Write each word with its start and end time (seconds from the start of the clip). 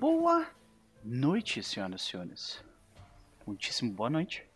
Boa 0.00 0.46
noite, 1.04 1.62
senhoras 1.62 2.00
e 2.00 2.04
senhores. 2.06 2.64
Muitíssimo 3.46 3.92
boa 3.92 4.08
noite. 4.08 4.46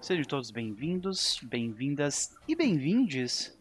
Sejam 0.00 0.24
todos 0.24 0.50
bem-vindos, 0.50 1.38
bem-vindas 1.40 2.36
e 2.48 2.56
bem-vindes 2.56 3.56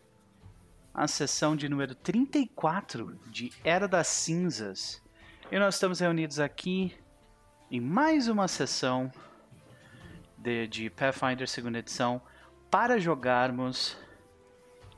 à 0.92 1.08
sessão 1.08 1.56
de 1.56 1.70
número 1.70 1.94
34 1.94 3.20
de 3.28 3.52
Era 3.64 3.88
das 3.88 4.08
Cinzas. 4.08 5.00
E 5.52 5.60
nós 5.60 5.76
estamos 5.76 6.00
reunidos 6.00 6.40
aqui 6.40 6.98
em 7.70 7.80
mais 7.80 8.28
uma 8.28 8.48
sessão 8.48 9.12
de, 10.40 10.66
de 10.66 10.90
Pathfinder 10.90 11.48
segunda 11.48 11.78
edição 11.78 12.20
para 12.72 13.00
jogarmos 13.00 13.92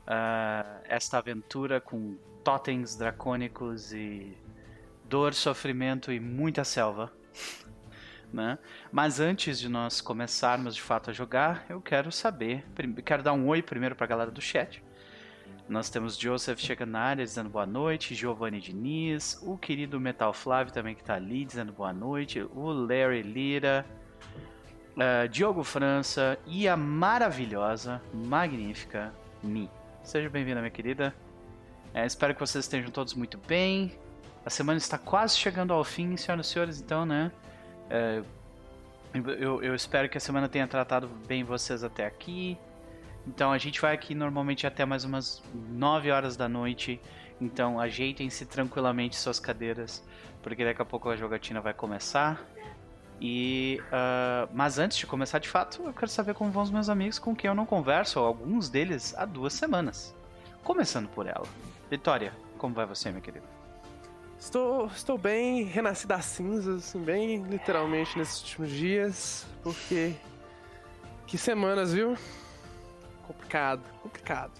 uh, 0.06 0.80
esta 0.84 1.18
aventura 1.18 1.82
com 1.82 2.16
totens 2.42 2.96
dracônicos 2.96 3.92
e 3.92 4.34
dor, 5.08 5.34
sofrimento 5.34 6.12
e 6.12 6.20
muita 6.20 6.64
selva. 6.64 7.12
Né? 8.32 8.58
Mas 8.92 9.20
antes 9.20 9.58
de 9.58 9.68
nós 9.68 10.02
começarmos 10.02 10.74
de 10.74 10.82
fato 10.82 11.08
a 11.08 11.12
jogar, 11.14 11.64
eu 11.68 11.80
quero 11.80 12.12
saber, 12.12 12.62
quero 13.04 13.22
dar 13.22 13.32
um 13.32 13.48
oi 13.48 13.62
primeiro 13.62 13.96
para 13.96 14.04
a 14.04 14.08
galera 14.08 14.30
do 14.30 14.40
chat. 14.40 14.82
Nós 15.66 15.90
temos 15.90 16.16
Joseph 16.18 16.58
chegando 16.60 16.90
na 16.90 17.00
área 17.00 17.24
dizendo 17.24 17.48
boa 17.48 17.66
noite, 17.66 18.14
Giovanni 18.14 18.60
Diniz, 18.60 19.38
o 19.42 19.56
querido 19.56 20.00
Metal 20.00 20.32
Flávio 20.32 20.72
também 20.72 20.94
que 20.94 21.00
está 21.00 21.14
ali 21.14 21.44
dizendo 21.44 21.72
boa 21.72 21.92
noite, 21.92 22.40
o 22.54 22.70
Larry 22.70 23.22
Lira, 23.22 23.84
uh, 24.96 25.28
Diogo 25.28 25.62
França 25.62 26.38
e 26.46 26.66
a 26.68 26.76
maravilhosa, 26.76 28.00
magnífica 28.12 29.12
Mi. 29.42 29.70
Seja 30.02 30.28
bem-vinda, 30.30 30.60
minha 30.60 30.70
querida. 30.70 31.14
É, 31.92 32.04
espero 32.06 32.34
que 32.34 32.40
vocês 32.40 32.64
estejam 32.64 32.90
todos 32.90 33.14
muito 33.14 33.38
bem. 33.38 33.98
A 34.48 34.50
semana 34.50 34.78
está 34.78 34.96
quase 34.96 35.36
chegando 35.36 35.74
ao 35.74 35.84
fim, 35.84 36.16
senhoras 36.16 36.46
e 36.46 36.48
senhores, 36.50 36.80
então, 36.80 37.04
né? 37.04 37.30
É, 37.90 38.22
eu, 39.38 39.62
eu, 39.62 39.74
espero 39.74 40.08
que 40.08 40.16
a 40.16 40.20
semana 40.22 40.48
tenha 40.48 40.66
tratado 40.66 41.06
bem 41.26 41.44
vocês 41.44 41.84
até 41.84 42.06
aqui. 42.06 42.56
Então 43.26 43.52
a 43.52 43.58
gente 43.58 43.78
vai 43.78 43.92
aqui 43.92 44.14
normalmente 44.14 44.66
até 44.66 44.86
mais 44.86 45.04
umas 45.04 45.42
9 45.52 46.10
horas 46.10 46.34
da 46.34 46.48
noite. 46.48 46.98
Então 47.38 47.78
ajeitem-se 47.78 48.46
tranquilamente 48.46 49.16
suas 49.16 49.38
cadeiras, 49.38 50.02
porque 50.42 50.64
daqui 50.64 50.80
a 50.80 50.84
pouco 50.86 51.10
a 51.10 51.16
jogatina 51.16 51.60
vai 51.60 51.74
começar. 51.74 52.42
E 53.20 53.82
uh, 53.88 54.48
mas 54.54 54.78
antes 54.78 54.96
de 54.96 55.04
começar 55.04 55.40
de 55.40 55.48
fato, 55.50 55.82
eu 55.84 55.92
quero 55.92 56.10
saber 56.10 56.32
como 56.32 56.50
vão 56.50 56.62
os 56.62 56.70
meus 56.70 56.88
amigos 56.88 57.18
com 57.18 57.36
quem 57.36 57.48
eu 57.48 57.54
não 57.54 57.66
converso, 57.66 58.18
alguns 58.18 58.70
deles 58.70 59.14
há 59.14 59.26
duas 59.26 59.52
semanas. 59.52 60.16
Começando 60.64 61.06
por 61.10 61.26
ela. 61.26 61.46
Vitória, 61.90 62.32
como 62.56 62.74
vai 62.74 62.86
você, 62.86 63.10
minha 63.10 63.20
querida? 63.20 63.57
Estou, 64.38 64.86
estou 64.86 65.18
bem, 65.18 65.64
renasci 65.64 66.06
das 66.06 66.24
cinzas, 66.24 66.86
assim, 66.86 67.02
bem 67.02 67.42
literalmente 67.42 68.16
nesses 68.16 68.40
últimos 68.40 68.70
dias, 68.70 69.46
porque. 69.62 70.14
Que 71.26 71.36
semanas, 71.36 71.92
viu? 71.92 72.16
Complicado, 73.26 73.82
complicado. 74.00 74.52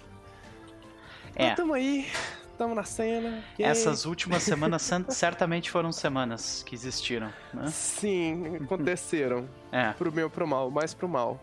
É. 1.34 1.46
Mas 1.46 1.56
tamo 1.56 1.72
aí, 1.72 2.10
tamo 2.58 2.74
na 2.74 2.82
cena. 2.82 3.42
Essas 3.56 4.04
últimas 4.06 4.42
semanas 4.42 4.90
certamente 5.10 5.70
foram 5.70 5.92
semanas 5.92 6.62
que 6.64 6.74
existiram, 6.74 7.32
né? 7.54 7.68
Sim, 7.68 8.56
aconteceram. 8.56 9.48
é. 9.70 9.92
Pro 9.92 10.12
meu 10.12 10.28
pro 10.28 10.46
mal, 10.46 10.70
mais 10.70 10.92
pro 10.92 11.08
mal. 11.08 11.40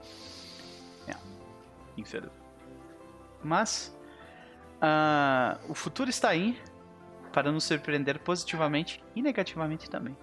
É. 1.07 1.15
Infeliz. 1.97 2.29
Mas. 3.41 3.95
Uh, 4.75 5.71
o 5.71 5.73
futuro 5.73 6.09
está 6.09 6.29
aí 6.29 6.59
para 7.35 7.51
nos 7.51 7.65
surpreender 7.65 8.17
positivamente 8.19 9.03
e 9.13 9.21
negativamente 9.21 9.89
também. 9.89 10.15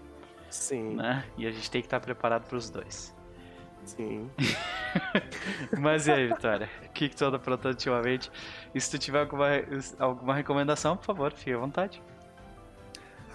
Sim. 0.48 0.96
Né? 0.96 1.22
E 1.36 1.46
a 1.46 1.50
gente 1.50 1.70
tem 1.70 1.82
que 1.82 1.86
estar 1.86 2.00
preparado 2.00 2.48
para 2.48 2.56
os 2.56 2.70
dois. 2.70 3.14
Sim. 3.84 4.30
Mas 5.78 6.06
e 6.06 6.12
aí, 6.12 6.28
Vitória? 6.28 6.70
O 6.86 6.88
que, 6.88 7.10
que 7.10 7.14
tu 7.14 7.26
anda 7.26 7.36
aprontando 7.36 7.74
ultimamente? 7.74 8.32
E 8.74 8.80
se 8.80 8.90
tu 8.90 8.98
tiver 8.98 9.20
alguma, 9.20 9.48
alguma 9.98 10.34
recomendação, 10.34 10.96
por 10.96 11.04
favor, 11.04 11.32
fique 11.32 11.52
à 11.52 11.58
vontade. 11.58 12.02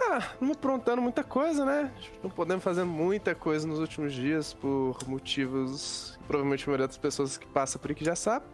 Ah, 0.01 0.23
não 0.41 0.53
aprontando 0.53 0.99
muita 0.99 1.23
coisa, 1.23 1.63
né? 1.63 1.91
Não 2.23 2.31
podemos 2.31 2.63
fazer 2.63 2.83
muita 2.83 3.35
coisa 3.35 3.67
nos 3.67 3.77
últimos 3.77 4.11
dias 4.11 4.53
por 4.55 4.97
motivos 5.07 6.17
que 6.17 6.23
provavelmente 6.23 6.63
a 6.63 6.67
maioria 6.67 6.87
das 6.87 6.97
pessoas 6.97 7.37
que 7.37 7.45
passa 7.45 7.77
por 7.77 7.91
aqui 7.91 8.03
já 8.03 8.15
sabe. 8.15 8.45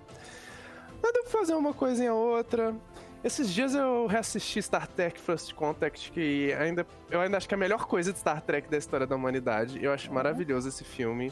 Mas 1.01 1.13
deu 1.13 1.23
pra 1.23 1.31
fazer 1.31 1.55
uma 1.55 1.73
coisinha 1.73 2.13
ou 2.13 2.35
outra. 2.35 2.75
Esses 3.23 3.53
dias 3.53 3.73
eu 3.73 4.05
reassisti 4.05 4.61
Star 4.61 4.85
Trek 4.85 5.17
First 5.19 5.53
Contact, 5.53 6.11
que 6.11 6.51
ainda, 6.53 6.85
eu 7.09 7.21
ainda 7.21 7.37
acho 7.37 7.47
que 7.47 7.53
é 7.53 7.57
a 7.57 7.59
melhor 7.59 7.85
coisa 7.85 8.11
de 8.11 8.19
Star 8.19 8.41
Trek 8.41 8.69
da 8.69 8.77
história 8.77 9.07
da 9.07 9.15
humanidade. 9.15 9.81
Eu 9.81 9.93
acho 9.93 10.09
uhum. 10.09 10.15
maravilhoso 10.15 10.67
esse 10.67 10.83
filme. 10.83 11.31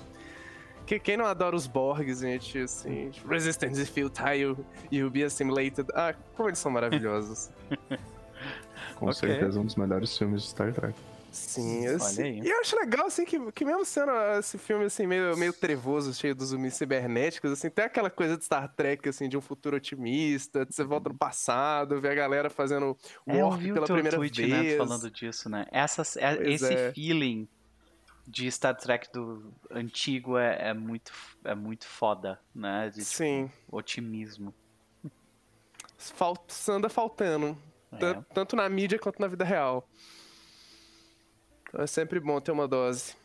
Que, 0.86 0.98
quem 1.00 1.18
não 1.18 1.26
adora 1.26 1.56
os 1.56 1.68
Borgs, 1.68 2.22
gente, 2.22 2.60
assim, 2.60 3.12
Resistance 3.28 3.80
is 3.80 3.90
futile, 3.90 4.58
you'll 4.92 5.12
be 5.12 5.24
assimilated. 5.24 5.86
Ah, 5.94 6.16
como 6.36 6.50
eles 6.50 6.60
são 6.60 6.72
maravilhosos. 6.72 7.50
Com 8.96 9.08
okay. 9.08 9.30
certeza 9.30 9.60
um 9.60 9.66
dos 9.66 9.76
melhores 9.76 10.18
filmes 10.18 10.44
de 10.44 10.48
Star 10.48 10.74
Trek. 10.74 10.98
Sim, 11.32 11.88
assim, 11.88 12.42
e 12.42 12.50
eu 12.50 12.60
acho 12.60 12.76
legal, 12.76 13.06
assim, 13.06 13.24
que, 13.24 13.40
que 13.54 13.64
mesmo 13.64 13.86
sendo 13.86 14.12
esse 14.38 14.58
filme, 14.58 14.84
assim, 14.84 15.08
meio, 15.08 15.38
meio 15.38 15.54
trevoso, 15.54 16.14
cheio 16.14 16.36
dos 16.36 16.50
zumbis 16.50 16.74
cibernéticos, 16.74 17.52
assim, 17.52 17.70
tem 17.70 17.86
aquela 17.86 18.10
coisa 18.10 18.38
de 18.38 18.44
Star 18.44 18.68
Trek, 18.76 19.08
assim, 19.08 19.30
de 19.30 19.38
um 19.38 19.42
futuro 19.42 19.78
otimista, 19.78 20.66
de 20.66 20.76
você 20.76 20.84
volta 20.84 21.08
no 21.08 21.18
passado, 21.18 22.02
ver 22.02 22.12
a 22.12 22.16
galera 22.16 22.50
fazendo 22.50 22.98
é, 23.26 23.42
warp 23.42 23.62
pela 23.62 23.86
primeira 23.86 24.18
tweet, 24.18 24.42
né, 24.42 24.62
vez. 24.62 24.72
Né, 24.74 24.78
falando 24.78 25.10
disso, 25.10 25.48
né? 25.48 25.66
Essas, 25.72 26.18
é, 26.18 26.52
esse 26.52 26.74
é. 26.74 26.92
feeling 26.92 27.48
de 28.28 28.52
Star 28.52 28.76
Trek 28.76 29.10
do 29.14 29.54
antigo 29.70 30.38
é, 30.38 30.70
é, 30.70 30.74
muito, 30.74 31.14
é 31.46 31.56
muito 31.56 31.86
foda, 31.86 32.42
né? 32.54 32.90
De, 32.90 33.06
tipo, 33.06 33.06
Sim. 33.06 33.50
otimismo. 33.72 34.54
Falta, 35.98 36.54
anda 36.70 36.90
faltando. 36.90 37.58
É. 37.94 38.22
Tanto 38.34 38.56
na 38.56 38.68
mídia 38.68 39.00
quanto 39.00 39.20
na 39.22 39.28
vida 39.28 39.46
real. 39.46 39.88
Então 41.72 41.82
é 41.82 41.88
sempre 41.88 42.20
bom 42.20 42.40
ter 42.42 42.52
uma 42.52 42.68
dose. 42.68 43.16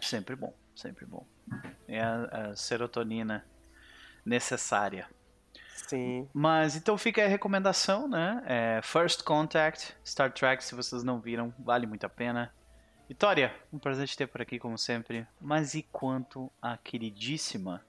Sempre 0.00 0.36
bom, 0.36 0.54
sempre 0.72 1.04
bom. 1.04 1.26
É 1.88 2.00
a, 2.00 2.22
a 2.50 2.56
serotonina 2.56 3.44
necessária. 4.24 5.08
Sim. 5.74 6.28
Mas 6.32 6.76
então 6.76 6.96
fica 6.96 7.24
a 7.24 7.28
recomendação, 7.28 8.06
né? 8.06 8.40
É 8.46 8.80
First 8.82 9.24
Contact, 9.24 9.96
Star 10.06 10.32
Trek, 10.32 10.62
se 10.62 10.76
vocês 10.76 11.02
não 11.02 11.20
viram, 11.20 11.52
vale 11.58 11.88
muito 11.88 12.04
a 12.06 12.08
pena. 12.08 12.54
Vitória, 13.08 13.52
um 13.72 13.80
prazer 13.80 14.06
te 14.06 14.16
ter 14.16 14.28
por 14.28 14.40
aqui, 14.40 14.60
como 14.60 14.78
sempre. 14.78 15.26
Mas 15.40 15.74
e 15.74 15.82
quanto 15.82 16.52
a 16.62 16.76
queridíssima 16.76 17.84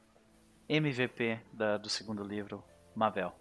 MVP 0.67 1.39
da, 1.53 1.77
do 1.77 1.89
segundo 1.89 2.23
livro, 2.23 2.63
Mavel? 2.95 3.35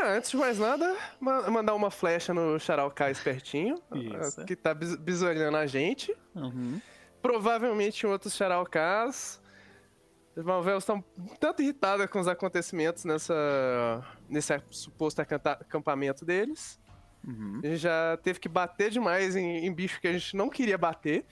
Ah, 0.00 0.12
antes 0.12 0.30
de 0.30 0.36
mais 0.36 0.58
nada, 0.58 0.96
mandar 1.20 1.74
uma 1.74 1.90
flecha 1.90 2.32
no 2.32 2.58
Charalcai 2.58 3.10
espertinho, 3.10 3.76
Isso. 3.92 4.44
que 4.44 4.54
tá 4.54 4.72
bisolhando 4.72 5.56
a 5.56 5.66
gente. 5.66 6.16
Uhum. 6.34 6.80
Provavelmente 7.20 8.06
em 8.06 8.08
outros 8.08 8.34
Charalcás. 8.36 9.40
Os 10.36 10.44
Malvéus 10.44 10.84
estão 10.84 11.02
tanto 11.40 11.62
irritados 11.62 12.06
com 12.06 12.20
os 12.20 12.28
acontecimentos 12.28 13.04
nessa, 13.04 14.04
nesse 14.28 14.54
suposto 14.70 15.20
acampamento 15.20 16.24
deles. 16.24 16.78
Uhum. 17.26 17.60
A 17.64 17.66
gente 17.66 17.78
já 17.78 18.16
teve 18.22 18.38
que 18.38 18.48
bater 18.48 18.90
demais 18.90 19.34
em, 19.34 19.66
em 19.66 19.72
bicho 19.72 20.00
que 20.00 20.06
a 20.06 20.12
gente 20.12 20.36
não 20.36 20.48
queria 20.48 20.78
bater. 20.78 21.26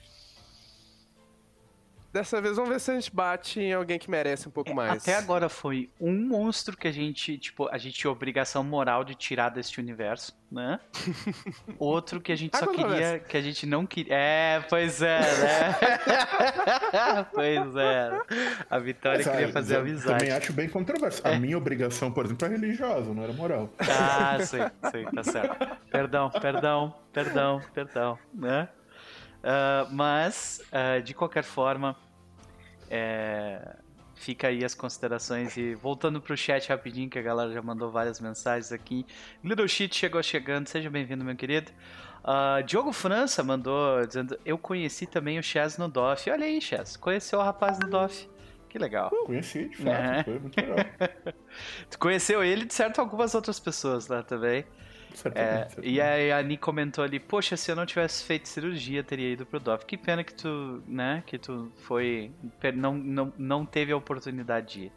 Dessa 2.11 2.41
vez 2.41 2.55
vamos 2.55 2.71
ver 2.71 2.79
se 2.79 2.91
a 2.91 2.93
gente 2.95 3.13
bate 3.13 3.59
em 3.59 3.73
alguém 3.73 3.99
que 3.99 4.09
merece 4.09 4.47
um 4.47 4.51
pouco 4.51 4.71
é, 4.71 4.73
mais. 4.73 5.03
Até 5.03 5.15
agora 5.15 5.49
foi 5.49 5.89
um 5.99 6.13
monstro 6.13 6.77
que 6.77 6.87
a 6.87 6.91
gente, 6.91 7.37
tipo, 7.37 7.67
a 7.69 7.77
gente 7.77 7.95
tinha 7.95 8.09
obrigação 8.09 8.63
moral 8.63 9.03
de 9.03 9.13
tirar 9.13 9.49
deste 9.49 9.79
universo, 9.79 10.35
né? 10.51 10.79
Outro 11.77 12.21
que 12.21 12.31
a 12.31 12.35
gente 12.35 12.57
só 12.57 12.65
queria, 12.67 13.19
que 13.19 13.35
a 13.35 13.41
gente 13.41 13.65
não 13.65 13.85
queria. 13.85 14.15
É, 14.15 14.63
pois 14.69 15.01
é, 15.01 15.19
né? 15.19 15.75
pois 17.33 17.75
é. 17.75 18.21
A 18.69 18.79
Vitória 18.79 19.23
Mas, 19.25 19.35
queria 19.35 19.51
fazer 19.51 19.77
amizade. 19.77 20.19
Também 20.19 20.31
acho 20.31 20.53
bem 20.53 20.69
controverso. 20.69 21.21
É. 21.25 21.35
A 21.35 21.39
minha 21.39 21.57
obrigação, 21.57 22.11
por 22.11 22.25
exemplo, 22.25 22.47
é 22.47 22.51
religiosa, 22.51 23.13
não 23.13 23.23
era 23.23 23.33
moral. 23.33 23.69
Ah, 23.79 24.37
sim, 24.39 24.59
sim, 24.91 25.05
tá 25.13 25.23
certo. 25.23 25.77
Perdão, 25.91 26.29
perdão, 26.29 26.95
perdão, 27.11 27.61
perdão, 27.73 28.17
né? 28.33 28.69
Uh, 29.37 29.93
mas, 29.93 30.61
uh, 30.67 31.01
de 31.01 31.13
qualquer 31.13 31.43
forma, 31.43 31.95
é, 32.89 33.75
fica 34.15 34.47
aí 34.47 34.63
as 34.63 34.73
considerações 34.73 35.55
e 35.57 35.75
voltando 35.75 36.19
pro 36.19 36.35
chat 36.35 36.67
rapidinho, 36.69 37.09
que 37.09 37.19
a 37.19 37.21
galera 37.21 37.51
já 37.51 37.61
mandou 37.61 37.91
várias 37.91 38.19
mensagens 38.19 38.71
aqui. 38.71 39.05
Little 39.43 39.67
Shit 39.67 39.95
chegou 39.95 40.21
chegando, 40.23 40.67
seja 40.67 40.89
bem-vindo, 40.89 41.23
meu 41.23 41.35
querido. 41.35 41.71
Uh, 42.23 42.61
Diogo 42.63 42.91
França 42.91 43.43
mandou 43.43 44.05
dizendo: 44.05 44.37
Eu 44.43 44.57
conheci 44.57 45.05
também 45.05 45.39
o 45.39 45.43
Chaz 45.43 45.77
no 45.77 45.87
DOF. 45.87 46.29
Olha 46.29 46.45
aí, 46.45 46.59
Chaz, 46.59 46.97
conheceu 46.97 47.39
o 47.39 47.43
rapaz 47.43 47.79
no 47.79 47.89
DOF. 47.89 48.29
Que 48.67 48.77
legal. 48.77 49.09
Eu 49.13 49.25
conheci, 49.25 49.69
de 49.69 49.77
fato, 49.77 49.89
é. 49.89 50.23
foi 50.23 50.39
muito 50.39 50.57
legal. 50.59 50.77
tu 51.89 51.97
conheceu 51.97 52.43
ele 52.43 52.65
de 52.65 52.73
certo 52.73 52.99
algumas 52.99 53.33
outras 53.33 53.59
pessoas 53.59 54.07
lá 54.07 54.23
também. 54.23 54.65
É, 55.33 55.67
e 55.81 55.99
aí 55.99 56.31
a 56.31 56.41
Ni 56.41 56.57
comentou 56.57 57.03
ali, 57.03 57.19
poxa, 57.19 57.57
se 57.57 57.71
eu 57.71 57.75
não 57.75 57.85
tivesse 57.85 58.23
feito 58.23 58.47
cirurgia, 58.47 59.03
teria 59.03 59.33
ido 59.33 59.45
pro 59.45 59.59
DOF. 59.59 59.85
Que 59.85 59.97
pena 59.97 60.23
que 60.23 60.33
tu, 60.33 60.83
né, 60.87 61.23
que 61.25 61.37
tu 61.37 61.71
foi, 61.77 62.31
não, 62.75 62.93
não, 62.93 63.33
não 63.37 63.65
teve 63.65 63.91
a 63.91 63.97
oportunidade 63.97 64.73
de 64.73 64.79
ir. 64.85 64.91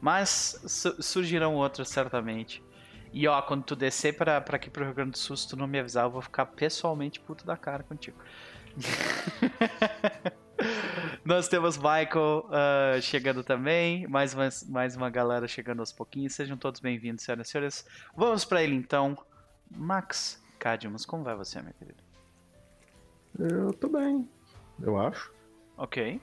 Mas 0.00 0.60
su 0.66 1.02
surgirão 1.02 1.54
outras, 1.54 1.88
certamente. 1.88 2.62
E 3.12 3.28
ó, 3.28 3.40
quando 3.42 3.62
tu 3.62 3.76
descer 3.76 4.16
pra, 4.16 4.40
pra 4.40 4.56
aqui 4.56 4.70
pro 4.70 4.84
Rio 4.84 4.94
Grande 4.94 5.12
do 5.12 5.18
Sul, 5.18 5.36
se 5.36 5.48
tu 5.48 5.56
não 5.56 5.66
me 5.66 5.78
avisar, 5.78 6.04
eu 6.04 6.10
vou 6.10 6.22
ficar 6.22 6.46
pessoalmente 6.46 7.20
puto 7.20 7.44
da 7.44 7.56
cara 7.56 7.82
contigo. 7.82 8.16
Nós 11.24 11.46
temos 11.46 11.76
Michael 11.76 12.46
uh, 12.48 13.00
chegando 13.00 13.44
também, 13.44 14.06
mais 14.06 14.34
uma, 14.34 14.48
mais 14.68 14.96
uma 14.96 15.10
galera 15.10 15.46
chegando 15.46 15.80
aos 15.80 15.92
pouquinhos. 15.92 16.34
Sejam 16.34 16.56
todos 16.56 16.80
bem-vindos, 16.80 17.24
senhoras 17.24 17.48
e 17.48 17.50
senhores. 17.50 17.86
Vamos 18.16 18.44
para 18.44 18.62
ele 18.62 18.74
então. 18.74 19.16
Max 19.76 20.42
Cadmus, 20.58 21.04
como 21.04 21.24
vai 21.24 21.34
você, 21.34 21.60
meu 21.60 21.72
querido? 21.74 22.02
Eu 23.38 23.72
tô 23.72 23.88
bem, 23.88 24.28
eu 24.80 24.98
acho. 24.98 25.32
Ok. 25.76 26.20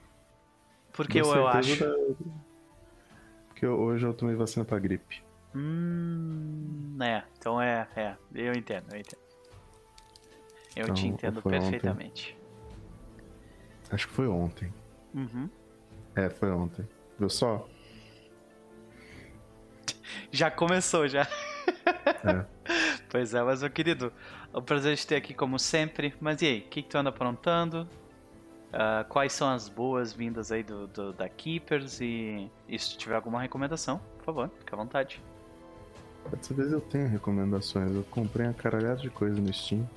Por 0.94 1.07
que 1.07 1.19
eu, 1.19 1.25
eu 1.25 1.48
acho? 1.48 1.80
Da... 1.80 1.96
Porque 3.48 3.66
hoje 3.66 4.06
eu 4.06 4.13
tomei 4.13 4.36
vacina 4.36 4.63
pra 4.63 4.80
gripe. 4.80 5.24
Hum, 5.56 6.98
é, 7.01 7.24
então 7.38 7.62
é, 7.62 7.88
é, 7.96 8.16
eu 8.34 8.54
entendo, 8.54 8.94
eu 8.94 9.00
entendo. 9.00 9.22
Eu 10.75 10.84
então, 10.84 10.95
te 10.95 11.07
entendo 11.07 11.42
perfeitamente. 11.42 12.38
Ontem. 12.38 12.50
Acho 13.92 14.07
que 14.07 14.13
foi 14.13 14.28
ontem. 14.28 14.72
Uhum. 15.13 15.50
É, 16.16 16.30
foi 16.30 16.52
ontem. 16.52 16.88
Viu 17.18 17.30
só? 17.30 17.68
Já 20.31 20.52
começou, 20.52 21.07
já. 21.07 21.28
É. 22.24 22.45
pois 23.09 23.33
é, 23.33 23.41
mas 23.41 23.61
meu 23.61 23.69
querido, 23.71 24.13
o 24.53 24.61
prazer 24.61 24.95
de 24.95 25.06
ter 25.06 25.15
aqui 25.15 25.33
como 25.33 25.59
sempre. 25.59 26.13
Mas 26.19 26.41
e 26.41 26.45
aí, 26.45 26.59
o 26.59 26.63
que, 26.63 26.81
que 26.81 26.89
tu 26.89 26.97
anda 26.97 27.09
aprontando? 27.09 27.88
Uh, 28.69 29.03
quais 29.09 29.33
são 29.33 29.50
as 29.50 29.67
boas-vindas 29.67 30.51
aí 30.51 30.61
do, 30.61 30.88
do, 30.88 31.11
da 31.13 31.27
Keepers? 31.27 32.00
E, 32.01 32.50
e 32.67 32.77
se 32.77 32.97
tiver 32.97 33.15
alguma 33.15 33.41
recomendação, 33.41 34.00
por 34.17 34.25
favor, 34.25 34.51
fique 34.59 34.73
à 34.73 34.77
vontade. 34.77 35.21
Dessa 36.31 36.53
vez 36.53 36.71
eu 36.71 36.81
tenho 36.81 37.07
recomendações. 37.07 37.91
Eu 37.94 38.03
comprei 38.03 38.45
uma 38.45 38.53
caralhada 38.53 38.97
de 38.97 39.09
coisa 39.09 39.41
no 39.41 39.51
Steam. 39.51 39.89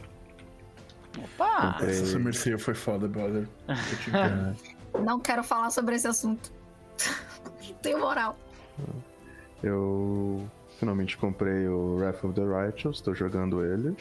Opa! 1.19 1.73
Comprei... 1.73 1.91
Essa 1.91 2.07
Summer 2.07 2.59
foi 2.59 2.75
foda, 2.75 3.07
brother. 3.07 3.47
Não 5.05 5.21
quero 5.21 5.43
falar 5.43 5.71
sobre 5.71 5.97
esse 5.97 6.07
assunto. 6.07 6.53
Tenho 7.83 7.99
moral. 7.99 8.37
Eu 9.63 10.49
finalmente 10.83 11.17
comprei 11.17 11.69
o 11.69 11.95
Wrath 11.95 12.25
of 12.25 12.35
the 12.35 12.43
Righteous, 12.45 13.01
tô 13.01 13.15
jogando 13.15 13.65
ele. 13.65 13.97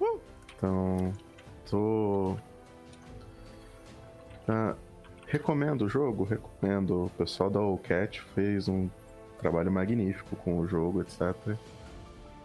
Uh! 0.00 0.20
Então, 0.56 1.12
tô. 1.68 2.36
Ah, 4.46 4.76
recomendo 5.26 5.86
o 5.86 5.88
jogo, 5.88 6.22
recomendo. 6.22 7.06
O 7.06 7.10
pessoal 7.18 7.50
da 7.50 7.58
Cat 7.82 8.22
fez 8.32 8.68
um 8.68 8.88
trabalho 9.40 9.72
magnífico 9.72 10.36
com 10.36 10.60
o 10.60 10.68
jogo, 10.68 11.02
etc. 11.02 11.34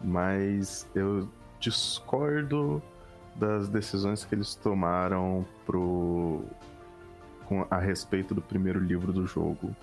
Mas 0.02 0.88
eu 0.96 1.30
discordo 1.60 2.82
das 3.36 3.70
decisões 3.70 4.26
que 4.26 4.34
eles 4.34 4.56
tomaram 4.56 5.46
pro 5.64 6.44
com, 7.46 7.68
a 7.70 7.78
respeito 7.78 8.34
do 8.34 8.42
primeiro 8.42 8.80
livro 8.80 9.14
do 9.14 9.28
jogo. 9.28 9.76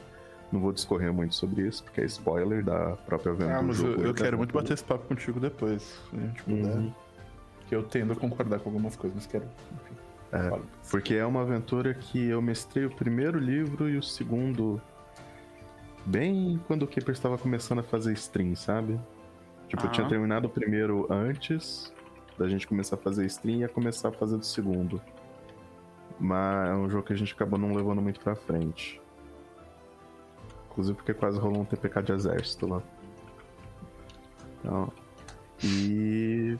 Não 0.53 0.61
vou 0.61 0.73
discorrer 0.73 1.13
muito 1.13 1.35
sobre 1.35 1.67
isso, 1.67 1.83
porque 1.83 2.03
é 2.03 2.05
spoiler 2.05 2.63
da 2.63 2.91
própria 3.07 3.33
venda 3.33 3.57
ah, 3.57 3.63
mas 3.63 3.79
do 3.79 3.87
jogo. 3.87 4.03
Eu, 4.03 4.09
eu 4.09 4.15
quero 4.15 4.37
muito 4.37 4.53
bater 4.53 4.75
esse 4.75 4.85
papo 4.85 5.07
contigo 5.09 5.41
depois, 5.41 5.83
se 5.83 6.17
a 6.17 6.21
gente 6.21 6.43
puder. 6.43 6.77
Uhum. 6.77 6.93
Que 7.67 7.75
eu 7.75 7.83
tendo 7.83 8.13
a 8.13 8.17
concordar 8.17 8.61
com 8.61 8.69
algumas 8.69 8.95
coisas, 8.95 9.17
mas 9.17 9.27
quero. 9.27 9.45
Enfim, 9.45 9.95
é, 10.33 10.59
porque 10.91 11.15
é 11.15 11.27
uma 11.27 11.43
aventura 11.43 11.93
que 11.93 12.27
eu 12.27 12.41
mestrei 12.41 12.87
o 12.87 12.91
primeiro 12.91 13.39
livro 13.39 13.89
e 13.89 13.99
o 13.99 14.03
segundo 14.03 14.81
bem 16.07 16.59
quando 16.67 16.85
o 16.85 16.87
Keeper 16.87 17.13
estava 17.13 17.37
começando 17.37 17.81
a 17.81 17.83
fazer 17.83 18.13
stream, 18.15 18.57
sabe? 18.57 18.99
Tipo, 19.69 19.87
eu 19.87 19.91
tinha 19.91 20.09
terminado 20.09 20.49
o 20.49 20.51
primeiro 20.51 21.07
antes 21.11 21.93
da 22.39 22.49
gente 22.49 22.67
começar 22.67 22.97
a 22.97 22.99
fazer 22.99 23.27
stream 23.27 23.57
e 23.57 23.61
ia 23.61 23.69
começar 23.69 24.09
a 24.09 24.13
fazer 24.13 24.39
do 24.39 24.47
segundo. 24.47 25.01
Mas 26.19 26.71
é 26.71 26.75
um 26.75 26.89
jogo 26.89 27.05
que 27.05 27.13
a 27.13 27.17
gente 27.17 27.35
acabou 27.35 27.59
não 27.59 27.75
levando 27.75 28.01
muito 28.01 28.21
pra 28.21 28.35
frente. 28.35 29.02
Inclusive 30.73 30.97
porque 30.97 31.13
quase 31.13 31.39
rolou 31.39 31.61
um 31.61 31.65
TPK 31.67 32.03
de 32.03 32.13
exército 32.13 32.67
lá. 32.67 32.83
Então. 34.59 34.91
E. 35.63 36.57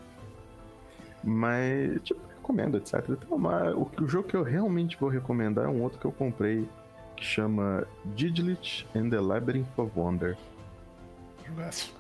Mas, 1.25 2.01
tipo, 2.03 2.21
recomendo, 2.37 2.77
etc. 2.77 3.05
Então, 3.09 3.39
mas 3.39 3.75
o, 3.75 3.91
o 4.03 4.09
jogo 4.09 4.29
que 4.29 4.37
eu 4.37 4.43
realmente 4.43 4.99
vou 4.99 5.09
recomendar 5.09 5.65
é 5.65 5.69
um 5.69 5.83
outro 5.83 5.99
que 5.99 6.05
eu 6.05 6.13
comprei 6.13 6.69
que 7.17 7.25
chama 7.25 7.87
Digilit 8.15 8.87
and 8.95 9.09
the 9.09 9.21
Labyrinth 9.21 9.79
of 9.79 9.91
Wonder. 9.99 10.37
Jogaço. 11.47 11.95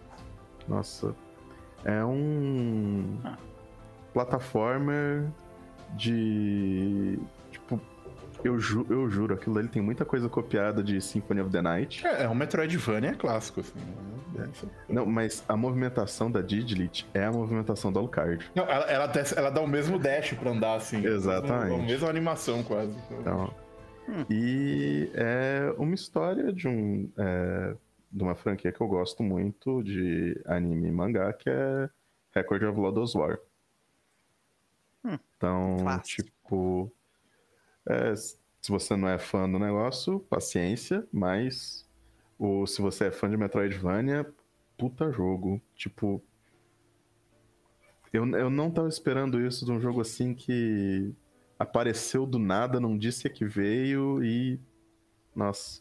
Nossa. 0.69 1.15
É 1.85 2.05
um. 2.05 3.19
Ah. 3.25 3.39
Plataformer 4.13 5.31
de. 5.97 7.19
Eu, 8.45 8.59
ju 8.59 8.87
eu 8.91 9.09
juro, 9.09 9.35
aquilo 9.35 9.59
ali 9.59 9.69
tem 9.69 9.81
muita 9.81 10.05
coisa 10.05 10.29
copiada 10.29 10.83
de 10.83 11.01
Symphony 11.01 11.41
of 11.41 11.51
the 11.51 11.63
Night. 11.63 12.07
É, 12.07 12.25
é 12.25 12.29
um 12.29 12.35
Metroidvania 12.35 13.15
clássico, 13.15 13.61
assim. 13.61 13.79
Né? 14.35 14.49
É. 14.89 14.93
Não, 14.93 15.07
mas 15.07 15.45
a 15.49 15.57
movimentação 15.57 16.31
da 16.31 16.41
Digilit 16.41 17.07
é 17.15 17.25
a 17.25 17.31
movimentação 17.31 17.93
do 17.93 17.99
Alucard. 17.99 18.51
Não, 18.55 18.65
ela, 18.65 18.85
ela, 18.87 19.13
ela, 19.37 19.51
dá 19.51 19.61
o 19.61 19.67
mesmo 19.67 19.99
dash 19.99 20.33
pra 20.33 20.51
andar, 20.51 20.75
assim. 20.77 21.05
Exatamente. 21.05 21.81
A 21.81 21.87
mesma 21.87 22.09
animação, 22.09 22.63
quase. 22.63 22.97
Então, 23.21 23.53
Hum. 24.09 24.25
E 24.29 25.11
é 25.15 25.75
uma 25.79 25.95
história 25.95 26.53
de 26.53 26.67
um 26.67 27.11
é, 27.17 27.77
de 28.11 28.23
uma 28.23 28.35
franquia 28.35 28.73
que 28.73 28.81
eu 28.81 28.89
gosto 28.89 29.23
muito 29.23 29.83
de 29.83 30.41
anime 30.45 30.89
e 30.89 30.93
mangá, 30.93 31.33
que 31.33 31.49
é 31.49 31.89
Record 32.35 32.63
of 32.65 32.79
Lodoss 32.79 33.15
War. 33.15 33.39
Hum. 35.05 35.19
Então, 35.37 35.77
Clássico. 35.81 36.23
tipo, 36.23 36.93
é, 37.89 38.15
se 38.15 38.71
você 38.71 38.97
não 38.97 39.09
é 39.09 39.19
fã 39.19 39.51
do 39.51 39.59
negócio, 39.59 40.21
paciência, 40.21 41.07
mas 41.13 41.87
o, 42.39 42.67
se 42.67 42.81
você 42.81 43.07
é 43.07 43.13
fã 43.13 43.29
de 43.29 43.37
Metroidvania, 43.37 44.27
puta 44.77 45.11
jogo. 45.11 45.61
Tipo, 45.75 46.23
eu, 48.13 48.29
eu 48.37 48.51
não 48.51 48.71
tava 48.71 48.89
esperando 48.89 49.41
isso 49.41 49.65
de 49.65 49.73
um 49.73 49.81
jogo 49.81 50.01
assim 50.01 50.35
que 50.35 51.15
apareceu 51.59 52.27
do 52.27 52.39
nada, 52.39 52.81
não 52.81 52.99
disse 52.99 53.29
que 53.31 53.45
veio 53.45 54.23
e. 54.23 54.61
Nossa, 55.35 55.81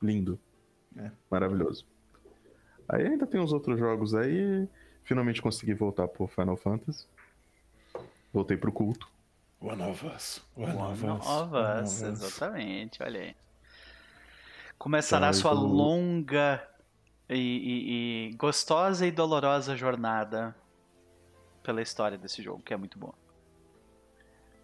lindo. 0.00 0.38
É. 0.96 1.10
Maravilhoso. 1.30 1.86
Aí 2.88 3.06
ainda 3.06 3.26
tem 3.26 3.40
os 3.40 3.52
outros 3.52 3.78
jogos 3.78 4.14
aí. 4.14 4.68
Finalmente 5.02 5.42
consegui 5.42 5.74
voltar 5.74 6.06
pro 6.06 6.26
Final 6.26 6.56
Fantasy. 6.56 7.06
Voltei 8.32 8.56
pro 8.56 8.72
culto. 8.72 9.13
One 9.64 9.82
of 9.82 10.06
Us. 10.06 10.42
One, 10.54 10.76
One 10.76 10.92
of, 10.92 11.06
us. 11.06 11.26
of 11.26 11.56
us. 11.56 12.02
Exatamente, 12.02 13.02
olha 13.02 13.20
aí. 13.20 13.36
Começará 14.76 15.30
a 15.30 15.32
sua 15.32 15.52
longa 15.52 16.62
e, 17.30 17.34
e, 17.34 18.28
e 18.28 18.36
gostosa 18.36 19.06
e 19.06 19.10
dolorosa 19.10 19.74
jornada 19.74 20.54
pela 21.62 21.80
história 21.80 22.18
desse 22.18 22.42
jogo, 22.42 22.62
que 22.62 22.74
é 22.74 22.76
muito 22.76 22.98
boa. 22.98 23.14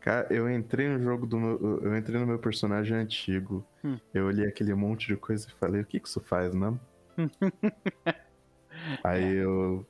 Cara, 0.01 0.27
eu 0.31 0.51
entrei 0.51 0.87
no 0.89 1.03
jogo 1.03 1.27
do 1.27 1.39
meu. 1.39 1.81
Eu 1.83 1.97
entrei 1.97 2.21
no 2.21 2.27
meu 2.27 2.39
personagem 2.39 2.95
antigo. 2.95 3.65
Hum. 3.83 3.99
Eu 4.13 4.27
olhei 4.27 4.47
aquele 4.47 4.75
monte 4.75 5.07
de 5.07 5.17
coisa 5.17 5.49
e 5.49 5.53
falei, 5.53 5.81
o 5.81 5.87
que, 5.87 5.99
que 5.99 6.09
isso 6.09 6.21
faz, 6.21 6.55
né? 6.55 6.79
Aí 9.03 9.25
é. 9.25 9.45
eu 9.45 9.87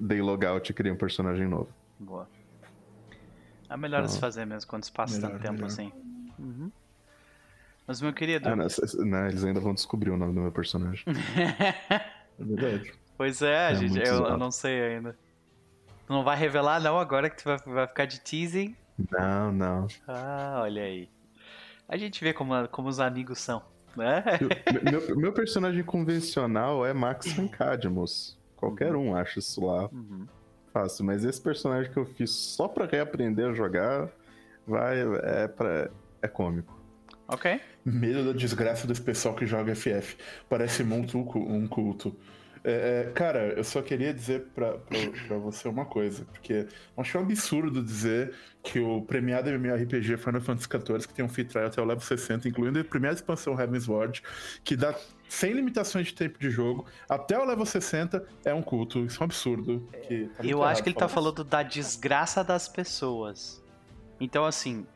dei 0.00 0.20
logout 0.20 0.68
e 0.68 0.74
criei 0.74 0.92
um 0.92 0.98
personagem 0.98 1.46
novo. 1.46 1.68
Boa. 1.98 2.28
É 3.68 3.76
melhor 3.76 4.00
então, 4.00 4.12
se 4.12 4.18
fazer 4.18 4.44
mesmo 4.44 4.68
quando 4.68 4.84
se 4.84 4.92
passa 4.92 5.16
melhor, 5.16 5.30
tanto 5.32 5.42
tempo 5.42 5.54
melhor. 5.54 5.66
assim. 5.66 5.92
Uhum. 6.38 6.70
Mas, 7.86 8.00
meu 8.02 8.12
querido. 8.12 8.48
Ah, 8.48 8.54
não, 8.54 8.66
não, 9.06 9.26
eles 9.26 9.44
ainda 9.44 9.60
vão 9.60 9.72
descobrir 9.72 10.10
o 10.10 10.16
nome 10.16 10.34
do 10.34 10.40
meu 10.40 10.52
personagem. 10.52 11.04
é 11.08 12.44
verdade. 12.44 12.92
Pois 13.16 13.42
é, 13.42 13.72
é 13.72 13.74
gente, 13.74 13.98
eu, 13.98 14.26
eu, 14.26 14.36
não 14.36 14.50
sei 14.50 14.80
ainda. 14.80 15.16
Tu 16.06 16.12
não 16.12 16.22
vai 16.22 16.36
revelar, 16.36 16.80
não, 16.80 16.98
agora 16.98 17.28
que 17.28 17.36
tu 17.36 17.44
vai, 17.44 17.58
vai 17.58 17.86
ficar 17.86 18.04
de 18.04 18.20
teasing. 18.20 18.76
Não, 19.10 19.52
não. 19.52 19.86
Ah, 20.06 20.60
olha 20.62 20.82
aí. 20.82 21.08
A 21.88 21.96
gente 21.96 22.22
vê 22.22 22.32
como, 22.32 22.68
como 22.68 22.88
os 22.88 23.00
amigos 23.00 23.38
são, 23.38 23.62
né? 23.96 24.22
meu, 24.90 25.16
meu, 25.16 25.32
personagem 25.32 25.82
convencional 25.82 26.84
é 26.84 26.92
Max 26.92 27.26
Cadmus. 27.52 28.38
Qualquer 28.56 28.94
uhum. 28.94 29.10
um 29.10 29.16
acha 29.16 29.38
isso 29.38 29.64
lá 29.64 29.88
uhum. 29.90 30.26
Fácil, 30.78 31.04
mas 31.04 31.24
esse 31.24 31.40
personagem 31.40 31.90
que 31.90 31.96
eu 31.96 32.06
fiz 32.06 32.30
só 32.30 32.68
pra 32.68 32.86
reaprender 32.86 33.48
a 33.48 33.52
jogar 33.52 34.08
vai 34.66 34.98
é 35.22 35.48
para 35.48 35.90
é 36.22 36.28
cômico. 36.28 36.78
Ok. 37.26 37.60
Medo 37.84 38.24
da 38.24 38.32
desgraça 38.32 38.86
desse 38.86 39.02
pessoal 39.02 39.34
que 39.34 39.46
joga 39.46 39.74
FF. 39.74 40.16
Parece 40.48 40.84
muito 40.84 41.18
um 41.18 41.66
culto. 41.66 42.16
É, 42.64 43.06
é, 43.06 43.12
cara, 43.12 43.54
eu 43.56 43.64
só 43.64 43.80
queria 43.80 44.12
dizer 44.12 44.46
pra, 44.54 44.78
pra, 44.78 44.98
pra, 45.26 45.38
você 45.38 45.68
uma 45.68 45.84
coisa, 45.84 46.24
porque 46.24 46.52
eu 46.96 47.02
acho 47.02 47.16
um 47.16 47.22
absurdo 47.22 47.82
dizer 47.82 48.34
que 48.62 48.80
o 48.80 49.02
premiado 49.02 49.48
MMORPG 49.48 50.16
Final 50.16 50.40
Fantasy 50.40 50.68
XIV, 50.68 51.06
que 51.06 51.14
tem 51.14 51.24
um 51.24 51.28
free 51.28 51.44
trial 51.44 51.66
até 51.66 51.80
o 51.80 51.84
level 51.84 52.02
60, 52.02 52.48
incluindo 52.48 52.80
a 52.80 52.84
primeira 52.84 53.14
expansão 53.14 53.58
Heaven's 53.58 53.86
Ward, 53.86 54.22
que 54.64 54.76
dá 54.76 54.94
sem 55.28 55.52
limitações 55.52 56.06
de 56.06 56.14
tempo 56.14 56.38
de 56.38 56.50
jogo, 56.50 56.86
até 57.08 57.38
o 57.38 57.44
level 57.44 57.66
60, 57.66 58.26
é 58.44 58.54
um 58.54 58.62
culto. 58.62 59.04
Isso 59.04 59.18
é 59.18 59.20
um 59.22 59.24
absurdo. 59.24 59.88
Tá 60.36 60.44
eu 60.44 60.62
acho 60.62 60.82
que 60.82 60.88
ele 60.88 60.96
tá 60.96 61.08
falando 61.08 61.44
da 61.44 61.62
desgraça 61.62 62.42
das 62.42 62.68
pessoas. 62.68 63.62
Então, 64.20 64.44
assim, 64.44 64.86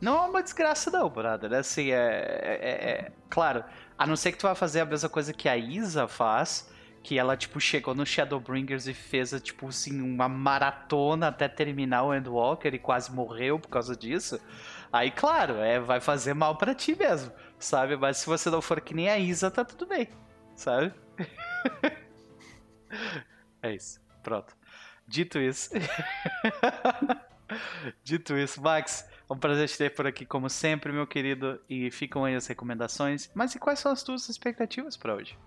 não 0.00 0.16
é 0.16 0.28
uma 0.28 0.42
desgraça 0.42 0.90
não, 0.90 1.08
brother. 1.08 1.52
Assim, 1.52 1.90
é, 1.90 1.96
é, 1.96 2.70
é, 2.70 3.12
Claro, 3.28 3.64
a 3.98 4.06
não 4.06 4.16
ser 4.16 4.32
que 4.32 4.38
tu 4.38 4.46
vá 4.46 4.54
fazer 4.54 4.80
a 4.80 4.84
mesma 4.84 5.08
coisa 5.08 5.32
que 5.32 5.48
a 5.48 5.56
Isa 5.56 6.08
faz, 6.08 6.70
que 7.02 7.18
ela, 7.18 7.36
tipo, 7.36 7.60
chegou 7.60 7.94
no 7.94 8.06
Shadowbringers 8.06 8.86
e 8.86 8.94
fez, 8.94 9.30
tipo, 9.42 9.68
assim, 9.68 10.00
uma 10.00 10.28
maratona 10.28 11.28
até 11.28 11.48
terminar 11.48 12.02
o 12.04 12.14
Endwalker 12.14 12.74
e 12.74 12.78
quase 12.78 13.12
morreu 13.12 13.58
por 13.58 13.68
causa 13.68 13.96
disso. 13.96 14.40
Aí, 14.92 15.10
claro, 15.10 15.56
é, 15.56 15.78
vai 15.78 16.00
fazer 16.00 16.34
mal 16.34 16.56
para 16.56 16.74
ti 16.74 16.96
mesmo, 16.98 17.30
sabe? 17.60 17.96
Mas 17.96 18.18
se 18.18 18.26
você 18.26 18.50
não 18.50 18.60
for 18.60 18.80
que 18.80 18.94
nem 18.94 19.08
a 19.08 19.18
Isa, 19.18 19.50
tá 19.50 19.64
tudo 19.64 19.86
bem, 19.86 20.08
sabe? 20.56 20.92
é 23.62 23.74
isso, 23.74 24.00
pronto. 24.22 24.56
Dito 25.06 25.38
isso. 25.38 25.70
Dito 28.02 28.36
isso, 28.36 28.62
Max, 28.62 29.08
é 29.28 29.32
um 29.32 29.38
prazer 29.38 29.68
te 29.68 29.76
ter 29.76 29.94
por 29.94 30.06
aqui, 30.06 30.24
como 30.24 30.48
sempre, 30.48 30.92
meu 30.92 31.06
querido. 31.06 31.60
E 31.68 31.90
ficam 31.90 32.24
aí 32.24 32.34
as 32.34 32.46
recomendações. 32.46 33.30
Mas 33.34 33.54
e 33.54 33.58
quais 33.58 33.78
são 33.78 33.92
as 33.92 34.02
tuas 34.02 34.28
expectativas 34.28 34.96
para 34.96 35.14
hoje? 35.14 35.38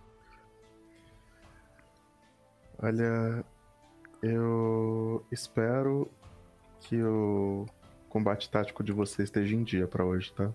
Olha, 2.78 3.44
eu 4.22 5.26
espero 5.32 6.12
que 6.82 7.02
o 7.02 7.66
combate 8.10 8.50
tático 8.50 8.84
de 8.84 8.92
vocês 8.92 9.30
esteja 9.30 9.56
em 9.56 9.64
dia 9.64 9.88
para 9.88 10.06
hoje, 10.06 10.34
tá? 10.34 10.54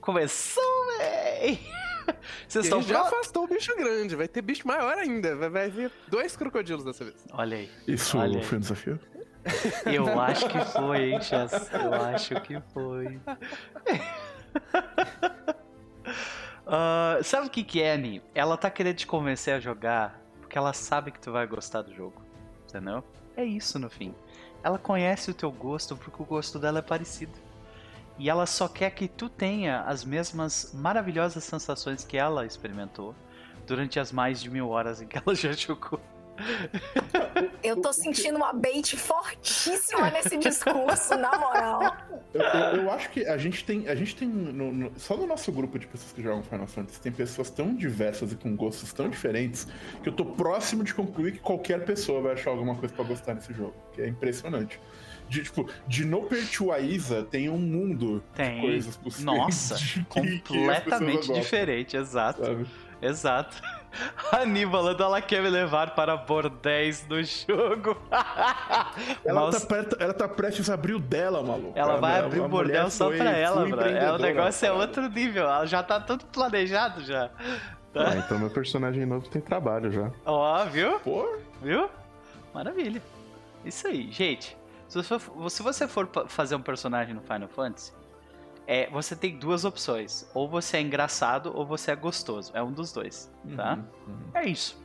Começou, 0.00 0.86
véi! 0.98 1.60
Vocês 2.48 2.66
estão 2.66 2.82
já 2.82 3.02
afastou 3.02 3.44
o 3.44 3.46
bicho 3.46 3.74
grande, 3.76 4.14
vai 4.14 4.28
ter 4.28 4.42
bicho 4.42 4.66
maior 4.66 4.96
ainda. 4.98 5.36
Vai, 5.36 5.48
vai 5.48 5.70
vir 5.70 5.92
dois 6.08 6.36
crocodilos 6.36 6.84
dessa 6.84 7.04
vez. 7.04 7.24
Olha 7.32 7.56
aí. 7.56 7.70
Isso 7.86 8.18
Olha 8.18 8.42
foi 8.42 8.58
um 8.58 8.60
desafio? 8.60 9.00
Eu 9.84 10.20
acho 10.20 10.48
que 10.48 10.58
foi, 10.64 11.12
hein, 11.12 11.20
Chas? 11.20 11.52
Eu 11.72 11.94
acho 11.94 12.40
que 12.40 12.60
foi. 12.72 13.20
uh, 16.66 17.22
sabe 17.24 17.46
o 17.46 17.50
que 17.50 17.62
que 17.62 17.82
é, 17.82 17.92
Annie? 17.92 18.22
Ela 18.34 18.56
tá 18.56 18.70
querendo 18.70 18.96
te 18.96 19.06
convencer 19.06 19.54
a 19.54 19.60
jogar 19.60 20.20
porque 20.40 20.56
ela 20.56 20.72
sabe 20.72 21.10
que 21.10 21.20
tu 21.20 21.32
vai 21.32 21.46
gostar 21.46 21.82
do 21.82 21.94
jogo. 21.94 22.22
Entendeu? 22.68 23.04
É 23.36 23.44
isso 23.44 23.78
no 23.78 23.90
fim. 23.90 24.14
Ela 24.62 24.78
conhece 24.78 25.30
o 25.30 25.34
teu 25.34 25.50
gosto 25.50 25.96
porque 25.96 26.22
o 26.22 26.24
gosto 26.24 26.58
dela 26.58 26.78
é 26.78 26.82
parecido. 26.82 27.32
E 28.18 28.30
ela 28.30 28.46
só 28.46 28.68
quer 28.68 28.90
que 28.90 29.08
tu 29.08 29.28
tenha 29.28 29.80
as 29.82 30.04
mesmas 30.04 30.72
maravilhosas 30.72 31.42
sensações 31.44 32.04
que 32.04 32.16
ela 32.16 32.46
experimentou 32.46 33.14
durante 33.66 33.98
as 33.98 34.12
mais 34.12 34.40
de 34.40 34.50
mil 34.50 34.68
horas 34.68 35.02
em 35.02 35.06
que 35.06 35.18
ela 35.18 35.34
já 35.34 35.52
jogou. 35.52 36.00
Eu 37.62 37.80
tô 37.80 37.92
sentindo 37.92 38.36
uma 38.36 38.52
bait 38.52 38.96
fortíssima 38.96 40.10
nesse 40.10 40.36
discurso, 40.36 41.16
na 41.16 41.38
moral. 41.38 41.96
Eu, 42.32 42.42
eu, 42.42 42.82
eu, 42.82 42.90
acho 42.90 43.10
que 43.10 43.24
a 43.24 43.38
gente 43.38 43.64
tem. 43.64 43.88
A 43.88 43.94
gente 43.94 44.16
tem. 44.16 44.28
No, 44.28 44.72
no, 44.72 44.92
só 44.98 45.16
no 45.16 45.26
nosso 45.26 45.50
grupo 45.52 45.78
de 45.78 45.86
pessoas 45.86 46.12
que 46.12 46.22
jogam 46.22 46.42
Final 46.42 46.66
Fantasy, 46.66 47.00
tem 47.00 47.12
pessoas 47.12 47.50
tão 47.50 47.74
diversas 47.74 48.32
e 48.32 48.36
com 48.36 48.54
gostos 48.56 48.92
tão 48.92 49.08
diferentes 49.08 49.66
que 50.02 50.08
eu 50.08 50.12
tô 50.12 50.24
próximo 50.24 50.82
de 50.82 50.92
concluir 50.92 51.32
que 51.32 51.38
qualquer 51.38 51.84
pessoa 51.84 52.20
vai 52.20 52.32
achar 52.32 52.50
alguma 52.50 52.74
coisa 52.74 52.92
para 52.94 53.04
gostar 53.04 53.34
nesse 53.34 53.52
jogo. 53.54 53.74
Que 53.92 54.02
é 54.02 54.08
impressionante. 54.08 54.80
De, 55.28 55.42
tipo, 55.42 55.68
de 55.86 56.04
No 56.04 56.28
tem 57.30 57.48
um 57.48 57.58
mundo 57.58 58.22
tem. 58.34 58.56
de 58.56 58.60
coisas 58.60 58.96
possíveis. 58.96 59.38
Nossa, 59.38 59.76
completamente 60.08 61.32
diferente, 61.32 61.96
exato. 61.96 62.44
Sabe? 62.44 62.66
Exato. 63.00 63.62
A 64.32 64.44
Níbala, 64.44 64.96
ela 64.98 65.22
quer 65.22 65.42
me 65.42 65.48
levar 65.48 65.94
para 65.94 66.16
bordéis 66.16 67.02
do 67.02 67.22
jogo. 67.22 67.96
ela, 69.24 69.50
tá 69.50 69.60
perto, 69.60 69.96
ela 70.00 70.12
tá 70.12 70.28
prestes 70.28 70.68
a 70.68 70.74
abrir 70.74 70.94
o 70.94 70.98
dela, 70.98 71.42
maluco. 71.42 71.72
Ela 71.76 71.96
vai 71.96 72.18
abrir 72.18 72.40
o 72.40 72.48
bordel 72.48 72.90
só 72.90 73.10
pra 73.10 73.30
ela, 73.30 73.66
bro. 73.66 73.80
É, 73.80 74.12
o 74.12 74.18
negócio 74.18 74.66
é 74.66 74.72
outro 74.72 75.08
nível. 75.08 75.44
Ela 75.44 75.66
já 75.66 75.82
tá 75.82 76.00
tudo 76.00 76.24
planejado 76.26 77.04
já. 77.04 77.30
Tá? 77.92 78.10
Ah, 78.10 78.16
então 78.16 78.38
meu 78.38 78.50
personagem 78.50 79.06
novo 79.06 79.28
tem 79.28 79.40
trabalho 79.40 79.92
já. 79.92 80.10
Ó, 80.26 80.62
oh, 80.62 80.66
viu? 80.66 80.98
Pô. 81.00 81.36
Viu? 81.62 81.88
Maravilha. 82.52 83.00
Isso 83.64 83.86
aí, 83.86 84.10
gente. 84.10 84.56
Se 84.88 85.02
você 85.02 85.18
for, 85.18 85.50
se 85.50 85.62
você 85.62 85.88
for 85.88 86.08
fazer 86.28 86.54
um 86.54 86.62
personagem 86.62 87.14
no 87.14 87.20
Final 87.20 87.48
Fantasy, 87.48 87.92
é, 88.66 88.88
você 88.90 89.14
tem 89.14 89.38
duas 89.38 89.64
opções. 89.64 90.28
Ou 90.34 90.48
você 90.48 90.78
é 90.78 90.80
engraçado 90.80 91.52
ou 91.54 91.66
você 91.66 91.90
é 91.90 91.96
gostoso. 91.96 92.50
É 92.54 92.62
um 92.62 92.72
dos 92.72 92.92
dois, 92.92 93.30
tá? 93.56 93.74
Uhum, 93.74 94.14
uhum. 94.14 94.30
É 94.34 94.46
isso. 94.46 94.82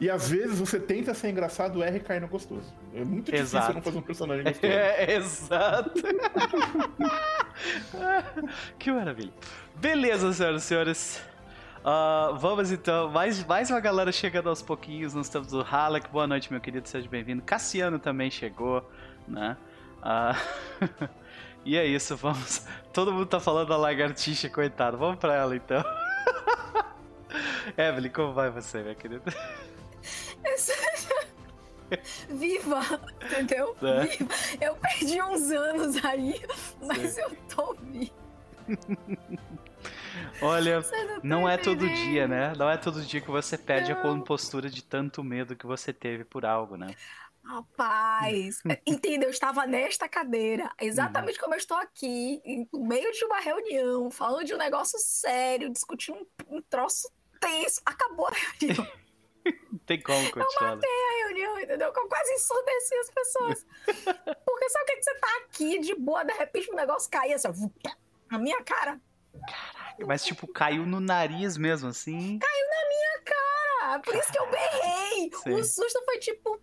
E 0.00 0.10
às 0.10 0.28
vezes 0.28 0.58
você 0.58 0.78
tenta 0.80 1.14
ser 1.14 1.30
engraçado, 1.30 1.82
erra 1.82 1.96
e 1.96 2.00
cai 2.00 2.20
no 2.20 2.28
gostoso. 2.28 2.74
É 2.94 3.04
muito 3.04 3.26
difícil 3.26 3.58
exato. 3.58 3.74
não 3.74 3.82
fazer 3.82 3.98
um 3.98 4.02
personagem 4.02 4.44
gostoso. 4.44 4.72
É, 4.72 5.14
exato. 5.14 5.92
que 8.78 8.90
maravilha. 8.90 9.32
Beleza, 9.76 10.32
senhoras 10.32 10.62
e 10.62 10.66
senhores. 10.66 11.22
Uh, 11.88 12.36
vamos 12.36 12.70
então, 12.70 13.10
mais, 13.10 13.42
mais 13.46 13.70
uma 13.70 13.80
galera 13.80 14.12
chegando 14.12 14.50
aos 14.50 14.60
pouquinhos. 14.60 15.14
Nós 15.14 15.30
temos 15.30 15.54
o 15.54 15.62
Halleck, 15.62 16.10
boa 16.10 16.26
noite, 16.26 16.52
meu 16.52 16.60
querido, 16.60 16.86
seja 16.86 17.08
bem-vindo. 17.08 17.40
Cassiano 17.40 17.98
também 17.98 18.30
chegou, 18.30 18.86
né? 19.26 19.56
Uh... 20.02 21.08
E 21.64 21.76
é 21.76 21.84
isso, 21.84 22.16
vamos. 22.16 22.64
Todo 22.94 23.12
mundo 23.12 23.26
tá 23.26 23.38
falando 23.38 23.68
da 23.68 23.76
lagartixa, 23.76 24.48
coitado. 24.48 24.96
Vamos 24.96 25.18
pra 25.18 25.34
ela 25.34 25.54
então. 25.54 25.84
Evelyn, 27.76 28.10
como 28.10 28.32
vai 28.32 28.48
você, 28.48 28.80
minha 28.80 28.94
querida? 28.94 29.30
Viva! 32.30 32.80
Entendeu? 33.22 33.76
É. 33.82 34.06
Viva! 34.06 34.34
Eu 34.60 34.76
perdi 34.76 35.20
uns 35.20 35.50
anos 35.50 36.02
aí, 36.02 36.40
mas 36.80 37.10
Sim. 37.10 37.20
eu 37.20 37.36
tô 37.54 37.76
viva. 37.82 38.14
Olha, 40.40 40.80
não, 41.22 41.40
não 41.40 41.48
é 41.48 41.56
todo 41.56 41.88
dia, 41.88 42.28
né? 42.28 42.52
Não 42.56 42.68
é 42.68 42.76
todo 42.76 43.02
dia 43.02 43.20
que 43.20 43.30
você 43.30 43.56
perde 43.58 43.92
não. 43.92 43.98
a 43.98 44.02
compostura 44.02 44.70
de 44.70 44.82
tanto 44.82 45.22
medo 45.24 45.56
que 45.56 45.66
você 45.66 45.92
teve 45.92 46.24
por 46.24 46.44
algo, 46.44 46.76
né? 46.76 46.94
Rapaz, 47.44 48.60
entendeu? 48.86 49.28
Eu 49.28 49.32
estava 49.32 49.66
nesta 49.66 50.06
cadeira, 50.06 50.70
exatamente 50.78 51.36
uhum. 51.36 51.44
como 51.44 51.54
eu 51.54 51.58
estou 51.58 51.78
aqui, 51.78 52.42
no 52.70 52.84
meio 52.84 53.10
de 53.10 53.24
uma 53.24 53.40
reunião, 53.40 54.10
falando 54.10 54.44
de 54.44 54.54
um 54.54 54.58
negócio 54.58 54.98
sério, 54.98 55.70
discutindo 55.70 56.18
um, 56.46 56.56
um 56.58 56.62
troço 56.62 57.10
tenso. 57.40 57.80
Acabou 57.86 58.28
a 58.28 58.32
reunião. 58.60 58.86
Tem 59.86 60.02
como 60.02 60.22
continuar. 60.30 60.46
Eu 60.60 60.60
né? 60.60 60.74
matei 60.74 60.90
a 60.90 61.26
reunião, 61.26 61.60
entendeu? 61.60 61.88
Eu 61.88 62.08
quase 62.08 62.32
ensurdeci 62.34 62.94
as 62.96 63.10
pessoas. 63.10 63.66
Porque 64.44 64.68
sabe 64.68 64.84
o 64.84 64.86
que, 64.86 64.96
que 64.96 65.02
você 65.02 65.14
tá 65.14 65.36
aqui 65.38 65.78
de 65.78 65.94
boa, 65.94 66.24
de 66.24 66.34
repente 66.34 66.70
o 66.70 66.74
negócio 66.74 67.10
cai 67.10 67.32
assim, 67.32 67.48
na 68.30 68.38
minha 68.38 68.62
cara. 68.62 69.00
Caraca, 69.46 69.87
mas 70.06 70.24
tipo, 70.24 70.46
caiu 70.46 70.86
no 70.86 71.00
nariz 71.00 71.56
mesmo, 71.56 71.88
assim? 71.88 72.38
Caiu 72.38 72.66
na 72.68 72.88
minha 72.88 73.22
cara! 73.24 73.98
Por 74.00 74.14
isso 74.14 74.32
que 74.32 74.38
eu 74.38 74.50
berrei! 74.50 75.30
Sim. 75.42 75.52
O 75.54 75.64
susto 75.64 76.02
foi 76.04 76.18
tipo, 76.18 76.60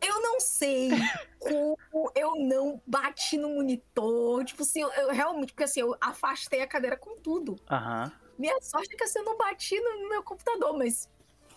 eu 0.00 0.22
não 0.22 0.40
sei 0.40 0.90
como 1.38 2.12
eu 2.14 2.34
não 2.36 2.80
bati 2.86 3.36
no 3.36 3.50
monitor. 3.50 4.44
Tipo 4.44 4.62
assim, 4.62 4.82
eu, 4.82 4.90
eu 4.90 5.12
realmente, 5.12 5.52
porque 5.52 5.64
assim, 5.64 5.80
eu 5.80 5.96
afastei 6.00 6.62
a 6.62 6.66
cadeira 6.66 6.96
com 6.96 7.16
tudo. 7.16 7.56
Uhum. 7.70 8.12
Minha 8.38 8.60
sorte 8.60 8.94
é 8.94 8.96
que 8.96 9.04
assim, 9.04 9.18
eu 9.18 9.24
não 9.24 9.36
bati 9.36 9.78
no 9.80 10.08
meu 10.08 10.22
computador, 10.22 10.76
mas 10.76 11.08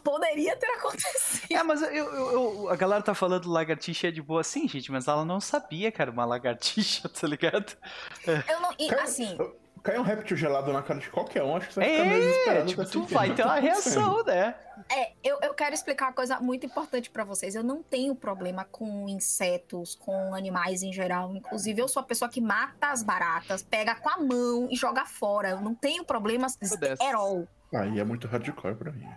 poderia 0.04 0.56
ter 0.56 0.68
acontecido. 0.78 1.52
É, 1.52 1.64
mas 1.64 1.82
eu, 1.82 1.90
eu, 1.90 2.32
eu, 2.32 2.70
a 2.70 2.76
galera 2.76 3.04
tá 3.04 3.14
falando 3.14 3.50
lagartixa 3.50 4.08
é 4.08 4.12
de 4.12 4.22
boa 4.22 4.42
assim, 4.42 4.68
gente, 4.68 4.92
mas 4.92 5.08
ela 5.08 5.26
não 5.26 5.42
sabia 5.42 5.92
que 5.92 6.02
era 6.02 6.12
uma 6.12 6.26
lagartixa, 6.26 7.08
tá 7.10 7.28
ligado? 7.28 7.78
Eu 8.26 8.60
não. 8.62 8.74
E, 8.80 8.94
assim 8.96 9.38
cai 9.84 9.98
um 9.98 10.04
réptil 10.04 10.38
gelado 10.38 10.72
na 10.72 10.82
cara 10.82 11.00
de 11.00 11.10
qualquer 11.10 11.44
um, 11.44 11.56
acho 11.56 11.68
que 11.68 11.74
você 11.74 11.80
vai 11.80 11.90
ficar 11.90 12.04
é, 12.04 12.10
meio 12.10 12.22
desesperado. 12.22 12.68
Tipo, 12.68 12.86
tu 12.86 13.04
vai 13.06 13.34
ter 13.34 13.44
uma 13.44 13.56
reação, 13.60 14.24
né? 14.24 14.56
É, 14.90 15.12
eu, 15.24 15.40
eu 15.42 15.54
quero 15.54 15.74
explicar 15.74 16.08
uma 16.08 16.14
coisa 16.14 16.40
muito 16.40 16.66
importante 16.66 17.10
para 17.10 17.24
vocês. 17.24 17.56
Eu 17.56 17.64
não 17.64 17.84
tenho 17.84 18.16
problema 18.16 18.66
com 18.66 19.10
insetos, 19.10 19.96
com 19.96 20.34
animais 20.34 20.84
em 20.84 20.94
geral. 20.94 21.36
Inclusive, 21.36 21.82
eu 21.82 21.88
sou 21.88 22.02
a 22.02 22.06
pessoa 22.06 22.30
que 22.30 22.40
mata 22.40 22.92
as 22.92 23.04
baratas, 23.04 23.62
pega 23.62 23.96
com 23.96 24.10
a 24.10 24.18
mão 24.18 24.68
e 24.72 24.76
joga 24.76 25.06
fora. 25.06 25.50
Eu 25.50 25.62
não 25.62 25.76
tenho 25.76 26.04
problemas 26.04 26.58
at 26.82 27.14
all. 27.14 27.48
Aí 27.72 28.00
é 28.00 28.04
muito 28.04 28.28
hardcore 28.28 28.76
pra 28.76 28.92
mim. 28.92 29.08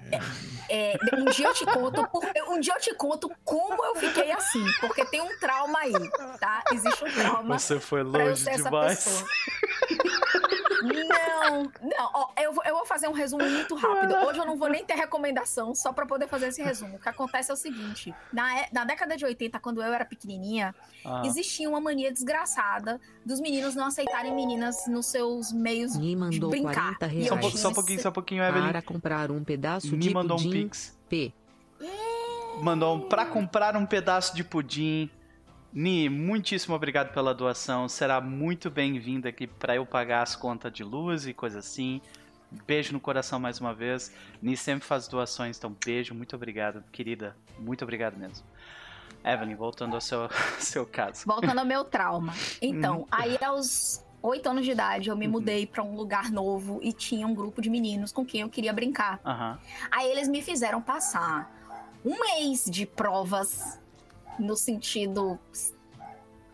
É... 0.69 0.93
É, 0.93 0.99
um 1.17 1.25
dia 1.27 1.47
eu 1.47 1.55
te 1.55 1.65
conto, 1.65 2.07
um 2.49 2.61
dia 2.61 2.75
eu 2.75 2.81
te 2.81 2.95
conto 2.95 3.31
como 3.45 3.83
eu 3.83 3.97
fiquei 3.97 4.31
assim, 4.31 4.65
porque 4.79 5.07
tem 5.07 5.23
um 5.23 5.39
trauma 5.39 5.79
aí, 5.79 5.93
tá? 6.39 6.63
Existe 6.71 7.03
um 7.03 7.11
trauma. 7.13 7.59
Você 7.59 7.81
foi 7.81 8.03
longe 8.03 8.45
demais. 8.45 9.25
Não, 10.83 11.63
não, 11.63 12.11
ó, 12.15 12.29
eu, 12.41 12.53
vou, 12.53 12.65
eu 12.65 12.75
vou 12.77 12.85
fazer 12.87 13.09
um 13.09 13.13
resumo 13.13 13.49
muito 13.49 13.75
rápido. 13.75 14.15
Hoje 14.27 14.39
eu 14.39 14.45
não 14.47 14.57
vou 14.57 14.69
nem 14.69 14.85
ter 14.85 14.95
recomendação, 14.95 15.75
só 15.75 15.93
pra 15.93 16.05
poder 16.07 16.29
fazer 16.29 16.49
esse 16.49 16.63
resumo. 16.63 16.97
O 16.97 16.99
que 16.99 17.09
acontece 17.09 17.51
é 17.51 17.55
o 17.55 17.57
seguinte: 17.57 18.15
na, 18.33 18.61
é- 18.61 18.69
na 18.73 18.85
década 18.85 19.17
de 19.17 19.25
80, 19.25 19.59
quando 19.61 19.83
eu 19.83 19.93
era 19.93 20.05
pequenininha, 20.05 20.75
Ah, 21.05 21.23
existia 21.25 21.69
uma 21.69 21.81
mania 21.81 22.13
desgraçada 22.13 23.01
dos 23.25 23.41
meninos 23.41 23.75
não 23.75 23.87
aceitarem 23.87 24.35
meninas 24.35 24.87
nos 24.89 25.07
seus 25.07 25.53
meios 25.53 25.97
Me 25.97 26.15
mandou 26.17 26.51
brincar. 26.51 26.97
40 26.99 27.07
E 27.07 27.27
só, 27.29 27.35
um 27.35 27.37
reais 27.39 27.47
acho 27.55 27.59
só 27.59 27.69
um 27.69 27.75
pouquinho, 27.75 28.01
só 28.03 28.09
um 28.09 28.13
pouquinho, 28.13 28.43
Evelyn. 28.45 28.69
para 28.69 28.83
comprar 28.83 29.31
um 29.31 29.43
pedaço 29.45 29.91
Me 29.93 29.99
de 29.99 30.15
mandou 30.15 30.37
um 30.37 30.43
pudim 30.43 30.65
pix. 30.65 30.99
P. 31.09 31.33
Mandou 32.61 32.97
um 32.97 33.01
pra 33.09 33.25
comprar 33.27 33.77
um 33.77 33.87
pedaço 33.87 34.35
de 34.37 34.45
pudim. 34.45 35.11
Ni, 35.73 36.07
muitíssimo 36.11 36.75
obrigado 36.75 37.15
pela 37.15 37.35
doação. 37.35 37.89
Será 37.89 38.21
muito 38.21 38.71
bem-vinda 38.71 39.31
aqui 39.31 39.47
pra 39.47 39.75
eu 39.75 39.87
pagar 39.87 40.21
as 40.21 40.37
contas 40.37 40.71
de 40.71 40.85
luz 40.85 41.27
e 41.27 41.33
coisa 41.33 41.61
assim. 41.61 42.03
Beijo 42.67 42.93
no 42.93 43.01
coração 43.01 43.41
mais 43.41 43.59
uma 43.59 43.73
vez. 43.73 44.13
Ni 44.43 44.55
sempre 44.55 44.87
faz 44.87 45.09
doações, 45.09 45.57
então 45.57 45.75
beijo, 45.83 46.15
muito 46.15 46.37
obrigado, 46.37 46.85
querida. 46.93 47.35
Muito 47.59 47.83
obrigado 47.83 48.19
mesmo. 48.19 48.45
Evelyn, 49.25 49.55
voltando 49.55 49.95
ao 49.95 50.01
seu, 50.03 50.29
seu 50.61 50.85
caso. 50.85 51.25
Voltando 51.25 51.59
ao 51.59 51.65
meu 51.65 51.85
trauma. 51.85 52.33
Uhum. 52.33 52.59
Então, 52.61 53.07
aí 53.11 53.39
aos 53.43 54.05
oito 54.21 54.51
anos 54.51 54.67
de 54.67 54.73
idade, 54.73 55.09
eu 55.09 55.17
me 55.17 55.27
mudei 55.27 55.67
pra 55.67 55.83
um 55.83 55.97
lugar 55.97 56.31
novo 56.31 56.81
e 56.83 56.93
tinha 56.93 57.27
um 57.27 57.35
grupo 57.35 57.63
de 57.63 57.71
meninos 57.71 58.13
com 58.13 58.27
quem 58.27 58.43
eu 58.43 58.51
queria 58.51 58.75
brincar. 58.75 59.21
Aham. 59.25 59.59
Aí 59.91 60.11
eles 60.11 60.29
me 60.29 60.43
fizeram 60.43 60.83
passar 60.83 61.51
um 62.05 62.21
mês 62.21 62.67
de 62.67 62.85
provas 62.85 63.81
no 64.39 64.57
sentido 64.57 65.39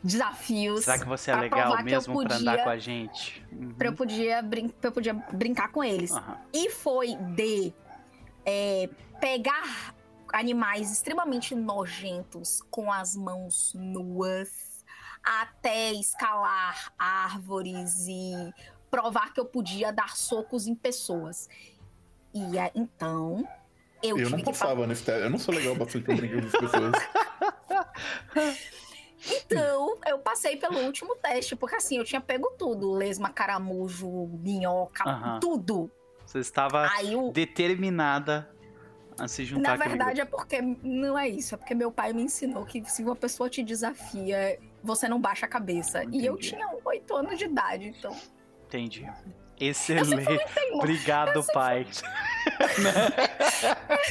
desafios. 0.02 0.84
Será 0.84 0.98
que 0.98 1.06
você 1.06 1.30
é 1.30 1.36
legal 1.36 1.82
mesmo 1.82 2.22
pra 2.24 2.36
andar 2.36 2.50
podia- 2.52 2.64
com 2.64 2.70
a 2.70 2.78
gente? 2.78 3.44
Uhum. 3.52 3.74
Pra 3.74 3.88
eu, 3.88 3.92
podia 3.94 4.42
brin- 4.42 4.68
pra 4.68 4.88
eu 4.88 4.92
podia 4.92 5.14
brincar 5.14 5.70
com 5.70 5.82
eles. 5.82 6.12
Aham. 6.12 6.38
E 6.52 6.70
foi 6.70 7.14
de 7.34 7.72
é, 8.46 8.88
pegar 9.20 9.94
animais 10.32 10.92
extremamente 10.92 11.54
nojentos 11.54 12.62
com 12.70 12.90
as 12.92 13.14
mãos 13.16 13.72
nuas 13.74 14.84
até 15.22 15.92
escalar 15.92 16.92
árvores 16.98 18.06
e 18.08 18.32
provar 18.90 19.32
que 19.34 19.40
eu 19.40 19.44
podia 19.44 19.92
dar 19.92 20.16
socos 20.16 20.66
em 20.66 20.74
pessoas. 20.74 21.48
E 22.32 22.40
então 22.74 23.46
eu, 24.02 24.18
Eu 24.18 24.30
não 24.30 24.40
passava 24.40 24.86
nesse 24.86 25.04
teste. 25.04 25.22
Eu 25.22 25.30
não 25.30 25.38
sou 25.38 25.54
legal 25.54 25.74
bastante 25.74 26.04
pra 26.04 26.14
brincar 26.14 26.40
com 26.40 26.46
as 26.46 26.52
pessoas. 26.52 26.92
Então, 29.44 29.98
eu 30.06 30.18
passei 30.20 30.56
pelo 30.56 30.78
último 30.78 31.16
teste, 31.16 31.56
porque 31.56 31.74
assim, 31.74 31.98
eu 31.98 32.04
tinha 32.04 32.20
pego 32.20 32.50
tudo: 32.56 32.92
lesma, 32.92 33.30
caramujo, 33.30 34.08
minhoca, 34.40 35.38
tudo. 35.40 35.90
Você 36.24 36.38
estava 36.38 36.88
Aí 36.92 37.16
o, 37.16 37.30
determinada 37.32 38.48
a 39.18 39.26
se 39.26 39.44
juntar 39.44 39.70
Na 39.70 39.76
comigo. 39.76 39.90
verdade, 39.90 40.20
é 40.20 40.24
porque 40.24 40.60
não 40.62 41.18
é 41.18 41.28
isso. 41.28 41.54
É 41.54 41.58
porque 41.58 41.74
meu 41.74 41.90
pai 41.90 42.12
me 42.12 42.22
ensinou 42.22 42.64
que 42.64 42.84
se 42.88 43.02
uma 43.02 43.16
pessoa 43.16 43.50
te 43.50 43.62
desafia, 43.62 44.58
você 44.82 45.08
não 45.08 45.20
baixa 45.20 45.46
a 45.46 45.48
cabeça. 45.48 46.04
E 46.12 46.24
eu 46.24 46.34
Entendi. 46.34 46.50
tinha 46.50 46.68
oito 46.84 47.16
anos 47.16 47.38
de 47.38 47.44
idade, 47.46 47.88
então. 47.88 48.16
Entendi. 48.66 49.10
Excelente. 49.60 50.40
Obrigado, 50.72 51.44
pai. 51.52 51.86
Eu 51.88 51.94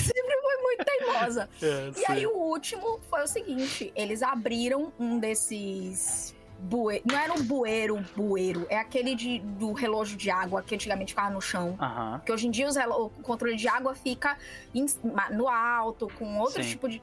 sempre 0.03 0.41
fui 0.41 0.57
muito 0.61 0.85
teimosa. 0.85 1.49
É, 1.61 1.91
E 1.99 2.05
aí 2.11 2.27
o 2.27 2.35
último 2.35 2.99
foi 3.09 3.23
o 3.23 3.27
seguinte: 3.27 3.91
eles 3.95 4.21
abriram 4.21 4.91
um 4.99 5.17
desses. 5.19 6.35
Bue... 6.59 7.03
Não 7.05 7.15
era 7.15 7.31
um 7.33 7.43
bueiro, 7.43 8.03
bueiro. 8.15 8.65
É 8.67 8.79
aquele 8.79 9.13
de, 9.13 9.37
do 9.39 9.73
relógio 9.73 10.17
de 10.17 10.31
água 10.31 10.63
que 10.63 10.73
antigamente 10.73 11.11
ficava 11.13 11.29
no 11.29 11.39
chão. 11.39 11.77
Aham. 11.79 12.17
Porque 12.17 12.31
hoje 12.31 12.47
em 12.47 12.51
dia 12.51 12.67
relo- 12.71 13.05
o 13.05 13.09
controle 13.21 13.55
de 13.55 13.67
água 13.67 13.93
fica 13.93 14.35
no 15.31 15.47
alto, 15.47 16.11
com 16.17 16.39
outro 16.39 16.63
Sim. 16.63 16.69
tipo 16.69 16.89
de. 16.89 17.01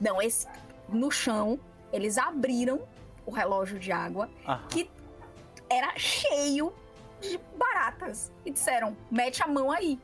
Não, 0.00 0.20
esse 0.20 0.46
no 0.88 1.08
chão, 1.10 1.58
eles 1.92 2.18
abriram 2.18 2.80
o 3.24 3.30
relógio 3.30 3.78
de 3.78 3.92
água, 3.92 4.28
aham. 4.46 4.66
que 4.68 4.90
era 5.70 5.96
cheio 5.96 6.72
baratas. 7.56 8.32
E 8.44 8.50
disseram: 8.50 8.96
mete 9.10 9.42
a 9.42 9.46
mão 9.46 9.70
aí. 9.70 9.98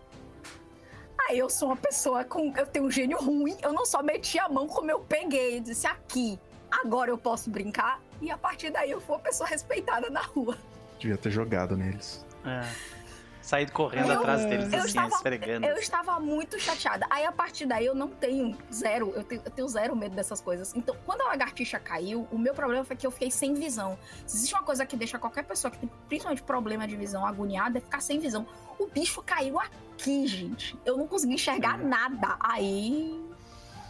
Aí 1.28 1.38
eu 1.38 1.48
sou 1.48 1.68
uma 1.68 1.76
pessoa 1.76 2.24
com. 2.24 2.52
Eu 2.56 2.66
tenho 2.66 2.86
um 2.86 2.90
gênio 2.90 3.18
ruim, 3.18 3.56
eu 3.62 3.72
não 3.72 3.86
só 3.86 4.02
meti 4.02 4.38
a 4.38 4.48
mão 4.48 4.66
como 4.66 4.90
eu 4.90 5.00
peguei. 5.00 5.58
Eu 5.58 5.60
disse: 5.60 5.86
aqui, 5.86 6.38
agora 6.70 7.10
eu 7.10 7.18
posso 7.18 7.50
brincar. 7.50 8.00
E 8.20 8.30
a 8.30 8.38
partir 8.38 8.70
daí 8.70 8.90
eu 8.90 9.00
fui 9.00 9.16
uma 9.16 9.20
pessoa 9.20 9.48
respeitada 9.48 10.10
na 10.10 10.22
rua. 10.22 10.56
Devia 10.98 11.16
ter 11.16 11.30
jogado 11.30 11.76
neles. 11.76 12.24
É. 12.44 13.01
Saí 13.42 13.68
correndo 13.68 14.10
Eu- 14.12 14.20
atrás 14.20 14.44
deles, 14.46 14.72
eu 14.72 14.78
assim, 14.78 14.88
estava- 14.88 15.14
esfregando. 15.16 15.66
Eu 15.66 15.76
estava 15.76 16.20
muito 16.20 16.58
chateada. 16.60 17.04
Aí 17.10 17.24
a 17.26 17.32
partir 17.32 17.66
daí 17.66 17.84
eu 17.84 17.94
não 17.94 18.06
tenho 18.08 18.56
zero, 18.72 19.12
eu 19.16 19.24
tenho, 19.24 19.42
eu 19.44 19.50
tenho 19.50 19.68
zero 19.68 19.96
medo 19.96 20.14
dessas 20.14 20.40
coisas. 20.40 20.72
Então, 20.76 20.96
quando 21.04 21.22
a 21.22 21.24
lagartixa 21.24 21.78
caiu, 21.80 22.26
o 22.30 22.38
meu 22.38 22.54
problema 22.54 22.84
foi 22.84 22.94
que 22.94 23.04
eu 23.06 23.10
fiquei 23.10 23.30
sem 23.32 23.52
visão. 23.54 23.98
Se 24.26 24.36
existe 24.36 24.54
uma 24.54 24.62
coisa 24.62 24.86
que 24.86 24.96
deixa 24.96 25.18
qualquer 25.18 25.42
pessoa 25.44 25.70
que 25.72 25.78
tem 25.78 25.90
principalmente 26.08 26.42
problema 26.42 26.86
de 26.86 26.94
visão 26.96 27.26
agoniada, 27.26 27.78
é 27.78 27.80
ficar 27.80 28.00
sem 28.00 28.20
visão. 28.20 28.46
O 28.78 28.86
bicho 28.86 29.20
caiu 29.22 29.58
aqui, 29.58 30.24
gente. 30.26 30.78
Eu 30.84 30.96
não 30.96 31.08
consegui 31.08 31.34
enxergar 31.34 31.80
Uhum. 31.80 31.88
nada. 31.88 32.36
Aí. 32.40 33.20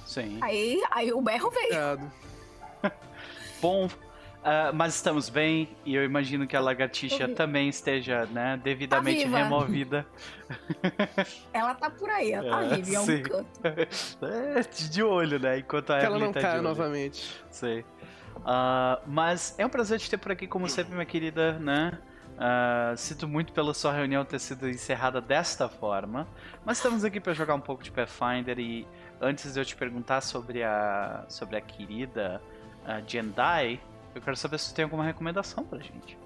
Sim. 0.06 0.38
Aí, 0.40 0.82
aí 0.90 1.12
o 1.12 1.20
berro 1.20 1.50
veio. 1.50 1.66
Obrigado. 1.66 2.12
Bom, 3.60 3.88
ah, 4.44 4.72
mas 4.74 4.94
estamos 4.94 5.28
bem 5.28 5.76
e 5.84 5.94
eu 5.94 6.04
imagino 6.04 6.46
que 6.46 6.56
a 6.56 6.60
lagartixa 6.60 7.28
também 7.28 7.68
esteja, 7.68 8.26
né, 8.26 8.60
devidamente 8.62 9.28
Tá 9.28 9.38
removida. 9.38 10.06
Ela 11.52 11.74
tá 11.74 11.88
por 11.90 12.10
aí, 12.10 12.32
ela 12.32 12.50
tá 12.50 12.64
É, 12.64 12.76
viva 12.80 12.98
algum 12.98 13.16
sim. 13.16 13.22
canto. 13.22 13.60
É, 14.22 14.60
de 14.88 15.02
olho, 15.02 15.38
né? 15.38 15.58
Enquanto 15.58 15.90
a 15.90 15.98
Que 15.98 16.06
ela 16.06 16.18
não 16.18 16.32
tá 16.32 16.52
olho. 16.54 16.62
novamente. 16.62 17.42
Sei. 17.50 17.84
Ah, 18.44 19.00
mas 19.06 19.54
é 19.58 19.64
um 19.64 19.68
prazer 19.68 19.98
te 19.98 20.10
ter 20.10 20.18
por 20.18 20.32
aqui, 20.32 20.46
como 20.46 20.68
sempre, 20.68 20.92
minha 20.94 21.06
querida, 21.06 21.58
né? 21.58 21.98
Ah, 22.38 22.94
sinto 22.96 23.28
muito 23.28 23.52
pela 23.52 23.72
sua 23.72 23.92
reunião 23.92 24.24
ter 24.24 24.38
sido 24.40 24.68
encerrada 24.68 25.20
desta 25.20 25.68
forma. 25.68 26.26
Mas 26.64 26.78
estamos 26.78 27.04
aqui 27.04 27.20
para 27.20 27.32
jogar 27.32 27.54
um 27.54 27.60
pouco 27.60 27.82
de 27.82 27.90
Pathfinder 27.90 28.58
e 28.58 28.86
antes 29.20 29.54
de 29.54 29.60
eu 29.60 29.64
te 29.64 29.76
perguntar 29.76 30.20
sobre 30.22 30.62
a 30.62 31.24
sobre 31.28 31.56
a 31.56 31.60
querida 31.60 32.42
uh, 32.84 33.02
Jendai, 33.08 33.80
eu 34.14 34.20
quero 34.20 34.36
saber 34.36 34.58
se 34.58 34.66
você 34.66 34.74
tem 34.74 34.82
alguma 34.84 35.04
recomendação 35.04 35.64
pra 35.64 35.78
gente. 35.78 36.18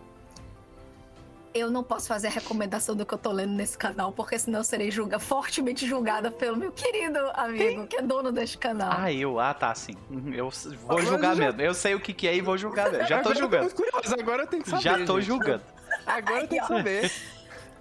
Eu 1.55 1.71
não 1.71 1.83
posso 1.83 2.07
fazer 2.07 2.27
a 2.27 2.31
recomendação 2.31 2.95
do 2.95 3.07
que 3.07 3.15
eu 3.15 3.19
tô 3.19 3.33
lendo 3.33 3.55
nesse 3.55 3.79
canal, 3.79 4.13
porque 4.13 4.39
senão 4.39 4.61
eu 4.61 4.65
serei 4.65 4.91
julga, 4.91 5.19
fortemente 5.19 5.87
julgada 5.87 6.31
pelo 6.31 6.55
meu 6.55 6.71
querido 6.71 7.19
amigo, 7.33 7.87
que 7.87 7.97
é 7.97 8.03
dono 8.03 8.31
deste 8.31 8.59
canal. 8.59 8.93
Ah, 8.95 9.11
eu? 9.11 9.41
Ah, 9.41 9.55
tá, 9.55 9.75
sim. 9.75 9.95
Eu 10.35 10.51
vou 10.51 10.91
Agora 10.99 11.03
julgar 11.07 11.35
já- 11.35 11.45
mesmo. 11.47 11.63
Eu 11.63 11.73
sei 11.73 11.95
o 11.95 12.01
que, 12.01 12.13
que 12.13 12.29
é 12.29 12.37
e 12.37 12.43
vou 12.43 12.59
julgar 12.59 12.91
mesmo. 12.91 13.07
Já 13.09 13.23
tô 13.23 13.31
Agora 13.31 13.39
julgando. 13.39 13.75
curioso, 13.75 14.15
agora 14.21 14.43
eu 14.43 14.47
tenho 14.47 14.63
que 14.63 14.69
saber. 14.69 14.83
Já 14.83 14.99
tô 15.07 15.19
gente. 15.19 15.29
julgando. 15.29 15.63
Agora 16.07 16.41
eu 16.43 16.47
tenho 16.49 16.61
que 16.63 16.69
saber. 16.69 17.13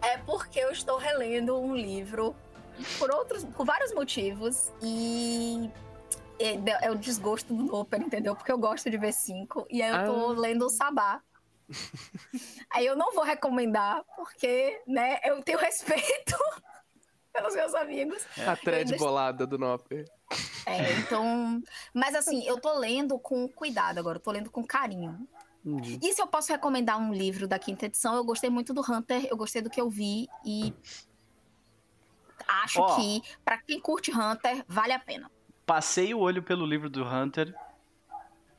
É 0.02 0.18
porque 0.20 0.60
eu 0.60 0.72
estou 0.72 0.98
relendo 0.98 1.60
um 1.60 1.76
livro 1.76 2.34
por 2.98 3.12
outros, 3.12 3.44
por 3.44 3.66
vários 3.66 3.94
motivos 3.94 4.72
e 4.82 5.70
é, 6.40 6.86
é 6.88 6.92
o 6.92 6.96
desgosto 6.96 7.54
do 7.54 7.64
Noper, 7.64 8.02
entendeu? 8.02 8.36
Porque 8.36 8.52
eu 8.52 8.58
gosto 8.58 8.90
de 8.90 8.98
ver 8.98 9.14
cinco 9.14 9.66
e 9.70 9.82
aí 9.82 9.92
eu 9.92 10.12
tô 10.14 10.32
Ah. 10.32 10.40
lendo 10.40 10.66
o 10.66 10.70
Sabá. 10.70 11.22
aí 12.70 12.86
eu 12.86 12.96
não 12.96 13.14
vou 13.14 13.24
recomendar 13.24 14.04
porque, 14.16 14.82
né, 14.88 15.20
eu 15.24 15.42
tenho 15.42 15.58
respeito 15.60 16.38
pelos 17.34 17.56
meus 17.56 17.74
amigos. 17.76 18.24
A 18.46 18.56
thread 18.56 18.92
ainda- 18.94 18.98
bolada 19.04 19.48
do 19.48 19.58
Nopper. 19.58 20.06
É, 20.66 20.92
então, 21.00 21.62
mas 21.94 22.16
assim, 22.16 22.44
eu 22.48 22.60
tô 22.60 22.78
lendo 22.80 23.20
com 23.20 23.48
cuidado 23.48 24.00
agora, 24.00 24.18
eu 24.18 24.22
tô 24.22 24.32
lendo 24.32 24.50
com 24.50 24.64
carinho. 24.64 25.28
Uhum. 25.64 26.00
E 26.02 26.14
se 26.14 26.22
eu 26.22 26.28
posso 26.28 26.52
recomendar 26.52 27.00
um 27.00 27.12
livro 27.14 27.48
da 27.48 27.58
quinta 27.58 27.86
edição, 27.88 28.16
eu 28.16 28.24
gostei 28.24 28.50
muito 28.50 28.74
do 28.74 28.82
Hunter, 28.82 29.26
eu 29.30 29.36
gostei 29.38 29.62
do 29.62 29.70
que 29.70 29.82
eu 29.82 29.90
vi 29.90 30.28
e 30.46 30.74
acho 32.64 32.82
Ó. 32.82 32.96
que 32.96 33.22
pra 33.44 33.58
quem 33.60 33.80
curte 33.80 34.12
Hunter, 34.12 34.64
vale 34.68 34.94
a 34.94 35.00
pena. 35.00 35.32
Passei 35.66 36.14
o 36.14 36.20
olho 36.20 36.44
pelo 36.44 36.66
livro 36.66 36.90
do 36.90 37.04
Hunter. 37.04 37.54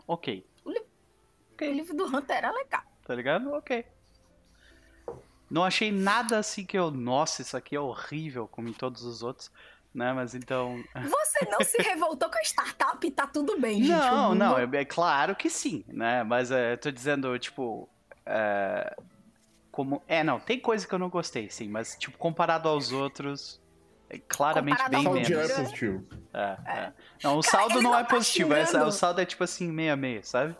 Ok. 0.06 0.44
O 0.64 1.64
livro 1.64 1.94
do 1.96 2.04
Hunter 2.04 2.36
era 2.36 2.50
legal. 2.52 2.82
Tá 3.04 3.14
ligado? 3.14 3.52
Ok. 3.52 3.84
Não 5.48 5.64
achei 5.64 5.92
nada 5.92 6.38
assim 6.38 6.64
que 6.64 6.76
eu. 6.76 6.90
Nossa, 6.90 7.42
isso 7.42 7.56
aqui 7.56 7.76
é 7.76 7.80
horrível, 7.80 8.48
como 8.48 8.68
em 8.68 8.72
todos 8.72 9.04
os 9.04 9.22
outros. 9.22 9.50
Né? 9.94 10.12
Mas 10.12 10.34
então. 10.34 10.82
Você 10.94 11.44
não 11.48 11.60
se 11.62 11.80
revoltou 11.80 12.28
com 12.28 12.38
a 12.38 12.42
startup 12.42 13.06
e 13.06 13.10
tá 13.10 13.26
tudo 13.26 13.58
bem, 13.60 13.82
gente. 13.82 13.90
Não, 13.96 14.26
O 14.26 14.28
mundo- 14.30 14.38
não, 14.38 14.58
é, 14.58 14.68
é 14.80 14.84
claro 14.84 15.34
que 15.36 15.48
sim, 15.48 15.84
né? 15.86 16.24
Mas 16.24 16.50
é, 16.50 16.72
eu 16.72 16.78
tô 16.78 16.90
dizendo, 16.90 17.38
tipo. 17.38 17.88
é, 18.26 18.96
como. 19.70 20.02
É, 20.08 20.24
não, 20.24 20.40
tem 20.40 20.58
coisa 20.58 20.86
que 20.86 20.94
eu 20.94 20.98
não 20.98 21.08
gostei, 21.08 21.48
sim, 21.48 21.68
mas, 21.68 21.96
tipo, 21.96 22.18
comparado 22.18 22.68
aos 22.68 22.90
outros. 22.92 23.60
É 24.08 24.18
claramente 24.18 24.76
Comparado 24.78 24.90
bem 25.04 25.12
menos. 25.14 25.28
Saldo 25.28 25.40
outro, 25.42 25.52
é 25.52 25.64
positivo. 25.64 26.06
É, 26.32 26.38
é. 26.66 26.92
Não, 27.24 27.38
o 27.38 27.42
Cara, 27.42 27.58
saldo 27.58 27.74
não 27.82 27.90
não 27.90 27.98
é 27.98 28.02
tá 28.04 28.08
positivo, 28.10 28.54
é- 28.54 28.62
o 28.84 28.92
saldo 28.92 29.20
é 29.20 29.24
tipo 29.24 29.42
assim, 29.44 29.70
meia-meia, 29.72 30.22
sabe? 30.22 30.56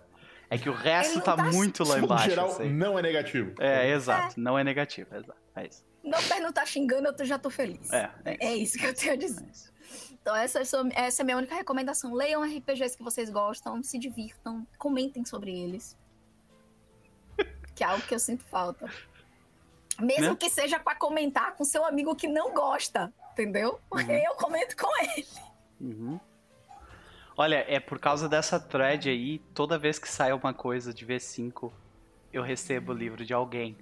É 0.51 0.59
que 0.59 0.69
o 0.69 0.73
resto 0.73 1.17
não 1.17 1.23
tá, 1.23 1.37
tá- 1.37 1.43
muito 1.45 1.83
lá 1.85 1.97
No 1.99 2.05
embaixo. 2.05 2.29
geral, 2.31 2.47
assim. 2.49 2.69
não 2.73 2.99
é 2.99 3.03
negativo. 3.03 3.55
É, 3.61 3.89
exato. 3.91 4.39
Não 4.41 4.59
é 4.59 4.65
negativo, 4.65 5.15
exato. 5.15 5.39
É 5.55 5.67
isso. 5.67 5.85
Meu 6.05 6.21
pé 6.23 6.39
não 6.41 6.53
tá 6.53 6.65
xingando, 6.65 7.13
eu 7.19 7.25
já 7.25 7.39
tô 7.39 7.51
feliz. 7.51 7.93
É, 7.93 8.11
é 8.25 8.47
É 8.49 8.55
isso 8.57 8.79
que 8.79 8.87
eu 8.87 8.95
tenho 8.95 9.13
a 9.13 9.17
dizer. 9.17 9.45
É 9.45 9.51
isso. 9.51 9.73
Então, 10.13 10.35
essa, 10.37 10.61
é 10.61 10.65
sua- 10.65 10.89
essa 10.93 11.21
é 11.21 11.25
a 11.25 11.25
minha 11.25 11.37
única 11.37 11.55
recomendação. 11.55 12.13
Leiam 12.15 12.43
RPGs 12.45 12.97
que 12.97 13.03
vocês 13.03 13.31
gostam, 13.31 13.81
se 13.83 13.97
divirtam, 13.99 14.67
comentem 14.79 15.25
sobre 15.25 15.57
eles. 15.57 15.97
Que 17.75 17.85
é 17.85 17.87
algo 17.87 18.03
que 18.07 18.15
eu 18.15 18.19
sinto 18.19 18.43
falta. 18.45 18.89
Mesmo 20.01 20.31
Né? 20.31 20.37
que 20.37 20.49
seja 20.51 20.79
pra 20.79 20.95
comentar 20.95 21.55
com 21.57 21.65
seu 21.65 21.85
amigo 21.85 22.15
que 22.15 22.27
não 22.29 22.53
gosta, 22.55 23.13
entendeu? 23.41 23.79
Porque 23.91 24.11
Uhum. 24.13 24.19
eu 24.27 24.35
comento 24.35 24.75
com 24.77 24.91
ele. 25.05 25.27
Uhum. 25.81 26.19
Olha, 27.37 27.65
é 27.69 27.79
por 27.79 27.99
causa 27.99 28.29
dessa 28.31 28.59
thread 28.59 29.11
aí, 29.11 29.39
toda 29.55 29.79
vez 29.79 29.99
que 29.99 30.09
sai 30.09 30.33
uma 30.33 30.55
coisa 30.55 30.93
de 30.95 31.05
V5, 31.05 31.71
eu 32.33 32.43
recebo 32.43 32.93
o 32.93 32.95
livro 32.95 33.25
de 33.27 33.35
alguém. 33.35 33.77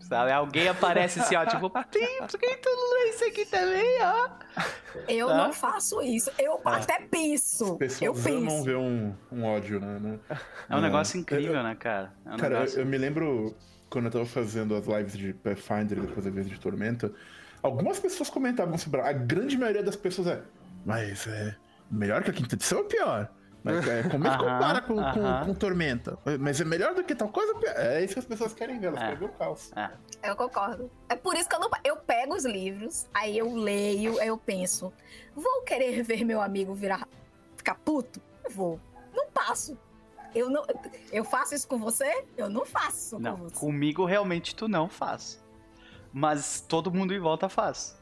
Sabe? 0.00 0.30
Alguém 0.30 0.68
aparece 0.68 1.18
assim, 1.20 1.34
ó, 1.34 1.44
tipo, 1.44 1.66
"Sim, 1.92 2.18
por 2.20 2.38
que 2.38 2.56
tu 2.58 2.68
não 2.70 2.94
lê 2.94 3.10
isso 3.10 3.24
aqui 3.24 3.44
também, 3.46 3.98
ó? 4.00 4.28
Eu 5.08 5.26
Tá. 5.26 5.36
não 5.36 5.52
faço 5.52 6.00
isso. 6.00 6.30
Eu 6.38 6.60
Ah. 6.64 6.76
até 6.76 7.00
penso. 7.00 7.76
As 7.82 8.00
Eu 8.00 8.14
penso. 8.14 8.62
ver 8.62 8.76
um, 8.76 9.12
um 9.30 9.44
ódio, 9.44 9.80
né? 9.80 9.98
né? 9.98 10.18
É 10.70 10.76
um 10.76 10.78
É. 10.78 10.82
negócio 10.82 11.18
incrível, 11.18 11.62
né, 11.64 11.74
cara? 11.74 12.12
É 12.24 12.32
um 12.32 12.36
Cara, 12.36 12.54
eu, 12.54 12.58
negócio... 12.60 12.80
eu 12.80 12.86
me 12.86 12.96
lembro 12.96 13.56
quando 13.90 14.04
eu 14.04 14.10
tava 14.12 14.24
fazendo 14.26 14.76
as 14.76 14.86
lives 14.86 15.16
de 15.18 15.34
Pathfinder 15.34 16.00
depois 16.00 16.24
a 16.26 16.30
vez 16.30 16.48
de 16.48 16.58
Tormenta, 16.60 17.12
algumas 17.62 17.98
pessoas 18.00 18.30
comentavam 18.30 18.76
sobre. 18.78 19.00
A 19.00 19.12
grande 19.12 19.56
maioria 19.56 19.82
das 19.82 19.96
pessoas 19.96 20.28
é. 20.28 20.42
Mas 20.84 21.26
é 21.26 21.56
melhor 21.90 22.22
que 22.22 22.30
a 22.30 22.32
quinta 22.32 22.54
edição 22.54 22.78
ou 22.78 22.84
pior? 22.84 23.30
Mas 23.64 23.86
é, 23.88 24.04
como 24.04 24.26
é 24.26 24.30
que 24.30 24.38
compara 24.38 24.80
com, 24.80 24.94
com, 24.94 25.46
com 25.46 25.54
Tormenta? 25.54 26.16
Mas 26.38 26.60
é 26.60 26.64
melhor 26.64 26.94
do 26.94 27.02
que 27.02 27.14
tal 27.14 27.28
coisa? 27.28 27.52
ou 27.52 27.58
pior? 27.58 27.74
É 27.76 28.02
isso 28.04 28.14
que 28.14 28.20
as 28.20 28.24
pessoas 28.24 28.54
querem 28.54 28.78
ver, 28.78 28.86
elas 28.86 29.00
É. 29.00 29.04
querem 29.06 29.18
ver 29.18 29.24
o 29.26 29.28
caos. 29.30 29.70
É. 29.76 29.90
Eu 30.30 30.36
concordo. 30.36 30.90
É 31.08 31.16
por 31.16 31.34
isso 31.34 31.48
que 31.48 31.54
eu 31.56 31.60
não. 31.60 31.68
Eu 31.84 31.96
pego 31.96 32.34
os 32.34 32.44
livros, 32.44 33.06
aí 33.12 33.36
eu 33.36 33.52
leio, 33.54 34.18
aí 34.20 34.28
eu 34.28 34.38
penso, 34.38 34.92
vou 35.34 35.62
querer 35.62 36.02
ver 36.02 36.24
meu 36.24 36.40
amigo 36.40 36.72
virar. 36.74 37.06
ficar 37.56 37.74
puto? 37.74 38.20
Vou. 38.50 38.80
Não 39.14 39.26
passo. 39.30 39.76
Eu 40.34 40.48
não. 40.48 40.62
Eu 41.10 41.24
faço 41.24 41.54
isso 41.54 41.66
com 41.66 41.78
você? 41.78 42.24
Eu 42.36 42.48
não 42.48 42.64
faço 42.64 42.96
isso 42.96 43.18
Não, 43.18 43.36
com 43.36 43.42
você. 43.48 43.54
comigo 43.56 44.04
realmente 44.04 44.54
tu 44.54 44.68
não 44.68 44.88
faz. 44.88 45.42
Mas 46.12 46.60
todo 46.60 46.90
mundo 46.92 47.12
em 47.14 47.18
volta 47.20 47.48
faz. 47.48 47.96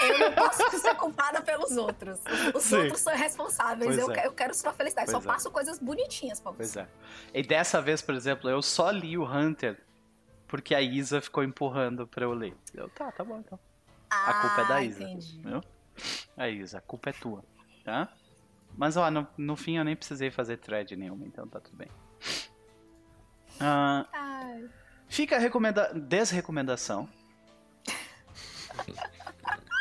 Eu 0.00 0.18
não 0.18 0.32
posso 0.32 0.70
ser 0.78 0.94
culpada 0.94 1.40
pelos 1.42 1.76
outros. 1.76 2.20
Os 2.54 2.62
Sim. 2.62 2.76
outros 2.76 3.00
são 3.00 3.14
responsáveis. 3.16 3.94
Pois 3.96 3.98
Eu, 3.98 4.10
é. 4.14 4.26
eu 4.26 4.32
quero 4.32 4.54
sua 4.54 4.72
felicidade. 4.72 5.10
Pois 5.10 5.22
Só 5.22 5.28
é. 5.30 5.32
passo 5.32 5.50
coisas 5.50 5.78
bonitinhas 5.78 6.40
pra 6.40 6.52
Pois 6.52 6.70
você. 6.70 6.80
é. 6.80 6.88
E 7.32 7.42
dessa 7.42 7.80
vez, 7.82 8.00
por 8.02 8.14
exemplo, 8.14 8.48
eu 8.48 8.62
só 8.62 8.90
li 8.90 9.16
o 9.18 9.24
Hunter 9.24 9.80
porque 10.46 10.74
a 10.74 10.80
Isa 10.80 11.20
ficou 11.20 11.42
empurrando 11.42 12.06
pra 12.06 12.24
eu 12.24 12.32
ler. 12.32 12.54
Eu, 12.72 12.88
tá, 12.90 13.10
tá 13.12 13.24
bom 13.24 13.38
então. 13.38 13.58
A 14.10 14.34
culpa 14.34 14.60
é 14.62 14.68
da 14.68 14.74
Ah, 14.76 14.84
Isa. 14.84 15.02
Entendi. 15.02 15.40
Viu? 15.44 15.60
É, 16.36 16.50
Isa, 16.50 16.78
a 16.78 16.80
culpa 16.80 17.10
é 17.10 17.12
tua. 17.12 17.44
Tá? 17.84 18.08
Mas, 18.76 18.96
ó, 18.96 19.10
no, 19.10 19.26
no 19.36 19.56
fim 19.56 19.76
eu 19.76 19.84
nem 19.84 19.94
precisei 19.96 20.30
fazer 20.30 20.56
thread 20.58 20.94
nenhuma, 20.96 21.26
então 21.26 21.46
tá 21.48 21.60
tudo 21.60 21.76
bem. 21.76 21.88
Ah, 23.60 24.06
Ai. 24.12 24.68
Fica 25.08 25.36
a 25.36 25.38
recomenda 25.38 25.92
desrecomendação. 25.94 27.08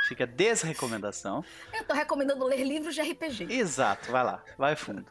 Fica 0.08 0.26
a 0.26 0.28
desrecomendação. 0.28 1.44
Eu 1.74 1.84
tô 1.86 1.94
recomendando 1.94 2.46
ler 2.46 2.64
livros 2.64 2.94
de 2.94 3.02
RPG. 3.02 3.52
Exato, 3.52 4.12
vai 4.12 4.24
lá, 4.24 4.44
vai 4.58 4.76
fundo. 4.76 5.06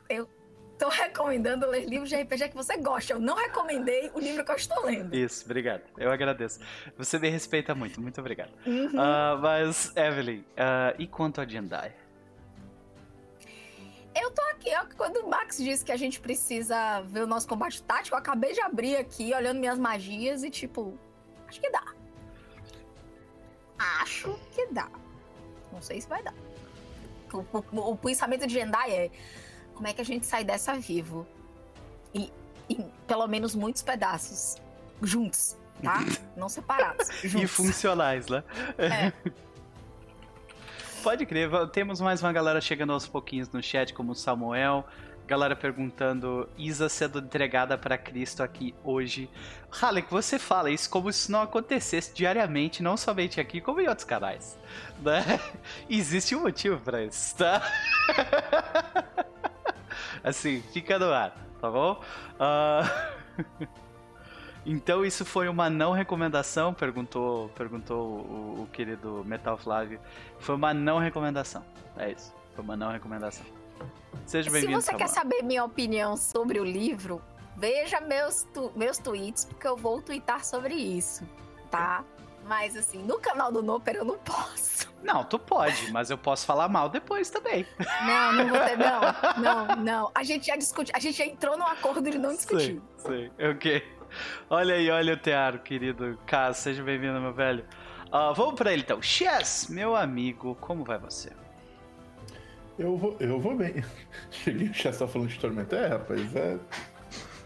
Tô 0.79 0.89
recomendando 0.89 1.67
ler 1.69 1.85
livros 1.89 2.09
de 2.09 2.17
RPG 2.17 2.49
que 2.49 2.57
você 2.57 2.77
gosta. 2.77 3.13
Eu 3.13 3.21
não 3.21 3.37
recomendei 3.37 4.11
o 4.15 4.19
livro 4.19 4.45
que 4.45 4.51
eu 4.51 4.57
estou 4.57 4.85
lendo. 4.85 5.15
Isso, 5.15 5.45
obrigado. 5.45 5.83
Eu 5.97 6.11
agradeço. 6.11 6.59
Você 6.99 7.21
me 7.21 7.29
respeita 7.29 7.73
muito, 7.73 8.01
muito 8.01 8.21
obrigado. 8.21 8.51
Uhum. 8.67 9.01
Ah, 9.01 9.39
mas, 9.41 9.93
Evelyn, 9.97 10.45
ah, 10.57 10.93
e 10.99 11.07
quanto 11.07 11.41
a 11.41 11.47
Jendai? 11.47 11.95
Eu 14.15 14.31
tô 14.31 14.43
aqui, 14.51 14.71
ó, 14.77 14.85
quando 14.97 15.19
o 15.19 15.29
Max 15.31 15.57
disse 15.57 15.85
que 15.85 15.91
a 15.93 15.97
gente 15.97 16.21
precisa 16.21 17.01
ver 17.03 17.23
o 17.23 17.27
nosso 17.27 17.49
combate 17.49 17.83
tático, 17.83 18.15
eu 18.15 18.19
acabei 18.19 18.53
de 18.53 18.61
abrir 18.61 18.97
aqui, 18.97 19.33
olhando 19.35 19.59
minhas 19.59 19.79
magias 19.79 20.43
e 20.43 20.51
tipo, 20.51 20.99
acho 21.49 21.61
que 21.61 21.71
dá. 21.71 21.83
Acho 24.01 24.39
que 24.53 24.67
dá. 24.67 24.89
Não 25.73 25.81
sei 25.81 26.01
se 26.01 26.09
vai 26.09 26.23
dar. 26.23 26.35
O, 27.33 27.39
o- 27.39 27.93
o 27.93 27.97
pensamento 27.97 28.47
de 28.47 28.53
Jendai 28.53 28.93
é 28.93 29.11
como 29.75 29.89
é 29.89 29.93
que 29.93 30.01
a 30.01 30.05
gente 30.05 30.27
sai 30.27 30.45
dessa 30.45 30.75
vivo? 30.75 31.27
E 32.15 32.31
em 32.69 32.91
pelo 33.07 33.27
menos 33.27 33.55
muitos 33.55 33.83
pedaços. 33.83 34.57
Juntos, 35.01 35.57
tá? 35.83 35.99
Não 36.37 36.49
separados. 36.49 37.09
E 37.25 37.29
Juntos. 37.29 37.51
funcionais, 37.51 38.27
né? 38.29 38.45
É. 38.79 39.13
Pode 41.03 41.27
crer, 41.27 41.51
temos 41.73 42.01
mais 42.01 42.23
uma 42.23 42.33
galera 42.33 42.61
chegando 42.61 42.93
aos 42.93 43.09
pouquinhos 43.09 43.51
no 43.51 43.61
chat, 43.61 43.93
como 43.93 44.13
o 44.13 44.15
Samuel. 44.15 44.87
Galera 45.27 45.57
perguntando, 45.57 46.49
Isa 46.57 46.89
sendo 46.89 47.19
entregada 47.19 47.77
pra 47.77 47.99
Cristo 47.99 48.41
aqui 48.41 48.73
hoje. 48.85 49.29
Halleck, 49.69 50.09
você 50.09 50.39
fala 50.39 50.71
isso 50.71 50.89
como 50.89 51.13
se 51.13 51.31
não 51.31 51.43
acontecesse 51.43 52.15
diariamente, 52.15 52.85
não 52.85 52.97
somente 52.97 53.41
aqui, 53.41 53.61
como 53.61 53.81
em 53.81 53.89
outros 53.89 54.05
canais. 54.05 54.57
Né? 55.01 55.41
Existe 55.91 56.37
um 56.37 56.43
motivo 56.43 56.79
pra 56.81 57.03
isso, 57.03 57.37
tá? 57.37 57.63
assim, 60.23 60.63
fica 60.73 61.01
no 61.01 61.13
ar, 61.13 61.35
tá 61.61 61.69
bom? 61.69 62.01
Ah, 62.39 63.11
Então 64.65 65.05
isso 65.05 65.25
foi 65.25 65.49
uma 65.49 65.69
não 65.69 65.93
recomendação? 65.93 66.73
Perguntou, 66.73 67.49
perguntou 67.51 67.99
o, 68.01 68.63
o 68.63 68.69
querido 68.73 69.23
Metal 69.27 69.57
Flávio. 69.59 69.99
Foi 70.39 70.55
uma 70.55 70.73
não 70.73 70.99
recomendação. 70.99 71.65
É 71.97 72.13
isso. 72.13 72.33
Foi 72.55 72.63
uma 72.63 72.77
não 72.77 72.91
recomendação. 72.91 73.45
Seja 74.27 74.49
Se 74.51 74.55
bem-vindo, 74.55 74.81
você 74.81 74.95
quer 74.95 75.09
saber 75.09 75.43
minha 75.43 75.65
opinião 75.65 76.17
sobre 76.17 76.61
o 76.61 76.65
livro, 76.65 77.21
veja 77.57 78.01
meus, 78.01 78.45
tu- 78.55 78.71
meus 78.77 78.99
tweets, 78.99 79.45
porque 79.47 79.67
eu 79.67 79.77
vou 79.77 80.01
twittar 80.01 80.45
sobre 80.45 80.75
isso, 80.75 81.27
tá? 81.71 82.05
Mas 82.47 82.77
assim, 82.77 83.03
no 83.03 83.19
canal 83.19 83.51
do 83.51 83.63
Noper 83.63 83.97
eu 83.97 84.05
não 84.05 84.19
posso. 84.19 84.93
Não, 85.03 85.25
tu 85.25 85.39
pode, 85.39 85.91
mas 85.91 86.11
eu 86.11 86.19
posso 86.19 86.47
falar 86.47 86.69
mal 86.69 86.89
depois 86.89 87.31
também. 87.31 87.67
Não, 88.07 88.33
não 88.33 88.49
vou 88.49 88.59
ter, 88.61 88.77
não. 88.79 89.01
Não, 89.43 89.77
não. 89.77 90.11
A 90.15 90.23
gente 90.23 90.47
já 90.47 90.55
discutiu, 90.57 90.95
a 90.95 91.01
gente 91.01 91.17
já 91.19 91.25
entrou 91.27 91.57
num 91.59 91.67
acordo 91.67 92.09
de 92.09 92.19
não 92.19 92.31
discutir. 92.31 92.81
Sei, 92.99 93.31
sei. 93.39 93.51
Ok. 93.51 93.83
Olha 94.51 94.75
aí, 94.75 94.91
olha 94.91 95.15
o 95.15 95.17
Tearo, 95.17 95.61
querido. 95.61 96.19
Caso, 96.27 96.61
seja 96.61 96.83
bem-vindo, 96.83 97.21
meu 97.21 97.33
velho. 97.33 97.65
Ah, 98.11 98.33
vamos 98.33 98.55
pra 98.55 98.73
ele 98.73 98.83
então. 98.83 99.01
Chess, 99.01 99.69
meu 99.71 99.97
amigo, 99.97 100.57
como 100.61 100.85
vai 100.85 100.99
você? 100.99 101.31
Eu 102.79 102.97
vou, 102.97 103.17
eu 103.21 103.41
vou 103.41 103.57
bem. 103.57 103.83
Cheguei, 104.31 104.69
o 104.69 104.75
Chess 104.75 104.99
tá 104.99 105.07
falando 105.07 105.29
de 105.29 105.39
Tormenta. 105.39 105.77
É, 105.77 105.89
rapaz, 105.89 106.37
é. 106.37 106.59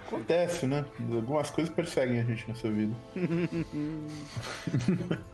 Acontece, 0.07 0.66
né? 0.66 0.85
Algumas 1.12 1.50
coisas 1.50 1.74
perseguem 1.74 2.20
a 2.20 2.22
gente 2.22 2.48
nessa 2.48 2.70
vida. 2.70 2.94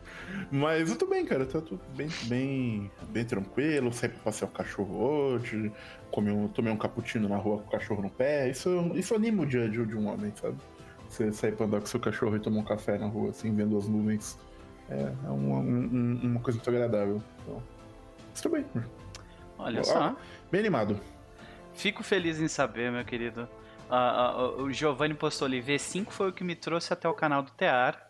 Mas 0.51 0.89
eu 0.89 0.97
tô 0.97 1.05
bem, 1.05 1.23
cara. 1.25 1.45
Tá 1.45 1.61
tudo 1.61 1.79
bem, 1.95 2.09
bem, 2.23 2.91
bem 3.09 3.23
tranquilo. 3.23 3.93
Saí 3.93 4.09
pra 4.09 4.17
passear 4.19 4.47
o 4.47 4.51
cachorro 4.51 4.97
hoje. 4.97 5.71
Comi 6.09 6.31
um, 6.31 6.47
tomei 6.47 6.73
um 6.73 6.77
cappuccino 6.77 7.29
na 7.29 7.37
rua 7.37 7.59
com 7.59 7.67
o 7.67 7.71
cachorro 7.71 8.01
no 8.01 8.09
pé. 8.09 8.49
Isso, 8.49 8.91
isso 8.95 9.13
anima 9.13 9.43
o 9.43 9.45
dia 9.45 9.69
de 9.69 9.79
um 9.79 10.07
homem, 10.07 10.33
sabe? 10.35 10.57
Você 11.13 11.31
sair 11.31 11.55
pra 11.55 11.67
andar 11.67 11.79
com 11.79 11.85
seu 11.85 11.99
cachorro 11.99 12.35
e 12.35 12.39
tomar 12.39 12.59
um 12.61 12.63
café 12.63 12.97
na 12.97 13.05
rua, 13.05 13.29
assim, 13.29 13.53
vendo 13.55 13.77
as 13.77 13.87
nuvens. 13.87 14.35
É, 14.89 14.99
é 15.25 15.29
uma, 15.29 15.59
um- 15.59 16.19
uma 16.23 16.39
coisa 16.39 16.57
muito 16.57 16.69
agradável. 16.71 17.21
Então, 17.43 17.61
estou 18.33 18.51
bem. 18.51 18.65
Olha 19.59 19.83
só. 19.83 20.15
Bem 20.51 20.61
animado. 20.61 20.99
Fico 21.75 22.01
feliz 22.03 22.39
em 22.41 22.47
saber, 22.47 22.91
meu 22.91 23.05
querido. 23.05 23.47
Ah, 23.89 24.31
ah, 24.31 24.47
o 24.63 24.71
Giovanni 24.71 25.13
postou 25.13 25.45
ali, 25.45 25.61
V5 25.61 26.09
foi 26.09 26.29
o 26.29 26.33
que 26.33 26.43
me 26.43 26.55
trouxe 26.55 26.91
até 26.91 27.07
o 27.07 27.13
canal 27.13 27.43
do 27.43 27.51
Tear, 27.51 28.07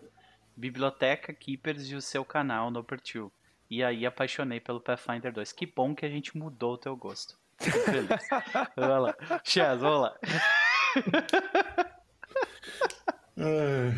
Biblioteca, 0.55 1.33
Keepers 1.33 1.89
e 1.89 1.95
o 1.95 2.01
seu 2.01 2.23
canal 2.23 2.71
no 2.71 2.79
Overture. 2.79 3.29
E 3.69 3.83
aí 3.83 4.05
apaixonei 4.05 4.61
pelo 4.61 4.79
Pathfinder 4.79 5.33
2. 5.33 5.51
Que 5.51 5.65
bom 5.65 5.93
que 5.93 6.05
a 6.05 6.09
gente 6.09 6.37
mudou 6.37 6.75
o 6.75 6.77
teu 6.77 6.95
gosto. 6.95 7.37
Fico 7.59 7.79
feliz. 7.79 8.07
Vai 8.77 8.99
lá. 8.99 9.15
Chaz, 9.43 9.81
vamos 9.81 10.01
lá. 10.03 10.15
É, 13.37 13.91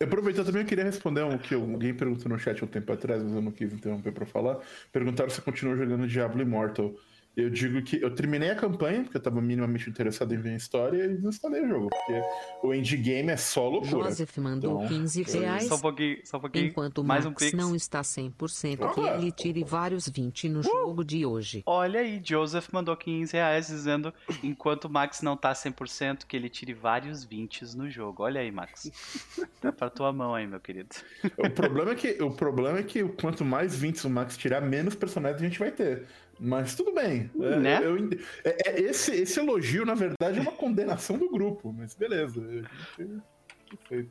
Eu 0.00 0.06
aproveitar 0.08 0.44
também, 0.44 0.62
eu 0.62 0.68
queria 0.68 0.84
responder 0.84 1.22
um 1.24 1.38
que 1.38 1.54
alguém 1.54 1.94
perguntou 1.96 2.30
no 2.30 2.38
chat 2.38 2.64
um 2.64 2.68
tempo 2.68 2.92
atrás, 2.92 3.22
mas 3.22 3.34
eu 3.34 3.42
não 3.42 3.52
quis 3.52 3.72
interromper 3.72 4.12
pra 4.12 4.26
falar. 4.26 4.60
Perguntaram 4.92 5.30
se 5.30 5.40
eu 5.40 5.44
continuo 5.44 5.76
jogando 5.76 6.06
Diablo 6.08 6.42
Immortal. 6.42 6.94
Eu 7.36 7.50
digo 7.50 7.82
que 7.82 8.00
eu 8.00 8.14
terminei 8.14 8.50
a 8.50 8.54
campanha, 8.54 9.02
porque 9.02 9.16
eu 9.16 9.20
tava 9.20 9.40
minimamente 9.40 9.90
interessado 9.90 10.32
em 10.32 10.38
ver 10.38 10.50
a 10.50 10.56
história, 10.56 11.04
e 11.06 11.26
instalei 11.26 11.62
o 11.64 11.68
jogo, 11.68 11.90
porque 11.90 12.22
o 12.62 12.72
endgame 12.72 13.30
é 13.30 13.36
só 13.36 13.68
loucura. 13.68 14.08
Joseph 14.10 14.36
mandou 14.38 14.84
Então, 14.84 14.88
15 14.88 15.22
reais. 15.24 15.64
Só 15.64 15.74
um 15.74 15.80
pouquinho, 15.80 16.18
só 16.24 16.36
um 16.36 16.40
pouquinho. 16.40 16.66
Enquanto 16.66 16.98
o 16.98 17.04
mais 17.04 17.26
um 17.26 17.30
Max 17.30 17.44
pix. 17.44 17.52
não 17.58 17.74
está 17.74 18.02
100%, 18.02 18.94
que 18.94 19.00
Ah. 19.00 19.16
ele 19.18 19.32
tire 19.32 19.64
vários 19.64 20.08
20 20.08 20.48
no 20.48 20.62
jogo 20.62 21.04
de 21.04 21.26
hoje. 21.26 21.62
Olha 21.66 22.00
aí, 22.00 22.20
Joseph 22.24 22.68
mandou 22.72 22.96
15 22.96 23.32
reais 23.32 23.66
dizendo 23.66 24.14
enquanto 24.42 24.84
o 24.84 24.90
Max 24.90 25.20
não 25.20 25.36
tá 25.36 25.52
100%, 25.54 26.26
que 26.26 26.36
ele 26.36 26.48
tire 26.48 26.72
vários 26.72 27.24
20 27.24 27.62
no 27.76 27.90
jogo. 27.90 28.22
Olha 28.22 28.40
aí, 28.40 28.50
Max. 28.52 28.90
Tá 29.60 29.72
pra 29.72 29.88
tua 29.88 30.12
mão 30.12 30.34
aí, 30.34 30.46
meu 30.46 30.60
querido. 30.60 30.90
O 31.38 31.48
problema 31.50 31.92
é 31.92 31.94
que, 31.94 32.22
o 32.22 32.30
problema 32.30 32.78
é 32.78 32.82
que 32.82 33.02
quanto 33.02 33.44
mais 33.44 33.74
20 33.74 34.06
o 34.06 34.10
Max 34.10 34.36
tirar, 34.36 34.60
menos 34.60 34.94
personagens 34.94 35.40
a 35.40 35.44
gente 35.44 35.58
vai 35.58 35.70
ter. 35.72 36.06
Mas 36.44 36.74
tudo 36.74 36.92
bem. 36.92 37.30
É, 37.40 37.56
Né? 37.58 37.78
eu- 37.82 37.96
eu- 37.96 38.10
é- 38.44 38.68
é- 38.70 38.80
esse, 38.82 39.12
esse 39.14 39.40
elogio, 39.40 39.84
na 39.86 39.94
verdade, 39.94 40.38
é 40.38 40.42
uma 40.42 40.52
condenação 40.52 41.16
do 41.18 41.30
grupo. 41.30 41.72
Mas 41.72 41.94
beleza. 41.94 42.40
Foi- 43.88 44.08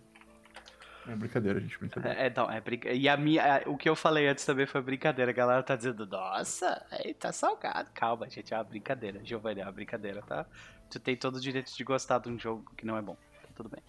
É 1.07 1.15
brincadeira, 1.15 1.59
gente. 1.59 1.77
Brincadeira. 1.77 2.17
É, 2.17 2.33
não, 2.35 2.49
é 2.49 2.61
brinca... 2.61 2.89
E 2.91 3.09
a 3.09 3.17
minha, 3.17 3.61
o 3.67 3.77
que 3.77 3.89
eu 3.89 3.95
falei 3.95 4.27
antes 4.27 4.45
também 4.45 4.65
foi 4.65 4.81
brincadeira. 4.81 5.31
A 5.31 5.33
galera 5.33 5.61
tá 5.61 5.75
dizendo, 5.75 6.05
nossa, 6.05 6.85
aí 6.89 7.13
tá 7.13 7.31
salgado. 7.33 7.89
Calma, 7.93 8.29
gente, 8.29 8.53
é 8.53 8.57
uma 8.57 8.63
brincadeira. 8.63 9.19
Giovanni, 9.23 9.59
é 9.61 9.65
uma 9.65 9.71
brincadeira, 9.71 10.21
tá? 10.21 10.45
Tu 10.89 10.99
tem 10.99 11.15
todo 11.17 11.35
o 11.35 11.41
direito 11.41 11.75
de 11.75 11.83
gostar 11.83 12.19
de 12.19 12.29
um 12.29 12.39
jogo 12.39 12.71
que 12.77 12.85
não 12.85 12.97
é 12.97 13.01
bom. 13.01 13.15
Tá 13.41 13.49
tudo 13.55 13.69
bem. 13.69 13.81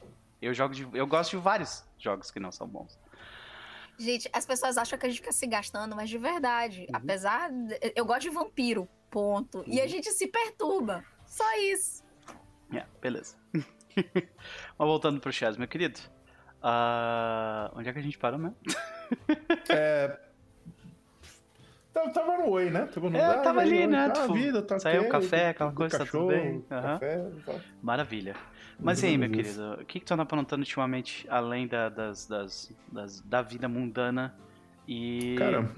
Eu, 0.42 0.52
jogo 0.52 0.74
de... 0.74 0.86
eu 0.92 1.06
gosto 1.06 1.30
de 1.30 1.36
vários 1.36 1.84
jogos 1.98 2.30
que 2.32 2.40
não 2.40 2.50
são 2.52 2.66
bons. 2.66 2.98
Gente, 3.98 4.28
as 4.32 4.44
pessoas 4.44 4.76
acham 4.76 4.98
que 4.98 5.06
a 5.06 5.08
gente 5.08 5.20
fica 5.20 5.32
se 5.32 5.46
gastando, 5.46 5.94
mas 5.94 6.08
de 6.10 6.18
verdade, 6.18 6.82
Uhum. 6.82 6.96
apesar. 6.96 7.50
de- 7.50 7.78
Eu 7.94 8.04
gosto 8.04 8.22
de 8.22 8.30
vampiro, 8.30 8.88
ponto. 9.10 9.62
E 9.66 9.78
Uhum. 9.78 9.84
a 9.84 9.86
gente 9.86 10.10
se 10.10 10.26
perturba. 10.26 11.04
Só 11.26 11.44
isso. 11.58 12.02
É, 12.72 12.84
beleza. 13.00 13.36
Mas 14.76 14.88
voltando 14.88 15.20
pro 15.20 15.32
Chaz, 15.32 15.56
meu 15.56 15.68
querido. 15.68 16.00
Ah, 16.60 17.70
onde 17.74 17.88
é 17.88 17.92
que 17.92 17.98
a 17.98 18.02
gente 18.02 18.18
parou 18.18 18.38
mesmo? 18.38 18.56
É, 19.68 20.18
Tava, 21.92 22.10
tava 22.12 22.38
no 22.38 22.50
oi, 22.50 22.70
né? 22.70 22.86
Tava 22.86 23.08
no 23.08 23.16
É, 23.16 23.24
ah, 23.24 23.38
tava 23.38 23.60
e 23.64 23.72
aí, 23.72 23.82
ali, 23.84 23.86
né? 23.86 24.08
Tá, 24.08 24.22
Tipo, 24.22 24.34
vida, 24.34 24.62
tá 24.62 24.80
saiu 24.80 25.02
ok, 25.02 25.10
café, 25.10 25.44
do- 25.44 25.50
aquela 25.50 25.72
coisa, 25.72 25.98
tá 25.98 26.04
tudo 26.04 26.10
cachorro, 26.10 26.26
bem. 26.26 26.66
Aham. 26.68 26.92
Café, 26.98 27.30
tá. 27.46 27.52
Maravilha. 27.80 28.34
Mas 28.80 29.02
e 29.02 29.06
aí, 29.06 29.18
meu 29.18 29.30
querido, 29.30 29.74
o 29.80 29.84
que, 29.84 30.00
que 30.00 30.04
tu 30.06 30.12
anda 30.14 30.22
aprontando 30.24 30.60
ultimamente, 30.62 31.26
além 31.30 31.66
da, 31.66 31.88
das, 31.88 32.26
das, 32.26 32.72
das- 32.92 33.20
da 33.20 33.40
vida 33.42 33.68
mundana 33.68 34.34
e. 34.86 35.36
Cara, 35.38 35.70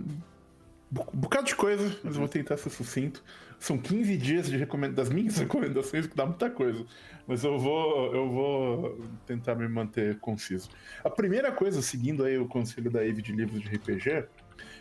bu- 0.90 1.06
bocado 1.12 1.46
de 1.46 1.54
coisa, 1.54 1.84
mas 2.02 2.14
eu 2.14 2.20
vou 2.20 2.28
tentar 2.28 2.56
ser 2.56 2.70
sucinto. 2.70 3.22
São 3.58 3.78
15 3.78 4.16
dias 4.18 4.50
de 4.50 4.56
recomenda 4.56 4.94
das 4.94 5.08
minhas 5.08 5.36
recomendações, 5.38 6.06
que 6.06 6.16
dá 6.16 6.26
muita 6.26 6.50
coisa. 6.50 6.84
Mas 7.26 7.42
eu 7.44 7.58
vou, 7.58 8.14
eu 8.14 8.30
vou 8.30 9.00
tentar 9.26 9.54
me 9.54 9.66
manter 9.68 10.18
conciso. 10.18 10.68
A 11.04 11.10
primeira 11.10 11.50
coisa, 11.52 11.80
seguindo 11.82 12.24
aí 12.24 12.38
o 12.38 12.46
conselho 12.46 12.90
da 12.90 13.04
Eve 13.06 13.22
de 13.22 13.32
livros 13.32 13.60
de 13.62 13.68
RPG, 13.68 14.26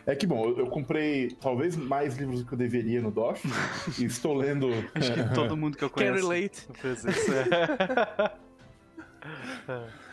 é 0.06 0.16
que, 0.16 0.28
bom, 0.28 0.46
eu, 0.46 0.60
eu 0.60 0.68
comprei 0.68 1.32
talvez 1.42 1.76
mais 1.76 2.16
livros 2.18 2.42
do 2.42 2.46
que 2.46 2.54
eu 2.54 2.58
deveria 2.58 3.02
no 3.02 3.10
DOF, 3.10 3.48
e 4.00 4.06
estou 4.06 4.34
lendo. 4.36 4.70
Acho 4.94 5.14
que 5.14 5.24
todo 5.34 5.58
mundo 5.58 5.78
que 5.78 5.84
eu 5.84 5.90
Can 5.90 5.96
conheço 5.96 6.30
relate. 6.30 6.68
fez 6.74 7.04
isso. 7.04 7.32
é. 7.34 8.36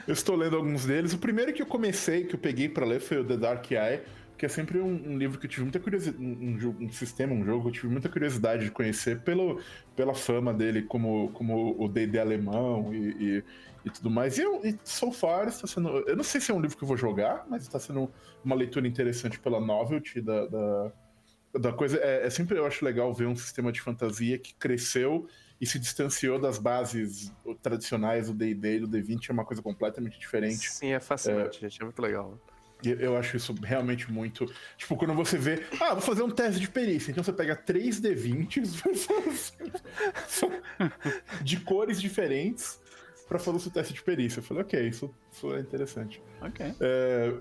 Eu 0.06 0.14
estou 0.14 0.34
lendo 0.34 0.56
alguns 0.56 0.86
deles. 0.86 1.12
O 1.12 1.18
primeiro 1.18 1.52
que 1.52 1.60
eu 1.62 1.66
comecei, 1.66 2.24
que 2.24 2.34
eu 2.34 2.38
peguei 2.38 2.68
pra 2.68 2.86
ler, 2.86 3.00
foi 3.00 3.18
o 3.18 3.24
The 3.24 3.36
Dark 3.36 3.70
Eye, 3.70 4.00
que 4.36 4.46
é 4.46 4.48
sempre 4.48 4.78
um, 4.78 5.12
um 5.12 5.18
livro 5.18 5.38
que 5.38 5.46
eu 5.46 5.50
tive 5.50 5.62
muita 5.62 5.78
curiosidade. 5.78 6.20
Um, 6.20 6.58
um 6.80 6.86
um 6.86 6.90
sistema, 6.90 7.32
um 7.34 7.44
jogo, 7.44 7.62
que 7.62 7.68
eu 7.68 7.72
tive 7.72 7.88
muita 7.88 8.08
curiosidade 8.08 8.64
de 8.64 8.70
conhecer 8.70 9.20
pelo, 9.20 9.60
pela 9.94 10.14
fama 10.14 10.52
dele 10.52 10.82
como, 10.82 11.30
como 11.32 11.76
o 11.78 11.86
DD 11.86 12.18
alemão 12.18 12.92
e, 12.92 12.96
e, 13.20 13.44
e 13.84 13.90
tudo 13.90 14.10
mais. 14.10 14.38
E, 14.38 14.42
eu, 14.42 14.64
e 14.64 14.78
so 14.84 15.10
far 15.10 15.48
está 15.48 15.66
sendo. 15.66 15.88
Eu 16.08 16.16
não 16.16 16.24
sei 16.24 16.40
se 16.40 16.50
é 16.50 16.54
um 16.54 16.60
livro 16.60 16.76
que 16.76 16.84
eu 16.84 16.88
vou 16.88 16.96
jogar, 16.96 17.46
mas 17.48 17.62
está 17.62 17.78
sendo 17.78 18.10
uma 18.44 18.54
leitura 18.54 18.86
interessante 18.86 19.38
pela 19.38 19.60
novelty 19.60 20.20
da. 20.20 20.46
da 20.46 20.92
da 21.54 21.70
coisa 21.70 21.98
é, 21.98 22.26
é 22.26 22.30
sempre 22.30 22.56
eu 22.58 22.64
acho 22.64 22.82
legal 22.82 23.12
ver 23.12 23.26
um 23.26 23.36
sistema 23.36 23.70
de 23.70 23.78
fantasia 23.78 24.38
que 24.38 24.54
cresceu 24.54 25.28
e 25.60 25.66
se 25.66 25.78
distanciou 25.78 26.40
das 26.40 26.58
bases 26.58 27.32
tradicionais 27.62 28.26
do 28.26 28.34
D&D 28.34 28.76
e 28.76 28.80
do 28.80 28.88
D20 28.88 29.28
é 29.28 29.32
uma 29.32 29.44
coisa 29.44 29.62
completamente 29.62 30.18
diferente. 30.18 30.70
Sim, 30.70 30.92
é 30.92 30.98
fascinante, 30.98 31.60
gente. 31.60 31.80
É 31.80 31.84
muito 31.84 32.00
legal. 32.00 32.40
Eu 32.84 33.16
acho 33.16 33.36
isso 33.36 33.54
realmente 33.62 34.10
muito. 34.10 34.44
Tipo, 34.76 34.96
quando 34.96 35.14
você 35.14 35.38
vê. 35.38 35.64
Ah, 35.80 35.92
vou 35.92 36.00
fazer 36.00 36.24
um 36.24 36.30
teste 36.30 36.60
de 36.60 36.68
perícia. 36.68 37.12
Então 37.12 37.22
você 37.22 37.32
pega 37.32 37.54
três 37.54 38.00
D20s 38.00 39.52
de 41.44 41.60
cores 41.60 42.00
diferentes 42.00 42.81
pra 43.28 43.38
fazer 43.38 43.56
o 43.56 43.60
seu 43.60 43.72
teste 43.72 43.94
de 43.94 44.02
perícia. 44.02 44.40
Eu 44.40 44.44
falei, 44.44 44.62
ok, 44.62 44.88
isso, 44.88 45.14
isso 45.30 45.54
é 45.54 45.60
interessante. 45.60 46.22
ok. 46.40 46.74
É, 46.80 47.34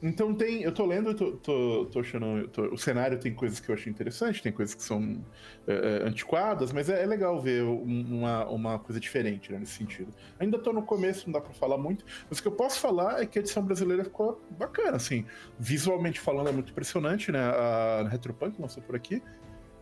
então 0.00 0.32
tem. 0.32 0.62
Eu 0.62 0.70
tô 0.70 0.86
lendo, 0.86 1.10
eu 1.10 1.14
tô, 1.14 1.32
tô, 1.32 1.86
tô 1.86 1.98
achando. 2.00 2.46
tô- 2.48 2.72
o 2.72 2.78
cenário 2.78 3.18
tem 3.18 3.34
coisas 3.34 3.58
que 3.58 3.68
eu 3.68 3.74
achei 3.74 3.90
interessante, 3.90 4.40
tem 4.40 4.52
coisas 4.52 4.72
que 4.74 4.82
são 4.82 5.24
é, 5.66 5.72
é, 6.04 6.08
antiquadas, 6.08 6.72
mas 6.72 6.88
é, 6.88 7.02
é 7.02 7.06
legal 7.06 7.40
ver 7.42 7.64
um- 7.64 8.18
uma, 8.20 8.46
uma 8.48 8.78
coisa 8.78 9.00
diferente 9.00 9.50
né, 9.50 9.58
nesse 9.58 9.72
sentido. 9.72 10.12
Ainda 10.38 10.56
tô 10.56 10.72
no 10.72 10.82
começo, 10.82 11.26
não 11.26 11.32
dá 11.32 11.40
pra 11.40 11.52
falar 11.52 11.78
muito, 11.78 12.04
mas 12.30 12.38
o 12.38 12.42
que 12.42 12.46
eu 12.46 12.52
posso 12.52 12.78
falar 12.78 13.20
é 13.22 13.26
que 13.26 13.38
a 13.38 13.42
edição 13.42 13.60
brasileira 13.64 14.04
ficou 14.04 14.40
bacana, 14.56 14.96
assim. 14.98 15.24
Visualmente 15.58 16.20
falando, 16.20 16.48
é 16.48 16.52
muito 16.52 16.70
impressionante, 16.70 17.32
né? 17.32 17.40
A 17.40 18.06
Retropunk 18.08 18.60
lançou 18.60 18.80
por 18.84 18.94
aqui. 18.94 19.20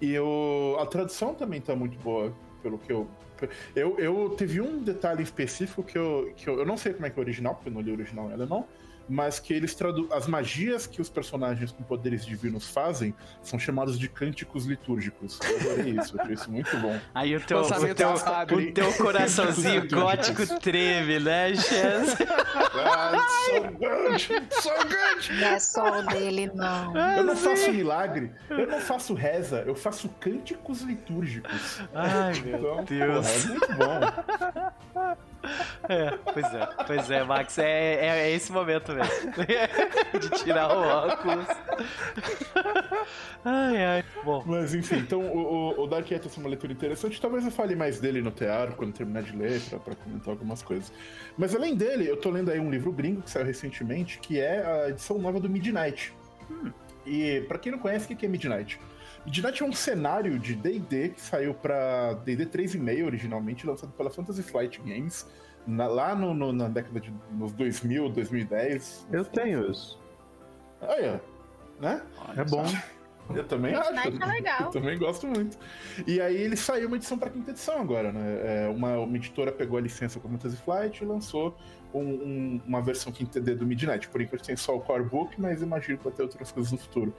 E 0.01 0.19
o, 0.19 0.77
a 0.81 0.87
tradução 0.87 1.35
também 1.35 1.61
tá 1.61 1.77
muito 1.77 1.99
boa, 1.99 2.35
pelo 2.63 2.79
que 2.79 2.91
eu. 2.91 3.07
Eu, 3.75 3.99
eu 3.99 4.31
teve 4.31 4.61
um 4.61 4.83
detalhe 4.83 5.23
específico 5.23 5.83
que 5.83 5.97
eu, 5.97 6.33
que 6.37 6.49
eu. 6.49 6.59
Eu 6.59 6.67
não 6.67 6.77
sei 6.77 6.93
como 6.93 7.07
é 7.07 7.11
que 7.11 7.19
é 7.19 7.21
o 7.21 7.25
original, 7.25 7.55
porque 7.55 7.69
eu 7.69 7.73
não 7.73 7.81
li 7.81 7.91
o 7.91 7.95
original 7.95 8.31
em 8.31 8.33
alemão 8.33 8.67
mas 9.09 9.39
que 9.39 9.53
eles 9.53 9.75
tradu 9.75 10.09
as 10.13 10.27
magias 10.27 10.87
que 10.87 11.01
os 11.01 11.09
personagens 11.09 11.71
com 11.73 11.83
poderes 11.83 12.25
divinos 12.25 12.69
fazem 12.69 13.15
são 13.43 13.59
chamados 13.59 13.99
de 13.99 14.09
cânticos 14.09 14.67
litúrgicos. 14.67 15.39
Eu 15.43 15.57
adorei 15.73 15.93
isso, 15.99 16.17
eu 16.17 16.23
achei 16.23 16.35
isso 16.35 16.51
muito 16.51 16.77
bom. 16.79 16.99
Aí 17.15 17.37
o 17.37 17.41
teu, 17.41 17.61
o 17.61 17.95
teu, 17.95 18.11
o 18.15 18.73
teu 18.73 18.93
coraçãozinho 18.95 19.89
gótico 19.89 20.59
treme, 20.61 21.21
né, 21.21 21.55
Chaz? 21.55 22.17
Ah, 22.75 23.13
so 23.47 23.63
good! 23.73 24.23
So 24.61 24.71
good! 24.71 25.41
Não 25.41 25.49
é 25.49 25.59
só 25.59 26.01
o 26.01 26.03
dele, 26.03 26.51
não. 26.55 26.97
Eu 27.17 27.25
não 27.25 27.37
faço 27.37 27.73
milagre, 27.73 28.31
eu 28.51 28.67
não 28.67 28.81
faço 28.81 29.15
reza, 29.15 29.63
eu 29.67 29.75
faço 29.75 30.09
cânticos 30.21 30.81
litúrgicos. 30.83 31.81
Ai, 31.95 32.33
meu 32.41 32.59
Então, 32.59 32.85
Deus. 32.85 33.27
porra, 33.27 33.31
é 33.31 33.49
muito 33.49 33.75
bom. 33.75 35.17
É, 35.89 36.11
pois 36.33 36.45
é, 36.55 36.69
pois 36.87 37.11
é, 37.11 37.23
Max, 37.23 37.59
é, 37.59 37.95
é, 37.95 38.07
é 38.07 38.31
esse 38.33 38.51
momento 38.51 38.93
mesmo. 38.97 39.33
De 40.21 40.31
tirar 40.43 40.75
o 40.75 40.81
óculos. 40.81 41.47
Ai, 43.45 43.85
ai. 43.85 44.05
Bom, 44.25 44.43
Mas 44.47 44.75
enfim, 44.75 44.97
então 44.97 45.21
o, 45.21 45.81
o, 45.81 45.87
Dark 45.87 46.11
Eye 46.11 46.19
é 46.19 46.41
uma 46.41 46.49
leitura 46.49 46.73
interessante. 46.73 47.21
Talvez 47.21 47.45
eu 47.45 47.51
fale 47.51 47.77
mais 47.77 48.01
dele 48.01 48.21
no 48.21 48.31
teatro 48.31 48.75
quando 48.75 48.93
terminar 48.93 49.23
de 49.23 49.37
ler, 49.37 49.61
pra, 49.69 49.79
pra 49.79 49.95
comentar 49.95 50.31
algumas 50.31 50.63
coisas. 50.63 50.93
Mas 51.37 51.55
além 51.55 51.77
dele, 51.77 52.09
eu 52.09 52.17
tô 52.17 52.31
lendo 52.31 52.51
aí 52.51 52.59
um 52.59 52.71
livro 52.71 52.91
gringo 52.91 53.23
que 53.23 53.31
saiu 53.31 53.47
recentemente, 53.47 54.19
que 54.19 54.41
é 54.41 54.65
a 54.65 54.89
edição 54.91 55.19
nova 55.19 55.39
do 55.39 55.49
Midnight. 55.49 56.13
E 57.05 57.43
pra 57.43 57.59
quem 57.59 57.71
não 57.71 57.79
conhece, 57.79 58.13
o 58.13 58.17
que 58.17 58.27
é 58.27 58.29
Midnight? 58.29 58.81
Midnight 59.25 59.63
é 59.63 59.67
um 59.67 59.73
cenário 59.73 60.39
de 60.39 60.55
D&D 60.55 61.11
que 61.11 61.21
saiu 61.21 61.53
pra 61.53 62.15
D&D 62.25 62.47
3.5 62.47 63.05
originalmente, 63.05 63.67
lançado 63.67 63.93
pela 63.93 64.11
Fantasy 64.11 64.43
Flight 64.43 64.81
Games, 64.81 65.27
na- 65.67 65.87
lá 65.87 66.15
no, 66.15 66.33
no- 66.35 66.53
na 66.53 66.69
década 66.69 67.01
de 67.01 67.13
nos 67.33 67.53
2000, 67.53 68.09
2010. 68.11 69.07
Eu 69.13 69.25
tenho 69.25 69.71
isso. 69.71 69.99
Olha, 70.81 71.21
né? 71.81 72.03
olha 72.29 72.41
É 72.41 72.45
bom. 72.45 72.65
Eu 73.35 73.43
também 73.45 73.75
acho. 73.75 73.93
Midnight 73.93 74.23
é 74.23 74.27
legal. 74.27 74.61
Eu 74.63 74.71
também 74.71 74.97
gosto 74.99 75.27
muito. 75.27 75.59
E 76.07 76.21
aí 76.21 76.37
ele 76.37 76.57
saiu 76.57 76.87
uma 76.87 76.97
edição 76.97 77.19
para 77.19 77.29
quinta 77.29 77.51
edição 77.51 77.81
agora, 77.81 78.13
né? 78.13 78.41
É, 78.45 78.69
uma, 78.69 78.99
uma 78.99 79.17
editora 79.17 79.51
pegou 79.51 79.77
a 79.79 79.81
licença 79.81 80.21
com 80.21 80.29
a 80.29 80.31
Fantasy 80.31 80.57
Flight 80.59 81.03
e 81.03 81.07
lançou 81.07 81.57
um- 81.93 81.99
um- 82.01 82.61
uma 82.65 82.81
versão 82.81 83.13
quinta 83.13 83.41
D 83.41 83.57
do 83.57 83.67
Midnight. 83.67 84.09
Por 84.09 84.21
enquanto 84.21 84.45
tem 84.45 84.55
só 84.57 84.77
o 84.77 84.81
core 84.81 85.03
book, 85.03 85.41
mas 85.41 85.61
imagino 85.61 85.99
que 85.99 86.05
vai 86.05 86.13
ter 86.13 86.23
outras 86.23 86.53
coisas 86.53 86.71
no 86.71 86.79
futuro. 86.79 87.13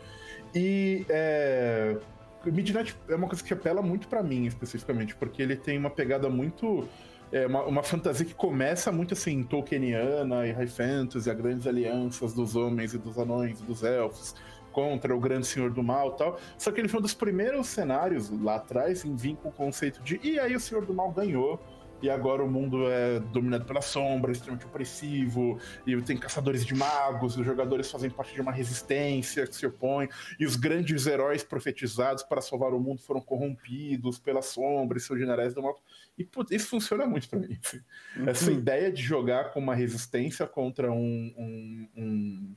E 0.56 1.06
é, 1.10 1.98
o 2.46 2.52
Midnight 2.54 2.96
é 3.10 3.16
uma 3.16 3.28
coisa 3.28 3.44
que 3.44 3.52
apela 3.54 3.82
muito 3.82 4.08
para 4.08 4.24
mim, 4.24 4.46
especificamente, 4.46 5.14
porque 5.14 5.42
ele 5.42 5.58
tem 5.58 5.78
uma 5.78 5.90
pegada 5.90 6.30
muito. 6.30 6.88
É 7.32 7.46
uma, 7.46 7.64
uma 7.64 7.84
fantasia 7.84 8.26
que 8.26 8.34
começa 8.34 8.92
muito 8.92 9.14
assim, 9.14 9.44
Tolkieniana 9.44 10.48
e 10.48 10.52
High 10.52 10.68
Fantasy, 10.68 11.30
as 11.30 11.38
grandes 11.38 11.68
alianças 11.68 12.34
dos 12.34 12.56
homens 12.56 12.94
e 12.94 12.98
dos 12.98 13.18
anões 13.18 13.60
e 13.60 13.64
dos 13.64 13.84
elfos 13.84 14.34
contra 14.72 15.16
o 15.16 15.20
grande 15.20 15.48
senhor 15.48 15.72
do 15.72 15.82
mal 15.82 16.12
tal. 16.12 16.40
Só 16.58 16.72
que 16.72 16.80
ele 16.80 16.88
foi 16.88 17.00
um 17.00 17.04
dos 17.04 17.14
primeiros 17.14 17.68
cenários 17.68 18.30
lá 18.30 18.56
atrás 18.56 19.04
em 19.04 19.16
vir 19.16 19.36
com 19.38 19.50
o 19.50 19.52
conceito 19.52 20.02
de 20.04 20.20
e 20.24 20.40
aí 20.40 20.56
o 20.56 20.60
senhor 20.60 20.86
do 20.86 20.94
mal 20.94 21.12
ganhou 21.12 21.60
e 22.02 22.10
agora 22.10 22.44
o 22.44 22.50
mundo 22.50 22.88
é 22.90 23.20
dominado 23.20 23.66
pela 23.66 23.82
sombra, 23.82 24.32
extremamente 24.32 24.66
opressivo, 24.66 25.58
e 25.86 26.00
tem 26.02 26.18
caçadores 26.18 26.66
de 26.66 26.76
magos, 26.76 27.38
os 27.38 27.46
jogadores 27.46 27.90
fazem 27.90 28.10
parte 28.10 28.34
de 28.34 28.42
uma 28.42 28.52
resistência 28.52 29.48
que 29.48 29.56
se 29.56 29.66
opõe, 29.66 30.08
e 30.40 30.46
os 30.46 30.56
grandes 30.56 31.08
heróis 31.08 31.44
profetizados 31.44 32.24
para 32.24 32.42
salvar 32.42 32.74
o 32.74 32.80
mundo 32.80 33.02
foram 33.02 33.22
corrompidos 33.22 34.20
pela 34.20 34.42
sombra 34.42 34.98
e 34.98 35.02
seus 35.02 35.20
generais 35.20 35.54
do 35.54 35.62
mal. 35.62 35.80
E 36.18 36.26
putz, 36.26 36.52
isso 36.52 36.70
funciona 36.70 37.06
muito 37.06 37.30
para 37.30 37.40
mim. 37.40 37.58
Assim. 37.64 37.82
Uhum. 38.16 38.30
Essa 38.30 38.52
ideia 38.52 38.92
de 38.92 39.02
jogar 39.02 39.52
com 39.52 39.60
uma 39.60 39.76
resistência 39.76 40.48
contra 40.48 40.92
um, 40.92 41.34
um, 41.38 41.90
um 41.96 42.56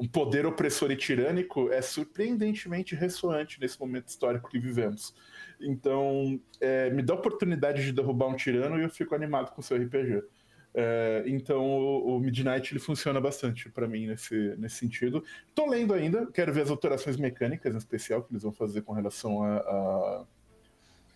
um 0.00 0.08
poder 0.08 0.46
opressor 0.46 0.90
e 0.90 0.96
tirânico 0.96 1.70
é 1.70 1.82
surpreendentemente 1.82 2.94
ressoante 2.94 3.60
nesse 3.60 3.78
momento 3.78 4.08
histórico 4.08 4.48
que 4.48 4.58
vivemos. 4.58 5.14
Então, 5.60 6.40
é, 6.58 6.88
me 6.88 7.02
dá 7.02 7.12
a 7.12 7.16
oportunidade 7.16 7.84
de 7.84 7.92
derrubar 7.92 8.28
um 8.28 8.34
tirano 8.34 8.78
e 8.78 8.82
eu 8.82 8.88
fico 8.88 9.14
animado 9.14 9.50
com 9.50 9.60
o 9.60 9.62
seu 9.62 9.76
RPG. 9.76 10.22
É, 10.72 11.24
então, 11.26 11.62
o, 11.62 12.16
o, 12.16 12.20
Midnight 12.20 12.72
ele 12.72 12.80
funciona 12.80 13.20
bastante 13.20 13.68
para 13.68 13.86
mim 13.86 14.06
nesse, 14.06 14.54
nesse 14.56 14.76
sentido. 14.76 15.22
Tô 15.54 15.68
lendo 15.68 15.92
ainda, 15.92 16.26
quero 16.32 16.50
ver 16.50 16.62
as 16.62 16.70
alterações 16.70 17.18
mecânicas 17.18 17.74
em 17.74 17.78
especial 17.78 18.22
que 18.22 18.32
eles 18.32 18.42
vão 18.42 18.52
fazer 18.52 18.80
com 18.80 18.94
relação 18.94 19.42
a, 19.42 19.56
a 19.58 20.24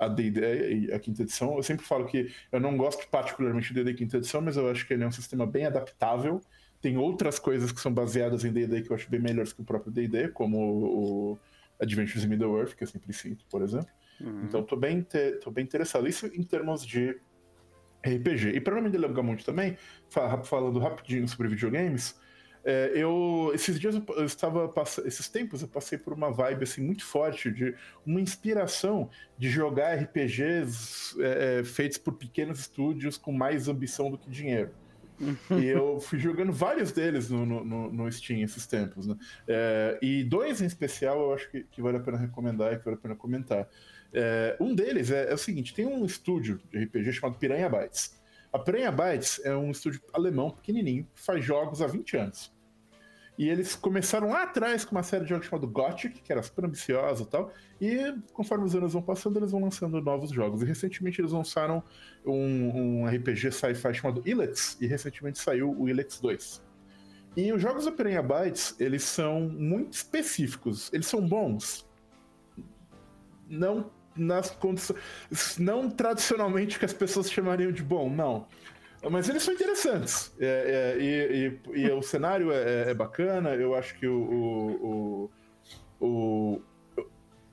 a 0.04 0.08
D&D, 0.08 0.92
a 0.92 0.98
quinta 0.98 1.22
edição. 1.22 1.56
Eu 1.56 1.62
sempre 1.62 1.84
falo 1.84 2.06
que 2.06 2.32
eu 2.52 2.60
não 2.60 2.76
gosto 2.76 3.08
particularmente 3.08 3.68
de 3.68 3.82
D&D 3.82 3.94
quinta 3.94 4.16
edição, 4.18 4.40
mas 4.40 4.56
eu 4.56 4.70
acho 4.70 4.86
que 4.86 4.94
ele 4.94 5.04
é 5.04 5.06
um 5.06 5.12
sistema 5.12 5.46
bem 5.46 5.66
adaptável 5.66 6.40
tem 6.84 6.98
outras 6.98 7.38
coisas 7.38 7.72
que 7.72 7.80
são 7.80 7.90
baseadas 7.90 8.44
em 8.44 8.52
D&D 8.52 8.82
que 8.82 8.90
eu 8.90 8.94
acho 8.94 9.08
bem 9.08 9.18
melhores 9.18 9.54
que 9.54 9.62
o 9.62 9.64
próprio 9.64 9.90
D&D, 9.90 10.28
como 10.28 10.58
o 10.58 11.38
Adventures 11.80 12.24
in 12.24 12.28
Middle-earth, 12.28 12.74
que 12.74 12.82
eu 12.82 12.86
sempre 12.86 13.10
cito, 13.14 13.42
por 13.48 13.62
exemplo. 13.62 13.88
Uhum. 14.20 14.44
Então 14.44 14.62
tô 14.62 14.76
bem, 14.76 15.02
tô 15.42 15.50
bem 15.50 15.64
interessado. 15.64 16.06
Isso 16.06 16.26
em 16.26 16.42
termos 16.42 16.84
de 16.84 17.18
RPG. 18.06 18.50
E 18.50 18.60
para 18.60 18.74
não 18.74 18.82
me 18.82 18.90
delongar 18.90 19.24
muito 19.24 19.46
também, 19.46 19.78
falando 20.44 20.78
rapidinho 20.78 21.26
sobre 21.26 21.48
videogames, 21.48 22.20
é, 22.64 22.92
eu 22.94 23.50
esses 23.54 23.78
dias 23.78 23.94
eu 23.94 24.24
estava 24.24 24.72
esses 25.04 25.28
tempos 25.28 25.62
eu 25.62 25.68
passei 25.68 25.98
por 25.98 26.12
uma 26.12 26.30
vibe 26.30 26.64
assim 26.64 26.80
muito 26.80 27.04
forte 27.04 27.50
de 27.50 27.74
uma 28.06 28.20
inspiração 28.20 29.10
de 29.38 29.50
jogar 29.50 29.98
RPGs 29.98 31.14
é, 31.20 31.60
é, 31.60 31.64
feitos 31.64 31.98
por 31.98 32.14
pequenos 32.14 32.60
estúdios 32.60 33.18
com 33.18 33.32
mais 33.32 33.68
ambição 33.68 34.10
do 34.10 34.16
que 34.16 34.30
dinheiro 34.30 34.70
e 35.50 35.66
eu 35.66 36.00
fui 36.00 36.18
jogando 36.18 36.52
vários 36.52 36.92
deles 36.92 37.30
no, 37.30 37.46
no, 37.46 37.92
no 37.92 38.12
Steam 38.12 38.40
esses 38.40 38.66
tempos, 38.66 39.06
né? 39.06 39.16
É, 39.46 39.98
e 40.02 40.24
dois 40.24 40.60
em 40.60 40.66
especial 40.66 41.20
eu 41.20 41.34
acho 41.34 41.50
que, 41.50 41.64
que, 41.64 41.80
vale 41.80 41.98
a 41.98 42.00
pena 42.00 42.18
recomendar 42.18 42.72
e 42.72 42.78
que 42.78 42.84
vale 42.84 42.96
a 42.96 43.00
pena 43.00 43.14
comentar. 43.14 43.68
É, 44.12 44.56
um 44.60 44.74
deles 44.74 45.10
é, 45.10 45.30
é, 45.30 45.34
o 45.34 45.38
seguinte: 45.38 45.74
tem 45.74 45.86
um 45.86 46.04
estúdio 46.04 46.60
de 46.70 46.84
RPG 46.84 47.12
chamado 47.12 47.38
Piranha 47.38 47.68
Bytes. 47.68 48.20
A 48.52 48.58
Piranha 48.58 48.90
Bytes 48.90 49.40
é 49.44 49.54
um 49.54 49.70
estúdio 49.70 50.00
alemão 50.12 50.50
pequenininho 50.50 51.06
que 51.14 51.20
faz 51.20 51.44
jogos 51.44 51.80
há 51.82 51.86
20 51.86 52.16
anos. 52.16 52.53
E 53.36 53.48
eles 53.48 53.74
começaram 53.74 54.30
lá 54.30 54.44
atrás 54.44 54.84
com 54.84 54.94
uma 54.94 55.02
série 55.02 55.24
de 55.24 55.30
jogos 55.30 55.46
chamado 55.46 55.66
Gothic, 55.66 56.22
que 56.22 56.32
era 56.32 56.40
super 56.42 56.64
ambiciosa 56.64 57.24
e 57.24 57.26
tal. 57.26 57.52
E 57.80 58.14
conforme 58.32 58.64
os 58.64 58.76
anos 58.76 58.92
vão 58.92 59.02
passando, 59.02 59.38
eles 59.38 59.50
vão 59.50 59.60
lançando 59.60 60.00
novos 60.00 60.30
jogos. 60.30 60.62
E 60.62 60.64
recentemente 60.64 61.20
eles 61.20 61.32
lançaram 61.32 61.82
um, 62.24 63.02
um 63.02 63.06
RPG 63.06 63.50
sci-fi 63.50 63.92
chamado 63.92 64.22
Ilex. 64.24 64.78
E 64.80 64.86
recentemente 64.86 65.40
saiu 65.40 65.76
o 65.76 65.88
Ilex 65.88 66.20
2. 66.20 66.62
E 67.36 67.52
os 67.52 67.60
jogos 67.60 67.86
da 67.86 67.92
Piranha 67.92 68.22
Bytes, 68.22 68.76
eles 68.78 69.02
são 69.02 69.40
muito 69.40 69.94
específicos. 69.94 70.92
Eles 70.92 71.06
são 71.06 71.26
bons. 71.26 71.84
Não 73.48 73.90
nas 74.16 74.50
condições. 74.50 74.98
Não 75.58 75.90
tradicionalmente 75.90 76.78
que 76.78 76.84
as 76.84 76.92
pessoas 76.92 77.30
chamariam 77.30 77.72
de 77.72 77.82
bom, 77.82 78.08
não. 78.08 78.46
Mas 79.10 79.28
eles 79.28 79.42
são 79.42 79.54
interessantes. 79.54 80.32
É, 80.38 80.96
é, 80.96 81.02
e, 81.02 81.60
e, 81.76 81.80
e, 81.82 81.90
o 81.90 82.02
cenário 82.02 82.50
é, 82.52 82.90
é, 82.90 82.94
bacana. 82.94 83.50
Eu 83.54 83.74
acho 83.74 83.94
que 83.98 84.06
o. 84.06 85.30
o, 86.00 86.06
o 86.06 86.62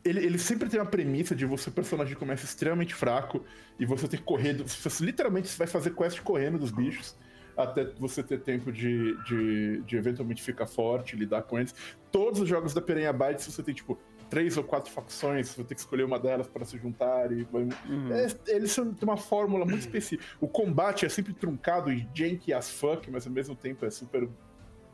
ele, 0.04 0.26
ele, 0.26 0.40
sempre 0.40 0.68
tem 0.68 0.80
uma 0.80 0.86
premissa 0.90 1.36
de 1.36 1.46
você, 1.46 1.70
o 1.70 1.72
personagem 1.72 2.16
começa 2.16 2.44
extremamente 2.44 2.96
fraco 2.96 3.46
e 3.80 3.86
você 3.86 4.08
tem 4.08 4.20
que 4.20 4.26
correr. 4.26 4.54
Você, 4.64 5.06
literalmente 5.06 5.48
você 5.48 5.58
vai 5.58 5.68
fazer 5.68 5.96
quest 5.96 6.22
correndo 6.22 6.58
dos 6.58 6.72
bichos 6.72 7.16
até 7.56 7.86
você 8.00 8.24
ter 8.24 8.40
tempo 8.40 8.72
de, 8.72 9.16
de, 9.24 9.82
de 9.82 9.98
eventualmente 9.98 10.42
ficar 10.42 10.68
forte, 10.68 11.16
lidar 11.16 11.44
com 11.44 11.60
eles. 11.60 11.76
Todos 12.12 12.40
os 12.40 12.50
jogos 12.50 12.74
da 12.74 12.82
Piranha 12.82 13.12
Bytes 13.14 13.46
você 13.46 13.62
tem, 13.62 13.74
tipo, 13.74 14.00
três 14.32 14.56
ou 14.56 14.64
quatro 14.64 14.90
facções, 14.90 15.54
vai 15.54 15.66
ter 15.66 15.76
que 15.76 15.82
escolher 15.82 16.06
uma 16.06 16.18
delas 16.18 16.48
para 16.48 16.64
se 16.64 16.78
juntar. 16.78 17.30
E... 17.34 17.46
Uhum. 17.52 18.14
É, 18.14 18.28
eles 18.48 18.74
têm 18.74 18.96
uma 19.04 19.18
fórmula 19.18 19.66
muito 19.66 19.82
específica. 19.82 20.24
O 20.40 20.48
combate 20.48 21.06
é 21.06 21.10
sempre 21.10 21.34
truncado 21.34 21.92
e 21.92 22.08
janky 22.16 22.54
as 22.54 22.70
fuck, 22.70 23.12
mas 23.12 23.28
ao 23.28 23.34
mesmo 23.34 23.56
tempo 23.58 23.86
é 23.86 23.90
super 23.90 24.30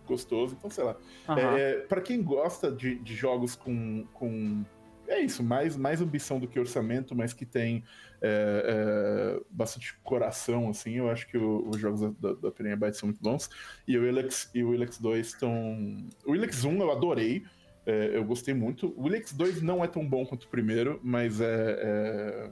gostoso. 0.08 0.56
Então, 0.58 0.72
sei 0.72 0.84
lá. 0.84 0.98
Uhum. 1.30 1.36
É, 1.38 1.74
para 1.82 2.02
quem 2.02 2.24
gosta 2.24 2.72
de, 2.72 2.96
de 2.96 3.16
jogos 3.16 3.56
com, 3.56 4.08
com 4.12 4.66
é 5.08 5.22
isso, 5.22 5.44
mais, 5.44 5.78
mais 5.78 6.02
ambição 6.02 6.40
do 6.40 6.48
que 6.48 6.60
orçamento, 6.60 7.16
mas 7.16 7.32
que 7.32 7.46
tem 7.46 7.84
é, 8.20 9.38
é, 9.38 9.42
bastante 9.52 9.96
coração, 10.04 10.68
assim. 10.68 10.96
Eu 10.96 11.12
acho 11.12 11.28
que 11.28 11.38
o, 11.38 11.70
os 11.70 11.80
jogos 11.80 12.12
da, 12.16 12.34
da 12.34 12.52
Piranha 12.52 12.76
Bytes 12.76 13.00
são 13.00 13.08
muito 13.08 13.22
bons. 13.22 13.52
E 13.88 13.96
o 13.96 14.04
Ilex, 14.04 14.50
e 14.56 14.64
o 14.64 14.74
Ilex 14.74 14.98
2 14.98 15.28
estão. 15.28 16.10
O 16.26 16.36
Ilex 16.36 16.64
1 16.64 16.82
eu 16.82 16.92
adorei. 16.92 17.46
É, 17.88 18.18
eu 18.18 18.26
gostei 18.26 18.54
muito. 18.54 18.94
O 18.98 19.08
Helix 19.08 19.32
2 19.32 19.62
não 19.62 19.82
é 19.82 19.88
tão 19.88 20.06
bom 20.06 20.26
quanto 20.26 20.44
o 20.44 20.48
primeiro, 20.50 21.00
mas 21.02 21.40
é, 21.40 21.80
é 21.80 22.52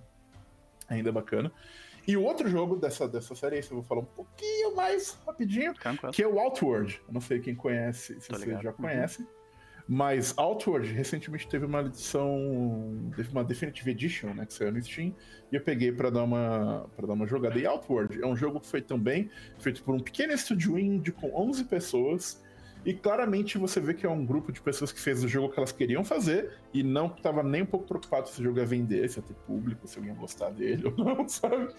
ainda 0.88 1.12
bacana. 1.12 1.52
E 2.08 2.16
o 2.16 2.24
outro 2.24 2.48
jogo 2.48 2.78
dessa, 2.78 3.06
dessa 3.06 3.36
série, 3.36 3.58
esse 3.58 3.70
eu 3.70 3.76
vou 3.76 3.84
falar 3.84 4.02
um 4.02 4.06
pouquinho 4.06 4.74
mais 4.76 5.20
rapidinho, 5.28 5.74
que 6.14 6.24
é 6.24 6.28
o 6.28 6.40
Outward. 6.40 7.02
Eu 7.06 7.14
não 7.14 7.20
sei 7.20 7.42
quem 7.42 7.54
conhece, 7.54 8.20
se 8.22 8.30
você 8.30 8.58
já 8.62 8.72
conhece. 8.72 9.24
Uhum. 9.24 9.28
Mas 9.88 10.34
Outward 10.38 10.92
recentemente 10.94 11.48
teve 11.50 11.66
uma 11.66 11.82
edição, 11.82 13.12
teve 13.16 13.30
uma 13.32 13.44
Definitive 13.44 13.92
Edition, 13.92 14.34
né, 14.34 14.46
que 14.46 14.54
saiu 14.54 14.72
no 14.72 14.82
Steam, 14.82 15.14
e 15.52 15.56
eu 15.56 15.62
peguei 15.62 15.92
para 15.92 16.10
dar 16.10 16.24
uma 16.24 16.90
para 16.96 17.06
dar 17.06 17.14
uma 17.14 17.28
jogada. 17.28 17.60
E 17.60 17.66
Outward 17.66 18.20
é 18.22 18.26
um 18.26 18.36
jogo 18.38 18.62
que 18.62 18.68
foi 18.68 18.82
também 18.82 19.30
feito 19.60 19.84
por 19.84 19.94
um 19.94 20.00
pequeno 20.00 20.34
estúdio 20.34 20.80
indie 20.80 21.12
com 21.12 21.30
11 21.36 21.66
pessoas 21.66 22.44
e 22.86 22.94
claramente 22.94 23.58
você 23.58 23.80
vê 23.80 23.94
que 23.94 24.06
é 24.06 24.10
um 24.10 24.24
grupo 24.24 24.52
de 24.52 24.62
pessoas 24.62 24.92
que 24.92 25.00
fez 25.00 25.24
o 25.24 25.28
jogo 25.28 25.52
que 25.52 25.60
elas 25.60 25.72
queriam 25.72 26.04
fazer 26.04 26.52
e 26.72 26.84
não 26.84 27.08
estava 27.08 27.42
nem 27.42 27.64
um 27.64 27.66
pouco 27.66 27.88
preocupado 27.88 28.30
se 28.30 28.40
o 28.40 28.44
jogo 28.44 28.60
ia 28.60 28.66
vender, 28.66 29.10
se 29.10 29.18
ia 29.18 29.24
ter 29.24 29.34
público, 29.34 29.88
se 29.88 29.98
alguém 29.98 30.14
ia 30.14 30.20
gostar 30.20 30.52
dele 30.52 30.86
ou 30.86 31.04
não, 31.04 31.26
sabe? 31.30 31.74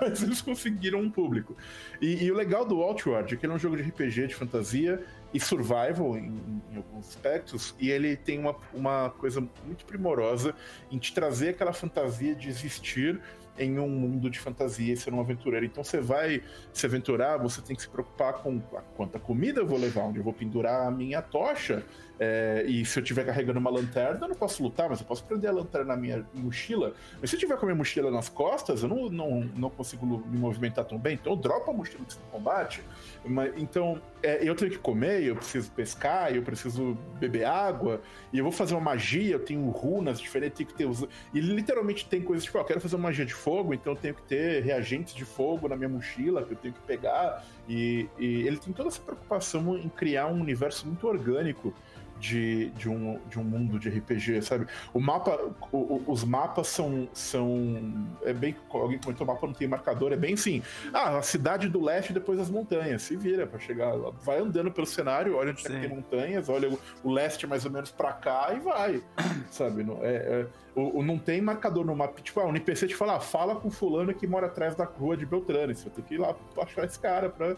Mas 0.00 0.22
eles 0.22 0.40
conseguiram 0.40 1.00
um 1.00 1.10
público. 1.10 1.56
E, 2.00 2.24
e 2.24 2.30
o 2.30 2.34
legal 2.34 2.64
do 2.64 2.80
Outward 2.80 3.34
é 3.34 3.36
que 3.36 3.44
ele 3.44 3.52
é 3.52 3.56
um 3.56 3.58
jogo 3.58 3.76
de 3.76 3.82
RPG, 3.82 4.28
de 4.28 4.34
fantasia 4.36 5.04
e 5.34 5.40
survival 5.40 6.16
em, 6.16 6.62
em, 6.72 6.76
alguns 6.76 7.08
aspectos, 7.08 7.74
e 7.80 7.90
ele 7.90 8.16
tem 8.16 8.38
uma, 8.38 8.56
uma 8.72 9.10
coisa 9.10 9.40
muito 9.64 9.84
primorosa 9.84 10.54
em 10.90 10.98
te 10.98 11.12
trazer 11.12 11.50
aquela 11.50 11.72
fantasia 11.72 12.34
de 12.34 12.48
existir 12.48 13.20
em 13.58 13.78
um 13.78 13.88
mundo 13.88 14.30
de 14.30 14.38
fantasia 14.38 14.92
e 14.92 14.96
ser 14.96 15.12
um 15.12 15.20
aventureiro. 15.20 15.64
Então 15.66 15.82
você 15.82 16.00
vai 16.00 16.42
se 16.72 16.86
aventurar, 16.86 17.36
você 17.38 17.60
tem 17.60 17.74
que 17.74 17.82
se 17.82 17.88
preocupar 17.88 18.34
com 18.34 18.60
a 18.74 18.80
quanta 18.80 19.18
comida 19.18 19.60
eu 19.60 19.66
vou 19.66 19.78
levar, 19.78 20.02
onde 20.02 20.18
eu 20.18 20.24
vou 20.24 20.32
pendurar 20.32 20.86
a 20.86 20.90
minha 20.90 21.22
tocha. 21.22 21.84
É, 22.18 22.64
e 22.66 22.84
se 22.84 22.98
eu 22.98 23.02
estiver 23.02 23.26
carregando 23.26 23.58
uma 23.58 23.70
lanterna, 23.70 24.20
eu 24.22 24.28
não 24.28 24.34
posso 24.34 24.62
lutar, 24.62 24.88
mas 24.88 25.00
eu 25.00 25.06
posso 25.06 25.22
prender 25.24 25.50
a 25.50 25.52
lanterna 25.52 25.94
na 25.94 25.96
minha 25.96 26.26
mochila. 26.32 26.94
Mas 27.20 27.30
se 27.30 27.36
eu 27.36 27.40
tiver 27.40 27.56
com 27.56 27.66
a 27.66 27.66
minha 27.66 27.76
mochila 27.76 28.10
nas 28.10 28.28
costas, 28.28 28.82
eu 28.82 28.88
não, 28.88 29.10
não, 29.10 29.40
não 29.54 29.70
consigo 29.70 30.06
me 30.06 30.38
movimentar 30.38 30.84
tão 30.84 30.98
bem. 30.98 31.14
Então 31.14 31.32
eu 31.32 31.36
dropo 31.36 31.70
a 31.70 31.74
mochila 31.74 32.00
no 32.00 32.30
combate. 32.30 32.82
Mas, 33.24 33.52
então 33.56 34.00
é, 34.22 34.48
eu 34.48 34.54
tenho 34.54 34.70
que 34.70 34.78
comer, 34.78 35.24
eu 35.24 35.36
preciso 35.36 35.70
pescar, 35.72 36.34
eu 36.34 36.42
preciso 36.42 36.96
beber 37.18 37.44
água, 37.44 38.00
e 38.32 38.38
eu 38.38 38.44
vou 38.44 38.52
fazer 38.52 38.74
uma 38.74 38.80
magia, 38.80 39.34
eu 39.34 39.44
tenho 39.44 39.68
runas 39.70 40.18
diferentes, 40.18 40.56
tenho 40.56 40.68
que 40.68 40.74
ter. 40.74 40.86
Os... 40.86 41.04
E 41.34 41.40
literalmente 41.40 42.08
tem 42.08 42.22
coisas 42.22 42.44
tipo, 42.44 42.56
eu 42.56 42.64
quero 42.64 42.80
fazer 42.80 42.96
uma 42.96 43.04
magia 43.04 43.26
de 43.26 43.34
fogo, 43.34 43.74
então 43.74 43.92
eu 43.92 43.98
tenho 43.98 44.14
que 44.14 44.22
ter 44.22 44.62
reagentes 44.62 45.14
de 45.14 45.24
fogo 45.24 45.68
na 45.68 45.76
minha 45.76 45.88
mochila 45.88 46.42
que 46.44 46.52
eu 46.52 46.56
tenho 46.56 46.72
que 46.72 46.80
pegar. 46.80 47.44
E, 47.68 48.08
e 48.18 48.46
ele 48.46 48.56
tem 48.56 48.72
toda 48.72 48.88
essa 48.88 49.00
preocupação 49.00 49.76
em 49.76 49.88
criar 49.88 50.28
um 50.28 50.40
universo 50.40 50.86
muito 50.86 51.06
orgânico 51.06 51.74
de, 52.18 52.70
de, 52.70 52.88
um, 52.88 53.20
de 53.28 53.38
um 53.38 53.44
mundo 53.44 53.78
de 53.78 53.88
RPG, 53.88 54.42
sabe? 54.42 54.66
O 54.92 55.00
mapa, 55.00 55.38
o, 55.72 56.02
os 56.06 56.24
mapas 56.24 56.68
são, 56.68 57.08
são. 57.12 58.08
É 58.22 58.32
bem. 58.32 58.56
Alguém 58.70 58.98
comentou, 58.98 59.26
o 59.26 59.28
mapa 59.28 59.46
não 59.46 59.54
tem 59.54 59.68
marcador, 59.68 60.12
é 60.12 60.16
bem 60.16 60.34
assim. 60.34 60.62
Ah, 60.92 61.18
a 61.18 61.22
cidade 61.22 61.68
do 61.68 61.82
leste 61.82 62.12
depois 62.12 62.38
das 62.38 62.50
montanhas. 62.50 63.02
Se 63.02 63.16
vira 63.16 63.46
para 63.46 63.58
chegar 63.58 63.94
lá. 63.94 64.10
Vai 64.22 64.38
andando 64.38 64.70
pelo 64.70 64.86
cenário, 64.86 65.36
olha 65.36 65.50
onde 65.50 65.66
é 65.66 65.80
tem 65.80 65.88
montanhas, 65.88 66.48
olha 66.48 66.70
o, 66.70 66.78
o, 67.04 67.12
leste 67.12 67.46
mais 67.46 67.64
ou 67.64 67.70
menos 67.70 67.90
para 67.90 68.12
cá 68.12 68.52
e 68.54 68.60
vai. 68.60 69.02
sabe? 69.50 69.82
Não, 69.82 69.98
é, 70.02 70.14
é 70.14 70.46
o, 70.74 70.98
o, 70.98 71.02
não 71.02 71.18
tem 71.18 71.40
marcador 71.40 71.84
no 71.84 71.94
mapa. 71.94 72.20
Tipo, 72.20 72.40
ah, 72.40 72.46
o 72.46 72.50
NPC 72.50 72.88
te 72.88 72.94
fala, 72.94 73.16
ah, 73.16 73.20
fala 73.20 73.56
com 73.56 73.70
fulano 73.70 74.12
que 74.14 74.26
mora 74.26 74.46
atrás 74.46 74.74
da 74.74 74.84
rua 74.84 75.16
de 75.16 75.26
Beltrame. 75.26 75.74
Você 75.74 75.84
vai 75.84 75.92
ter 75.94 76.02
que 76.02 76.14
ir 76.14 76.18
lá 76.18 76.34
achar 76.58 76.84
esse 76.84 76.98
cara 76.98 77.28
pra 77.28 77.56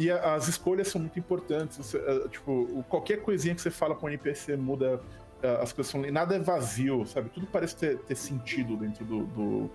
e 0.00 0.10
a, 0.10 0.34
as 0.34 0.48
escolhas 0.48 0.88
são 0.88 0.98
muito 0.98 1.18
importantes. 1.18 1.76
Você, 1.76 1.98
uh, 1.98 2.26
tipo, 2.30 2.82
qualquer 2.88 3.20
coisinha 3.20 3.54
que 3.54 3.60
você 3.60 3.70
fala 3.70 3.94
com 3.94 4.06
o 4.06 4.08
NPC 4.08 4.56
muda. 4.56 4.98
Uh, 5.42 5.62
as 5.62 5.72
coisas. 5.72 5.94
Nada 6.10 6.36
é 6.36 6.38
vazio, 6.38 7.06
sabe? 7.06 7.28
Tudo 7.28 7.46
parece 7.46 7.76
ter, 7.76 7.98
ter 7.98 8.14
sentido 8.14 8.76
dentro 8.76 9.04
do, 9.04 9.24
do, 9.26 9.70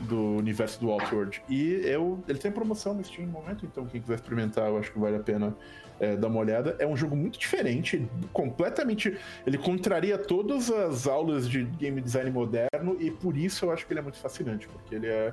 do 0.00 0.20
universo 0.36 0.78
do 0.80 0.90
Outward. 0.90 1.42
E 1.48 1.80
eu, 1.84 2.22
ele 2.28 2.38
tem 2.38 2.50
promoção 2.50 2.92
no 2.92 3.02
Steam 3.02 3.26
no 3.26 3.32
momento, 3.32 3.64
então 3.64 3.86
quem 3.86 4.00
quiser 4.00 4.14
experimentar, 4.14 4.68
eu 4.68 4.78
acho 4.78 4.92
que 4.92 4.98
vale 4.98 5.16
a 5.16 5.20
pena 5.20 5.56
é, 5.98 6.16
dar 6.16 6.28
uma 6.28 6.40
olhada. 6.40 6.76
É 6.78 6.86
um 6.86 6.96
jogo 6.96 7.16
muito 7.16 7.38
diferente, 7.38 8.06
completamente. 8.32 9.16
Ele 9.46 9.58
contraria 9.58 10.18
todas 10.18 10.70
as 10.70 11.06
aulas 11.06 11.48
de 11.48 11.64
game 11.64 12.00
design 12.00 12.30
moderno, 12.30 12.96
e 12.98 13.10
por 13.10 13.36
isso 13.36 13.64
eu 13.64 13.72
acho 13.72 13.86
que 13.86 13.92
ele 13.92 14.00
é 14.00 14.02
muito 14.02 14.18
fascinante, 14.18 14.68
porque 14.68 14.94
ele 14.94 15.06
é 15.06 15.32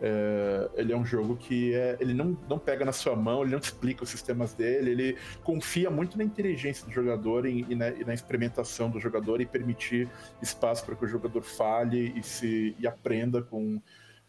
é, 0.00 0.70
ele 0.74 0.92
é 0.92 0.96
um 0.96 1.04
jogo 1.04 1.36
que 1.36 1.74
é, 1.74 1.96
ele 1.98 2.14
não, 2.14 2.36
não 2.48 2.58
pega 2.58 2.84
na 2.84 2.92
sua 2.92 3.16
mão, 3.16 3.42
ele 3.42 3.50
não 3.50 3.58
explica 3.58 4.04
os 4.04 4.10
sistemas 4.10 4.54
dele, 4.54 4.90
ele 4.90 5.16
confia 5.42 5.90
muito 5.90 6.16
na 6.16 6.24
inteligência 6.24 6.86
do 6.86 6.92
jogador 6.92 7.46
e, 7.46 7.66
e, 7.68 7.74
na, 7.74 7.88
e 7.88 8.04
na, 8.04 8.14
experimentação 8.14 8.88
do 8.88 9.00
jogador 9.00 9.40
e 9.40 9.46
permitir 9.46 10.08
espaço 10.40 10.84
para 10.84 10.94
que 10.94 11.04
o 11.04 11.08
jogador 11.08 11.42
fale 11.42 12.12
e 12.16 12.22
se 12.22 12.76
e 12.78 12.86
aprenda 12.86 13.42
com, 13.42 13.80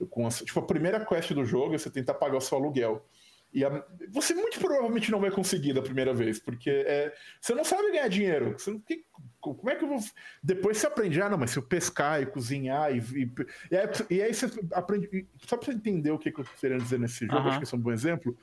com 0.10 0.26
a, 0.26 0.30
tipo 0.30 0.60
a 0.60 0.64
primeira 0.64 1.06
quest 1.06 1.34
do 1.34 1.46
jogo 1.46 1.76
é 1.76 1.78
você 1.78 1.90
tentar 1.90 2.16
pagar 2.16 2.38
o 2.38 2.42
seu 2.42 2.58
aluguel. 2.58 3.06
E 3.52 3.66
a, 3.66 3.84
você 4.10 4.34
muito 4.34 4.60
provavelmente 4.60 5.10
não 5.10 5.20
vai 5.20 5.32
conseguir 5.32 5.74
da 5.74 5.82
primeira 5.82 6.14
vez, 6.14 6.40
porque 6.40 6.70
é, 6.70 7.14
você 7.42 7.56
não 7.56 7.64
sabe 7.64 7.92
ganhar 7.92 8.08
dinheiro. 8.08 8.54
Você 8.58 8.70
não, 8.70 8.80
que, 8.80 9.04
como 9.40 9.70
é 9.70 9.76
que 9.76 9.84
eu 9.84 9.90
vou. 9.90 10.00
Depois 10.44 10.78
você 10.78 10.86
aprende, 10.86 11.20
ah, 11.22 11.30
não, 11.30 11.38
mas 11.38 11.52
se 11.52 11.58
eu 11.58 11.64
pescar 11.64 12.22
e 12.22 12.28
cozinhar 12.28 12.96
e. 12.96 13.00
E, 13.00 13.32
e, 13.72 13.78
aí, 13.78 13.88
e 14.10 14.22
aí, 14.22 14.34
você 14.34 14.46
aprende. 14.74 15.28
Só 15.48 15.58
pra 15.58 15.66
você 15.66 15.72
entender 15.72 16.12
o 16.12 16.20
que, 16.20 16.32
que 16.32 16.40
eu 16.40 16.46
tô 16.46 16.52
querendo 16.60 16.84
dizer 16.84 17.00
nesse 17.00 17.26
jogo, 17.26 17.40
uhum. 17.40 17.48
acho 17.48 17.58
que 17.58 17.64
esse 17.64 17.74
é 17.74 17.78
um 17.78 17.82
bom 17.82 17.92
exemplo. 17.92 18.38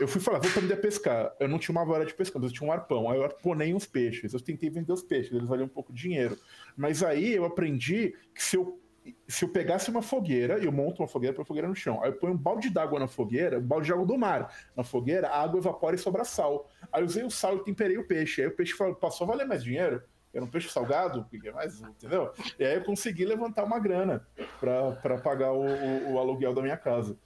Eu 0.00 0.08
fui 0.08 0.20
falar, 0.20 0.38
vou 0.38 0.50
aprender 0.50 0.74
a 0.74 0.78
pescar. 0.78 1.34
Eu 1.38 1.48
não 1.48 1.58
tinha 1.58 1.76
uma 1.76 1.84
vara 1.84 2.06
de 2.06 2.14
pescar, 2.14 2.40
mas 2.40 2.50
eu 2.50 2.56
tinha 2.56 2.68
um 2.68 2.72
arpão. 2.72 3.10
Aí 3.10 3.18
eu 3.18 3.24
arponei 3.24 3.74
uns 3.74 3.84
peixes. 3.84 4.32
Eu 4.32 4.40
tentei 4.40 4.70
vender 4.70 4.92
os 4.92 5.02
peixes, 5.02 5.32
eles 5.32 5.46
valiam 5.46 5.66
um 5.66 5.68
pouco 5.68 5.92
de 5.92 6.00
dinheiro. 6.00 6.38
Mas 6.76 7.02
aí 7.02 7.34
eu 7.34 7.44
aprendi 7.44 8.14
que 8.34 8.42
se 8.42 8.56
eu 8.56 8.80
se 9.26 9.44
eu 9.44 9.48
pegasse 9.48 9.90
uma 9.90 10.02
fogueira, 10.02 10.58
eu 10.58 10.70
monto 10.70 11.02
uma 11.02 11.08
fogueira 11.08 11.34
para 11.34 11.44
fogueira 11.44 11.68
no 11.68 11.74
chão, 11.74 12.02
aí 12.02 12.10
eu 12.10 12.14
ponho 12.14 12.34
um 12.34 12.36
balde 12.36 12.70
d'água 12.70 13.00
na 13.00 13.08
fogueira, 13.08 13.58
um 13.58 13.62
balde 13.62 13.86
de 13.86 13.92
água 13.92 14.06
do 14.06 14.16
mar 14.16 14.54
na 14.76 14.84
fogueira, 14.84 15.28
a 15.28 15.42
água 15.42 15.58
evapora 15.58 15.96
e 15.96 15.98
sobra 15.98 16.24
sal. 16.24 16.68
Aí 16.92 17.02
eu 17.02 17.06
usei 17.06 17.24
o 17.24 17.30
sal 17.30 17.56
e 17.56 17.64
temperei 17.64 17.98
o 17.98 18.06
peixe. 18.06 18.42
Aí 18.42 18.48
o 18.48 18.54
peixe 18.54 18.74
passou 19.00 19.24
a 19.24 19.28
valer 19.30 19.46
mais 19.46 19.64
dinheiro. 19.64 20.02
Era 20.32 20.44
um 20.44 20.48
peixe 20.48 20.68
salgado, 20.68 21.26
é 21.44 21.50
mais, 21.50 21.80
entendeu? 21.80 22.32
E 22.58 22.64
aí 22.64 22.76
eu 22.76 22.84
consegui 22.84 23.24
levantar 23.24 23.64
uma 23.64 23.78
grana 23.78 24.26
para 24.58 25.18
pagar 25.18 25.52
o, 25.52 25.66
o, 25.66 26.12
o, 26.12 26.18
aluguel 26.18 26.54
da 26.54 26.62
minha 26.62 26.76
casa. 26.76 27.18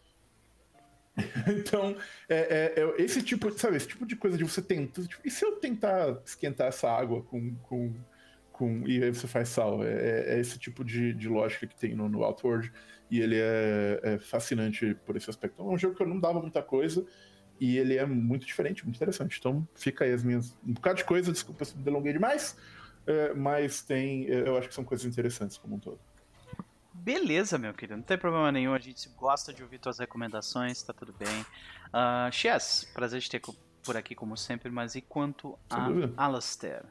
então, 1.46 1.96
é, 2.28 2.74
é, 2.76 2.82
é, 2.82 3.02
esse 3.02 3.22
tipo, 3.22 3.50
sabe, 3.56 3.76
esse 3.76 3.86
tipo 3.86 4.04
de 4.04 4.16
coisa 4.16 4.36
de 4.36 4.42
você 4.42 4.60
tentar. 4.60 5.02
Tipo, 5.02 5.22
e 5.24 5.30
se 5.30 5.44
eu 5.44 5.52
tentar 5.56 6.20
esquentar 6.24 6.66
essa 6.66 6.90
água 6.90 7.22
com, 7.22 7.54
com 7.62 7.94
com, 8.56 8.86
e 8.86 9.04
aí 9.04 9.10
você 9.10 9.26
faz 9.26 9.50
sal. 9.50 9.84
É, 9.84 9.88
é, 9.88 10.34
é 10.34 10.40
esse 10.40 10.58
tipo 10.58 10.82
de, 10.82 11.12
de, 11.12 11.28
lógica 11.28 11.66
que 11.66 11.76
tem 11.76 11.94
no, 11.94 12.08
no 12.08 12.24
Outward, 12.24 12.72
e 13.10 13.20
ele 13.20 13.36
é, 13.38 14.00
é, 14.02 14.18
fascinante 14.18 14.96
por 15.04 15.14
esse 15.14 15.28
aspecto. 15.28 15.60
É 15.60 15.64
um 15.64 15.76
jogo 15.76 15.94
que 15.94 16.02
eu 16.02 16.08
não 16.08 16.18
dava 16.18 16.40
muita 16.40 16.62
coisa, 16.62 17.04
e 17.60 17.76
ele 17.76 17.96
é 17.96 18.06
muito 18.06 18.46
diferente, 18.46 18.82
muito 18.82 18.96
interessante. 18.96 19.38
Então 19.38 19.68
fica 19.74 20.04
aí 20.04 20.12
as 20.12 20.24
minhas. 20.24 20.56
Um 20.66 20.72
bocado 20.72 20.96
de 20.96 21.04
coisa, 21.04 21.30
desculpa 21.30 21.64
se 21.66 21.76
me 21.76 21.82
delonguei 21.82 22.14
demais, 22.14 22.56
é, 23.06 23.34
mas 23.34 23.82
tem. 23.82 24.26
É, 24.26 24.48
eu 24.48 24.56
acho 24.56 24.68
que 24.68 24.74
são 24.74 24.84
coisas 24.84 25.06
interessantes 25.06 25.58
como 25.58 25.76
um 25.76 25.78
todo. 25.78 26.00
Beleza, 26.94 27.58
meu 27.58 27.74
querido, 27.74 27.98
não 27.98 28.02
tem 28.02 28.16
problema 28.16 28.50
nenhum. 28.50 28.72
A 28.72 28.78
gente 28.78 29.06
gosta 29.10 29.52
de 29.52 29.62
ouvir 29.62 29.78
tuas 29.78 29.98
recomendações, 29.98 30.82
tá 30.82 30.94
tudo 30.94 31.12
bem. 31.12 31.42
Uh, 31.88 32.32
Chess, 32.32 32.90
prazer 32.94 33.20
de 33.20 33.30
ter 33.30 33.42
por 33.84 33.96
aqui 33.96 34.14
como 34.14 34.34
sempre, 34.34 34.70
mas 34.70 34.94
e 34.94 35.02
quanto 35.02 35.58
a 35.70 35.90
Alastair? 36.16 36.84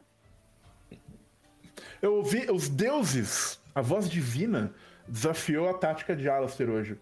Eu 2.01 2.15
ouvi 2.15 2.47
os 2.49 2.69
deuses, 2.69 3.59
a 3.73 3.81
voz 3.81 4.09
divina, 4.09 4.73
desafiou 5.07 5.69
a 5.69 5.73
tática 5.73 6.15
de 6.15 6.29
Alastair 6.29 6.69
hoje. 6.69 6.97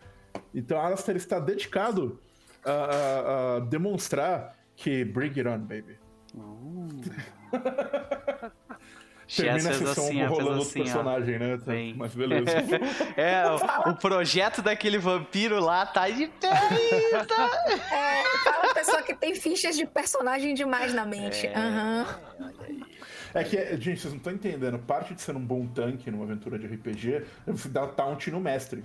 Então 0.54 0.80
Alastair 0.80 1.18
está 1.18 1.40
dedicado 1.40 2.20
a, 2.66 2.72
a, 2.72 3.56
a 3.58 3.60
demonstrar 3.60 4.58
que 4.76 5.06
bring 5.06 5.30
it 5.38 5.48
on, 5.48 5.60
baby. 5.60 5.98
Uh. 6.36 6.90
Termina 9.36 9.70
a 9.70 9.74
sessão 9.74 10.06
assim, 10.06 10.24
rolando 10.24 10.62
assim, 10.62 10.84
personagem, 10.84 11.40
né? 11.40 11.58
Bem. 11.58 11.96
Mas 11.96 12.14
beleza. 12.14 12.52
é, 13.18 13.44
o, 13.50 13.92
o, 13.92 13.96
projeto 13.96 14.62
daquele 14.62 14.98
vampiro 14.98 15.60
lá 15.60 15.86
tá 15.86 16.10
de 16.10 16.28
pé 16.28 16.50
ainda. 16.50 17.26
É, 17.92 18.24
fala 18.44 18.74
pessoa 18.74 19.02
que 19.02 19.16
tem 19.16 19.34
fichas 19.34 19.76
de 19.76 19.86
personagem 19.86 20.54
demais 20.54 20.94
na 20.94 21.06
mente. 21.06 21.48
É, 21.48 21.58
uhum. 21.58 22.83
É 23.34 23.44
que, 23.44 23.58
gente, 23.78 24.00
vocês 24.00 24.14
não 24.14 24.18
estão 24.18 24.34
entendendo. 24.34 24.78
Parte 24.80 25.14
de 25.16 25.22
ser 25.22 25.36
um 25.36 25.44
bom 25.44 25.66
tanque 25.66 26.12
numa 26.12 26.24
aventura 26.24 26.60
de 26.60 26.68
RPG 26.68 27.26
é 27.48 27.52
você 27.52 27.68
dar 27.68 27.88
taunt 27.88 28.28
no 28.28 28.40
mestre. 28.40 28.84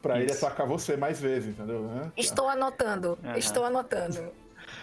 Pra 0.00 0.18
Isso. 0.18 0.24
ele 0.24 0.32
atacar 0.32 0.66
você 0.66 0.96
mais 0.96 1.20
vezes, 1.20 1.50
entendeu? 1.50 1.88
É, 2.16 2.20
estou 2.20 2.48
anotando. 2.48 3.18
Uhum. 3.22 3.36
Estou 3.36 3.64
anotando. 3.64 4.32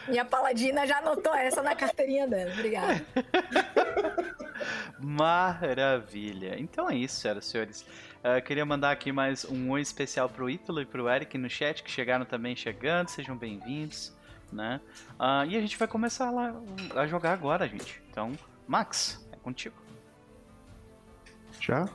Minha 0.07 0.23
paladina 0.23 0.87
já 0.87 0.99
anotou 0.99 1.33
essa 1.35 1.61
na 1.61 1.75
carteirinha 1.75 2.25
dela. 2.25 2.51
Obrigado. 2.53 3.05
Maravilha. 4.99 6.57
Então 6.57 6.89
é 6.89 6.95
isso, 6.95 7.19
senhoras 7.19 7.45
e 7.45 7.49
senhores. 7.49 7.81
Uh, 8.19 8.41
queria 8.45 8.65
mandar 8.65 8.91
aqui 8.91 9.11
mais 9.11 9.45
um 9.45 9.71
oi 9.71 9.81
especial 9.81 10.29
pro 10.29 10.49
Ítalo 10.49 10.81
e 10.81 10.85
pro 10.85 11.09
Eric 11.09 11.37
no 11.37 11.49
chat, 11.49 11.83
que 11.83 11.91
chegaram 11.91 12.25
também 12.25 12.55
chegando. 12.55 13.09
Sejam 13.09 13.35
bem-vindos. 13.35 14.17
Né? 14.51 14.81
Uh, 15.19 15.45
e 15.47 15.55
a 15.55 15.61
gente 15.61 15.77
vai 15.77 15.87
começar 15.87 16.31
lá 16.31 16.55
a 16.95 17.05
jogar 17.05 17.33
agora, 17.33 17.67
gente. 17.67 18.01
Então, 18.09 18.33
Max, 18.69 19.27
é 19.31 19.35
contigo. 19.37 19.75
Já? 21.59 21.89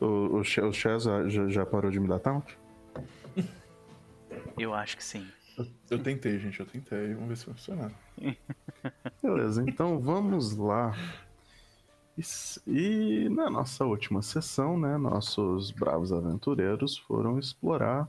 O, 0.00 0.06
o, 0.06 0.36
o 0.38 0.44
Chaz 0.44 1.02
já, 1.02 1.48
já 1.48 1.66
parou 1.66 1.90
de 1.90 1.98
me 1.98 2.06
dar 2.06 2.20
taunt? 2.20 2.56
Eu 4.56 4.72
acho 4.72 4.96
que 4.96 5.02
sim. 5.02 5.26
Eu, 5.58 5.66
eu, 5.90 6.00
tentei, 6.00 6.38
gente, 6.38 6.60
eu 6.60 6.66
tentei. 6.66 7.14
Vamos 7.14 7.30
ver 7.30 7.36
se 7.36 7.46
vai 7.46 7.54
funcionar. 7.56 7.92
Beleza, 9.20 9.64
então 9.66 9.98
vamos 9.98 10.56
lá. 10.56 10.94
E, 12.16 12.22
e, 12.68 13.28
na 13.28 13.50
nossa 13.50 13.84
última 13.84 14.22
sessão, 14.22 14.78
né, 14.78 14.96
nossos 14.96 15.72
bravos 15.72 16.12
aventureiros 16.12 16.96
foram 16.96 17.40
explorar 17.40 18.08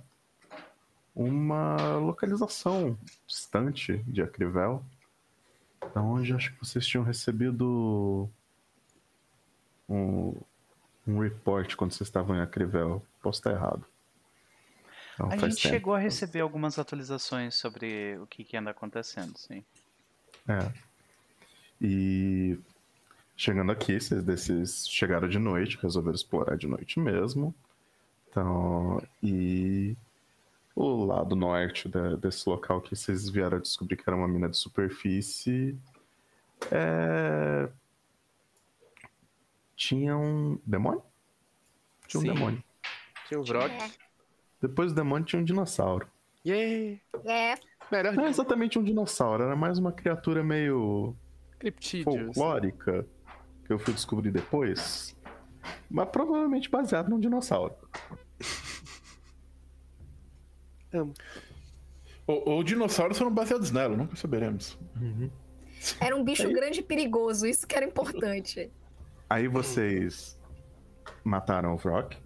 uma 1.16 1.98
localização 1.98 2.96
distante 3.26 3.98
de 4.06 4.22
Acrivel 4.22 4.86
da 5.94 6.02
onde 6.02 6.34
acho 6.34 6.54
que 6.54 6.60
vocês 6.60 6.86
tinham 6.86 7.04
recebido 7.04 8.30
um, 9.90 10.36
um 11.08 11.20
report 11.20 11.76
quando 11.76 11.92
vocês 11.92 12.08
estavam 12.08 12.36
em 12.36 12.42
Acrivel. 12.42 13.06
Posso 13.22 13.40
estar 13.40 13.52
errado. 13.52 13.86
Então, 15.16 15.28
a 15.28 15.38
gente 15.38 15.62
tempo. 15.62 15.76
chegou 15.76 15.94
a 15.94 16.00
receber 16.00 16.40
algumas 16.40 16.80
atualizações 16.80 17.56
sobre 17.56 18.18
o 18.20 18.28
que, 18.28 18.44
que 18.44 18.58
anda 18.58 18.72
acontecendo, 18.72 19.38
sim. 19.38 19.64
É. 20.48 20.72
E 21.80 22.58
chegando 23.36 23.72
aqui, 23.72 24.00
vocês 24.00 24.24
desses 24.24 24.88
chegaram 24.88 25.28
de 25.28 25.38
noite, 25.38 25.78
resolveram 25.82 26.16
explorar 26.16 26.58
de 26.58 26.68
noite 26.68 27.00
mesmo. 27.00 27.54
Então, 28.30 29.02
e 29.22 29.96
o 30.76 31.06
lado 31.06 31.36
norte 31.36 31.90
da, 31.90 32.16
desse 32.16 32.48
local 32.50 32.82
que 32.82 32.96
vocês 32.96 33.30
vieram 33.30 33.58
a 33.58 33.62
descobrir 33.62 33.98
que 33.98 34.04
era 34.08 34.16
uma 34.16 34.28
mina 34.28 34.50
de 34.50 34.58
superfície. 34.58 35.78
É... 36.72 37.70
Tinha 39.76 40.16
um 40.16 40.60
demônio? 40.66 41.04
Tinha 42.08 42.22
um 42.22 42.26
Sim. 42.26 42.34
demônio. 42.34 42.64
Tinha 43.28 43.40
um 43.40 43.44
Vrock. 43.44 43.74
Depois 44.62 44.92
do 44.92 44.96
demônio 44.96 45.26
tinha 45.26 45.42
um 45.42 45.46
dinossauro. 45.46 46.08
Yeah! 46.46 47.00
É. 47.26 47.56
Melhor 47.92 48.14
Não 48.14 48.26
é 48.26 48.30
exatamente 48.30 48.80
um 48.80 48.84
dinossauro, 48.84 49.44
era 49.44 49.56
mais 49.56 49.78
uma 49.78 49.92
criatura 49.92 50.44
meio. 50.44 51.16
Criptídeos. 51.60 52.16
folclórica 52.36 53.06
que 53.66 53.74
eu 53.74 53.78
fui 53.78 53.94
descobrir 53.94 54.32
depois. 54.32 55.16
Mas 55.90 56.10
provavelmente 56.10 56.70
baseado 56.70 57.10
num 57.10 57.20
dinossauro. 57.20 57.76
Amo. 60.94 61.14
Ou, 62.28 62.50
ou 62.50 62.64
dinossauros 62.64 63.18
foram 63.18 63.34
baseados 63.34 63.72
nela, 63.72 63.96
nunca 63.96 64.16
saberemos. 64.16 64.78
Uhum. 65.00 65.30
Era 66.00 66.16
um 66.16 66.24
bicho 66.24 66.48
Aí... 66.48 66.54
grande 66.54 66.80
e 66.80 66.84
perigoso, 66.84 67.48
isso 67.48 67.66
que 67.66 67.76
era 67.76 67.86
importante. 67.86 68.72
Aí 69.30 69.48
vocês 69.48 70.40
mataram 71.24 71.74
o 71.74 71.78
Vrock 71.78 72.18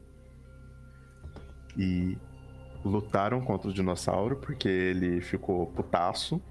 e 1.78 2.18
lutaram 2.84 3.42
contra 3.42 3.70
o 3.70 3.74
dinossauro 3.74 4.38
porque 4.38 4.68
ele 4.68 5.22
ficou 5.22 5.68
putaço. 5.68 6.42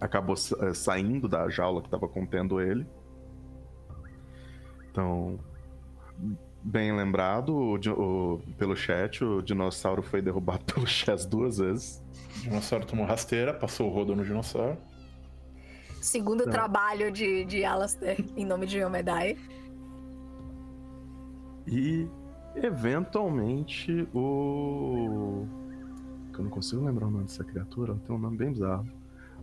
Acabou 0.00 0.34
eh, 0.34 0.74
saindo 0.74 1.28
da 1.28 1.48
jaula 1.48 1.80
que 1.80 1.86
estava 1.86 2.08
contendo 2.08 2.60
ele. 2.60 2.86
Então, 4.90 5.38
bem 6.62 6.94
lembrado 6.94 7.54
o, 7.54 7.74
o, 7.74 8.38
pelo 8.58 8.76
chat, 8.76 9.24
o 9.24 9.42
dinossauro 9.42 10.02
foi 10.02 10.20
derrubado 10.20 10.64
pelo 10.72 10.86
Chess 10.86 11.24
duas 11.24 11.58
vezes. 11.58 12.02
O 12.38 12.40
dinossauro 12.42 12.86
tomou 12.86 13.06
rasteira, 13.06 13.52
passou 13.52 13.90
o 13.90 13.92
rodo 13.92 14.14
no 14.14 14.24
dinossauro. 14.24 14.76
Segundo 16.00 16.42
então. 16.42 16.52
trabalho 16.52 17.10
de, 17.10 17.44
de 17.44 17.64
Alastair, 17.64 18.24
em 18.36 18.44
nome 18.44 18.66
de 18.66 18.78
Yomedai. 18.78 19.36
E 21.66 22.08
eventualmente 22.56 24.08
o. 24.14 25.46
Eu 26.32 26.44
não 26.44 26.50
consigo 26.50 26.82
lembrar 26.82 27.06
o 27.06 27.10
nome 27.10 27.24
dessa 27.24 27.44
criatura, 27.44 27.92
ela 27.92 28.00
tem 28.00 28.16
um 28.16 28.18
nome 28.18 28.36
bem 28.38 28.50
bizarro. 28.52 28.88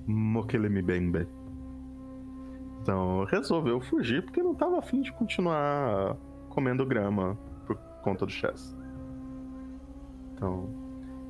Mokelemibembe. 0.08 1.28
Então 2.82 3.24
resolveu 3.26 3.80
fugir 3.80 4.24
porque 4.24 4.42
não 4.42 4.56
tava 4.56 4.80
afim 4.80 5.02
de 5.02 5.12
continuar 5.12 6.18
comendo 6.58 6.84
grama 6.88 7.38
por 7.68 7.76
conta 8.02 8.26
do 8.26 8.32
Chess. 8.32 8.76
Então, 10.34 10.68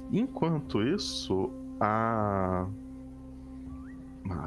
enquanto 0.10 0.82
isso, 0.82 1.52
a. 1.82 2.66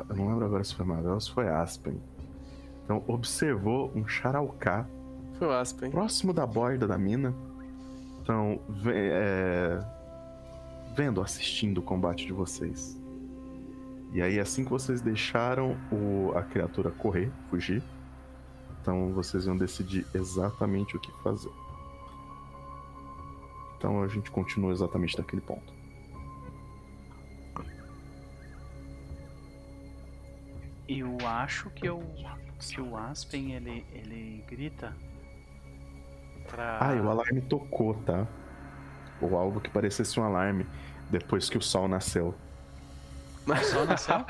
Eu 0.08 0.16
não 0.16 0.28
lembro 0.28 0.46
agora 0.46 0.64
se 0.64 0.74
foi 0.74 0.86
Marvel 0.86 1.12
ou 1.12 1.20
se 1.20 1.30
foi 1.30 1.48
Aspen. 1.50 2.00
Então, 2.84 3.04
observou 3.06 3.92
um 3.94 4.06
Charaucá 4.08 4.86
Foi 5.34 5.48
o 5.48 5.52
Aspen. 5.52 5.90
próximo 5.90 6.32
da 6.32 6.46
borda 6.46 6.86
da 6.88 6.96
mina. 6.96 7.34
Então, 8.22 8.58
é, 8.86 9.78
vendo, 10.96 11.20
assistindo 11.20 11.78
o 11.78 11.82
combate 11.82 12.24
de 12.26 12.32
vocês. 12.32 12.98
E 14.14 14.22
aí, 14.22 14.40
assim 14.40 14.64
que 14.64 14.70
vocês 14.70 15.02
deixaram 15.02 15.76
o- 15.92 16.32
a 16.36 16.42
criatura 16.42 16.90
correr, 16.90 17.30
fugir, 17.50 17.82
então 18.90 19.12
vocês 19.12 19.46
iam 19.46 19.56
decidir 19.56 20.04
exatamente 20.12 20.96
o 20.96 21.00
que 21.00 21.12
fazer. 21.22 21.52
Então 23.78 24.02
a 24.02 24.08
gente 24.08 24.30
continua 24.32 24.72
exatamente 24.72 25.16
naquele 25.16 25.40
ponto. 25.40 25.72
Eu 30.88 31.16
acho 31.24 31.70
que, 31.70 31.86
eu, 31.86 32.02
que 32.58 32.80
o 32.80 32.96
Aspen 32.96 33.52
ele, 33.52 33.86
ele 33.92 34.44
grita 34.48 34.92
pra. 36.48 36.78
Ah, 36.80 36.96
e 36.96 37.00
o 37.00 37.08
alarme 37.08 37.40
tocou, 37.42 37.94
tá? 38.02 38.26
Ou 39.20 39.38
algo 39.38 39.60
que 39.60 39.70
parecesse 39.70 40.18
um 40.18 40.24
alarme 40.24 40.66
depois 41.08 41.48
que 41.48 41.56
o 41.56 41.62
sol 41.62 41.86
nasceu. 41.86 42.34
O 43.52 43.64
sol 43.64 43.86
nasceu? 43.86 44.14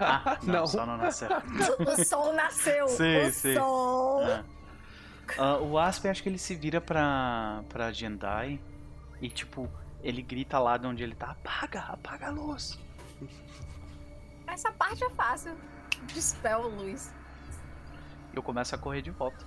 Ah, 0.00 0.38
não, 0.42 0.54
Não. 0.54 0.64
o 0.64 0.66
sol 0.66 0.86
não 0.86 0.96
nasceu. 0.96 1.28
O 1.80 2.04
sol 2.04 2.32
nasceu. 2.32 2.88
Sim, 2.88 3.18
o 3.26 3.32
sim. 3.32 3.54
sol. 3.54 4.22
Ah. 4.24 4.44
Ah, 5.38 5.58
o 5.58 5.78
Aspen 5.78 6.10
acho 6.10 6.22
que 6.22 6.28
ele 6.28 6.38
se 6.38 6.54
vira 6.54 6.80
pra, 6.80 7.62
pra 7.68 7.92
Jendai 7.92 8.60
e 9.20 9.28
tipo, 9.30 9.70
ele 10.02 10.22
grita 10.22 10.58
lá 10.58 10.76
de 10.76 10.86
onde 10.86 11.02
ele 11.02 11.14
tá, 11.14 11.30
apaga, 11.30 11.80
apaga 11.82 12.26
a 12.28 12.30
luz. 12.30 12.78
Essa 14.46 14.72
parte 14.72 15.04
é 15.04 15.10
fácil. 15.10 15.56
Dispel 16.06 16.62
luz. 16.62 17.12
Eu 18.34 18.42
começo 18.42 18.74
a 18.74 18.78
correr 18.78 19.02
de 19.02 19.10
volta. 19.10 19.44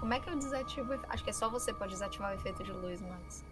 Como 0.00 0.12
é 0.12 0.20
que 0.20 0.28
eu 0.28 0.36
desativo 0.36 0.92
Acho 1.08 1.24
que 1.24 1.30
é 1.30 1.32
só 1.32 1.48
você 1.48 1.72
pode 1.72 1.92
desativar 1.92 2.32
o 2.32 2.34
efeito 2.34 2.62
de 2.64 2.72
luz, 2.72 3.00
Max. 3.00 3.44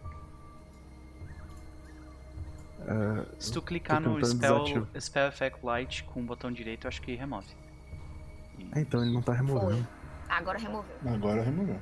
É, 2.87 3.27
Se 3.39 3.53
tu 3.53 3.63
clicar 3.63 4.01
no 4.01 4.25
spell, 4.25 4.87
spell 5.01 5.29
Effect 5.29 5.65
Light 5.65 6.05
com 6.05 6.21
o 6.21 6.23
botão 6.25 6.51
direito, 6.51 6.87
eu 6.87 6.89
acho 6.89 7.01
que 7.03 7.15
remove. 7.15 7.47
E 8.59 8.69
ah, 8.73 8.81
então 8.81 9.03
ele 9.03 9.13
não 9.13 9.23
tá 9.23 9.33
removendo. 9.33 9.87
Agora 10.29 10.59
removeu. 10.59 10.97
Agora 11.07 11.43
removeu. 11.43 11.81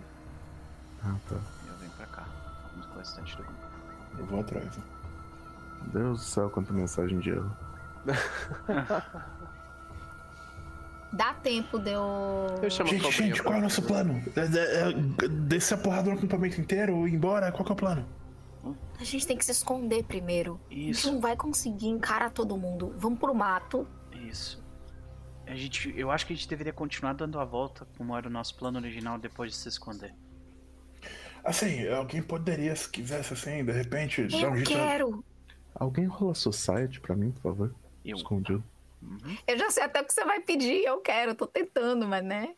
Ah, 1.03 1.17
tá. 1.29 1.37
eu 1.67 1.75
venho 1.79 1.91
pra 1.93 2.07
cá. 2.07 2.27
Vamos 2.73 2.87
com 2.87 2.95
o 2.95 2.99
restante 2.99 3.37
do 3.37 3.43
grupo. 3.43 3.61
Eu 4.19 4.27
vou 4.27 4.41
atrás. 4.41 4.79
Deus 5.93 6.19
do 6.19 6.25
céu, 6.25 6.51
quanta 6.51 6.73
mensagem 6.73 7.19
de 7.21 7.31
erro. 7.31 7.57
Dá 11.13 11.35
tempo 11.35 11.79
de 11.79 11.91
eu. 11.91 12.47
Eu 12.63 12.71
chamo 12.71 12.89
Gente, 12.89 13.11
gente, 13.11 13.43
qual 13.43 13.57
é 13.57 13.59
o 13.59 13.63
nosso 13.63 13.83
plano? 13.83 14.23
É, 14.37 14.41
é, 14.41 14.91
é, 14.91 15.29
descer 15.29 15.75
a 15.75 15.79
porrada 15.79 16.09
no 16.09 16.17
acampamento 16.17 16.61
inteiro 16.61 16.95
ou 16.95 17.09
ir 17.09 17.15
embora? 17.15 17.51
Qual 17.51 17.65
que 17.65 17.73
é 17.73 17.75
o 17.75 17.77
plano? 17.77 18.07
A 19.01 19.05
gente 19.05 19.27
tem 19.27 19.37
que 19.37 19.45
se 19.45 19.51
esconder 19.53 20.05
primeiro. 20.05 20.61
A 20.71 20.75
gente 20.75 20.91
Isso, 20.91 21.11
não 21.13 21.21
vai 21.21 21.35
conseguir 21.37 21.89
encarar 21.89 22.31
todo 22.31 22.57
mundo. 22.57 22.95
Vamos 22.99 23.19
pro 23.19 23.35
mato. 23.35 23.87
isso. 24.29 24.61
A 25.47 25.55
gente, 25.57 25.93
eu 25.99 26.13
acho 26.13 26.25
que 26.27 26.33
a 26.33 26.37
gente 26.37 26.47
deveria 26.49 26.73
continuar 26.73 27.13
dando 27.15 27.41
a 27.41 27.45
volta, 27.45 27.85
como 27.99 28.17
era 28.17 28.29
o 28.29 28.31
nosso 28.31 28.55
plano 28.57 28.79
original, 28.79 29.19
depois 29.19 29.51
de 29.51 29.57
se 29.57 29.69
esconder. 29.69 30.15
Assim, 31.43 31.89
alguém 31.89 32.23
poderia, 32.23 32.77
se 32.77 32.89
quisesse, 32.89 33.33
assim, 33.33 33.65
de 33.65 33.73
repente, 33.73 34.29
dar 34.29 34.39
Eu 34.39 34.51
um 34.53 34.55
jeito. 34.57 34.71
quero. 34.71 35.25
Alguém 35.75 36.05
rola 36.05 36.35
Society 36.35 37.01
pra 37.01 37.17
mim, 37.17 37.33
por 37.33 37.43
favor? 37.43 37.75
Eu. 38.05 38.17
Escondido. 38.17 38.63
Uhum. 39.03 39.37
Eu 39.47 39.59
já 39.59 39.71
sei 39.71 39.83
até 39.83 40.03
o 40.03 40.05
que 40.05 40.13
você 40.13 40.25
vai 40.25 40.41
pedir. 40.41 40.85
Eu 40.85 41.01
quero. 41.01 41.35
Tô 41.35 41.47
tentando, 41.47 42.07
mas 42.07 42.23
né? 42.23 42.55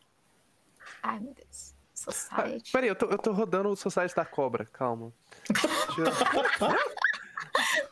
Ai, 1.01 1.19
meu 1.19 1.33
Deus. 1.33 1.73
Ah, 1.73 2.11
Society. 2.11 2.71
peraí, 2.71 2.89
eu 2.89 2.95
tô, 2.95 3.05
eu 3.07 3.17
tô 3.17 3.31
rodando 3.31 3.69
o 3.69 3.75
Society 3.77 4.13
da 4.13 4.25
Cobra, 4.25 4.65
calma. 4.65 5.13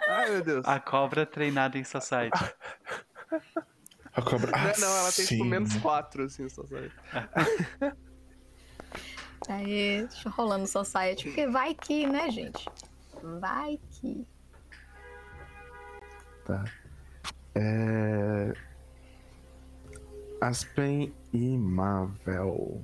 Ai, 0.07 0.29
meu 0.31 0.43
Deus. 0.43 0.65
A 0.67 0.79
cobra 0.79 1.25
treinada 1.25 1.77
em 1.77 1.83
Society. 1.83 2.53
A 4.13 4.21
cobra. 4.21 4.51
Não, 4.51 4.57
Ah, 4.57 4.73
não, 4.77 4.87
ela 4.97 5.11
tem 5.11 5.25
sim. 5.25 5.37
tipo 5.37 5.45
menos 5.45 5.75
4, 5.77 6.23
assim, 6.23 6.49
Society. 6.49 6.95
Aí, 9.49 10.05
deixa 10.07 10.27
eu 10.27 10.31
rolando 10.33 10.67
Society. 10.67 11.25
Porque 11.25 11.47
vai 11.47 11.73
que, 11.73 12.05
né, 12.07 12.29
gente? 12.29 12.67
Vai 13.39 13.79
que. 13.89 14.27
Tá. 16.45 16.63
É... 17.55 18.53
Aspen 20.41 21.13
e 21.33 21.57
Marvel. 21.57 22.83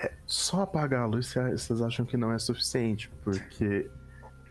É, 0.00 0.12
só 0.26 0.62
apagar 0.62 1.02
a 1.02 1.06
luz 1.06 1.26
cê- 1.26 1.50
vocês 1.50 1.82
acham 1.82 2.06
que 2.06 2.16
não 2.16 2.32
é 2.32 2.38
suficiente, 2.38 3.10
porque 3.24 3.90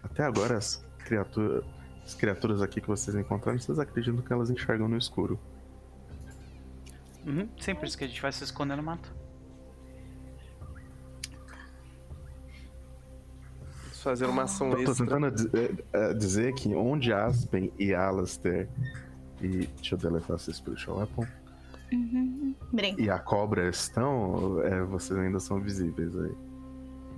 até 0.04 0.24
agora 0.24 0.58
as 0.58 0.84
criaturas, 1.00 1.64
as 2.04 2.14
criaturas 2.16 2.62
aqui 2.62 2.82
que 2.82 2.88
vocês 2.88 3.16
encontraram, 3.16 3.58
vocês 3.58 3.80
acreditam 3.80 4.22
que 4.22 4.34
elas 4.34 4.50
enxergam 4.50 4.88
no 4.90 4.98
escuro. 4.98 5.40
Uhum. 7.26 7.48
Sim, 7.60 7.76
por 7.76 7.86
isso 7.86 7.98
que 7.98 8.04
a 8.04 8.08
gente 8.08 8.22
vai 8.22 8.32
se 8.32 8.44
esconder 8.44 8.76
no 8.76 8.84
mato. 8.84 9.14
Fazer 13.94 14.26
uma 14.26 14.44
ação 14.44 14.70
Tô, 14.70 14.76
tô 14.78 14.82
extra. 14.92 15.06
tentando 15.06 15.32
diz- 15.32 15.50
é, 15.54 15.72
é, 16.12 16.14
dizer 16.14 16.54
que 16.54 16.74
onde 16.74 17.12
Aspen 17.12 17.72
e 17.78 17.94
Alastair 17.94 18.70
e 19.42 19.68
deixa 19.68 19.96
eu 19.96 20.00
deletar 20.00 20.38
esse 20.38 20.54
Spiritual 20.54 20.98
Weapon 21.00 21.28
Brinca. 22.72 23.02
e 23.02 23.10
a 23.10 23.18
cobra 23.20 23.70
estão, 23.70 24.62
é, 24.62 24.82
vocês 24.84 25.18
ainda 25.18 25.40
são 25.40 25.60
visíveis 25.62 26.16
aí. 26.18 26.36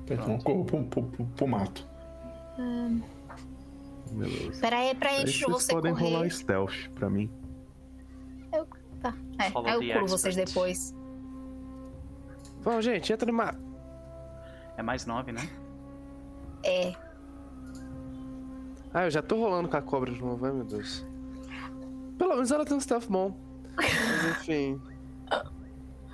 Então, 0.06 0.38
corro 0.40 0.66
pro, 0.66 0.84
pro, 0.86 1.04
pro, 1.04 1.26
pro 1.26 1.48
mato. 1.48 1.88
Beleza. 4.12 4.62
Pera 4.62 4.78
aí, 4.78 4.96
pra 4.96 5.10
Aí 5.10 5.28
gente 5.28 5.44
vocês 5.44 5.64
você 5.64 5.74
podem 5.74 5.94
rolar 5.94 6.30
stealth 6.30 6.90
pra 6.96 7.10
mim. 7.10 7.30
Tá. 9.02 9.16
É, 9.40 9.50
Follow 9.52 9.82
eu 9.82 9.94
curo 9.94 10.08
vocês 10.08 10.36
depois. 10.36 10.94
Vamos, 12.62 12.84
gente, 12.84 13.14
entra 13.14 13.32
no 13.32 13.38
mato. 13.38 13.60
É 14.76 14.84
mais 14.84 15.06
nove, 15.06 15.32
né? 15.32 15.50
É. 16.64 16.94
Ah, 18.94 19.06
eu 19.06 19.12
já 19.12 19.22
tô 19.22 19.38
rolando 19.38 19.70
com 19.70 19.78
a 19.78 19.82
cobra 19.82 20.12
de 20.12 20.20
novo, 20.20 20.46
ai 20.46 20.52
meu 20.52 20.66
Deus. 20.66 21.06
Pelo 22.18 22.34
menos 22.34 22.52
ela 22.52 22.66
tem 22.66 22.76
um 22.76 22.80
stealth 22.80 23.08
bom. 23.08 23.49
Mas 23.80 24.26
enfim. 24.32 24.82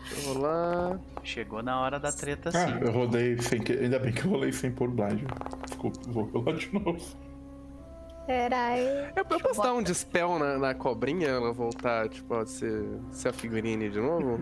Deixa 0.09 0.28
eu 0.30 0.34
rolar. 0.34 0.99
Chegou 1.24 1.63
na 1.63 1.80
hora 1.82 1.99
da 1.99 2.11
treta, 2.11 2.49
Ah, 2.49 2.68
sim. 2.68 2.74
eu 2.82 2.91
rodei 2.91 3.41
sem 3.41 3.61
que... 3.61 3.74
Ainda 3.74 3.97
bem 3.97 4.13
que 4.13 4.24
eu 4.26 4.32
rolei 4.32 4.51
sem 4.51 4.72
pôr 4.72 4.89
blind. 4.89 5.24
Desculpa, 5.68 5.99
vou 6.07 6.26
rolar 6.26 6.53
de 6.57 6.72
novo. 6.74 6.99
Pera 8.28 8.68
aí. 8.68 8.86
Eu, 9.16 9.26
eu 9.30 9.39
posso 9.39 9.61
dar 9.61 9.74
um 9.74 9.82
dispel 9.84 10.38
na, 10.39 10.57
na 10.57 10.74
cobrinha, 10.76 11.28
ela 11.28 11.51
voltar, 11.51 12.07
tipo, 12.09 12.34
a 12.36 12.45
ser, 12.45 12.84
ser 13.11 13.30
a 13.30 13.34
figurine 13.34 13.89
de 13.89 13.99
novo? 13.99 14.39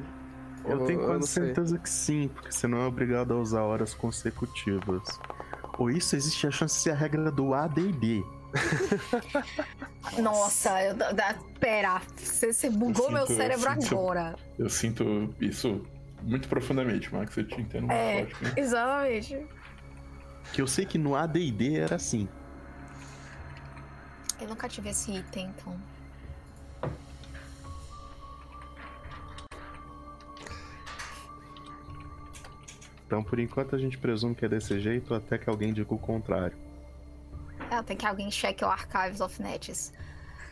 Eu 0.66 0.80
Ou- 0.80 0.86
tenho 0.86 1.00
quase 1.06 1.28
certeza 1.28 1.78
que 1.78 1.90
sim, 1.90 2.30
porque 2.34 2.52
você 2.52 2.68
não 2.68 2.82
é 2.82 2.86
obrigado 2.86 3.34
a 3.34 3.38
usar 3.38 3.62
horas 3.64 3.94
consecutivas. 3.94 5.04
Ou 5.78 5.90
isso 5.90 6.16
existe 6.16 6.46
a 6.48 6.52
chance 6.52 6.76
de 6.76 6.82
ser 6.82 6.92
a 6.92 6.96
regra 6.96 7.30
do 7.32 7.54
ADD. 7.54 8.24
Nossa, 10.22 10.82
eu, 10.84 10.94
da, 10.96 11.12
da- 11.12 11.36
pera. 11.60 12.02
Você, 12.16 12.54
você 12.54 12.70
bugou 12.70 13.06
Eu 13.06 13.12
meu 13.12 13.28
sinto- 13.28 13.32
eu 13.32 13.38
cérebro 13.38 13.82
sinto- 13.82 13.96
agora. 13.96 14.36
Eu 14.60 14.70
sinto 14.70 15.36
isso 15.42 15.82
muito 16.22 16.48
profundamente, 16.48 17.14
Max. 17.14 17.36
Eu 17.38 17.48
te 17.48 17.60
entendo 17.62 17.88
muito 17.88 17.94
É. 17.94 18.26
forte. 18.26 18.44
Né? 18.44 18.54
Exatamente. 18.58 19.48
Que 20.54 20.62
eu 20.62 20.68
sei 20.68 20.86
que 20.86 20.98
no 20.98 21.16
ADD 21.16 21.78
era 21.78 21.96
assim. 21.96 22.28
Eu 24.40 24.48
nunca 24.50 24.68
tive 24.68 24.90
esse 24.90 25.12
item, 25.12 25.48
então. 25.58 25.80
Então, 33.06 33.24
por 33.24 33.40
enquanto, 33.40 33.76
a 33.76 33.80
gente 33.80 33.98
presume 33.98 34.34
que 34.34 34.46
é 34.46 34.50
desse 34.50 34.80
jeito 34.80 35.14
até 35.14 35.38
que 35.38 35.50
alguém 35.50 35.72
diga 35.74 35.94
o 35.94 35.98
contrário. 36.00 36.58
Tem 37.84 37.96
que 37.98 38.06
alguém 38.06 38.30
cheque 38.32 38.64
o 38.64 38.68
Archives 38.68 39.22
of 39.22 39.42
Nets. 39.42 39.92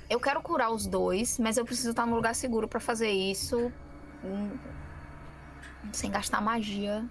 Eu 0.10 0.20
quero 0.20 0.42
curar 0.42 0.70
os 0.72 0.86
dois, 0.86 1.40
mas 1.40 1.58
eu 1.58 1.64
preciso 1.66 1.92
estar 1.92 2.06
num 2.06 2.16
lugar 2.16 2.36
seguro 2.36 2.68
pra 2.68 2.80
fazer 2.80 3.10
isso. 3.10 3.72
hum, 4.24 4.52
Sem 5.94 6.12
gastar 6.12 6.42
magia. 6.42 7.04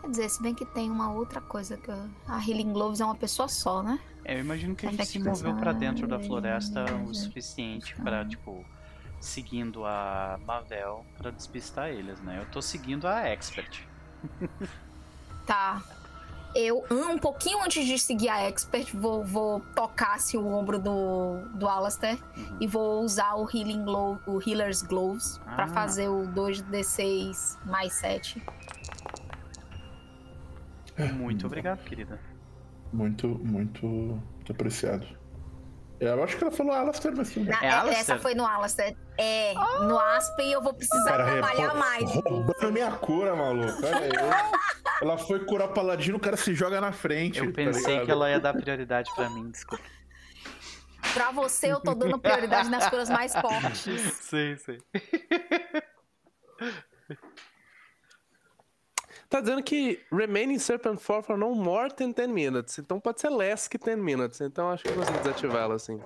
Quer 0.00 0.10
dizer, 0.10 0.28
se 0.28 0.42
bem 0.42 0.54
que 0.54 0.64
tem 0.66 0.90
uma 0.90 1.12
outra 1.12 1.40
coisa 1.40 1.76
que 1.76 1.88
eu- 1.90 2.08
a 2.28 2.38
Healing 2.38 2.72
Gloves 2.72 3.00
é 3.00 3.04
uma 3.04 3.14
pessoa 3.14 3.48
só, 3.48 3.82
né? 3.82 3.98
É, 4.24 4.36
eu 4.36 4.40
imagino 4.40 4.74
que 4.74 4.86
a 4.86 4.90
gente 4.90 5.06
se 5.06 5.18
moveu 5.18 5.54
pra 5.56 5.72
dentro 5.72 6.06
da 6.06 6.18
floresta 6.18 6.82
o 6.82 6.84
design. 6.86 7.14
suficiente 7.14 7.94
pra, 7.96 8.24
tipo, 8.24 8.64
seguindo 9.20 9.84
a 9.84 10.38
Mavel 10.46 11.04
pra 11.18 11.30
despistar 11.30 11.88
eles, 11.88 12.20
né? 12.20 12.38
Eu 12.40 12.46
tô 12.50 12.60
seguindo 12.60 13.06
a 13.06 13.26
Expert. 13.28 13.82
Tá. 15.46 15.82
Eu, 16.54 16.84
um 16.90 17.18
pouquinho 17.18 17.62
antes 17.64 17.84
de 17.84 17.98
seguir 17.98 18.28
a 18.28 18.42
Expert, 18.42 18.94
vou, 18.94 19.24
vou 19.24 19.60
tocar 19.74 20.14
assim, 20.14 20.36
o 20.36 20.46
ombro 20.46 20.78
do, 20.78 21.40
do 21.54 21.66
Alastair 21.68 22.18
Uhum. 22.36 22.56
e 22.60 22.66
vou 22.66 23.02
usar 23.02 23.34
o 23.34 23.48
Healing 23.52 23.84
Glow, 23.84 24.18
o 24.26 24.38
Healer's 24.40 24.80
Gloves 24.82 25.38
pra 25.38 25.64
Ah. 25.64 25.68
fazer 25.68 26.08
o 26.08 26.26
2d6 26.28 27.58
mais 27.66 27.92
7. 27.94 28.40
Muito 31.16 31.46
obrigado, 31.46 31.82
querida. 31.84 32.20
Muito, 32.92 33.26
muito, 33.28 33.84
muito 33.86 34.52
apreciado. 34.52 35.04
Eu 36.00 36.22
acho 36.24 36.36
que 36.36 36.42
ela 36.44 36.52
falou 36.52 36.72
Alastair, 36.72 37.14
mas 37.16 37.30
tudo 37.30 37.46
bem. 37.46 37.56
É 37.62 37.66
é- 37.66 37.70
Alastair? 37.70 38.00
essa 38.00 38.18
foi 38.18 38.34
no 38.34 38.44
Alastair. 38.44 38.96
É, 39.16 39.54
no 39.54 39.98
Aspen 39.98 40.50
eu 40.52 40.60
vou 40.60 40.74
precisar 40.74 41.12
trabalhar 41.14 41.68
rou- 41.68 41.78
mais. 41.78 42.10
Roubando 42.10 42.72
minha 42.72 42.90
cura, 42.92 43.34
maluco. 43.36 43.78
Olha 43.86 43.98
aí. 43.98 44.10
Ela 45.02 45.16
foi 45.18 45.44
curar 45.44 45.68
paladino, 45.68 46.16
o 46.18 46.20
cara 46.20 46.36
se 46.36 46.54
joga 46.54 46.80
na 46.80 46.92
frente. 46.92 47.38
Eu 47.38 47.46
tá 47.46 47.52
pensei 47.56 47.86
ligado? 47.92 48.04
que 48.06 48.10
ela 48.12 48.30
ia 48.30 48.40
dar 48.40 48.54
prioridade 48.54 49.10
pra 49.14 49.28
mim, 49.30 49.50
desculpa. 49.50 49.82
Pra 51.12 51.30
você, 51.32 51.70
eu 51.72 51.80
tô 51.80 51.94
dando 51.94 52.18
prioridade 52.18 52.68
nas 52.68 52.88
curas 52.88 53.08
mais 53.10 53.34
fortes. 53.34 54.00
Sei, 54.22 54.56
sei. 54.56 54.78
Tá 59.34 59.40
dizendo 59.40 59.64
que 59.64 60.00
remaining 60.12 60.60
serpent 60.60 60.96
form 61.00 61.20
for 61.20 61.36
no 61.36 61.56
more 61.56 61.92
than 61.92 62.12
10 62.12 62.28
minutes. 62.28 62.78
Então 62.78 63.00
pode 63.00 63.20
ser 63.20 63.30
less 63.30 63.66
que 63.66 63.76
10 63.76 63.98
minutes. 63.98 64.40
Então 64.40 64.70
acho 64.70 64.84
que 64.84 64.90
eu 64.90 64.94
consigo 64.94 65.18
desativar 65.18 65.64
ela 65.64 65.74
assim. 65.74 66.00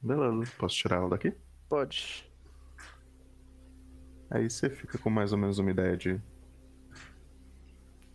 Beleza, 0.00 0.52
posso 0.58 0.74
tirar 0.74 0.96
ela 0.96 1.10
daqui? 1.10 1.32
Pode. 1.68 2.28
Aí 4.32 4.50
você 4.50 4.68
fica 4.68 4.98
com 4.98 5.08
mais 5.10 5.32
ou 5.32 5.38
menos 5.38 5.60
uma 5.60 5.70
ideia 5.70 5.96
de 5.96 6.20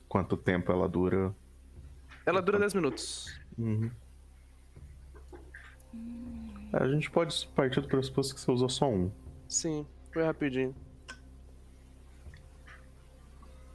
quanto 0.09 0.36
tempo 0.36 0.69
ela 0.69 0.89
dura. 0.89 1.34
Ela 2.26 2.41
dura 2.41 2.59
10 2.59 2.73
minutos. 2.73 3.39
Uhum. 3.57 3.89
A 6.73 6.86
gente 6.89 7.09
pode 7.09 7.47
partir 7.55 7.80
do 7.80 7.88
pressuposto 7.88 8.36
que 8.36 8.41
você 8.41 8.51
usou 8.51 8.67
só 8.67 8.89
um. 8.89 9.09
Sim, 9.47 9.88
foi 10.11 10.23
rapidinho. 10.23 10.76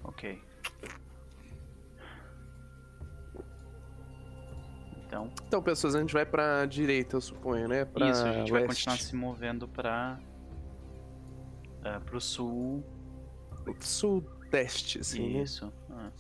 Ok. 0.05 0.43
Então, 5.07 5.31
Então, 5.47 5.63
pessoas, 5.63 5.95
a 5.97 6.01
gente 6.01 6.13
vai 6.13 6.25
pra 6.25 6.65
direita, 6.67 7.17
eu 7.17 7.21
suponho, 7.21 7.67
né? 7.67 7.85
Pra 7.85 8.09
isso, 8.11 8.25
a 8.25 8.33
gente 8.33 8.53
vai 8.53 8.63
leste. 8.63 8.77
continuar 8.85 8.99
se 8.99 9.17
movendo 9.17 9.67
pra. 9.69 10.21
Uh, 11.81 12.01
pro 12.05 12.21
sul. 12.21 12.85
Sudeste, 13.81 15.01
assim, 15.01 15.35
né? 15.35 15.43
Isso. 15.43 15.73
Ah, 15.91 16.11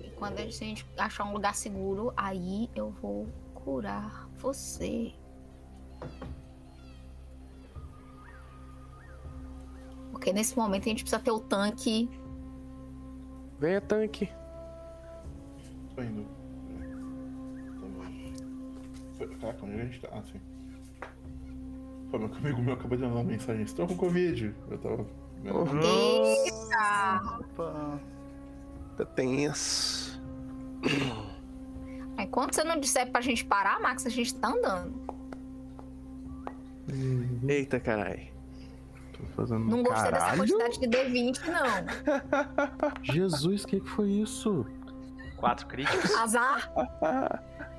E 0.00 0.10
quando 0.16 0.38
a 0.38 0.46
gente 0.48 0.86
achar 0.96 1.24
um 1.24 1.32
lugar 1.32 1.54
seguro, 1.54 2.12
aí 2.16 2.70
eu 2.74 2.90
vou 2.90 3.26
curar 3.54 4.28
você. 4.36 5.12
Porque 10.14 10.32
nesse 10.32 10.56
momento 10.56 10.84
a 10.84 10.88
gente 10.90 11.02
precisa 11.02 11.20
ter 11.20 11.32
o 11.32 11.40
tanque. 11.40 12.08
Venha, 13.58 13.80
tanque. 13.80 14.28
Tô 15.94 16.02
indo. 16.02 16.24
Foi- 19.18 19.28
Caraca, 19.36 19.66
onde 19.66 19.80
a 19.80 19.84
gente 19.84 20.00
tá? 20.00 20.08
Ah, 20.12 20.22
sim. 20.22 20.40
Pô, 22.10 22.18
meu 22.18 22.32
amigo 22.32 22.62
meu 22.62 22.74
acabou 22.74 22.96
de 22.96 23.02
mandar 23.02 23.16
uma 23.16 23.24
mensagem. 23.24 23.62
Estou 23.64 23.86
com 23.88 23.96
Covid. 23.96 24.54
Eu 24.70 24.78
tava. 24.78 25.06
Eita! 25.44 27.38
Opa. 27.40 28.00
Tá 28.96 29.04
tenso. 29.04 30.22
Enquanto 32.18 32.54
você 32.54 32.62
não 32.64 32.78
disser 32.78 33.10
pra 33.10 33.20
gente 33.20 33.44
parar, 33.44 33.80
Max, 33.80 34.06
a 34.06 34.10
gente 34.10 34.32
tá 34.36 34.48
andando. 34.48 34.94
Eita, 37.48 37.80
carai. 37.80 38.32
Fazendo. 39.36 39.64
Não 39.64 39.82
gostei 39.82 40.10
dessa 40.10 40.24
Caralho! 40.26 40.38
quantidade 40.38 40.80
de 40.80 40.86
D20, 40.88 41.40
não. 41.46 43.02
Jesus, 43.14 43.64
o 43.64 43.66
que, 43.66 43.80
que 43.80 43.88
foi 43.88 44.10
isso? 44.10 44.66
Quatro 45.36 45.66
críticos. 45.66 46.14
Azar. 46.14 46.70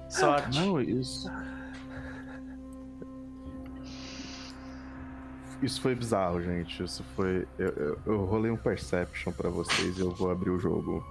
Sorte. 0.09 0.59
Não, 0.59 0.79
isso. 0.81 1.31
Isso 5.61 5.81
foi 5.81 5.95
bizarro, 5.95 6.41
gente. 6.41 6.83
Isso 6.83 7.03
foi. 7.15 7.47
Eu, 7.57 7.69
eu, 7.69 7.99
eu 8.05 8.25
rolei 8.25 8.51
um 8.51 8.57
Perception 8.57 9.31
pra 9.31 9.49
vocês 9.49 9.97
e 9.97 10.01
eu 10.01 10.11
vou 10.11 10.29
abrir 10.29 10.51
o 10.51 10.59
jogo. 10.59 11.03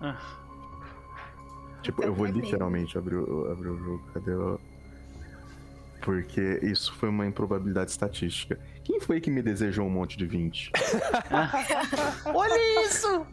Ah. 0.00 0.16
Tipo, 1.82 2.02
eu 2.04 2.14
vou 2.14 2.26
literalmente 2.26 2.96
abrir, 2.96 3.16
abrir 3.50 3.68
o 3.68 3.78
jogo. 3.78 4.02
Cadê 4.14 4.34
o. 4.34 4.58
Porque 6.00 6.60
isso 6.62 6.94
foi 6.94 7.08
uma 7.08 7.26
improbabilidade 7.26 7.90
estatística. 7.90 8.58
Quem 8.84 9.00
foi 9.00 9.20
que 9.20 9.30
me 9.30 9.42
desejou 9.42 9.86
um 9.86 9.90
monte 9.90 10.16
de 10.16 10.26
20? 10.26 10.72
Olha 12.34 12.84
isso! 12.84 13.26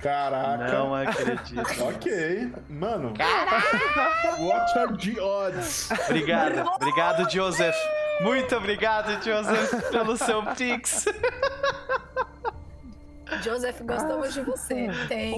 Caraca. 0.00 0.72
Não 0.72 0.94
acredito. 0.94 1.62
Ok. 1.82 2.52
Mano. 2.68 3.12
What 4.38 4.78
are 4.78 4.96
the 4.96 5.20
odds? 5.20 5.90
Obrigado, 6.08 6.66
obrigado, 6.76 7.30
Joseph. 7.30 7.76
Muito 8.20 8.54
obrigado, 8.56 9.22
Joseph, 9.22 9.90
pelo 9.90 10.16
seu 10.16 10.42
pix. 10.54 11.06
Joseph, 13.42 13.80
gostamos 13.82 14.32
de 14.32 14.40
você. 14.42 14.88
Tem. 15.08 15.34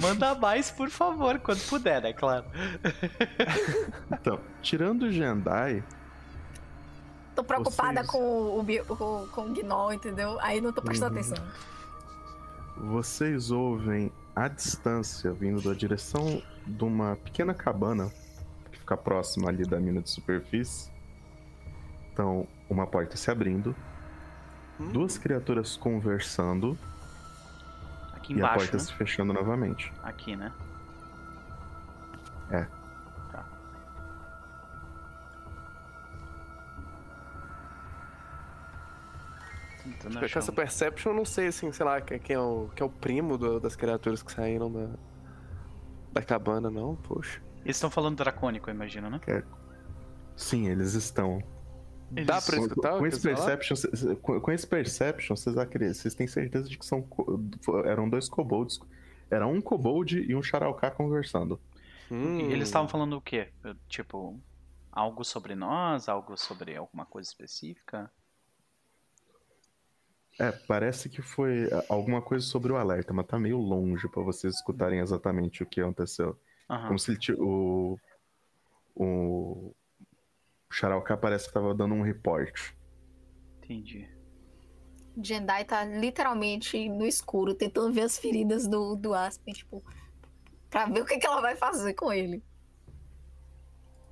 Manda 0.00 0.34
mais, 0.34 0.70
por 0.70 0.90
favor, 0.90 1.38
quando 1.38 1.60
puder, 1.68 2.02
né? 2.02 2.12
Claro. 2.12 2.44
Então, 4.12 4.40
tirando 4.62 5.02
o 5.04 5.12
Jendai, 5.12 5.82
Tô 7.34 7.42
preocupada 7.42 7.94
Vocês- 8.04 8.06
com 8.06 8.60
o, 8.60 8.96
com, 8.96 9.26
com 9.26 9.40
o 9.46 9.52
Gnol, 9.52 9.92
entendeu? 9.92 10.38
Aí 10.40 10.60
não 10.60 10.72
tô 10.72 10.80
prestando 10.80 11.14
Uhum. 11.16 11.20
atenção. 11.20 11.44
vocês 12.76 13.50
ouvem 13.50 14.12
à 14.36 14.46
distância, 14.48 15.32
vindo 15.32 15.60
da 15.60 15.74
direção 15.74 16.40
de 16.66 16.84
uma 16.84 17.16
pequena 17.16 17.52
cabana 17.52 18.08
que 18.70 18.78
fica 18.78 18.96
próxima 18.96 19.48
ali 19.48 19.64
da 19.64 19.80
mina 19.80 20.00
de 20.00 20.10
superfície. 20.10 20.90
Então, 22.12 22.46
uma 22.70 22.86
porta 22.86 23.16
se 23.16 23.28
abrindo, 23.30 23.74
duas 24.92 25.18
criaturas 25.18 25.76
conversando 25.76 26.78
Aqui 28.24 28.32
e 28.32 28.36
a 28.36 28.38
embaixo, 28.38 28.56
porta 28.58 28.76
né? 28.78 28.82
se 28.82 28.92
fechando 28.94 29.32
novamente. 29.34 29.92
Aqui, 30.02 30.34
né? 30.34 30.50
É. 32.50 32.66
Tá. 33.30 33.44
Tentando 39.82 40.24
achar 40.24 40.38
essa 40.38 40.50
um- 40.52 40.54
Perception, 40.54 41.12
eu 41.12 41.16
não 41.16 41.24
sei, 41.24 41.48
assim, 41.48 41.70
sei 41.72 41.84
lá, 41.84 42.00
quem 42.00 42.18
é 42.34 42.38
o, 42.38 42.70
quem 42.74 42.84
é 42.84 42.88
o 42.88 42.90
primo 42.92 43.36
do- 43.36 43.60
das 43.60 43.76
criaturas 43.76 44.22
que 44.22 44.32
saíram 44.32 44.72
da, 44.72 44.88
da 46.12 46.22
cabana, 46.22 46.70
não? 46.70 46.96
Poxa. 46.96 47.42
Eles 47.64 47.76
estão 47.76 47.90
falando 47.90 48.16
dracônico, 48.16 48.70
eu 48.70 48.74
imagino, 48.74 49.10
né? 49.10 49.20
Sim, 50.36 50.68
eles 50.68 50.94
estão. 50.94 51.42
Eles- 52.12 52.26
Dá 52.26 52.40
pra 52.40 52.56
Com, 52.56 52.62
escutar 52.66 52.94
o 52.94 52.98
com 52.98 53.02
que 53.02 53.08
esse 53.08 53.20
perception, 53.20 53.76
cê- 53.76 53.96
cê- 53.96 54.16
com, 54.16 54.40
com 54.40 54.52
esse 54.52 54.66
perception, 54.66 55.36
vocês 55.36 55.56
acreditam, 55.58 55.94
vocês 55.94 56.14
têm 56.14 56.26
certeza 56.26 56.68
de 56.68 56.78
que 56.78 56.84
são 56.86 57.06
eram 57.86 58.08
dois 58.08 58.28
kobolds. 58.28 58.78
Era 59.30 59.46
um 59.46 59.60
kobold 59.60 60.18
e 60.20 60.34
um 60.34 60.42
Sharauká 60.42 60.90
conversando. 60.90 61.58
Hum. 62.10 62.40
E 62.40 62.52
Eles 62.52 62.68
estavam 62.68 62.86
falando 62.88 63.16
o 63.16 63.20
quê? 63.20 63.48
Tipo, 63.88 64.38
algo 64.92 65.24
sobre 65.24 65.54
nós? 65.54 66.08
Algo 66.08 66.36
sobre 66.36 66.76
alguma 66.76 67.04
coisa 67.06 67.28
específica? 67.28 68.10
É, 70.38 70.50
parece 70.52 71.08
que 71.08 71.22
foi 71.22 71.68
ah, 71.72 71.84
alguma 71.88 72.20
coisa 72.20 72.44
sobre 72.44 72.72
o 72.72 72.76
alerta, 72.76 73.12
mas 73.12 73.26
tá 73.26 73.38
meio 73.38 73.56
longe 73.58 74.08
pra 74.08 74.22
vocês 74.22 74.54
escutarem 74.54 74.98
exatamente 75.00 75.62
o 75.62 75.66
que 75.66 75.80
aconteceu. 75.80 76.38
Aham. 76.68 76.86
Como 76.88 76.98
se 76.98 77.10
ele 77.12 77.18
ti- 77.18 77.32
o 77.38 77.96
o 80.82 81.16
parece 81.16 81.46
que 81.46 81.54
tava 81.54 81.74
dando 81.74 81.94
um 81.94 82.02
report. 82.02 82.72
Entendi. 83.58 84.08
Jendai 85.22 85.64
tá 85.64 85.84
literalmente 85.84 86.88
no 86.88 87.06
escuro, 87.06 87.54
tentando 87.54 87.92
ver 87.92 88.02
as 88.02 88.18
feridas 88.18 88.66
do, 88.66 88.96
do 88.96 89.14
Aspen, 89.14 89.54
tipo, 89.54 89.82
pra 90.68 90.86
ver 90.86 91.02
o 91.02 91.06
que, 91.06 91.18
que 91.18 91.26
ela 91.26 91.40
vai 91.40 91.54
fazer 91.54 91.94
com 91.94 92.12
ele. 92.12 92.42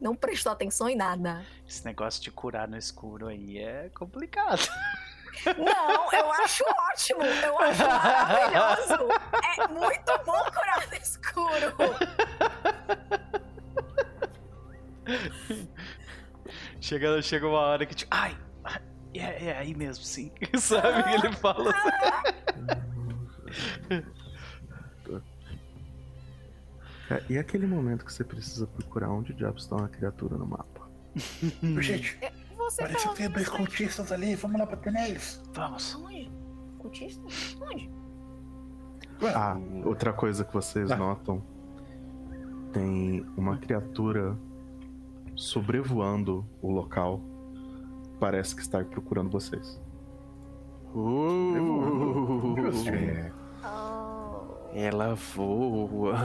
não 0.00 0.14
prestou 0.14 0.52
atenção 0.52 0.88
em 0.88 0.96
nada. 0.96 1.44
Esse 1.66 1.84
negócio 1.84 2.22
de 2.22 2.30
curar 2.30 2.68
no 2.68 2.76
escuro 2.76 3.26
aí 3.28 3.58
é 3.58 3.88
complicado. 3.90 4.62
Não, 5.58 6.12
eu 6.12 6.32
acho 6.32 6.64
ótimo. 6.92 7.22
Eu 7.22 7.58
acho 7.58 7.82
maravilhoso. 7.86 9.08
É 9.58 9.68
muito 9.68 10.18
bom 10.24 10.44
curar 10.44 10.88
no 10.88 10.94
escuro. 10.94 11.74
chega, 16.82 17.22
chega 17.22 17.46
uma 17.46 17.60
hora 17.60 17.86
que 17.86 17.94
tipo, 17.94 18.14
ai, 18.14 18.36
é, 19.14 19.46
é 19.46 19.58
aí 19.58 19.74
mesmo, 19.74 20.04
sim. 20.04 20.30
Sabe 20.58 21.02
que 21.04 21.26
ele 21.26 21.32
fala 21.36 21.70
assim. 21.70 21.88
E 27.28 27.36
aquele 27.36 27.66
momento 27.66 28.04
que 28.06 28.12
você 28.12 28.24
precisa 28.24 28.66
procurar 28.66 29.10
onde 29.10 29.34
diabos 29.34 29.64
está 29.64 29.76
uma 29.76 29.88
criatura 29.88 30.36
no 30.38 30.46
mapa? 30.46 30.88
Gente, 31.80 32.18
Você 32.56 32.82
parece 32.82 33.08
que 33.08 33.14
tem 33.16 33.28
dois 33.30 33.48
cultistas 33.48 34.10
ali, 34.10 34.34
vamos 34.34 34.58
lá 34.58 34.64
bater 34.64 34.92
neles. 34.92 35.42
Vamos. 35.52 35.94
Onde? 35.94 36.32
Cultista? 36.78 37.22
Onde? 37.60 37.90
Ah, 39.34 39.56
outra 39.84 40.12
coisa 40.12 40.42
que 40.44 40.52
vocês 40.54 40.90
Ah. 40.90 40.96
notam: 40.96 41.44
tem 42.72 43.20
uma 43.36 43.58
criatura 43.58 44.36
sobrevoando 45.36 46.46
o 46.60 46.70
local. 46.70 47.20
Parece 48.20 48.54
que 48.54 48.62
está 48.62 48.84
procurando 48.84 49.30
vocês. 49.30 49.80
Uh, 50.94 52.54
É, 52.88 53.32
Oh. 53.64 54.68
ela 54.74 55.14
voa. 55.14 56.16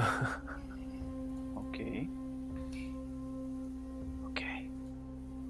Ok. 1.55 2.09
Ok. 4.25 4.71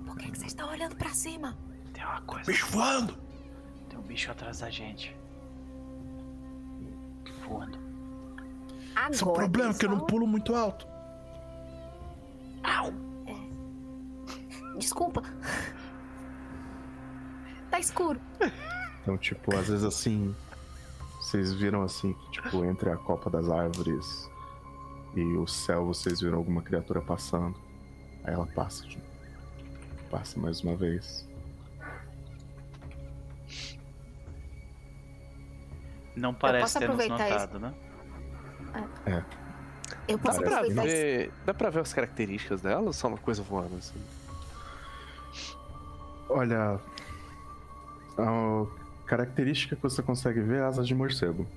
Por 0.06 0.18
que, 0.18 0.32
que 0.32 0.38
você 0.40 0.46
está 0.48 0.68
olhando 0.70 0.96
pra 0.96 1.10
cima? 1.10 1.58
Tem 1.94 2.04
uma 2.04 2.22
coisa. 2.22 2.46
bicho 2.46 2.68
voando. 2.72 3.18
Tem 3.90 3.98
um 3.98 4.02
bicho 4.04 4.30
atrás 4.32 4.60
da 4.60 4.70
gente. 4.70 5.16
Voando. 7.48 7.78
Agora. 8.96 9.12
Esse 9.14 9.24
é 9.24 9.28
o 9.28 9.32
problema, 9.34 9.74
que 9.74 9.86
eu 9.86 9.90
não 9.90 9.98
pessoal. 10.00 10.08
pulo 10.08 10.28
muito 10.28 10.54
alto. 10.56 10.88
Desculpa. 14.88 15.22
Tá 17.70 17.82
escuro. 17.82 18.18
então, 19.02 19.18
tipo, 19.18 19.54
às 19.54 19.68
vezes 19.68 19.84
assim. 19.84 20.34
Vocês 21.20 21.54
viram 21.54 21.84
assim 21.84 22.14
que, 22.14 22.32
tipo, 22.32 22.64
entre 22.64 22.90
a 22.90 22.96
copa 22.96 23.30
das 23.30 23.50
árvores 23.50 24.30
e 25.14 25.22
o 25.36 25.46
céu, 25.46 25.86
vocês 25.86 26.22
viram 26.22 26.38
alguma 26.38 26.62
criatura 26.62 27.02
passando. 27.02 27.60
Aí 28.24 28.34
ela 28.34 28.48
passa, 28.48 28.88
tipo, 28.88 29.04
passa 30.10 30.40
mais 30.40 30.62
uma 30.62 30.78
vez. 30.78 31.28
Não 36.16 36.34
parece 36.34 36.80
ter 36.80 36.88
nos 36.88 37.06
notado, 37.06 37.60
né? 37.60 37.74
Eu 40.08 40.18
posso 40.18 40.40
Dá 40.40 40.46
pra, 40.48 40.56
aproveitar 40.60 40.86
isso. 40.86 40.96
ver, 40.96 41.32
dá 41.46 41.54
pra 41.54 41.70
ver 41.70 41.82
as 41.82 41.94
características 41.94 42.62
dela 42.62 42.84
ou 42.84 42.94
só 42.94 43.10
uma 43.10 43.18
coisa 43.18 43.44
voando 43.44 43.76
assim? 43.76 44.02
Olha. 46.30 46.80
A 48.18 48.66
característica 49.06 49.76
que 49.76 49.82
você 49.82 50.02
consegue 50.02 50.42
ver 50.42 50.60
é 50.60 50.64
asas 50.64 50.88
de 50.88 50.96
morcego. 50.96 51.48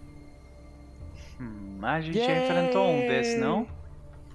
Hum, 1.40 1.78
a 1.82 2.00
gente 2.00 2.18
já 2.18 2.44
enfrentou 2.44 2.86
um 2.86 3.00
desse, 3.00 3.38
não? 3.38 3.66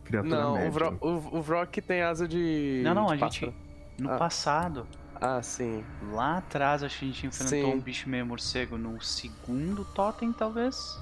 Criatura 0.03 0.36
Não, 0.41 0.53
média. 0.53 0.69
o, 0.69 0.71
Vro, 0.71 0.97
o, 1.01 1.38
o 1.38 1.41
Vrock 1.41 1.81
tem 1.81 2.01
asa 2.01 2.27
de. 2.27 2.81
Não, 2.83 2.93
não, 2.95 3.05
de 3.07 3.13
a 3.13 3.15
gente. 3.17 3.21
pássaro. 3.45 3.53
No 3.97 4.11
Ah. 4.11 4.17
passado, 4.17 4.88
Ah, 5.21 5.41
sim. 5.41 5.83
lá 6.11 6.38
atrás, 6.39 6.83
acho 6.83 6.99
que 6.99 7.05
a 7.05 7.07
gente 7.07 7.27
enfrentou 7.27 7.71
Sim. 7.71 7.77
um 7.77 7.79
bicho 7.79 8.09
meio 8.09 8.25
morcego 8.25 8.77
no 8.77 8.99
segundo 9.01 9.86
totem, 9.86 10.33
talvez? 10.33 10.99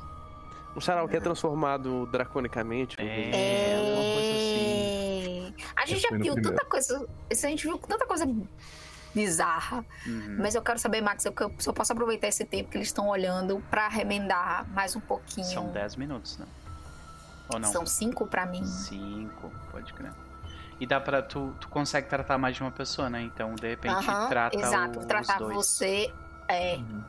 Um 0.76 0.82
Charal 0.82 1.08
que 1.08 1.16
é 1.16 1.20
transformado 1.20 2.06
draconicamente. 2.12 2.96
É, 3.00 3.76
alguma 3.78 4.04
coisa 4.14 4.32
assim. 4.32 5.54
É... 5.58 5.82
A 5.82 5.86
gente 5.86 6.02
já 6.02 6.10
viu 6.10 6.20
primeiro. 6.34 6.42
tanta 6.42 6.66
coisa. 6.66 7.08
A 7.32 7.34
gente 7.48 7.64
viu 7.66 7.78
tanta 7.78 8.06
coisa 8.06 8.26
bizarra. 9.14 9.86
Uhum. 10.06 10.38
Mas 10.40 10.56
eu 10.56 10.62
quero 10.62 10.80
saber, 10.80 11.02
Max, 11.02 11.26
eu, 11.26 11.34
se 11.60 11.68
eu 11.70 11.74
posso 11.74 11.92
aproveitar 11.94 12.28
esse 12.28 12.46
tempo 12.46 12.70
que 12.70 12.78
eles 12.78 12.88
estão 12.88 13.08
olhando 13.08 13.64
pra 13.70 13.88
remendar 13.88 14.68
mais 14.70 14.96
um 14.96 15.00
pouquinho. 15.00 15.46
São 15.48 15.72
10 15.72 15.96
minutos, 15.96 16.38
né? 16.38 16.46
Ou 17.50 17.60
não? 17.60 17.72
São 17.72 17.86
cinco 17.86 18.26
pra 18.26 18.46
mim. 18.46 18.66
Cinco, 18.66 19.52
pode 19.72 19.94
crer. 19.94 20.12
E 20.80 20.88
dá 20.88 21.00
pra. 21.00 21.22
Tu, 21.22 21.54
tu 21.60 21.68
consegue 21.68 22.08
tratar 22.10 22.38
mais 22.38 22.56
de 22.56 22.62
uma 22.62 22.72
pessoa, 22.72 23.10
né? 23.10 23.22
Então, 23.22 23.54
de 23.56 23.68
repente, 23.70 23.94
Aham, 24.10 24.28
trata 24.30 24.58
exato. 24.58 25.00
o- 25.00 25.06
Tratar 25.06 25.34
os 25.34 25.40
dois. 25.40 25.56
você. 25.56 26.14
É. 26.48 26.78
Uhum. 26.78 27.04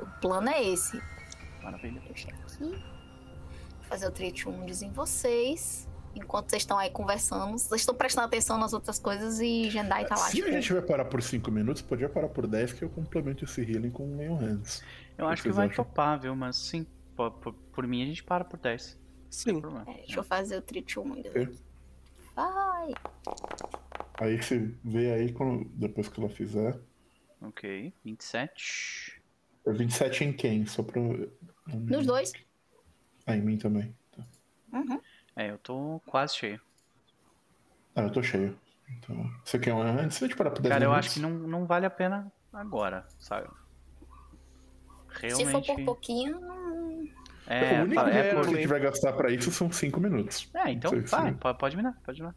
O 0.00 0.06
plano 0.20 0.48
é 0.48 0.62
esse. 0.62 1.02
Maravilha. 1.62 2.00
Eu 2.08 2.14
chego 2.16 2.38
aqui. 2.42 2.84
Fazer 3.88 4.06
o 4.06 4.10
treat 4.12 4.46
wounds 4.46 4.82
em 4.82 4.92
vocês. 4.92 5.87
Enquanto 6.18 6.50
vocês 6.50 6.62
estão 6.62 6.78
aí 6.78 6.90
conversando, 6.90 7.58
vocês 7.58 7.80
estão 7.80 7.94
prestando 7.94 8.26
atenção 8.26 8.58
nas 8.58 8.72
outras 8.72 8.98
coisas 8.98 9.40
e 9.40 9.70
Jendai 9.70 10.06
tá 10.06 10.14
lá. 10.14 10.26
Se 10.26 10.36
tipo, 10.36 10.48
a 10.48 10.52
gente 10.52 10.72
vai 10.72 10.82
parar 10.82 11.04
por 11.06 11.22
5 11.22 11.50
minutos, 11.50 11.82
podia 11.82 12.08
parar 12.08 12.28
por 12.28 12.46
10, 12.46 12.72
que 12.74 12.82
eu 12.82 12.90
complemento 12.90 13.44
esse 13.44 13.60
healing 13.62 13.90
com 13.90 14.06
meio 14.06 14.34
hands. 14.34 14.82
Eu 15.16 15.26
O 15.26 15.28
acho 15.28 15.42
que 15.42 15.50
vai 15.50 15.66
acham? 15.66 15.84
topar, 15.84 16.20
viu? 16.20 16.34
Mas 16.36 16.56
sim, 16.56 16.86
por, 17.16 17.30
por, 17.32 17.52
por 17.52 17.86
mim 17.86 18.02
a 18.02 18.06
gente 18.06 18.22
para 18.22 18.44
por 18.44 18.58
10. 18.58 18.98
Sem 19.30 19.54
Sim. 19.54 19.62
é, 19.86 19.94
deixa 19.94 20.20
eu 20.20 20.24
fazer 20.24 20.56
o 20.56 20.62
treat 20.62 20.98
wounds. 20.98 21.26
Ok. 21.26 21.48
Vai. 22.34 22.94
Aí 24.20 24.40
você 24.40 24.74
vê 24.84 25.12
aí 25.12 25.32
quando, 25.32 25.64
depois 25.74 26.08
que 26.08 26.20
ela 26.20 26.28
fizer. 26.30 26.78
Ok, 27.40 27.92
27. 28.04 29.22
É 29.66 29.72
27 29.72 30.24
em 30.24 30.32
quem? 30.32 30.66
Só 30.66 30.82
pra. 30.82 31.00
Nos 31.66 32.06
dois. 32.06 32.32
Ah, 33.26 33.36
em 33.36 33.42
mim 33.42 33.58
também. 33.58 33.94
Tá. 34.16 34.26
Uhum. 34.72 35.00
É, 35.38 35.50
eu 35.52 35.58
tô 35.58 36.02
quase 36.04 36.34
cheio. 36.34 36.60
Ah, 37.94 38.02
eu 38.02 38.10
tô 38.10 38.20
cheio. 38.20 38.58
Então, 38.90 39.30
você 39.44 39.56
quer 39.56 39.72
um 39.72 39.80
antes? 39.80 40.18
Gente 40.18 40.34
parar 40.34 40.50
por 40.50 40.60
10 40.60 40.72
Cara, 40.72 40.84
eu 40.84 40.92
acho 40.92 41.12
que 41.12 41.20
não, 41.20 41.30
não 41.30 41.64
vale 41.64 41.86
a 41.86 41.90
pena 41.90 42.32
agora, 42.52 43.06
sabe? 43.20 43.46
Se 45.20 45.30
for 45.30 45.62
Realmente. 45.62 45.66
por 45.66 45.84
pouquinho, 45.84 46.40
não- 46.40 47.08
É, 47.46 47.80
o 47.80 47.84
único 47.84 48.00
é, 48.00 48.30
que 48.30 48.36
a 48.36 48.42
gente 48.42 48.66
vai 48.66 48.80
gastar 48.80 49.12
pra 49.12 49.30
isso 49.30 49.52
são 49.52 49.70
5 49.70 50.00
minutos. 50.00 50.50
é, 50.54 50.72
então 50.72 50.90
sim. 50.90 51.02
vai, 51.02 51.32
pode, 51.34 51.58
pode 51.58 51.76
me 51.76 51.84
dar, 51.84 51.92
pode 52.04 52.20
me 52.20 52.26
dar. 52.26 52.34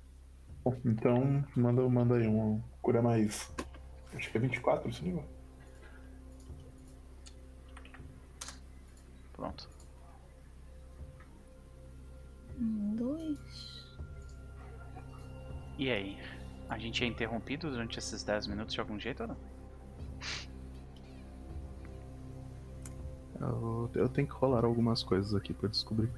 Bom, 0.63 0.79
então, 0.85 1.43
manda, 1.55 1.89
manda 1.89 2.15
aí 2.17 2.27
uma 2.27 2.63
cura 2.83 3.01
mais. 3.01 3.51
Acho 4.13 4.29
que 4.29 4.37
é 4.37 4.41
24 4.41 4.87
esse 4.89 5.03
nível. 5.03 5.25
Pronto. 9.33 9.70
Um, 12.59 12.95
dois. 12.95 13.85
E 15.77 15.89
aí? 15.89 16.17
A 16.69 16.77
gente 16.77 17.03
é 17.03 17.07
interrompido 17.07 17.69
durante 17.69 17.99
esses 17.99 18.23
10 18.23 18.47
minutos 18.47 18.73
de 18.73 18.79
algum 18.79 18.97
jeito 18.99 19.23
ou 19.23 19.27
não? 19.29 19.37
Eu, 23.39 23.89
eu 23.95 24.09
tenho 24.09 24.27
que 24.27 24.33
rolar 24.33 24.63
algumas 24.63 25.03
coisas 25.03 25.33
aqui 25.33 25.53
pra 25.53 25.67
descobrir. 25.67 26.09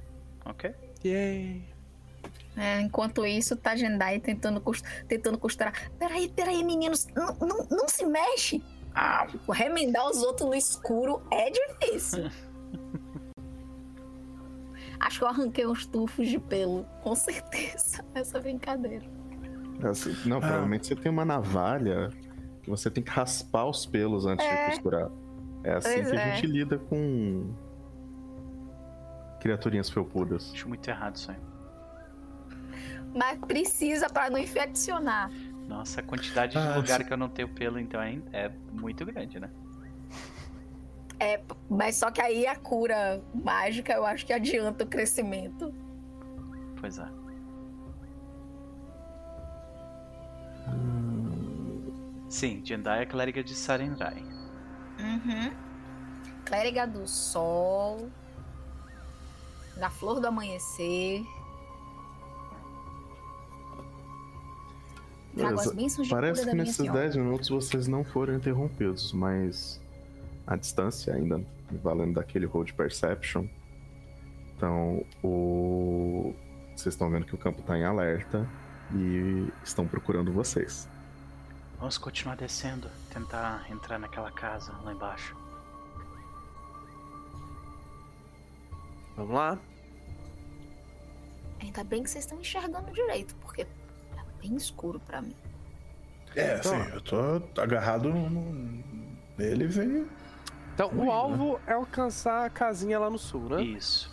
Ok. 0.44 0.72
Yay. 1.04 1.64
É, 2.56 2.80
enquanto 2.80 3.26
isso, 3.26 3.56
tá 3.56 3.74
Jendai 3.74 4.20
tentando, 4.20 4.60
cos- 4.60 4.82
tentando 5.08 5.38
costurar. 5.38 5.90
Peraí, 5.98 6.28
peraí, 6.28 6.62
meninos, 6.62 7.06
não, 7.14 7.34
não, 7.36 7.66
não 7.70 7.88
se 7.88 8.04
mexe. 8.06 8.62
Ah, 8.94 9.26
remendar 9.50 10.06
os 10.08 10.18
outros 10.22 10.48
no 10.48 10.54
escuro 10.54 11.20
é 11.30 11.50
difícil. 11.50 12.30
Acho 15.04 15.18
que 15.18 15.24
eu 15.24 15.28
arranquei 15.28 15.66
uns 15.66 15.84
tufos 15.86 16.26
de 16.28 16.38
pelo, 16.38 16.84
com 17.02 17.14
certeza, 17.14 18.02
nessa 18.14 18.40
brincadeira. 18.40 19.04
Assim, 19.82 20.16
Não, 20.28 20.40
provavelmente 20.40 20.86
você 20.86 20.96
tem 20.96 21.12
uma 21.12 21.24
navalha 21.24 22.08
que 22.62 22.70
você 22.70 22.90
tem 22.90 23.02
que 23.04 23.10
raspar 23.10 23.66
os 23.66 23.84
pelos 23.84 24.24
antes 24.24 24.46
É. 24.46 24.64
de 24.64 24.70
costurar. 24.70 25.10
É 25.62 25.74
assim 25.74 25.94
Pois 25.94 26.10
que 26.10 26.16
é. 26.16 26.22
a 26.22 26.34
gente 26.34 26.46
lida 26.46 26.78
com 26.78 27.52
criaturinhas 29.40 29.90
felpudas. 29.90 30.50
acho 30.54 30.68
muito 30.68 30.88
errado 30.88 31.16
isso 31.16 31.30
aí. 31.30 31.36
Mas 33.14 33.38
precisa 33.40 34.08
pra 34.08 34.30
não 34.30 34.38
infeccionar. 34.38 35.30
Nossa, 35.68 36.00
a 36.00 36.02
quantidade 36.02 36.52
de 36.52 36.58
Ah, 36.58 36.76
lugar 36.76 36.98
sim. 37.00 37.04
que 37.06 37.12
eu 37.12 37.16
não 37.16 37.28
tenho 37.28 37.48
pelo, 37.48 37.78
então, 37.78 38.00
é, 38.00 38.18
é 38.32 38.52
muito 38.72 39.04
grande, 39.04 39.38
né? 39.38 39.50
É, 41.18 41.40
mas 41.68 41.96
só 41.96 42.10
que 42.10 42.20
aí 42.20 42.46
a 42.46 42.56
cura 42.56 43.22
mágica 43.34 43.92
eu 43.92 44.04
acho 44.04 44.26
que 44.26 44.32
adianta 44.32 44.84
o 44.84 44.86
crescimento. 44.86 45.72
Pois 46.80 46.98
é. 46.98 47.08
Sim, 52.28 52.60
Jendai 52.64 53.02
é 53.02 53.06
clériga 53.06 53.44
de 53.44 53.54
Sarenrai. 53.54 54.22
Uhum. 54.98 55.52
Clériga 56.44 56.86
do 56.86 57.06
Sol. 57.06 58.10
Da 59.76 59.88
Flor 59.90 60.20
do 60.20 60.26
Amanhecer. 60.26 61.22
trago 65.36 65.60
as 65.60 65.72
bênçãos 65.72 66.06
de 66.06 66.14
Parece 66.14 66.44
que 66.48 66.54
nesses 66.54 66.76
senhora. 66.76 67.00
10 67.00 67.16
minutos 67.16 67.48
vocês 67.48 67.88
não 67.88 68.04
foram 68.04 68.34
interrompidos, 68.34 69.12
mas 69.12 69.80
a 70.46 70.56
distância 70.56 71.14
ainda 71.14 71.44
valendo 71.82 72.14
daquele 72.14 72.46
roll 72.46 72.64
de 72.64 72.72
perception. 72.74 73.46
Então, 74.56 75.04
o... 75.22 76.34
vocês 76.76 76.94
estão 76.94 77.10
vendo 77.10 77.26
que 77.26 77.34
o 77.34 77.38
campo 77.38 77.62
tá 77.62 77.76
em 77.76 77.84
alerta 77.84 78.48
e 78.94 79.48
estão 79.64 79.86
procurando 79.86 80.32
vocês. 80.32 80.88
Vamos 81.78 81.98
continuar 81.98 82.36
descendo, 82.36 82.88
tentar 83.12 83.66
entrar 83.70 83.98
naquela 83.98 84.30
casa 84.30 84.72
lá 84.84 84.92
embaixo. 84.92 85.36
Vamos 89.16 89.34
lá. 89.34 89.58
Ainda 91.60 91.84
bem 91.84 92.02
que 92.02 92.10
vocês 92.10 92.24
estão 92.24 92.38
enxergando 92.40 92.90
direito, 92.92 93.34
porque 93.36 93.62
é 93.62 93.66
bem 94.40 94.56
escuro 94.56 95.00
pra 95.00 95.20
mim. 95.22 95.34
É, 96.36 96.54
assim, 96.54 96.76
eu 96.92 97.00
tô 97.00 97.60
agarrado 97.60 98.08
no- 98.08 98.82
neles 99.38 99.76
e. 99.76 100.06
Então, 100.74 100.90
Ui, 100.92 101.06
o 101.06 101.10
alvo 101.12 101.60
é 101.66 101.72
alcançar 101.72 102.44
a 102.44 102.50
casinha 102.50 102.98
lá 102.98 103.08
no 103.08 103.18
sul, 103.18 103.48
né? 103.48 103.62
Isso. 103.62 104.10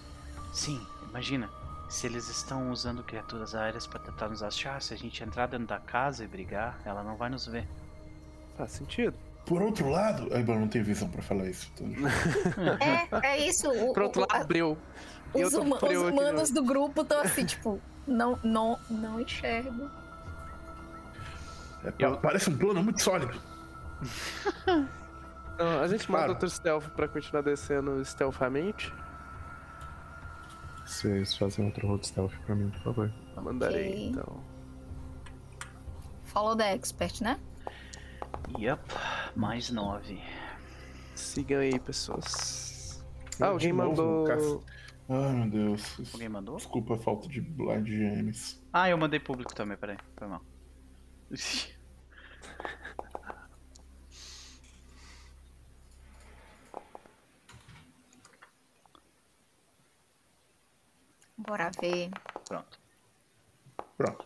Sim, 0.53 0.80
imagina. 1.09 1.49
Se 1.89 2.07
eles 2.07 2.30
estão 2.30 2.72
usando 2.72 3.03
criaturas 3.03 3.53
aéreas 3.55 3.86
pra 3.88 3.99
tentar 3.99 4.30
nos 4.30 4.41
achar, 4.43 4.82
se 4.82 4.93
a 4.93 4.97
gente 4.97 5.22
entrar 5.24 5.47
dentro 5.47 5.66
da 5.68 5.80
casa 5.80 6.24
e 6.24 6.28
brigar, 6.28 6.80
ela 6.86 7.03
não 7.03 7.16
vai 7.18 7.30
nos 7.30 7.45
ver. 7.47 7.68
Faz 8.57 8.72
sentido. 8.72 9.14
Por 9.45 9.62
outro 9.62 9.89
lado. 9.89 10.30
Ai, 10.32 10.43
bom, 10.43 10.57
não 10.59 10.68
tenho 10.68 10.86
visão 10.86 11.09
pra 11.09 11.22
falar 11.22 11.47
isso. 11.47 11.70
Então... 11.74 11.88
É, 13.22 13.28
é 13.34 13.47
isso. 13.47 13.68
O, 13.70 13.93
Por 13.93 14.03
outro 14.03 14.22
o- 14.22 14.26
lado, 14.30 14.38
a- 14.39 14.41
abriu. 14.43 14.78
Eu 15.34 15.47
os, 15.47 15.53
huma- 15.53 15.78
os 15.78 15.84
aqui 15.84 15.93
no- 15.95 16.07
humanos 16.09 16.51
do 16.51 16.64
grupo 16.64 17.01
estão 17.01 17.20
assim, 17.22 17.45
tipo, 17.45 17.82
não, 18.07 18.38
não, 18.43 18.78
não 18.89 19.20
enxergo. 19.20 19.89
É, 21.84 21.91
pa- 21.91 22.18
Parece 22.18 22.49
um 22.49 22.57
plano 22.57 22.84
muito 22.84 23.01
sólido. 23.01 23.41
Então, 25.53 25.81
a 25.81 25.87
gente 25.87 26.09
manda 26.11 26.29
outro 26.29 26.49
stealth 26.49 26.89
pra 26.89 27.07
continuar 27.07 27.41
descendo 27.41 28.03
stealthamente. 28.03 28.91
Vocês 30.85 31.37
fazem 31.37 31.65
outro 31.65 31.87
roll 31.87 31.97
de 31.99 32.07
stealth 32.07 32.33
pra 32.45 32.55
mim, 32.55 32.69
por 32.69 32.81
favor. 32.83 33.13
Mandarei, 33.41 33.87
Ok. 33.91 34.07
então. 34.09 34.43
Follow 36.25 36.55
the 36.55 36.73
expert, 36.73 37.21
né? 37.21 37.39
Yup, 38.57 38.81
mais 39.35 39.69
nove. 39.69 40.21
Sigam 41.15 41.59
aí, 41.59 41.79
pessoas. 41.79 43.03
Ah, 43.39 43.47
alguém 43.47 43.73
mandou. 43.73 44.25
Ai, 45.09 45.31
meu 45.33 45.49
Deus. 45.49 46.13
Alguém 46.13 46.29
mandou? 46.29 46.55
Desculpa 46.57 46.93
a 46.95 46.97
falta 46.97 47.27
de 47.27 47.41
blind 47.41 47.87
gems. 47.87 48.61
Ah, 48.71 48.89
eu 48.89 48.97
mandei 48.97 49.19
público 49.19 49.53
também, 49.53 49.77
peraí. 49.77 49.97
Foi 50.17 50.27
mal. 50.27 50.41
Bora 61.45 61.69
ver. 61.81 62.09
Pronto. 62.47 62.79
Pronto. 63.97 64.25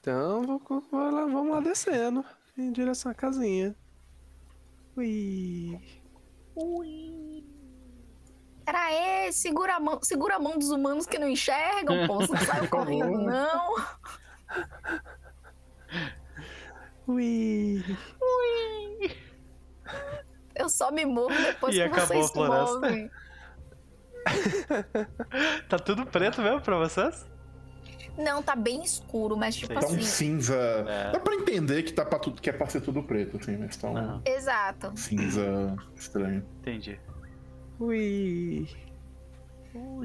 Então, 0.00 0.42
vou, 0.42 0.60
vou 0.90 1.10
lá- 1.10 1.26
vamos 1.26 1.50
lá 1.54 1.60
descendo. 1.60 2.24
Em 2.56 2.70
direção 2.72 3.10
à 3.12 3.14
casinha. 3.14 3.74
Ui. 4.96 5.80
Pera 8.64 8.78
aí, 8.86 9.32
segura 9.32 9.76
a 9.76 9.80
mão, 9.80 9.98
segura 10.02 10.36
a 10.36 10.38
mão 10.38 10.58
dos 10.58 10.70
humanos 10.70 11.06
que 11.06 11.18
não 11.18 11.28
enxergam, 11.28 12.06
pô. 12.06 12.16
Você 12.20 12.32
não 12.32 12.40
saiu 12.40 12.68
correndo, 12.70 13.18
não. 13.22 13.74
Ui. 17.06 17.82
Só 20.82 20.90
me 20.90 21.04
movo 21.04 21.28
depois 21.34 21.74
E 21.74 21.78
que 21.78 21.82
acabou 21.84 22.06
vocês 22.06 22.24
a 22.24 22.32
floresta. 22.32 22.74
movem. 22.80 23.10
Tá 25.68 25.78
tudo 25.78 26.04
preto 26.06 26.42
mesmo 26.42 26.60
pra 26.60 26.76
vocês? 26.78 27.24
Não, 28.18 28.42
tá 28.42 28.54
bem 28.54 28.82
escuro, 28.82 29.36
mas 29.36 29.54
tipo 29.56 29.72
Tá 29.72 29.80
Tá 29.80 29.86
um 29.86 29.90
assim. 29.90 30.02
cinza. 30.02 30.54
É. 30.56 31.12
Dá 31.12 31.20
pra 31.20 31.34
entender 31.34 31.82
que, 31.84 31.92
tá 31.92 32.04
pra 32.04 32.18
tudo, 32.18 32.42
que 32.42 32.50
é 32.50 32.52
pra 32.52 32.66
ser 32.66 32.80
tudo 32.82 33.02
preto, 33.02 33.38
assim, 33.40 33.56
mas 33.56 33.76
tá 33.76 33.88
um. 33.88 34.20
Exato. 34.24 34.92
cinza 34.96 35.76
estranho. 35.96 36.44
Entendi. 36.60 37.00
Ui. 37.80 38.68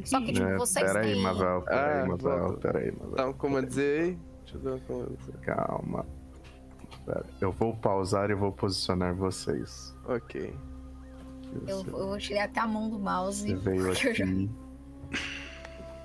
Só 0.06 0.20
que, 0.22 0.32
tipo, 0.32 0.48
É, 0.48 0.58
vocês 0.58 0.86
pera 0.86 1.02
aí, 1.02 1.14
têm. 1.14 1.22
Mavel, 1.24 1.62
pera 1.64 1.96
aí, 1.96 2.02
Ah, 2.02 2.06
Mavel, 2.06 2.40
volta. 2.40 2.58
pera 2.60 2.80
aí, 2.80 2.92
Mavel. 2.92 3.36
Um 3.44 3.56
aí. 3.58 4.18
Deixa 4.46 4.56
eu 4.56 4.60
dar 4.62 4.94
um. 4.94 5.18
Calma. 5.42 6.06
Eu 7.40 7.52
vou 7.52 7.76
pausar 7.76 8.30
e 8.30 8.36
vou 8.36 8.52
posicionar 8.52 9.16
vocês. 9.16 9.96
Ok. 10.06 10.54
Eu, 11.66 11.78
eu 11.86 12.08
vou 12.08 12.18
tirar 12.18 12.44
até 12.46 12.60
a 12.60 12.68
mão 12.68 12.90
do 12.90 13.00
mouse. 13.00 13.48
Você 13.48 13.56
veio 13.56 13.88
eu 13.88 13.94
já- 13.96 14.10
aqui. 14.12 14.50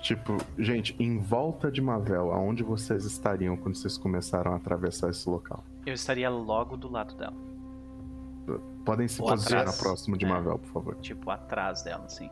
Tipo, 0.01 0.35
gente, 0.59 0.93
em 0.99 1.17
volta 1.17 1.71
de 1.71 1.81
Mavel, 1.81 2.33
aonde 2.33 2.61
vocês 2.61 3.05
estariam 3.05 3.55
quando 3.55 3.75
vocês 3.75 3.97
começaram 3.97 4.51
a 4.51 4.57
atravessar 4.57 5.09
esse 5.09 5.29
local? 5.29 5.63
Eu 5.85 5.93
estaria 5.93 6.29
logo 6.29 6.75
do 6.75 6.91
lado 6.91 7.15
dela. 7.15 7.33
Podem 8.83 9.07
se 9.07 9.21
Ou 9.21 9.29
posicionar 9.29 9.61
atrás. 9.61 9.79
próximo 9.81 10.17
de 10.17 10.25
É. 10.25 10.27
Mavel, 10.27 10.59
por 10.59 10.69
favor. 10.73 10.95
Tipo, 10.97 11.29
atrás 11.31 11.83
dela, 11.83 12.03
assim. 12.03 12.29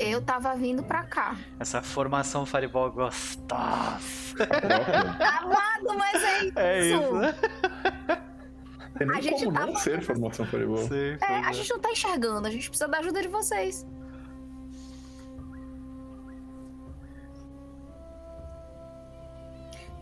Eu 0.00 0.22
tava 0.22 0.54
vindo 0.56 0.82
pra 0.82 1.02
cá. 1.04 1.36
Essa 1.60 1.82
formação 1.82 2.46
fireball 2.46 2.90
gostosa. 2.90 4.36
Amado, 5.40 5.98
mas 5.98 6.22
é 6.22 6.44
isso. 6.44 6.58
É 6.58 6.80
isso? 6.86 7.02
Tem 8.98 9.06
nem 9.06 9.16
A 9.18 9.20
gente 9.20 9.44
como 9.44 9.56
tá- 9.58 9.66
não 9.66 9.76
ser 9.76 10.02
formação 10.02 10.46
Fireball. 10.46 10.86
Sim, 10.88 11.16
É, 11.22 11.38
a 11.46 11.52
gente 11.52 11.70
não 11.70 11.78
tá 11.80 11.90
enxergando, 11.90 12.46
a 12.46 12.50
gente 12.50 12.68
precisa 12.68 12.88
da 12.88 12.98
ajuda 12.98 13.22
de 13.22 13.28
vocês. 13.28 13.86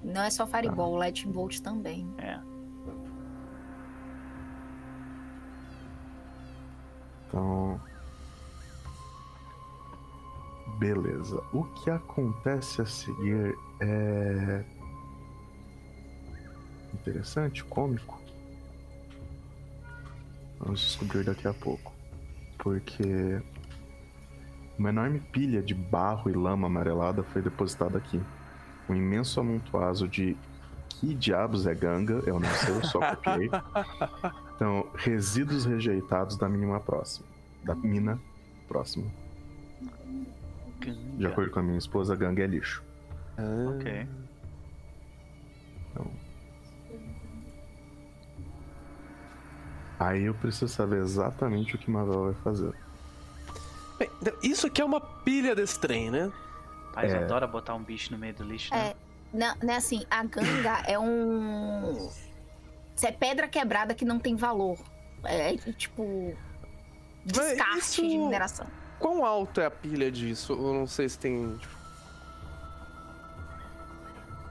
Não 0.03 0.23
é 0.23 0.31
só 0.31 0.47
Fireball, 0.47 0.97
Lightning 0.97 1.33
Bolt 1.33 1.61
também. 1.61 2.09
É. 2.19 2.39
Então. 7.29 7.81
Beleza. 10.81 11.43
O 11.53 11.65
que 11.65 11.91
acontece 11.91 12.81
a 12.81 12.87
seguir 12.87 13.55
é. 13.81 14.65
Interessante, 16.95 17.63
cômico. 17.63 18.19
Vamos 20.59 20.81
descobrir 20.81 21.23
daqui 21.23 21.47
a 21.47 21.53
pouco. 21.53 21.93
Porque. 22.57 23.43
Uma 24.79 24.89
enorme 24.89 25.21
pilha 25.21 25.63
de 25.63 25.75
barro 25.75 26.31
e 26.31 26.33
lama 26.33 26.67
amarelada 26.67 27.23
foi 27.25 27.43
depositada 27.43 27.99
aqui. 27.99 28.19
Um 28.89 28.95
imenso 28.95 29.39
amontoado 29.39 30.09
de. 30.09 30.35
Que 30.89 31.15
diabos 31.15 31.67
é 31.67 31.75
ganga? 31.75 32.23
Eu 32.27 32.41
não 32.41 32.49
sei, 32.55 32.75
eu 32.75 32.85
só 32.85 33.01
copiei. 33.17 33.51
Então, 34.57 34.89
resíduos 34.95 35.67
rejeitados 35.67 36.39
da 36.39 36.49
mínima 36.49 36.81
próxima. 36.81 37.27
Da 37.63 37.75
mina 37.75 38.19
próxima. 38.67 39.05
De 40.81 40.91
Ganga. 40.93 41.29
acordo 41.29 41.51
com 41.51 41.61
a 41.61 41.63
minha 41.63 41.79
esposa, 41.79 42.15
ganga 42.17 42.43
é 42.43 42.47
lixo. 42.47 42.83
Ah, 43.37 43.71
Ok. 43.77 44.07
Aí 49.99 50.23
eu 50.25 50.35
preciso 50.35 50.69
saber 50.69 50.99
exatamente 51.01 51.75
o 51.75 51.79
que 51.79 51.91
Mavel 51.91 52.25
vai 52.33 52.35
fazer. 52.43 52.73
Bem, 53.99 54.11
então, 54.21 54.35
isso 54.43 54.67
aqui 54.67 54.81
é 54.81 54.85
uma 54.85 55.01
pilha 55.01 55.55
desse 55.55 55.79
trem, 55.79 56.11
né? 56.11 56.33
Paz 56.95 57.13
É. 57.13 57.19
adora 57.23 57.47
botar 57.47 57.75
um 57.75 57.83
bicho 57.83 58.11
no 58.13 58.19
meio 58.19 58.35
do 58.35 58.43
lixo, 58.45 58.73
né? 58.75 58.89
É, 58.91 58.97
não, 59.33 59.55
não 59.63 59.75
é 59.75 59.77
assim, 59.77 60.05
a 60.11 60.25
ganga 60.25 60.83
é 60.87 60.99
um. 60.99 62.09
Isso 62.97 63.07
é 63.07 63.13
pedra 63.13 63.47
quebrada 63.47 63.95
que 63.95 64.05
não 64.05 64.19
tem 64.19 64.37
valor. 64.37 64.79
É, 65.25 65.53
é, 65.55 65.57
tipo. 65.73 66.35
Descarte 67.25 67.79
isso- 67.79 68.01
de 68.03 68.09
mineração. 68.17 68.67
Quão 69.01 69.25
alto 69.25 69.61
é 69.63 69.65
a 69.67 69.71
pilha 69.71 70.13
disso? 70.13 70.53
Eu 70.53 70.75
não 70.75 70.87
sei 70.87 71.09
se 71.09 71.19
tem. 71.19 71.57
tipo, 71.57 71.75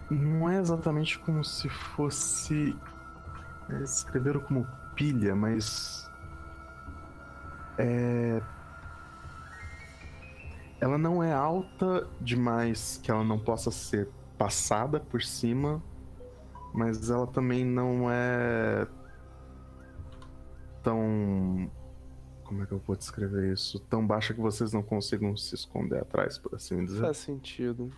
Não 0.10 0.50
é 0.50 0.58
exatamente 0.60 1.20
como 1.20 1.44
se 1.46 1.70
fosse. 1.70 2.76
é, 3.70 3.84
Escreveram 3.84 4.42
como 4.42 4.68
pilha, 4.96 5.36
mas. 5.36 6.10
É. 7.78 8.42
Ela 10.82 10.98
não 10.98 11.22
é 11.22 11.32
alta 11.32 12.08
demais 12.20 13.00
que 13.04 13.12
ela 13.12 13.24
não 13.24 13.38
possa 13.38 13.70
ser 13.70 14.10
passada 14.38 15.00
por 15.00 15.22
cima, 15.22 15.84
mas 16.74 17.10
ela 17.10 17.28
também 17.28 17.66
não 17.66 18.10
é 18.10 18.88
tão 20.82 21.70
como 22.50 22.64
é 22.64 22.66
que 22.66 22.72
eu 22.72 22.80
vou 22.80 22.96
descrever 22.96 23.54
isso? 23.54 23.80
Tão 23.82 24.06
baixa 24.06 24.34
que 24.34 24.40
vocês 24.42 24.74
não 24.74 24.82
consigam 24.82 25.38
se 25.38 25.54
esconder 25.54 26.02
atrás, 26.02 26.40
por 26.40 26.56
assim 26.56 26.84
dizer. 26.84 27.02
Faz 27.02 27.18
sentido. 27.18 27.94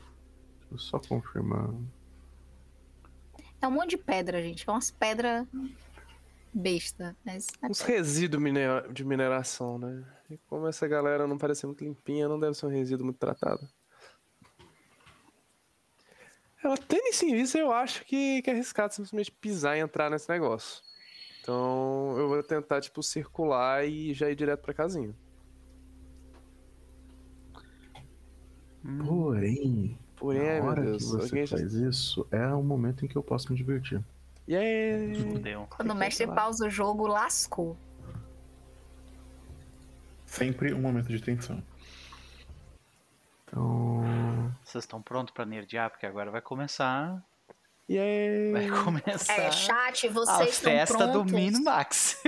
Deixa 0.60 0.74
eu 0.74 0.78
só 0.78 1.00
confirmar. 1.00 1.70
É 3.62 3.68
um 3.68 3.72
monte 3.72 3.92
de 3.92 3.98
pedra, 3.98 4.44
gente. 4.44 4.68
É 4.68 4.72
umas 4.74 4.92
pedras 4.92 5.48
besta. 6.54 7.16
Mas 7.24 7.48
é 7.62 7.68
Uns 7.68 7.80
resíduos 7.80 8.44
de 8.92 9.06
mineração, 9.06 9.80
né? 9.80 10.04
E 10.30 10.38
como 10.50 10.68
essa 10.68 10.86
galera 10.86 11.26
não 11.26 11.38
parece 11.38 11.66
muito 11.66 11.86
limpinha, 11.86 12.28
não 12.28 12.38
deve 12.38 12.54
ser 12.54 12.66
um 12.66 12.70
resíduo 12.70 13.06
muito 13.06 13.20
tratado. 13.20 13.66
Ela 16.62 16.78
isso 17.10 17.26
em 17.26 17.36
vista, 17.36 17.58
eu 17.58 17.72
acho 17.72 18.04
que, 18.04 18.42
que 18.42 18.50
é 18.50 18.54
arriscado 18.54 18.94
simplesmente 18.94 19.32
pisar 19.32 19.78
e 19.78 19.80
entrar 19.80 20.10
nesse 20.10 20.28
negócio. 20.28 20.84
Então 21.42 22.16
eu 22.18 22.28
vou 22.28 22.44
tentar, 22.44 22.82
tipo, 22.82 23.02
circular 23.02 23.86
e 23.86 24.14
já 24.14 24.30
ir 24.30 24.36
direto 24.36 24.62
pra 24.62 24.74
casinha. 24.74 25.14
Porém, 29.06 29.98
Porém, 30.16 30.60
na 30.60 30.66
hora 30.70 30.82
Deus, 30.84 30.98
que 30.98 31.10
você 31.10 31.24
alguém 31.24 31.46
já... 31.46 31.58
faz 31.58 31.74
isso, 31.74 32.28
é 32.32 32.48
o 32.48 32.64
momento 32.64 33.06
em 33.06 33.08
que 33.08 33.16
eu 33.16 33.24
posso 33.24 33.52
me 33.52 33.58
divertir. 33.58 34.04
Yeah! 34.48 35.32
Fudeu. 35.32 35.68
Quando 35.70 35.92
o 35.92 35.96
mestre 35.96 36.28
pausa 36.28 36.68
o 36.68 36.70
jogo, 36.70 37.08
lascou. 37.08 37.78
Sempre 40.26 40.74
um 40.74 40.82
momento 40.82 41.08
de 41.10 41.22
tensão. 41.22 41.62
Então. 43.44 44.02
Vocês 44.64 44.84
estão 44.84 45.02
prontos 45.02 45.34
pra 45.34 45.46
nerdear? 45.46 45.90
Porque 45.90 46.06
agora 46.06 46.32
vai 46.32 46.42
começar. 46.42 47.24
Yeah! 47.96 48.52
Vai 48.70 48.84
começar. 48.84 49.34
É, 49.34 49.52
chat, 49.52 50.08
a 50.08 50.12
vocês 50.12 50.50
estão 50.50 50.72
festa 50.72 50.98
prontos? 50.98 51.32
do 51.32 51.36
Minimax. 51.36 52.22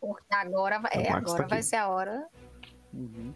Porque 0.00 0.34
agora 0.34 0.80
vai, 0.80 0.90
é, 0.94 1.10
Max 1.12 1.26
tá 1.26 1.34
agora 1.34 1.48
vai 1.48 1.58
aqui. 1.58 1.68
ser 1.68 1.76
a 1.76 1.88
hora. 1.88 2.26
Uhum. 2.92 3.32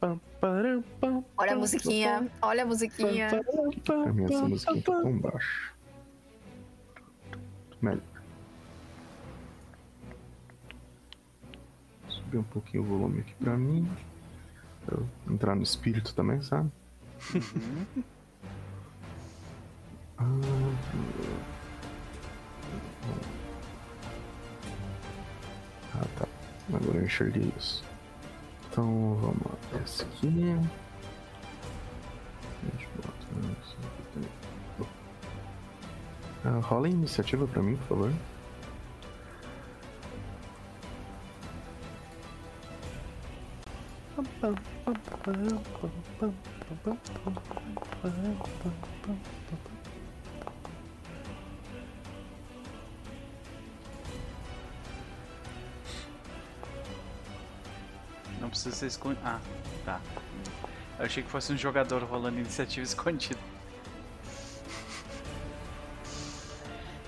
Pam, 0.00 0.20
param, 0.40 0.82
pam, 1.00 1.24
Olha 1.36 1.50
a 1.50 1.54
pam, 1.54 1.60
musiquinha, 1.60 2.28
olha 2.42 2.62
a 2.62 2.66
musiquinha. 2.66 3.28
pam, 3.30 3.70
pam, 3.84 4.02
Pra 4.02 4.12
mim, 4.12 4.24
essa 4.24 4.48
musiquinha 4.48 4.82
tá 4.82 4.92
pam. 4.92 5.02
tão 5.02 5.18
baixa. 5.18 5.72
Melhor. 7.80 8.00
Subir 12.08 12.38
um 12.38 12.42
pouquinho 12.42 12.82
o 12.82 12.86
volume 12.86 13.20
aqui 13.20 13.34
pra 13.34 13.56
mim. 13.56 13.88
Pra 14.84 14.96
eu 14.98 15.08
entrar 15.32 15.54
no 15.54 15.62
espírito 15.62 16.14
também, 16.14 16.42
sabe? 16.42 16.70
Uhum. 17.34 18.02
Ah, 25.94 26.04
tá. 26.18 26.26
Agora 26.74 26.98
eu 26.98 27.04
enxerguei 27.04 27.52
isso. 27.58 27.82
Então 28.70 29.14
vamos 29.14 29.42
lá. 29.44 29.82
Esse 29.82 30.02
aqui. 30.02 30.26
Esse 32.68 32.86
aqui 33.76 34.02
também. 34.12 34.30
Ah, 36.44 36.60
rola 36.62 36.86
a 36.86 36.90
iniciativa 36.90 37.46
pra 37.46 37.62
mim, 37.62 37.76
por 37.76 37.88
favor. 37.88 38.12
Precisa 58.50 58.74
ser 58.74 58.86
escondido. 58.86 59.20
Ah, 59.24 59.38
tá. 59.84 60.00
Eu 60.98 61.06
achei 61.06 61.22
que 61.22 61.30
fosse 61.30 61.52
um 61.52 61.56
jogador 61.56 62.02
rolando 62.02 62.38
iniciativa 62.38 62.84
escondido. 62.84 63.38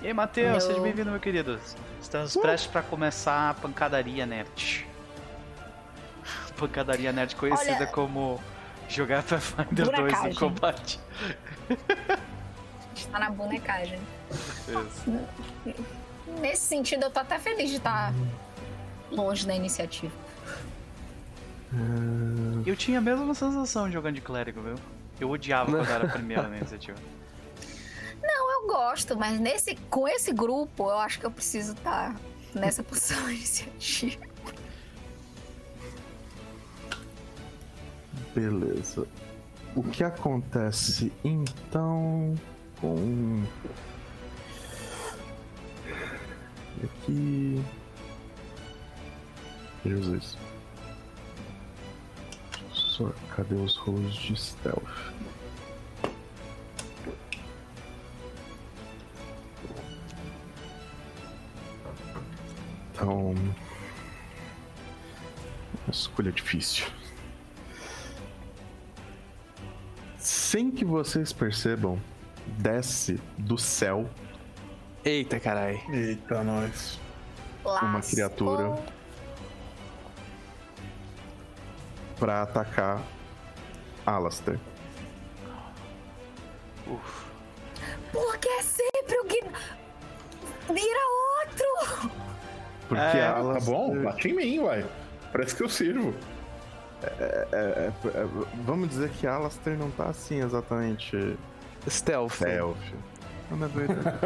E 0.00 0.06
aí, 0.08 0.12
Matheus, 0.14 0.64
seja 0.64 0.80
bem-vindo, 0.80 1.10
meu 1.10 1.20
querido. 1.20 1.60
Estamos 2.00 2.36
prestes 2.36 2.70
pra 2.70 2.82
começar 2.82 3.50
a 3.50 3.54
pancadaria 3.54 4.26
nerd. 4.26 4.86
Pancadaria 6.56 7.12
nerd 7.12 7.36
conhecida 7.36 7.76
Olha- 7.76 7.86
como 7.86 8.40
jogar 8.88 9.22
Pathfinder 9.22 9.90
2 9.90 10.24
em 10.24 10.34
combate. 10.34 10.98
Está 12.96 13.18
na 13.20 13.30
bonecagem. 13.30 14.00
Isso. 14.30 15.28
Nesse 16.40 16.62
sentido, 16.62 17.04
eu 17.04 17.10
tô 17.10 17.20
até 17.20 17.38
feliz 17.38 17.70
de 17.70 17.76
estar 17.76 18.12
longe 19.10 19.46
da 19.46 19.54
iniciativa. 19.54 20.12
Eu 22.66 22.76
tinha 22.76 22.98
a 22.98 23.00
mesma 23.00 23.34
sensação 23.34 23.90
jogando 23.90 24.16
de 24.16 24.20
clérigo, 24.20 24.60
viu? 24.60 24.74
Eu 25.20 25.30
odiava 25.30 25.70
quando 25.70 25.88
era 25.88 26.06
a 26.06 26.10
primeira 26.10 26.48
na 26.48 26.58
iniciativa. 26.58 26.98
Eu 28.62 28.68
gosto, 28.68 29.18
mas 29.18 29.40
nesse, 29.40 29.74
com 29.90 30.06
esse 30.06 30.32
grupo, 30.32 30.84
eu 30.84 30.98
acho 30.98 31.18
que 31.18 31.26
eu 31.26 31.30
preciso 31.32 31.72
estar 31.72 32.14
nessa 32.54 32.80
posição 32.80 33.28
iniciativa. 33.28 34.24
Beleza. 38.32 39.04
O 39.74 39.82
que 39.82 40.04
acontece 40.04 41.12
então 41.24 42.34
com. 42.80 43.44
E 46.80 46.84
Aqui. 46.84 47.64
Jesus. 49.84 50.36
Só, 53.02 53.12
cadê 53.34 53.54
os 53.56 53.76
rolos 53.76 54.14
de 54.14 54.36
stealth? 54.36 55.12
Então. 62.92 63.34
Escolha 65.90 66.30
difícil. 66.30 66.86
Sem 70.16 70.70
que 70.70 70.84
vocês 70.84 71.32
percebam, 71.32 71.98
desce 72.46 73.20
do 73.36 73.58
céu 73.58 74.08
Eita, 75.04 75.40
carai. 75.40 75.82
Eita, 75.92 76.44
nós. 76.44 77.00
uma 77.64 77.94
Lascou. 77.94 78.10
criatura 78.12 79.01
pra 82.22 82.42
atacar 82.42 83.02
Alastair. 84.06 84.56
Uf. 86.86 87.24
Porque 88.12 88.48
é 88.48 88.62
sempre 88.62 89.18
o 89.18 89.24
que 89.24 89.42
vira 90.72 91.00
outro. 91.40 92.10
Porque 92.86 93.02
É, 93.18 93.22
Tá 93.26 93.36
Alastair. 93.38 93.76
bom? 93.76 94.02
Bate 94.04 94.28
em 94.28 94.34
mim, 94.34 94.58
uai. 94.60 94.86
Parece 95.32 95.56
que 95.56 95.64
eu 95.64 95.68
sirvo. 95.68 96.14
é, 97.02 97.48
é, 97.52 97.92
é, 98.08 98.26
vamos 98.64 98.88
dizer 98.90 99.10
que 99.10 99.26
Alastair 99.26 99.76
não 99.76 99.90
tá 99.90 100.04
assim 100.04 100.40
exatamente 100.44 101.36
Stealth. 101.88 102.34
stealth. 102.34 102.76
Não, 103.50 103.56
na 103.58 103.66
verdade. 103.66 104.16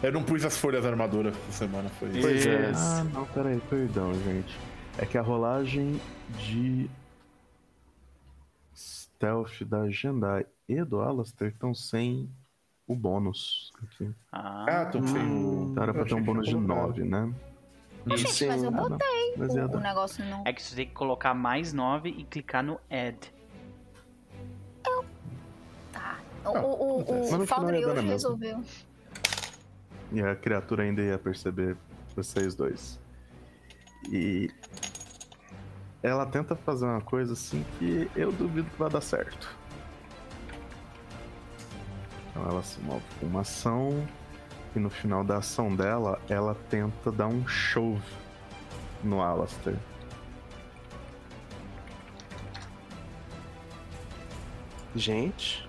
Eu 0.00 0.12
não 0.12 0.22
pus 0.22 0.44
as 0.44 0.56
folhas 0.56 0.84
da 0.84 0.90
armadura 0.90 1.30
essa 1.48 1.58
semana, 1.66 1.88
foi 1.98 2.10
isso. 2.10 2.20
Pois 2.20 2.46
é. 2.46 2.72
ah, 2.76 3.04
não, 3.12 3.24
peraí, 3.26 3.60
perdão, 3.68 4.14
gente. 4.14 4.56
É 4.98 5.06
que 5.06 5.18
a 5.18 5.22
rolagem 5.22 6.00
de 6.38 6.88
stealth 8.76 9.62
da 9.64 9.88
Jendai 9.90 10.46
e 10.68 10.82
do 10.84 11.00
Alastair 11.00 11.50
estão 11.52 11.74
sem 11.74 12.30
o 12.86 12.94
bônus 12.94 13.72
aqui. 13.82 14.10
Ah, 14.30 14.82
Ah, 14.82 14.86
tô 14.86 15.02
sem 15.06 15.16
o. 15.20 15.68
Então 15.70 15.82
era 15.82 15.92
pra 15.92 16.02
eu 16.02 16.06
ter 16.06 16.14
um 16.14 16.22
bônus 16.22 16.44
de 16.46 16.52
tinha 16.52 16.62
colocado. 16.62 16.86
9, 16.98 17.04
né? 17.04 17.34
Gente, 18.16 18.46
mas 18.46 18.62
eu 18.62 18.68
Ah, 18.68 18.72
não. 18.72 18.88
botei 18.90 19.34
Mas 19.36 19.54
ia 19.54 19.66
o, 19.66 19.76
o 19.76 19.80
negócio 19.80 20.24
no. 20.24 20.42
É 20.44 20.52
que 20.52 20.62
você 20.62 20.76
tem 20.76 20.86
que 20.86 20.92
colocar 20.92 21.32
mais 21.34 21.72
9 21.72 22.10
e 22.10 22.24
clicar 22.24 22.62
no 22.62 22.78
add. 22.90 23.32
Tá. 25.92 26.18
O, 26.44 26.50
o, 26.50 27.00
o, 27.00 27.42
o 27.42 27.46
dar 27.46 27.58
na 27.60 27.64
hoje 27.72 27.84
mesma. 27.94 28.02
resolveu. 28.02 28.62
E 30.12 30.20
a 30.22 30.36
criatura 30.36 30.82
ainda 30.82 31.00
ia 31.02 31.18
perceber 31.18 31.76
vocês 32.14 32.54
dois. 32.54 33.00
E 34.10 34.50
ela 36.02 36.26
tenta 36.26 36.54
fazer 36.54 36.84
uma 36.84 37.00
coisa 37.00 37.32
assim 37.32 37.64
que 37.78 38.10
eu 38.14 38.30
duvido 38.30 38.68
que 38.70 38.78
vai 38.78 38.90
dar 38.90 39.00
certo. 39.00 39.56
Então 42.30 42.42
ela 42.50 42.62
se 42.62 42.80
move 42.80 43.02
com 43.18 43.26
uma 43.26 43.40
ação 43.40 44.06
e 44.74 44.78
no 44.78 44.90
final 44.90 45.24
da 45.24 45.38
ação 45.38 45.74
dela 45.74 46.20
ela 46.28 46.54
tenta 46.68 47.10
dar 47.10 47.28
um 47.28 47.46
shove 47.46 48.02
no 49.02 49.22
Alastair. 49.22 49.78
Gente. 54.94 55.66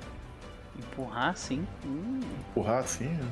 Empurrar 0.77 1.35
sim. 1.37 1.65
Hum. 1.85 2.19
Empurrar 2.49 2.79
assim? 2.79 3.07
né? 3.07 3.31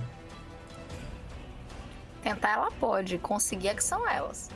Tentar 2.22 2.52
ela 2.52 2.72
pode, 2.72 3.18
conseguir 3.18 3.68
é 3.68 3.76
que 3.76 3.84
são 3.84 4.08
elas. 4.08 4.50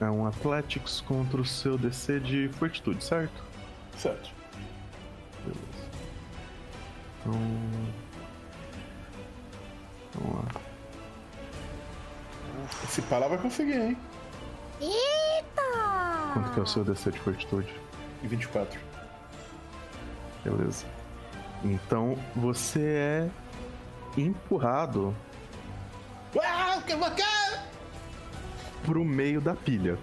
É 0.00 0.10
um 0.10 0.26
Athletics 0.26 1.00
contra 1.00 1.40
o 1.40 1.44
seu 1.44 1.78
DC 1.78 2.20
de 2.20 2.48
Fortitude, 2.50 3.02
certo? 3.02 3.42
Certo. 3.96 4.30
Beleza. 5.44 5.60
Então. 7.20 7.32
Vamos 10.14 10.36
lá. 10.36 10.60
Esse 12.84 13.02
pala 13.02 13.28
vai 13.28 13.38
conseguir, 13.38 13.80
hein? 13.80 13.96
Eita! 14.80 16.32
Quanto 16.32 16.52
que 16.52 16.60
é 16.60 16.62
o 16.62 16.66
seu 16.66 16.84
DC 16.84 17.10
de 17.10 17.18
Fortitude? 17.18 17.74
Em 18.22 18.28
24. 18.28 18.78
Beleza. 20.44 20.86
Então 21.72 22.16
você 22.34 22.80
é 22.80 23.30
empurrado 24.20 25.14
Ah, 26.42 26.80
que 26.86 26.94
bacana! 26.96 27.66
pro 28.84 29.04
meio 29.04 29.40
da 29.40 29.54
pilha. 29.54 29.98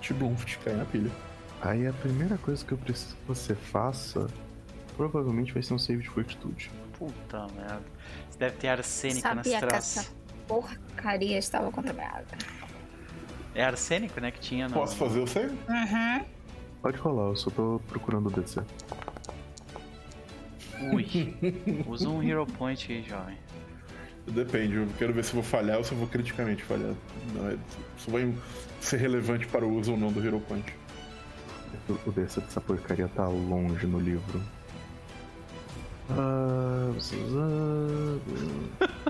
Tibumft, 0.00 0.58
cai 0.58 0.74
na 0.74 0.84
pilha. 0.84 1.10
Aí 1.60 1.86
a 1.86 1.92
primeira 1.92 2.36
coisa 2.38 2.64
que 2.64 2.72
eu 2.72 2.78
preciso 2.78 3.14
que 3.16 3.22
você 3.26 3.54
faça 3.54 4.26
provavelmente 4.96 5.52
vai 5.52 5.62
ser 5.62 5.74
um 5.74 5.78
save 5.78 6.02
de 6.02 6.08
fortitude. 6.10 6.70
Puta 6.98 7.46
merda. 7.56 7.82
Você 8.30 8.38
deve 8.38 8.56
ter 8.56 8.68
arsênico 8.68 9.26
nas 9.34 9.36
Sabia 9.46 9.60
que 9.60 9.66
traças. 9.66 9.96
essa 10.04 10.10
porcaria 10.46 11.38
estava 11.38 11.70
contaminada. 11.72 12.26
É 13.54 13.64
arsênico, 13.64 14.20
né? 14.20 14.30
Que 14.30 14.40
tinha 14.40 14.68
no. 14.68 14.74
Posso 14.74 14.96
fazer 14.96 15.20
o 15.20 15.26
save? 15.26 15.56
Uhum. 15.68 16.24
Pode 16.82 16.96
rolar, 16.98 17.28
eu 17.30 17.36
só 17.36 17.50
tô 17.50 17.80
procurando 17.88 18.26
o 18.28 18.30
DC. 18.30 18.60
Ui. 20.92 21.36
Usa 21.86 22.08
um 22.08 22.22
Hero 22.22 22.46
Point 22.46 22.92
aí, 22.92 23.02
jovem. 23.02 23.36
Depende, 24.26 24.76
eu 24.76 24.86
quero 24.98 25.12
ver 25.12 25.24
se 25.24 25.30
eu 25.30 25.34
vou 25.34 25.42
falhar 25.42 25.78
ou 25.78 25.84
se 25.84 25.92
eu 25.92 25.98
vou 25.98 26.06
criticamente 26.06 26.62
falhar. 26.62 26.94
Não, 27.34 27.50
é, 27.50 27.56
isso 27.96 28.10
vai 28.10 28.32
ser 28.80 28.98
relevante 28.98 29.46
para 29.46 29.64
o 29.64 29.76
uso 29.76 29.92
ou 29.92 29.98
não 29.98 30.12
do 30.12 30.24
Hero 30.24 30.40
Point. 30.40 30.72
O 31.88 32.08
o 32.08 32.12
DC 32.12 32.40
dessa 32.40 32.60
porcaria 32.60 33.08
tá 33.08 33.26
longe 33.26 33.86
no 33.86 33.98
livro. 33.98 34.40
Ah, 36.10 36.90
ah, 38.80 39.02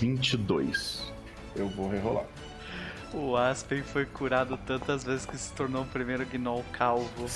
22. 0.00 1.12
Eu 1.54 1.68
vou 1.68 1.88
rerolar. 1.90 2.26
O 3.12 3.36
Aspen 3.36 3.82
foi 3.82 4.06
curado 4.06 4.56
tantas 4.66 5.02
vezes 5.04 5.26
que 5.26 5.36
se 5.36 5.52
tornou 5.52 5.82
o 5.82 5.86
primeiro 5.86 6.24
Gnoll 6.26 6.64
calvo 6.72 7.26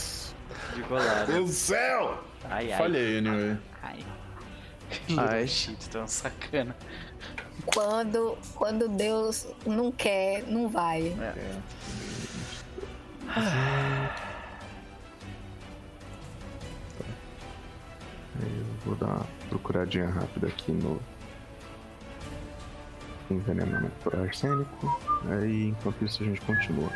de 0.75 0.83
Golar. 0.83 1.27
Deus 1.27 1.51
do 1.51 1.55
céu! 1.55 2.25
Ai, 2.51 2.73
ai. 2.73 2.79
Falhei, 2.79 3.19
anyway. 3.19 3.59
Ai. 3.83 4.05
Ai. 5.17 5.47
Shit, 5.49 5.89
tão 5.91 6.07
sacana. 6.07 6.77
Quando, 7.67 8.37
quando 8.55 8.89
Deus 8.89 9.47
não 9.67 9.91
quer, 9.91 10.45
não 10.47 10.69
vai. 10.69 11.09
É. 11.09 11.61
Aí 18.41 18.59
eu 18.59 18.65
vou 18.85 18.95
dar 18.97 19.07
uma 19.07 19.27
procuradinha 19.49 20.09
rápida 20.09 20.49
aqui 20.49 20.73
no 20.73 21.01
envenenamento 23.31 23.95
por 24.03 24.15
arsênico. 24.17 25.01
Aí 25.31 25.69
enquanto 25.69 26.05
isso 26.05 26.23
a 26.23 26.27
gente 26.27 26.41
continua. 26.43 26.91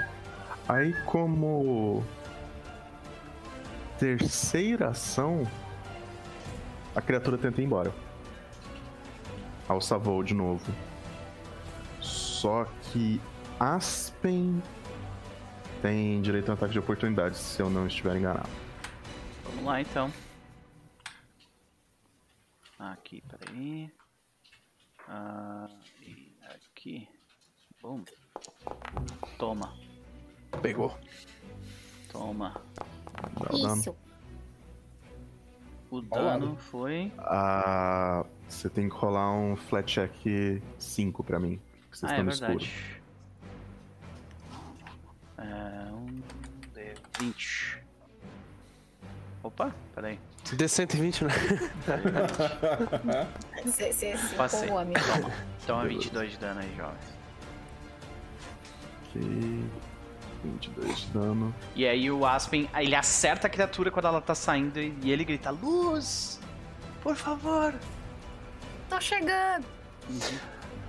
Aí 0.69 0.93
como 1.07 2.05
terceira 3.99 4.89
ação, 4.89 5.47
a 6.95 7.01
criatura 7.03 7.37
tenta 7.37 7.61
ir 7.61 7.65
embora. 7.65 7.93
Alça 9.69 9.99
voo 9.99 10.23
de 10.23 10.35
novo. 10.35 10.73
Só 12.01 12.65
que 12.85 13.21
Aspen 13.59 14.63
tem 15.83 16.23
direito 16.23 16.49
a 16.49 16.53
um 16.53 16.55
ataque 16.55 16.73
de 16.73 16.79
oportunidade, 16.79 17.37
se 17.37 17.61
eu 17.61 17.69
não 17.69 17.87
estiver 17.87 18.17
enganado. 18.17 18.49
Vamos 19.45 19.65
lá 19.65 19.81
então. 19.81 20.13
Aqui, 22.79 23.23
peraí. 23.23 23.91
Ah, 25.09 25.69
e 26.03 26.37
aqui. 26.43 27.09
Bom. 27.83 28.03
Toma, 29.39 29.73
Pegou. 30.63 30.97
toma. 32.13 32.61
Dá 33.23 33.55
o 33.55 33.63
dano. 33.63 33.81
Isso. 33.81 33.97
O 35.91 36.01
dano 36.03 36.57
foi. 36.57 37.11
Ah, 37.19 38.25
você 38.49 38.69
tem 38.69 38.89
que 38.89 38.95
rolar 38.95 39.33
um 39.33 39.57
flat 39.57 39.87
check 39.93 40.61
5 40.79 41.25
pra 41.25 41.41
mim. 41.41 41.61
porque 41.89 41.97
Vocês 41.99 42.13
Ah, 42.13 42.17
é 42.17 42.21
estão 42.21 42.25
no 42.25 42.59
escuro. 42.59 42.99
É, 45.39 45.91
um 45.93 46.23
D20. 46.75 47.79
Opa, 49.43 49.75
peraí. 49.95 50.19
D120, 50.45 51.23
né? 51.27 51.33
Você 53.65 53.93
se 53.93 54.35
Passei. 54.35 54.69
Então 55.63 55.81
é 55.81 55.87
22 55.89 56.33
de 56.33 56.39
dano 56.39 56.61
aí, 56.61 56.75
jovem. 56.77 56.99
Ok. 59.09 59.65
22 60.43 60.99
de 60.99 61.07
dano. 61.09 61.55
E 61.75 61.87
aí 61.87 62.11
o 62.11 62.25
Aspen, 62.25 62.69
ele 62.77 62.95
acerta 62.95 63.47
a 63.47 63.51
criatura 63.51 63.91
quando 63.91 64.07
ela 64.07 64.21
tá 64.21 64.35
saindo 64.35 64.79
e 64.79 65.11
ele 65.11 65.25
grita: 65.25 65.51
Luz! 65.51 66.41
Por 67.03 67.17
favor! 67.17 67.75
Tô 68.89 69.01
chegando. 69.01 69.67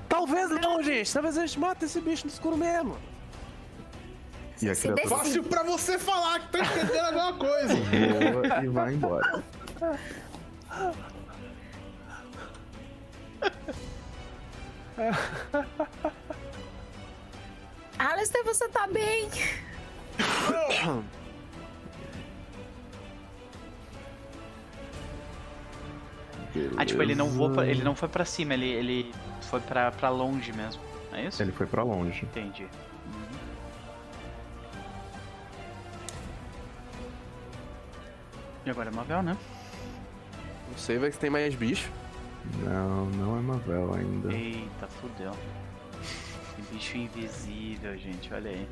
Talvez 0.07 0.49
não, 0.49 0.81
gente. 0.81 1.13
Talvez 1.13 1.37
a 1.37 1.45
gente 1.45 1.59
mate 1.59 1.85
esse 1.85 1.99
bicho 1.99 2.25
no 2.25 2.31
escuro 2.31 2.57
mesmo. 2.57 2.97
E 4.61 4.69
a 4.69 4.75
Se 4.75 4.91
criatura 4.91 5.17
Fácil 5.17 5.43
pra 5.43 5.63
você 5.63 5.97
falar 5.97 6.39
que 6.39 6.51
tá 6.51 6.59
entendendo 6.59 7.19
alguma 7.19 7.33
coisa. 7.33 7.75
voa 8.33 8.63
e 8.63 8.67
vai 8.67 8.93
embora. 8.93 9.43
Alistair, 17.99 18.43
você 18.45 18.67
tá 18.69 18.87
bem? 18.87 19.29
Ah, 26.77 26.85
tipo, 26.85 27.01
ele 27.01 27.15
não 27.15 27.27
voou 27.29 27.49
pra- 27.51 27.65
ele 27.67 27.83
não 27.83 27.95
foi 27.95 28.09
pra 28.09 28.25
cima, 28.25 28.53
ele, 28.53 28.67
ele 28.67 29.11
foi 29.41 29.59
pra, 29.59 29.91
pra 29.91 30.09
longe 30.09 30.51
mesmo. 30.53 30.81
É 31.11 31.25
isso? 31.25 31.41
Ele 31.41 31.51
foi 31.51 31.65
pra 31.67 31.83
longe. 31.83 32.23
Entendi. 32.25 32.63
Uhum. 32.63 33.39
E 38.65 38.69
agora 38.69 38.89
é 38.89 38.93
Mavel, 38.93 39.23
né? 39.23 39.37
Não 40.69 40.77
sei, 40.77 40.97
vai 40.97 41.11
que 41.11 41.17
tem 41.17 41.29
mais 41.29 41.53
bicho. 41.55 41.89
Não, 42.63 43.05
não 43.07 43.37
é 43.37 43.41
Mavel 43.41 43.93
ainda. 43.93 44.33
Eita, 44.33 44.87
fudeu. 44.87 45.31
Que 46.59 46.73
bicho 46.73 46.97
invisível, 46.97 47.97
gente, 47.97 48.33
olha 48.33 48.51
aí. 48.51 48.67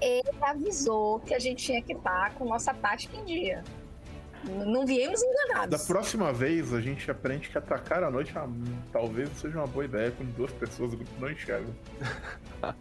Ele 0.00 0.30
avisou 0.42 1.20
que 1.20 1.32
a 1.32 1.38
gente 1.38 1.64
tinha 1.64 1.80
que 1.80 1.92
estar 1.92 2.34
com 2.34 2.44
nossa 2.44 2.74
tática 2.74 3.16
em 3.16 3.24
dia. 3.24 3.62
Não 4.44 4.84
viemos 4.84 5.20
Da 5.20 5.26
enganados. 5.28 5.86
próxima 5.86 6.32
vez, 6.32 6.74
a 6.74 6.80
gente 6.80 7.08
aprende 7.08 7.48
que 7.48 7.56
atacar 7.56 8.02
à 8.02 8.10
noite 8.10 8.32
ah, 8.36 8.48
talvez 8.92 9.28
seja 9.36 9.58
uma 9.58 9.66
boa 9.68 9.84
ideia 9.84 10.10
quando 10.10 10.34
duas 10.34 10.50
pessoas 10.52 10.92
o 10.92 10.96
grupo 10.96 11.12
não 11.20 11.30
enxergam. 11.30 11.72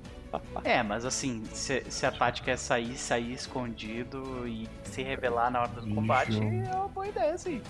É, 0.64 0.82
mas 0.82 1.04
assim, 1.04 1.43
se, 1.54 1.84
se 1.89 2.06
a 2.06 2.12
tática 2.12 2.52
é 2.52 2.56
sair, 2.56 2.95
sair 2.97 3.34
escondido 3.34 4.48
e 4.48 4.65
se 4.82 5.03
revelar 5.03 5.52
na 5.52 5.64
hora 5.64 5.82
do 5.82 5.94
combate, 5.94 6.40
é 6.40 6.73
uma 6.73 6.88
boa 6.88 7.06
ideia, 7.06 7.38
sim. 7.38 7.61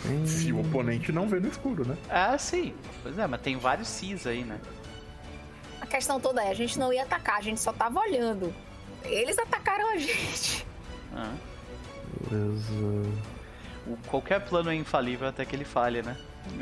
Porém, 0.00 0.24
Se 0.24 0.52
o 0.52 0.60
oponente 0.60 1.10
não 1.10 1.28
vê 1.28 1.40
no 1.40 1.48
escuro, 1.48 1.84
né? 1.84 1.96
Ah, 2.08 2.38
sim. 2.38 2.74
Pois 3.02 3.18
é, 3.18 3.26
mas 3.26 3.40
tem 3.40 3.56
vários 3.56 3.88
Cs 3.88 4.24
aí, 4.28 4.44
né? 4.44 4.60
A 5.90 5.96
questão 5.96 6.20
toda 6.20 6.40
é, 6.40 6.50
a 6.50 6.54
gente 6.54 6.78
não 6.78 6.92
ia 6.92 7.02
atacar, 7.02 7.38
a 7.38 7.40
gente 7.40 7.60
só 7.60 7.72
tava 7.72 7.98
olhando. 7.98 8.54
Eles 9.02 9.36
atacaram 9.36 9.90
a 9.90 9.96
gente. 9.98 10.64
Ah. 11.12 11.34
beleza. 12.30 12.72
O- 13.88 13.96
qualquer 14.06 14.38
plano 14.44 14.70
é 14.70 14.74
infalível 14.76 15.26
até 15.26 15.44
que 15.44 15.56
ele 15.56 15.64
falhe, 15.64 16.00
né? 16.00 16.16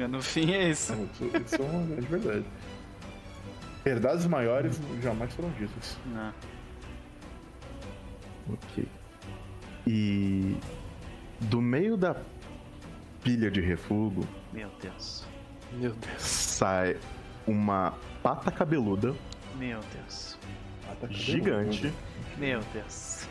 No 0.08 0.22
fim 0.22 0.52
é 0.54 0.70
isso. 0.70 0.94
Isso, 1.12 1.24
isso 1.44 1.56
é 1.56 1.64
uma 1.66 1.84
grande 1.84 2.06
verdade. 2.06 2.44
Verdades 3.84 4.26
maiores 4.26 4.80
jamais 5.02 5.30
foram 5.34 5.50
ditas. 5.50 5.98
Não. 6.06 6.32
Ok. 8.54 8.88
E 9.86 10.56
do 11.40 11.60
meio 11.60 11.98
da 11.98 12.16
pilha 13.22 13.50
de 13.50 13.60
refúgio 13.60 14.26
Meu 14.54 14.70
Deus. 14.80 15.26
Meu 15.72 15.92
Deus. 15.92 16.22
sai 16.22 16.96
uma 17.48 17.94
pata 18.22 18.50
cabeluda 18.50 19.14
Meu 19.56 19.80
Deus. 19.94 20.38
gigante 21.10 21.92
Meu 22.36 22.60
Deus. 22.72 23.26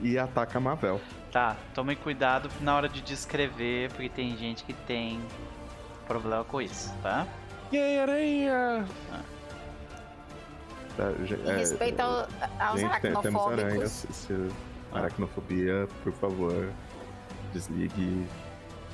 e 0.00 0.18
ataca 0.18 0.58
a 0.58 0.60
Mavel. 0.60 1.00
Tá, 1.30 1.56
tome 1.74 1.94
cuidado 1.96 2.48
na 2.60 2.74
hora 2.74 2.88
de 2.88 3.00
descrever, 3.02 3.90
porque 3.90 4.08
tem 4.08 4.36
gente 4.36 4.64
que 4.64 4.72
tem 4.72 5.20
problema 6.06 6.44
com 6.44 6.60
isso, 6.62 6.92
tá? 7.02 7.26
E 7.70 7.76
aí, 7.78 7.98
aranha? 7.98 8.86
Tá, 10.96 11.12
já- 11.24 11.36
Em 11.36 11.48
é, 11.50 11.56
respeito 11.58 12.00
ao- 12.00 12.26
aos 12.58 12.80
gente, 12.80 13.00
tem- 13.00 13.14
temos 13.20 13.24
aranhas. 13.46 13.52
aracnofóbicos. 13.52 13.90
Se, 13.92 14.12
se 14.12 14.48
aracnofobia, 14.92 15.88
por 16.02 16.12
favor, 16.14 16.70
desligue, 17.52 18.26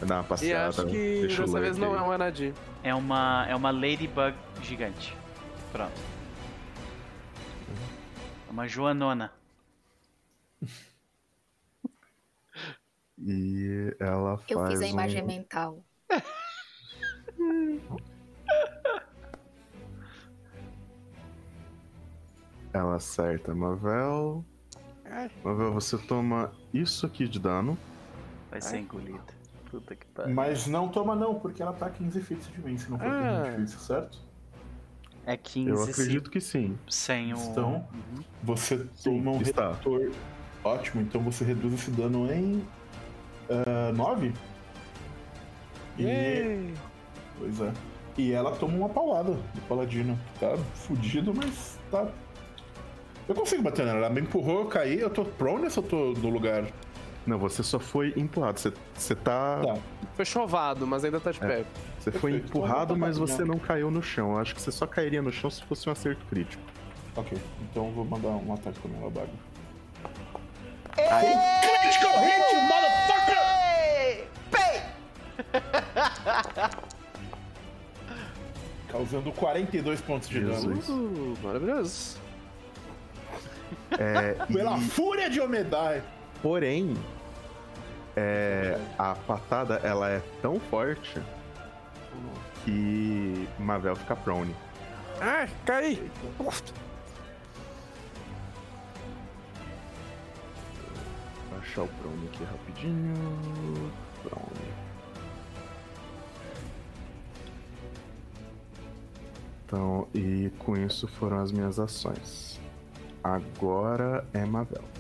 dá 0.05 0.17
uma 0.17 0.21
E 0.23 0.27
passeada. 0.27 0.69
acho 0.69 0.87
que 0.87 1.27
dessa 1.29 1.61
vez 1.61 1.79
lurk 1.79 1.81
não 1.81 1.95
é 1.97 2.03
um 2.03 2.11
Anadim. 2.11 2.53
É 2.83 2.95
uma, 2.95 3.47
é 3.49 3.55
uma 3.55 3.71
ladybug 3.71 4.37
gigante. 4.63 5.17
Pronto. 5.71 5.93
É 8.49 8.51
uma 8.51 8.67
joanona. 8.69 9.33
E 13.19 13.95
ela 14.01 14.37
faz 14.39 14.51
Eu 14.51 14.67
fiz 14.67 14.83
a 14.83 14.85
um- 14.85 14.89
imagem 14.89 15.23
mental. 15.25 15.85
Ela 22.73 22.97
acerta 22.97 23.55
Mavel. 23.55 24.45
Mavel, 25.45 25.73
você 25.73 25.99
toma 25.99 26.53
isso 26.73 27.05
aqui 27.05 27.29
de 27.29 27.39
dano. 27.39 27.77
Vai 28.51 28.61
ser 28.61 28.79
engolida. 28.79 29.42
Puta 29.73 29.97
que 29.97 30.07
pariu. 30.07 30.35
Mas 30.35 30.67
não 30.67 30.87
toma 30.89 31.17
não, 31.17 31.35
porque 31.41 31.63
ela 31.63 31.73
tá 31.73 31.89
15 31.91 32.21
feet 32.23 32.43
de 32.53 32.61
mim, 32.61 32.77
se 32.79 32.91
não 32.91 32.99
for 32.99 33.07
Ah. 33.09 33.43
tão 33.47 33.51
difícil, 33.57 33.79
certo? 33.81 34.19
É 35.27 35.37
15 35.37 35.71
Eu 35.71 35.83
acredito 35.83 36.31
que 36.31 36.41
sim. 36.41 36.79
sem 36.89 37.33
o. 37.33 37.39
Então, 37.39 37.87
Uhum. 37.95 38.23
você 38.43 38.87
toma 39.03 39.31
um 39.33 39.41
está. 39.43 39.69
redutor. 39.71 40.11
Ótimo, 40.63 41.01
então 41.03 41.21
você 41.23 41.45
reduz 41.45 41.75
esse 41.75 41.91
dano 41.91 42.31
em 42.33 42.63
9. 43.97 44.33
E. 45.99 46.03
Yay! 46.05 46.75
Pois 47.39 47.61
é. 47.61 47.73
E 48.19 48.33
ela 48.33 48.53
toma 48.57 48.77
uma 48.77 48.89
paulada 48.91 49.33
do 49.33 49.61
paladino. 49.69 50.19
Tá 50.39 50.57
fudido, 50.75 51.33
mas 51.35 51.79
tá. 51.91 52.07
Eu 53.29 53.35
consigo 53.35 53.63
bater 53.63 53.87
nela. 53.87 53.99
Ela 53.99 54.11
me 54.11 54.21
empurrou, 54.21 54.61
eu 54.61 54.67
caí. 54.67 54.99
Eu 55.01 55.09
tô 55.09 55.25
prone 55.25 55.65
ou 55.65 55.71
eu 55.75 55.83
tô 55.83 56.13
no 56.13 56.29
lugar? 56.29 56.65
Não, 57.27 57.39
você 57.39 57.63
só 57.63 57.79
foi 57.79 58.13
empurrado. 58.17 58.59
Você, 58.59 58.73
você 58.95 59.15
tá. 59.15 59.61
Tá. 59.61 59.77
Foi 60.15 60.25
chovado, 60.25 60.87
mas 60.87 61.05
ainda 61.05 61.21
tá 61.21 61.31
de 61.31 61.39
pé. 61.39 61.65
Você 61.99 62.11
foi 62.11 62.33
Perfeito. 62.33 62.49
empurrado, 62.59 62.95
Então, 62.95 62.97
mas 62.99 63.17
tá 63.17 63.21
você 63.27 63.45
não 63.45 63.59
caiu 63.59 63.91
no 63.91 64.03
chão. 64.03 64.33
Eu 64.33 64.39
acho 64.39 64.55
que 64.55 64.61
você 64.61 64.73
só 64.73 64.87
cairia 64.87 65.23
no 65.23 65.31
chão 65.31 65.49
se 65.49 65.63
fosse 65.65 65.89
um 65.89 65.93
acerto 65.93 66.25
crítico. 66.27 66.63
Ok, 67.15 67.39
então 67.71 67.87
eu 67.87 67.93
vou 67.93 68.05
mandar 68.05 68.29
um 68.29 68.53
ataque 68.55 68.79
com 68.81 68.89
ela 69.01 69.11
baga. 69.11 69.29
Critical 70.95 72.19
hit, 72.21 72.55
motherfucker! 72.69 73.43
Causando 78.89 79.33
42 79.33 80.01
pontos 80.03 80.29
de 80.29 80.41
dano. 80.41 80.53
Jesus. 80.75 80.89
Uh, 80.89 81.35
maravilhoso. 81.43 82.19
É, 83.99 84.35
Pela 84.53 84.77
e- 84.77 84.81
fúria 84.83 85.31
de 85.31 85.41
Omedai. 85.41 86.03
Porém, 86.43 86.97
é, 88.17 88.79
a 88.99 89.15
patada 89.15 89.77
ela 89.83 90.11
é 90.11 90.21
tão 90.43 90.61
forte 90.61 91.23
que 92.65 93.49
Mavel 93.59 93.97
fica 93.97 94.17
prone. 94.17 94.55
Ah, 95.21 95.47
caí! 95.65 96.11
Vou 96.39 96.49
achar 101.59 101.83
o 101.83 101.89
prone 101.89 102.27
aqui 102.27 102.45
rapidinho. 102.45 103.93
Prone. 104.23 104.73
Então, 109.65 110.07
e 110.13 110.51
com 110.59 110.77
isso 110.77 111.09
foram 111.09 111.41
as 111.41 111.51
minhas 111.51 111.79
ações. 111.79 112.61
Agora 113.25 114.27
é 114.35 114.45
Mavel. 114.45 114.92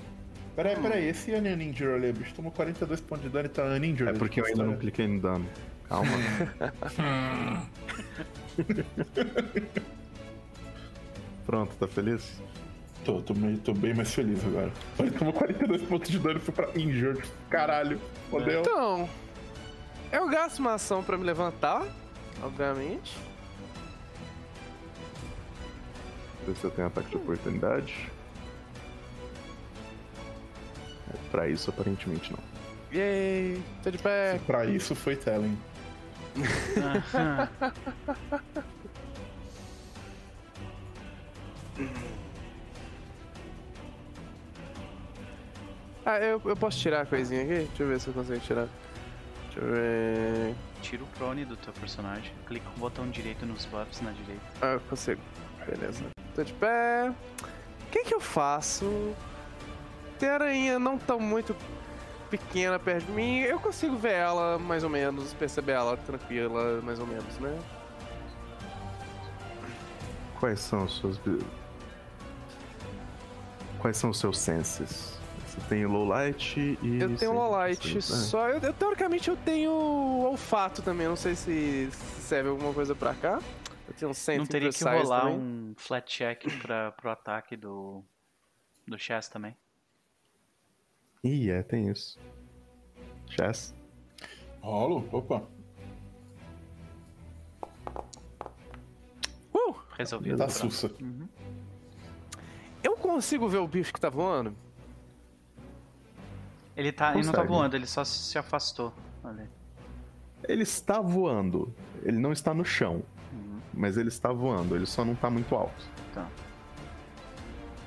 Peraí, 0.55 0.77
peraí, 0.77 1.09
esse 1.09 1.33
Uninjured 1.33 1.95
ali, 1.95 2.11
o 2.11 2.13
bicho 2.13 2.35
tomou 2.35 2.53
42 2.53 3.01
pontos 3.01 3.25
de 3.25 3.31
dano 3.31 3.47
e 3.47 3.49
tá 3.49 3.65
Uninjured. 3.65 4.15
É 4.15 4.19
porque 4.19 4.41
eu 4.41 4.45
ainda 4.45 4.65
não 4.65 4.77
cliquei 4.77 5.07
no 5.09 5.19
dano. 5.21 5.47
Calma. 5.89 6.11
Pronto, 11.47 11.75
tá 11.77 11.89
feliz? 11.89 12.41
Tô, 13.05 13.21
tô, 13.21 13.35
meio- 13.35 13.59
tô 13.59 13.73
bem 13.75 13.95
mais 13.95 14.15
feliz 14.15 14.45
agora. 14.45 14.71
Ele 14.99 15.11
tomou 15.11 15.33
42 15.33 15.83
pontos 15.83 16.11
de 16.11 16.19
dano 16.19 16.37
e 16.39 16.41
foi 16.41 16.55
pra 16.55 16.69
Injured. 16.79 17.23
Caralho, 17.51 18.01
fodeu. 18.31 18.61
Então, 18.61 19.09
eu 20.13 20.29
gasto 20.29 20.61
uma 20.61 20.75
ação 20.75 21.03
pra 21.03 21.17
me 21.19 21.25
levantar, 21.25 21.85
obviamente. 22.43 23.17
Ver 26.47 26.55
se 26.57 26.65
eu 26.65 26.71
tenho 26.71 26.87
ataque 26.89 27.11
de 27.11 27.17
oportunidade. 27.17 28.11
É, 31.11 31.17
Pra 31.31 31.49
isso, 31.49 31.71
aparentemente 31.71 32.33
não. 32.33 32.39
Yay! 32.93 33.63
Tô 33.83 33.91
de 33.91 33.99
pé. 33.99 34.39
Pra 34.47 34.65
isso 34.67 34.95
foi 34.95 35.17
Telling. 35.17 35.59
Ah, 46.05 46.19
eu, 46.19 46.41
eu 46.45 46.57
posso 46.57 46.79
tirar 46.79 47.03
a 47.03 47.07
coisinha 47.07 47.43
aqui? 47.43 47.55
Deixa 47.69 47.83
eu 47.83 47.89
ver 47.89 48.01
se 48.01 48.09
eu 48.09 48.15
consigo 48.15 48.41
tirar. 48.41 48.67
Deixa 49.47 49.61
eu 49.61 49.73
ver. 49.73 50.55
Tira 50.83 51.05
o 51.05 51.07
prone 51.07 51.45
do 51.45 51.57
teu 51.57 51.73
personagem. 51.75 52.33
Clica 52.47 52.67
com 52.71 52.77
o 52.77 52.81
botão 52.81 53.09
direito 53.09 53.47
nos 53.47 53.65
buffs 53.67 54.01
na 54.01 54.11
direita. 54.11 54.43
Ah, 54.61 54.73
eu 54.75 54.81
consigo. 54.81 55.21
Beleza. 55.65 56.05
Tô 56.35 56.43
de 56.43 56.53
pé. 56.55 57.11
O 57.41 57.91
que 57.93 58.05
que 58.05 58.15
eu 58.15 58.21
faço? 58.21 59.15
Tem 60.23 60.31
aranha 60.31 60.79
não 60.79 60.97
tão 60.97 61.19
muito 61.19 61.57
pequena 62.31 62.79
perto 62.79 63.07
de 63.07 63.11
mim. 63.13 63.41
Eu 63.41 63.59
consigo 63.59 63.97
ver 63.97 64.13
ela 64.13 64.57
mais 64.57 64.85
ou 64.85 64.89
menos, 64.89 65.35
perceber 65.35 65.73
ela 65.73 65.97
tranquila, 65.97 66.81
mais 66.81 67.01
ou 67.01 67.07
menos, 67.09 67.37
né? 67.41 67.59
Quais 70.39 70.61
são 70.61 70.85
as 70.85 70.93
suas. 70.93 71.19
bi- 71.19 71.45
Quais 73.81 73.97
são 73.97 74.11
os 74.11 74.19
seus 74.21 74.39
senses? 74.39 75.19
Você 75.45 75.61
tem 75.69 75.85
low 75.87 76.07
light 76.07 76.57
e. 76.81 77.01
Eu 77.01 77.17
tenho 77.17 77.33
low 77.33 77.51
light, 77.51 77.97
né? 77.97 78.01
só. 78.01 78.49
Eu, 78.49 78.61
eu- 78.61 78.73
teoricamente 78.73 79.29
eu 79.29 79.37
tenho 79.37 79.73
olfato 79.73 80.83
também, 80.83 81.09
não 81.09 81.17
sei 81.17 81.35
se 81.35 81.89
se 81.91 82.23
serve 82.23 82.49
alguma 82.51 82.73
coisa 82.73 82.95
pra 82.95 83.13
cá. 83.13 83.41
Eu 83.89 83.95
tenho 83.95 84.11
um 84.13 84.15
sense 84.15 84.39
Não 84.39 84.47
teria 84.47 84.71
que 84.71 84.85
rolar 84.85 85.23
também. 85.23 85.37
um 85.37 85.75
flat 85.77 86.09
check 86.17 86.45
pra, 86.63 86.93
pro 86.93 87.11
ataque 87.11 87.57
do, 87.57 88.05
do 88.87 88.97
Chess 88.97 89.29
também. 89.29 89.57
Ih, 91.25 91.51
é, 91.51 91.63
tem 91.63 91.89
isso. 91.89 92.19
Chess. 93.29 93.73
Rolo? 94.61 95.09
Opa. 95.13 95.43
Uh! 99.55 99.75
Resolvido. 99.97 100.37
Tá 100.37 100.49
sussa. 100.49 100.91
Uhum. 101.01 101.29
Eu 102.83 102.97
consigo 102.97 103.49
ver 103.49 103.59
o 103.59 103.69
bicho 103.69 103.93
que 103.93 104.01
tá 104.01 104.11
voando? 104.11 104.57
Ele, 106.77 106.91
tá, 106.91 107.15
ele 107.15 107.25
não 107.25 107.33
tá 107.33 107.43
voando, 107.43 107.77
ele 107.77 107.87
só 107.87 108.03
se 108.03 108.37
afastou. 108.37 108.93
Ali. 109.23 109.49
Ele 110.49 110.65
está 110.65 111.01
voando. 111.01 111.73
Ele 112.03 112.19
não 112.19 112.33
está 112.33 112.53
no 112.53 112.65
chão. 112.65 113.05
Uhum. 113.33 113.61
Mas 113.73 113.97
ele 113.97 114.09
está 114.09 114.33
voando. 114.33 114.75
Ele 114.75 114.87
só 114.87 115.05
não 115.05 115.15
tá 115.15 115.31
muito 115.31 115.55
alto. 115.55 115.85
Tá. 116.13 116.29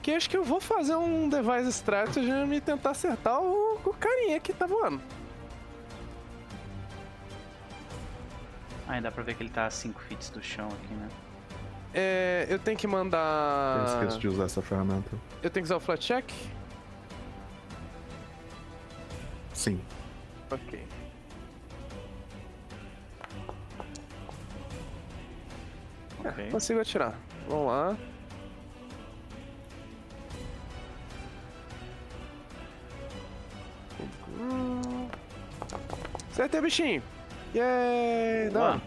Que 0.05 0.11
acho 0.13 0.29
que 0.29 0.37
eu 0.37 0.43
vou 0.43 0.61
fazer 0.61 0.93
um 0.95 1.27
device 1.27 1.67
strategy 1.69 2.29
e 2.53 2.61
tentar 2.61 2.91
acertar 2.91 3.41
o, 3.41 3.73
o 3.83 3.91
carinha 3.91 4.39
que 4.39 4.53
tá 4.53 4.67
voando. 4.67 5.01
Ah, 8.87 8.99
dá 8.99 9.09
pra 9.11 9.23
ver 9.23 9.33
que 9.33 9.41
ele 9.41 9.49
tá 9.49 9.65
a 9.65 9.71
5 9.71 9.99
feet 10.01 10.29
do 10.31 10.43
chão 10.43 10.67
aqui, 10.67 10.93
né? 10.93 11.09
É, 11.91 12.45
eu 12.47 12.59
tenho 12.59 12.77
que 12.77 12.85
Eu 12.85 12.91
mandar. 12.91 13.83
esqueço 13.87 14.19
de 14.19 14.27
usar 14.27 14.43
essa 14.43 14.61
ferramenta. 14.61 15.09
Eu 15.41 15.49
tenho 15.49 15.63
que 15.63 15.67
usar 15.69 15.77
o 15.77 15.79
flat 15.79 15.99
check? 16.05 16.29
Sim. 19.55 19.81
Ok. 20.51 20.85
Ok. 26.23 26.49
Consigo 26.51 26.79
atirar. 26.79 27.15
Vamos 27.49 27.65
lá. 27.65 27.97
Hum. 34.39 35.09
Acertei 36.31 36.59
o 36.59 36.63
bichinho. 36.63 37.03
Boa. 38.51 38.73
Não. 38.73 38.81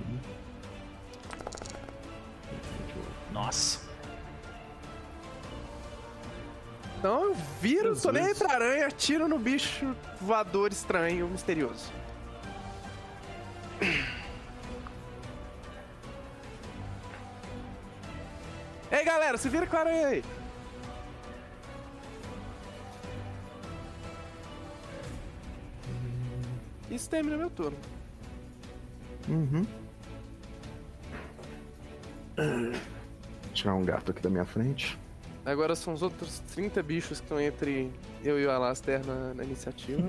Nossa. 3.33 3.89
Então 6.99 7.27
eu 7.27 7.35
viro, 7.61 7.99
tô 7.99 8.11
nem 8.11 8.35
pra 8.35 8.55
aranha, 8.55 8.87
atiro 8.89 9.29
no 9.29 9.39
bicho 9.39 9.95
voador 10.21 10.73
estranho, 10.73 11.29
misterioso. 11.29 11.93
Ei 18.91 19.05
galera, 19.05 19.39
se 19.39 19.49
vira 19.49 19.67
com 19.67 19.77
a 19.77 19.81
aranha 19.81 20.07
aí. 20.09 20.25
Isso 26.91 27.09
termina 27.09 27.37
meu 27.37 27.51
turno. 27.51 27.77
Uhum. 29.29 29.67
Tirar 33.53 33.75
um 33.75 33.85
gato 33.85 34.11
aqui 34.11 34.23
da 34.23 34.31
minha 34.31 34.45
frente. 34.45 34.99
Agora 35.45 35.75
são 35.75 35.95
os 35.95 36.03
outros 36.03 36.41
30 36.55 36.83
bichos 36.83 37.21
que 37.21 37.25
estão 37.25 37.41
entre 37.41 37.91
eu 38.23 38.39
e 38.39 38.47
o 38.47 38.51
Alastair 38.51 39.05
na, 39.07 39.35
na 39.35 39.45
iniciativa. 39.45 40.03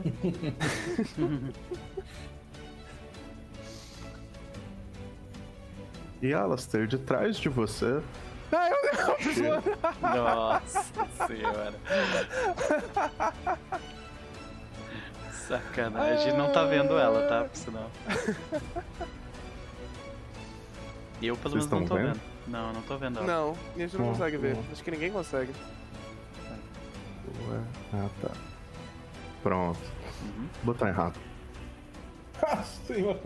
E 6.21 6.33
Alastair, 6.33 6.85
de 6.85 6.97
trás 6.97 7.37
de 7.37 7.47
você, 7.47 8.01
Ai, 8.51 8.69
meu 8.69 9.61
Deus! 9.61 9.77
Nossa 10.01 11.07
senhora. 11.27 11.73
Sacanagem. 15.49 16.37
Não 16.37 16.51
tá 16.51 16.63
vendo 16.65 16.95
ela, 16.97 17.27
tá? 17.27 17.43
Por 17.45 17.55
sinal. 17.57 17.89
Eu 21.21 21.35
pelo 21.35 21.55
Vocês 21.55 21.67
menos 21.67 21.81
não 21.81 21.85
tô 21.87 21.95
vendo? 21.95 22.13
vendo. 22.13 22.21
Não, 22.47 22.71
não 22.73 22.81
tô 22.83 22.97
vendo 22.97 23.17
ela. 23.19 23.27
Não, 23.27 23.57
a 23.75 23.79
gente 23.79 23.97
não 23.97 24.05
Bom, 24.05 24.11
consegue 24.11 24.37
ver. 24.37 24.57
Acho 24.71 24.81
que 24.83 24.91
ninguém 24.91 25.11
consegue. 25.11 25.51
Ué, 27.49 27.59
Ah, 27.93 28.07
tá. 28.21 28.31
Pronto. 29.43 29.79
Uhum. 30.21 30.47
Botar 30.63 30.87
errado. 30.89 31.19
Ah, 32.41 32.63
senhora. 32.87 33.19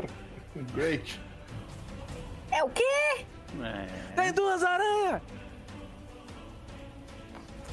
Great. 0.73 1.19
É 2.51 2.63
o 2.63 2.69
quê? 2.69 3.25
É. 3.61 3.87
Tem 4.15 4.31
duas 4.33 4.63
aranhas! 4.63 5.21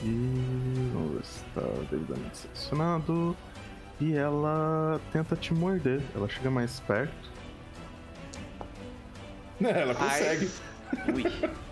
E 0.02 0.90
vamos 0.92 1.12
ver 1.14 1.24
se 1.24 1.44
tá 1.54 1.60
devidamente 1.90 2.36
selecionado. 2.36 3.36
E 4.00 4.14
ela 4.16 5.00
tenta 5.12 5.36
te 5.36 5.52
morder. 5.52 6.00
Ela 6.14 6.28
chega 6.28 6.50
mais 6.50 6.80
perto. 6.80 7.30
Né, 9.60 9.70
ela 9.82 9.94
consegue. 9.94 10.50
Ui. 11.14 11.24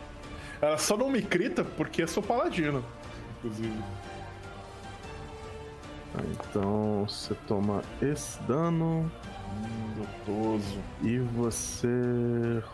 Ela 0.60 0.76
só 0.76 0.96
não 0.96 1.08
me 1.08 1.22
crita 1.22 1.62
porque 1.64 2.02
eu 2.02 2.08
sou 2.08 2.20
paladino. 2.20 2.84
Inclusive. 3.38 3.78
Ah, 6.16 6.22
Então 6.32 7.06
você 7.08 7.32
toma 7.46 7.82
esse 8.02 8.42
dano 8.42 9.08
Hum, 10.28 10.60
e 11.02 11.18
você 11.18 11.88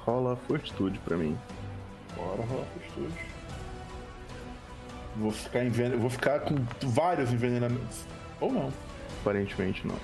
rola 0.05 0.32
a 0.32 0.36
fortitude 0.36 0.98
pra 1.01 1.16
mim. 1.16 1.39
Bora 2.16 2.43
rolar 2.43 2.66
postura. 2.74 3.10
Vou 5.16 5.31
ficar 5.31 5.64
enven... 5.64 5.90
Vou 5.97 6.10
ficar 6.10 6.40
com 6.40 6.56
vários 6.82 7.32
envenenamentos. 7.32 8.05
Ou 8.40 8.52
não. 8.52 8.72
Aparentemente 9.24 9.86
não. 9.86 9.96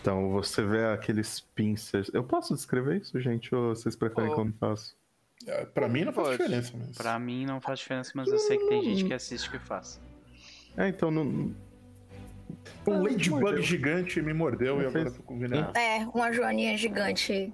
Então 0.00 0.30
você 0.30 0.64
vê 0.64 0.86
aqueles 0.86 1.40
pincers. 1.54 2.10
Eu 2.14 2.24
posso 2.24 2.54
descrever 2.54 2.96
isso, 3.00 3.20
gente? 3.20 3.54
Ou 3.54 3.74
vocês 3.74 3.94
preferem 3.94 4.30
Oh. 4.30 4.34
que 4.34 4.40
eu 4.40 4.44
não 4.46 4.52
faça? 4.54 4.92
É, 5.46 5.64
Pra 5.66 5.86
mim 5.86 6.04
não 6.04 6.12
faz 6.12 6.28
Pode. 6.28 6.38
diferença 6.42 6.76
mesmo. 6.76 6.94
Pra 6.94 7.18
mim 7.18 7.44
não 7.44 7.60
faz 7.60 7.78
diferença, 7.80 8.12
mas 8.14 8.28
eu 8.28 8.38
sei 8.38 8.56
que 8.58 8.68
tem 8.68 8.82
gente 8.82 9.04
que 9.04 9.12
assiste 9.14 9.50
que 9.50 9.58
faz. 9.58 10.00
É, 10.76 10.88
então 10.88 11.10
não. 11.10 11.52
Um 12.86 13.02
ladybug 13.02 13.40
mordeu. 13.42 13.62
gigante 13.62 14.22
me 14.22 14.32
mordeu 14.32 14.76
Não 14.76 14.82
e 14.82 14.86
agora 14.86 15.02
fez- 15.04 15.14
eu 15.14 15.20
tô 15.20 15.22
com 15.26 15.36
envenenado. 15.36 15.76
É, 15.78 16.06
uma 16.14 16.32
joaninha 16.32 16.76
gigante, 16.78 17.52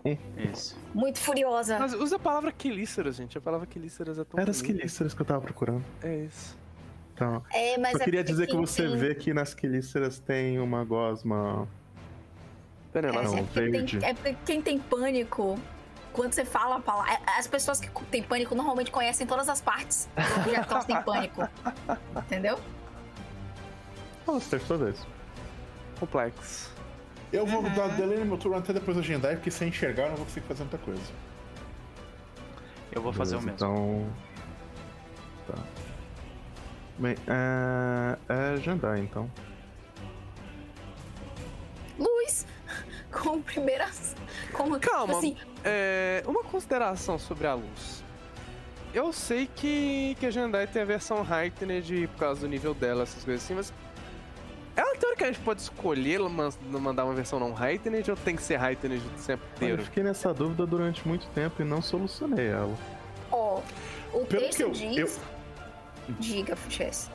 Isso. 0.52 0.78
muito 0.94 1.18
furiosa. 1.18 1.78
Mas 1.78 1.92
usa 1.94 2.16
a 2.16 2.18
palavra 2.18 2.52
quelíceras, 2.52 3.16
gente. 3.16 3.36
A 3.36 3.40
palavra 3.40 3.66
quelíceras 3.66 4.18
é 4.18 4.24
tão 4.24 4.38
Era 4.38 4.50
as 4.50 4.60
bonita. 4.62 4.78
quelíceras 4.78 5.12
que 5.12 5.20
eu 5.20 5.26
tava 5.26 5.40
procurando. 5.40 5.84
É 6.02 6.24
isso. 6.24 6.56
Então, 7.14 7.42
É, 7.52 7.78
mas 7.78 7.92
só 7.92 7.98
é 7.98 8.04
queria 8.04 8.24
dizer 8.24 8.46
que 8.46 8.52
quem 8.52 8.60
você 8.60 8.82
tem- 8.88 8.96
vê 8.96 9.14
que 9.14 9.32
nas 9.32 9.54
quelíceras 9.54 10.18
tem 10.18 10.58
uma 10.58 10.84
gosma. 10.84 11.68
Pera 12.92 13.10
aí, 13.10 13.16
É, 13.16 13.20
é 13.20 13.42
porque 13.42 13.70
tem- 13.70 14.04
é 14.08 14.14
porque 14.14 14.36
quem 14.44 14.60
tem 14.62 14.78
pânico, 14.80 15.56
quando 16.12 16.32
você 16.32 16.44
fala 16.44 16.76
a 16.76 16.80
palavra. 16.80 17.16
As 17.38 17.46
pessoas 17.46 17.78
que 17.80 17.88
têm 18.06 18.22
pânico 18.22 18.54
normalmente 18.56 18.90
conhecem 18.90 19.26
todas 19.26 19.48
as 19.48 19.60
partes 19.60 20.08
do 20.16 20.40
objeto 20.40 20.78
que 20.80 20.86
têm 20.86 21.02
pânico. 21.02 21.48
Entendeu? 22.26 22.58
Nossa, 24.26 24.58
vez. 24.78 25.06
complexo. 26.00 26.72
Eu 27.32 27.46
vou 27.46 27.62
Uhum. 27.62 27.74
dar 27.74 27.88
delay 27.96 28.18
no 28.20 28.26
meu 28.26 28.38
turno 28.38 28.58
até 28.58 28.72
depois 28.72 28.96
da 28.96 29.02
Gendai, 29.02 29.36
porque 29.36 29.50
sem 29.50 29.68
enxergar 29.68 30.04
eu 30.04 30.08
não 30.10 30.16
vou 30.16 30.24
conseguir 30.26 30.46
fazer 30.46 30.62
muita 30.64 30.78
coisa. 30.78 31.02
Eu 32.92 33.02
vou 33.02 33.12
fazer 33.12 33.36
o 33.36 33.40
Beleza, 33.40 33.68
mesmo. 33.68 34.06
Então. 35.46 35.54
Tá. 35.56 35.62
Bem, 36.98 37.16
é. 37.26 38.16
É 38.54 38.56
Jandai, 38.60 39.00
então. 39.00 39.30
Luz! 41.98 42.46
Como 43.10 43.42
primeiras. 43.42 44.14
Como, 44.52 44.78
Calma. 44.80 45.18
Assim, 45.18 45.36
É, 45.64 46.22
uma 46.26 46.42
consideração 46.44 47.18
sobre 47.18 47.46
a 47.46 47.54
luz. 47.54 48.02
Eu 48.92 49.12
sei 49.12 49.48
que, 49.52 50.16
que 50.20 50.26
a 50.26 50.30
Jandai 50.30 50.66
tem 50.68 50.82
a 50.82 50.84
versão 50.84 51.24
Heightened 51.28 52.06
por 52.08 52.18
causa 52.18 52.42
do 52.42 52.48
nível 52.48 52.74
dela, 52.74 53.02
essas 53.02 53.24
coisas 53.24 53.44
assim, 53.44 53.54
mas. 53.54 53.72
Ela 54.76 54.96
teoricamente 54.96 55.38
pode 55.38 55.60
escolher 55.62 56.18
mas- 56.28 56.58
mandar 56.68 57.04
uma 57.04 57.14
versão 57.14 57.38
não 57.38 57.50
Heightened 57.56 58.10
ou 58.10 58.16
tem 58.16 58.34
que 58.34 58.42
ser 58.42 58.60
Heightened 58.60 59.00
o 59.06 59.10
tempo 59.24 59.42
Eu 59.44 59.56
inteiro? 59.56 59.82
fiquei 59.84 60.02
nessa 60.02 60.34
dúvida 60.34 60.66
durante 60.66 61.06
muito 61.06 61.28
tempo 61.28 61.62
e 61.62 61.64
não 61.64 61.80
solucionei 61.80 62.48
ela. 62.48 62.74
ó, 63.30 63.60
o 64.12 64.24
Pelo 64.26 64.42
texto 64.42 64.56
que 64.56 64.62
eu- 64.64 64.70
diz. 64.72 65.20
Diga, 66.18 66.56
Chess. 66.68 67.10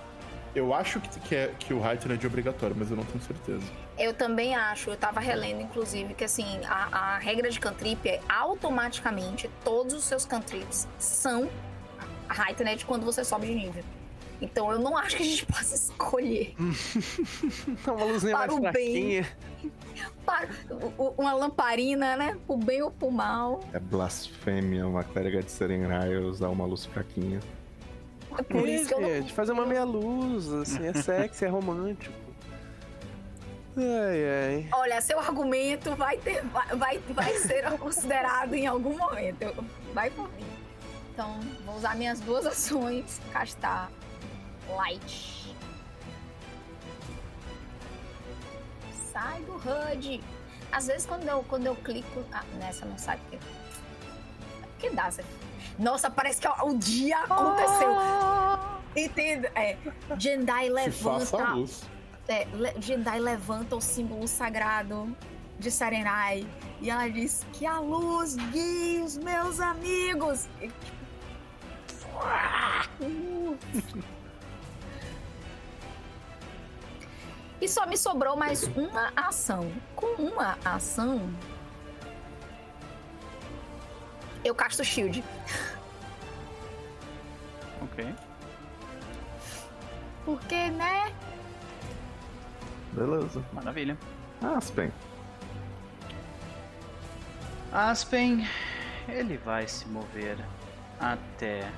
Eu 0.55 0.73
acho 0.73 0.99
que, 0.99 1.19
que, 1.19 1.35
é, 1.35 1.53
que 1.59 1.73
o 1.73 1.77
Heightened 1.85 2.23
é 2.23 2.27
obrigatório, 2.27 2.75
mas 2.77 2.89
eu 2.89 2.97
não 2.97 3.03
tenho 3.05 3.21
certeza. 3.23 3.63
Eu 3.97 4.13
também 4.13 4.55
acho, 4.55 4.89
eu 4.89 4.97
tava 4.97 5.19
relendo, 5.19 5.61
inclusive, 5.61 6.13
que 6.15 6.23
assim, 6.23 6.59
a, 6.65 7.15
a 7.15 7.17
regra 7.19 7.49
de 7.51 7.59
cantrip 7.59 8.07
é 8.09 8.19
automaticamente 8.27 9.49
todos 9.63 9.93
os 9.93 10.03
seus 10.03 10.25
cantrips 10.25 10.87
são 10.97 11.47
heightened 12.47 12.83
quando 12.85 13.05
você 13.05 13.23
sobe 13.23 13.45
de 13.47 13.53
nível. 13.55 13.83
Então 14.41 14.71
eu 14.71 14.79
não 14.79 14.97
acho 14.97 15.17
que 15.17 15.23
a 15.23 15.25
gente 15.25 15.45
possa 15.47 15.75
escolher 15.75 16.55
uma 17.85 18.03
luzinha 18.05 18.35
Para 18.37 18.47
mais 18.47 18.53
o 18.59 18.61
bem. 18.71 19.23
fraquinha. 19.23 19.27
para, 20.25 20.47
o- 20.71 20.93
o- 20.97 21.13
uma 21.17 21.33
lamparina, 21.33 22.15
né? 22.15 22.37
Pro 22.47 22.57
bem 22.57 22.81
ou 22.81 22.89
pro 22.89 23.11
mal. 23.11 23.59
É 23.73 23.79
blasfêmia 23.79 24.87
uma 24.87 25.03
clériga 25.03 25.43
de 25.43 25.51
Serenrai 25.51 26.15
usar 26.17 26.47
uma 26.49 26.65
luz 26.65 26.85
fraquinha. 26.85 27.39
É 28.39 28.41
por 28.41 28.65
isso 28.69 28.87
que 28.87 28.93
eu 28.93 29.01
não. 29.01 29.09
gente, 29.09 29.33
fazer 29.33 29.51
uma 29.51 29.65
meia 29.65 29.83
luz, 29.83 30.49
assim, 30.53 30.87
é 30.87 30.93
sexy, 30.93 31.43
é 31.43 31.49
romântico. 31.49 32.15
Ai, 33.75 34.63
ai. 34.63 34.69
Olha, 34.71 35.01
seu 35.01 35.19
argumento 35.19 35.93
vai, 35.95 36.17
ter, 36.17 36.41
vai, 36.45 36.67
vai, 36.75 36.97
vai 37.09 37.33
ser 37.37 37.69
considerado 37.77 38.53
em 38.53 38.65
algum 38.65 38.97
momento. 38.97 39.53
Vai 39.93 40.09
por 40.09 40.31
mim. 40.31 40.45
Então, 41.11 41.37
vou 41.65 41.75
usar 41.75 41.97
minhas 41.97 42.21
duas 42.21 42.45
ações. 42.45 43.19
Castar 43.33 43.91
Light. 44.69 45.53
Sai 49.11 49.41
do 49.41 49.55
HUD. 49.55 50.23
Às 50.71 50.87
vezes, 50.87 51.05
quando 51.05 51.27
eu, 51.27 51.43
quando 51.43 51.65
eu 51.65 51.75
clico. 51.75 52.23
Ah, 52.31 52.43
nessa 52.57 52.85
não 52.85 52.97
sai 52.97 53.17
porque. 53.17 53.37
Que 54.79 54.89
dá, 54.91 55.11
você. 55.11 55.25
Nossa, 55.79 56.09
parece 56.11 56.41
que 56.41 56.47
o 56.47 56.73
dia 56.77 57.17
aconteceu. 57.19 57.89
Entende? 58.95 59.47
É. 59.55 59.77
Jendai 60.17 60.67
Se 60.67 60.91
faça 60.91 61.35
a 61.37 61.39
levanta 61.39 61.53
luz. 61.55 61.83
é, 62.27 62.45
Le- 62.53 62.75
Jendai 62.81 63.19
levanta 63.19 63.75
o 63.75 63.81
símbolo 63.81 64.27
sagrado 64.27 65.15
de 65.57 65.71
Sarenai 65.71 66.47
e 66.81 66.89
ela 66.89 67.07
diz 67.09 67.45
que 67.53 67.65
a 67.65 67.79
luz 67.79 68.35
guie 68.35 69.01
os 69.01 69.17
meus 69.17 69.59
amigos. 69.59 70.47
E, 70.61 70.67
tipo, 70.67 70.89
E 77.61 77.67
só 77.67 77.85
me 77.85 77.97
sobrou 77.97 78.37
mais 78.37 78.63
uma 78.63 79.11
ação. 79.15 79.69
Com 79.95 80.07
uma 80.23 80.57
ação, 80.63 81.29
eu 84.43 84.55
casto 84.55 84.83
shield. 84.83 85.23
Ok. 87.81 88.15
Porque, 90.25 90.69
né? 90.69 91.13
Beleza. 92.93 93.43
Maravilha. 93.53 93.97
Aspen. 94.41 94.91
Aspen, 97.71 98.47
ele 99.07 99.37
vai 99.37 99.67
se 99.67 99.87
mover 99.87 100.37
até. 100.99 101.71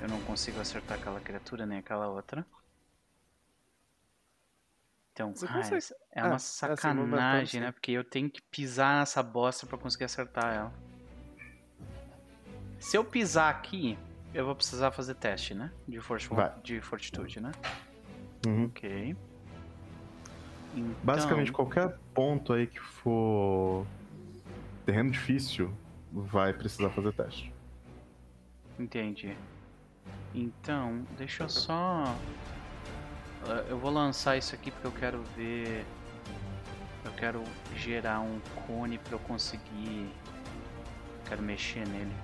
Eu 0.00 0.08
não 0.08 0.20
consigo 0.22 0.60
acertar 0.60 0.98
aquela 0.98 1.20
criatura 1.20 1.66
nem 1.66 1.78
aquela 1.78 2.08
outra. 2.08 2.46
Então, 5.16 5.34
Você 5.34 5.46
ah, 5.46 5.52
consegue. 5.54 5.84
é 6.12 6.20
Ah, 6.20 6.24
uma 6.24 6.30
não 6.32 6.38
sacanagem, 6.38 7.62
né? 7.62 7.72
Porque 7.72 7.90
eu 7.90 8.04
tenho 8.04 8.28
que 8.28 8.42
pisar 8.42 8.98
nessa 8.98 9.22
bosta 9.22 9.66
pra 9.66 9.78
conseguir 9.78 10.04
acertar 10.04 10.54
ela. 10.54 10.72
Se 12.78 12.98
eu 12.98 13.02
pisar 13.02 13.48
aqui, 13.48 13.98
eu 14.34 14.44
vou 14.44 14.54
precisar 14.54 14.92
fazer 14.92 15.14
teste, 15.14 15.54
né? 15.54 15.72
De, 15.88 15.98
forti 16.02 16.28
Vai. 16.28 16.52
de 16.62 16.82
fortitude, 16.82 17.40
né? 17.40 17.50
Uhum. 18.46 18.66
Ok. 18.66 19.16
Então, 20.74 20.94
Basicamente, 21.02 21.50
qualquer 21.50 21.96
ponto 22.12 22.52
aí 22.52 22.66
que 22.66 22.78
for 22.78 23.86
terreno 24.84 25.10
difícil 25.10 25.72
vai 26.12 26.52
precisar 26.52 26.90
fazer 26.90 27.14
teste. 27.14 27.50
Entendi. 28.78 29.34
Então, 30.34 31.06
deixa 31.16 31.44
eu 31.44 31.48
só. 31.48 32.14
Ah, 33.48 33.64
Eu 33.68 33.78
vou 33.78 33.90
lançar 33.90 34.36
isso 34.36 34.54
aqui 34.54 34.70
porque 34.70 34.86
eu 34.86 34.92
quero 34.92 35.22
ver. 35.36 35.84
Eu 37.04 37.12
quero 37.12 37.42
gerar 37.76 38.20
um 38.20 38.40
cone 38.66 38.98
pra 38.98 39.14
eu 39.14 39.18
conseguir. 39.20 40.10
Quero 41.28 41.42
mexer 41.42 41.86
nele. 41.88 42.14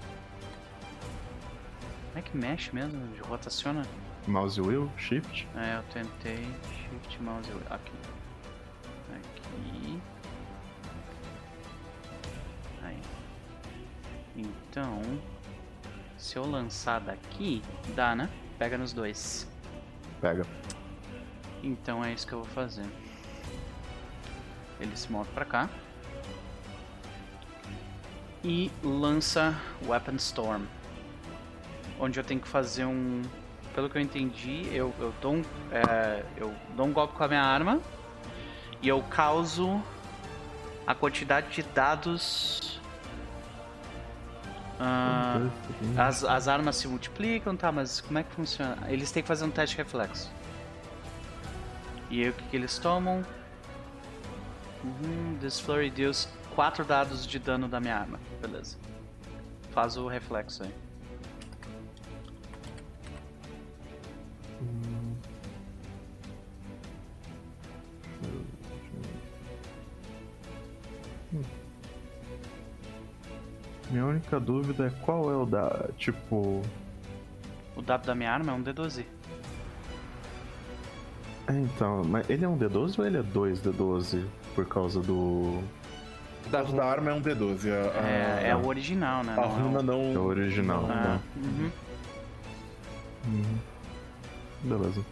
Como 2.09 2.19
é 2.19 2.23
que 2.23 2.37
mexe 2.37 2.75
mesmo? 2.75 3.01
Rotaciona? 3.25 3.83
Mouse 4.27 4.61
wheel, 4.61 4.91
shift. 4.97 5.49
É, 5.57 5.77
eu 5.79 5.83
tentei. 5.93 6.45
Shift 6.91 7.23
mouse 7.23 7.49
wheel. 7.51 7.63
Aqui. 7.71 7.93
Aqui. 9.15 10.01
Aí. 12.83 13.01
Então. 14.37 15.01
Se 16.19 16.37
eu 16.37 16.47
lançar 16.49 17.01
daqui, 17.01 17.63
dá, 17.97 18.15
né? 18.15 18.29
Pega 18.59 18.79
nos 18.79 18.93
dois. 18.93 19.49
Pega. 20.21 20.47
Então 21.63 22.05
é 22.05 22.13
isso 22.13 22.27
que 22.27 22.33
eu 22.33 22.41
vou 22.41 22.49
fazer. 22.49 22.85
Ele 24.81 24.97
se 24.97 25.11
move 25.11 25.31
pra 25.31 25.45
cá. 25.45 25.69
E 28.43 28.71
lança 28.83 29.55
Weapon 29.87 30.17
Storm. 30.17 30.65
Onde 32.01 32.19
eu 32.19 32.25
tenho 32.25 32.41
que 32.41 32.49
fazer 32.49 32.85
um. 32.85 33.23
Pelo 33.75 33.89
que 33.89 33.97
eu 33.97 34.03
entendi, 34.03 34.69
eu, 34.73 34.93
eu, 34.99 35.15
dou, 35.23 35.35
um, 35.35 35.43
é, 35.71 36.25
eu 36.37 36.53
dou 36.77 36.87
um 36.87 36.93
golpe 36.93 37.15
com 37.15 37.23
a 37.23 37.29
minha 37.29 37.43
arma. 37.43 37.81
E 38.83 38.89
eu 38.89 39.01
causo 39.05 39.81
a 40.85 40.95
quantidade 40.95 41.49
de 41.51 41.63
dados. 41.63 42.81
Ah, 44.81 45.49
as, 45.97 46.25
as 46.25 46.49
armas 46.49 46.75
se 46.75 46.89
multiplicam, 46.89 47.57
tá? 47.57 47.71
Mas 47.71 48.01
como 48.01 48.19
é 48.19 48.25
que 48.25 48.33
funciona? 48.33 48.77
Eles 48.89 49.13
têm 49.13 49.23
que 49.23 49.29
fazer 49.29 49.45
um 49.45 49.51
teste 49.51 49.77
reflexo. 49.77 50.29
E 52.13 52.23
aí 52.23 52.29
o 52.29 52.33
que, 52.35 52.45
que 52.51 52.57
eles 52.57 52.79
tomam? 52.79 53.25
Uhum, 54.85 55.39
this 55.41 55.59
flurry 55.59 55.89
deals 55.89 56.29
4 56.55 56.85
dados 56.85 57.27
de 57.27 57.39
dano 57.39 57.67
da 57.67 57.81
minha 57.81 57.97
arma. 57.97 58.21
Beleza. 58.39 58.77
Faz 59.71 59.97
o 59.97 60.07
reflexo 60.07 60.63
aí. 60.63 60.75
Minha 73.91 74.05
única 74.05 74.39
dúvida 74.39 74.89
é 74.89 74.91
qual 75.03 75.31
é 75.31 75.37
o 75.37 75.47
da. 75.47 75.89
Tipo. 75.97 76.61
O 77.75 77.81
dado 77.81 78.05
da 78.05 78.15
minha 78.15 78.31
arma 78.31 78.53
é 78.53 78.55
um 78.55 78.63
D12. 78.63 79.07
É, 81.49 81.53
então, 81.53 82.03
mas 82.05 82.29
ele 82.31 82.45
é 82.45 82.49
um 82.49 82.57
D12 82.57 82.99
ou 82.99 83.07
ele 83.07 83.19
é 83.19 83.23
2 83.23 83.61
D12 83.63 84.25
por 84.55 84.67
causa 84.67 85.01
do. 85.01 85.15
O 86.47 86.49
dado 86.51 86.73
da 86.73 86.85
arma 86.85 87.11
é 87.11 87.15
um 87.15 87.21
D12. 87.23 87.69
A, 87.71 87.99
a, 88.01 88.09
É, 88.09 88.49
é 88.51 88.57
o 88.57 88.67
original, 88.67 89.25
né? 89.25 89.33
a 89.33 89.37
Não 89.37 89.45
é 89.45 89.49
runa 89.63 89.83
não. 89.83 90.13
É 90.15 90.19
o 90.19 90.25
original. 90.25 90.87
Ah, 90.89 90.95
né? 90.95 91.21
uhum. 91.37 91.71
Uhum. 93.27 93.59
Beleza. 94.63 95.05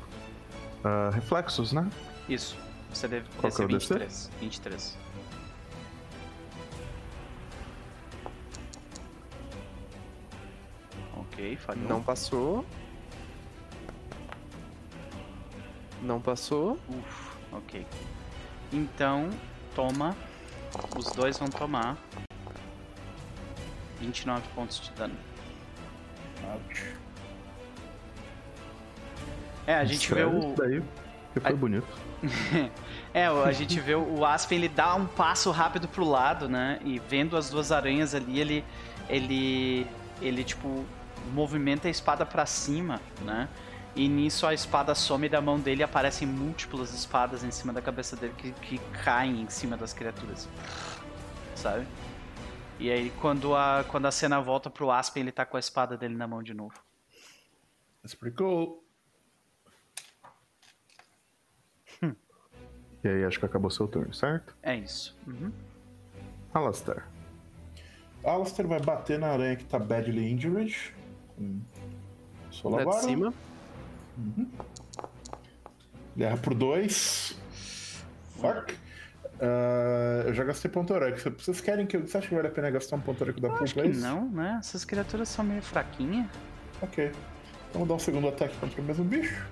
Ah, 0.84 1.10
reflexos, 1.12 1.72
né? 1.72 1.88
Isso. 2.28 2.56
Você 2.92 3.06
deve 3.08 3.26
Qual 3.38 3.42
que 3.42 3.46
é 3.48 3.50
ser 3.50 3.64
o 3.64 3.68
DC? 3.68 3.94
23. 3.94 4.30
23. 4.40 4.98
Ok, 11.16 11.56
falhou. 11.56 11.88
Não 11.88 12.02
passou. 12.02 12.64
Não 16.02 16.20
passou. 16.20 16.78
Uf, 16.88 17.30
ok. 17.52 17.86
Então, 18.72 19.30
toma. 19.74 20.16
Os 20.96 21.06
dois 21.12 21.36
vão 21.38 21.48
tomar 21.48 21.96
29 24.00 24.42
pontos 24.54 24.80
de 24.80 24.90
dano. 24.92 25.14
Ouch. 26.54 26.94
É, 29.66 29.74
a 29.74 29.84
gente 29.84 30.12
vê 30.12 30.20
Escreve 30.20 30.36
o. 30.36 30.38
isso 30.38 30.54
daí, 30.56 30.82
que 31.34 31.40
foi 31.40 31.50
Ai. 31.50 31.56
bonito. 31.56 31.86
É, 33.12 33.26
a 33.26 33.50
gente 33.50 33.80
vê 33.80 33.96
o 33.96 34.24
Aspen, 34.24 34.56
ele 34.58 34.68
dá 34.68 34.94
um 34.94 35.04
passo 35.04 35.50
rápido 35.50 35.88
pro 35.88 36.04
lado, 36.04 36.48
né? 36.48 36.78
E 36.84 37.00
vendo 37.00 37.36
as 37.36 37.50
duas 37.50 37.72
aranhas 37.72 38.14
ali, 38.14 38.38
ele. 38.38 38.64
Ele. 39.08 39.84
Ele, 40.22 40.44
tipo, 40.44 40.84
movimenta 41.32 41.88
a 41.88 41.90
espada 41.90 42.24
pra 42.24 42.46
cima, 42.46 43.00
né? 43.22 43.48
E 43.94 44.08
nisso 44.08 44.46
a 44.46 44.54
espada 44.54 44.94
some 44.94 45.28
da 45.28 45.40
mão 45.40 45.58
dele 45.58 45.80
e 45.80 45.84
aparecem 45.84 46.26
múltiplas 46.26 46.94
espadas 46.94 47.42
em 47.42 47.50
cima 47.50 47.72
da 47.72 47.82
cabeça 47.82 48.16
dele 48.16 48.34
que, 48.36 48.52
que 48.52 48.78
caem 49.04 49.42
em 49.42 49.50
cima 49.50 49.76
das 49.76 49.92
criaturas. 49.92 50.48
Sabe? 51.56 51.86
E 52.78 52.90
aí 52.90 53.10
quando 53.20 53.54
a, 53.54 53.84
quando 53.88 54.06
a 54.06 54.10
cena 54.10 54.40
volta 54.40 54.70
pro 54.70 54.90
Aspen, 54.90 55.22
ele 55.22 55.32
tá 55.32 55.44
com 55.44 55.56
a 55.56 55.60
espada 55.60 55.96
dele 55.96 56.14
na 56.14 56.26
mão 56.26 56.42
de 56.42 56.54
novo. 56.54 56.74
That's 58.02 58.14
pretty 58.14 58.36
cool. 58.36 58.84
E 63.02 63.08
aí 63.08 63.24
acho 63.24 63.38
que 63.38 63.46
acabou 63.46 63.70
seu 63.70 63.88
turno, 63.88 64.12
certo? 64.12 64.54
É 64.62 64.76
isso. 64.76 65.18
Uhum. 65.26 65.50
Alastair. 66.52 67.04
Alistair 68.22 68.68
vai 68.68 68.80
bater 68.80 69.18
na 69.18 69.28
aranha 69.28 69.56
que 69.56 69.64
tá 69.64 69.78
badly 69.78 70.32
injured. 70.32 70.94
Sua 72.50 72.70
Lá 72.70 73.00
de 73.00 73.16
vara. 73.16 73.32
Cima. 74.16 74.48
Erra 76.18 76.36
por 76.36 76.54
dois. 76.54 77.38
Fuck. 78.40 78.74
Ah, 79.40 80.24
eu 80.26 80.34
já 80.34 80.44
gastei 80.44 80.70
ponto 80.70 80.92
heróico. 80.94 81.18
Vocês 81.38 81.60
querem 81.60 81.86
que 81.86 81.96
eu. 81.96 82.06
Você 82.06 82.18
acha 82.18 82.28
que 82.28 82.34
vale 82.34 82.48
a 82.48 82.50
pena 82.50 82.70
gastar 82.70 82.96
um 82.96 83.00
ponto 83.00 83.22
heróico 83.22 83.40
da 83.40 83.48
que 83.50 83.72
place? 83.72 84.00
não, 84.00 84.28
né? 84.28 84.58
Essas 84.60 84.84
criaturas 84.84 85.28
são 85.28 85.44
meio 85.44 85.62
fraquinhas. 85.62 86.26
Ok. 86.82 87.10
Vou 87.72 87.86
dar 87.86 87.94
um 87.94 87.98
segundo 87.98 88.28
ataque 88.28 88.56
contra 88.58 88.80
o 88.80 88.84
mesmo 88.84 89.04
bicho. 89.04 89.46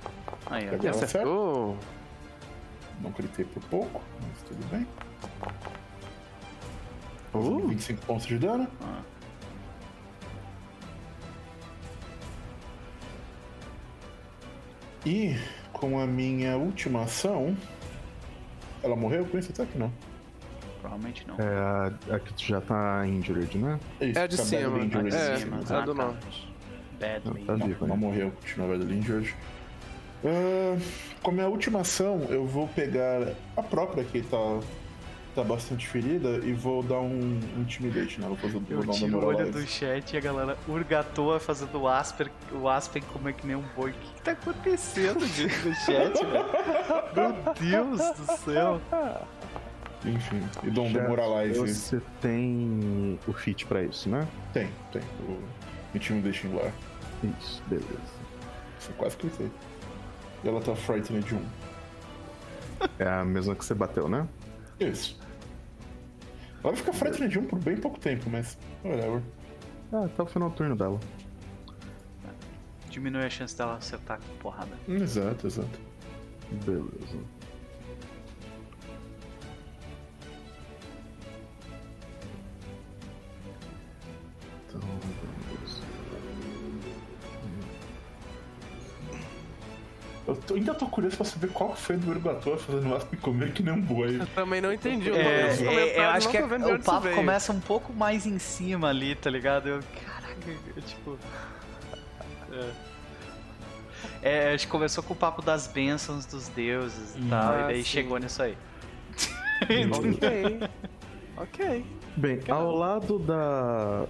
Aí, 0.47 0.69
ó. 0.71 0.91
Acertou. 0.91 1.79
Não 3.01 3.13
gritei 3.13 3.45
por 3.45 3.63
pouco, 3.65 4.03
mas 4.21 4.43
tudo 4.43 4.67
bem. 4.71 4.87
Uh, 7.33 7.69
25 7.69 8.07
pontos 8.07 8.27
de 8.27 8.39
dano. 8.39 8.67
Ah. 8.83 9.03
E 15.07 15.37
com 15.73 15.99
a 15.99 16.07
minha 16.07 16.57
última 16.57 17.03
ação. 17.03 17.57
Ela 18.83 18.97
morreu 18.97 19.25
com 19.27 19.39
esse 19.39 19.51
ataque? 19.51 19.77
Não. 19.79 19.93
Provavelmente 20.81 21.27
não. 21.27 21.37
É 21.37 21.57
a, 22.11 22.15
a 22.15 22.19
que 22.21 22.47
já 22.47 22.61
tá 22.61 23.05
injured, 23.07 23.59
né? 23.59 23.79
isso, 24.01 24.19
é 24.19 24.23
a 24.23 24.27
de 24.27 24.37
tá 24.37 24.45
cima. 24.45 24.71
badly 24.71 24.87
injured. 24.87 25.15
É, 25.15 25.37
cima. 25.37 25.57
é 25.69 25.75
a 25.75 25.81
do 25.81 25.95
tá. 25.95 26.05
norte. 26.05 26.55
Badly. 27.01 27.45
Tá 27.45 27.57
Não, 27.57 27.67
vivo 27.67 27.87
não 27.87 27.97
morreu, 27.97 28.31
continua 28.33 28.69
badly 28.69 28.99
injured. 28.99 29.35
Ah, 30.25 30.77
com 31.23 31.31
a 31.31 31.35
minha 31.35 31.49
última 31.49 31.81
ação, 31.81 32.27
eu 32.29 32.45
vou 32.45 32.69
pegar 32.69 33.35
a 33.57 33.63
própria 33.63 34.05
que 34.05 34.23
tá, 34.23 34.61
tá 35.39 35.45
bastante 35.45 35.87
ferida 35.87 36.41
e 36.45 36.53
vou 36.53 36.83
dar 36.83 37.01
um 37.01 37.39
intimidate 37.57 38.21
nela. 38.21 38.35
Vou, 38.35 38.51
vou 38.51 38.63
Eu 38.69 38.83
dar 38.83 38.91
um 38.91 38.95
tiro 38.95 39.19
o 39.19 39.25
olho 39.25 39.53
do 39.53 39.65
chat 39.65 40.13
e 40.13 40.17
a 40.17 40.21
galera 40.21 40.59
urgatoa 40.67 41.39
fazendo 41.39 41.81
o 41.81 41.87
Asper, 41.87 42.29
o 42.53 42.69
Aspen 42.69 43.03
como 43.13 43.29
é 43.29 43.33
que 43.33 43.47
nem 43.47 43.55
um 43.55 43.65
boi. 43.77 43.91
O 43.91 43.95
que, 43.95 44.15
que 44.15 44.23
tá 44.23 44.33
acontecendo 44.33 45.25
gente, 45.27 45.57
no 45.65 45.75
chat, 45.75 46.25
velho? 46.25 46.45
Meu 47.15 47.55
Deus 47.55 48.01
do 48.17 48.37
céu. 48.39 48.81
Enfim, 50.05 50.43
e 50.65 50.71
dou 50.71 50.87
um 50.87 50.91
Já 50.91 51.03
demoralize. 51.03 51.75
Você 51.75 52.03
tem 52.21 53.19
o 53.27 53.33
feat 53.33 53.65
pra 53.67 53.83
isso, 53.83 54.09
né? 54.09 54.27
Tem, 54.53 54.69
tem. 54.93 55.03
O 55.21 55.41
intimidation 55.95 56.49
lá. 56.57 56.71
Isso, 57.39 57.63
beleza. 57.69 57.89
Você 58.79 58.93
quase 58.97 59.17
cliquei. 59.17 59.51
E 60.43 60.49
ela 60.49 60.61
tá 60.61 60.75
frightened 60.75 61.25
de 61.25 61.35
um. 61.37 61.45
É 62.99 63.09
a 63.09 63.25
mesma 63.25 63.55
que 63.55 63.65
você 63.65 63.75
bateu, 63.75 64.09
né? 64.09 64.27
Isso. 64.79 65.28
Ela 66.63 66.73
vai 66.73 66.77
ficar 66.77 66.93
frightened 66.93 67.31
de 67.31 67.39
um 67.39 67.45
por 67.47 67.59
bem 67.59 67.77
pouco 67.77 67.99
tempo, 67.99 68.29
mas 68.29 68.59
whatever. 68.85 69.23
Ah, 69.93 70.05
até 70.05 70.23
o 70.23 70.27
final 70.27 70.51
do 70.51 70.57
turno 70.57 70.77
dela. 70.77 70.99
diminui 72.91 73.25
a 73.25 73.31
chance 73.31 73.57
dela 73.57 73.77
acertar 73.77 74.19
com 74.19 74.37
porrada. 74.39 74.77
Exato, 74.89 75.47
exato. 75.47 75.81
Beleza. 76.65 77.19
Então, 84.69 84.81
Eu 90.29 90.37
tô- 90.37 90.55
ainda 90.57 90.75
tô 90.75 90.87
curioso 90.87 91.17
pra 91.17 91.25
saber 91.25 91.49
qual 91.49 91.75
foi 91.75 91.97
do 91.97 92.11
Urgator 92.11 92.59
fazendo 92.59 92.95
asp 92.95 93.17
comer 93.17 93.51
que 93.53 93.63
nem 93.63 93.73
um 93.73 93.81
boi. 93.81 94.21
Eu 94.21 94.27
também 94.29 94.61
não 94.61 94.71
entendi. 94.71 95.09
Eu 95.09 95.17
É, 95.17 95.55
é, 95.57 95.99
eu 95.99 96.09
acho 96.11 96.29
que 96.29 96.37
é- 96.37 96.45
o 96.45 96.79
papo 96.83 97.01
veio. 97.01 97.17
começa 97.17 97.51
um 97.51 97.61
pouco 97.61 97.95
mais 97.95 98.27
em 98.27 98.39
cima 98.39 98.89
ali, 98.91 99.15
tá 99.15 99.31
ligado? 99.31 99.69
Eu, 99.69 99.81
caraca, 100.05 100.51
eu, 100.77 100.83
tipo. 100.83 101.19
É. 102.53 102.71
É, 104.23 104.55
acho 104.55 104.67
que 104.67 104.71
começou 104.71 105.03
com 105.03 105.15
o 105.15 105.17
papo 105.17 105.41
das 105.41 105.67
bênçãos 105.67 106.27
dos 106.27 106.49
deuses 106.49 107.15
e 107.17 107.23
tal, 107.29 107.55
e 107.55 107.63
Ah, 107.63 107.67
daí 107.69 107.79
sim. 107.79 107.85
chegou 107.89 108.19
nisso 108.19 108.43
aí. 108.43 108.57
Ok. 109.91 110.61
ok. 111.39 111.87
Bem, 112.17 112.41
ao 112.49 112.71
lado 112.75 113.19
da 113.19 114.05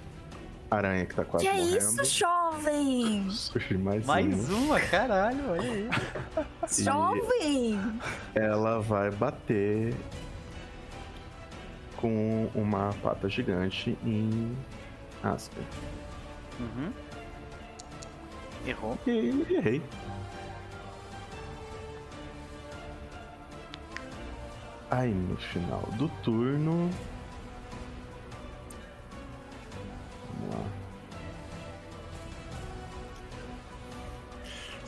aranha 0.70 1.06
que 1.06 1.14
tá 1.14 1.24
quase 1.24 1.44
Que 1.44 1.50
é 1.50 1.54
morrendo. 1.54 1.78
isso, 1.78 2.04
jovem? 2.04 3.30
Surge 3.30 3.78
mais, 3.78 4.04
Mais 4.06 4.48
uma. 4.50 4.58
uma, 4.58 4.80
caralho, 4.80 5.50
olha 5.50 5.62
aí. 5.72 5.88
Jovem! 6.78 7.80
Ela 8.34 8.80
vai 8.80 9.10
bater 9.10 9.94
com 11.96 12.50
uma 12.54 12.92
pata 13.02 13.28
gigante 13.28 13.96
em 14.04 14.56
Asper. 15.22 15.64
Uhum. 16.60 16.92
Errou. 18.66 18.98
E 19.06 19.46
errei. 19.54 19.82
Aí 24.90 25.12
no 25.12 25.36
final 25.36 25.82
do 25.96 26.08
turno. 26.22 26.90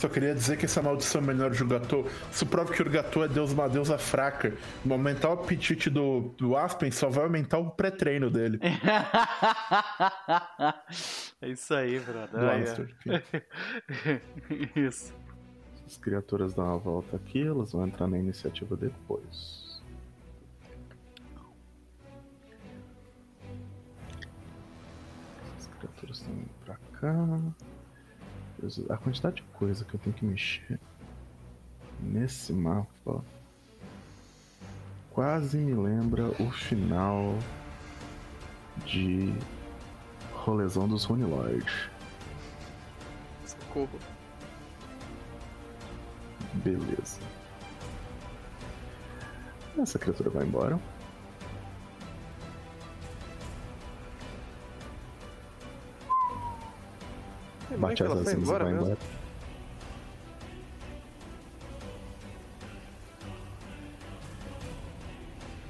Só 0.00 0.08
queria 0.08 0.34
dizer 0.34 0.56
que 0.56 0.64
essa 0.64 0.80
maldição 0.80 1.20
menor 1.20 1.50
de 1.50 1.62
Urgatô, 1.62 2.06
isso 2.32 2.46
prova 2.46 2.72
que 2.72 2.80
Urgatô 2.80 3.22
é 3.22 3.28
deus, 3.28 3.52
uma 3.52 3.68
deusa 3.68 3.98
fraca. 3.98 4.54
Vou 4.82 4.94
aumentar 4.94 5.28
o 5.28 5.32
apetite 5.32 5.90
do, 5.90 6.34
do 6.38 6.56
Aspen, 6.56 6.90
só 6.90 7.10
vai 7.10 7.24
aumentar 7.24 7.58
o 7.58 7.70
pré-treino 7.70 8.30
dele. 8.30 8.58
é 11.42 11.48
isso 11.50 11.74
aí, 11.74 12.00
brother. 12.00 12.40
Ó. 12.40 12.54
Isso. 14.74 15.12
As 15.86 15.98
criaturas 15.98 16.54
dão 16.54 16.64
uma 16.64 16.78
volta 16.78 17.16
aqui, 17.16 17.46
elas 17.46 17.72
vão 17.72 17.86
entrar 17.86 18.06
na 18.06 18.16
iniciativa 18.16 18.74
depois. 18.76 19.59
Estão 26.10 26.32
indo 26.32 26.50
pra 26.64 26.76
cá. 27.00 27.14
A 28.90 28.96
quantidade 28.96 29.36
de 29.36 29.42
coisa 29.52 29.84
que 29.84 29.94
eu 29.94 30.00
tenho 30.00 30.14
que 30.14 30.24
mexer 30.24 30.78
nesse 32.00 32.52
mapa 32.52 33.24
quase 35.10 35.58
me 35.58 35.74
lembra 35.74 36.28
o 36.42 36.50
final 36.50 37.38
de 38.86 39.32
Rolezão 40.32 40.88
dos 40.88 41.04
Rune 41.04 41.24
Lord. 41.24 41.90
Socorro. 43.46 43.98
Beleza. 46.54 47.20
Essa 49.78 49.98
criatura 49.98 50.30
vai 50.30 50.44
embora. 50.44 50.80
É 57.70 57.76
Bate 57.76 58.02
as 58.02 58.12
asinhas 58.12 58.52
e 58.52 58.56
vai 58.58 58.72
mesmo? 58.72 58.80
embora. 58.82 58.98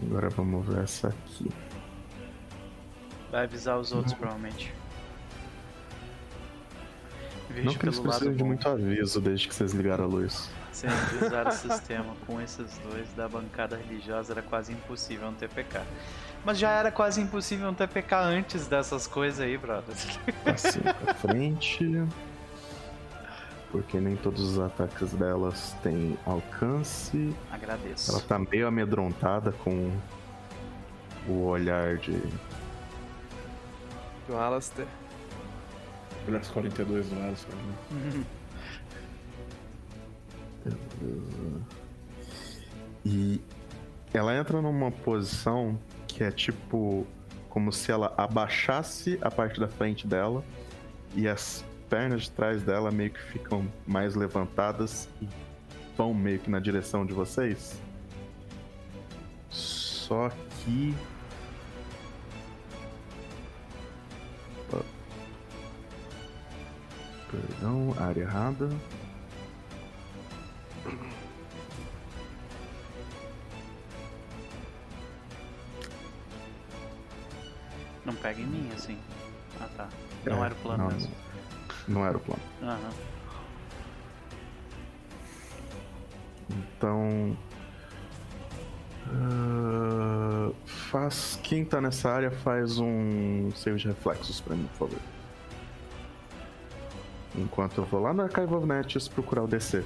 Agora 0.02 0.28
vamos 0.30 0.66
ver 0.66 0.82
essa 0.82 1.08
aqui. 1.08 1.50
Vai 3.30 3.44
avisar 3.44 3.78
os 3.78 3.92
outros, 3.92 4.14
provavelmente. 4.14 4.72
Vejo 7.48 7.66
Não 7.66 7.74
que 7.74 7.84
eles 7.84 7.98
precisem 7.98 8.32
de 8.34 8.38
bom. 8.38 8.46
muito 8.46 8.68
aviso 8.68 9.20
desde 9.20 9.48
que 9.48 9.54
vocês 9.54 9.72
ligaram 9.72 10.04
a 10.04 10.06
luz. 10.06 10.50
Sempre 10.72 11.26
usar 11.26 11.46
o 11.48 11.50
sistema 11.52 12.14
com 12.26 12.40
esses 12.40 12.78
dois 12.78 13.12
da 13.14 13.28
bancada 13.28 13.76
religiosa 13.76 14.32
era 14.32 14.42
quase 14.42 14.72
impossível 14.72 15.28
um 15.28 15.34
TPK. 15.34 15.80
Mas 16.44 16.58
já 16.58 16.70
era 16.70 16.90
quase 16.90 17.20
impossível 17.20 17.68
um 17.68 17.74
TPK 17.74 18.14
antes 18.16 18.66
dessas 18.66 19.06
coisas 19.06 19.40
aí, 19.40 19.58
brother. 19.58 19.94
Assim 20.46 20.80
pra 20.80 21.14
frente. 21.14 22.06
Porque 23.70 24.00
nem 24.00 24.16
todos 24.16 24.40
os 24.42 24.58
ataques 24.58 25.12
delas 25.12 25.76
têm 25.82 26.18
alcance. 26.26 27.34
Agradeço. 27.52 28.10
Ela 28.10 28.20
tá 28.22 28.38
meio 28.38 28.66
amedrontada 28.66 29.52
com 29.52 29.92
o 31.28 31.44
olhar 31.44 31.98
de. 31.98 32.20
Do 34.26 34.36
Alastair. 34.36 34.88
Olha 36.26 36.40
os 36.40 36.48
42 36.48 37.08
do 37.08 37.20
Alistair. 37.22 37.56
né? 37.56 38.24
E 43.04 43.40
ela 44.12 44.36
entra 44.36 44.60
numa 44.60 44.90
posição 44.90 45.78
que 46.10 46.24
é 46.24 46.30
tipo 46.30 47.06
como 47.48 47.72
se 47.72 47.90
ela 47.90 48.14
abaixasse 48.16 49.18
a 49.20 49.30
parte 49.30 49.58
da 49.58 49.68
frente 49.68 50.06
dela 50.06 50.44
e 51.14 51.28
as 51.28 51.64
pernas 51.88 52.22
de 52.22 52.30
trás 52.30 52.62
dela 52.62 52.90
meio 52.90 53.10
que 53.10 53.20
ficam 53.20 53.66
mais 53.86 54.14
levantadas 54.14 55.08
e 55.20 55.28
vão 55.96 56.14
meio 56.14 56.38
que 56.38 56.48
na 56.48 56.60
direção 56.60 57.04
de 57.04 57.12
vocês. 57.12 57.80
Só 59.50 60.30
que. 60.30 60.94
Perdão, 67.30 67.94
área 67.98 68.22
errada. 68.22 68.68
Não 78.04 78.14
pega 78.14 78.40
em 78.40 78.46
mim, 78.46 78.70
assim. 78.74 78.98
Ah, 79.60 79.68
tá. 79.76 79.88
Não 80.24 80.42
É, 80.42 80.46
era 80.46 80.54
o 80.54 80.56
plano 80.58 80.84
não, 80.84 80.90
mesmo. 80.90 81.12
Não 81.88 82.06
era 82.06 82.16
o 82.16 82.20
plano. 82.20 82.42
Aham. 82.62 82.90
Então. 86.50 87.36
ah, 89.12 90.50
faz. 90.64 91.38
Quem 91.42 91.64
tá 91.64 91.80
nessa 91.80 92.10
área 92.10 92.30
faz 92.30 92.78
um 92.78 93.50
save 93.54 93.78
de 93.78 93.88
reflexos 93.88 94.40
pra 94.40 94.54
mim, 94.56 94.68
por 94.78 94.88
favor. 94.88 95.02
Enquanto 97.36 97.78
eu 97.78 97.84
vou 97.84 98.00
lá 98.00 98.12
no 98.12 98.22
Archive 98.22 98.52
of 98.54 98.66
Nets 98.66 99.06
procurar 99.08 99.44
o 99.44 99.46
DC. 99.46 99.84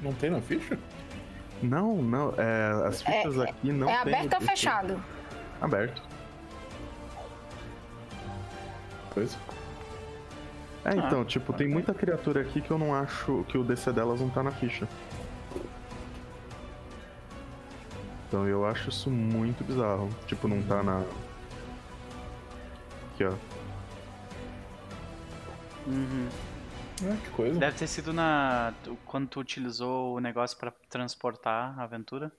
Não 0.00 0.12
tem 0.14 0.30
na 0.30 0.40
ficha? 0.40 0.78
Não, 1.62 1.96
não, 1.96 2.32
é, 2.38 2.86
as 2.86 3.02
fichas 3.02 3.38
aqui 3.38 3.70
não 3.72 3.88
é 3.88 3.96
aberto 3.98 4.34
ou 4.34 4.40
fechado? 4.40 5.04
Aberto. 5.60 6.02
Pois. 9.12 9.36
É, 10.84 10.96
então, 10.96 11.20
Ah, 11.20 11.24
tipo, 11.24 11.52
tem 11.52 11.66
ok. 11.66 11.74
muita 11.74 11.92
criatura 11.92 12.40
aqui 12.40 12.60
que 12.60 12.70
eu 12.70 12.78
não 12.78 12.94
acho 12.94 13.44
que 13.48 13.58
o 13.58 13.64
DC 13.64 13.92
delas 13.92 14.20
não 14.20 14.30
tá 14.30 14.42
na 14.42 14.50
ficha. 14.50 14.88
Então 18.28 18.46
eu 18.46 18.64
acho 18.64 18.88
isso 18.88 19.10
muito 19.10 19.64
bizarro. 19.64 20.08
Tipo, 20.26 20.46
não 20.48 20.62
tá 20.62 20.82
na. 20.82 21.00
Aqui, 23.12 23.24
ó. 23.24 23.32
Uhum. 25.86 26.28
Ah, 27.02 27.16
que 27.24 27.30
coisa. 27.30 27.58
Deve 27.58 27.76
ter 27.76 27.86
sido 27.86 28.12
na. 28.12 28.72
Quando 29.04 29.28
tu 29.28 29.40
utilizou 29.40 30.14
o 30.16 30.20
negócio 30.20 30.56
pra 30.56 30.72
transportar 30.88 31.78
a 31.78 31.82
aventura. 31.82 32.30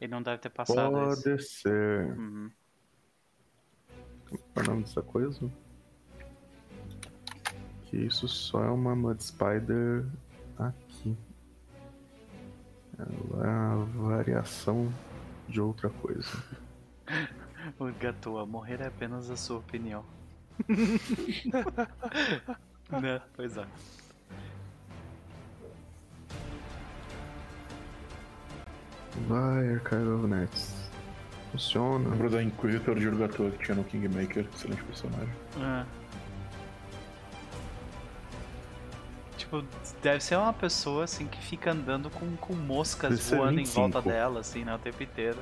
Ele 0.00 0.10
não 0.10 0.22
deve 0.22 0.38
ter 0.38 0.50
passado 0.50 1.12
isso. 1.12 1.22
Pode 1.22 1.42
ser. 1.42 2.06
Uhum. 2.18 2.50
Qual 4.38 4.50
é 4.56 4.60
o 4.60 4.64
nome 4.70 4.82
dessa 4.82 5.02
coisa? 5.02 5.50
Que 7.84 7.96
isso 7.96 8.28
só 8.28 8.62
é 8.64 8.70
uma 8.70 8.94
Mud 8.94 9.22
Spider 9.22 10.04
aqui. 10.58 11.16
Ela 12.98 13.46
é 13.46 13.50
a 13.50 13.74
variação 13.96 14.92
de 15.48 15.60
outra 15.60 15.90
coisa. 15.90 16.30
O 17.78 17.84
Gatua, 17.92 18.44
morrer 18.44 18.80
é 18.80 18.88
apenas 18.88 19.30
a 19.30 19.36
sua 19.36 19.58
opinião. 19.58 20.04
né? 23.00 23.22
Pois 23.36 23.56
é. 23.56 23.64
Vai, 29.28 29.74
Archive 29.74 30.08
of 30.08 30.26
Nets. 30.26 30.81
Funciona. 31.52 32.08
Lembro 32.08 32.30
da 32.30 32.42
Inquisitor 32.42 32.98
de 32.98 33.06
Urgatua 33.06 33.50
que 33.50 33.64
tinha 33.64 33.76
no 33.76 33.84
Kingmaker, 33.84 34.46
excelente 34.54 34.82
personagem. 34.84 35.28
É. 35.60 35.84
Tipo, 39.36 39.62
deve 40.02 40.24
ser 40.24 40.36
uma 40.36 40.52
pessoa 40.54 41.04
assim 41.04 41.26
que 41.26 41.38
fica 41.38 41.72
andando 41.72 42.08
com, 42.08 42.36
com 42.36 42.54
moscas 42.54 43.18
Deve 43.18 43.36
voando 43.36 43.52
em 43.52 43.64
25. 43.64 43.80
volta 43.80 44.08
dela, 44.08 44.40
assim, 44.40 44.64
né, 44.64 44.74
o 44.74 44.78
tempo 44.78 45.02
inteiro. 45.02 45.38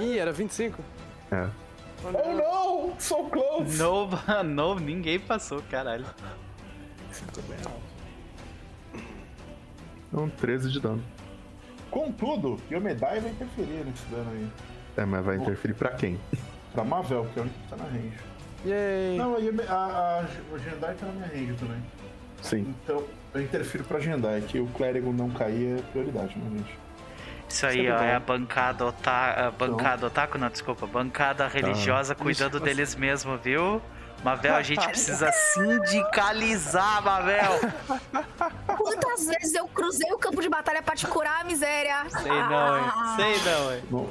Ih, 0.00 0.18
era 0.18 0.30
25? 0.32 0.80
É. 1.32 1.48
Oh 2.04 2.12
não! 2.12 3.00
So 3.00 3.24
close! 3.24 3.76
No, 3.76 4.08
no, 4.44 4.74
ninguém 4.78 5.18
passou, 5.18 5.60
caralho. 5.62 6.06
Sinto 7.10 7.42
bem 7.42 7.58
alto. 7.64 7.88
Então, 10.08 10.30
13 10.30 10.70
de 10.70 10.80
dano. 10.80 11.02
Contudo, 11.90 12.60
Yomedai 12.70 13.20
vai 13.20 13.30
interferir 13.30 13.84
nesse 13.84 14.04
dano 14.06 14.30
aí. 14.30 14.48
É, 14.98 15.04
mas 15.04 15.24
vai 15.24 15.36
interferir 15.36 15.74
pra 15.74 15.90
quem? 15.90 16.18
Pra 16.74 16.82
Mavel, 16.82 17.24
que 17.32 17.38
é 17.38 17.42
a 17.42 17.44
única 17.44 17.58
que 17.62 17.68
tá 17.68 17.76
na 17.76 17.84
range. 17.84 18.18
Yay! 18.66 19.16
Não, 19.16 19.36
a, 19.36 19.72
a, 19.72 20.18
a, 20.18 20.58
Jendai 20.58 20.94
tá 20.94 21.06
na 21.06 21.12
minha 21.12 21.26
range 21.28 21.54
também. 21.54 21.82
Sim. 22.42 22.74
Então, 22.82 23.04
eu 23.32 23.40
interfiro 23.40 23.84
pra 23.84 24.00
Jendai, 24.00 24.40
que 24.40 24.58
o 24.58 24.66
clérigo 24.66 25.12
não 25.12 25.30
cair 25.30 25.78
é 25.78 25.82
prioridade, 25.92 26.36
né, 26.36 26.58
gente? 26.58 26.78
Isso 27.48 27.64
aí, 27.64 27.76
Sempre 27.76 27.92
ó, 27.92 28.02
é 28.02 28.14
a 28.16 28.20
bancada, 28.20 28.86
ota 28.86 29.10
a 29.10 29.50
bancada 29.52 30.06
otaku, 30.06 30.36
não, 30.36 30.48
desculpa, 30.48 30.84
bancada 30.86 31.46
religiosa 31.46 32.14
cuidando 32.16 32.58
Religiosa. 32.58 32.64
deles 32.64 32.94
mesmo, 32.96 33.38
viu? 33.38 33.80
Mavel, 34.24 34.54
a 34.54 34.62
gente 34.62 34.86
precisa 34.86 35.30
sindicalizar, 35.32 37.02
Mavel! 37.02 37.60
Quantas 38.76 39.26
vezes 39.26 39.54
eu 39.54 39.66
cruzei 39.68 40.12
o 40.12 40.18
campo 40.18 40.42
de 40.42 40.48
batalha 40.48 40.82
pra 40.82 40.96
te 40.96 41.06
curar, 41.06 41.44
miséria? 41.44 42.04
Sei 42.10 42.30
não, 42.30 42.78
hein? 42.78 42.84
Ah. 42.94 43.16
Sei 43.16 43.52
não, 43.52 43.74
hein? 43.74 43.82
Bom. 43.88 44.10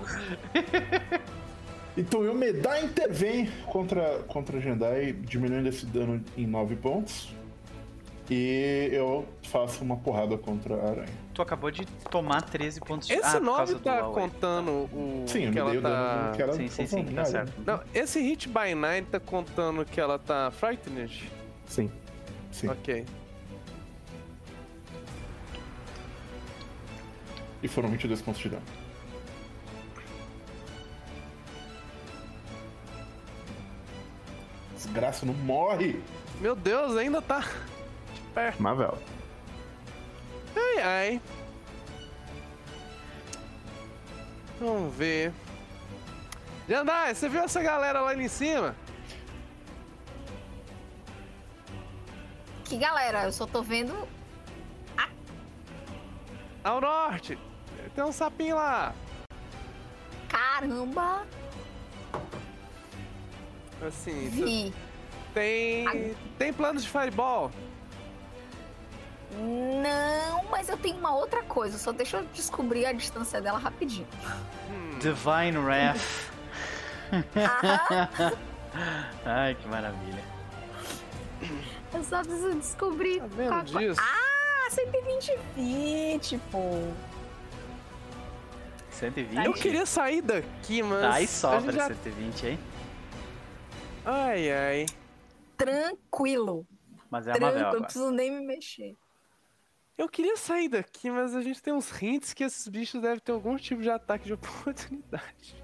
então, 1.98 2.24
Yomedai 2.24 2.86
intervém 2.86 3.52
contra, 3.66 4.20
contra 4.28 4.58
a 4.58 4.62
Jendai, 4.62 5.12
diminuindo 5.12 5.68
esse 5.68 5.86
dano 5.86 6.24
em 6.38 6.48
9 6.48 6.78
pontos. 6.78 7.36
E 8.30 8.90
eu 8.92 9.26
faço 9.44 9.84
uma 9.84 9.98
porrada 9.98 10.38
contra 10.38 10.76
a 10.76 10.90
aranha. 10.90 11.27
Tu 11.38 11.42
acabou 11.44 11.70
de 11.70 11.86
tomar 12.10 12.42
13 12.42 12.80
pontos 12.80 13.08
de 13.08 13.14
Esse 13.14 13.24
ah, 13.24 13.34
por 13.34 13.42
9 13.42 13.58
causa 13.58 13.74
do 13.76 13.80
tá 13.80 14.02
contando 14.02 14.72
o. 14.72 15.24
Sim, 15.28 15.44
eu 15.46 15.52
que 15.52 15.60
ela 15.60 15.82
tá... 15.82 16.32
dano 16.32 16.36
que 16.36 16.54
Sim, 16.58 16.68
sim, 16.68 16.88
sim, 16.88 17.06
tá 17.14 17.26
certo. 17.26 17.54
Não, 17.64 17.80
esse 17.94 18.20
hit 18.20 18.50
by 18.50 18.74
nine 18.74 19.06
tá 19.06 19.20
contando 19.20 19.86
que 19.86 20.02
ela 20.02 20.18
tá 20.18 20.50
frightened? 20.50 21.32
Sim. 21.68 21.92
Sim. 22.52 22.70
Ok. 22.70 23.06
E 27.62 27.68
foram 27.68 27.90
22 27.90 28.20
pontos 28.24 28.42
de 28.42 28.50
dano. 28.50 28.64
Desgraça, 34.74 35.24
não 35.24 35.36
morre! 35.36 36.02
Meu 36.42 36.56
Deus, 36.56 36.98
ainda 36.98 37.22
tá. 37.22 37.42
de 37.42 38.22
pé. 38.34 38.56
Mavel. 38.58 38.98
Ai, 40.58 40.82
ai. 40.82 41.22
Vamos 44.60 44.94
ver. 44.96 45.32
Jandai, 46.68 47.14
você 47.14 47.30
viu 47.30 47.44
essa 47.44 47.62
galera 47.62 48.02
lá 48.02 48.16
em 48.16 48.28
cima? 48.28 48.76
Que 52.66 52.78
galera, 52.78 53.24
eu 53.24 53.32
só 53.32 53.46
tô 53.46 53.62
vendo. 53.62 54.08
Ao 56.64 56.82
norte. 56.82 57.38
Tem 57.96 58.04
um 58.04 58.12
sapinho 58.12 58.56
lá. 58.56 58.94
Caramba! 60.28 61.26
Assim, 63.82 64.28
Vi. 64.30 64.74
tem. 65.34 66.16
Tem 66.38 66.52
planos 66.52 66.84
de 66.84 66.90
fireball? 66.90 67.52
Não, 69.38 70.44
mas 70.50 70.68
eu 70.70 70.78
tenho 70.78 70.98
uma 70.98 71.14
outra 71.16 71.44
coisa. 71.44 71.78
Só 71.78 71.92
deixa 71.92 72.18
eu 72.18 72.26
descobrir 72.34 72.86
a 72.86 72.92
distância 72.94 73.40
dela 73.42 73.58
rapidinho. 73.60 74.08
Hum, 74.70 74.98
Divine 75.00 75.58
Wrath. 75.58 76.32
Ai, 79.26 79.56
que 79.56 79.68
maravilha. 79.68 80.24
eu 81.94 82.04
só 82.04 82.22
preciso 82.24 82.56
descobrir. 82.56 83.20
tá 83.20 83.28
vendo 83.28 83.50
qual- 83.50 83.64
disso? 83.64 84.02
Ah, 84.02 84.70
120 84.72 85.38
feet, 85.56 86.40
pô. 86.52 86.92
120. 88.92 89.46
Eu 89.46 89.54
queria 89.54 89.86
sair 89.86 90.22
daqui, 90.22 90.82
mas. 90.82 91.02
Tá, 91.02 91.14
aí 91.14 91.28
sobra 91.28 91.72
já- 91.72 91.88
120, 91.88 92.48
hein? 92.48 92.60
Ai, 94.04 94.52
ai. 94.52 94.86
Tranquilo. 95.56 96.66
Mas 97.10 97.28
é 97.28 97.32
a 97.32 97.36
Tranquilo, 97.36 97.64
Mavel 97.64 97.74
não 97.80 97.82
preciso 97.84 98.12
nem 98.12 98.32
me 98.32 98.46
mexer. 98.46 98.96
Eu 99.98 100.07
queria 100.07 100.38
sair 100.38 100.69
daqui, 100.69 101.10
mas 101.10 101.36
a 101.36 101.41
gente 101.41 101.61
tem 101.61 101.74
uns 101.74 101.91
hints 102.02 102.34
que 102.34 102.44
esses 102.44 102.68
bichos 102.68 103.02
devem 103.02 103.19
ter 103.19 103.32
algum 103.32 103.57
tipo 103.57 103.82
de 103.82 103.90
ataque 103.90 104.26
de 104.26 104.34
oportunidade. 104.34 105.64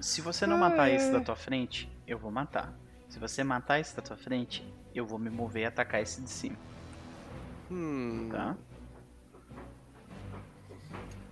Se 0.00 0.20
você 0.20 0.46
não 0.46 0.56
matar 0.56 0.82
Ai, 0.82 0.94
esse 0.94 1.10
da 1.10 1.20
tua 1.20 1.34
frente, 1.34 1.90
eu 2.06 2.16
vou 2.16 2.30
matar. 2.30 2.72
Se 3.08 3.18
você 3.18 3.42
matar 3.42 3.80
esse 3.80 3.96
da 3.96 4.02
tua 4.02 4.16
frente, 4.16 4.64
eu 4.94 5.04
vou 5.04 5.18
me 5.18 5.28
mover 5.28 5.62
e 5.62 5.66
atacar 5.66 6.00
esse 6.00 6.20
de 6.20 6.30
cima, 6.30 6.56
Hum. 7.70 8.28
tá? 8.30 8.56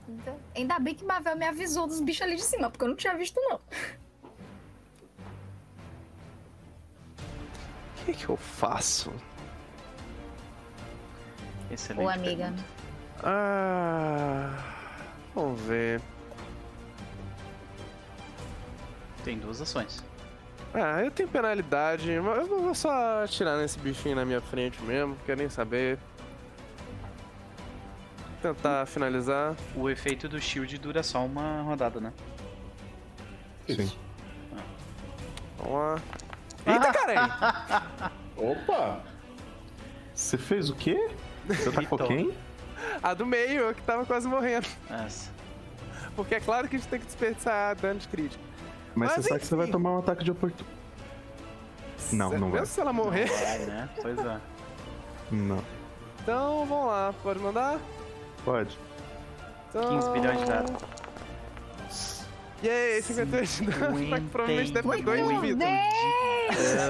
Então, 0.09 0.39
Ainda 0.55 0.79
bem 0.79 0.95
que 0.95 1.05
Mavel 1.05 1.37
me 1.37 1.47
avisou 1.47 1.87
dos 1.87 2.01
bichos 2.01 2.23
ali 2.23 2.37
de 2.37 2.43
cima, 2.43 2.71
porque 2.71 2.85
eu 2.85 2.89
não 2.89 2.97
tinha 2.97 3.17
visto, 3.17 3.41
não. 3.41 3.57
O 3.57 3.61
que, 8.05 8.15
que 8.15 8.29
eu 8.29 8.37
faço? 8.37 9.13
Excelente. 11.71 12.07
Ô, 12.07 12.09
amiga. 12.11 12.45
pergunta. 12.47 12.65
Ah. 13.23 14.51
Vamos 15.35 15.61
ver. 15.63 16.01
Tem 19.25 19.39
duas 19.39 19.61
ações. 19.61 20.03
Ah, 20.73 21.03
eu 21.03 21.11
tenho 21.11 21.29
penalidade, 21.29 22.09
mas 22.21 22.39
eu 22.39 22.47
vou 22.47 22.75
só 22.75 23.25
atirar 23.25 23.59
nesse 23.59 23.79
bichinho 23.79 24.15
na 24.15 24.25
minha 24.25 24.41
frente 24.41 24.81
mesmo, 24.83 25.17
quero 25.25 25.39
nem 25.39 25.49
saber. 25.49 25.99
Tentar 28.43 28.87
finalizar. 28.87 29.57
O 29.75 29.89
efeito 29.89 30.29
do 30.29 30.41
shield 30.41 30.79
dura 30.79 31.03
só 31.03 31.25
uma 31.25 31.63
rodada, 31.63 32.01
né? 32.01 32.13
Sim. 33.67 33.91
Vamos 35.59 35.73
lá. 35.73 36.03
Eita, 36.73 36.93
cara! 36.93 38.13
Opa! 38.37 39.01
Você 40.15 40.37
fez 40.37 40.69
o 40.69 40.75
quê? 40.75 41.11
Você 41.49 41.69
atacou 41.71 41.99
Gritou. 41.99 42.07
quem? 42.09 42.33
A 43.03 43.15
do 43.15 43.27
meio, 43.27 43.63
eu 43.63 43.75
que 43.75 43.83
tava 43.83 44.05
quase 44.05 44.29
morrendo. 44.29 44.67
Essa. 44.91 45.31
Porque 46.15 46.35
é 46.35 46.41
claro 46.41 46.69
que 46.69 46.77
a 46.77 46.79
gente 46.79 46.89
tem 46.89 47.01
que 47.01 47.07
desperdiçar 47.07 47.75
dano 47.77 48.01
de 48.01 48.09
crítico. 48.09 48.43
Mas, 48.95 49.11
Mas 49.11 49.17
você 49.25 49.29
sabe 49.29 49.41
que 49.41 49.47
você 49.47 49.57
vai 49.57 49.65
enfim. 49.67 49.73
tomar 49.73 49.93
um 49.93 49.99
ataque 49.99 50.25
de 50.25 50.31
oportunidade. 50.31 50.77
Não, 52.13 52.31
não 52.39 52.51
vai. 52.51 52.65
se 52.65 52.81
ela 52.81 52.93
morrer? 52.93 53.27
Vai, 53.27 53.59
né? 53.67 53.89
Pois 54.01 54.19
é. 54.19 54.41
Não. 55.31 55.63
Então, 56.23 56.65
vamos 56.67 56.87
lá. 56.87 57.15
Pode 57.23 57.39
mandar? 57.41 57.79
Pode. 58.45 58.79
Então... 59.69 60.01
15 60.01 60.11
bilhões 60.11 60.39
de 60.41 60.47
dados. 60.47 60.73
Yay, 62.65 63.03
58 63.03 63.49
de 63.49 63.67
dano. 63.71 64.09
Só 64.09 64.17
que 64.17 64.27
provavelmente 64.29 64.73
deve 64.73 64.89
ter 64.89 65.03
2 65.03 65.27
de 65.27 65.33
Meu 65.33 65.41
vida. 65.41 65.65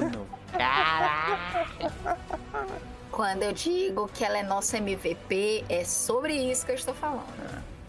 Dano. 0.00 0.26
Quando 3.16 3.44
eu 3.44 3.52
digo 3.54 4.08
que 4.08 4.22
ela 4.22 4.36
é 4.36 4.42
nossa 4.42 4.76
MVP, 4.76 5.64
é 5.70 5.84
sobre 5.86 6.34
isso 6.34 6.66
que 6.66 6.72
eu 6.72 6.76
estou 6.76 6.92
falando. 6.92 7.24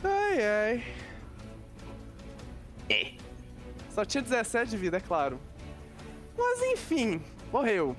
Ai, 0.02 0.40
ai. 2.90 3.18
Só 3.90 4.06
tinha 4.06 4.22
17 4.24 4.72
de 4.72 4.78
vida, 4.78 4.96
é 4.96 5.00
claro. 5.02 5.38
Mas 6.38 6.62
enfim, 6.72 7.22
morreu. 7.52 7.94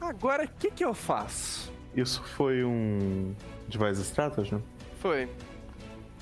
Agora, 0.00 0.44
o 0.44 0.48
que 0.48 0.70
que 0.70 0.82
eu 0.82 0.94
faço? 0.94 1.70
Isso 1.94 2.22
foi 2.22 2.64
um 2.64 3.34
device 3.68 4.00
strategy? 4.00 4.56
Foi. 5.00 5.28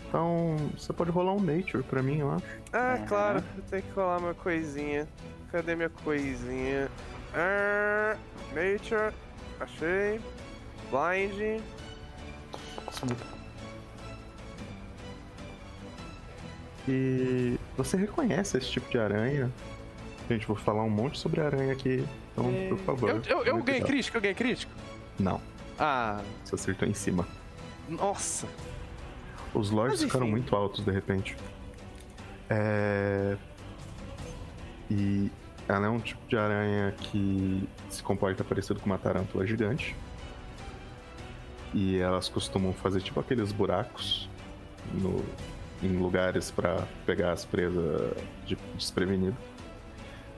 Então, 0.09 0.57
você 0.77 0.93
pode 0.93 1.13
rolar 1.13 1.35
um 1.35 1.41
nature 1.41 1.85
pra 1.85 2.03
mim, 2.03 2.19
eu 2.19 2.33
acho. 2.33 2.45
Ah, 2.73 2.97
Uhum. 2.99 3.07
claro. 3.07 3.45
Eu 3.57 3.63
tenho 3.71 3.83
que 3.85 3.93
colar 3.93 4.19
uma 4.19 4.35
coisinha. 4.35 5.07
Cadê 5.53 5.77
minha 5.77 5.91
coisinha? 5.91 6.91
Ah, 7.33 8.17
nature. 8.53 9.15
Achei. 9.61 10.21
Blind. 10.91 11.61
E 16.89 17.59
você 17.77 17.97
reconhece 17.97 18.57
esse 18.59 18.71
tipo 18.71 18.89
de 18.89 18.99
aranha 18.99 19.51
Gente, 20.29 20.47
vou 20.47 20.57
falar 20.57 20.83
um 20.83 20.91
monte 20.91 21.19
sobre 21.19 21.41
aranha 21.41 21.73
aqui, 21.73 22.05
então, 22.33 22.53
por 22.69 22.79
favor. 22.79 23.11
Eu, 23.11 23.23
eu, 23.23 23.45
eu 23.45 23.63
ganhei 23.63 23.81
crítico, 23.81 24.17
eu 24.17 24.21
ganhei 24.21 24.35
crítico. 24.35 24.73
Não, 25.19 25.41
Ah, 25.79 26.21
você 26.45 26.57
acertou 26.57 26.89
em 26.89 26.95
cima. 26.95 27.27
nossa. 27.89 28.49
Os 29.55 29.71
lords 29.71 30.03
ficaram 30.03 30.27
muito 30.27 30.55
altos 30.55 30.85
de 30.85 30.91
repente. 30.91 31.37
É... 32.51 33.37
E 34.91 35.31
ela 35.69 35.87
é 35.87 35.91
um 35.91 35.99
tipo 35.99 36.21
de 36.29 36.37
aranha 36.37 36.93
que 36.93 37.69
se 37.89 38.03
comporta 38.03 38.45
parecido 38.45 38.81
com 38.81 38.87
uma 38.87 38.99
tarântula 38.99 39.47
gigante. 39.47 39.97
E 41.75 41.99
elas 41.99 42.29
costumam 42.29 42.73
fazer 42.73 43.01
tipo 43.03 43.19
aqueles 43.19 43.53
buracos 43.53 44.29
no... 44.95 45.25
em 45.83 45.97
lugares 45.99 46.51
para 46.51 46.87
pegar 47.05 47.33
as 47.33 47.45
presas 47.45 48.17
de... 48.47 48.57
desprevenido. 48.75 49.37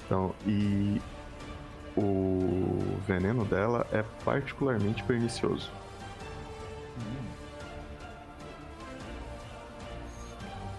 Então, 0.05 0.35
e 0.47 1.01
o 1.95 2.99
veneno 3.07 3.45
dela 3.45 3.87
é 3.93 4.03
particularmente 4.25 5.03
pernicioso. 5.05 5.71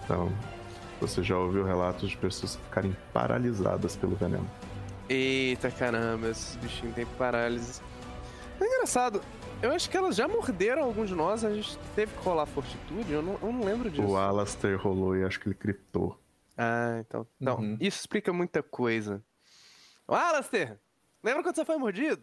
Então, 0.02 0.32
você 1.00 1.22
já 1.22 1.36
ouviu 1.38 1.64
relatos 1.64 2.10
de 2.10 2.16
pessoas 2.16 2.56
ficarem 2.56 2.96
paralisadas 3.12 3.96
pelo 3.96 4.14
veneno. 4.16 4.48
Eita 5.08 5.70
caramba, 5.70 6.28
esses 6.28 6.56
bichinhos 6.56 6.94
têm 6.94 7.06
parálise. 7.18 7.80
É 8.60 8.64
engraçado, 8.66 9.20
eu 9.62 9.72
acho 9.72 9.88
que 9.90 9.96
elas 9.96 10.14
já 10.14 10.28
morderam 10.28 10.84
alguns 10.84 11.08
de 11.08 11.14
nós, 11.14 11.44
a 11.44 11.52
gente 11.52 11.76
teve 11.96 12.12
que 12.14 12.22
rolar 12.22 12.46
fortitude, 12.46 13.10
eu 13.12 13.22
não, 13.22 13.38
eu 13.42 13.52
não 13.52 13.64
lembro 13.64 13.90
disso. 13.90 14.06
O 14.06 14.16
Alastair 14.16 14.78
rolou 14.80 15.16
e 15.16 15.24
acho 15.24 15.40
que 15.40 15.48
ele 15.48 15.54
criptou. 15.54 16.18
Ah, 16.56 16.98
então. 17.00 17.26
Então, 17.40 17.56
Uhum. 17.58 17.76
isso 17.80 18.00
explica 18.00 18.32
muita 18.32 18.62
coisa. 18.62 19.22
Ô, 20.06 20.14
Alastair, 20.14 20.78
lembra 21.24 21.42
quando 21.42 21.56
você 21.56 21.64
foi 21.64 21.78
mordido? 21.78 22.22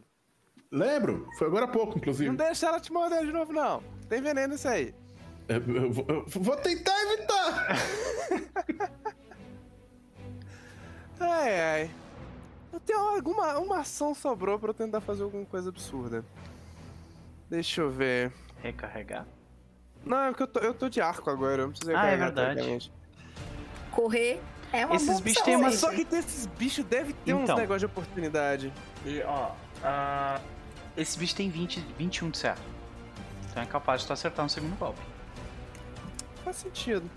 Lembro, 0.71 1.27
foi 1.37 1.47
agora 1.47 1.65
há 1.65 1.67
pouco, 1.69 1.97
inclusive. 1.97 2.27
Não 2.29 2.35
deixa 2.35 2.67
ela 2.67 2.79
te 2.79 2.91
morder 2.91 3.25
de 3.25 3.31
novo, 3.31 3.51
não. 3.51 3.81
Tem 4.09 4.21
veneno 4.21 4.53
isso 4.53 4.67
aí. 4.67 4.93
Eu, 5.49 5.91
vou- 5.91 6.05
eu 6.09 6.25
vou 6.27 6.55
tentar 6.57 6.93
evitar. 7.03 7.67
Ai, 11.19 11.59
ai. 11.61 11.91
Eu 12.71 12.79
tenho 12.79 12.99
alguma 12.99 13.57
uma 13.57 13.79
ação 13.79 14.13
sobrou 14.13 14.59
pra 14.59 14.69
eu 14.69 14.73
tentar 14.73 15.01
fazer 15.01 15.23
alguma 15.23 15.45
coisa 15.45 15.69
absurda. 15.69 16.23
Deixa 17.49 17.81
eu 17.81 17.89
ver. 17.89 18.31
Recarregar. 18.61 19.25
Não, 20.05 20.17
é 20.23 20.27
porque 20.29 20.43
eu 20.43 20.47
tô, 20.47 20.59
eu 20.59 20.73
tô 20.73 20.89
de 20.89 21.01
arco 21.01 21.29
agora, 21.29 21.61
eu 21.63 21.65
não 21.67 21.71
preciso 21.71 21.91
Ah, 21.91 22.05
é 22.07 22.11
recarregar 22.15 22.55
verdade. 22.55 22.91
Correr 23.91 24.39
é 24.71 24.85
uma 24.85 24.95
Esses 24.95 25.19
bichos 25.19 25.41
têm 25.43 25.55
uma-. 25.55 25.71
Só 25.71 25.89
que 25.91 26.03
desses 26.05 26.45
bichos 26.45 26.83
deve 26.85 27.13
ter 27.13 27.33
uns 27.33 27.43
Então. 27.43 27.55
negócios 27.57 27.79
de 27.81 27.85
oportunidade. 27.87 28.71
E, 29.05 29.21
ó, 29.23 29.51
ah, 29.83 30.39
esse 30.95 31.17
bicho 31.17 31.35
tem 31.35 31.49
20, 31.49 31.79
21 31.97 32.29
de 32.29 32.37
certo. 32.37 32.61
Então 33.49 33.63
é 33.63 33.65
capaz 33.65 34.01
de 34.01 34.07
tu 34.07 34.13
acertar 34.13 34.43
no 34.45 34.49
segundo 34.49 34.77
golpe. 34.77 35.01
Faz 36.47 36.55
sentido. 36.55 37.11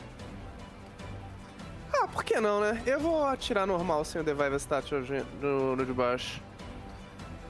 Ah, 1.92 2.08
por 2.08 2.24
que 2.24 2.40
não, 2.40 2.60
né? 2.60 2.82
Eu 2.84 2.98
vou 2.98 3.24
atirar 3.24 3.64
normal 3.64 4.04
sem 4.04 4.20
o 4.20 4.24
Devive 4.24 4.56
Stat 4.56 4.92
hoje 4.92 5.24
no, 5.40 5.76
no 5.76 5.86
de 5.86 5.92
baixo. 5.92 6.42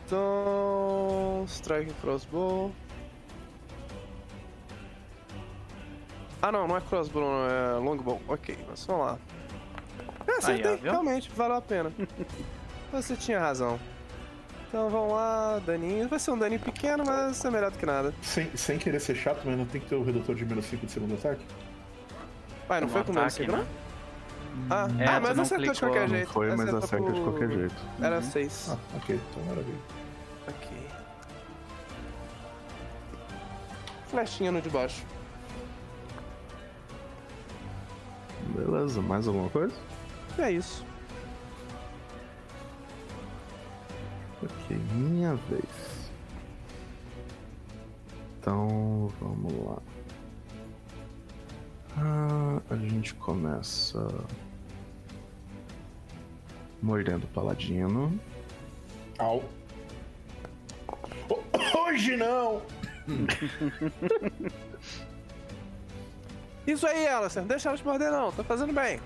Então. 0.05 1.43
Strike 1.49 1.95
crossbow. 2.03 2.71
Ah, 6.43 6.53
não, 6.53 6.69
não 6.69 6.77
é 6.77 6.83
crossbow, 6.83 7.23
não, 7.23 7.49
é 7.49 7.79
longbow. 7.79 8.21
Ok, 8.29 8.59
mas 8.69 8.85
vamos 8.85 9.07
lá. 9.07 9.19
É, 10.27 10.33
acertei, 10.33 10.73
Aí, 10.73 10.81
realmente, 10.83 11.31
valeu 11.31 11.57
a 11.57 11.63
pena. 11.63 11.91
Você 12.93 13.17
tinha 13.17 13.41
razão. 13.41 13.81
Então 14.69 14.91
vamos 14.91 15.15
lá, 15.15 15.59
daninho. 15.65 16.09
Vai 16.09 16.19
ser 16.19 16.31
um 16.33 16.39
daninho 16.39 16.61
pequeno, 16.61 17.05
mas 17.07 17.43
é 17.43 17.51
melhor 17.51 17.71
do 17.71 17.79
que 17.79 17.87
nada. 17.87 18.13
Sem, 18.21 18.55
sem 18.55 18.79
querer 18.79 19.01
ser 19.01 19.15
chato, 19.15 19.41
mas 19.47 19.57
não 19.57 19.65
tem 19.65 19.81
que 19.81 19.89
ter 19.89 19.95
o 19.95 20.05
redutor 20.05 20.35
de 20.35 20.45
menos 20.45 20.67
5 20.67 20.85
de 20.85 20.93
segundo 20.93 21.15
ataque? 21.15 21.43
Vai, 22.71 22.81
não 22.81 22.87
Um 22.87 22.91
foi 22.93 23.03
com 23.03 23.13
menos 23.13 23.35
ataque, 23.35 23.45
cinco, 23.47 23.57
não? 23.57 23.65
né? 23.65 23.71
Ah, 24.71 24.89
É, 24.97 25.07
ah 25.09 25.21
mas 25.21 25.39
acertou 25.41 25.73
de 25.73 25.81
clicou, 25.81 25.89
qualquer 25.89 26.01
não 26.03 26.09
Não 26.09 26.15
jeito. 26.15 26.33
foi, 26.33 26.51
mas 26.51 26.61
Acertou 26.61 26.79
acerta 26.79 27.13
de 27.13 27.21
qualquer 27.21 27.51
jeito. 27.51 27.75
Era 28.01 28.17
Uhum. 28.17 28.23
6. 28.23 28.69
Ah, 28.71 28.79
ok, 28.97 29.21
então 29.31 29.45
maravilha. 29.45 29.79
Ok. 30.47 30.69
Flechinha 34.07 34.53
no 34.53 34.61
de 34.63 34.71
baixo. 34.71 35.05
Beleza, 38.55 39.03
mais 39.03 39.27
alguma 39.27 39.51
coisa? 39.51 39.75
É 40.39 40.53
isso. 40.53 40.87
Ok, 44.45 44.77
minha 44.93 45.35
vez. 45.35 46.11
Então, 48.39 49.11
vamos 49.21 49.53
lá. 49.67 49.83
Ah, 51.99 52.61
a 52.71 52.77
gente 52.77 53.15
começa 53.15 54.07
mordendo 56.83 57.25
o 57.25 57.29
paladino. 57.29 58.19
Au. 59.19 59.43
Ho- 61.29 61.43
Hoje 61.79 62.17
não! 62.17 62.63
Isso 66.67 66.87
aí, 66.87 67.07
Alison. 67.09 67.45
Deixa 67.47 67.69
ela 67.69 67.79
te 67.79 67.85
morder, 67.85 68.11
não. 68.11 68.31
Tá 68.33 68.45
fazendo 68.45 68.73
bem. 68.73 69.01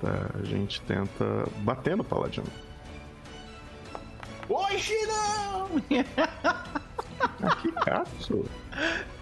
Tá, 0.00 0.30
a 0.38 0.42
gente 0.44 0.80
tenta 0.82 1.24
bater 1.62 1.96
no 1.96 2.04
paladino. 2.04 2.46
Hoje 4.48 4.94
não! 5.06 5.70
Ah, 7.42 7.56
que 7.56 7.72
caso! 7.72 8.44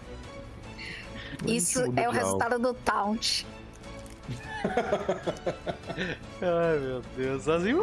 Isso 1.46 1.82
é 1.96 2.08
o 2.08 2.12
resultado 2.12 2.58
do 2.58 2.74
taunt. 2.74 3.44
Ai, 6.40 6.78
meu 6.78 7.02
Deus. 7.16 7.48
Assim, 7.48 7.74
uh, 7.74 7.82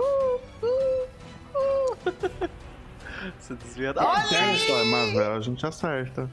uh, 0.64 1.08
uh. 1.56 2.50
Se 3.40 3.54
desviando. 3.56 4.00
Olha! 4.00 4.10
Olha 4.10 4.58
só, 4.58 4.78
é 4.78 4.84
Mavel, 4.86 5.34
a 5.34 5.42
gente 5.42 5.66
acerta. 5.66 6.30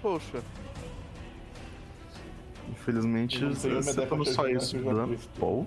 Poxa. 0.00 0.42
Infelizmente, 2.70 3.44
acertando 3.44 4.24
pra 4.24 4.32
só 4.32 4.48
isso. 4.48 4.78
fiz. 4.78 5.28
Ou, 5.40 5.66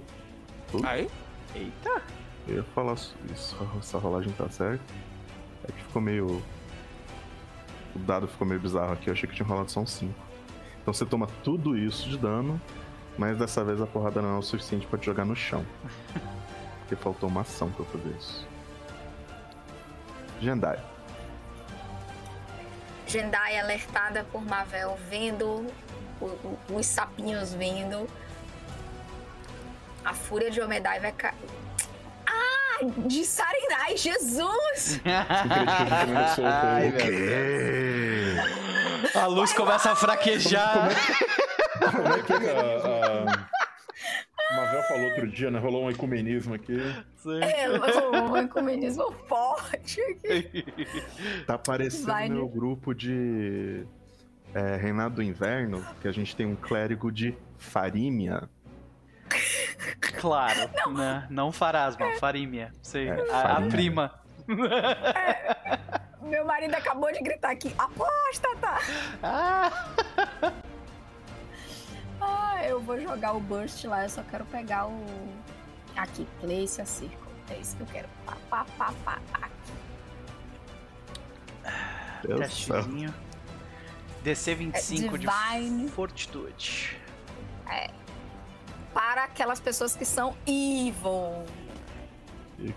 Aí? 0.84 1.10
Eita! 1.56 2.02
eu 2.48 2.58
ia 2.58 2.64
falar 2.64 2.94
isso, 2.94 3.56
essa 3.80 3.98
rolagem 3.98 4.32
tá 4.34 4.50
certa. 4.50 4.84
É 5.68 5.72
que 5.72 5.84
ficou 5.84 6.02
meio. 6.02 6.42
O 7.96 8.00
dado 8.00 8.28
ficou 8.28 8.48
meio 8.48 8.60
bizarro 8.60 8.94
aqui, 8.94 9.10
eu 9.10 9.14
achei 9.14 9.28
que 9.30 9.36
tinha 9.36 9.48
rolado 9.48 9.72
só 9.72 9.82
um 9.82 9.86
5. 9.86 10.29
Então 10.90 10.94
você 10.96 11.06
toma 11.06 11.28
tudo 11.44 11.78
isso 11.78 12.10
de 12.10 12.18
dano, 12.18 12.60
mas 13.16 13.38
dessa 13.38 13.64
vez 13.64 13.80
a 13.80 13.86
porrada 13.86 14.24
não 14.24 14.38
é 14.38 14.40
o 14.40 14.42
suficiente 14.42 14.88
pra 14.88 14.98
te 14.98 15.06
jogar 15.06 15.24
no 15.24 15.36
chão. 15.36 15.64
Porque 16.82 16.96
faltou 16.96 17.30
uma 17.30 17.42
ação 17.42 17.72
pra 17.72 17.86
fazer 17.86 18.10
isso. 18.18 18.48
Jendai. 20.42 20.84
Jendai 23.06 23.60
alertada 23.60 24.26
por 24.32 24.44
Mavel, 24.44 24.98
vendo 25.08 25.68
os 26.74 26.86
sapinhos 26.88 27.54
vindo. 27.54 28.08
A 30.04 30.16
fúria 30.16 30.50
de 30.50 30.60
Omedai 30.60 31.00
vai 31.00 31.12
cair. 31.12 31.59
De 33.08 33.26
Sarenai, 33.26 33.98
Jesus! 33.98 35.02
Ai, 36.42 36.92
meu 36.92 37.02
A 39.22 39.26
luz 39.28 39.52
começa 39.54 39.92
a 39.92 39.96
fraquejar. 39.96 40.90
Como 41.92 42.08
é 42.08 42.24
que 42.24 42.34
a, 42.34 42.38
a... 43.18 43.50
Mavel 44.56 44.82
falou 44.84 45.10
outro 45.10 45.28
dia, 45.28 45.52
né? 45.52 45.60
Rolou 45.60 45.84
um 45.86 45.92
ecumenismo 45.92 46.54
aqui. 46.54 46.78
Sim. 47.18 47.42
É, 47.42 47.70
um 47.70 48.38
ecumenismo 48.38 49.12
forte 49.28 50.00
aqui. 50.02 50.66
Tá 51.46 51.58
parecendo 51.58 52.08
Vai, 52.08 52.30
meu 52.30 52.48
grupo 52.48 52.94
de 52.94 53.86
é, 54.54 54.78
Reinado 54.78 55.16
do 55.16 55.24
Inverno, 55.24 55.86
que 56.02 56.08
a 56.08 56.12
gente 56.12 56.36
tem 56.36 56.46
um 56.46 56.56
clérigo 56.56 57.12
de 57.12 57.36
Farímia. 57.58 58.48
Claro, 60.20 60.70
não, 60.76 60.94
né? 60.94 61.28
não 61.30 61.52
Farasma, 61.52 62.06
Farímia. 62.20 62.72
Sei, 62.82 63.08
É, 63.10 63.32
a, 63.32 63.58
a 63.58 63.62
prima. 63.68 64.20
Meu 66.22 66.46
marido 66.46 66.74
acabou 66.76 67.12
de 67.12 67.20
gritar 67.20 67.52
aqui, 67.52 67.74
aposta, 67.78 68.48
tá? 68.60 68.80
Ah! 69.24 69.72
Ah, 72.22 72.66
eu 72.66 72.82
vou 72.82 73.00
jogar 73.00 73.34
o 73.34 73.40
burst 73.40 73.86
lá, 73.86 74.04
eu 74.04 74.10
só 74.10 74.22
quero 74.24 74.44
pegar 74.46 74.88
o. 74.88 75.06
Aqui, 75.96 76.28
place 76.42 76.82
a 76.82 76.86
circle. 76.86 77.18
É 77.50 77.58
isso 77.58 77.76
que 77.78 77.82
eu 77.84 77.88
quero. 77.88 78.10
Pá, 78.26 78.36
pá, 78.50 78.66
pá, 78.78 78.94
pá. 79.06 79.20
Aqui. 79.34 79.72
Deus. 82.28 82.40
Testezinho. 82.42 83.14
DC 84.24 84.56
25 84.56 85.16
É, 85.16 85.18
Divine. 85.18 85.86
de 85.86 85.92
fortitude. 85.92 86.98
Para 87.66 87.90
para 89.00 89.24
aquelas 89.24 89.62
pessoas 89.62 89.96
que 89.96 90.04
são 90.04 90.36
evil. 90.46 91.46
E 92.60 92.74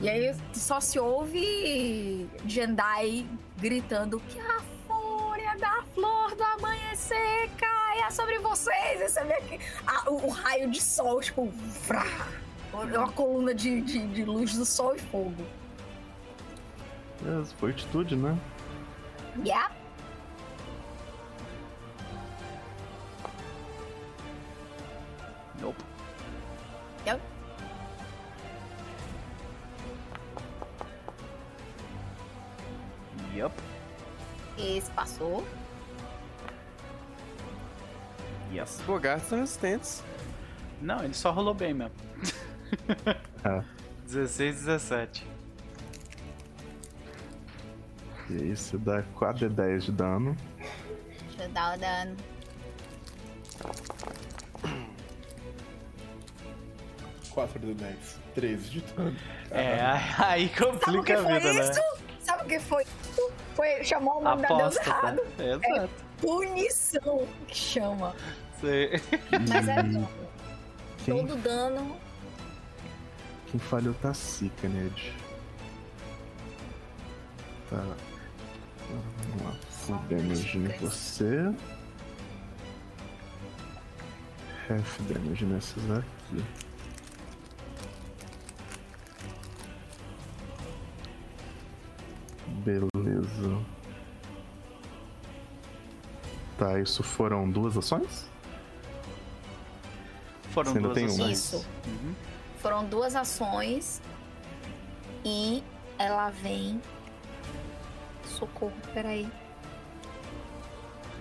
E 0.00 0.08
aí 0.08 0.32
só 0.52 0.78
se 0.78 1.00
ouve 1.00 2.28
Jendai 2.46 3.26
gritando 3.58 4.20
que 4.20 4.38
a 4.38 4.60
fúria 4.86 5.56
da 5.58 5.82
flor 5.92 6.32
do 6.36 6.44
amanhecer 6.44 7.50
caia 7.58 8.08
sobre 8.12 8.38
vocês. 8.38 9.00
E 9.00 9.08
você 9.08 9.24
vê 9.24 9.40
que 9.40 9.58
a- 9.84 10.08
o, 10.08 10.26
o 10.26 10.30
raio 10.30 10.70
de 10.70 10.80
sol, 10.80 11.20
tipo, 11.20 11.48
vrá, 11.88 12.06
é 12.72 12.98
uma 12.98 13.10
coluna 13.10 13.52
de, 13.52 13.80
de, 13.80 14.06
de 14.06 14.24
luz 14.24 14.54
do 14.56 14.64
sol 14.64 14.94
e 14.94 15.00
fogo. 15.00 15.44
É, 17.26 17.44
fortitude, 17.58 18.14
né? 18.14 18.38
Yeah. 19.44 19.72
Yup. 33.34 33.52
Esse 34.58 34.90
passou. 34.92 35.46
Yes. 38.52 38.82
Pô, 38.84 38.98
gatos 38.98 39.28
são 39.28 39.38
resistentes. 39.38 40.02
Não, 40.80 41.04
ele 41.04 41.14
só 41.14 41.30
rolou 41.30 41.54
bem 41.54 41.74
mesmo. 41.74 41.94
É. 43.44 43.62
16, 44.06 44.56
17. 44.64 45.26
E 48.30 48.56
você 48.56 48.78
dá 48.78 49.02
4 49.14 49.48
de 49.48 49.54
10 49.54 49.84
de 49.84 49.92
dano. 49.92 50.36
Deixa 50.58 51.44
eu 51.44 51.48
dar 51.50 51.76
o 51.76 51.80
dano. 51.80 52.16
Quatro 57.30 57.58
de 57.60 57.74
10. 57.74 58.20
13 58.34 58.70
de 58.70 58.80
dano. 58.80 59.16
É, 59.50 59.80
aí 60.18 60.48
complica 60.48 61.18
a 61.18 61.22
vida, 61.22 61.52
né? 61.52 61.70
isso? 61.70 61.99
Sabe 62.30 62.42
o 62.44 62.46
que 62.46 62.60
foi 62.60 62.82
isso? 62.84 63.32
Foi 63.56 63.82
chamar 63.84 64.16
o 64.18 64.20
nome 64.22 64.42
da 64.42 64.48
deusa 64.48 64.80
Aposta, 64.80 64.88
errado. 64.90 65.20
tá? 65.36 65.44
Exato. 65.44 65.90
Punição 66.20 67.26
que 67.48 67.56
chama. 67.56 68.14
Sei. 68.60 68.90
Mas 69.48 69.68
é 69.68 69.80
E 69.80 71.04
quem, 71.04 71.26
todo 71.26 71.36
dano. 71.42 71.96
quem 73.50 73.58
falhou 73.58 73.94
tá 73.94 74.14
Sika, 74.14 74.68
Ned. 74.68 75.12
Tá. 77.68 77.76
Vamos 78.88 79.42
lá. 79.44 79.56
Full 79.70 79.96
damage 80.08 80.58
em 80.58 80.68
você. 80.78 81.52
Half 84.70 85.00
damage 85.08 85.44
nesses 85.46 85.90
aqui. 85.90 86.44
Tá, 96.60 96.78
isso 96.78 97.02
foram 97.02 97.50
duas 97.50 97.74
ações? 97.74 98.28
Foram 100.50 100.72
Você 100.72 100.76
ainda 100.76 100.88
duas 100.88 100.94
tem 100.94 101.04
uma. 101.06 101.14
ações. 101.14 101.38
Isso. 101.38 101.66
Uhum. 101.86 102.14
Foram 102.58 102.84
duas 102.84 103.16
ações. 103.16 104.02
E 105.24 105.64
ela 105.98 106.28
vem. 106.28 106.82
Socorro, 108.26 108.74
peraí. 108.92 109.26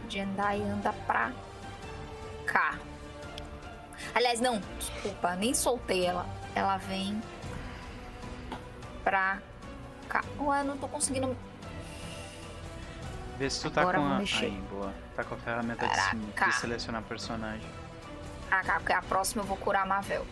Jendai 0.10 0.62
anda 0.62 0.92
pra 1.08 1.32
cá. 2.46 2.78
Aliás, 4.14 4.42
não, 4.42 4.60
desculpa, 4.78 5.38
nem 5.38 5.54
soltei 5.54 6.06
ela. 6.06 6.26
Ela 6.54 6.76
vem 6.76 7.22
pra 9.06 9.42
cá. 10.10 10.22
Ué, 10.42 10.64
não 10.64 10.78
tô 10.78 10.90
conseguindo. 10.90 11.34
Vê 13.40 13.50
se 13.50 13.62
tu 13.62 13.72
tá 13.72 13.82
Agora 13.82 13.98
com 14.00 14.04
eu 14.04 14.08
vou 14.10 14.16
a. 14.18 14.20
mexer. 14.20 14.46
Aí, 14.48 14.62
boa. 14.70 14.94
Tá 15.16 15.24
com 15.24 15.34
a 15.34 15.38
ferramenta 15.38 15.88
de, 15.88 15.96
Caraca. 15.96 16.46
de 16.50 16.56
selecionar 16.56 17.02
personagem. 17.04 17.70
cá, 18.50 18.80
porque 18.80 18.92
a 18.92 19.02
próxima 19.02 19.44
eu 19.44 19.48
vou 19.48 19.56
curar 19.56 19.84
a 19.84 19.86
Mavel. 19.86 20.28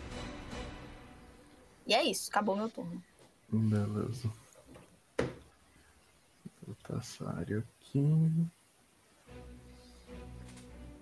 E 1.86 1.94
é 1.94 2.04
isso, 2.04 2.28
acabou 2.28 2.54
meu 2.54 2.68
turno. 2.68 3.02
Beleza. 3.50 4.30
Vou 5.16 6.74
botar 6.76 6.98
essa 6.98 7.30
área 7.34 7.60
aqui. 7.80 8.46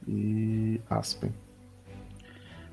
E 0.06 0.80
Aspen. 0.88 1.34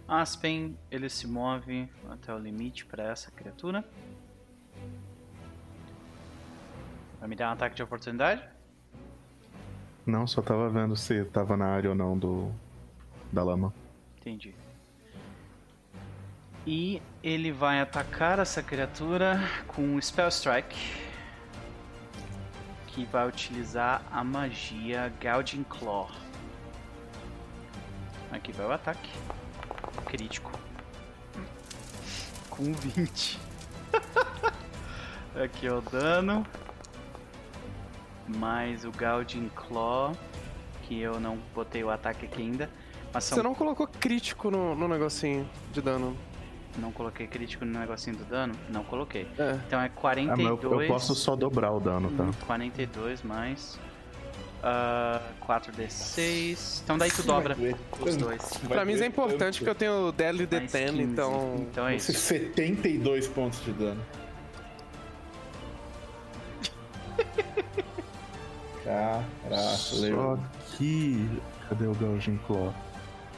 Aspen, 0.08 0.78
ele 0.92 1.10
se 1.10 1.26
move 1.26 1.90
até 2.08 2.32
o 2.36 2.38
limite 2.38 2.86
para 2.86 3.06
essa 3.06 3.32
criatura. 3.32 3.84
Vai 7.20 7.28
me 7.28 7.36
dar 7.36 7.50
um 7.50 7.54
ataque 7.54 7.76
de 7.76 7.82
oportunidade? 7.82 8.53
Não, 10.06 10.28
só 10.28 10.42
tava 10.42 10.70
vendo 10.70 10.96
se 10.96 11.24
tava 11.26 11.56
na 11.56 11.68
área 11.68 11.90
ou 11.90 11.96
não 11.96 12.18
do 12.18 12.52
da 13.32 13.44
lama. 13.44 13.74
Entendi. 14.20 14.54
E 16.66 17.02
ele 17.22 17.52
vai 17.52 17.82
atacar 17.82 18.40
essa 18.40 18.64
criatura 18.64 19.40
com 19.68 19.82
um 19.82 20.02
Spell 20.02 20.30
Strike. 20.30 21.04
Que 22.88 23.06
vai 23.06 23.28
utilizar 23.28 24.04
a 24.12 24.24
magia 24.24 25.12
Gouging 25.22 25.64
Claw. 25.64 26.10
Aqui 28.32 28.52
vai 28.52 28.66
o 28.66 28.72
ataque. 28.72 29.10
Crítico. 30.06 30.52
Com 32.50 32.72
20. 32.72 33.40
Aqui 35.44 35.68
é 35.68 35.74
o 35.74 35.82
dano. 35.82 36.46
Mais 38.28 38.86
o 38.86 38.92
Gouging 38.92 39.50
Claw. 39.56 40.14
Que 40.84 41.00
eu 41.02 41.20
não 41.20 41.38
botei 41.56 41.84
o 41.84 41.90
ataque 41.90 42.26
aqui 42.26 42.42
ainda. 42.42 42.70
Mas 43.14 43.24
são 43.26 43.38
Você 43.38 43.44
não 43.44 43.54
colocou 43.56 43.88
crítico 43.88 44.50
no, 44.52 44.76
no 44.76 44.88
negocinho 44.88 45.48
de 45.72 45.82
dano. 45.82 46.18
Não 46.78 46.92
coloquei 46.92 47.28
crítico 47.28 47.64
no 47.64 47.80
negocinho 47.80 48.16
do 48.16 48.26
dano? 48.26 48.54
Não 48.70 48.84
coloquei. 48.84 49.28
É. 49.38 49.60
Então 49.68 49.80
é 49.80 49.86
Ah, 49.86 49.90
mas 49.94 50.02
42. 50.02 50.64
eu, 50.64 50.82
eu 50.82 50.88
posso 50.88 51.14
só 51.14 51.36
dobrar 51.36 51.72
o 51.72 51.80
dano, 51.80 52.10
tá? 52.18 52.24
Hum, 52.24 52.32
42 52.48 53.22
mais. 53.22 53.80
ah, 54.64 55.22
4d6. 55.46 56.82
Então 56.84 56.98
daí 56.98 57.12
tu 57.12 57.22
dobra 57.24 57.56
os 58.00 58.18
dois. 58.18 58.42
Pra 58.68 58.84
mim 58.84 58.94
isso 58.94 59.04
é 59.04 59.08
importante 59.08 59.60
porque 59.60 59.70
eu 59.70 59.76
tenho 59.76 60.12
DL 60.12 60.48
Mais 60.52 60.72
D10, 60.72 60.90
15. 60.90 61.02
então. 61.04 61.56
Então 61.60 61.88
é 61.88 61.96
isso. 61.98 62.12
72 62.12 63.28
pontos 63.28 63.64
de 63.64 63.72
dano. 63.72 64.02
Caraca, 68.84 69.78
Só 69.78 70.02
leu. 70.02 70.40
que. 70.78 71.30
Cadê 71.70 71.88
o 71.88 71.94
Gaujin 71.94 72.38
Claw? 72.46 72.74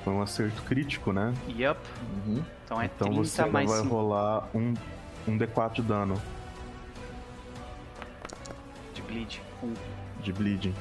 Foi 0.03 0.13
um 0.13 0.21
acerto 0.21 0.61
crítico, 0.63 1.11
né? 1.11 1.33
Yup. 1.49 1.79
Uhum. 2.25 2.43
Então 2.63 2.81
é 2.81 2.85
então 2.85 3.07
30 3.07 3.23
você 3.23 3.45
mais 3.45 3.69
vai 3.69 3.81
5. 3.81 3.89
rolar 3.95 4.49
um, 4.53 4.73
um 5.27 5.37
D4 5.37 5.73
de 5.73 5.81
dano 5.83 6.21
de 8.93 9.01
bleed. 9.01 9.41
Um. 9.61 9.73
de 10.21 10.33
bleeding. 10.33 10.75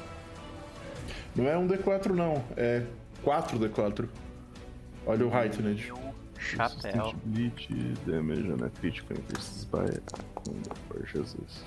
Não 1.35 1.47
é 1.47 1.57
um 1.57 1.67
D4 1.67 2.07
não, 2.11 2.43
é 2.55 2.83
4 3.23 3.59
D4. 3.59 4.07
Olha 5.05 5.27
o 5.27 5.37
heightened. 5.37 5.85
Meu 5.87 6.15
chapéu. 6.39 7.13
Bleed, 7.25 7.67
damage 8.05 8.43
não 8.43 8.65
é 8.65 8.69
crítico 8.69 9.13
increases 9.13 9.65
by 9.65 11.05
Jesus. 11.11 11.63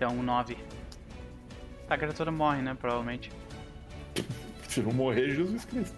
Então 0.00 0.22
9. 0.22 0.56
A 1.90 1.98
criatura 1.98 2.32
morre, 2.32 2.62
né? 2.62 2.74
Provavelmente. 2.74 3.30
Se 4.66 4.80
não 4.80 4.94
morrer, 4.94 5.34
Jesus 5.34 5.66
Cristo. 5.66 5.94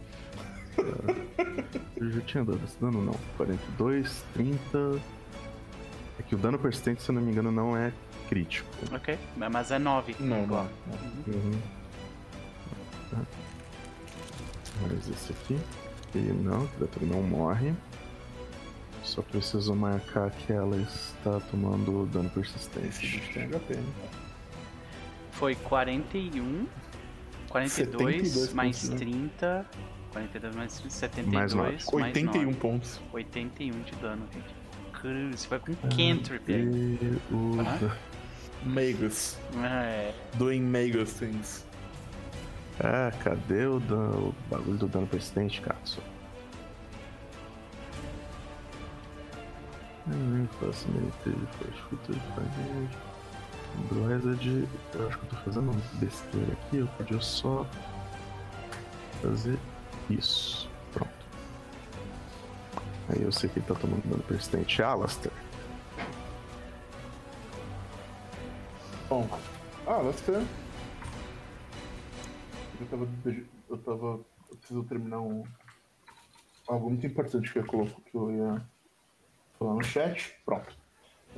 Eu 1.96 2.10
já 2.10 2.20
tinha 2.22 2.44
dado 2.44 2.60
esse 2.64 2.76
dano, 2.80 3.00
não. 3.00 3.14
42, 3.36 4.24
30. 4.34 5.00
É 6.18 6.22
que 6.24 6.34
o 6.34 6.38
dano 6.38 6.58
persistente, 6.58 7.00
se 7.00 7.10
eu 7.10 7.14
não 7.14 7.22
me 7.22 7.30
engano, 7.30 7.52
não 7.52 7.76
é 7.76 7.92
crítico. 8.28 8.68
Ok. 8.92 9.16
Mas 9.36 9.70
é 9.70 9.78
9. 9.78 10.16
Não, 10.18 10.48
não. 10.48 10.68
Uhum. 11.28 11.60
Tá. 13.08 13.18
Mas 14.80 15.08
esse 15.10 15.32
aqui. 15.32 15.56
E 16.12 16.18
não, 16.18 16.64
a 16.64 16.68
criatura 16.68 17.06
não 17.06 17.22
morre. 17.22 17.72
Só 19.02 19.20
preciso 19.22 19.74
marcar 19.74 20.30
que 20.30 20.52
ela 20.52 20.76
está 20.76 21.40
tomando 21.50 22.06
dano 22.06 22.30
persistente. 22.30 22.86
Esse 22.88 23.00
bicho 23.00 23.32
tem 23.32 23.48
HP, 23.48 23.74
hein? 23.74 23.86
Foi 25.32 25.54
41. 25.56 26.66
42 27.48 28.28
72 28.28 28.52
mais 28.54 28.78
pontos, 28.78 28.90
né? 28.90 28.96
30. 28.96 29.66
42 30.12 30.54
mais 30.56 30.74
30, 30.78 30.90
72 30.94 31.34
Mais 31.34 31.54
nove. 31.54 31.70
mais 31.70 31.88
81 31.88 32.44
9. 32.44 32.56
pontos. 32.56 33.00
81 33.12 33.82
de 33.82 33.92
dano, 33.96 34.26
gente. 34.32 34.54
Cruz, 34.92 35.44
vai 35.46 35.58
com 35.58 35.74
cantrip 35.74 36.52
aí. 36.52 36.62
E 36.62 37.18
o. 37.32 37.60
Ah. 37.60 37.96
Magus. 38.64 39.36
É, 39.64 40.12
Doing 40.34 40.62
Magus 40.62 41.14
things. 41.14 41.66
Ah, 42.80 43.12
cadê 43.22 43.66
o, 43.66 43.80
dano, 43.80 44.28
o 44.28 44.34
bagulho 44.48 44.78
do 44.78 44.86
dano 44.86 45.06
persistente, 45.06 45.60
Katsu? 45.60 46.00
Hum, 50.08 50.48
faço 50.58 50.88
meio 50.90 51.12
faz 51.12 51.76
futuro 51.88 52.18
damage. 52.34 52.98
Blizzard, 53.88 54.68
eu 54.94 55.08
acho 55.08 55.18
que 55.18 55.24
eu 55.24 55.30
tô 55.30 55.36
fazendo 55.36 55.98
besteira 55.98 56.52
aqui, 56.52 56.78
eu 56.78 56.86
podia 56.88 57.20
só 57.20 57.66
fazer 59.22 59.58
isso. 60.10 60.68
Pronto. 60.92 61.26
Aí 63.08 63.22
eu 63.22 63.32
sei 63.32 63.48
que 63.48 63.60
ele 63.60 63.66
tá 63.66 63.74
tomando 63.74 64.02
dano 64.08 64.22
persistente. 64.24 64.82
Alastair. 64.82 65.32
Bom, 69.08 69.28
Alastair. 69.86 70.44
Eu 72.80 72.86
tava. 72.88 73.08
Eu 73.70 73.78
tava. 73.78 74.20
Eu 74.50 74.56
preciso 74.56 74.84
terminar 74.84 75.20
um. 75.20 75.44
Algo 76.68 76.90
muito 76.90 77.06
importante 77.06 77.52
que 77.52 77.58
eu 77.58 77.66
coloco 77.66 78.00
que 78.02 78.16
eu 78.16 78.30
ia 78.30 78.71
falar 79.62 79.74
no 79.74 79.84
chat. 79.84 80.34
Pronto. 80.44 80.76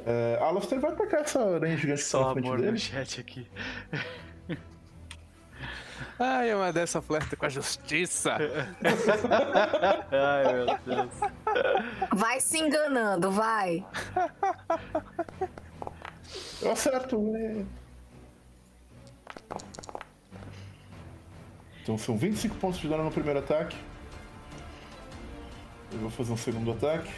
É, 0.06 0.38
Alastair 0.40 0.80
vai 0.80 0.90
atacar 0.92 1.20
essa 1.20 1.40
aranha 1.40 1.76
gigante 1.76 2.02
que 2.02 2.10
tá 2.10 2.18
Só 2.18 2.30
amor 2.30 2.58
dele. 2.58 2.72
no 2.72 2.78
chat 2.78 3.20
aqui. 3.20 3.48
Ai, 6.18 6.50
é 6.50 6.56
uma 6.56 6.72
dessa 6.72 7.00
flerta 7.02 7.36
com 7.36 7.46
a 7.46 7.48
justiça. 7.48 8.36
Ai, 10.10 10.52
meu 10.52 10.66
Deus. 10.84 11.14
Vai 12.12 12.40
se 12.40 12.58
enganando, 12.58 13.30
vai. 13.30 13.84
Eu 16.62 16.72
acerto. 16.72 17.18
né? 17.20 17.64
Então 21.82 21.98
são 21.98 22.16
25 22.16 22.56
pontos 22.56 22.80
de 22.80 22.88
dano 22.88 23.04
no 23.04 23.10
primeiro 23.10 23.38
ataque. 23.40 23.76
Eu 25.92 25.98
vou 25.98 26.10
fazer 26.10 26.32
um 26.32 26.36
segundo 26.36 26.72
ataque. 26.72 27.10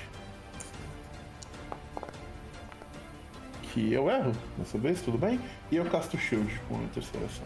Que 3.76 3.92
eu 3.92 4.08
erro 4.08 4.32
dessa 4.56 4.78
vez, 4.78 5.02
tudo 5.02 5.18
bem? 5.18 5.38
E 5.70 5.76
eu 5.76 5.84
casto 5.84 6.16
shield 6.16 6.58
com 6.66 6.76
a 6.82 6.88
terceira 6.94 7.26
ação. 7.26 7.44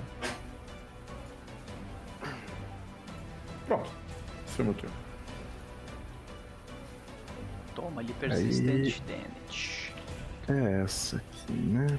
Pronto. 3.67 3.91
Esse 4.47 4.61
é 4.61 4.63
o 4.63 4.65
meu 4.67 4.75
turno. 4.75 4.95
Toma 7.75 8.01
ali 8.01 8.13
persistente 8.13 9.03
damage. 9.03 9.93
É 10.49 10.83
essa 10.85 11.17
aqui, 11.17 11.53
né? 11.53 11.99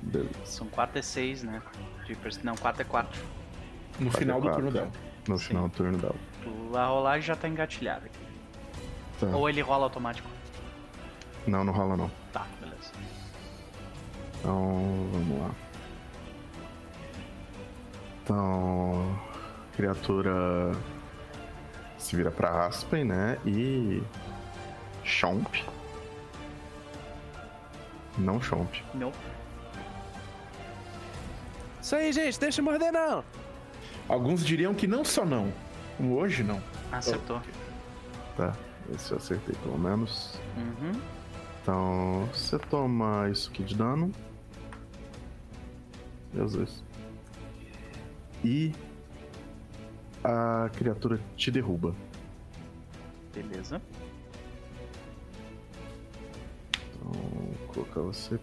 Beleza. 0.00 0.30
São 0.46 0.66
4 0.68 0.98
e 0.98 1.02
6, 1.02 1.42
né? 1.42 1.60
De 2.06 2.14
pers- 2.14 2.42
Não, 2.42 2.56
4 2.56 2.80
é 2.80 2.84
4. 2.86 3.20
No 4.00 4.06
Quatro, 4.06 4.18
final 4.18 4.40
do 4.40 4.50
turno 4.52 4.70
dela. 4.70 4.90
No 5.28 5.38
Sim. 5.38 5.44
final 5.48 5.68
do 5.68 5.74
turno 5.74 5.98
dela. 5.98 6.16
A 6.74 6.86
rolagem 6.86 7.26
já 7.26 7.36
tá 7.36 7.46
engatilhada 7.46 8.06
aqui. 8.06 8.18
Tá. 9.20 9.26
Ou 9.36 9.50
ele 9.50 9.60
rola 9.60 9.84
automático. 9.84 10.26
Não, 11.46 11.62
não 11.62 11.74
rola 11.74 11.94
não. 11.94 12.10
Tá, 12.32 12.46
beleza. 12.58 12.65
Então, 14.38 15.08
vamos 15.12 15.40
lá. 15.40 15.50
Então, 18.22 19.20
criatura 19.74 20.72
se 21.98 22.16
vira 22.16 22.30
pra 22.30 22.66
Aspen, 22.66 23.04
né? 23.04 23.38
E. 23.46 24.02
Chomp. 25.04 25.46
Não 28.18 28.40
Chomp. 28.40 28.74
Não. 28.94 29.12
Isso 31.80 31.94
aí, 31.94 32.12
gente, 32.12 32.40
deixa 32.40 32.60
eu 32.60 32.64
morder 32.64 32.92
não. 32.92 33.22
Alguns 34.08 34.44
diriam 34.44 34.74
que 34.74 34.86
não 34.86 35.04
só 35.04 35.24
não. 35.24 35.52
Como 35.96 36.16
hoje 36.16 36.42
não. 36.42 36.60
Acertou. 36.90 37.40
Tá, 38.36 38.52
esse 38.94 39.12
eu 39.12 39.18
acertei 39.18 39.54
pelo 39.62 39.78
menos. 39.78 40.38
Uhum. 40.56 41.00
Então, 41.62 42.28
você 42.32 42.58
toma 42.58 43.28
isso 43.30 43.50
aqui 43.50 43.62
de 43.62 43.74
dano. 43.74 44.12
Dois. 46.36 46.84
E 48.44 48.72
a 50.22 50.68
criatura 50.76 51.18
te 51.36 51.50
derruba. 51.50 51.94
Beleza. 53.34 53.80
Então, 56.70 57.12
vou 57.12 57.68
colocar 57.68 58.00
você 58.02 58.38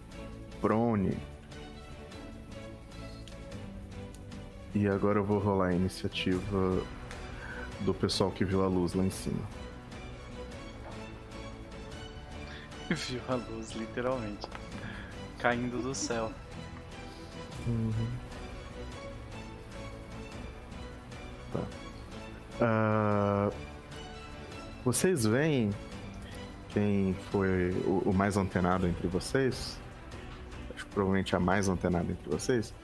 prone. 0.60 1.16
E 4.74 4.88
agora 4.88 5.20
eu 5.20 5.24
vou 5.24 5.38
rolar 5.38 5.68
a 5.68 5.74
iniciativa 5.74 6.82
do 7.80 7.94
pessoal 7.94 8.30
que 8.30 8.44
viu 8.44 8.64
a 8.64 8.66
luz 8.66 8.94
lá 8.94 9.04
em 9.04 9.10
cima. 9.10 9.42
Viu 12.90 13.20
a 13.28 13.34
luz, 13.34 13.70
literalmente. 13.72 14.46
Caindo 15.38 15.80
do 15.80 15.94
céu. 15.94 16.30
Tá. 21.52 21.60
Ah, 22.60 23.50
vocês 24.84 25.24
veem 25.24 25.70
quem 26.68 27.14
foi 27.30 27.70
o, 27.86 28.02
o 28.06 28.12
mais 28.12 28.36
antenado 28.36 28.86
entre 28.86 29.06
vocês? 29.08 29.78
Acho 30.74 30.84
que 30.84 30.92
provavelmente 30.92 31.34
a 31.34 31.40
mais 31.40 31.68
antenada 31.68 32.10
entre 32.10 32.28
vocês. 32.28 32.74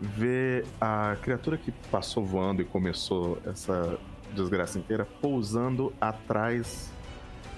Vê 0.00 0.64
a 0.78 1.16
criatura 1.22 1.56
que 1.56 1.72
passou 1.90 2.24
voando 2.24 2.60
e 2.60 2.64
começou 2.64 3.38
essa 3.46 3.98
desgraça 4.34 4.78
inteira 4.78 5.06
pousando 5.22 5.92
atrás 5.98 6.92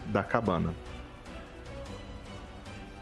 da 0.07 0.23
cabana. 0.23 0.73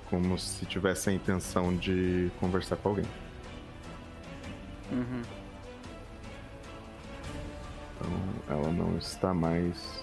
Como 0.08 0.38
se 0.38 0.64
tivesse 0.64 1.10
a 1.10 1.12
intenção 1.12 1.76
de 1.76 2.30
conversar 2.40 2.76
com 2.76 2.88
alguém. 2.88 3.04
Uhum. 4.90 5.22
Então 7.94 8.10
ela 8.48 8.70
não 8.72 8.96
está 8.98 9.34
mais 9.34 10.02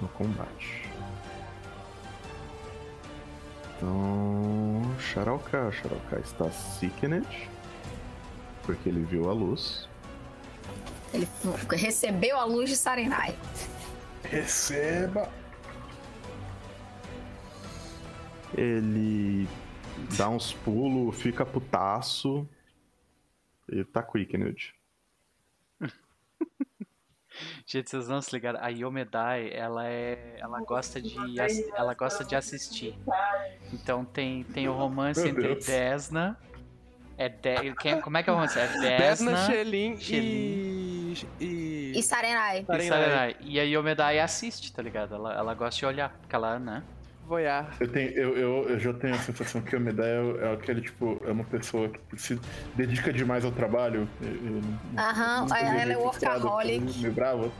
no 0.00 0.08
combate. 0.08 0.88
Então. 3.76 4.82
Sharauka. 4.98 5.70
Sharauka 5.72 6.18
está 6.20 6.50
sickened. 6.50 7.26
Porque 8.62 8.88
ele 8.88 9.04
viu 9.04 9.30
a 9.30 9.32
luz. 9.32 9.88
Ele 11.14 11.28
recebeu 11.72 12.36
a 12.36 12.44
luz 12.44 12.68
de 12.68 12.76
Sarenai. 12.76 13.36
Receba! 14.24 15.30
Ele 18.56 19.48
dá 20.16 20.28
uns 20.28 20.52
pulos, 20.52 21.16
fica 21.16 21.44
putaço. 21.44 22.46
E 23.68 23.84
tá 23.84 24.02
quickened. 24.02 24.74
Gente, 27.66 27.90
vocês 27.90 28.08
não 28.08 28.22
se 28.22 28.34
ligaram. 28.34 28.58
A 28.62 28.68
Yomedai, 28.68 29.50
ela 29.52 29.86
é. 29.86 30.36
Ela 30.38 30.60
gosta 30.60 31.00
de. 31.00 31.14
Ela 31.74 31.94
gosta 31.94 32.24
de 32.24 32.34
assistir. 32.34 32.98
Então 33.72 34.04
tem, 34.04 34.44
tem 34.44 34.68
o 34.68 34.72
romance 34.72 35.20
Meu 35.20 35.30
entre 35.30 35.54
Deus. 35.54 35.66
Desna. 35.66 36.38
É 37.18 37.28
de, 37.30 37.74
quem, 37.76 38.00
como 38.00 38.18
é 38.18 38.22
que 38.22 38.28
é 38.28 38.32
o 38.32 38.36
romance? 38.36 38.58
É 38.58 38.66
Desna, 38.80 39.32
Desna. 39.32 39.46
Shelin 39.46 39.98
Shelin. 39.98 41.14
e... 41.40 41.44
e... 41.44 41.98
E 41.98 42.02
Sarenai. 42.02 42.60
e. 42.60 42.88
Sarenai. 42.88 43.36
E 43.40 43.58
a 43.58 43.62
Yomedai 43.64 44.18
assiste, 44.20 44.72
tá 44.72 44.82
ligado? 44.82 45.14
Ela, 45.14 45.34
ela 45.34 45.54
gosta 45.54 45.78
de 45.78 45.86
olhar. 45.86 46.10
Porque 46.18 46.36
ela, 46.36 46.58
né? 46.58 46.82
Voyar. 47.26 47.76
Eu, 47.80 47.88
tenho, 47.88 48.10
eu, 48.10 48.36
eu, 48.36 48.68
eu 48.70 48.78
já 48.78 48.92
tenho 48.94 49.14
a 49.14 49.18
sensação 49.18 49.60
que 49.60 49.74
o 49.74 49.80
Medea 49.80 50.04
é, 50.06 50.44
é 50.44 50.52
aquele, 50.52 50.80
tipo, 50.80 51.20
é 51.26 51.32
uma 51.32 51.42
pessoa 51.42 51.88
que 51.88 52.16
se 52.16 52.40
dedica 52.76 53.12
demais 53.12 53.44
ao 53.44 53.50
trabalho. 53.50 54.08
Aham, 54.96 55.40
nunca 55.42 55.58
ela 55.58 55.86
me 55.86 55.92
é 55.92 55.96
workaholic. 55.96 56.98
Meio 57.00 57.12
brava. 57.12 57.50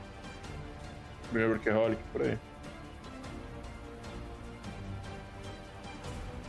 Meio 1.33 1.49
workaholic, 1.49 2.01
por 2.13 2.21
aí. 2.21 2.37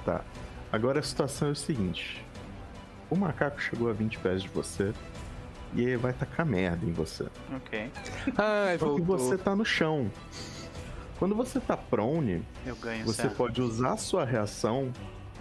Tá. 0.05 0.20
Agora 0.73 1.01
a 1.01 1.03
situação 1.03 1.49
é 1.49 1.51
o 1.53 1.57
seguinte: 1.57 2.24
o 3.11 3.16
macaco 3.16 3.61
chegou 3.61 3.90
a 3.90 3.93
20 3.93 4.19
pés 4.20 4.43
de 4.43 4.49
você 4.49 4.93
e 5.74 5.82
ele 5.82 5.97
vai 5.97 6.12
tacar 6.12 6.47
merda 6.47 6.86
em 6.86 6.93
você. 6.93 7.27
Ok. 7.57 7.90
Ai, 8.39 8.78
Só 8.78 8.95
que 8.95 9.03
voltou. 9.03 9.19
você 9.19 9.36
tá 9.36 9.57
no 9.57 9.65
chão. 9.65 10.09
Quando 11.19 11.35
você 11.35 11.59
tá 11.59 11.77
prone, 11.77 12.45
Eu 12.65 12.77
ganho 12.77 13.05
você 13.05 13.23
certo. 13.23 13.36
pode 13.36 13.61
usar 13.61 13.93
a 13.93 13.97
sua 13.97 14.24
reação 14.24 14.93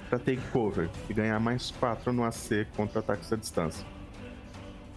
pra 0.10 0.18
take 0.18 0.42
cover 0.52 0.90
e 1.10 1.14
ganhar 1.14 1.40
mais 1.40 1.70
4 1.72 2.12
no 2.12 2.24
AC 2.24 2.66
contra 2.76 3.00
ataques 3.00 3.32
à 3.32 3.36
distância. 3.36 3.86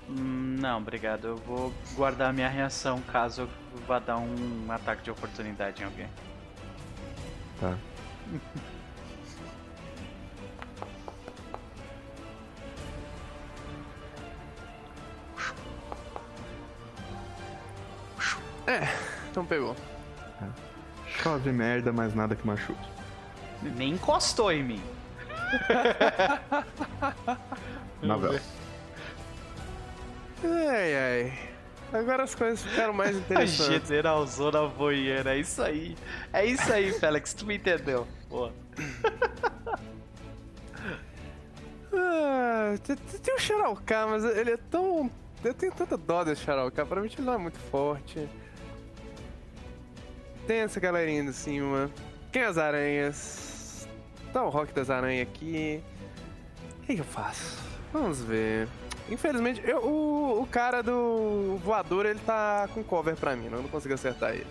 Hum, 0.09 0.57
Não, 0.59 0.79
obrigado. 0.79 1.27
Eu 1.27 1.37
vou 1.37 1.73
guardar 1.95 2.31
a 2.31 2.33
minha 2.33 2.49
reação 2.49 3.01
caso 3.03 3.43
eu 3.43 3.49
vá 3.87 3.99
dar 3.99 4.17
um 4.19 4.67
ataque 4.71 5.03
de 5.03 5.11
oportunidade 5.11 5.83
em 5.83 5.85
alguém. 5.85 6.09
Tá? 7.61 7.77
É, 18.67 18.81
então 19.31 19.45
pegou. 19.45 19.75
Chove 21.23 21.53
merda, 21.53 21.93
mas 21.93 22.15
nada 22.15 22.35
que 22.35 22.47
machuque. 22.47 22.89
Nem 23.77 23.93
encostou 23.93 24.51
em 24.51 24.63
mim. 24.63 24.83
Novela. 28.03 28.41
Ai, 30.43 30.95
ai. 30.97 31.39
Agora 31.93 32.23
as 32.23 32.35
coisas 32.35 32.63
ficaram 32.63 32.95
mais 32.95 33.17
A 33.17 33.19
interessantes. 33.19 33.89
generalzona 33.89 34.67
voeira, 34.67 35.35
é 35.35 35.39
isso 35.41 35.61
aí. 35.63 35.97
É 36.33 36.45
isso 36.47 36.73
aí, 36.73 36.93
Félix, 36.93 37.35
tu 37.35 37.45
me 37.45 37.57
entendeu. 37.57 38.07
Boa. 38.29 38.53
Ah, 41.93 42.75
tem, 42.85 42.97
tem 42.97 43.35
o 43.35 43.39
Xarauká, 43.39 44.07
mas 44.07 44.25
ele 44.25 44.53
é 44.53 44.59
tão. 44.71 45.11
Eu 45.43 45.55
tenho 45.55 45.73
tanta 45.73 45.97
dó 45.97 46.23
desse 46.23 46.43
Xarauká, 46.43 46.87
pra 46.87 47.01
mim 47.01 47.09
ele 47.13 47.23
não 47.27 47.35
é 47.35 47.39
muito 47.39 47.59
forte. 47.59 48.29
Tem 50.51 50.63
essa 50.63 50.81
galerinha 50.81 51.23
de 51.23 51.33
cima. 51.33 51.89
Quem 52.33 52.43
é 52.43 52.47
as 52.47 52.59
aranhas? 52.59 53.87
Tá 54.33 54.43
o 54.45 54.49
rock 54.49 54.73
das 54.75 54.91
aranhas 54.91 55.29
aqui. 55.29 55.81
O 56.83 56.87
que, 56.87 56.95
que 56.97 57.01
eu 57.03 57.05
faço? 57.05 57.57
Vamos 57.93 58.21
ver. 58.25 58.67
Infelizmente, 59.09 59.63
eu- 59.65 59.79
o, 59.85 60.43
o 60.43 60.47
cara 60.49 60.83
do 60.83 61.57
voador 61.63 62.05
ele 62.05 62.19
tá 62.27 62.69
com 62.75 62.83
cover 62.83 63.15
pra 63.15 63.37
mim, 63.37 63.45
eu 63.45 63.63
não 63.63 63.69
consigo 63.69 63.95
acertar 63.95 64.33
ele. 64.33 64.47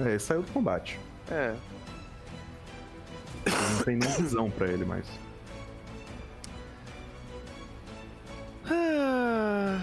É, 0.00 0.02
ele 0.10 0.18
saiu 0.18 0.42
do 0.42 0.52
combate. 0.52 1.00
É. 1.30 1.54
Não 3.46 3.82
tem 3.82 3.96
nem 3.96 4.10
visão 4.10 4.50
pra 4.50 4.68
ele 4.68 4.84
mais. 4.84 5.06
Ah, 8.66 9.80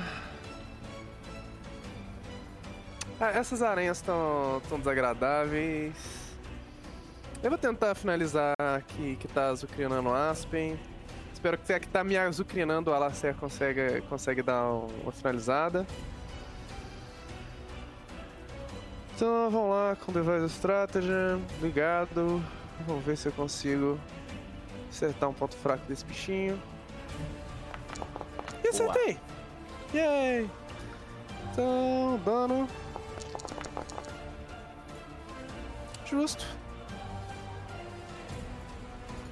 Ah, 3.20 3.30
essas 3.32 3.62
aranhas 3.62 3.98
estão 3.98 4.62
tão 4.70 4.78
desagradáveis. 4.78 5.94
Eu 7.42 7.50
vou 7.50 7.58
tentar 7.58 7.96
finalizar 7.96 8.54
aqui 8.76 9.16
que 9.20 9.28
tá 9.28 9.48
azucrinando 9.50 10.10
o 10.10 10.14
Aspen. 10.14 10.80
Espero 11.34 11.58
que 11.58 11.72
a 11.74 11.80
que 11.80 11.88
tá 11.88 12.04
me 12.04 12.18
azucrinando 12.18 12.90
o 12.92 12.94
Alacer 12.94 13.36
consegue, 13.36 14.02
consegue 14.10 14.42
dar 14.42 14.64
um- 14.72 14.88
uma 15.04 15.12
finalizada. 15.12 15.86
Então 19.16 19.50
vamos 19.50 19.70
lá 19.72 19.96
com 19.96 20.12
Device 20.12 20.46
Strategy. 20.56 21.08
Ligado. 21.62 22.44
Vamos 22.86 23.04
ver 23.04 23.18
se 23.18 23.28
eu 23.28 23.32
consigo 23.32 24.00
acertar 24.90 25.30
um 25.30 25.34
ponto 25.34 25.56
fraco 25.58 25.84
desse 25.88 26.06
bichinho. 26.06 26.62
E 28.64 28.68
acertei! 28.68 29.18
Yay! 29.94 30.50
Então, 31.52 32.20
dano. 32.24 32.68
Justo. 36.06 36.46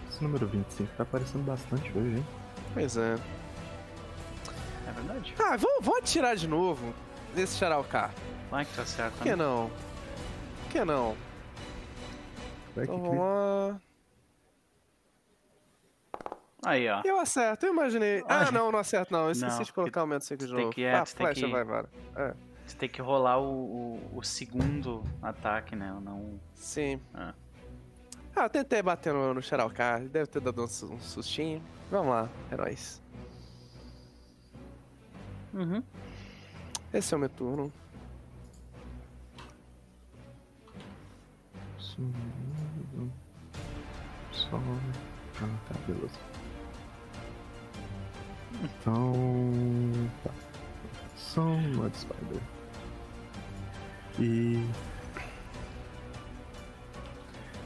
Esse 0.09 0.23
número 0.23 0.47
25 0.47 0.91
tá 0.95 1.03
aparecendo 1.03 1.43
bastante 1.43 1.89
hoje, 1.97 2.17
hein? 2.17 2.25
Pois 2.73 2.97
é. 2.97 3.17
É 4.87 4.91
verdade. 4.91 5.35
Ah, 5.39 5.57
vamos, 5.57 5.77
vamos 5.85 5.99
atirar 5.99 6.35
de 6.35 6.47
novo 6.47 6.93
nesse 7.33 7.57
Charauká. 7.57 8.11
Vai 8.49 8.65
que 8.65 8.73
tá 8.75 8.85
certo. 8.85 9.13
Por 9.15 9.23
que 9.23 9.29
né? 9.29 9.35
não? 9.35 9.69
Por 10.63 10.71
que 10.71 10.85
não? 10.85 11.17
Vai 12.75 12.85
que 12.85 12.91
Então 12.93 13.01
vamos 13.03 13.19
lá. 13.19 13.81
Aí, 16.65 16.89
ó. 16.89 17.01
Eu 17.05 17.19
acerto, 17.19 17.65
eu 17.65 17.73
imaginei. 17.73 18.23
Ah, 18.27 18.51
não, 18.51 18.71
não 18.71 18.79
acerto 18.79 19.11
não. 19.13 19.25
Eu 19.25 19.31
esqueci 19.31 19.57
Não, 19.57 19.63
de 19.63 19.71
colocar 19.73 19.99
o 19.99 20.03
aumento 20.03 20.25
5 20.25 20.45
de 20.45 20.51
tem 20.53 20.61
novo. 20.63 20.73
que- 20.73 20.83
é, 20.83 20.95
ah, 20.95 21.03
tem 21.05 21.15
flecha 21.15 21.45
que- 21.45 21.51
vai, 21.51 21.63
vai. 21.63 21.83
É, 22.15 22.33
Você 22.65 22.75
tem 22.77 22.89
que 22.89 23.01
rolar 23.01 23.39
o, 23.39 23.99
o, 24.13 24.17
o 24.17 24.23
segundo 24.23 25.03
ataque, 25.21 25.75
né? 25.75 25.95
Não. 26.01 26.39
sim. 26.53 26.99
Ah. 27.13 27.33
Ah, 28.35 28.43
eu 28.43 28.49
tentei 28.49 28.81
bater 28.81 29.13
no, 29.13 29.33
no 29.33 29.41
ele 30.01 30.09
Deve 30.09 30.27
ter 30.27 30.41
dado 30.41 30.61
um, 30.63 30.67
su- 30.67 30.91
um 30.91 30.99
sustinho. 30.99 31.61
Vamos 31.89 32.07
lá, 32.09 32.29
é 32.51 32.57
nóis. 32.57 33.01
Uhum. 35.53 35.81
Esse 36.93 37.13
é 37.13 37.17
o 37.17 37.19
meu 37.19 37.29
turno. 37.29 37.71
Sumido. 41.77 43.11
Só. 44.31 44.57
Ah, 44.57 45.57
tá, 45.67 45.79
beleza. 45.87 46.19
Então. 48.63 49.13
Tá. 50.23 50.31
Só 51.15 51.41
um 51.41 51.75
Mud 51.75 51.95
Spider. 51.97 52.41
E. 54.19 54.65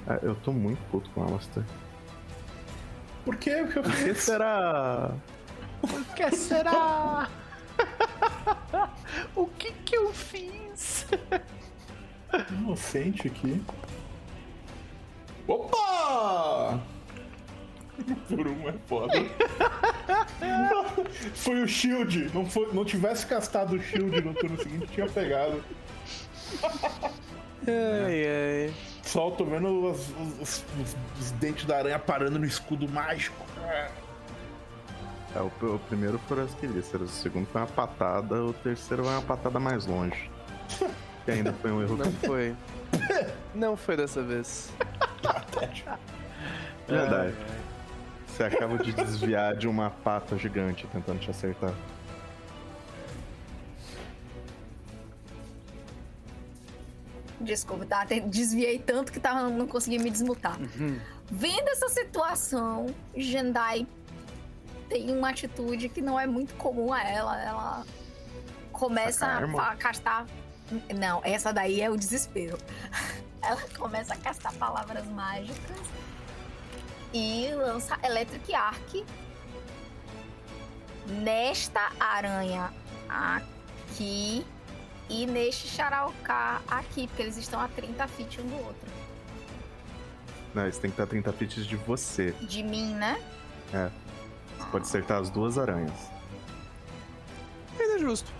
Ah, 0.07 0.19
eu 0.23 0.35
tô 0.35 0.51
muito 0.51 0.79
puto 0.89 1.09
com 1.11 1.23
a 1.23 1.25
Alastair. 1.27 1.65
Por 3.23 3.35
que 3.35 3.61
o 3.61 3.67
que 3.67 3.77
eu 3.77 3.83
O 3.83 3.91
que 3.91 4.13
será? 4.15 5.11
O 5.83 6.15
que 6.15 6.35
será? 6.35 7.29
o 9.35 9.45
que 9.47 9.71
que 9.71 9.95
eu 9.95 10.13
fiz? 10.13 11.05
Inocente 12.51 13.27
aqui. 13.27 13.61
Opa! 15.47 16.79
Por 18.27 18.47
um 18.47 18.69
é 18.69 18.73
foda. 18.87 19.13
foi 21.33 21.61
o 21.61 21.67
shield. 21.67 22.31
Não, 22.33 22.45
foi, 22.45 22.71
não 22.73 22.85
tivesse 22.85 23.25
castado 23.25 23.75
o 23.75 23.81
shield 23.81 24.21
no 24.21 24.33
turno 24.33 24.57
seguinte, 24.57 24.87
tinha 24.87 25.07
pegado. 25.07 25.63
Ai, 27.67 28.23
ai. 28.67 28.73
Só 29.03 29.29
tô 29.31 29.43
vendo 29.45 29.85
os, 29.89 29.99
os- 30.09 30.39
os- 30.41 30.63
os- 30.81 30.97
os 31.19 31.31
dentes 31.31 31.65
da 31.65 31.77
aranha 31.77 31.99
parando 31.99 32.39
no 32.39 32.45
escudo 32.45 32.87
mágico. 32.87 33.45
É, 35.35 35.39
o, 35.39 35.51
o 35.75 35.79
primeiro 35.87 36.17
foram 36.27 36.43
as 36.43 36.53
quelíceras, 36.55 37.09
o 37.09 37.13
segundo 37.13 37.45
foi 37.47 37.61
uma 37.61 37.67
patada, 37.67 38.43
o 38.43 38.51
terceiro 38.53 39.03
foi 39.03 39.11
uma 39.13 39.21
patada 39.21 39.59
mais 39.59 39.85
longe. 39.85 40.29
Que 41.25 41.31
ainda 41.31 41.53
foi 41.53 41.71
um 41.71 41.81
erro. 41.81 41.97
Não 41.97 42.11
foi. 42.13 42.55
Não 43.53 43.77
foi 43.77 43.97
dessa 43.97 44.23
vez. 44.23 44.71
Verdade. 46.87 47.33
Você 48.25 48.43
acaba 48.43 48.77
de 48.79 48.91
desviar 48.93 49.55
de 49.55 49.67
uma 49.67 49.89
pata 49.91 50.37
gigante 50.37 50.87
tentando 50.87 51.19
te 51.19 51.29
acertar. 51.29 51.73
Desculpa, 57.39 57.85
tá? 57.85 58.03
Desviei 58.25 58.79
tanto 58.79 59.11
que 59.11 59.19
tava, 59.19 59.49
não 59.49 59.65
consegui 59.67 59.97
me 59.99 60.09
desmutar. 60.09 60.57
Vendo 61.31 61.67
essa 61.69 61.87
situação, 61.89 62.87
Jendai 63.15 63.87
tem 64.89 65.15
uma 65.15 65.29
atitude 65.29 65.87
que 65.89 66.01
não 66.01 66.19
é 66.19 66.25
muito 66.27 66.53
comum 66.55 66.91
a 66.91 67.01
ela. 67.03 67.41
Ela 67.41 67.85
começa 68.71 69.25
a, 69.25 69.47
fa- 69.51 69.75
castar. 69.75 70.25
Não, 70.95 71.21
essa 71.23 71.51
daí 71.53 71.81
é 71.81 71.89
o 71.89 71.95
desespero. 71.97 72.57
Ela 73.41 73.61
começa 73.77 74.13
a 74.13 74.17
castar 74.17 74.53
palavras 74.55 75.05
mágicas 75.07 75.77
e 77.13 77.49
lança 77.55 77.97
Electric 78.03 78.53
Arc 78.53 79.05
nesta 81.23 81.91
aranha 81.99 82.71
aqui 83.07 84.45
e 85.09 85.25
neste 85.25 85.67
Charauká 85.67 86.61
aqui, 86.67 87.07
porque 87.07 87.23
eles 87.23 87.37
estão 87.37 87.59
a 87.59 87.67
30 87.67 88.07
feet 88.07 88.39
um 88.41 88.47
do 88.47 88.55
outro. 88.57 88.87
Não, 90.53 90.67
isso 90.67 90.79
tem 90.79 90.89
que 90.89 90.95
estar 90.95 91.07
30 91.07 91.33
feet 91.33 91.67
de 91.67 91.75
você. 91.75 92.31
De 92.41 92.63
mim, 92.63 92.93
né? 92.93 93.21
Você 93.71 94.65
pode 94.71 94.85
acertar 94.85 95.19
as 95.19 95.29
duas 95.29 95.57
aranhas. 95.57 96.09
Mas 97.77 97.89
é 97.95 97.99
justo. 97.99 98.31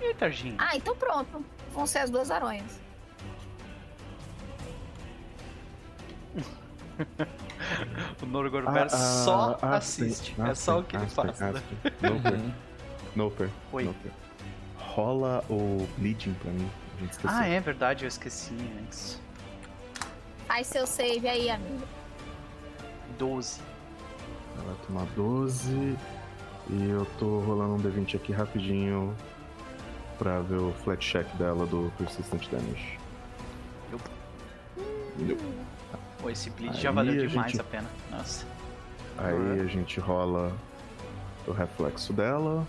Eita, 0.00 0.30
Jin. 0.30 0.54
Ah, 0.58 0.76
então 0.76 0.96
pronto. 0.96 1.44
Vão 1.72 1.86
ser 1.86 1.98
as 1.98 2.10
duas 2.10 2.30
aranhas. 2.30 2.80
O 8.22 8.26
Norgorber 8.26 8.90
só 8.90 9.58
assiste. 9.62 10.32
Aspen, 10.32 10.50
é 10.50 10.54
só 10.54 10.80
o 10.80 10.84
que 10.84 10.96
ele 10.96 11.04
Aspen, 11.04 11.24
faz. 11.24 11.40
né? 11.40 11.50
Aspen. 11.50 12.10
Noper. 12.10 12.40
Noper. 13.16 13.50
Oi. 13.72 13.84
Noper. 13.84 14.12
Rola 14.94 15.44
o 15.48 15.86
bleeding 15.98 16.34
pra 16.34 16.50
mim. 16.50 16.68
Ah, 17.24 17.46
é 17.46 17.60
verdade, 17.60 18.04
eu 18.04 18.08
esqueci 18.08 18.52
antes. 18.82 19.18
Faz 20.46 20.66
seu 20.66 20.86
save 20.86 21.26
aí, 21.28 21.48
amigo. 21.48 21.86
12. 23.18 23.60
Ela 24.56 24.64
vai 24.64 24.74
tomar 24.86 25.06
12. 25.16 25.96
E 26.68 26.88
eu 26.90 27.06
tô 27.18 27.38
rolando 27.40 27.74
um 27.74 27.78
D20 27.78 28.16
aqui 28.16 28.32
rapidinho 28.32 29.16
pra 30.18 30.40
ver 30.40 30.58
o 30.58 30.72
flat 30.84 31.00
check 31.04 31.26
dela 31.36 31.64
do 31.66 31.90
Persistent 31.96 32.48
Damage. 32.50 32.98
Yup. 33.92 34.02
Yup. 35.20 35.40
Pô, 36.20 36.28
esse 36.30 36.50
bleed 36.50 36.74
Aí 36.74 36.80
já 36.82 36.90
valeu 36.90 37.14
a 37.24 37.26
demais 37.26 37.52
gente- 37.52 37.60
a 37.60 37.64
pena. 37.64 37.88
Nossa. 38.10 38.44
Aí 39.16 39.60
a 39.60 39.64
gente 39.66 39.98
rola 40.00 40.52
o 41.46 41.52
reflexo 41.52 42.12
dela. 42.12 42.66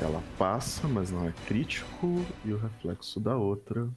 Ela 0.00 0.22
passa, 0.38 0.86
mas 0.86 1.10
não 1.10 1.26
é 1.26 1.32
crítico. 1.46 2.24
E 2.44 2.52
o 2.52 2.58
reflexo 2.58 3.18
da 3.20 3.36
outra 3.36 3.88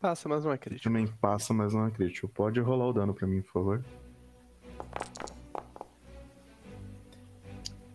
Passa, 0.00 0.28
mas 0.28 0.44
não 0.44 0.52
é 0.52 0.58
crítico. 0.58 0.84
também 0.84 1.06
passa, 1.08 1.52
mas 1.52 1.74
não 1.74 1.84
é 1.86 1.90
crítico. 1.90 2.28
Pode 2.28 2.60
rolar 2.60 2.86
o 2.86 2.92
dano 2.92 3.12
pra 3.12 3.26
mim, 3.26 3.42
por 3.42 3.52
favor. 3.52 3.84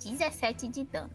17 0.04 0.68
de 0.68 0.84
dano. 0.84 1.10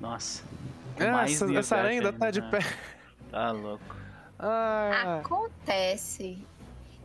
Nossa. 0.00 0.42
É, 0.98 1.04
essa, 1.24 1.54
essa 1.54 1.76
aranha 1.76 2.00
ainda 2.00 2.12
tá 2.12 2.30
de 2.30 2.40
né? 2.40 2.50
pé. 2.50 2.58
Tá 3.30 3.52
louco. 3.52 3.96
Ah, 4.38 5.20
Acontece. 5.20 6.44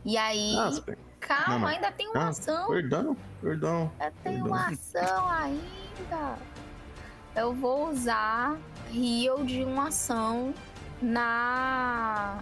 E 0.04 0.16
aí, 0.16 0.56
ah, 0.58 0.70
bem- 0.84 0.96
calma, 1.20 1.48
Não, 1.48 1.58
não. 1.60 1.68
ainda 1.68 1.92
tem 1.92 2.08
uma 2.08 2.24
Ah, 2.24 2.28
ação. 2.28 2.66
Perdão, 2.68 3.16
perdão. 3.40 3.92
Ainda 4.00 4.14
tem 4.22 4.32
perdão. 4.32 4.46
uma 4.46 4.66
ação 4.68 5.30
ainda. 5.30 6.38
Eu 7.36 7.54
vou 7.54 7.88
usar 7.90 8.56
heal 8.92 9.44
de 9.44 9.62
uma 9.62 9.88
ação 9.88 10.52
na 11.00 12.38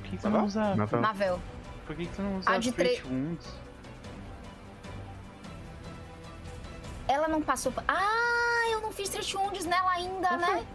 Por 0.00 0.02
que, 0.04 0.10
que 0.16 0.22
tu 0.22 0.30
não 0.30 0.44
usa. 0.44 0.74
Na 0.74 0.86
tela. 0.86 1.02
Navel. 1.02 1.40
Por 1.86 1.94
que, 1.96 2.06
que 2.06 2.14
tu 2.16 2.22
não 2.22 2.38
usa 2.38 2.50
A 2.50 2.58
de 2.58 2.72
tre- 2.72 3.00
Wounds? 3.04 3.46
Ela 7.06 7.28
não 7.28 7.40
passou. 7.40 7.72
pa- 7.72 7.84
Ah, 7.88 8.68
eu 8.70 8.80
não 8.80 8.92
fiz 8.92 9.08
Treat 9.08 9.34
Wounds 9.36 9.64
nela 9.64 9.90
ainda, 9.92 10.36
né? 10.36 10.66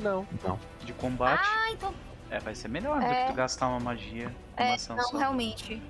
Não. 0.00 0.26
Não. 0.42 0.58
De 0.82 0.92
combate? 0.92 1.42
Ah, 1.42 1.70
então. 1.70 1.94
É, 2.34 2.40
vai 2.40 2.52
ser 2.54 2.66
melhor 2.66 2.98
do 2.98 3.06
É. 3.06 3.26
que 3.26 3.32
tu 3.32 3.36
gastar 3.36 3.68
uma 3.68 3.78
magia. 3.78 4.26
Uma 4.58 4.66
É, 4.66 4.74
ação 4.74 4.96
não, 4.96 5.04
só. 5.04 5.16
realmente. 5.18 5.80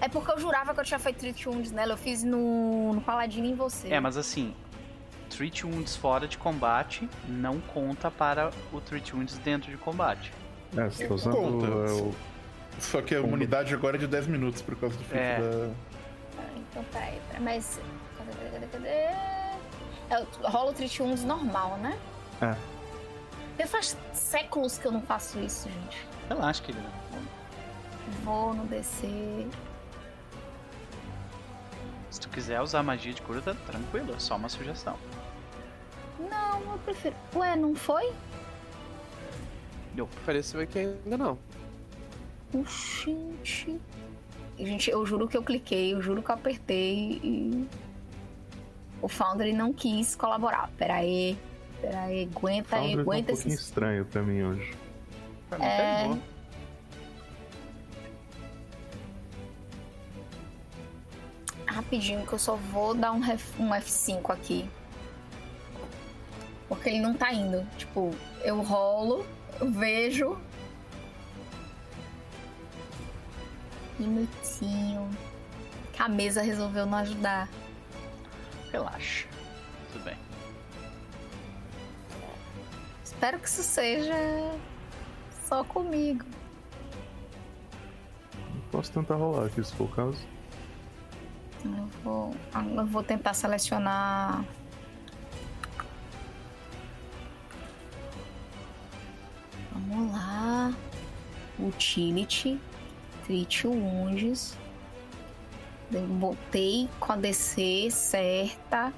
É 0.00 0.08
porque 0.08 0.32
eu 0.32 0.38
jurava 0.40 0.74
que 0.74 0.80
eu 0.80 0.84
tinha 0.84 0.98
feito 0.98 1.18
Treat 1.20 1.48
Wounds 1.48 1.70
nela. 1.70 1.92
Eu 1.92 1.96
fiz 1.96 2.24
no, 2.24 2.92
no 2.94 3.00
Paladino 3.00 3.46
em 3.46 3.54
você. 3.54 3.88
É, 3.92 4.00
mas 4.00 4.16
assim, 4.16 4.52
Treat 5.30 5.64
Wounds 5.64 5.94
fora 5.96 6.26
de 6.26 6.36
combate 6.38 7.08
não 7.28 7.60
conta 7.60 8.10
para 8.10 8.50
o 8.72 8.80
Treat 8.80 9.14
Wounds 9.14 9.38
dentro 9.38 9.70
de 9.70 9.76
combate. 9.76 10.32
É, 10.76 10.88
você 10.88 11.06
tá 11.06 11.14
usando 11.14 11.36
Conta. 11.36 11.66
é, 11.66 11.92
o 12.02 12.14
Só 12.80 13.00
que 13.00 13.14
a 13.14 13.20
imunidade 13.20 13.72
agora 13.72 13.96
é 13.96 14.00
de 14.00 14.08
10 14.08 14.26
minutos 14.26 14.60
por 14.62 14.74
causa 14.76 14.96
do 14.96 15.04
feito 15.04 15.22
É. 15.22 15.38
da. 15.40 15.70
Ah, 16.38 16.42
então, 16.56 16.84
peraí, 16.92 17.20
peraí. 17.28 17.42
Mas. 17.44 17.80
Cadê, 18.18 18.32
cadê, 18.32 18.50
cadê, 18.50 18.66
cadê? 18.66 20.24
Eu 20.42 20.50
rolo 20.50 20.72
Treat 20.72 21.00
Wounds 21.00 21.22
normal, 21.22 21.78
né? 21.78 21.96
É. 22.42 22.54
Porque 23.56 23.66
faz 23.66 23.96
séculos 24.12 24.76
que 24.76 24.86
eu 24.86 24.92
não 24.92 25.00
faço 25.00 25.38
isso, 25.40 25.66
gente. 25.66 26.06
Relaxa, 26.28 26.62
querida. 26.62 26.84
Vou 28.22 28.52
no 28.52 28.66
DC. 28.66 29.46
Se 32.10 32.20
tu 32.20 32.28
quiser 32.28 32.60
usar 32.60 32.82
magia 32.82 33.14
de 33.14 33.22
cura, 33.22 33.40
tá 33.40 33.54
tranquilo, 33.66 34.14
é 34.14 34.18
só 34.18 34.36
uma 34.36 34.50
sugestão. 34.50 34.98
Não, 36.20 36.60
eu 36.72 36.78
prefiro. 36.84 37.16
Ué, 37.34 37.56
não 37.56 37.74
foi? 37.74 38.12
Pareceu 40.26 40.66
que 40.66 40.78
ainda 40.78 41.16
não. 41.16 41.38
Gente. 42.52 43.80
Gente, 44.58 44.90
eu 44.90 45.06
juro 45.06 45.26
que 45.26 45.36
eu 45.36 45.42
cliquei, 45.42 45.94
eu 45.94 46.02
juro 46.02 46.22
que 46.22 46.30
eu 46.30 46.34
apertei 46.34 47.20
e. 47.24 47.66
O 49.00 49.08
Foundry 49.08 49.54
não 49.54 49.72
quis 49.72 50.14
colaborar. 50.14 50.70
Pera 50.76 50.96
aí. 50.96 51.38
Pera 51.86 52.00
aí, 52.00 52.28
aguenta 52.34 52.76
aí, 52.76 52.80
Foundry 52.80 52.94
tá 52.94 52.98
um 52.98 53.00
aguenta 53.02 53.32
pouquinho 53.32 53.54
estranho 53.54 54.04
pra 54.06 54.22
mim 54.22 54.42
hoje. 54.42 54.74
Pra 55.48 55.58
mim 55.58 55.64
É. 55.64 56.02
tá 56.02 56.08
boa. 56.08 56.18
Rapidinho, 61.66 62.26
que 62.26 62.32
eu 62.32 62.38
só 62.40 62.56
vou 62.56 62.92
dar 62.92 63.12
um, 63.12 63.20
um 63.20 63.70
F5 63.70 64.30
aqui. 64.32 64.68
Porque 66.68 66.88
ele 66.88 66.98
não 66.98 67.14
tá 67.14 67.32
indo. 67.32 67.64
Tipo, 67.76 68.12
eu 68.42 68.60
rolo, 68.62 69.24
eu 69.60 69.70
vejo. 69.70 70.36
Minutinho. 73.96 75.08
Que 75.92 76.02
a 76.02 76.08
mesa 76.08 76.42
resolveu 76.42 76.84
não 76.84 76.98
ajudar. 76.98 77.48
Relaxa. 78.72 79.28
Tudo 79.92 80.04
bem. 80.04 80.25
Espero 83.26 83.42
que 83.42 83.48
isso 83.48 83.62
seja 83.64 84.14
só 85.48 85.64
comigo. 85.64 86.24
Posso 88.70 88.92
tentar 88.92 89.16
rolar 89.16 89.46
aqui, 89.46 89.64
se 89.64 89.74
for 89.74 89.86
o 89.86 89.88
caso. 89.88 90.24
Eu 91.64 91.88
vou, 92.04 92.36
eu 92.54 92.86
vou 92.86 93.02
tentar 93.02 93.34
selecionar. 93.34 94.44
Vamos 99.72 100.12
lá. 100.12 100.72
Utility. 101.58 102.60
Treat 103.24 103.66
Wounds. 103.66 104.56
Botei 105.90 106.88
com 107.00 107.12
a 107.12 107.16
DC 107.16 107.88
certa. 107.90 108.92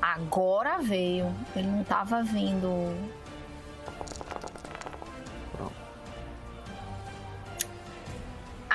Agora 0.00 0.78
veio. 0.78 1.30
Ele 1.54 1.66
não 1.66 1.84
tava 1.84 2.22
vindo. 2.22 3.19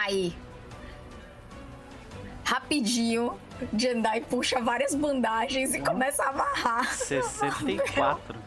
Aí. 0.05 0.35
Rapidinho, 2.43 3.39
Jendai 3.75 4.21
puxa 4.21 4.61
várias 4.61 4.93
bandagens 4.93 5.73
e 5.73 5.79
começa 5.81 6.23
a 6.23 6.29
amarrar. 6.29 6.93
64. 6.93 8.39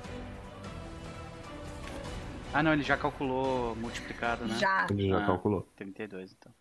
Ah 2.54 2.62
não, 2.62 2.72
ele 2.72 2.82
já 2.82 2.96
calculou 2.96 3.74
multiplicado, 3.76 4.44
né? 4.46 4.56
Já. 4.56 4.86
Ele 4.90 5.08
já 5.08 5.22
Ah. 5.22 5.26
calculou. 5.26 5.66
32, 5.76 6.32
então. 6.38 6.52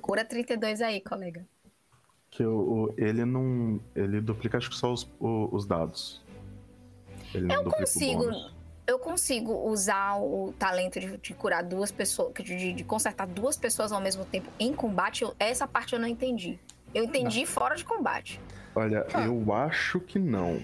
Cura 0.00 0.24
32 0.24 0.80
aí, 0.82 1.00
colega. 1.00 1.46
Que 2.30 2.44
o, 2.44 2.56
o- 2.88 2.94
ele 2.98 3.24
não. 3.24 3.80
Ele 3.94 4.20
duplica 4.20 4.58
acho 4.58 4.68
que 4.70 4.76
só 4.76 4.92
os, 4.92 5.04
o- 5.18 5.48
os 5.52 5.64
dados. 5.66 6.22
Ele 7.32 7.52
Eu 7.52 7.64
consigo. 7.64 8.24
Eu 8.86 8.98
consigo 8.98 9.52
usar 9.68 10.16
o 10.18 10.52
talento 10.58 11.00
de, 11.00 11.16
de 11.16 11.32
curar 11.34 11.62
duas 11.62 11.90
pessoas, 11.90 12.32
de, 12.34 12.72
de 12.74 12.84
consertar 12.84 13.26
duas 13.26 13.56
pessoas 13.56 13.92
ao 13.92 14.00
mesmo 14.00 14.24
tempo 14.26 14.50
em 14.58 14.74
combate. 14.74 15.22
Eu- 15.22 15.34
essa 15.38 15.66
parte 15.66 15.94
eu 15.94 15.98
não 15.98 16.06
entendi. 16.08 16.58
Eu 16.94 17.04
entendi 17.04 17.46
fora 17.46 17.74
de 17.76 17.84
combate. 17.84 18.38
Olha, 18.74 19.06
eu 19.26 19.52
acho 19.54 20.00
que 20.00 20.18
não. 20.18 20.60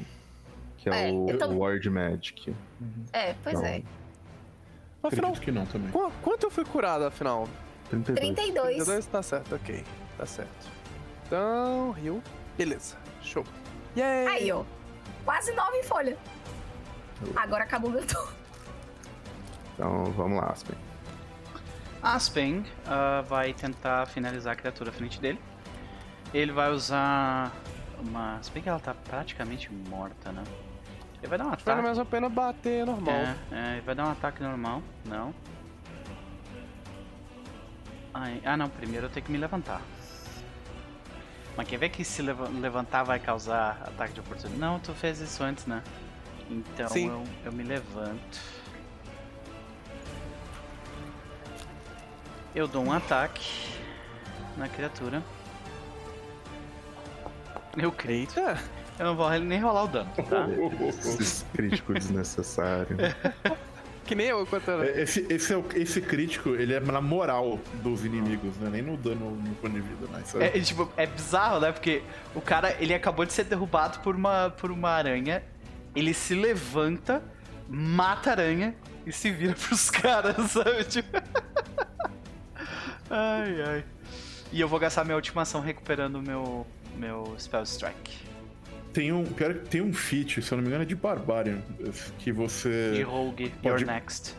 Que 0.77 0.91
é, 0.91 1.09
É, 1.09 1.13
o, 1.13 1.39
tô- 1.39 1.47
o 1.49 1.59
Ward 1.61 1.89
Magic. 1.89 2.55
É, 3.13 3.35
pois 3.43 3.55
Não. 3.55 3.65
é. 3.67 3.83
Afinal, 5.03 5.31
Acredito 5.31 5.41
que 5.41 5.51
não 5.51 5.65
também. 5.65 5.91
qu- 5.91 6.13
quanto 6.23 6.45
eu 6.47 6.51
fui 6.51 6.65
curado, 6.65 7.05
afinal? 7.07 7.49
32. 7.89 8.35
32. 8.37 8.75
32 8.77 9.07
tá 9.07 9.23
certo, 9.23 9.55
ok. 9.55 9.83
Tá 10.19 10.27
certo. 10.27 10.69
Então, 11.27 11.93
Rio. 11.93 12.23
Beleza. 12.59 12.97
Show. 13.23 13.45
Yay! 13.97 14.27
Aí, 14.27 14.53
ó. 14.53 14.63
Quase 15.25 15.53
nove 15.53 15.79
em 15.79 15.83
folha. 15.85 16.17
Agora 17.37 17.65
acabou 17.65 17.91
meu 17.91 18.05
turno. 18.07 18.33
Então 19.75 20.05
vamos 20.13 20.39
lá, 20.41 20.51
Aspen. 20.51 20.77
Aspen 22.03 22.65
ah, 22.87 23.23
vai 23.29 23.53
tentar 23.53 24.07
finalizar 24.07 24.53
a 24.53 24.57
criatura 24.57 24.91
à 24.91 24.93
frente 24.93 25.21
dele. 25.21 25.41
Ele 26.33 26.53
vai 26.53 26.71
usar 26.71 27.53
uma. 27.99 28.39
Se 28.43 28.51
bem 28.51 28.63
que 28.63 28.69
ela 28.69 28.79
tá 28.81 28.95
praticamente 28.95 29.73
morta, 29.73 30.31
né? 30.33 30.43
Ele 31.19 31.29
vai 31.29 31.37
dar 31.39 31.45
um 31.45 31.49
Vale 31.51 31.61
ataque. 31.63 31.83
mais 31.83 31.99
a 31.99 32.05
pena 32.05 32.29
bater 32.29 32.87
normal. 32.87 33.15
É, 33.15 33.37
é, 33.51 33.73
ele 33.73 33.81
vai 33.83 33.95
dar 33.95 34.07
um 34.07 34.11
ataque 34.13 34.43
normal. 34.43 34.83
Não. 35.05 35.35
Ai, 38.15 38.41
ah, 38.45 38.57
não. 38.57 38.69
Primeiro 38.69 39.07
eu 39.07 39.11
tenho 39.11 39.27
que 39.27 39.33
me 39.33 39.39
levantar. 39.39 39.83
Mas 41.57 41.69
quer 41.69 41.77
ver 41.79 41.91
que 41.91 42.05
se 42.05 42.23
leva- 42.23 42.49
levantar 42.49 43.03
vai 43.03 43.19
causar 43.19 43.83
ataque 43.87 44.15
de 44.15 44.21
oportunidade? 44.21 44.59
Não, 44.61 44.79
tu 44.79 44.95
fez 44.95 45.21
isso 45.21 45.43
antes, 45.43 45.67
né? 45.67 45.83
Então 46.51 46.97
eu, 46.97 47.25
eu 47.45 47.53
me 47.53 47.63
levanto. 47.63 48.41
Eu 52.55 52.67
dou 52.67 52.85
um 52.85 52.93
ataque 52.93 53.49
na 54.57 54.69
criatura. 54.69 55.23
Eu 57.77 57.93
creio. 57.93 58.27
É, 58.37 58.57
Eu 58.99 59.07
não 59.07 59.17
vou 59.17 59.31
nem 59.39 59.61
rolar 59.61 59.85
o 59.85 59.89
dano, 59.89 60.11
tá? 60.29 60.47
Esse 61.21 61.45
crítico 61.47 61.95
desnecessário. 61.95 62.97
que 64.05 64.17
nem 64.17 64.27
eu 64.27 64.47
era. 64.67 64.85
É, 64.91 65.03
Esse, 65.03 65.25
esse, 65.31 65.53
é 65.53 65.57
o- 65.57 65.65
esse 65.77 66.01
crítico, 66.01 66.51
ele 66.57 66.75
é 66.75 66.81
na 66.81 67.01
moral 67.01 67.61
dos 67.75 68.05
inimigos, 68.05 68.57
né? 68.57 68.69
Nem 68.69 68.83
no 68.83 68.97
dano 68.97 69.31
no 69.31 69.55
ponto 69.55 69.73
de 69.73 69.81
vida, 69.81 70.09
mas. 70.11 70.35
É, 70.35 70.47
é, 70.59 70.61
tipo, 70.61 70.91
é 70.97 71.07
bizarro, 71.07 71.61
né? 71.61 71.71
Porque 71.71 72.03
o 72.35 72.41
cara, 72.41 72.75
ele 72.81 72.93
acabou 72.93 73.25
de 73.25 73.33
ser 73.33 73.45
derrubado 73.45 74.01
por 74.01 74.17
uma, 74.17 74.51
por 74.51 74.73
uma 74.73 74.91
aranha. 74.91 75.45
Ele 75.95 76.15
se 76.15 76.35
levanta, 76.35 77.23
mata 77.69 78.31
a 78.31 78.33
aranha 78.33 78.75
e 79.07 79.13
se 79.13 79.31
vira 79.31 79.55
pros 79.59 79.91
caras, 79.91 80.51
sabe? 80.51 80.85
Tipo, 80.85 81.17
Ai, 83.11 83.63
ai. 83.63 83.85
E 84.53 84.61
eu 84.61 84.69
vou 84.69 84.79
gastar 84.79 85.05
minha 85.05 85.17
última 85.17 85.43
ação 85.43 85.61
recuperando 85.61 86.21
meu, 86.23 86.67
meu 86.97 87.35
Spell 87.39 87.63
Strike. 87.65 88.19
Tem 88.93 89.13
um, 89.13 89.25
pior, 89.25 89.55
que 89.55 89.69
tem 89.69 89.81
um 89.81 89.93
feat, 89.93 90.43
se 90.43 90.53
eu 90.53 90.57
não 90.57 90.63
me 90.63 90.69
engano, 90.69 90.83
é 90.83 90.87
de 90.87 90.97
Barbarian, 90.97 91.61
que 92.19 92.33
você... 92.33 92.93
De 92.95 93.03
Rogue, 93.03 93.51
Pode- 93.63 93.67
You're 93.69 93.85
Next. 93.85 94.35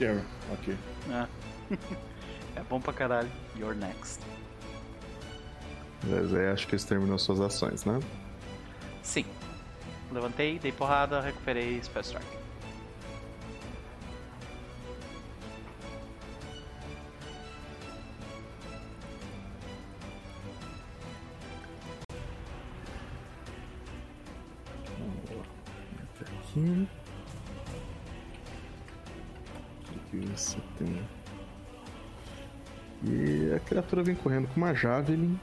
Yeah, 0.00 0.22
ok. 0.52 0.76
É. 1.10 1.26
é 2.60 2.62
bom 2.68 2.80
pra 2.80 2.92
caralho. 2.92 3.30
You're 3.56 3.76
Next. 3.76 4.20
Mas 6.04 6.32
aí 6.32 6.46
acho 6.48 6.68
que 6.68 6.76
isso 6.76 6.86
terminou 6.86 7.18
suas 7.18 7.40
ações, 7.40 7.84
né? 7.84 7.98
Sim. 9.02 9.24
Levantei, 10.16 10.58
dei 10.58 10.72
porrada, 10.72 11.20
recuperei 11.20 11.78
Spell 11.84 12.00
Strike. 12.00 12.26
Aqui. 26.22 26.88
O 29.90 29.98
que 30.10 30.26
você 30.28 30.56
tem? 30.78 31.06
E 33.04 33.52
a 33.54 33.60
criatura 33.60 34.02
vem 34.02 34.14
correndo 34.14 34.48
com 34.48 34.56
uma 34.56 34.74
Javelin. 34.74 35.38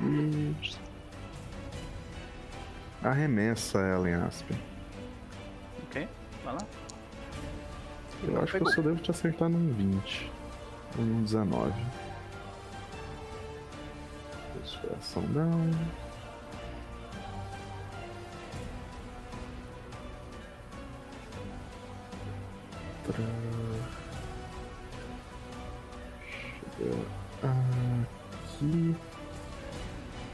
E. 0.00 0.81
Arremessa 3.02 3.78
ela 3.80 4.08
em 4.08 4.14
Aspen. 4.14 4.58
Ok? 5.84 6.08
Vai 6.44 6.54
lá. 6.54 6.60
Eu 8.24 8.40
acho 8.42 8.52
que 8.56 8.62
eu 8.62 8.70
só 8.70 8.80
devo 8.82 9.00
te 9.00 9.10
acertar 9.10 9.48
num 9.48 9.72
20. 9.72 10.30
Ou 10.98 11.04
num 11.04 11.22
19. 11.24 11.72
Desferação 14.62 15.22
não. 15.28 15.70
Tra- 23.04 23.16
Chega 26.30 26.96
aqui. 27.42 28.96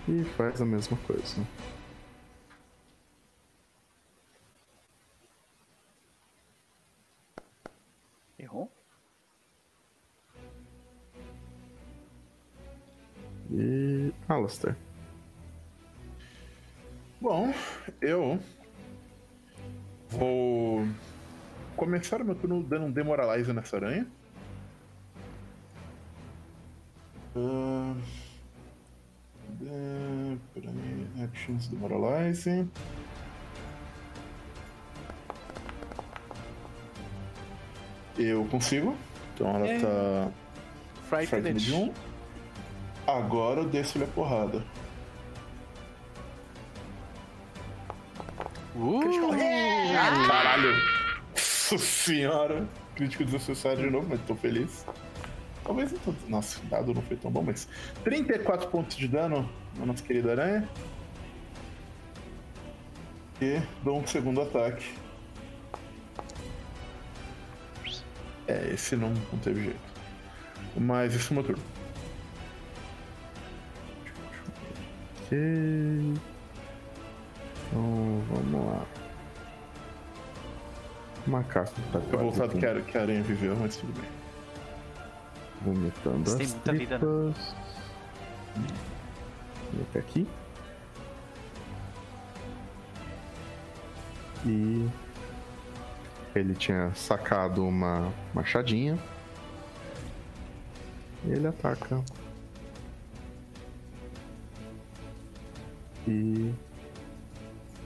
E 0.09 0.24
faz 0.36 0.61
a 0.61 0.65
mesma 0.65 0.97
coisa. 1.07 1.43
Alastair. 14.48 14.74
Bom, 17.20 17.52
eu 18.00 18.40
vou 20.08 20.86
começar 21.76 22.22
o 22.22 22.24
meu 22.24 22.34
turno 22.34 22.62
dando 22.62 22.86
um 22.86 22.90
Demoralize 22.90 23.52
nessa 23.52 23.76
aranha. 23.76 24.06
Ah, 27.36 27.94
é, 29.66 30.36
Peraí, 30.54 31.06
actions 31.22 31.68
Demoralize. 31.68 32.66
Eu 38.16 38.44
consigo. 38.46 38.96
Então 39.34 39.48
ela 39.54 39.66
É. 39.68 39.78
tá 39.78 40.30
frightened 41.08 41.54
de 41.60 41.70
Frightened. 41.70 41.74
um. 41.74 42.07
Agora 43.09 43.60
eu 43.60 43.68
desço-lhe 43.68 44.05
a 44.05 44.09
porrada. 44.09 44.62
Uh, 48.76 49.01
Caralho! 50.28 50.72
Nossa 51.32 51.78
senhora! 51.78 52.68
Crítico 52.94 53.24
desnecessário 53.24 53.78
de 53.85 53.90
novo, 53.90 54.06
mas 54.10 54.20
tô 54.26 54.35
feliz. 54.35 54.85
Talvez 55.64 55.90
não. 55.90 55.98
tanto- 56.01 56.28
Nossa, 56.28 56.60
o 56.60 56.66
dado 56.66 56.93
não 56.93 57.01
foi 57.01 57.16
tão 57.16 57.30
bom, 57.30 57.43
mas. 57.43 57.66
34 58.05 58.68
pontos 58.68 58.94
de 58.97 59.09
dano 59.09 59.48
na 59.78 59.86
nossa 59.86 60.02
querida 60.02 60.32
aranha. 60.32 60.68
E 63.40 63.62
dou 63.82 63.98
um 64.01 64.06
segundo 64.06 64.43
ataque. 64.43 64.85
É, 68.47 68.70
esse 68.74 68.97
não, 68.97 69.10
não 69.32 69.39
teve 69.39 69.62
jeito. 69.64 69.80
Mas 70.76 71.14
isso 71.14 71.28
é 71.28 71.30
o 71.32 71.35
meu 71.36 71.44
turno. 71.44 71.62
Ok. 75.28 76.14
Então 77.66 78.22
vamos 78.30 78.66
lá. 78.66 78.86
Macaco 81.26 81.70
tá 81.92 82.00
quase 82.00 82.16
voltado 82.24 82.52
com- 82.52 82.59
que 82.59 82.66
a, 82.66 82.80
que 82.80 82.96
a 82.98 83.02
aranha 83.02 83.22
viveu, 83.22 83.55
mas 83.56 83.76
tudo 83.76 83.92
bem. 84.00 84.09
vomitando 85.60 86.30
Você 86.30 86.42
as 86.44 86.52
tem 86.55 86.74
muita 86.74 86.96
vida, 86.96 86.98
né? 86.98 87.34
tripas. 87.34 87.55
Fica 89.86 89.98
aqui. 89.98 90.26
E 94.46 94.88
ele 96.34 96.55
tinha 96.55 96.90
sacado 96.94 97.62
uma 97.66 98.10
machadinha. 98.32 98.98
E 101.26 101.30
ele 101.32 101.46
ataca. 101.48 102.02
E 106.09 106.55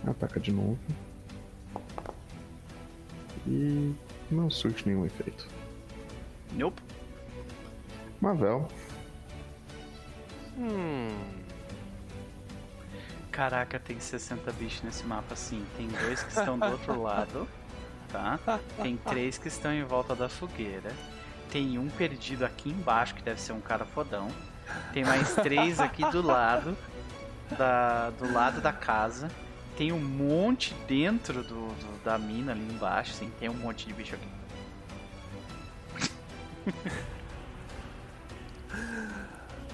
ataca 0.07 0.39
de 0.39 0.53
novo. 0.53 0.78
E 3.47 3.93
não 4.31 4.49
surte 4.49 4.86
nenhum 4.86 5.05
efeito. 5.05 5.49
Nope. 6.53 6.81
Mavel, 8.20 8.69
hum, 10.57 11.09
Caraca, 13.32 13.78
tem 13.78 13.99
60 13.99 14.53
bichos 14.53 14.82
nesse 14.82 15.05
mapa, 15.05 15.35
sim. 15.35 15.65
Tem 15.77 15.89
dois 15.89 16.23
que 16.23 16.28
estão 16.28 16.59
do 16.59 16.66
outro 16.66 17.01
lado, 17.03 17.49
tá? 18.11 18.39
Tem 18.82 18.97
três 18.97 19.39
que 19.39 19.49
estão 19.49 19.73
em 19.73 19.82
volta 19.82 20.15
da 20.15 20.28
fogueira. 20.28 20.93
Tem 21.51 21.78
um 21.78 21.89
perdido 21.89 22.44
aqui 22.44 22.69
embaixo, 22.69 23.15
que 23.15 23.23
deve 23.23 23.40
ser 23.40 23.53
um 23.53 23.61
cara 23.61 23.86
fodão. 23.86 24.28
Tem 24.93 25.03
mais 25.03 25.35
três 25.35 25.81
aqui 25.81 26.09
do 26.11 26.23
lado, 26.23 26.77
da, 27.53 28.11
do 28.11 28.33
lado 28.33 28.61
da 28.61 28.73
casa. 28.73 29.31
Tem 29.77 29.91
um 29.93 30.01
monte 30.01 30.74
dentro 30.87 31.43
do, 31.43 31.69
do- 31.69 32.05
da 32.05 32.19
mina 32.19 32.53
ali 32.53 32.61
embaixo, 32.62 33.12
sim. 33.15 33.31
Tem 33.41 33.49
um 33.49 33.55
monte 33.55 33.87
de 33.87 33.93
bicho 33.95 34.15
aqui. 34.15 34.29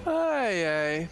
Ai, 0.06 0.64
ai. 0.66 1.10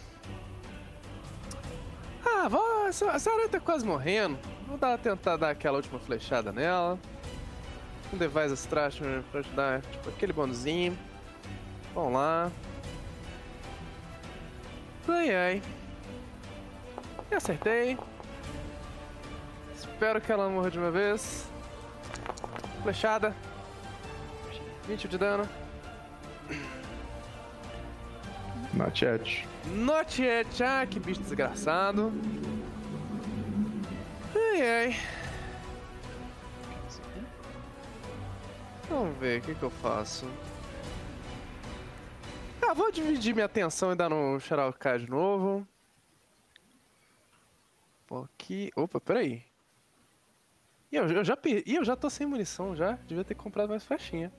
Ah, 2.24 2.48
vou, 2.48 2.86
essa 2.88 3.06
aranha 3.30 3.48
tá 3.48 3.60
quase 3.60 3.84
morrendo. 3.84 4.38
Vou 4.66 4.76
dar, 4.78 4.98
tentar 4.98 5.36
dar 5.36 5.51
aquela 5.51 5.76
última 5.76 5.98
flechada 5.98 6.52
nela. 6.52 6.98
Um 8.12 8.16
device 8.16 8.52
extraction 8.55 9.22
pra 9.30 9.40
ajudar, 9.40 9.82
tipo, 9.82 10.09
aquele 10.09 10.32
bonuzinho. 10.32 10.97
Vamos 11.94 12.12
lá. 12.14 12.51
Ai, 15.09 15.34
ai. 15.34 15.62
E 17.30 17.34
acertei. 17.34 17.98
Espero 19.74 20.20
que 20.20 20.30
ela 20.30 20.48
morra 20.48 20.70
de 20.70 20.78
uma 20.78 20.90
vez. 20.90 21.48
Flechada. 22.82 23.34
20 24.86 25.08
de 25.08 25.18
dano. 25.18 25.48
not 28.74 29.04
yet. 29.04 29.46
Not 29.66 30.22
yet, 30.22 30.62
ah, 30.62 30.86
que 30.86 31.00
bicho 31.00 31.20
desgraçado. 31.22 32.12
Ai, 34.34 34.62
ai. 34.62 34.96
Vamos 38.88 39.16
ver, 39.18 39.40
o 39.40 39.42
que, 39.42 39.54
que 39.54 39.62
eu 39.62 39.70
faço? 39.70 40.26
Ah, 42.62 42.72
vou 42.72 42.92
dividir 42.92 43.34
minha 43.34 43.46
atenção 43.46 43.92
e 43.92 43.96
dar 43.96 44.08
no 44.08 44.38
Xaraukai 44.38 44.98
de 44.98 45.10
novo. 45.10 45.66
Aqui. 48.14 48.70
Opa, 48.76 49.00
peraí. 49.00 49.42
E 50.92 50.96
eu, 50.96 51.06
eu 51.08 51.24
já, 51.24 51.36
per- 51.36 51.62
Ih, 51.66 51.74
eu 51.76 51.84
já 51.84 51.96
tô 51.96 52.08
sem 52.08 52.26
munição 52.26 52.76
já. 52.76 52.92
Devia 53.08 53.24
ter 53.24 53.34
comprado 53.34 53.68
mais 53.70 53.84
faixinha. 53.84 54.32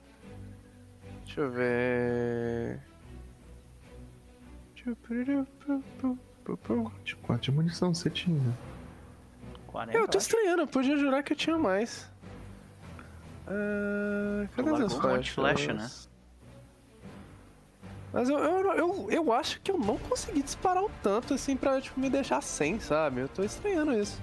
Deixa 1.24 1.40
eu 1.42 1.50
ver. 1.50 2.80
De 7.04 7.16
quanto 7.16 7.42
de 7.42 7.52
munição 7.52 7.92
você 7.94 8.08
tinha? 8.08 8.56
40, 9.66 9.98
Eu 9.98 10.08
tô 10.08 10.16
acho. 10.18 10.26
estranhando, 10.26 10.62
eu 10.62 10.66
podia 10.66 10.96
jurar 10.96 11.22
que 11.22 11.32
eu 11.32 11.36
tinha 11.36 11.58
mais. 11.58 12.10
Ah, 13.46 14.48
cadê 14.56 14.70
as 14.84 14.92
um 14.94 15.00
monte 15.02 15.24
de 15.24 15.30
flecha, 15.32 15.74
né? 15.74 15.90
Mas 18.12 18.28
eu, 18.28 18.38
eu, 18.38 18.72
eu, 18.72 19.08
eu 19.10 19.32
acho 19.32 19.60
que 19.60 19.70
eu 19.70 19.78
não 19.78 19.98
consegui 19.98 20.42
disparar 20.42 20.82
o 20.82 20.90
tanto 21.02 21.34
assim 21.34 21.56
pra 21.56 21.80
tipo, 21.80 22.00
me 22.00 22.08
deixar 22.08 22.42
sem, 22.42 22.80
sabe? 22.80 23.20
Eu 23.20 23.28
tô 23.28 23.42
estranhando 23.42 23.92
isso. 23.92 24.20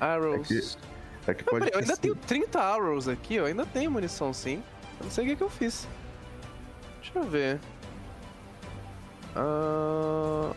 Arrows. 0.00 0.40
É 0.50 0.54
que- 1.24 1.30
É 1.30 1.34
que 1.34 1.44
pode 1.44 1.70
eu 1.70 1.78
ainda 1.78 1.94
sido- 1.94 2.00
tenho 2.00 2.14
30 2.16 2.58
arrows 2.60 3.06
aqui, 3.08 3.34
eu 3.34 3.44
ainda 3.44 3.66
tenho 3.66 3.90
munição 3.90 4.32
sim. 4.32 4.62
Eu 4.98 5.04
não 5.04 5.10
sei 5.10 5.24
o 5.24 5.28
que, 5.28 5.36
que 5.36 5.42
eu 5.42 5.50
fiz. 5.50 5.86
Deixa 7.02 7.18
eu 7.18 7.24
ver. 7.24 7.60
Ah, 9.36 10.52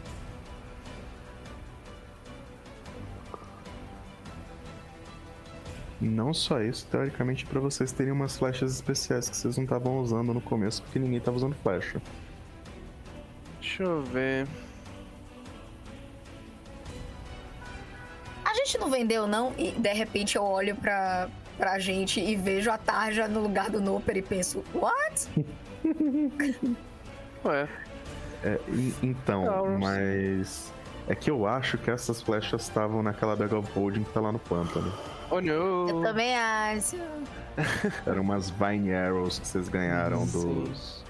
Não 6.02 6.34
só 6.34 6.60
isso, 6.62 6.88
teoricamente, 6.90 7.46
pra 7.46 7.60
vocês 7.60 7.92
terem 7.92 8.12
umas 8.12 8.36
flechas 8.38 8.74
especiais 8.74 9.30
que 9.30 9.36
vocês 9.38 9.56
não 9.56 9.64
estavam 9.66 10.00
usando 10.00 10.34
no 10.34 10.42
começo, 10.42 10.82
porque 10.82 10.98
ninguém 10.98 11.20
tava 11.20 11.38
usando 11.38 11.56
flecha. 11.62 12.02
deixa 13.60 13.84
eu 13.84 14.02
ver. 14.02 14.48
A 18.44 18.54
gente 18.56 18.78
não 18.80 18.90
vendeu, 18.90 19.28
não? 19.28 19.54
E 19.58 19.72
de 19.72 19.94
repente 19.94 20.36
eu 20.36 20.44
olho 20.44 20.76
pra, 20.76 21.30
pra 21.58 21.78
gente 21.80 22.20
e 22.20 22.36
vejo 22.36 22.70
a 22.72 22.78
Tarja 22.78 23.28
no 23.28 23.40
lugar 23.42 23.70
do 23.70 23.80
Noper 23.80 24.18
e 24.18 24.22
penso, 24.22 24.64
what? 24.74 25.30
Ué, 27.46 27.68
É, 28.44 28.60
e- 28.70 28.94
então, 29.04 29.78
mas. 29.80 30.74
É 31.08 31.16
que 31.16 31.30
eu 31.32 31.46
acho 31.48 31.78
que 31.78 31.90
essas 31.90 32.22
flechas 32.22 32.62
estavam 32.64 33.02
naquela 33.04 33.36
bag 33.36 33.54
of 33.56 33.70
holding 33.74 34.04
que 34.04 34.12
tá 34.14 34.20
lá 34.22 34.32
no 34.32 34.40
pântano. 34.40 34.92
Oh 35.32 35.42
no. 35.42 35.90
Eu 35.90 36.02
também 36.02 36.36
acho. 36.36 36.98
Eram 38.06 38.22
umas 38.22 38.50
Vine 38.50 38.94
Arrows 38.94 39.40
que 39.40 39.48
vocês 39.48 39.68
ganharam 39.70 40.26
Sim. 40.28 40.64
dos. 40.64 41.04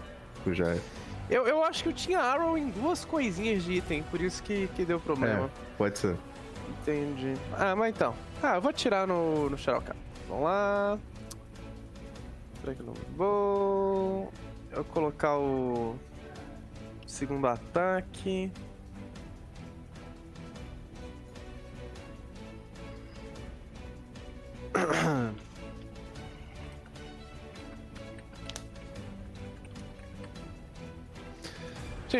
do 0.45 0.53
Jair. 0.53 0.81
Eu, 1.29 1.47
eu 1.47 1.63
acho 1.63 1.83
que 1.83 1.89
eu 1.89 1.93
tinha 1.93 2.19
arrow 2.19 2.57
em 2.57 2.69
duas 2.69 3.05
coisinhas 3.05 3.63
de 3.63 3.73
item, 3.73 4.03
por 4.03 4.19
isso 4.19 4.43
que, 4.43 4.67
que 4.75 4.83
deu 4.83 4.99
problema. 4.99 5.49
Pode 5.77 5.97
ser. 5.97 6.17
Entendi. 6.81 7.35
Ah, 7.53 7.73
mas 7.75 7.95
então. 7.95 8.13
Ah, 8.43 8.55
eu 8.55 8.61
vou 8.61 8.73
tirar 8.73 9.07
no, 9.07 9.49
no 9.49 9.57
Shadowcat. 9.57 9.97
Vamos 10.27 10.43
lá. 10.43 10.99
Será 12.59 12.75
que 12.75 12.81
eu 12.81 12.85
não 12.85 12.93
vou? 13.15 14.31
Eu 14.71 14.77
vou 14.77 14.85
colocar 14.85 15.37
o 15.37 15.95
segundo 17.07 17.47
ataque. 17.47 18.51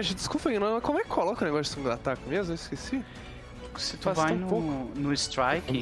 Gente, 0.02 0.16
desculpa 0.16 0.50
aí, 0.50 0.58
não, 0.60 0.80
como 0.82 1.00
é 1.00 1.04
que 1.04 1.10
coloca 1.10 1.44
o 1.44 1.46
negócio 1.46 1.64
de 1.64 1.70
segundo 1.70 1.92
ataque 1.92 2.22
mesmo? 2.28 2.52
Eu 2.52 2.56
esqueci. 2.56 3.04
Se 3.78 3.96
tu 3.96 4.04
Faz 4.04 4.18
vai 4.18 4.34
no, 4.36 4.48
pouco. 4.48 4.68
no 5.00 5.14
Strike, 5.14 5.80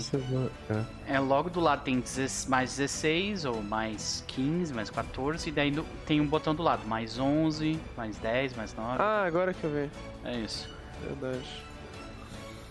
é. 1.07 1.15
é 1.15 1.19
logo 1.19 1.49
do 1.49 1.59
lado 1.59 1.83
tem 1.83 1.99
16 1.99 2.45
mais 2.47 2.77
16 2.77 3.45
ou 3.45 3.63
mais 3.63 4.23
15, 4.27 4.71
mais 4.75 4.91
14, 4.91 5.49
e 5.49 5.51
daí 5.51 5.71
no- 5.71 5.83
tem 6.05 6.21
um 6.21 6.27
botão 6.27 6.53
do 6.53 6.61
lado, 6.61 6.85
mais 6.87 7.17
11, 7.17 7.79
mais 7.97 8.15
10, 8.17 8.55
mais 8.55 8.75
9. 8.75 9.01
Ah, 9.01 9.23
agora 9.25 9.55
que 9.55 9.63
eu 9.63 9.71
vi. 9.71 9.89
É 10.23 10.35
isso. 10.37 10.69
Verdade. 11.01 11.47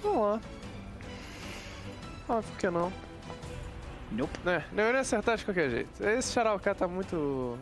Vamos 0.04 0.20
lá. 0.20 0.40
Ah, 2.28 2.40
por 2.42 2.56
que 2.58 2.70
não? 2.70 2.92
Nope. 4.12 4.38
É, 4.46 4.62
não 4.72 4.84
eu 4.84 4.94
ia 4.94 5.00
acertar 5.00 5.36
de 5.36 5.44
qualquer 5.44 5.68
jeito. 5.68 6.04
Esse 6.06 6.32
Charalcá 6.32 6.74
tá 6.76 6.86
muito. 6.86 7.58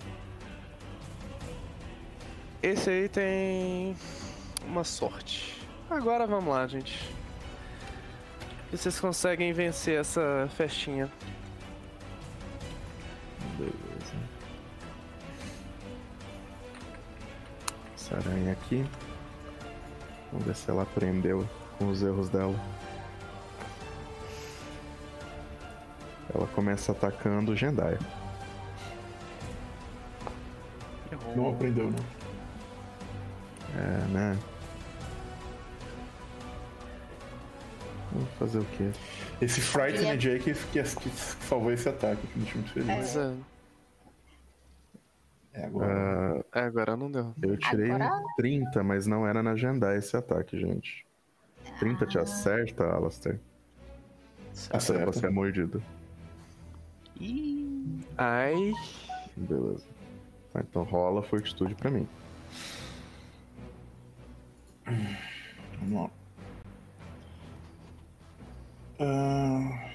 Esse 2.66 2.90
aí 2.90 3.09
tem. 3.09 3.97
uma 4.66 4.82
sorte. 4.82 5.64
Agora 5.88 6.26
vamos 6.26 6.52
lá, 6.52 6.66
gente. 6.66 7.14
Vocês 8.72 8.98
conseguem 8.98 9.52
vencer 9.52 10.01
essa 10.01 10.48
festinha. 10.56 11.09
Beleza. 13.56 14.14
Essa 17.94 18.16
aranha 18.16 18.51
aqui. 18.51 18.84
Vamos 20.32 20.48
ver 20.48 20.56
se 20.56 20.68
ela 20.68 20.82
aprendeu 20.82 21.48
com 21.78 21.88
os 21.88 22.02
erros 22.02 22.28
dela. 22.28 22.59
Ela 26.34 26.48
começa 26.48 26.90
atacando 26.90 27.52
o 27.52 27.56
Jendai. 27.56 27.97
Não 31.36 31.51
aprendeu, 31.51 31.93
não. 31.93 32.26
É, 33.77 34.07
né? 34.12 34.39
Vamos 38.12 38.28
fazer 38.39 38.59
o 38.59 38.65
quê? 38.65 38.90
Esse 39.40 39.61
Frightened 39.61 40.27
Ele 40.27 40.39
Jake 40.39 40.55
que, 40.55 40.82
que, 40.82 40.82
que 40.82 41.11
salvou 41.44 41.70
esse 41.73 41.89
ataque, 41.89 42.27
que 42.27 42.39
me 42.39 42.44
deixou 42.44 42.61
muito 42.62 42.73
feliz. 42.73 43.16
É, 43.16 43.35
É, 45.55 45.66
agora. 45.66 46.44
Ah, 46.53 46.59
é, 46.61 46.62
agora 46.65 46.97
não 46.97 47.11
deu. 47.11 47.35
eu 47.43 47.57
tirei 47.59 47.90
Agora- 47.90 48.16
um 48.16 48.35
30, 48.36 48.82
mas 48.82 49.07
não 49.07 49.27
era 49.27 49.43
na 49.43 49.55
Jendai 49.57 49.98
esse 49.98 50.16
ataque, 50.16 50.59
gente. 50.59 51.05
30 51.78 52.07
te 52.07 52.19
acerta, 52.19 52.85
Alastair? 52.85 53.39
Ou 54.70 54.77
Acerta. 54.77 55.07
você 55.12 55.27
é 55.27 55.31
mordido? 55.31 55.82
Ih, 57.20 58.01
Ai. 58.16 58.73
Beleza. 59.36 59.85
Tá, 60.53 60.61
então 60.61 60.82
rola 60.85 61.23
fortitude 61.23 61.74
pra 61.74 61.90
mim. 61.90 62.09
Vamos 64.86 66.02
lá. 66.02 66.10
Ah, 68.98 69.86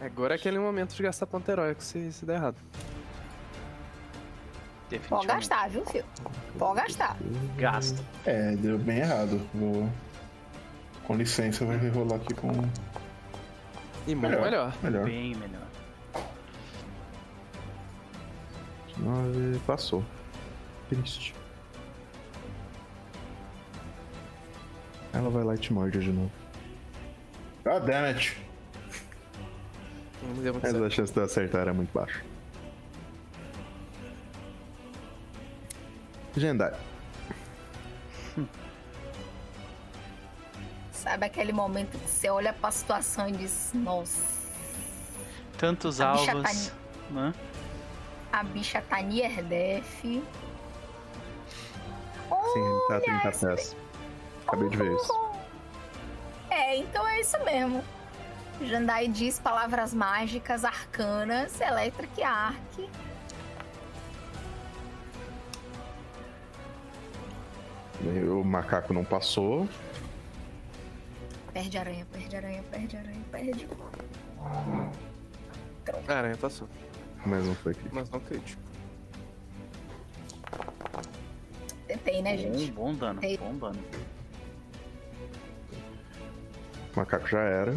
Agora 0.00 0.34
é 0.34 0.36
aquele 0.36 0.58
momento 0.58 0.94
de 0.94 1.02
gastar 1.02 1.26
ponto 1.26 1.48
heróico 1.50 1.82
se, 1.82 2.10
se 2.12 2.24
der 2.24 2.36
errado. 2.36 2.56
Pode 5.08 5.26
gastar, 5.26 5.68
viu, 5.68 5.84
filho? 5.86 6.04
Pode 6.58 6.80
gastar. 6.80 7.16
Gasta. 7.56 8.02
é, 8.24 8.56
deu 8.56 8.76
bem 8.78 8.98
errado. 8.98 9.40
Vou. 9.54 9.88
Com 11.04 11.14
licença, 11.16 11.64
vai 11.64 11.76
rerolar 11.76 12.20
aqui 12.20 12.34
com. 12.34 12.50
E 14.06 14.14
muito 14.14 14.40
melhor. 14.40 14.74
Melhor. 14.82 15.04
Bem 15.04 15.34
melhor. 15.36 15.66
9 18.98 19.58
passou. 19.66 20.04
Triste. 20.88 21.34
Ela 25.12 25.28
vai 25.30 25.42
lá 25.44 25.54
e 25.54 25.58
te 25.58 25.72
morde 25.72 25.98
de 26.00 26.10
novo. 26.10 26.30
Ah, 27.64 27.78
damn 27.78 28.06
it. 28.06 28.36
Não 30.22 30.34
deu 30.42 30.52
muito 30.52 30.62
Mas 30.62 30.72
certo. 30.72 30.84
a 30.84 30.90
chance 30.90 31.12
de 31.12 31.18
eu 31.18 31.24
acertar 31.24 31.60
era 31.62 31.74
muito 31.74 31.92
baixa. 31.92 32.22
Jendai. 36.36 36.72
Sabe 40.92 41.26
aquele 41.26 41.52
momento 41.52 41.98
que 41.98 42.08
você 42.08 42.28
olha 42.28 42.52
pra 42.52 42.70
situação 42.70 43.28
e 43.28 43.32
diz, 43.32 43.70
nossa, 43.74 44.38
Tantos 45.58 46.00
A 46.00 46.12
bicha 46.12 46.32
alvos. 46.32 46.66
tá 46.68 46.74
Né? 47.10 47.34
a 48.32 48.44
bicha 48.44 48.80
tá 48.82 49.02
near 49.02 49.42
death. 49.42 49.84
Sim, 50.02 50.22
ele 52.56 52.80
tá 52.88 52.96
a 52.96 53.00
30 53.00 53.32
pés. 53.46 53.76
Acabei 54.50 54.68
de 54.68 54.76
ver 54.76 54.92
isso. 54.96 55.30
É, 56.50 56.76
então 56.76 57.06
é 57.06 57.20
isso 57.20 57.38
mesmo. 57.44 57.84
Jandai 58.60 59.06
diz 59.06 59.38
palavras 59.38 59.94
mágicas, 59.94 60.64
arcanas, 60.64 61.60
Electric 61.60 62.20
Arc. 62.22 62.88
O 68.02 68.42
macaco 68.42 68.92
não 68.92 69.04
passou. 69.04 69.68
Perde 71.52 71.78
aranha, 71.78 72.06
perde 72.10 72.36
aranha, 72.36 72.62
perde 72.70 72.96
aranha, 72.96 73.20
perde. 73.30 73.68
A 76.08 76.12
aranha 76.12 76.36
passou, 76.36 76.68
Mas 77.26 77.44
não 77.44 77.54
foi 77.54 77.72
aqui. 77.72 77.88
mas 77.92 78.08
não 78.10 78.20
crítico. 78.20 78.62
Tentei, 81.86 82.22
né, 82.22 82.36
Bom, 82.36 82.42
gente? 82.58 82.72
bom 82.72 82.94
dano, 82.94 83.24
Ei. 83.24 83.36
bom 83.36 83.54
dano. 83.56 83.78
O 86.94 86.98
macaco 86.98 87.28
já 87.28 87.40
era. 87.40 87.72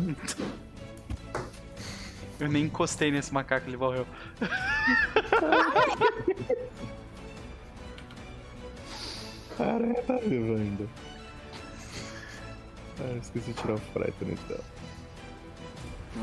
Eu 2.39 2.49
nem 2.49 2.65
encostei 2.65 3.11
nesse 3.11 3.33
macaco, 3.33 3.69
ele 3.69 3.77
morreu. 3.77 4.05
A 9.59 9.63
aranha 9.63 10.01
tá 10.03 10.17
viva 10.17 10.55
ainda. 10.57 10.85
Ah, 12.99 13.17
esqueci 13.21 13.53
de 13.53 13.61
tirar 13.61 13.75
o 13.75 13.77
frightening 13.77 14.35
dela. 14.47 14.63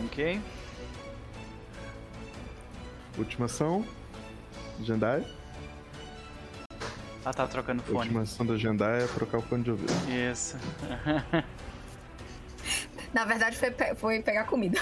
Ok. 0.05 0.41
Última 3.19 3.47
ação. 3.47 3.85
Jendai. 4.81 5.25
Ela 7.25 7.35
tá 7.35 7.47
trocando 7.47 7.83
A 7.83 7.85
fone. 7.85 7.99
última 7.99 8.23
ação 8.23 8.47
da 8.47 8.55
agendar 8.55 9.01
é 9.01 9.07
trocar 9.07 9.39
o 9.39 9.43
fone 9.43 9.63
de 9.63 9.71
ouvido. 9.71 9.93
Isso. 10.33 10.57
Na 13.13 13.25
verdade, 13.25 13.57
foi, 13.57 13.71
pe- 13.71 13.95
foi 13.95 14.23
pegar 14.23 14.45
comida. 14.45 14.79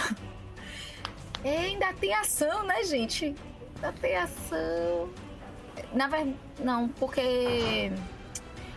É, 1.44 1.56
ainda 1.58 1.92
tem 1.94 2.12
ação, 2.14 2.64
né, 2.64 2.82
gente? 2.84 3.34
Ainda 3.76 3.92
tem 4.00 4.16
ação. 4.16 5.08
Na 5.92 6.08
verdade, 6.08 6.36
não, 6.58 6.88
porque. 6.88 7.90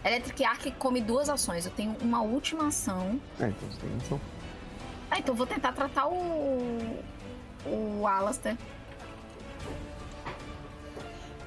Electric 0.03 0.43
Arc 0.43 0.71
come 0.79 1.01
duas 1.01 1.29
ações. 1.29 1.65
Eu 1.65 1.71
tenho 1.71 1.95
uma 2.01 2.21
última 2.21 2.67
ação. 2.67 3.19
É, 3.39 3.47
então 3.47 3.69
você 3.69 3.79
tem 3.81 3.89
ação. 3.97 4.21
Ah, 5.11 5.19
então 5.19 5.33
eu 5.33 5.37
vou 5.37 5.45
tentar 5.47 5.73
tratar 5.73 6.07
o. 6.07 6.99
O 7.65 8.07
Alastair. 8.07 8.57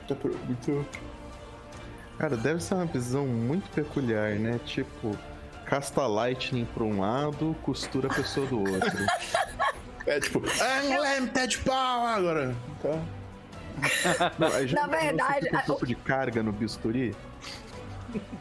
Tá 0.07 0.15
muito. 0.47 0.87
Cara, 2.19 2.37
deve 2.37 2.63
ser 2.63 2.75
uma 2.75 2.85
visão 2.87 3.27
muito 3.27 3.69
peculiar, 3.71 4.35
né? 4.37 4.61
Tipo, 4.65 5.17
casta 5.65 6.07
lightning 6.07 6.65
pra 6.67 6.85
um 6.85 7.01
lado, 7.01 7.57
costura 7.63 8.09
a 8.11 8.15
pessoa 8.15 8.47
do 8.47 8.59
outro. 8.61 8.91
É 10.07 10.21
tipo, 10.21 10.39
Unlimited 10.39 11.61
Power 11.61 12.11
agora. 12.11 12.55
Tá. 12.83 14.31
Não, 14.39 14.49
aí 14.53 14.69
já 14.69 14.83
Na 14.83 14.87
verdade, 14.87 15.49
um 15.51 15.61
pouco 15.63 15.87
de 15.87 15.95
carga 15.95 16.43
no 16.43 16.53
bisturi? 16.53 17.17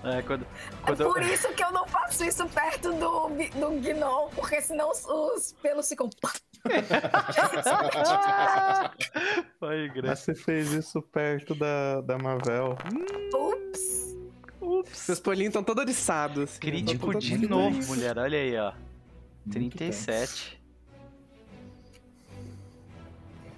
É, 0.04 0.22
quando, 0.24 0.44
É 0.44 0.48
quando 0.86 1.00
eu- 1.02 1.14
por 1.14 1.22
isso 1.22 1.48
que 1.54 1.64
eu 1.64 1.72
não 1.72 1.88
faço 1.88 2.26
isso 2.26 2.46
perto 2.50 2.92
do, 2.92 3.30
do 3.30 3.72
Gnom, 3.82 4.28
porque 4.36 4.62
senão 4.62 4.92
os, 4.92 5.06
os 5.06 5.54
pelos 5.62 5.88
ficam. 5.88 6.10
Ai, 9.62 9.88
Mas 9.88 9.94
graça. 9.94 10.16
você 10.26 10.36
fez 10.36 10.72
isso 10.74 11.02
perto 11.02 11.56
da, 11.56 12.02
da 12.02 12.18
Mavel. 12.18 12.78
Ups! 13.34 14.13
Seus 14.94 15.20
polinhos 15.20 15.50
estão 15.50 15.64
todos 15.64 15.84
eriçados. 15.84 16.44
assim, 16.44 16.60
Crítico 16.60 17.00
tão 17.00 17.12
todos 17.14 17.26
de 17.26 17.48
novo, 17.48 17.86
mulher. 17.88 18.18
Olha 18.18 18.38
aí, 18.38 18.58
ó. 18.58 18.74
Muito 19.46 19.78
37. 19.78 20.62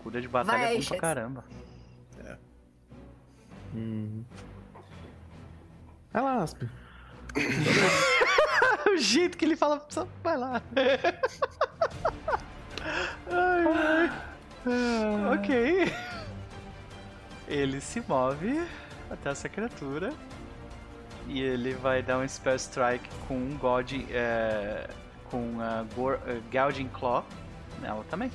Cura 0.03 0.21
de 0.21 0.27
batalha 0.27 0.57
Vai, 0.59 0.75
é 0.75 0.79
bom 0.79 0.85
pra 0.85 0.97
caramba. 0.97 1.43
Hum. 3.75 4.23
Alasp. 6.13 6.63
o 8.87 8.97
jeito 8.97 9.37
que 9.37 9.43
ele 9.43 9.57
fala, 9.57 9.85
só 9.89 10.07
vai 10.23 10.37
lá. 10.37 10.61
Ai, 13.29 14.09
ai. 14.65 15.33
ok. 15.37 15.93
Ele 17.47 17.81
se 17.81 18.01
move 18.07 18.65
até 19.09 19.29
essa 19.29 19.49
criatura. 19.49 20.13
E 21.27 21.41
ele 21.41 21.73
vai 21.73 22.01
dar 22.03 22.19
um 22.19 22.27
Spell 22.27 22.55
Strike 22.55 23.07
com 23.27 23.35
um 23.35 23.57
God. 23.57 23.91
É, 24.11 24.87
com 25.31 25.59
a 25.59 25.83
Gor- 25.95 26.19
Gouging 26.51 26.87
Claw 26.89 27.25
nela 27.81 28.03
também. 28.09 28.31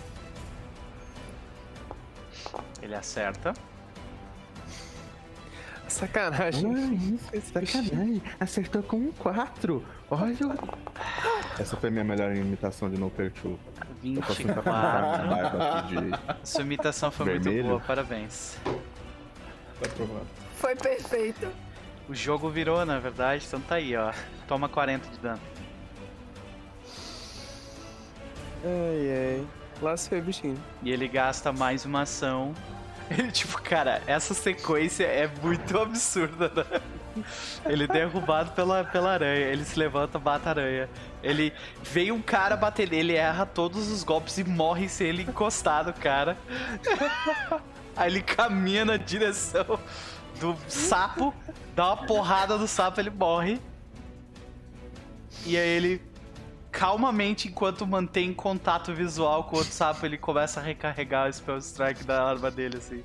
Ele 2.83 2.95
acerta. 2.95 3.55
Sacanagem. 5.89 7.19
Sacanagem, 7.43 8.23
acertou 8.39 8.83
com 8.83 8.97
um 8.97 9.12
4. 9.12 9.85
Olha. 10.11 10.37
Essa 11.59 11.77
foi 11.77 11.89
a 11.89 11.93
minha 11.93 12.05
melhor 12.05 12.35
imitação 12.35 12.89
de 12.91 12.97
No 14.03 14.21
uma 14.21 14.27
24. 14.27 14.62
barba 14.62 15.79
aqui 15.81 15.95
de. 15.97 16.49
Sua 16.49 16.62
imitação 16.62 17.11
foi 17.11 17.27
muito 17.27 17.43
Vermelho? 17.43 17.69
boa, 17.69 17.81
parabéns. 17.81 18.57
Tá. 18.65 18.71
Foi 20.57 20.77
perfeito. 20.77 21.49
O 22.11 22.15
jogo 22.15 22.51
virou, 22.51 22.85
na 22.85 22.99
verdade, 22.99 23.45
então 23.47 23.61
tá 23.61 23.77
aí, 23.77 23.97
ó. 23.97 24.12
Toma 24.49 24.69
40 24.69 25.09
de 25.11 25.19
dano. 25.20 25.41
Ai, 28.65 29.39
ai. 29.39 29.47
Lá 29.81 29.97
se 29.97 30.09
foi, 30.09 30.20
bichinho. 30.20 30.61
E 30.82 30.91
ele 30.91 31.07
gasta 31.07 31.53
mais 31.53 31.85
uma 31.85 32.03
ação. 32.03 32.53
Ele, 33.16 33.31
tipo, 33.32 33.61
cara, 33.61 34.01
essa 34.07 34.35
sequência 34.35 35.05
é 35.05 35.28
muito 35.43 35.77
absurda, 35.77 36.49
né? 36.55 36.81
Ele 37.66 37.85
é 37.85 37.87
derrubado 37.89 38.53
pela, 38.53 38.85
pela 38.85 39.12
aranha. 39.12 39.47
Ele 39.47 39.65
se 39.65 39.77
levanta, 39.77 40.16
bate 40.16 40.47
a 40.47 40.51
aranha. 40.51 40.89
Ele 41.20 41.53
vem 41.82 42.12
um 42.12 42.23
cara 42.23 42.57
bater 42.57 42.89
nele, 42.89 43.15
erra 43.15 43.45
todos 43.47 43.91
os 43.91 44.05
golpes 44.05 44.39
e 44.39 44.45
morre 44.45 44.89
sem 44.89 45.09
ele 45.09 45.23
encostar 45.23 45.85
no 45.85 45.93
cara. 45.93 46.37
Aí 47.97 48.11
ele 48.11 48.23
caminha 48.23 48.85
na 48.85 48.97
direção 48.97 49.78
do 50.41 50.57
sapo, 50.69 51.35
dá 51.77 51.93
uma 51.95 52.07
porrada 52.07 52.57
no 52.57 52.67
sapo, 52.67 52.99
ele 52.99 53.11
morre. 53.11 53.61
E 55.47 55.57
aí 55.57 55.69
ele 55.69 56.03
calmamente, 56.73 57.49
enquanto 57.49 57.87
mantém 57.87 58.33
contato 58.33 58.95
visual 58.95 59.45
com 59.45 59.57
o 59.57 59.59
outro 59.59 59.73
sapo, 59.73 60.07
ele 60.07 60.17
começa 60.17 60.61
a 60.61 60.62
recarregar 60.62 61.29
o 61.29 61.33
Spell 61.33 61.59
Strike 61.59 62.05
da 62.05 62.25
arma 62.25 62.51
dele, 62.51 62.79
assim. 62.79 63.05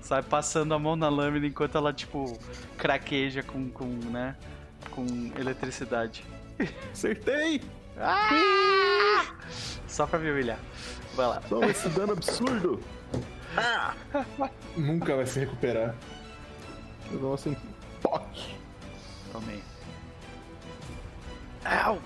Sai 0.00 0.22
passando 0.22 0.72
a 0.72 0.78
mão 0.78 0.94
na 0.94 1.08
lâmina 1.08 1.46
enquanto 1.46 1.76
ela, 1.76 1.92
tipo, 1.92 2.38
craqueja 2.78 3.42
com, 3.42 3.68
com 3.70 3.86
né? 3.86 4.36
Com 4.90 5.06
eletricidade. 5.38 6.24
Acertei! 6.92 7.60
Ah! 7.98 9.24
Só 9.88 10.06
pra 10.06 10.18
me 10.18 10.30
humilhar. 10.30 10.58
Vai 11.14 11.26
lá. 11.26 11.40
Toma 11.48 11.66
esse 11.66 11.88
dano 11.88 12.12
absurdo! 12.12 12.80
Nunca 14.76 15.16
vai 15.16 15.26
se 15.26 15.40
recuperar. 15.40 15.94
Nossa, 17.12 17.48
em 17.50 17.56
toque 18.02 18.54
Tomei. 19.32 19.62
Au! 21.64 22.00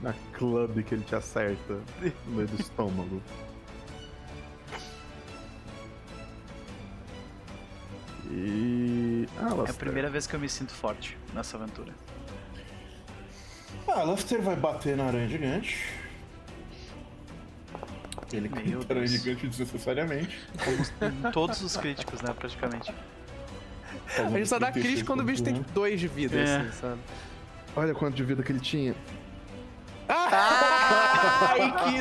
na 0.00 0.12
club 0.32 0.82
que 0.82 0.94
ele 0.94 1.04
te 1.04 1.14
acerta 1.14 1.74
no 2.26 2.32
meio 2.34 2.48
do 2.48 2.60
estômago. 2.60 3.22
E. 8.30 9.28
Ah, 9.38 9.42
É 9.42 9.44
a 9.44 9.50
Alastair. 9.50 9.78
primeira 9.78 10.10
vez 10.10 10.26
que 10.26 10.34
eu 10.34 10.40
me 10.40 10.48
sinto 10.48 10.72
forte 10.72 11.16
nessa 11.34 11.56
aventura. 11.56 11.92
Ah, 13.86 14.02
Luster 14.04 14.40
vai 14.40 14.56
bater 14.56 14.96
na 14.96 15.04
aranha 15.06 15.28
gigante. 15.28 15.86
Ele 18.32 18.48
a 18.48 18.90
aranha 18.92 19.06
gigante 19.06 19.46
desnecessariamente. 19.46 20.38
Em 21.02 21.30
todos 21.32 21.60
os 21.60 21.76
críticos, 21.76 22.22
né, 22.22 22.32
praticamente. 22.32 22.94
A 24.18 24.28
gente 24.30 24.48
só 24.48 24.58
dá 24.58 24.70
crítico 24.72 25.06
quando 25.06 25.20
o 25.20 25.24
bicho 25.24 25.42
tem 25.42 25.64
dois 25.74 25.98
de 26.00 26.08
vida, 26.08 26.36
É. 26.38 26.56
assim, 26.58 26.72
sabe? 26.80 27.00
Olha 27.76 27.94
quanto 27.94 28.14
de 28.14 28.24
vida 28.24 28.42
que 28.42 28.52
ele 28.52 28.60
tinha. 28.60 28.94
Ai, 30.08 31.72
que 31.84 32.00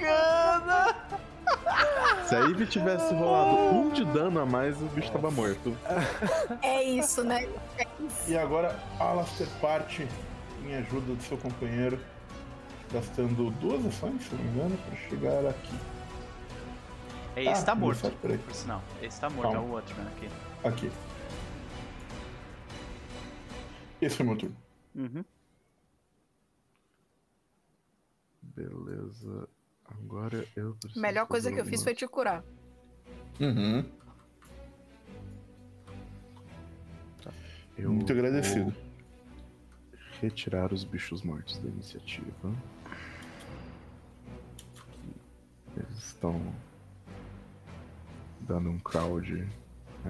sacana! 0.00 0.96
Se 2.26 2.34
a 2.34 2.40
Ivy 2.40 2.66
tivesse 2.66 3.12
rolado 3.14 3.56
um 3.56 3.90
de 3.90 4.04
dano 4.06 4.40
a 4.40 4.46
mais, 4.46 4.80
o 4.80 4.86
bicho 4.86 5.10
tava 5.12 5.30
morto. 5.30 5.76
É 6.62 6.82
isso, 6.82 7.22
né? 7.22 7.46
E 8.26 8.36
agora 8.36 8.76
Alastair 8.98 9.48
parte 9.60 10.08
em 10.66 10.74
ajuda 10.76 11.14
do 11.14 11.22
seu 11.22 11.36
companheiro, 11.36 12.00
gastando 12.92 13.50
duas 13.60 13.84
ações, 13.86 14.22
se 14.24 14.34
não 14.34 14.42
me 14.42 14.50
engano, 14.50 14.76
para 14.78 14.96
chegar 15.08 15.46
aqui. 15.50 15.74
Esse 17.36 17.62
Ah, 17.62 17.64
tá 17.66 17.74
morto, 17.74 18.10
por 18.10 18.54
sinal. 18.54 18.82
Esse 19.02 19.20
tá 19.20 19.28
morto, 19.28 19.52
Calma. 19.52 19.58
é 19.66 19.70
o 19.70 19.72
outro, 19.72 19.94
né, 19.96 20.06
aqui. 20.16 20.28
Aqui. 20.64 20.90
Esse 24.00 24.16
foi 24.16 24.26
meu 24.26 24.36
turno. 24.36 24.56
Uhum. 24.94 25.24
Beleza. 28.42 29.48
Agora 29.84 30.48
eu 30.56 30.74
preciso. 30.76 31.00
Melhor 31.00 31.26
coisa 31.26 31.52
que 31.52 31.60
eu 31.60 31.66
fiz 31.66 31.82
foi 31.82 31.94
te 31.94 32.06
curar. 32.08 32.42
Uhum. 33.38 33.84
Eu 37.76 37.92
Muito 37.92 38.12
agradecido. 38.12 38.74
Retirar 40.20 40.72
os 40.72 40.84
bichos 40.84 41.22
mortos 41.22 41.58
da 41.58 41.68
iniciativa. 41.68 42.54
Eles 45.76 45.98
estão 45.98 46.40
dando 48.40 48.70
um 48.70 48.78
crowd 48.78 49.46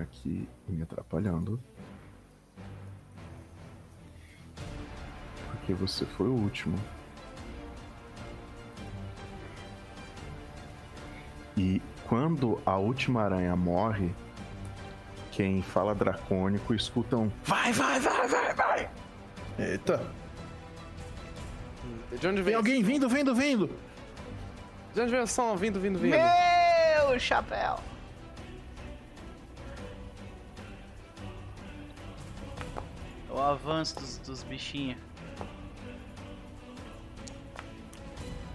aqui 0.01 0.49
me 0.69 0.83
atrapalhando. 0.83 1.61
Porque 5.51 5.73
você 5.73 6.05
foi 6.05 6.29
o 6.29 6.33
último. 6.33 6.79
E 11.57 11.81
quando 12.09 12.61
a 12.67 12.77
última 12.77 13.23
aranha 13.23 13.55
morre, 13.55 14.15
quem 15.31 15.63
fala 15.63 15.95
dracônico 15.95 16.75
escuta 16.75 17.17
um 17.17 17.31
Vai, 17.45 17.73
vai, 17.73 18.01
vai, 18.01 18.29
vai, 18.29 18.55
vai! 18.55 18.91
Eita. 19.59 20.05
De 22.19 22.27
onde 22.27 22.37
Tem 22.37 22.45
vem 22.45 22.55
alguém 22.55 22.83
vindo, 22.83 23.09
vindo, 23.09 23.35
vindo! 23.35 23.71
De 24.93 25.01
onde 25.01 25.11
vem 25.11 25.21
o 25.21 25.27
som? 25.27 25.57
Vindo, 25.57 25.81
vindo, 25.81 25.99
vindo. 25.99 26.17
Meu 26.17 27.19
chapéu! 27.19 27.94
O 33.35 33.41
avanço 33.41 33.97
dos, 33.97 34.19
dos 34.19 34.43
bichinhos. 34.45 34.97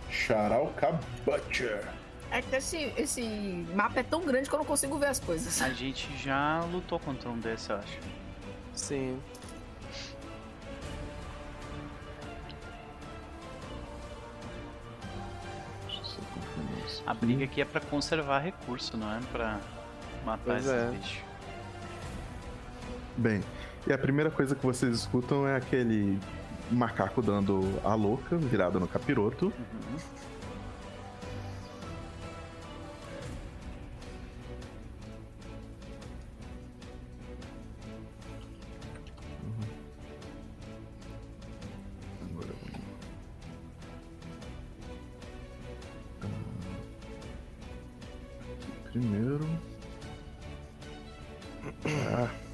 Charalca 0.10 0.98
Butcher. 1.26 1.86
É 2.32 2.42
que 2.42 2.56
esse, 2.56 2.78
esse 2.96 3.22
mapa 3.74 4.00
é 4.00 4.04
tão 4.04 4.22
grande 4.24 4.48
que 4.48 4.56
eu 4.56 4.60
não 4.60 4.66
consigo 4.66 4.98
ver 4.98 5.08
as 5.08 5.20
coisas. 5.20 5.62
A 5.62 5.72
gente 5.72 6.16
já 6.18 6.62
lutou 6.72 6.98
contra 6.98 7.30
um 7.30 7.38
desse, 7.38 7.72
eu 7.72 7.76
acho. 7.76 8.00
Sim. 8.74 9.20
A 17.06 17.14
briga 17.14 17.44
aqui 17.44 17.60
é 17.60 17.66
pra 17.66 17.82
conservar 17.82 18.40
recurso, 18.40 18.96
não 18.96 19.12
é 19.12 19.20
pra 19.32 19.60
matar 20.24 20.44
Pois 20.46 20.66
esses 20.66 20.72
é. 20.72 20.92
bichos. 20.92 21.20
Bem, 23.18 23.44
e 23.90 23.94
a 23.94 23.98
primeira 23.98 24.30
coisa 24.30 24.56
que 24.56 24.64
vocês 24.64 24.96
escutam 24.96 25.48
é 25.48 25.56
aquele 25.56 26.20
macaco 26.72 27.24
dando 27.24 27.62
a 27.84 27.96
louca, 27.96 28.38
virado 28.38 28.80
no 28.80 28.88
capiroto. 28.88 29.46
Uhum. 29.48 30.20
Primeiro. 48.92 49.48
Ah. 51.86 52.49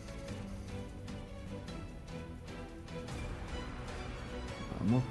Vamos. 4.86 5.04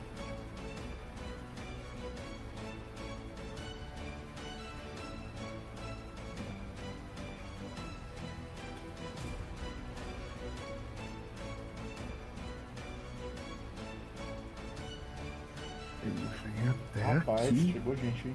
Ele 16.02 16.12
vem 16.12 16.68
até 16.68 17.12
Rapaz, 17.12 17.48
aqui. 17.48 17.72
chegou 17.72 17.96
gente, 17.96 18.28
hein? 18.28 18.34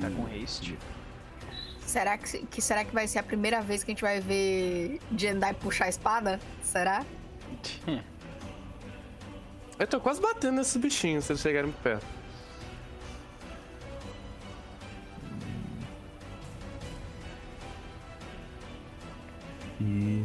Tá 0.00 0.10
com 0.10 0.26
haste. 0.26 0.78
Será 1.86 2.18
que, 2.18 2.46
que 2.46 2.60
será 2.60 2.84
que 2.84 2.92
vai 2.92 3.06
ser 3.06 3.18
a 3.20 3.22
primeira 3.22 3.60
vez 3.62 3.84
que 3.84 3.90
a 3.90 3.94
gente 3.94 4.02
vai 4.02 4.20
ver 4.20 5.00
Jendai 5.16 5.54
puxar 5.54 5.84
a 5.84 5.88
espada? 5.88 6.40
Será? 6.62 7.04
Eu 9.78 9.86
tô 9.86 10.00
quase 10.00 10.20
batendo 10.20 10.56
nesses 10.56 10.76
bichinhos 10.76 11.24
se 11.24 11.32
eles 11.32 11.40
chegarem 11.40 11.70
muito 11.70 11.82
perto. 11.82 12.04
E. 19.80 20.24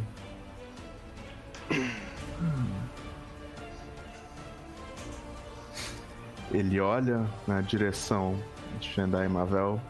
Ele 6.50 6.80
olha 6.80 7.28
na 7.46 7.60
direção 7.60 8.36
de 8.80 8.92
Jendai 8.92 9.28
Mavel 9.28 9.80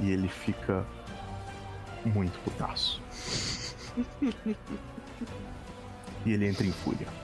e 0.00 0.10
ele 0.10 0.28
fica 0.28 0.86
muito 2.04 2.38
putaço. 2.40 3.02
e 6.24 6.32
ele 6.32 6.48
entra 6.48 6.66
em 6.66 6.72
fúria. 6.72 7.23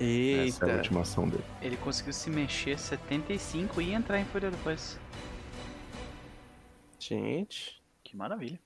Essa 0.00 0.64
é 0.64 0.68
a 0.68 0.68
Eita. 0.70 0.76
última 0.76 1.00
ação 1.02 1.28
dele. 1.28 1.44
Ele 1.60 1.76
conseguiu 1.76 2.12
se 2.14 2.30
mexer 2.30 2.78
75 2.78 3.82
e 3.82 3.92
entrar 3.92 4.18
em 4.18 4.24
fúria 4.24 4.50
depois. 4.50 4.98
Gente. 6.98 7.82
Que 8.02 8.16
maravilha. 8.16 8.58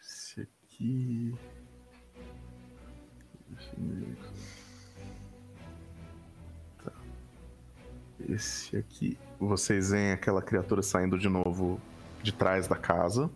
Esse 0.00 0.40
aqui. 0.42 1.34
Deixa 3.48 3.70
eu 3.78 3.84
ver. 3.86 4.16
Tá. 6.84 6.92
Esse 8.28 8.76
aqui. 8.76 9.18
Vocês 9.38 9.90
veem 9.90 10.12
aquela 10.12 10.42
criatura 10.42 10.82
saindo 10.82 11.16
de 11.18 11.28
novo 11.28 11.80
de 12.22 12.32
trás 12.32 12.66
da 12.66 12.76
casa. 12.76 13.30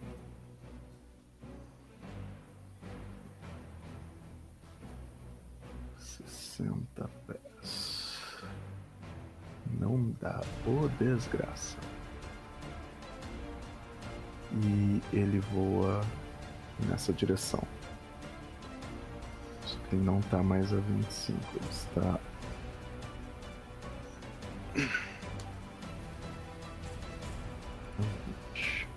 Sessenta 6.61 7.09
pés. 7.27 8.43
Não 9.79 10.13
dá, 10.21 10.43
ô 10.67 10.89
desgraça. 11.03 11.79
E 14.53 15.01
ele 15.13 15.39
voa 15.41 16.05
nessa 16.87 17.13
direção. 17.15 17.63
Só 19.65 19.79
que 19.89 19.97
ele 19.97 20.05
não 20.05 20.21
tá 20.23 20.43
mais 20.43 20.71
a 20.73 20.77
25, 20.77 21.39
ele 21.57 21.71
está. 21.71 22.21
a 27.99 28.03
20. 28.53 28.89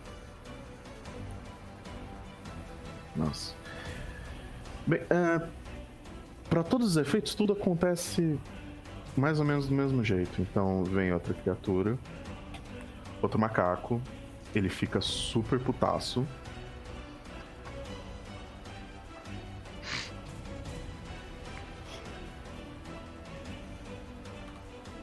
Nossa. 3.16 3.56
Bem, 4.86 5.00
é, 5.10 5.63
para 6.54 6.64
todos 6.64 6.90
os 6.90 6.98
efeitos, 6.98 7.34
tudo 7.34 7.54
acontece 7.54 8.40
mais 9.18 9.40
ou 9.40 9.46
menos 9.46 9.68
do 9.68 9.74
mesmo 9.74 10.04
jeito. 10.04 10.40
Então 10.40 10.84
vem 10.84 11.12
outra 11.12 11.34
criatura, 11.34 11.98
outro 13.24 13.40
macaco, 13.40 14.00
ele 14.54 14.70
fica 14.70 15.02
super 15.02 15.60
putaço. 15.60 16.28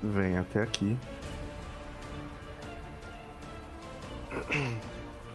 Vem 0.04 0.38
até 0.38 0.62
aqui. 0.62 0.96
Por 4.30 4.46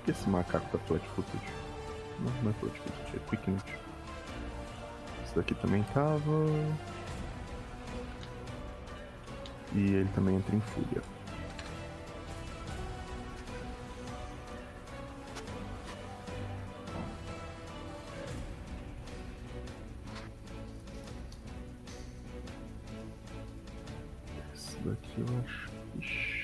que 0.06 0.11
esse 0.11 0.30
macaco 0.30 0.66
tá 0.72 0.77
flat 0.85 1.06
footage? 1.10 1.53
Não, 2.19 2.32
não 2.42 2.52
é 2.52 2.53
flat 2.53 2.80
footage, 2.80 3.18
é 3.18 3.19
quick. 3.30 3.84
Esse 5.35 5.41
daqui 5.41 5.55
também 5.55 5.83
tava. 5.93 6.22
E 9.73 9.80
ele 9.80 10.09
também 10.15 10.38
entra 10.38 10.55
em 10.55 10.61
fúria. 10.61 11.01
Esse 24.53 24.77
daqui 24.77 25.19
eu 25.19 25.25
acho 25.43 25.69
que 25.99 26.34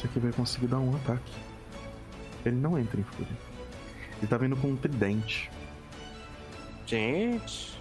Esse 0.00 0.06
aqui 0.06 0.18
vai 0.18 0.32
conseguir 0.32 0.66
dar 0.66 0.78
um 0.78 0.96
ataque. 0.96 1.30
Ele 2.42 2.56
não 2.56 2.78
entra 2.78 2.98
em 2.98 3.04
fúria. 3.04 3.36
Ele 4.16 4.26
tá 4.26 4.38
vindo 4.38 4.56
com 4.56 4.68
um 4.68 4.76
tridente. 4.76 5.50
Gente. 6.86 7.78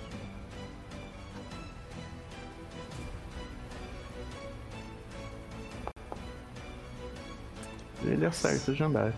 Ele 8.04 8.26
acerta 8.26 8.72
o 8.72 8.76
Jandar. 8.76 9.14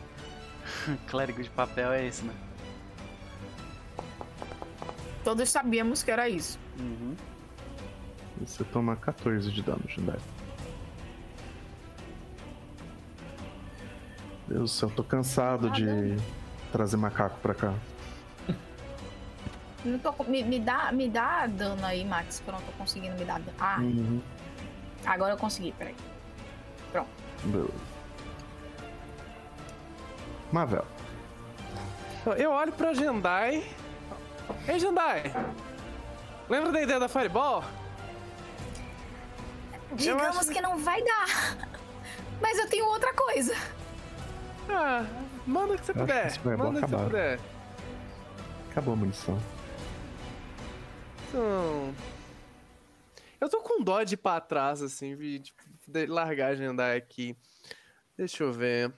Clérigo 1.10 1.42
de 1.42 1.50
papel 1.50 1.92
é 1.94 2.06
esse, 2.06 2.24
né? 2.24 2.36
Todos 5.24 5.50
sabíamos 5.50 6.04
que 6.04 6.12
era 6.12 6.30
isso. 6.30 6.60
Uhum. 6.80 7.16
Você 8.46 8.64
toma 8.66 8.96
14 8.96 9.52
de 9.52 9.64
dano, 9.64 9.82
Jandar. 9.88 10.20
Deus 14.52 14.72
do 14.72 14.76
céu, 14.78 14.92
tô 14.96 15.04
cansado 15.04 15.68
Ah, 15.68 15.70
de 15.72 15.86
não. 15.86 16.18
trazer 16.72 16.98
macaco 16.98 17.38
pra 17.42 17.54
cá. 17.54 17.74
Não 19.84 19.98
tô, 19.98 20.14
me, 20.26 20.44
me 20.44 20.60
dá, 20.60 20.92
me 20.92 21.10
dá 21.10 21.48
dano 21.48 21.84
aí, 21.86 22.06
Max, 22.06 22.40
que 22.40 22.48
eu 22.48 22.54
não 22.54 22.62
tô 22.62 22.72
conseguindo 22.74 23.16
me 23.18 23.26
dar 23.26 23.40
dano. 23.40 23.58
Ah, 23.60 23.78
Uhum. 23.80 24.22
agora 25.06 25.34
eu 25.34 25.38
consegui, 25.38 25.72
peraí. 25.72 25.96
Beleza. 27.44 27.74
Mavel. 30.52 30.86
Eu 32.38 32.52
olho 32.52 32.72
pra 32.74 32.94
Jendai. 32.94 33.66
Ei, 34.68 34.78
Jendai! 34.80 35.34
Lembra 36.48 36.72
da 36.72 36.82
ideia 36.84 37.00
da 37.00 37.08
Fireball? 37.10 37.64
Digamos 39.94 40.38
acho- 40.38 40.52
que 40.52 40.62
não 40.62 40.78
vai 40.78 41.02
dar. 41.04 41.58
Mas 42.40 42.60
eu 42.60 42.70
tenho 42.70 42.86
outra 42.86 43.12
coisa. 43.16 43.56
Ah, 44.74 45.06
manda 45.46 45.74
o 45.74 45.78
que 45.78 45.86
você 45.86 45.92
Eu 45.92 45.96
puder. 45.96 46.32
que 46.32 46.48
Manda 46.48 46.80
o 46.80 46.82
que 46.84 46.88
você 46.90 47.04
puder. 47.04 47.40
Acabou 48.72 48.94
a 48.94 48.98
munição. 48.98 49.38
Então. 51.28 51.94
Eu 53.40 53.50
tô 53.50 53.60
com 53.62 53.84
dó 53.84 54.02
de 54.04 54.14
ir 54.14 54.18
pra 54.18 54.40
trás, 54.40 54.82
assim, 54.82 55.18
de, 55.18 55.40
de 55.40 56.06
largar 56.06 56.52
a 56.52 56.56
Jendai 56.56 56.96
aqui. 56.98 57.36
Deixa 58.18 58.44
eu 58.44 58.54
ver. 58.54 58.94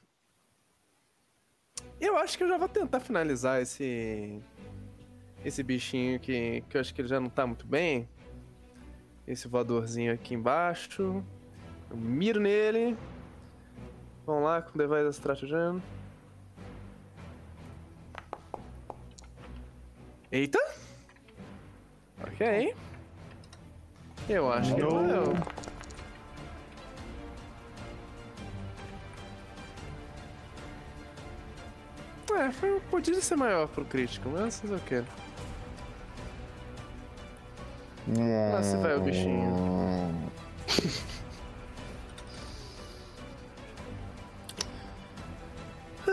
Eu 1.99 2.17
acho 2.17 2.37
que 2.37 2.43
eu 2.43 2.49
já 2.49 2.57
vou 2.57 2.67
tentar 2.67 2.99
finalizar 2.99 3.61
esse. 3.61 4.41
Esse 5.43 5.63
bichinho 5.63 6.19
que, 6.19 6.63
que 6.69 6.77
eu 6.77 6.81
acho 6.81 6.93
que 6.93 7.01
ele 7.01 7.07
já 7.07 7.19
não 7.19 7.29
tá 7.29 7.47
muito 7.47 7.65
bem. 7.65 8.07
Esse 9.27 9.47
voadorzinho 9.47 10.13
aqui 10.13 10.33
embaixo. 10.35 11.23
Eu 11.89 11.97
miro 11.97 12.39
nele. 12.39 12.97
Vamos 14.25 14.43
lá 14.43 14.61
com 14.61 14.69
o 14.69 14.77
Device 14.77 15.09
Stratagem. 15.17 15.81
Eita! 20.31 20.59
Ok. 22.21 22.75
Eu 24.29 24.51
acho 24.51 24.73
que 24.73 24.81
No. 24.81 25.09
eu. 25.09 25.33
É, 32.35 32.51
foi, 32.51 32.79
podia 32.89 33.21
ser 33.21 33.35
maior 33.35 33.67
pro 33.67 33.85
crítico, 33.85 34.29
mas 34.29 34.59
fazer 34.59 34.75
o 34.75 34.79
quê? 34.79 35.03
Lá 38.51 38.63
se 38.63 38.75
vai 38.77 38.95
o 38.97 39.01
bichinho. 39.01 40.31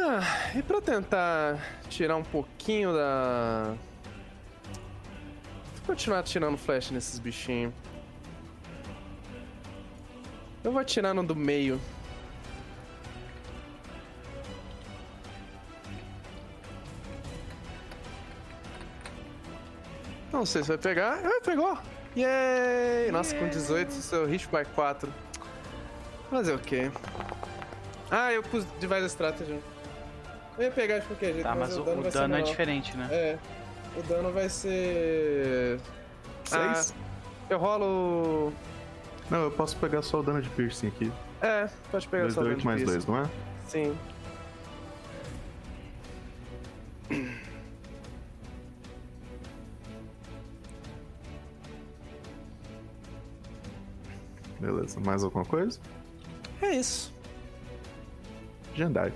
Ah, 0.02 0.56
e 0.56 0.62
pra 0.62 0.80
tentar 0.80 1.58
tirar 1.90 2.16
um 2.16 2.22
pouquinho 2.22 2.94
da. 2.94 3.74
Vou 5.74 5.86
continuar 5.88 6.22
tirando 6.22 6.56
flash 6.56 6.90
nesses 6.90 7.18
bichinhos. 7.18 7.74
Eu 10.64 10.72
vou 10.72 10.80
atirar 10.80 11.12
no 11.12 11.22
do 11.22 11.36
meio. 11.36 11.78
Não 20.32 20.46
sei 20.46 20.62
se 20.62 20.68
vai 20.68 20.78
pegar. 20.78 21.20
Ah, 21.22 21.40
pegou! 21.44 21.76
Yay! 22.16 23.10
Nossa, 23.12 23.36
com 23.36 23.48
18, 23.48 23.92
seu 23.92 24.24
hit 24.26 24.48
by 24.48 24.64
4. 24.74 25.12
Fazer 26.30 26.54
o 26.54 26.58
quê? 26.58 26.90
Ah, 28.10 28.32
eu 28.32 28.42
pus 28.42 28.64
Device 28.80 29.06
Strategy. 29.06 29.60
Eu 30.60 30.64
ia 30.66 30.70
pegar 30.72 30.98
de 30.98 31.06
qualquer 31.06 31.32
jeito, 31.32 31.42
Tá, 31.42 31.54
mas 31.54 31.74
o, 31.74 31.80
o 31.80 31.84
vai 31.84 32.10
ser 32.10 32.18
dano 32.18 32.36
é 32.36 32.42
diferente, 32.42 32.94
né? 32.94 33.08
É. 33.10 33.38
O 33.96 34.02
dano 34.02 34.30
vai 34.30 34.46
ser. 34.50 35.80
Seis? 36.44 36.94
Ah, 36.94 37.46
eu 37.48 37.58
rolo. 37.58 38.52
Não, 39.30 39.44
eu 39.44 39.50
posso 39.50 39.74
pegar 39.78 40.02
só 40.02 40.20
o 40.20 40.22
dano 40.22 40.42
de 40.42 40.50
piercing 40.50 40.88
aqui. 40.88 41.10
É, 41.40 41.66
pode 41.90 42.06
pegar 42.08 42.24
2 42.24 42.34
só 42.34 42.40
o 42.40 42.44
dano 42.44 42.54
8 42.56 42.60
de 42.60 42.66
mais 42.66 42.82
piercing. 42.82 43.06
2, 43.06 43.06
não 43.06 43.24
é? 43.24 43.30
Sim. 43.66 43.96
Beleza. 54.60 55.00
Mais 55.00 55.24
alguma 55.24 55.44
coisa? 55.44 55.78
É 56.60 56.72
isso. 56.76 57.12
Jendai. 58.74 59.12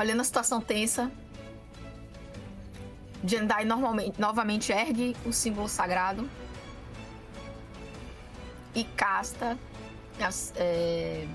Olhando 0.00 0.20
a 0.22 0.24
situação 0.24 0.62
tensa, 0.62 1.10
Jendai 3.22 3.66
normalmente, 3.66 4.18
novamente 4.18 4.72
ergue 4.72 5.14
o 5.26 5.32
símbolo 5.32 5.68
sagrado 5.68 6.26
e 8.74 8.82
casta 8.82 9.58
as- 10.18 10.54
é, 10.56 11.26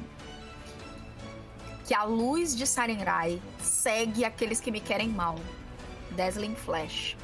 que 1.85 1.93
a 1.93 2.03
luz 2.05 2.55
de 2.55 2.65
Sarenrai 2.65 3.39
segue 3.59 4.25
aqueles 4.25 4.59
que 4.59 4.71
me 4.71 4.79
querem 4.79 5.09
mal. 5.09 5.35
Dazzling 6.15 6.55
Flash. 6.55 7.15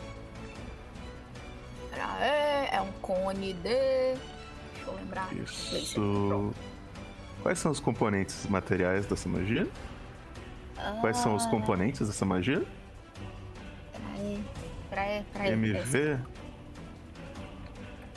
É, 2.20 2.76
é 2.76 2.82
um 2.82 2.92
cone 3.02 3.54
de. 3.54 3.64
Deixa 3.64 4.86
eu 4.86 4.94
lembrar. 4.96 5.28
Isso. 5.34 6.54
Quais 7.42 7.58
são 7.58 7.72
os 7.72 7.80
componentes 7.80 8.46
materiais 8.46 9.08
dessa 9.08 9.28
magia? 9.28 9.68
Quais 11.02 11.18
são 11.18 11.34
Ah. 11.34 11.36
os 11.36 11.46
componentes 11.48 12.08
dessa 12.08 12.26
magia? 12.26 12.66
Peraí, 13.94 14.44
peraí, 14.90 15.24
peraí. 15.34 15.52
MV? 15.54 16.20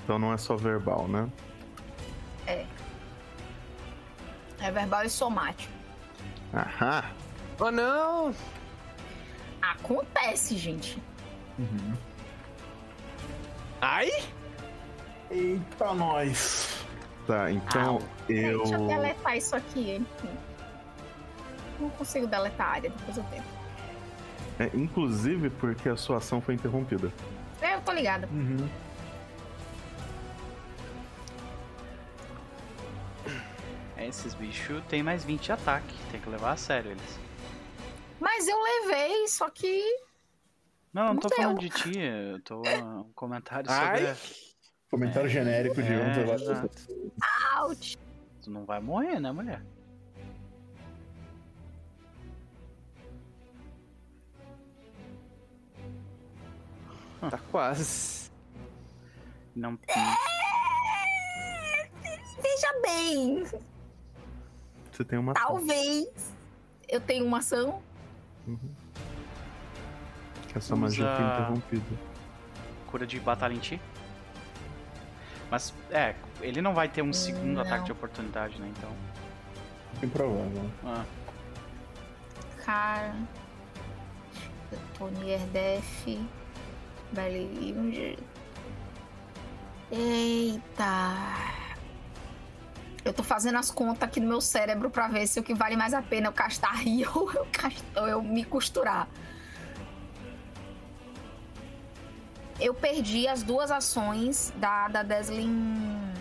Então 0.03 0.19
não 0.19 0.33
é 0.33 0.37
só 0.37 0.57
verbal, 0.57 1.09
né? 1.09 1.29
É 4.61 4.71
verbal 4.71 5.05
e 5.05 5.11
somático. 5.11 5.73
Aham! 6.55 7.05
Oh 7.61 7.71
não! 7.71 8.35
Acontece, 9.61 10.57
gente. 10.57 11.03
Ai! 13.81 14.09
Eita, 15.31 15.95
nós! 15.95 16.83
Tá, 17.27 17.51
então 17.51 17.99
Peraí, 18.27 18.45
eu. 18.45 18.59
Deixa 18.61 18.75
eu 18.75 18.87
deletar 18.87 19.37
isso 19.37 19.57
aqui. 19.57 19.91
hein? 19.93 20.07
Não 21.85 21.91
consigo 21.91 22.27
deletar 22.27 22.67
a 22.67 22.71
área, 22.71 22.91
depois 22.91 23.17
eu 23.17 23.25
tento. 23.25 23.45
É, 24.59 24.71
inclusive 24.75 25.51
porque 25.51 25.89
a 25.89 25.97
sua 25.97 26.17
ação 26.19 26.41
foi 26.41 26.55
interrompida. 26.55 27.13
É, 27.61 27.75
eu 27.75 27.81
tô 27.83 27.93
ligada. 27.93 28.29
É, 33.97 34.07
Esses 34.07 34.35
bichos 34.35 34.83
tem 34.89 35.03
mais 35.03 35.25
20 35.25 35.43
de 35.45 35.53
ataque. 35.53 35.95
Tem 36.11 36.21
que 36.21 36.29
levar 36.29 36.53
a 36.53 36.57
sério 36.57 36.91
eles. 36.93 37.19
Mas 38.21 38.47
eu 38.49 38.57
levei, 38.63 39.29
só 39.29 39.49
que. 39.51 39.83
Não, 40.93 41.15
não 41.15 41.17
tô 41.17 41.29
Não 41.29 41.37
falando 41.37 41.59
deu. 41.59 41.69
de 41.69 41.75
ti. 41.75 41.99
Eu 41.99 42.41
tô 42.43 42.63
um 42.81 43.11
comentário 43.15 43.69
sobre. 43.71 44.07
Ai! 44.07 44.17
Comentário 44.91 45.29
genérico 45.29 45.83
de 45.83 45.93
um 45.93 46.01
É, 46.01 46.25
do 46.25 46.33
exato. 46.33 46.83
Ouch! 47.63 47.99
Tu 48.43 48.51
não 48.51 48.65
vai 48.65 48.81
morrer, 48.81 49.19
né, 49.21 49.33
mulher? 49.33 49.63
Tá 57.31 57.39
quase. 57.51 58.31
Não. 59.55 59.79
Veja 62.43 62.81
bem, 62.83 63.45
Você 64.93 65.05
tem 65.05 65.19
uma 65.19 65.33
ação. 65.33 65.47
talvez 65.47 66.09
eu 66.89 67.01
tenha 67.01 67.25
uma 67.25 67.39
ação. 67.39 67.83
Que 70.49 70.59
essa 70.59 70.77
magia 70.77 71.07
foi 71.17 71.25
interrompida. 71.25 71.99
Cura 72.87 73.07
de 73.07 73.19
batalha 73.21 73.55
em 73.55 73.59
ti. 73.59 73.81
Mas, 75.51 75.73
é, 75.91 76.15
ele 76.41 76.61
não 76.61 76.75
vai 76.75 76.89
ter 76.89 77.03
um 77.03 77.13
segundo 77.13 77.55
Não. 77.55 77.63
ataque 77.63 77.85
de 77.85 77.93
oportunidade, 77.93 78.61
né? 78.61 78.73
Então. 78.77 78.91
Improvável. 80.03 80.71
Ah, 80.85 81.05
Cara. 82.65 83.15
Eu 84.73 84.79
tô 84.99 85.09
near 85.09 85.41
death. 85.49 86.19
Belly. 87.15 88.19
Eita. 89.91 91.15
Eu 93.05 93.13
tô 93.13 93.23
fazendo 93.23 93.59
as 93.59 93.71
contas 93.71 94.03
aqui 94.03 94.19
no 94.19 94.27
meu 94.29 94.41
cérebro 94.41 94.89
pra 94.91 95.09
ver 95.09 95.27
se 95.27 95.39
o 95.39 95.43
que 95.43 95.55
vale 95.55 95.77
mais 95.77 95.93
a 95.93 96.01
pena 96.03 96.27
é 96.27 96.29
eu 96.29 96.33
castar 96.33 96.75
rio 96.77 97.11
ou 97.15 97.33
eu, 97.33 97.45
cast- 97.47 97.85
ou 97.97 98.09
eu 98.09 98.23
me 98.23 98.45
costurar. 98.45 99.07
Eu 102.61 102.73
perdi 102.73 103.27
as 103.29 103.43
duas 103.43 103.71
ações 103.71 104.53
da, 104.57 104.89
da 104.89 105.03
Dazzling 105.03 106.13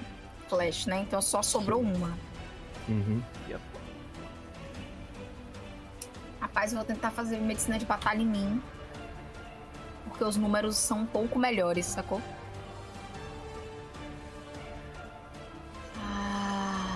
Flash, 0.50 0.88
né? 0.88 1.00
Então 1.02 1.22
só 1.22 1.42
sobrou 1.42 1.82
uma. 1.82 2.18
Uhum. 2.90 3.22
Rapaz, 6.42 6.74
eu 6.74 6.78
vou 6.80 6.86
tentar 6.86 7.12
fazer 7.12 7.38
medicina 7.40 7.78
de 7.80 7.86
batalha 7.86 8.22
em 8.22 8.26
mim. 8.26 8.62
Porque 10.14 10.24
os 10.26 10.38
números 10.38 10.76
são 10.78 11.00
um 11.00 11.06
pouco 11.08 11.40
melhores, 11.40 11.88
sacou? 11.88 12.22
Ah. 15.98 16.96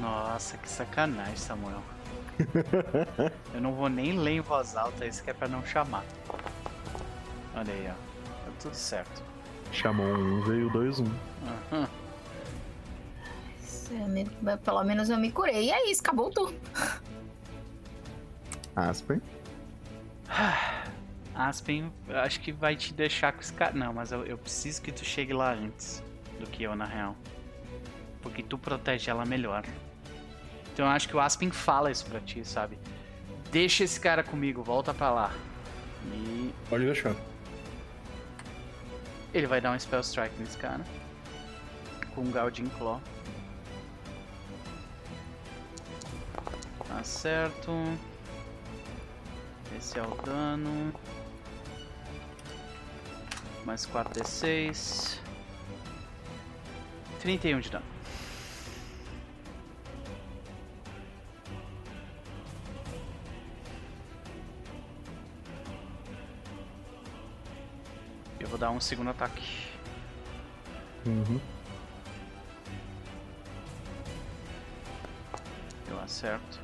Nossa, 0.00 0.56
que 0.56 0.68
sacanagem, 0.68 1.36
Samuel. 1.36 1.82
Eu 3.52 3.60
não 3.60 3.74
vou 3.74 3.88
nem 3.90 4.18
ler 4.18 4.32
em 4.36 4.40
voz 4.40 4.74
alta, 4.76 5.04
isso 5.06 5.22
que 5.22 5.28
é 5.30 5.34
pra 5.34 5.46
não 5.46 5.62
chamar. 5.64 6.04
Olha 7.54 7.72
aí, 7.72 7.86
ó. 7.88 7.92
Tá 8.46 8.52
tudo 8.60 8.74
certo. 8.74 9.22
Chamou 9.70 10.06
um, 10.06 10.40
veio 10.42 10.70
dois, 10.70 11.00
um. 11.00 11.10
Me- 14.08 14.56
Pelo 14.64 14.82
menos 14.84 15.10
eu 15.10 15.18
me 15.18 15.30
curei. 15.30 15.66
E 15.66 15.70
é 15.70 15.90
isso, 15.90 16.00
acabou 16.00 16.28
o 16.28 16.30
turno. 16.30 16.58
Aspen. 18.74 19.20
Aspen, 21.34 21.92
acho 22.08 22.40
que 22.40 22.52
vai 22.52 22.76
te 22.76 22.94
deixar 22.94 23.32
com 23.32 23.40
esse 23.40 23.52
cara. 23.52 23.72
Não, 23.72 23.92
mas 23.92 24.12
eu, 24.12 24.24
eu 24.24 24.38
preciso 24.38 24.80
que 24.80 24.92
tu 24.92 25.04
chegue 25.04 25.32
lá 25.32 25.52
antes 25.52 26.02
do 26.38 26.46
que 26.46 26.62
eu, 26.62 26.76
na 26.76 26.84
real. 26.84 27.16
Porque 28.22 28.42
tu 28.42 28.56
protege 28.56 29.10
ela 29.10 29.24
melhor. 29.24 29.64
Então 30.72 30.86
eu 30.86 30.90
acho 30.92 31.08
que 31.08 31.16
o 31.16 31.20
Aspen 31.20 31.50
fala 31.50 31.90
isso 31.90 32.06
pra 32.06 32.20
ti, 32.20 32.44
sabe? 32.44 32.78
Deixa 33.50 33.84
esse 33.84 34.00
cara 34.00 34.22
comigo, 34.22 34.62
volta 34.62 34.92
pra 34.94 35.10
lá. 35.10 35.32
E 36.12 36.52
Pode 36.68 36.84
deixar. 36.84 37.14
ele 39.32 39.46
vai 39.46 39.60
dar 39.60 39.72
um 39.72 39.78
Spell 39.78 40.00
Strike 40.00 40.34
nesse 40.38 40.56
cara. 40.58 40.84
Com 42.14 42.22
um 42.22 42.30
Galdin 42.30 42.66
Claw. 42.66 43.00
Tá 46.88 47.02
certo. 47.02 47.70
Esse 49.76 49.98
é 49.98 50.02
o 50.02 50.14
dano. 50.22 50.92
Mais 53.64 53.86
4d6. 53.86 55.18
31 57.20 57.60
de 57.60 57.70
dano. 57.70 57.84
Eu 68.38 68.48
vou 68.48 68.58
dar 68.58 68.70
um 68.70 68.78
segundo 68.78 69.08
ataque. 69.08 69.42
Uhum. 71.06 71.40
Eu 75.88 75.98
acerto. 76.00 76.60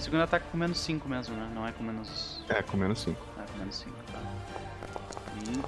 Segundo 0.00 0.22
ataque 0.22 0.46
com 0.50 0.56
menos 0.56 0.78
5 0.78 1.08
mesmo, 1.08 1.36
né? 1.36 1.48
Não 1.54 1.66
é 1.66 1.70
com 1.70 1.84
menos. 1.84 2.35
É, 2.48 2.62
com 2.62 2.76
menos 2.76 3.00
cinco. 3.00 3.26
É 3.38 3.42
com 3.52 3.58
menos 3.58 3.76
5, 3.76 3.96
tá. 4.12 4.20
E 5.36 5.62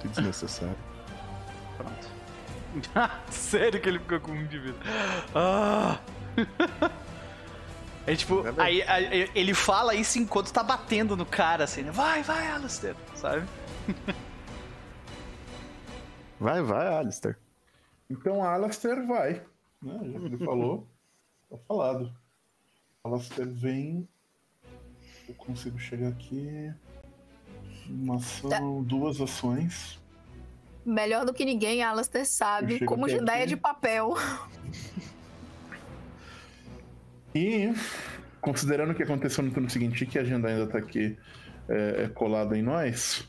Que 0.00 0.08
desnecessário. 0.08 0.76
pronto. 1.76 2.08
Sério 3.30 3.80
que 3.80 3.88
ele 3.88 3.98
ficou 3.98 4.20
com 4.20 4.32
um 4.32 4.46
de 4.46 4.58
vida. 4.58 4.78
Ah! 5.34 5.98
É 8.08 8.14
tipo, 8.14 8.40
bem. 8.40 8.54
aí, 8.56 8.82
aí 8.82 9.28
ele 9.34 9.52
fala 9.52 9.92
isso 9.92 10.16
enquanto 10.16 10.52
tá 10.52 10.62
batendo 10.62 11.16
no 11.16 11.26
cara, 11.26 11.64
assim, 11.64 11.82
né? 11.82 11.90
Vai, 11.90 12.22
vai, 12.22 12.46
Alistair, 12.52 12.94
sabe? 13.16 13.44
Vai, 16.38 16.62
vai, 16.62 16.86
Alistair. 16.94 17.36
Então 18.08 18.44
Alastair 18.44 19.04
vai. 19.04 19.42
Né? 19.82 19.98
Já 20.12 20.20
que 20.20 20.24
ele 20.26 20.38
falou, 20.38 20.86
tá 21.50 21.56
falado. 21.66 22.12
Alastair 23.06 23.48
vem. 23.48 24.08
Eu 25.28 25.34
consigo 25.34 25.78
chegar 25.78 26.08
aqui. 26.08 26.72
Uma 27.88 28.16
ação, 28.16 28.82
duas 28.82 29.20
ações. 29.20 30.00
Melhor 30.84 31.24
do 31.24 31.32
que 31.32 31.44
ninguém, 31.44 31.82
Alastair 31.82 32.26
sabe 32.26 32.84
como 32.84 33.08
ideia 33.08 33.40
aqui. 33.40 33.48
de 33.48 33.56
papel. 33.56 34.14
E 37.34 37.72
considerando 38.40 38.92
o 38.92 38.94
que 38.94 39.02
aconteceu 39.02 39.44
no 39.44 39.50
turno 39.50 39.68
seguinte 39.68 40.02
e 40.02 40.06
que 40.06 40.18
a 40.18 40.22
agenda 40.22 40.48
ainda 40.48 40.66
tá 40.66 40.78
aqui 40.78 41.18
é, 41.68 42.04
é 42.04 42.08
colada 42.08 42.56
em 42.56 42.62
nós, 42.62 43.28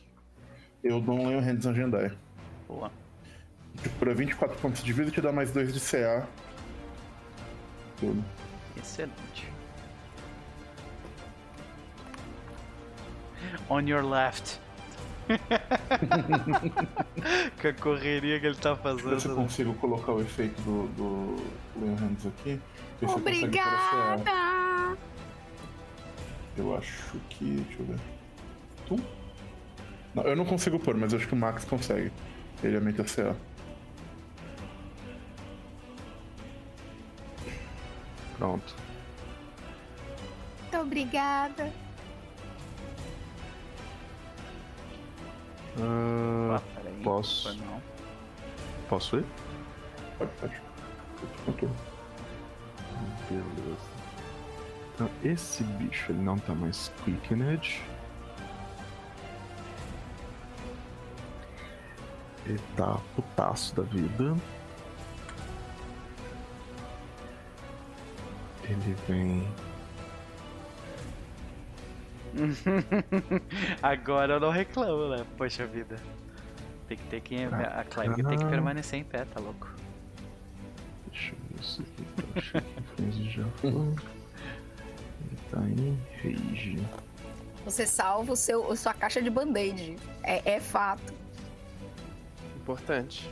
eu 0.84 1.02
dou 1.02 1.20
um 1.20 1.28
Leon 1.28 1.42
Hands 1.42 1.66
na 1.66 1.72
Agendai. 1.72 2.18
Boa. 2.68 2.92
Cura 4.00 4.14
24 4.16 4.58
pontos 4.60 4.84
de 4.84 4.94
vida 4.94 5.10
e 5.10 5.12
te 5.12 5.22
dá 5.22 5.32
mais 5.32 5.52
2 5.52 5.74
de 5.74 5.80
CA. 5.80 6.28
Tudo. 8.00 8.24
Excelente. 8.78 9.57
On 13.70 13.82
your 13.82 14.04
left. 14.04 14.60
Com 17.62 17.68
a 17.68 17.74
correria 17.74 18.40
que 18.40 18.46
ele 18.46 18.56
tá 18.56 18.74
Deixa 18.74 18.90
eu 18.90 18.96
ver 18.96 19.02
se 19.02 19.06
eu 19.06 19.12
fazendo. 19.20 19.36
né? 19.36 19.42
consigo 19.44 19.74
colocar 19.76 20.14
o 20.14 20.22
efeito 20.22 20.62
do, 20.62 20.88
do 20.96 21.36
Leon 21.82 21.96
Hands 21.96 22.26
aqui. 22.28 22.60
Obrigada! 23.02 24.32
Eu 26.58 26.78
acho 26.78 27.18
que. 27.30 27.46
Deixa 27.68 27.82
eu 27.82 27.86
ver. 27.88 28.00
Tu? 28.88 29.00
Não, 30.16 30.24
eu 30.24 30.36
não 30.36 30.46
consigo 30.46 30.80
pôr, 30.80 30.96
mas 30.96 31.12
eu 31.14 31.20
acho 31.20 31.28
que 31.28 31.34
o 31.34 31.38
Max 31.38 31.66
consegue. 31.66 32.12
Ele 32.64 32.78
aumenta 32.78 33.02
a 33.02 33.06
CA. 33.06 33.36
Pronto. 38.38 38.76
Muito 40.62 40.78
obrigada. 40.78 41.72
Ah, 45.80 46.56
Ah, 46.58 46.62
peraí. 46.76 47.04
Posso. 47.04 47.58
Mal. 47.66 47.82
posso 48.90 49.18
ir? 49.18 49.26
Pode, 50.18 50.32
pode. 50.40 50.62
Tudo. 51.46 51.76
Beleza. 53.30 53.98
Então, 54.96 55.10
esse 55.24 55.64
bicho 55.64 56.12
ele 56.12 56.22
não 56.22 56.38
tá 56.38 56.56
mais 56.56 56.92
quickened. 57.04 57.82
Ele 62.46 62.60
tá 62.76 62.98
putaço 63.16 63.76
da 63.76 63.84
vida. 63.84 64.36
Ele 68.64 68.96
vem. 69.08 69.48
Agora 73.82 74.36
eu 74.36 74.40
não 74.40 74.50
reclamo, 74.50 75.10
né? 75.10 75.26
Poxa 75.38 75.66
vida. 75.66 75.96
Tem 76.88 76.98
que 76.98 77.04
ter 77.06 77.22
que. 77.22 77.44
A 77.44 77.84
Clériga 77.84 78.30
tem 78.30 78.38
que 78.38 78.46
permanecer 78.46 79.00
em 79.00 79.04
pé, 79.04 79.26
tá 79.26 79.40
louco? 79.40 79.70
Deixa 81.12 81.34
eu 81.34 81.40
ver 81.50 81.62
isso 81.62 81.82
aqui. 81.82 82.06
Eu 82.18 82.26
acho 82.36 82.52
que 82.52 83.02
fez 83.02 83.16
já 83.34 83.46
foi. 83.58 83.70
Ele 83.72 85.38
tá 85.52 85.62
em 85.62 85.98
rage. 86.22 86.78
Você 87.66 87.86
salva 87.86 88.32
o 88.32 88.36
seu, 88.36 88.72
a 88.72 88.76
sua 88.78 88.94
caixa 88.94 89.22
de 89.22 89.30
band-aid. 89.30 89.98
É, 90.24 90.54
é 90.54 90.60
fato. 90.62 91.14
Importante. 92.56 93.30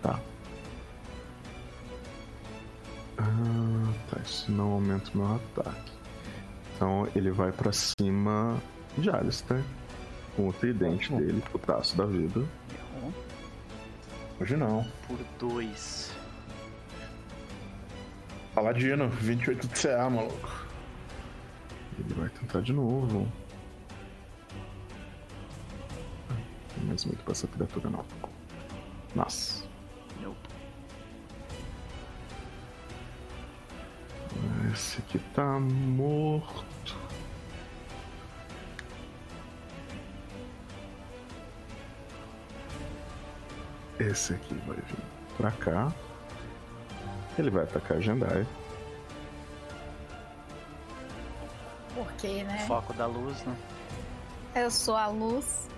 Tá. 0.00 0.20
Ah, 3.18 3.92
tá. 4.10 4.20
Isso 4.24 4.52
não 4.52 4.72
aumenta 4.72 5.10
o 5.12 5.16
meu 5.16 5.34
ataque. 5.34 5.93
Então 6.74 7.08
ele 7.14 7.30
vai 7.30 7.52
pra 7.52 7.72
cima 7.72 8.60
de 8.98 9.10
Alistair. 9.10 9.62
Com 10.36 10.48
o 10.48 10.52
tridente 10.52 11.12
Ótimo. 11.12 11.20
dele, 11.20 11.42
putaço 11.52 11.96
da 11.96 12.04
vida. 12.06 12.40
Errou 12.40 13.12
Hoje 14.40 14.56
não. 14.56 14.84
por 15.06 15.16
dois. 15.38 16.12
Paladino, 18.52 19.08
28 19.08 19.68
de 19.68 19.80
CA, 19.80 20.10
maluco. 20.10 20.66
Ele 21.98 22.14
vai 22.14 22.28
tentar 22.30 22.60
de 22.62 22.72
novo. 22.72 23.28
Não 26.28 26.36
tem 26.74 26.84
mais 26.84 27.04
muito 27.04 27.22
pra 27.22 27.32
essa 27.32 27.46
criatura, 27.46 27.90
não. 27.90 28.04
Nossa. 29.14 29.63
Esse 34.72 34.98
aqui 34.98 35.18
tá 35.34 35.58
morto. 35.60 36.96
Esse 43.98 44.34
aqui 44.34 44.54
vai 44.66 44.76
vir 44.76 45.04
pra 45.36 45.50
cá. 45.52 45.92
Ele 47.38 47.50
vai 47.50 47.64
atacar 47.64 47.98
a 47.98 48.00
Jendai. 48.00 48.46
Porque, 51.94 52.42
né? 52.42 52.64
Foco 52.66 52.92
da 52.94 53.06
luz, 53.06 53.44
né? 53.44 53.56
Eu 54.54 54.70
sou 54.70 54.96
a 54.96 55.06
luz. 55.06 55.68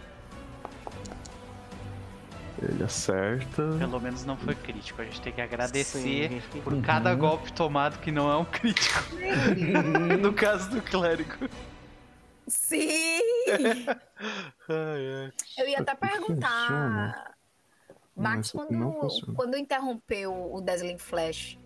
Ele 2.62 2.82
acerta. 2.84 3.62
Pelo 3.78 4.00
menos 4.00 4.24
não 4.24 4.36
foi 4.36 4.54
crítico. 4.54 5.02
A 5.02 5.04
gente 5.04 5.20
tem 5.20 5.32
que 5.32 5.40
agradecer 5.40 6.30
Sim. 6.30 6.60
por 6.62 6.80
cada 6.82 7.14
golpe 7.14 7.52
tomado 7.52 7.98
que 7.98 8.10
não 8.10 8.30
é 8.30 8.36
um 8.36 8.44
crítico. 8.44 8.98
no 10.20 10.32
caso 10.32 10.70
do 10.70 10.80
clérigo. 10.82 11.48
Sim! 12.48 13.10
Ai, 14.68 15.24
ai. 15.24 15.32
Eu 15.58 15.68
ia 15.68 15.80
até 15.80 15.94
perguntar. 15.94 17.34
Max, 18.16 18.54
não 18.54 18.92
quando, 18.92 19.34
quando 19.34 19.58
interrompeu 19.58 20.32
o 20.54 20.60
Dazzling 20.62 20.96
Flash, 20.96 21.58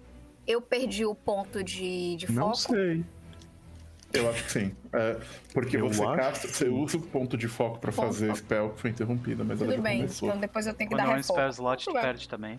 eu 0.47 0.61
perdi 0.61 1.05
o 1.07 1.15
ponto 1.15 1.63
de, 1.63 2.17
de 2.17 2.33
Não 2.33 2.53
foco. 2.55 2.75
sei. 2.75 3.05
Eu 4.13 4.29
acho 4.31 4.45
que 4.45 4.51
sim. 4.53 4.73
É, 4.93 5.17
porque 5.55 5.77
Eu 5.77 5.89
você 5.89 6.05
casta, 6.05 6.49
você 6.49 6.69
usa 6.69 6.97
o 6.97 7.01
ponto 7.01 7.37
de 7.37 7.47
foco 7.47 7.79
pra 7.79 7.93
Ponto 7.93 8.07
fazer 8.09 8.27
foco. 8.29 8.39
spell 8.39 8.71
que 8.71 8.81
foi 8.81 8.91
interrompida, 8.91 9.45
mas 9.45 9.61
ela 9.61 9.71
Tudo 9.71 9.77
já 9.77 9.83
bem, 9.89 9.99
começou. 9.99 10.29
então 10.29 10.41
depois 10.41 10.67
eu 10.67 10.75
tenho 10.75 10.91
que 10.91 10.97
Quando 10.97 11.07
dar 11.07 11.15
é 11.17 11.19
um 11.19 11.23
spell 11.23 11.49
slot, 11.51 11.85
tu 11.85 11.93
perde 11.93 12.29
também. 12.29 12.59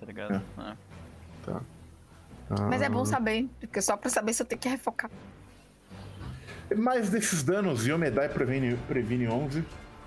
Tá 0.00 0.06
ligado? 0.06 0.42
É. 0.58 1.54
Mas 2.68 2.82
é 2.82 2.88
bom 2.88 3.02
Ah, 3.02 3.06
saber, 3.06 3.48
porque 3.60 3.80
só 3.82 3.96
pra 3.96 4.08
saber 4.10 4.32
se 4.32 4.42
eu 4.42 4.46
tenho 4.46 4.60
que 4.60 4.68
refocar. 4.68 5.10
Mais 6.76 7.08
desses 7.10 7.42
danos, 7.42 7.86
Yomedai 7.86 8.28
previne, 8.28 8.76
previne 8.88 9.28
11. 9.28 9.64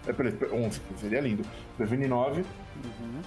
É, 0.07 0.13
peraí, 0.13 0.33
11, 0.51 0.81
seria 0.99 1.21
lindo. 1.21 1.43
Previne 1.77 2.07
9. 2.07 2.41
Uhum. 2.83 3.21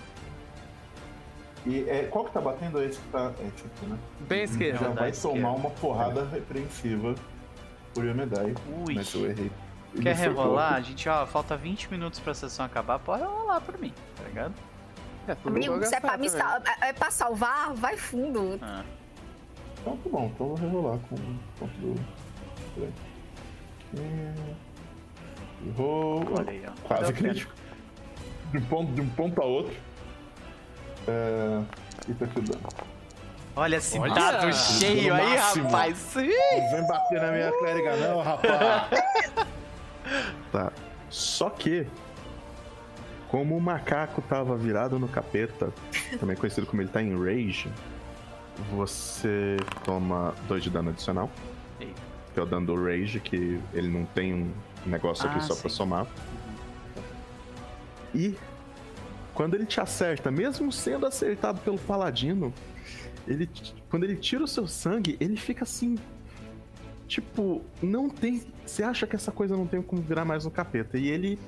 E 1.67 1.89
é, 1.89 2.05
qual 2.05 2.25
que 2.27 2.33
tá 2.33 2.41
batendo 2.41 2.83
esse 2.83 2.99
que 3.01 3.09
tá. 3.09 3.33
É 3.41 3.51
tipo, 3.57 3.87
né? 3.87 3.97
Bem 4.29 4.43
esquerda. 4.43 4.79
Já 4.81 4.89
da 4.89 5.01
vai 5.01 5.11
esquerda. 5.11 5.37
tomar 5.37 5.53
uma 5.53 5.71
porrada 5.71 6.25
repreensiva 6.29 7.15
por 7.95 8.05
Yomedai. 8.05 8.55
Ui. 8.87 8.95
Mas 8.95 9.15
eu 9.15 9.27
errei. 9.31 9.51
E 9.95 10.01
Quer 10.01 10.17
rerolar? 10.17 10.75
A 10.75 10.81
gente, 10.81 11.09
ó, 11.09 11.25
falta 11.25 11.57
20 11.57 11.91
minutos 11.91 12.19
pra 12.19 12.35
sessão 12.35 12.67
acabar, 12.67 12.99
pode 12.99 13.23
rolar 13.23 13.61
por 13.61 13.79
mim, 13.79 13.93
tá 14.17 14.25
ligado? 14.25 14.53
É, 15.29 15.37
Amigo, 15.47 15.83
se 15.87 15.95
é 15.95 16.01
pra, 16.01 16.11
gastar 16.17 16.19
me 16.19 16.27
também. 16.29 16.29
sal- 16.29 16.63
é- 16.83 16.89
é 16.89 16.93
pra 16.93 17.11
salvar, 17.11 17.73
vai 17.75 17.97
fundo. 17.97 18.59
Ah, 18.61 18.83
Então 19.81 19.97
tá 19.97 20.09
bom, 20.11 20.31
então 20.35 20.49
eu 20.51 20.57
vou 20.57 20.69
rerolar 20.69 20.99
com 20.99 21.15
o 21.15 21.39
ponto 21.59 21.73
do. 21.79 21.95
Peraí. 22.75 22.93
Errou. 25.67 26.25
olha 26.39 26.51
aí, 26.51 26.63
ó. 26.67 26.73
Quase 26.89 27.03
Deu 27.05 27.13
tempo. 27.13 27.29
crítico. 27.29 27.53
De 28.53 28.59
um 28.59 28.65
ponto, 28.67 28.93
de 28.93 29.01
um 29.01 29.09
ponto 29.11 29.43
a 29.43 29.45
outro. 29.45 29.75
É... 31.09 31.63
E 32.09 32.15
tá 32.15 32.25
aqui 32.25 32.39
o 32.39 32.43
dano. 32.43 32.63
Olha 33.57 33.77
esse 33.77 33.99
Olha! 33.99 34.15
dado 34.15 34.53
cheio 34.53 35.15
aí, 35.15 35.37
máximo. 35.37 35.65
rapaz. 35.67 36.13
Não 36.17 36.23
vem 36.71 36.87
bater 36.89 37.21
na 37.23 37.31
minha 37.33 37.53
clériga 37.59 37.97
não, 37.97 38.21
rapaz. 38.23 39.05
Tá. 40.53 40.71
Só 41.09 41.49
que, 41.49 41.87
como 43.29 43.57
o 43.57 43.61
macaco 43.61 44.21
tava 44.21 44.55
virado 44.57 44.99
no 44.99 45.09
capeta, 45.09 45.73
também 46.21 46.37
conhecido 46.37 46.67
como 46.67 46.83
ele 46.83 46.91
tá 46.91 47.01
em 47.03 47.17
rage, 47.17 47.71
você 48.71 49.57
toma 49.83 50.35
2 50.47 50.63
de 50.65 50.71
dano 50.71 50.91
adicional. 50.91 51.31
Eita. 51.81 52.03
Que 52.35 52.39
é 52.41 52.43
o 52.43 52.47
dano 52.47 52.67
do 52.67 52.85
rage, 52.85 53.19
que 53.19 53.59
ele 53.73 53.89
não 53.89 54.05
tem 54.05 54.35
um 54.35 54.53
negócio 54.85 55.27
aqui 55.27 55.39
Ah, 55.39 55.43
só 55.43 55.55
pra 55.57 55.71
sim. 55.71 55.77
somar. 55.77 56.07
E 58.15 58.37
quando 59.33 59.55
ele 59.55 59.65
te 59.67 59.81
acerta, 59.81 60.31
mesmo 60.31 60.71
sendo 60.71 61.07
acertado 61.07 61.59
pelo 61.61 61.79
paladino, 61.79 62.53
ele 63.27 63.49
quando 63.89 64.05
ele 64.05 64.17
tira 64.17 64.45
o 64.45 64.49
seu 64.49 64.67
sangue, 64.67 65.17
ele 65.21 65.37
fica 65.37 65.65
assim. 65.65 65.97
Tipo, 67.07 67.63
não 67.83 68.09
tem. 68.09 68.43
Você 68.65 68.83
acha 68.83 69.07
que 69.07 69.15
essa 69.15 69.31
coisa 69.31 69.57
não 69.57 69.67
tem 69.67 69.83
como 69.83 70.03
virar 70.03 70.25
mais 70.25 70.47
um 70.47 70.51
capeta. 70.51 70.99
E 70.99 71.09
ele 71.09 71.39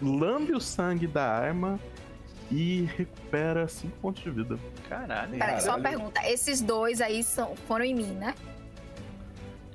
lambe 0.00 0.52
o 0.52 0.60
sangue 0.60 1.06
da 1.06 1.24
arma 1.24 1.78
e 2.50 2.88
recupera 2.96 3.68
5 3.68 3.96
pontos 3.98 4.22
de 4.22 4.30
vida. 4.30 4.58
Caralho. 4.88 5.38
Peraí, 5.38 5.60
só 5.60 5.76
uma 5.76 5.80
pergunta. 5.80 6.20
Esses 6.26 6.60
dois 6.60 7.00
aí 7.00 7.22
são, 7.22 7.54
foram 7.56 7.84
em 7.84 7.94
mim, 7.94 8.12
né? 8.14 8.34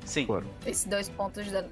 Sim. 0.06 0.26
Foram. 0.26 0.48
Esses 0.66 0.86
dois 0.86 1.10
pontos 1.10 1.46
de 1.46 1.52
dano. 1.52 1.70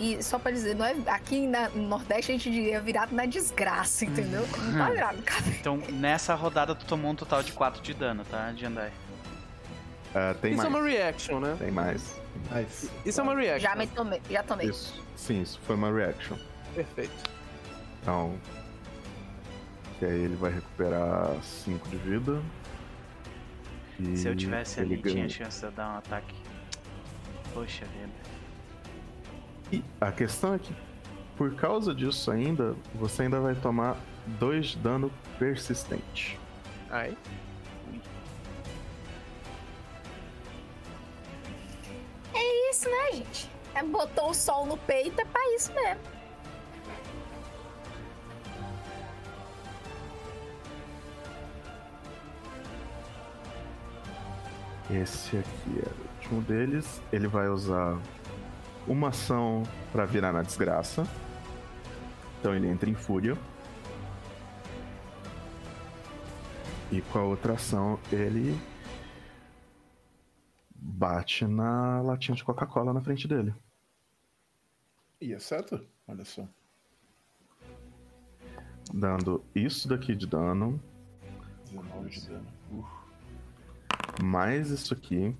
E 0.00 0.22
só 0.22 0.38
pra 0.38 0.50
dizer, 0.50 0.74
não 0.74 0.84
é, 0.84 0.94
aqui 1.06 1.46
na- 1.46 1.68
no 1.68 1.86
Nordeste 1.88 2.32
a 2.32 2.34
gente 2.34 2.50
diria 2.50 2.80
virado 2.80 3.14
na 3.14 3.24
desgraça, 3.26 4.04
entendeu? 4.04 4.46
Não 4.58 4.78
tá 4.78 4.90
virado 4.90 5.16
no 5.18 5.22
cabelo. 5.22 5.56
Então, 5.60 5.76
nessa 5.92 6.34
rodada, 6.34 6.74
tu 6.74 6.84
tomou 6.86 7.10
um 7.12 7.14
total 7.14 7.42
de 7.42 7.52
4 7.52 7.80
de 7.82 7.94
dano, 7.94 8.24
tá, 8.24 8.52
Jandai? 8.54 8.92
Ah, 10.14 10.34
tem 10.40 10.52
Isso 10.54 10.60
é 10.66 10.68
mais. 10.68 10.82
uma 10.82 10.90
reaction, 10.90 11.40
né? 11.40 11.56
Tem 11.58 11.70
mais. 11.70 12.20
Nice. 12.50 12.90
Isso 13.06 13.20
é 13.20 13.22
uma 13.22 13.34
reaction. 13.34 13.60
Já 13.70 13.76
me 13.76 13.86
tomei, 13.86 14.20
já 14.30 14.42
tomei. 14.42 14.68
Isso. 14.68 15.02
Sim, 15.16 15.40
isso 15.42 15.60
foi 15.66 15.76
uma 15.76 15.90
reaction. 15.92 16.36
Perfeito. 16.74 17.30
Então. 18.02 18.36
Que 19.98 20.04
aí 20.06 20.20
ele 20.24 20.34
vai 20.36 20.52
recuperar 20.52 21.30
5 21.42 21.88
de 21.88 21.96
vida. 21.96 22.42
E 24.00 24.16
Se 24.16 24.26
eu 24.28 24.34
tivesse 24.34 24.80
ali, 24.80 24.94
ele 24.94 25.02
tinha 25.02 25.14
ganha- 25.14 25.28
chance 25.28 25.60
de 25.60 25.66
eu 25.66 25.70
dar 25.72 25.94
um 25.94 25.96
ataque. 25.98 26.34
Poxa 27.54 27.84
vida. 27.86 28.31
E 29.72 29.82
a 29.98 30.12
questão 30.12 30.52
é 30.52 30.58
que, 30.58 30.74
por 31.34 31.54
causa 31.54 31.94
disso 31.94 32.30
ainda, 32.30 32.76
você 32.94 33.22
ainda 33.22 33.40
vai 33.40 33.54
tomar 33.54 33.96
2 34.26 34.66
de 34.66 34.78
dano 34.78 35.10
persistente. 35.38 36.38
Aí. 36.90 37.16
É 42.34 42.70
isso, 42.70 42.86
né, 42.88 43.12
gente? 43.12 43.50
É, 43.74 43.82
botou 43.82 44.28
o 44.28 44.34
sol 44.34 44.66
no 44.66 44.76
peito, 44.76 45.18
é 45.18 45.24
pra 45.24 45.54
isso 45.54 45.72
mesmo. 45.72 46.02
Esse 54.90 55.38
aqui 55.38 55.82
é 55.82 55.88
o 55.88 56.14
último 56.16 56.42
deles. 56.42 57.00
Ele 57.10 57.26
vai 57.26 57.48
usar 57.48 57.98
uma 58.86 59.08
ação 59.08 59.62
pra 59.90 60.04
virar 60.04 60.32
na 60.32 60.42
desgraça. 60.42 61.06
Então 62.40 62.54
ele 62.54 62.68
entra 62.68 62.88
em 62.88 62.94
fúria. 62.94 63.36
E 66.90 67.00
com 67.00 67.18
a 67.18 67.22
outra 67.22 67.54
ação 67.54 67.98
ele 68.10 68.58
bate 70.74 71.46
na 71.46 72.00
latinha 72.02 72.36
de 72.36 72.44
Coca-Cola 72.44 72.92
na 72.92 73.00
frente 73.00 73.26
dele. 73.26 73.54
E 75.20 75.32
é 75.32 75.38
certo? 75.38 75.86
Olha 76.06 76.24
só. 76.24 76.46
Dando 78.92 79.42
isso 79.54 79.88
daqui 79.88 80.14
de 80.14 80.26
dano, 80.26 80.82
19 81.66 82.10
de 82.10 82.28
dano. 82.28 82.46
Uf, 82.72 84.22
mais 84.22 84.70
isso 84.70 84.92
aqui, 84.92 85.34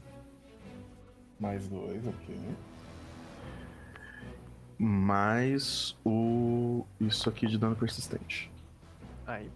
mais 1.39 1.69
dois, 1.69 2.07
ok. 2.07 2.37
Mais 4.83 5.97
o 6.05 6.85
isso 7.01 7.29
aqui 7.29 7.47
de 7.47 7.57
dano 7.57 7.77
persistente. 7.77 8.51
Aí. 9.27 9.51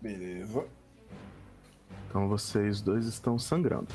Beleza. 0.00 0.66
Então 2.08 2.28
vocês 2.28 2.80
dois 2.80 3.06
estão 3.06 3.38
sangrando. 3.38 3.88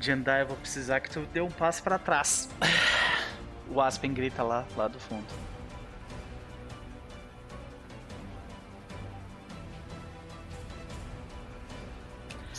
Jandai, 0.00 0.42
eu 0.42 0.46
vou 0.46 0.56
precisar 0.56 1.00
que 1.00 1.10
tu 1.10 1.20
dê 1.32 1.42
um 1.42 1.50
passo 1.50 1.82
pra 1.82 1.98
trás. 1.98 2.48
O 3.68 3.80
Aspen 3.80 4.12
grita 4.14 4.42
lá, 4.42 4.66
lá 4.76 4.88
do 4.88 4.98
fundo. 4.98 5.26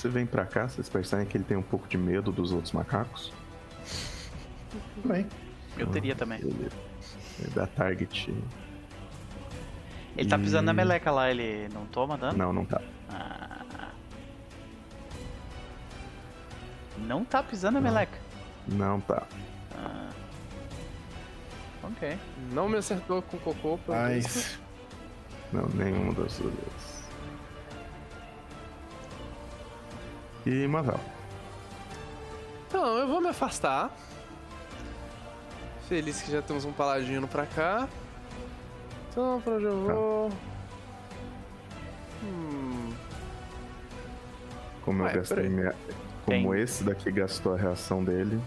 Você 0.02 0.10
vem 0.10 0.26
pra 0.26 0.48
cá, 0.48 0.68
vocês 0.68 0.90
percebem 0.90 1.28
que 1.28 1.38
ele 1.38 1.44
tem 1.44 1.56
um 1.56 1.62
pouco 1.62 1.88
de 1.88 1.96
medo 1.96 2.32
dos 2.32 2.52
outros 2.52 2.72
macacos. 2.74 3.32
Bem. 5.06 5.28
Eu 5.78 5.86
teria 5.86 6.16
também. 6.16 6.40
Ele, 6.40 6.72
ele 7.40 7.52
dá 7.54 7.68
target. 7.68 8.34
Ele 10.18 10.28
tá 10.28 10.40
pisando 10.40 10.66
na 10.66 10.72
E- 10.72 10.76
meleca 10.76 11.12
lá, 11.12 11.30
ele 11.30 11.70
não 11.72 11.86
toma 11.86 12.18
dano? 12.18 12.36
Não, 12.36 12.52
não 12.52 12.66
tá. 12.66 12.82
Ah. 13.12 13.92
Não 16.98 17.24
tá 17.24 17.44
pisando 17.44 17.76
na 17.76 17.82
meleca. 17.82 18.18
Não 18.68 19.00
tá. 19.02 19.28
Ah. 19.76 20.10
Ok. 21.84 22.18
Não 22.52 22.68
me 22.68 22.78
acertou 22.78 23.22
com 23.22 23.38
cocô. 23.38 23.78
pelo 23.78 24.00
menos. 24.00 24.26
Nice. 24.26 24.60
Não, 25.54 25.68
nenhuma 25.68 26.12
das 26.16 26.40
duas. 26.40 26.91
E 30.46 30.68
Mavel. 30.68 31.00
Então, 32.68 32.98
eu 32.98 33.08
vou 33.08 33.22
me 33.22 33.28
afastar. 33.30 33.92
Feliz 35.88 36.22
que 36.22 36.32
já 36.32 36.42
temos 36.42 36.64
um 36.66 36.72
paladino 36.72 37.28
pra 37.28 37.46
cá. 37.46 37.88
Então, 39.10 39.42
pra 39.42 39.56
onde 39.56 39.66
eu 39.66 39.86
Tá. 39.88 39.94
vou? 39.94 40.32
Hum. 42.24 42.94
Como 44.84 45.02
eu 45.02 45.06
Ué, 45.06 45.14
gastei 45.14 45.50
minha. 45.50 45.76
Como 46.26 46.54
Tem. 46.54 46.62
esse 46.62 46.84
daqui 46.84 47.12
gastou 47.12 47.54
a 47.54 47.58
reação 47.58 48.04
dele. 48.04 48.40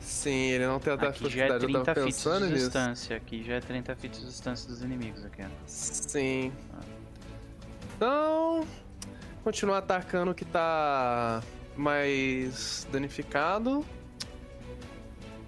Sim, 0.00 0.30
ele 0.50 0.66
não 0.66 0.78
tem 0.78 0.92
a 0.92 0.96
Aqui 0.96 1.28
já 1.30 1.44
é 1.46 1.48
eu 1.50 1.58
30 1.58 1.84
tava 1.84 1.94
feet 2.00 2.06
de 2.06 2.12
pensando 2.12 2.46
nisso. 2.46 2.64
distância. 2.64 3.16
Aqui 3.16 3.42
já 3.42 3.54
é 3.54 3.60
30 3.60 3.96
feet 3.96 4.18
de 4.20 4.26
distância 4.26 4.68
dos 4.68 4.82
inimigos 4.82 5.24
aqui. 5.24 5.44
Sim. 5.66 6.52
Então, 7.96 8.66
continuar 9.42 9.78
atacando 9.78 10.30
o 10.30 10.34
que 10.34 10.44
tá 10.44 11.42
mais 11.76 12.86
danificado. 12.90 13.84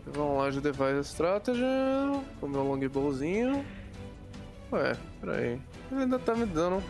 Vamos 0.07 0.39
lá 0.39 0.51
de 0.51 0.61
Device 0.61 1.09
Strategy. 1.11 1.63
Com 2.41 2.47
o 2.47 2.49
meu 2.49 2.63
longbowzinho. 2.63 3.65
Ué, 4.73 4.97
peraí. 5.21 5.61
Ele 5.91 6.01
ainda 6.03 6.19
tá 6.19 6.35
me 6.35 6.47
dando. 6.47 6.83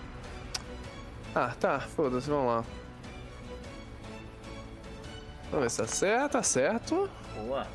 Ah, 1.35 1.55
tá. 1.59 1.81
Foda-se, 1.81 2.29
vamos 2.29 2.47
lá. 2.47 2.65
Vamos 5.51 5.61
ver 5.61 5.71
se 5.71 5.83
acerta, 5.83 6.43
certo. 6.43 7.09
Boa. 7.37 7.67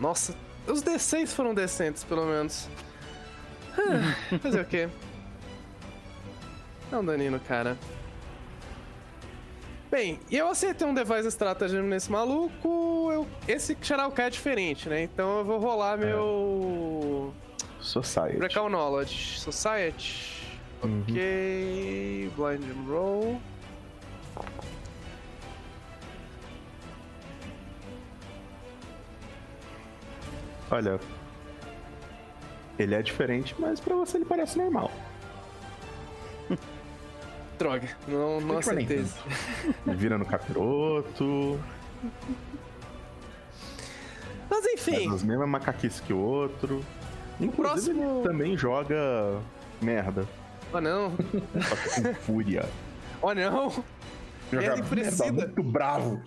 Nossa, 0.00 0.34
os 0.66 0.82
D6 0.82 1.28
foram 1.28 1.54
decentes, 1.54 2.02
pelo 2.02 2.24
menos. 2.24 2.68
Fazer 4.42 4.60
o 4.60 4.64
quê? 4.64 4.88
É 6.90 6.96
um 6.96 7.04
daninho, 7.04 7.40
cara. 7.40 7.76
Bem, 9.90 10.18
e 10.30 10.38
eu 10.38 10.48
acertei 10.48 10.86
um 10.86 10.94
device 10.94 11.28
strategy 11.28 11.76
nesse 11.80 12.10
maluco. 12.10 13.10
Eu, 13.12 13.26
esse 13.46 13.76
Xaraukai 13.80 14.26
é 14.26 14.30
diferente, 14.30 14.88
né? 14.88 15.02
Então 15.02 15.38
eu 15.38 15.44
vou 15.44 15.58
rolar 15.58 15.98
meu. 15.98 17.34
Society. 17.78 18.38
Recall 18.38 18.70
Knowledge. 18.70 19.38
Society. 19.38 20.46
Uhum. 20.82 21.02
Ok. 21.02 22.30
Blind 22.36 22.88
Roll. 22.88 23.40
Olha. 30.70 30.98
Ele 32.78 32.94
é 32.94 33.02
diferente, 33.02 33.54
mas 33.58 33.78
pra 33.80 33.94
você 33.94 34.16
ele 34.18 34.24
parece 34.24 34.56
normal. 34.58 34.90
Droga, 37.58 37.88
não, 38.08 38.40
não 38.40 38.58
acertei. 38.58 38.86
nem 38.96 39.04
esse. 39.04 39.18
Ele 39.86 39.96
vira 39.96 40.18
no 40.18 40.24
capiroto. 40.26 41.60
Mas 44.50 44.64
Faz 44.64 44.66
enfim, 44.88 45.14
as 45.14 45.22
mesmas 45.22 45.48
macaquices 45.48 46.00
que 46.00 46.12
o 46.12 46.18
outro. 46.18 46.84
Inclusive, 47.40 47.96
próximo- 47.98 48.20
ele 48.20 48.28
também 48.28 48.56
joga 48.56 49.40
merda. 49.80 50.26
oh 50.72 50.80
não, 50.80 51.12
Só 51.12 51.76
que 51.76 52.02
com 52.02 52.14
fúria. 52.14 52.68
oh 53.20 53.32
não. 53.34 53.70
Jogar 54.50 54.72
Ele 54.78 54.82
precisa. 54.82 55.24
merda, 55.24 55.46
muito 55.46 55.62
bravo. 55.62 56.22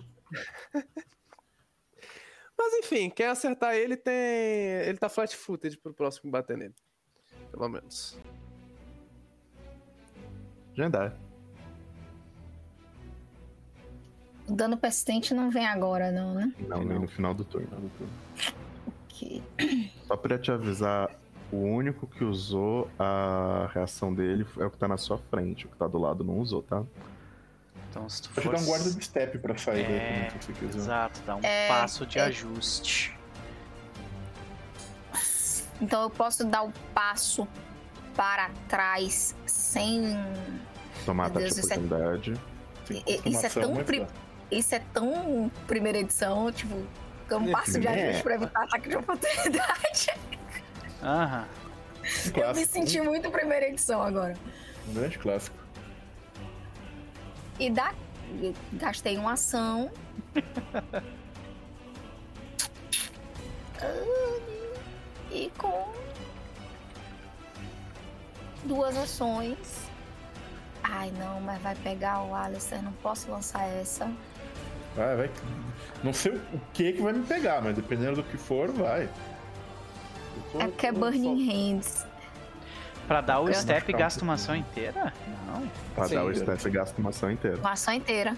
Mas 2.58 2.72
enfim, 2.74 3.10
quem 3.10 3.26
acertar 3.26 3.74
ele 3.74 3.96
tem. 3.96 4.14
Ele 4.14 4.98
tá 4.98 5.08
flat 5.08 5.36
footed 5.36 5.76
pro 5.78 5.92
próximo 5.92 6.30
bater 6.30 6.56
nele. 6.56 6.74
Pelo 7.50 7.68
menos. 7.68 8.18
Já 10.74 10.88
dá. 10.88 11.12
O 14.48 14.54
dano 14.54 14.76
persistente 14.76 15.34
não 15.34 15.50
vem 15.50 15.66
agora, 15.66 16.12
não, 16.12 16.34
né? 16.34 16.54
Não, 16.68 16.84
nem 16.84 16.98
no 16.98 17.08
final 17.08 17.34
do 17.34 17.44
turno. 17.44 17.90
Ok. 19.04 19.42
Só 20.06 20.16
pra 20.16 20.38
te 20.38 20.52
avisar, 20.52 21.10
o 21.50 21.56
único 21.56 22.06
que 22.06 22.22
usou 22.22 22.88
a 22.98 23.68
reação 23.72 24.14
dele 24.14 24.46
é 24.58 24.64
o 24.64 24.70
que 24.70 24.78
tá 24.78 24.86
na 24.86 24.96
sua 24.96 25.18
frente. 25.18 25.66
O 25.66 25.68
que 25.68 25.76
tá 25.76 25.88
do 25.88 25.98
lado 25.98 26.22
não 26.22 26.38
usou, 26.38 26.62
tá? 26.62 26.84
Então, 27.96 28.08
se 28.10 28.20
tu 28.22 28.28
Pode 28.30 28.46
for. 28.46 28.54
dar 28.54 28.60
um 28.60 28.64
guarda 28.66 28.90
de 28.90 29.02
step 29.04 29.38
pra 29.38 29.56
sair 29.56 29.84
daí 29.86 29.96
É, 29.96 30.30
se 30.30 30.46
você 30.46 30.52
quiser. 30.52 30.78
Exato, 30.78 31.20
dá 31.24 31.36
um 31.36 31.40
É, 31.42 31.66
passo 31.68 32.04
de 32.04 32.18
é. 32.18 32.22
ajuste. 32.24 33.16
Então 35.80 36.02
eu 36.02 36.10
posso 36.10 36.44
dar 36.44 36.62
o 36.62 36.72
passo 36.94 37.48
para 38.14 38.50
trás 38.68 39.34
sem. 39.46 40.02
Tomar 41.06 41.30
de 41.30 41.38
Deus, 41.38 41.56
isso 41.56 41.72
é- 41.72 41.76
oportunidade. 41.76 42.34
Sem 42.86 42.98
I- 43.06 43.20
Isso 43.30 43.46
é 43.46 43.48
tão, 43.48 43.74
mas 43.74 43.84
pri- 43.86 44.06
isso 44.50 44.74
é 44.74 44.78
tão 44.92 45.50
primeira 45.66 45.98
edição, 45.98 46.52
tipo, 46.52 46.74
que 47.26 47.34
eu 47.34 47.50
passo 47.50 47.80
de 47.80 47.86
É. 47.86 48.08
ajuste 48.08 48.22
pra 48.22 48.34
evitar 48.34 48.62
ataque 48.64 48.88
de 48.90 48.96
oportunidade. 48.96 50.10
Aham. 51.02 51.46
Um 52.36 52.40
Eu 52.40 52.54
me 52.54 52.66
senti 52.66 53.00
muito 53.00 53.30
primeira 53.30 53.66
edição 53.68 54.02
agora. 54.02 54.34
um 54.88 54.94
grande 54.94 55.18
clássico. 55.18 55.56
E 57.58 57.70
dá. 57.70 57.92
Gastei 58.74 59.16
uma 59.16 59.32
ação. 59.32 59.90
E 65.30 65.50
com 65.58 65.92
duas 68.64 68.96
ações. 68.96 69.56
Ai 70.82 71.10
não, 71.18 71.40
mas 71.40 71.60
vai 71.62 71.74
pegar 71.76 72.22
o 72.22 72.34
Alistair, 72.34 72.82
não 72.82 72.92
posso 72.92 73.30
lançar 73.30 73.64
essa. 73.64 74.10
Vai, 74.94 75.16
vai. 75.16 75.30
Não 76.02 76.12
sei 76.12 76.32
o 76.36 76.60
que 76.72 76.92
que 76.94 77.02
vai 77.02 77.12
me 77.12 77.26
pegar, 77.26 77.60
mas 77.60 77.74
dependendo 77.74 78.16
do 78.16 78.22
que 78.24 78.36
for, 78.36 78.70
vai. 78.70 79.08
Tô- 80.52 80.60
É 80.60 80.68
porque 80.68 80.86
é 80.86 80.92
Burning 80.92 81.46
Hands. 81.50 82.06
Pra 83.06 83.20
dar 83.20 83.40
o 83.40 83.52
step, 83.52 83.92
gasta 83.92 84.22
uma 84.24 84.34
ação 84.34 84.56
inteira? 84.56 85.12
Não. 85.46 85.70
Pra 85.94 86.08
Sim, 86.08 86.14
dar 86.16 86.24
o 86.24 86.34
step, 86.34 86.60
você 86.60 86.70
gasta 86.70 87.00
uma 87.00 87.10
ação 87.10 87.30
inteira. 87.30 87.56
Uma 87.58 87.72
ação 87.72 87.94
inteira. 87.94 88.36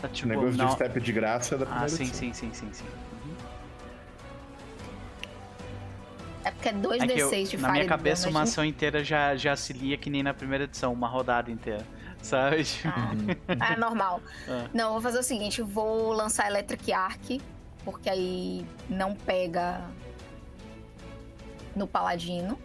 Tá 0.00 0.08
O 0.08 0.10
tipo, 0.10 0.28
negócio 0.28 0.56
não. 0.56 0.66
de 0.66 0.72
step 0.74 1.00
de 1.00 1.12
graça 1.12 1.54
é 1.54 1.58
da 1.58 1.64
Ah, 1.64 1.68
primeira 1.68 1.88
sim, 1.90 2.02
edição. 2.04 2.18
sim, 2.20 2.32
sim, 2.32 2.50
sim, 2.52 2.68
sim. 2.72 2.84
Uhum. 3.24 3.34
É 6.42 6.50
porque 6.50 6.68
é 6.68 6.72
2d6 6.72 7.02
É 7.02 7.06
que 7.06 7.20
eu, 7.20 7.44
de 7.44 7.56
na 7.58 7.72
minha 7.72 7.86
cabeça, 7.86 8.28
uma 8.28 8.42
ação 8.42 8.64
inteira 8.64 9.04
já, 9.04 9.36
já 9.36 9.54
se 9.54 9.72
lia 9.72 9.96
que 9.96 10.08
nem 10.10 10.22
na 10.22 10.32
primeira 10.34 10.64
edição, 10.64 10.92
uma 10.92 11.06
rodada 11.08 11.50
inteira. 11.50 11.84
Sabe? 12.22 12.64
Ah, 12.84 13.12
é 13.74 13.76
normal. 13.76 14.20
Ah. 14.48 14.66
Não, 14.74 14.86
eu 14.86 14.92
vou 14.92 15.00
fazer 15.00 15.18
o 15.18 15.22
seguinte: 15.22 15.62
vou 15.62 16.12
lançar 16.12 16.48
Electric 16.48 16.92
Arc, 16.92 17.40
porque 17.84 18.10
aí 18.10 18.66
não 18.88 19.14
pega 19.14 19.80
no 21.76 21.86
Paladino. 21.86 22.58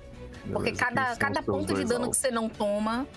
Porque 0.43 0.71
Beleza, 0.71 0.85
cada, 0.85 1.15
cada 1.15 1.43
ponto 1.43 1.73
de 1.73 1.83
dano 1.85 2.05
alvos? 2.05 2.17
que 2.17 2.21
você 2.21 2.31
não 2.31 2.47
toma. 2.49 3.07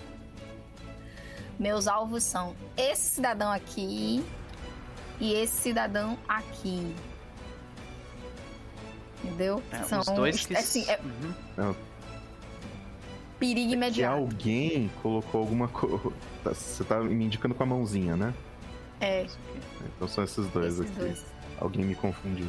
Meus 1.59 1.87
alvos 1.89 2.23
são 2.23 2.55
esse 2.77 3.11
cidadão 3.17 3.51
aqui 3.53 4.25
e 5.21 5.33
esse 5.35 5.55
cidadão 5.61 6.17
aqui. 6.29 6.95
Entendeu? 9.25 9.63
É, 9.73 9.83
são 9.83 10.01
os 10.01 10.07
dois 10.07 10.47
que. 10.47 10.57
assim, 10.57 10.85
é 10.89 10.99
Uhum. 11.59 11.75
perigo 13.39 13.71
E 13.71 13.75
imediato. 13.75 14.17
alguém 14.17 14.89
colocou 15.03 15.41
alguma 15.41 15.69
coisa. 15.69 16.13
Você 16.45 16.85
tá 16.85 17.01
me 17.01 17.25
indicando 17.25 17.55
com 17.55 17.63
a 17.63 17.67
mãozinha, 17.67 18.17
né? 18.17 18.33
É, 19.01 19.27
Então 19.97 20.09
são 20.09 20.25
esses 20.25 20.47
dois 20.49 20.79
esses 20.79 20.91
aqui. 20.91 20.99
dois. 21.01 21.25
Alguém 21.61 21.85
me 21.85 21.95
confundiu. 21.95 22.49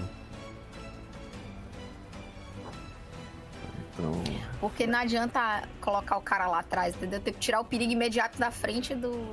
Então. 3.99 4.23
Porque 4.59 4.87
não 4.87 4.99
adianta 4.99 5.63
colocar 5.81 6.17
o 6.17 6.21
cara 6.21 6.47
lá 6.47 6.59
atrás, 6.59 6.95
entendeu? 6.95 7.19
Tem 7.19 7.33
que 7.33 7.39
tirar 7.39 7.59
o 7.59 7.65
perigo 7.65 7.91
imediato 7.91 8.39
da 8.39 8.49
frente 8.49 8.95
do. 8.95 9.27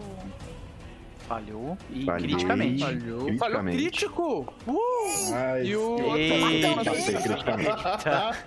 Falhou. 1.28 1.76
E 1.90 2.04
Falhei. 2.04 2.28
criticamente. 2.28 2.84
Falhou. 2.84 3.38
Falhou 3.38 3.64
crítico! 3.64 4.54
Uh! 4.66 5.34
Ai, 5.34 5.64
E 5.66 5.76
o 5.76 5.90
outro 5.90 7.22
criticamente. 7.22 7.70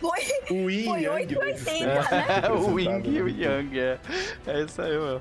Foi, 0.00 0.20
O 0.50 0.70
Yin 0.70 0.84
foi 0.84 1.00
Yang 1.02 1.36
880, 1.36 1.86
né? 1.86 2.48
o 2.54 2.74
Wing 2.74 3.08
e 3.08 3.22
o? 3.22 3.28
Yang, 3.28 3.78
é. 3.80 3.98
É 4.46 4.62
isso 4.62 4.80
aí, 4.80 4.90
meu. 4.92 5.20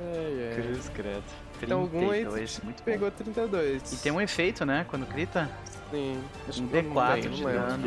Ai, 0.00 0.48
ai. 0.48 0.54
Cruz, 0.62 0.88
credo. 0.88 1.22
Então, 1.62 1.80
algum 1.82 2.10
aí 2.10 2.22
32, 2.22 2.60
muito 2.64 2.78
bom. 2.78 2.84
Pegou 2.84 3.10
32. 3.10 3.92
E 3.92 3.96
tem 3.98 4.10
um 4.10 4.20
efeito, 4.20 4.64
né? 4.64 4.86
Quando 4.88 5.06
grita? 5.06 5.48
Sim. 5.90 6.22
Acho 6.48 6.62
Um 6.62 6.68
que 6.68 6.76
eu 6.76 6.82
não 6.84 6.90
D4 6.94 7.14
lembro, 7.14 7.30
de 7.30 7.42
não 7.42 7.52
dano. 7.52 7.86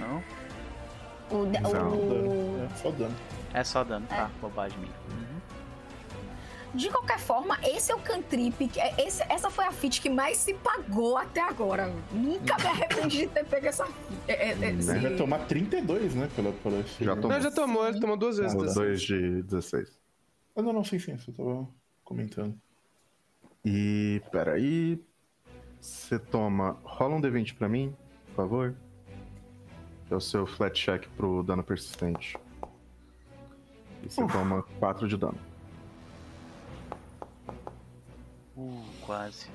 Não? 0.00 0.22
O, 1.28 1.44
Não. 1.46 1.92
o- 1.92 2.64
é 2.64 2.76
só 2.76 2.90
dano. 2.90 3.16
É 3.54 3.64
só 3.64 3.84
dano, 3.84 4.06
tá? 4.06 4.30
Bobagem 4.40 4.78
minha. 4.78 4.92
De 6.74 6.90
qualquer 6.90 7.18
forma, 7.18 7.58
esse 7.64 7.90
é 7.90 7.94
o 7.94 7.98
cantrip. 8.00 8.68
que- 8.68 8.78
é- 8.78 8.94
Esse, 9.06 9.22
essa 9.32 9.48
foi 9.48 9.64
a 9.64 9.72
feat 9.72 10.00
que 10.02 10.10
mais 10.10 10.36
se 10.36 10.52
pagou 10.54 11.16
até 11.16 11.40
agora. 11.40 11.90
Nunca 12.12 12.54
me 12.58 12.66
arrependi 12.66 13.18
de 13.20 13.26
ter 13.28 13.44
pego 13.46 13.66
essa 13.66 13.86
feat. 13.86 13.96
É, 14.28 14.32
é, 14.32 14.50
é, 14.50 14.54
Né? 14.56 14.70
esse- 14.72 14.90
Ele 14.90 15.00
vai 15.00 15.16
tomar 15.16 15.38
32, 15.46 16.14
né? 16.14 16.28
Pela, 16.36 16.52
pela 16.52 16.82
Já 17.00 17.14
tomou. 17.16 17.30
Não, 17.30 17.40
já 17.40 17.50
tomou, 17.50 17.88
ele 17.88 17.98
tomou 18.00 18.16
duas 18.16 18.36
vezes. 18.36 18.54
Desse. 18.60 18.74
dois 18.74 19.00
de 19.00 19.42
16. 19.44 19.98
Ah, 20.54 20.60
não, 20.62 20.72
não, 20.72 20.84
sim, 20.84 20.98
sim. 20.98 21.16
Só 21.18 21.32
tava 21.32 21.66
comentando. 22.04 22.54
E 23.64 24.20
peraí. 24.30 25.00
Você 25.86 26.18
toma. 26.18 26.76
Rola 26.82 27.14
um 27.14 27.20
D20 27.20 27.56
pra 27.56 27.68
mim, 27.68 27.94
por 28.26 28.34
favor. 28.34 28.74
Que 30.06 30.12
é 30.12 30.16
o 30.16 30.20
seu 30.20 30.44
flat 30.44 30.74
check 30.74 31.08
pro 31.10 31.44
dano 31.44 31.62
persistente. 31.62 32.36
E 34.02 34.10
você 34.10 34.26
toma 34.26 34.64
4 34.80 35.06
de 35.06 35.16
dano. 35.16 35.38
Uh, 38.56 38.84
quase. 39.00 39.46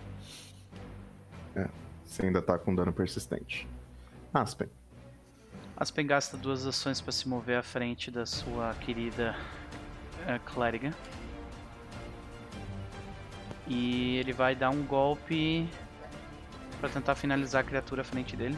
Você 2.05 2.25
ainda 2.25 2.41
tá 2.41 2.57
com 2.57 2.73
dano 2.73 2.93
persistente. 2.93 3.67
Aspen. 4.33 4.69
Aspen 5.75 6.07
gasta 6.07 6.37
duas 6.37 6.65
ações 6.65 7.01
pra 7.01 7.11
se 7.11 7.27
mover 7.27 7.57
à 7.57 7.63
frente 7.63 8.09
da 8.09 8.25
sua 8.25 8.73
querida 8.75 9.35
é, 10.25 10.39
clériga. 10.39 10.95
E 13.67 14.15
ele 14.15 14.31
vai 14.31 14.55
dar 14.55 14.69
um 14.69 14.83
golpe 14.83 15.69
pra 16.81 16.89
tentar 16.89 17.13
finalizar 17.15 17.61
a 17.61 17.63
criatura 17.63 18.01
à 18.01 18.03
frente 18.03 18.35
dele. 18.35 18.57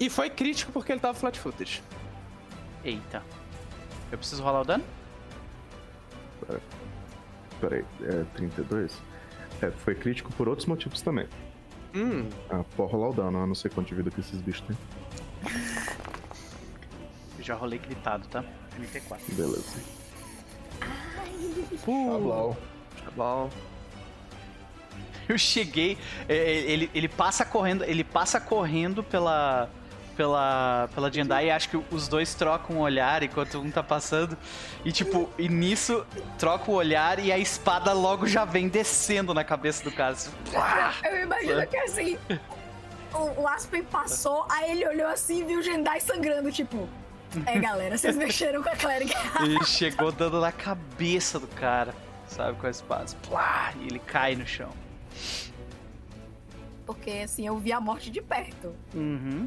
E 0.00 0.08
foi 0.08 0.30
crítico 0.30 0.72
porque 0.72 0.90
ele 0.90 1.00
tava 1.00 1.12
flat-footed. 1.12 1.82
Eita. 2.82 3.22
Eu 4.10 4.16
preciso 4.16 4.42
rolar 4.42 4.62
o 4.62 4.64
dano? 4.64 4.84
Peraí, 7.60 7.84
é 8.02 8.24
32? 8.34 8.98
É, 9.60 9.70
foi 9.70 9.94
crítico 9.94 10.32
por 10.32 10.48
outros 10.48 10.66
motivos 10.66 11.02
também. 11.02 11.28
Hum. 11.94 12.26
Ah, 12.48 12.64
pode 12.74 12.90
rolar 12.92 13.10
o 13.10 13.12
dano, 13.12 13.38
eu 13.40 13.46
não 13.46 13.54
sei 13.54 13.70
quanto 13.70 13.88
de 13.88 13.94
vida 13.94 14.10
que 14.10 14.20
esses 14.20 14.40
bichos 14.40 14.62
têm. 14.66 14.76
Eu 17.38 17.44
já 17.44 17.54
rolei 17.54 17.78
gritado, 17.78 18.26
tá? 18.28 18.42
34. 18.76 19.34
Beleza. 19.34 19.78
Uh, 21.86 22.56
Tá 23.04 23.10
bom. 23.14 23.50
Eu 25.30 25.38
cheguei, 25.38 25.96
é, 26.28 26.34
é, 26.34 26.50
ele, 26.72 26.90
ele 26.92 27.08
passa 27.08 27.44
correndo, 27.44 27.84
ele 27.84 28.02
passa 28.02 28.40
correndo 28.40 29.00
pela 29.02 29.70
pela 30.16 30.88
pela 30.92 31.10
Jendai 31.10 31.46
e 31.46 31.50
acho 31.52 31.68
que 31.70 31.80
os 31.90 32.08
dois 32.08 32.34
trocam 32.34 32.76
um 32.76 32.80
olhar 32.80 33.22
enquanto 33.22 33.58
um 33.58 33.70
tá 33.70 33.82
passando 33.82 34.36
e 34.84 34.90
tipo, 34.90 35.30
e 35.38 35.48
nisso 35.48 36.04
troca 36.36 36.68
o 36.68 36.74
olhar 36.74 37.20
e 37.20 37.30
a 37.30 37.38
espada 37.38 37.92
logo 37.92 38.26
já 38.26 38.44
vem 38.44 38.68
descendo 38.68 39.32
na 39.32 39.44
cabeça 39.44 39.84
do 39.84 39.92
cara. 39.92 40.16
Eu 41.04 41.22
imagino 41.22 41.64
que 41.66 41.76
assim. 41.76 42.18
O, 43.14 43.42
o 43.42 43.48
Aspen 43.48 43.84
passou, 43.84 44.46
aí 44.50 44.72
ele 44.72 44.88
olhou 44.88 45.08
assim 45.08 45.42
e 45.42 45.44
viu 45.44 45.60
o 45.60 45.62
Jendai 45.62 46.00
sangrando, 46.00 46.50
tipo. 46.50 46.88
É, 47.46 47.58
galera, 47.58 47.96
vocês 47.96 48.14
mexeram 48.18 48.62
com 48.62 48.68
a 48.68 48.76
clériga. 48.76 49.14
E 49.46 49.64
chegou 49.64 50.10
dando 50.10 50.40
na 50.40 50.50
cabeça 50.52 51.38
do 51.38 51.46
cara, 51.46 51.94
sabe, 52.26 52.58
com 52.58 52.66
a 52.66 52.70
espada. 52.70 53.06
Plá! 53.28 53.72
E 53.80 53.86
ele 53.86 54.00
cai 54.00 54.34
no 54.34 54.46
chão. 54.46 54.70
Porque 56.86 57.10
assim, 57.10 57.46
eu 57.46 57.56
vi 57.58 57.72
a 57.72 57.80
morte 57.80 58.10
de 58.10 58.20
perto. 58.20 58.74
Uhum. 58.94 59.46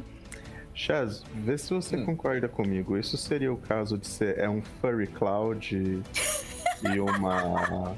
Chaz, 0.74 1.22
vê 1.34 1.56
se 1.56 1.72
você 1.72 1.96
Hum. 1.96 2.04
concorda 2.06 2.48
comigo. 2.48 2.96
Isso 2.98 3.16
seria 3.16 3.52
o 3.52 3.56
caso 3.56 3.96
de 3.96 4.06
ser 4.08 4.38
é 4.38 4.48
um 4.48 4.60
Furry 4.80 5.06
Cloud 5.06 6.02
e 6.82 7.00
uma. 7.00 7.94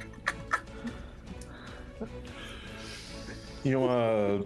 E 3.65 3.75
uma. 3.75 4.45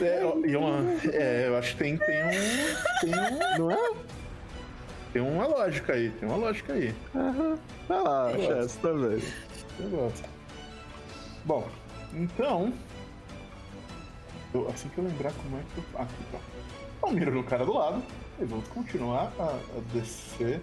É, 0.00 0.22
e 0.46 0.56
uma. 0.56 0.84
É, 1.12 1.48
eu 1.48 1.56
acho 1.56 1.72
que 1.72 1.78
tem, 1.78 1.96
tem 1.98 2.24
um. 2.24 2.30
Tem 3.00 3.10
um. 3.10 3.58
Não 3.58 3.70
é? 3.70 3.92
Tem 5.12 5.22
uma 5.22 5.46
lógica 5.46 5.94
aí, 5.94 6.10
tem 6.10 6.28
uma 6.28 6.36
lógica 6.38 6.72
aí. 6.74 6.94
Vai 7.88 8.02
lá, 8.02 8.30
Eu 8.32 8.46
Chaz, 8.46 8.76
vendo? 8.82 9.22
Eu 9.80 9.88
gosto. 9.90 10.28
Bom, 11.44 11.68
então. 12.14 12.72
eu- 14.54 14.68
assim 14.68 14.88
que 14.88 14.98
eu 14.98 15.04
lembrar 15.04 15.32
como 15.32 15.58
é 15.58 15.62
que 15.74 15.78
eu. 15.78 16.00
Aqui 16.00 16.24
tá. 16.32 16.38
Eu 17.02 17.12
miro 17.12 17.32
no 17.32 17.44
cara 17.44 17.64
do 17.64 17.72
lado 17.74 18.02
e 18.40 18.44
vou 18.44 18.62
continuar 18.74 19.32
a, 19.38 19.44
a 19.44 19.80
descer 19.92 20.60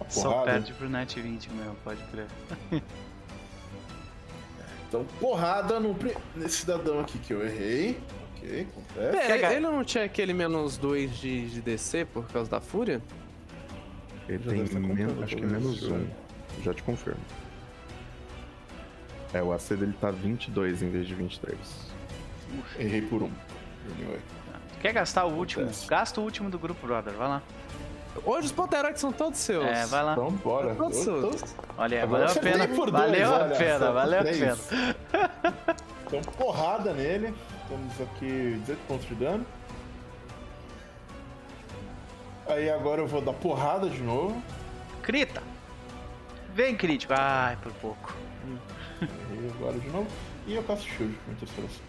a 0.00 0.08
Só 0.08 0.42
perde 0.42 0.72
pro 0.74 0.88
Net 0.88 1.20
20 1.20 1.50
mesmo, 1.52 1.76
pode 1.84 2.02
crer. 2.04 2.26
Então, 4.88 5.04
porrada 5.20 5.78
no, 5.78 5.94
nesse 6.34 6.60
cidadão 6.60 7.00
aqui 7.00 7.18
que 7.18 7.32
eu 7.34 7.44
errei. 7.46 8.00
Ok, 8.36 8.66
acontece. 8.70 9.28
Pera, 9.28 9.52
ele 9.52 9.60
não 9.60 9.84
tinha 9.84 10.04
aquele 10.04 10.32
menos 10.32 10.78
2 10.78 11.14
de, 11.18 11.50
de 11.50 11.60
DC 11.60 12.06
por 12.06 12.26
causa 12.28 12.50
da 12.50 12.58
fúria? 12.58 13.02
Ele 14.26 14.42
Já 14.42 14.50
tem 14.50 14.80
menos, 14.80 15.22
acho 15.22 15.36
que 15.36 15.42
tudo 15.42 15.52
menos 15.52 15.76
isso, 15.76 15.94
um. 15.94 16.08
Já 16.62 16.72
te 16.72 16.82
confirmo. 16.82 17.20
É, 19.32 19.42
o 19.42 19.52
AC 19.52 19.70
dele 19.76 19.94
tá 20.00 20.10
22 20.10 20.82
em 20.82 20.90
vez 20.90 21.06
de 21.06 21.14
23. 21.14 21.58
Errei 22.78 23.02
por 23.02 23.22
um. 23.22 23.30
Anyway. 23.94 24.20
Quer 24.80 24.92
gastar 24.92 25.24
o 25.24 25.32
último? 25.34 25.64
Acontece. 25.64 25.86
Gasta 25.86 26.20
o 26.20 26.24
último 26.24 26.48
do 26.50 26.58
grupo, 26.58 26.86
brother. 26.86 27.12
Vai 27.14 27.28
lá. 27.28 27.42
Hoje 28.24 28.46
os 28.46 28.52
Polteroids 28.52 29.00
são 29.00 29.12
todos 29.12 29.38
seus. 29.38 29.64
É, 29.64 29.86
vai 29.86 30.02
lá. 30.02 30.12
Então, 30.12 30.30
bora. 30.32 30.74
Nossa. 30.74 31.10
Eu 31.10 31.30
tô- 31.30 31.46
Olha 31.76 32.06
valeu 32.06 32.26
a 32.26 32.34
pena. 32.34 32.68
por 32.68 32.90
dois, 32.90 33.02
valeu 33.02 33.34
a 33.34 33.44
pena, 33.50 33.92
valeu 33.92 34.20
a 34.20 34.24
pena. 34.24 34.56
Então, 36.06 36.20
porrada 36.36 36.92
nele. 36.94 37.34
Temos 37.68 38.00
aqui 38.00 38.56
18 38.60 38.78
pontos 38.88 39.06
de 39.06 39.14
dano. 39.14 39.46
Aí 42.46 42.70
agora 42.70 43.02
eu 43.02 43.06
vou 43.06 43.20
dar 43.20 43.34
porrada 43.34 43.88
de 43.90 44.00
novo. 44.02 44.42
Crita. 45.02 45.42
Vem, 46.54 46.74
crítico. 46.76 47.12
Ai, 47.16 47.56
por 47.62 47.72
pouco. 47.74 48.14
Errei 49.32 49.50
agora 49.50 49.78
de 49.78 49.88
novo. 49.88 50.08
E 50.46 50.54
eu 50.54 50.62
caço 50.64 50.86
shield 50.86 51.16
com 51.24 51.32
interferência. 51.32 51.82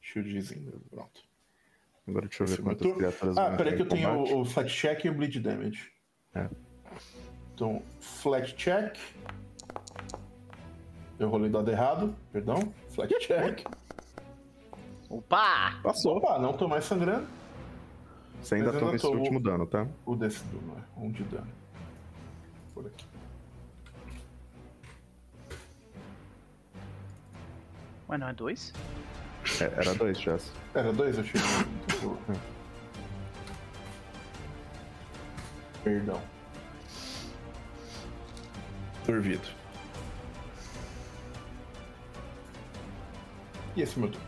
Shieldzinho, 0.00 0.80
pronto. 0.90 1.20
Agora 2.08 2.28
deixa 2.28 2.44
eu 2.44 2.46
ver 2.46 2.52
Esse 2.54 2.62
quantas 2.62 2.86
matou? 2.86 2.98
criaturas 2.98 3.36
Ah, 3.36 3.56
peraí 3.56 3.76
que 3.76 3.82
eu 3.82 3.88
tenho 3.88 4.10
o, 4.10 4.40
o 4.40 4.44
flat 4.44 4.72
check 4.72 5.04
e 5.04 5.10
o 5.10 5.14
bleed 5.14 5.40
damage. 5.40 5.92
É. 6.34 6.48
Então, 7.54 7.82
flat 8.00 8.54
check. 8.54 8.96
Eu 11.18 11.28
rolei 11.28 11.50
dado 11.50 11.70
errado, 11.70 12.14
perdão. 12.32 12.72
Flat 12.90 13.12
check. 13.18 13.66
Opa! 15.08 15.80
Passou. 15.82 16.18
Opa, 16.18 16.38
não 16.38 16.52
tô 16.52 16.68
mais 16.68 16.84
sangrando. 16.84 17.26
Você 18.40 18.56
ainda 18.56 18.72
toma 18.72 18.94
esse 18.94 19.06
último 19.06 19.40
dano, 19.40 19.66
tá? 19.66 19.88
O 20.04 20.14
desse 20.14 20.44
dano, 20.44 20.76
é. 20.78 21.00
Um 21.00 21.10
de 21.10 21.24
dano. 21.24 21.50
Por 22.74 22.86
aqui. 22.86 23.06
Ué, 28.08 28.18
não 28.18 28.28
é 28.28 28.32
dois? 28.32 28.72
É, 29.60 29.64
era 29.64 29.94
dois, 29.94 30.20
Jess. 30.20 30.52
Era 30.74 30.92
dois, 30.92 31.18
eu 31.18 31.24
tive. 31.24 31.42
Perdão. 35.82 36.20
Turvido. 39.04 39.48
E 43.76 43.82
esse 43.82 43.98
meu 43.98 44.10
turno. 44.10 44.26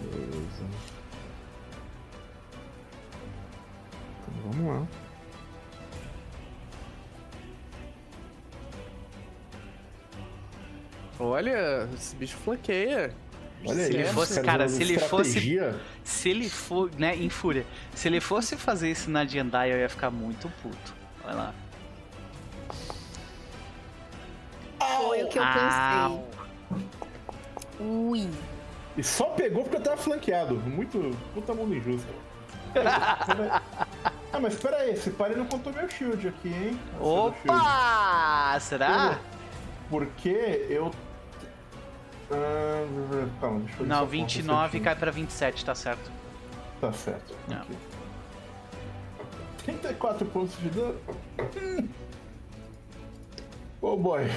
Beleza. 0.00 0.64
Então 4.20 4.52
vamos 4.52 4.66
lá. 4.66 5.03
Olha, 11.26 11.88
esse 11.94 12.14
bicho 12.16 12.36
flanqueia. 12.36 13.12
Olha 13.66 13.74
Se 13.76 13.82
aí, 13.82 13.94
ele 13.94 14.02
os 14.04 14.10
fosse- 14.10 14.42
cara, 14.42 14.68
se 14.68 14.82
ele 14.82 14.98
fosse-. 14.98 15.74
Se 16.02 16.28
ele 16.28 16.50
for, 16.50 16.90
né, 16.98 17.16
em 17.16 17.30
fúria. 17.30 17.64
Se 17.94 18.08
ele 18.08 18.20
fosse 18.20 18.56
fazer 18.56 18.90
isso 18.90 19.10
na 19.10 19.24
Jendai, 19.24 19.72
eu 19.72 19.78
ia 19.78 19.88
ficar 19.88 20.10
muito 20.10 20.50
puto. 20.62 20.94
Vai 21.24 21.34
lá. 21.34 21.54
Foi 24.78 25.22
o 25.22 25.28
que 25.28 25.38
eu 25.38 25.42
Au. 25.44 26.28
pensei. 26.70 26.86
Ui. 27.80 28.30
E 28.96 29.02
só 29.02 29.24
pegou 29.30 29.62
porque 29.64 29.76
eu 29.78 29.82
tava 29.82 29.96
flanqueado. 29.96 30.56
Muito. 30.56 31.16
Puta 31.32 31.54
mundo 31.54 31.74
injusto. 31.74 32.06
Pera- 32.72 33.62
ah, 34.32 34.40
mas 34.40 34.54
pera 34.56 34.76
aí, 34.78 34.90
esse 34.90 35.10
pare 35.10 35.34
não 35.34 35.46
contou 35.46 35.72
meu 35.72 35.88
shield 35.88 36.28
aqui, 36.28 36.48
hein? 36.48 36.78
É 37.00 37.02
shield. 37.02 37.38
Opa! 37.48 38.58
Será? 38.60 39.18
Porque 39.88 40.66
eu. 40.68 40.90
Ah, 42.34 43.28
calma, 43.40 43.60
deixa 43.60 43.82
eu 43.82 43.86
Não, 43.86 44.00
eu 44.00 44.06
29 44.06 44.72
conto 44.72 44.84
cai 44.84 44.96
pra 44.96 45.10
27, 45.10 45.64
tá 45.64 45.74
certo. 45.74 46.10
Tá 46.80 46.92
certo. 46.92 47.34
Não. 47.48 47.60
ok. 47.60 47.76
34 49.64 50.26
pontos 50.26 50.58
de 50.58 50.68
dano. 50.70 50.98
Oh 53.80 53.96
boy. 53.96 54.30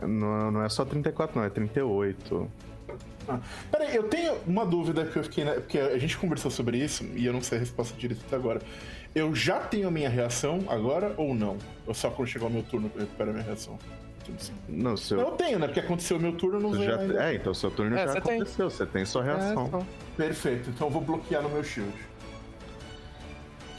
Não, 0.00 0.50
não 0.50 0.64
é 0.64 0.68
só 0.68 0.84
34, 0.84 1.38
não, 1.38 1.44
é 1.44 1.50
38. 1.50 2.50
Ah, 3.28 3.38
peraí, 3.70 3.94
eu 3.94 4.04
tenho 4.04 4.34
uma 4.46 4.66
dúvida 4.66 5.04
que 5.06 5.16
eu 5.16 5.22
fiquei. 5.22 5.44
Na... 5.44 5.52
Porque 5.52 5.78
a 5.78 5.98
gente 5.98 6.16
conversou 6.18 6.50
sobre 6.50 6.78
isso 6.78 7.04
e 7.14 7.24
eu 7.24 7.32
não 7.32 7.40
sei 7.40 7.58
a 7.58 7.60
resposta 7.60 7.96
direito 7.96 8.24
até 8.26 8.36
agora. 8.36 8.60
Eu 9.14 9.34
já 9.34 9.60
tenho 9.60 9.88
a 9.88 9.90
minha 9.90 10.08
reação 10.08 10.64
agora 10.68 11.14
ou 11.16 11.34
não? 11.34 11.58
Ou 11.86 11.94
só 11.94 12.10
quando 12.10 12.28
chegar 12.28 12.46
o 12.46 12.50
meu 12.50 12.62
turno 12.62 12.90
eu 12.94 13.02
recupero 13.02 13.30
a 13.30 13.32
minha 13.32 13.44
reação? 13.44 13.78
Não, 14.68 14.96
seu. 14.96 15.18
Eu 15.20 15.30
tenho, 15.32 15.58
né? 15.58 15.66
Porque 15.66 15.80
aconteceu 15.80 16.16
o 16.16 16.20
meu 16.20 16.32
turno, 16.32 16.56
eu 16.58 16.60
não 16.62 16.70
veio 16.72 16.84
já... 17.12 17.24
É, 17.24 17.34
então 17.34 17.52
seu 17.52 17.70
turno 17.70 17.96
É, 17.96 18.06
já 18.06 18.12
você 18.12 18.20
tem. 18.20 18.34
aconteceu, 18.36 18.70
você 18.70 18.86
tem 18.86 19.04
sua 19.04 19.22
reação. 19.22 19.70
É. 19.80 20.16
Perfeito, 20.16 20.70
então 20.70 20.86
eu 20.88 20.92
vou 20.92 21.02
bloquear 21.02 21.42
no 21.42 21.48
meu 21.48 21.64
shield. 21.64 21.92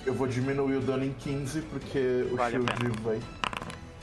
Eu 0.06 0.14
vou 0.14 0.28
diminuir 0.28 0.76
o 0.76 0.82
dano 0.82 1.06
em 1.06 1.14
15 1.14 1.62
porque 1.62 2.26
o 2.32 2.36
Vale 2.36 2.58
shield 2.58 3.00
vai. 3.02 3.20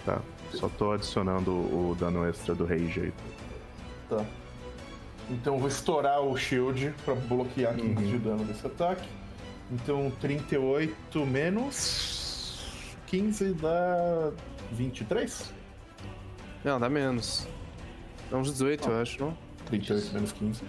Tá. 0.06 0.20
Só 0.54 0.68
tô 0.68 0.92
adicionando 0.92 1.50
o 1.52 1.94
dano 1.98 2.26
extra 2.26 2.54
do 2.54 2.64
Rage 2.64 3.00
aí. 3.00 3.12
Tá. 4.08 4.24
Então 5.28 5.54
eu 5.54 5.60
vou 5.60 5.68
estourar 5.68 6.20
o 6.22 6.36
shield 6.36 6.92
pra 7.04 7.14
bloquear 7.14 7.74
15 7.74 7.86
Uhum. 7.88 7.94
de 8.10 8.18
dano 8.18 8.44
desse 8.44 8.66
ataque. 8.66 9.06
Então 9.70 10.10
38 10.20 11.24
menos 11.26 12.96
15 13.06 13.52
dá 13.54 14.32
23? 14.72 15.52
Não, 16.64 16.78
dá 16.80 16.88
menos. 16.88 17.46
Dá 18.30 18.36
uns 18.36 18.50
18, 18.50 18.88
eu 18.88 19.00
acho, 19.00 19.20
não? 19.20 19.36
38 19.66 20.12
menos 20.14 20.32
15. 20.32 20.62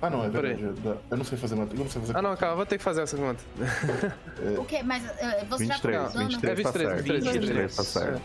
Ah 0.00 0.08
não, 0.10 0.24
é 0.24 0.30
Peraí. 0.30 0.54
verdade. 0.54 0.98
Eu 1.10 1.16
não 1.16 1.24
sei 1.24 1.36
fazer 1.36 1.54
matemática. 1.56 1.80
Eu 1.80 1.84
não 1.84 1.90
sei 1.90 2.00
fazer 2.02 2.16
Ah, 2.16 2.22
não, 2.22 2.36
calma, 2.36 2.56
vou 2.56 2.66
ter 2.66 2.78
que 2.78 2.84
fazer 2.84 3.02
essa 3.02 3.16
conta. 3.16 3.42
O 4.58 4.64
quê? 4.64 4.80
Mas 4.84 5.04
eh, 5.18 5.44
você 5.50 5.66
já 5.66 5.74
23, 5.74 6.02
tá 6.02 6.08
usando? 6.08 6.28
23 6.28 6.44
É 6.44 6.54
23, 6.54 6.62
tá 6.62 6.72
certo. 6.72 7.02
23, 7.02 7.36
23 7.46 7.76
tá 7.76 7.82
certo. 7.82 8.22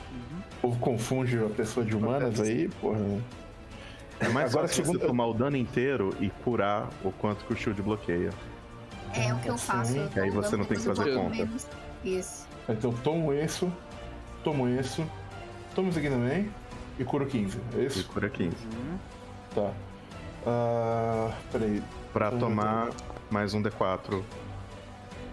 O 0.58 0.62
povo 0.62 0.80
confunde 0.80 1.38
a 1.44 1.50
pessoa 1.50 1.84
de 1.86 1.96
humanas 1.96 2.40
aí, 2.40 2.70
porra. 2.80 3.00
É 4.20 4.28
mais 4.30 4.30
Agora, 4.30 4.48
Agora, 4.50 4.68
se 4.68 4.76
segundo- 4.76 5.00
você 5.00 5.08
tomar 5.08 5.26
o 5.26 5.34
dano 5.34 5.58
inteiro 5.58 6.16
e 6.20 6.30
curar 6.30 6.90
o 7.04 7.12
quanto 7.12 7.44
que 7.46 7.54
o 7.54 7.56
shield 7.58 7.82
bloqueia. 7.82 8.30
É 9.16 9.34
o 9.34 9.40
que 9.40 9.48
eu 9.50 9.58
faço. 9.58 9.98
eu 9.98 10.08
Que 10.10 10.20
aí 10.20 10.30
você 10.30 10.56
não 10.56 10.66
tem 10.66 10.78
que 10.78 10.84
fazer 10.84 11.14
conta. 11.16 11.36
menos. 11.36 11.68
Isso. 12.06 12.48
Então 12.70 12.94
tomo 13.04 13.34
isso, 13.34 13.72
tomo 14.44 14.68
isso, 14.70 15.04
tomo 15.74 15.90
isso 15.90 15.98
aqui 16.00 16.10
também 16.10 16.52
e 17.00 17.04
curo 17.06 17.26
15. 17.26 17.60
É 17.76 17.82
E 17.82 17.86
isso? 17.88 18.08
cura 18.08 18.30
15. 18.30 18.56
Tá. 19.56 19.74
Ah, 20.46 21.32
peraí. 21.52 21.82
Pra 22.12 22.28
Então, 22.28 22.40
tomar 22.40 22.90
mais 23.32 23.54
um 23.54 23.62
D4 23.64 24.24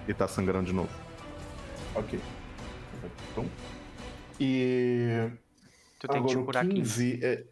e 0.08 0.14
tá 0.14 0.26
sangrando 0.28 0.66
de 0.66 0.72
novo. 0.72 0.90
Ok. 1.94 2.18
Então. 3.32 3.46
E. 4.38 5.30
Tu 5.98 6.08
tem 6.08 6.22
que 6.22 6.28
te 6.28 6.32
agora 6.32 6.38
o 6.40 6.44
curar 6.46 6.66
15. 6.66 6.76
15 7.18 7.24
é. 7.24 7.44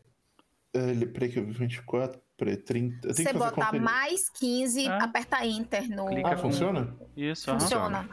é, 0.74 0.90
ele- 0.90 1.06
Peraí, 1.06 1.28
que 1.30 1.38
eu 1.38 1.44
24. 1.46 2.20
Peraí, 2.36 2.56
30. 2.56 3.08
Eu 3.08 3.14
tenho 3.14 3.28
Você 3.28 3.32
que 3.48 3.54
conta- 3.54 3.72
mais 3.80 4.30
15, 4.30 4.86
Ah. 4.86 5.04
aperta 5.04 5.44
Enter 5.44 5.88
no. 5.90 6.06
Clica 6.06 6.28
Ah, 6.34 6.36
funciona? 6.38 6.94
Isso, 7.16 7.50
aham. 7.50 7.58
Funciona. 7.60 8.08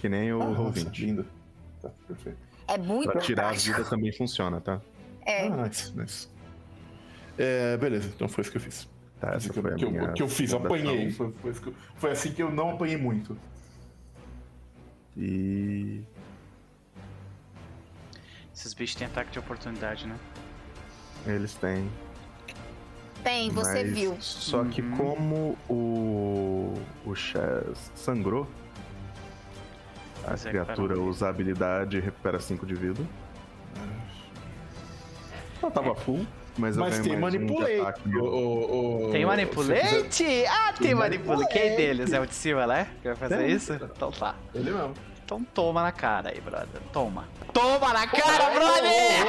Que 0.00 0.08
nem 0.08 0.32
o 0.32 0.40
Ah, 0.40 0.44
roll 0.46 0.54
nossa, 0.68 0.84
20. 0.84 1.04
lindo. 1.06 1.26
Tá, 1.82 1.90
perfeito. 2.06 2.38
É 2.66 2.78
muito 2.78 3.10
Pra 3.12 3.20
tirar 3.20 3.48
a 3.50 3.52
vida 3.52 3.84
também 3.84 4.10
funciona, 4.12 4.60
tá? 4.60 4.80
É. 5.28 5.46
Ah, 5.46 5.66
nice, 5.68 5.92
nice. 5.96 6.28
É, 7.36 7.76
beleza, 7.76 8.08
então 8.14 8.28
foi 8.28 8.42
isso 8.42 8.50
que 8.50 8.56
eu 8.56 8.60
fiz. 8.62 8.88
Tá, 9.20 9.34
essa 9.34 9.50
que, 9.52 9.58
eu- 9.58 9.62
foi 9.62 9.72
a 9.72 9.76
que 9.76 9.84
eu, 9.84 9.90
minha 9.90 10.12
que 10.12 10.22
eu 10.22 10.28
fiz, 10.28 10.52
apanhei. 10.54 11.10
Foi, 11.10 11.32
foi 11.42 11.50
isso 11.50 11.60
que 11.60 11.68
eu- 11.68 11.74
foi 11.96 12.10
assim 12.12 12.32
que 12.32 12.42
eu 12.42 12.50
não 12.50 12.70
apanhei 12.70 12.96
muito. 12.96 13.36
E 15.16 16.02
Esses 18.54 18.72
bichos 18.74 18.96
têm 18.96 19.06
ataque 19.06 19.30
de 19.30 19.38
oportunidade, 19.38 20.06
né? 20.06 20.16
eles 21.26 21.54
têm. 21.54 21.88
Tem, 23.22 23.50
você 23.50 23.84
mas 23.84 23.92
viu. 23.92 24.16
Só 24.20 24.64
que 24.64 24.80
Uhum. 24.80 24.96
como 24.96 25.58
o, 25.68 26.74
o 27.04 27.14
Chaz 27.14 27.90
sangrou, 27.94 28.48
a 30.24 30.30
Mas 30.30 30.46
é, 30.46 30.50
criatura 30.50 30.94
cara. 30.94 31.00
usa 31.06 31.26
a 31.26 31.30
habilidade 31.30 31.96
e 31.98 32.00
recupera 32.00 32.40
5 32.40 32.64
de 32.64 32.74
vida. 32.74 33.02
Ela 35.62 35.70
tava 35.72 35.94
full, 35.94 36.26
mas 36.56 36.76
eu 36.76 36.82
Mas 36.84 36.98
tem 37.00 37.16
um 37.16 37.20
manipulate. 37.20 37.80
ataque. 37.80 38.16
o- 38.16 38.24
o- 38.24 39.08
o- 39.08 39.12
Tem 39.12 39.24
manipulate? 39.26 40.44
Ah, 40.48 40.72
tem 40.72 40.94
manipulate. 40.94 41.52
Quem 41.52 41.76
deles? 41.76 42.12
É 42.12 42.20
o 42.20 42.26
de 42.26 42.34
cima, 42.34 42.66
né? 42.66 42.88
Que 43.02 43.08
vai 43.08 43.16
fazer 43.16 43.38
Tem. 43.38 43.50
isso? 43.50 43.72
Então 43.74 44.10
tá. 44.12 44.34
Ele 44.54 44.70
mesmo. 44.70 44.94
Então 45.24 45.44
toma 45.52 45.82
na 45.82 45.92
cara 45.92 46.30
aí, 46.30 46.40
brother. 46.40 46.80
Toma. 46.92 47.28
Toma 47.52 47.92
na 47.92 48.06
cara, 48.06 48.50
brother! 48.50 49.28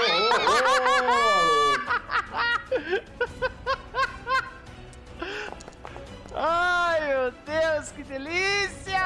Ai, 6.36 7.08
meu 7.08 7.32
Deus, 7.46 7.92
que 7.92 8.04
delícia! 8.04 9.02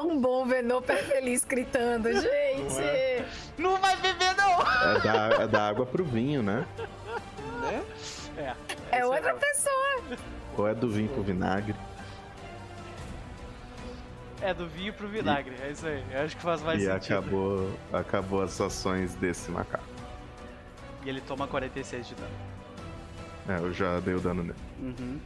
Tão 0.00 0.18
bom 0.18 0.46
ver 0.46 0.62
Noper 0.64 0.96
feliz 1.04 1.44
gritando, 1.44 2.10
gente. 2.10 3.22
Não 3.58 3.76
vai 3.76 3.94
beber, 3.98 4.34
não! 4.34 4.62
É 4.62 4.98
da, 5.00 5.42
é 5.42 5.46
da 5.46 5.68
água 5.68 5.84
pro 5.84 6.02
vinho, 6.02 6.42
né? 6.42 6.64
É, 8.38 8.54
É 8.90 8.98
isso 9.00 9.10
outra 9.12 9.32
aí. 9.32 9.38
pessoa. 9.38 10.18
Ou 10.56 10.66
é 10.66 10.74
do 10.74 10.88
vinho 10.88 11.10
pro 11.10 11.22
vinagre. 11.22 11.76
É 14.40 14.54
do 14.54 14.66
vinho 14.66 14.94
pro 14.94 15.06
vinagre, 15.06 15.54
é 15.60 15.70
isso 15.70 15.86
aí. 15.86 16.02
Eu 16.10 16.22
acho 16.22 16.34
que 16.34 16.42
faz 16.42 16.62
mais 16.62 16.82
e 16.82 16.86
sentido. 16.86 17.18
acabou, 17.18 17.70
acabou 17.92 18.40
as 18.42 18.58
ações 18.58 19.14
desse 19.16 19.50
macaco. 19.50 19.84
E 21.04 21.10
ele 21.10 21.20
toma 21.20 21.46
46 21.46 22.08
de 22.08 22.14
dano. 22.14 22.30
É, 23.50 23.58
eu 23.62 23.70
já 23.74 24.00
dei 24.00 24.14
o 24.14 24.20
dano 24.20 24.42
nele. 24.44 24.58
Uhum. 24.80 25.20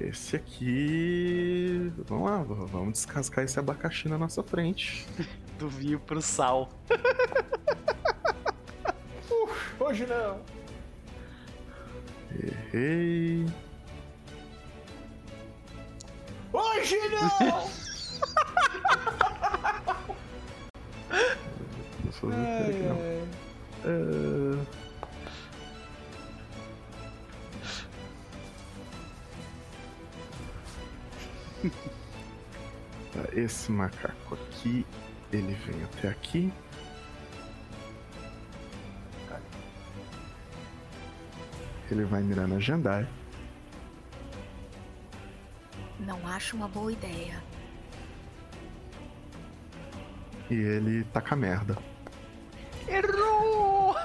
Esse 0.00 0.36
aqui. 0.36 1.92
Vamos 2.08 2.30
lá, 2.30 2.42
vamos 2.42 2.92
descascar 2.94 3.44
esse 3.44 3.58
abacaxi 3.58 4.08
na 4.08 4.16
nossa 4.16 4.42
frente. 4.42 5.06
Do 5.58 5.68
vinho 5.68 6.00
pro 6.00 6.22
sal. 6.22 6.70
Hoje 9.78 10.06
não. 10.06 10.40
Errei. 12.32 13.44
Hoje 16.52 16.96
não! 17.10 17.68
Vou 22.02 22.12
fazer 22.12 22.68
aqui 22.68 22.82
não. 22.82 22.96
É, 23.84 24.56
Tá, 33.12 33.24
Esse 33.32 33.72
macaco 33.72 34.34
aqui, 34.34 34.86
ele 35.32 35.52
vem 35.66 35.82
até 35.82 36.08
aqui. 36.08 36.52
Ele 41.90 42.04
vai 42.04 42.22
mirar 42.22 42.46
na 42.46 42.60
Jandai. 42.60 43.04
Não 45.98 46.24
acho 46.28 46.56
uma 46.56 46.68
boa 46.68 46.92
ideia. 46.92 47.42
E 50.48 50.54
ele 50.54 51.04
taca 51.12 51.34
merda. 51.34 51.76
Errou! 52.88 53.96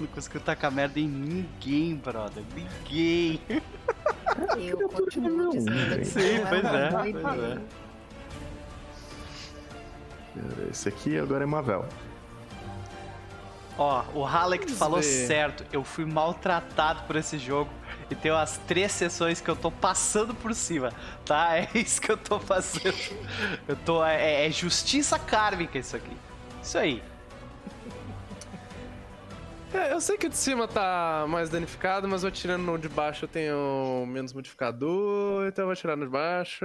Não 0.00 0.06
conseguiu 0.08 0.40
tacar 0.40 0.70
merda 0.70 1.00
em 1.00 1.08
ninguém, 1.08 1.96
brother. 1.96 2.44
Ninguém. 2.54 3.40
Eu 4.56 4.88
continuo 4.88 5.50
dizendo 5.50 5.98
que 5.98 6.04
Sim, 6.04 6.20
pois 6.48 6.64
é 6.64 6.86
é, 6.86 6.90
boa 6.90 7.02
pois 7.02 7.14
ideia. 7.14 7.62
Esse 10.70 10.88
aqui 10.88 11.18
agora 11.18 11.42
é 11.42 11.46
Mavel. 11.46 11.84
Ó, 13.76 14.04
o 14.12 14.24
Halleck 14.24 14.70
falou 14.72 15.00
ver. 15.00 15.26
certo. 15.26 15.64
Eu 15.72 15.84
fui 15.84 16.04
maltratado 16.04 17.02
por 17.04 17.16
esse 17.16 17.38
jogo. 17.38 17.70
E 18.10 18.14
tem 18.14 18.32
umas 18.32 18.58
três 18.66 18.90
sessões 18.92 19.40
que 19.40 19.48
eu 19.48 19.54
tô 19.54 19.70
passando 19.70 20.34
por 20.34 20.54
cima, 20.54 20.92
tá? 21.24 21.56
É 21.58 21.68
isso 21.74 22.00
que 22.00 22.10
eu 22.10 22.16
tô 22.16 22.40
fazendo. 22.40 22.96
Eu 23.66 23.76
tô. 23.76 24.04
É, 24.04 24.46
é 24.46 24.50
justiça 24.50 25.18
kármica 25.18 25.78
isso 25.78 25.94
aqui. 25.94 26.16
Isso 26.62 26.78
aí. 26.78 27.02
É, 29.72 29.92
eu 29.92 30.00
sei 30.00 30.16
que 30.16 30.26
o 30.26 30.30
de 30.30 30.36
cima 30.36 30.66
tá 30.66 31.26
mais 31.28 31.50
danificado, 31.50 32.08
mas 32.08 32.24
eu 32.24 32.30
tirando 32.30 32.62
no 32.62 32.78
de 32.78 32.88
baixo 32.88 33.24
eu 33.24 33.28
tenho 33.28 34.04
menos 34.06 34.32
modificador, 34.32 35.46
então 35.46 35.64
eu 35.64 35.66
vou 35.66 35.76
tirar 35.76 35.96
no 35.96 36.06
de 36.06 36.10
baixo. 36.10 36.64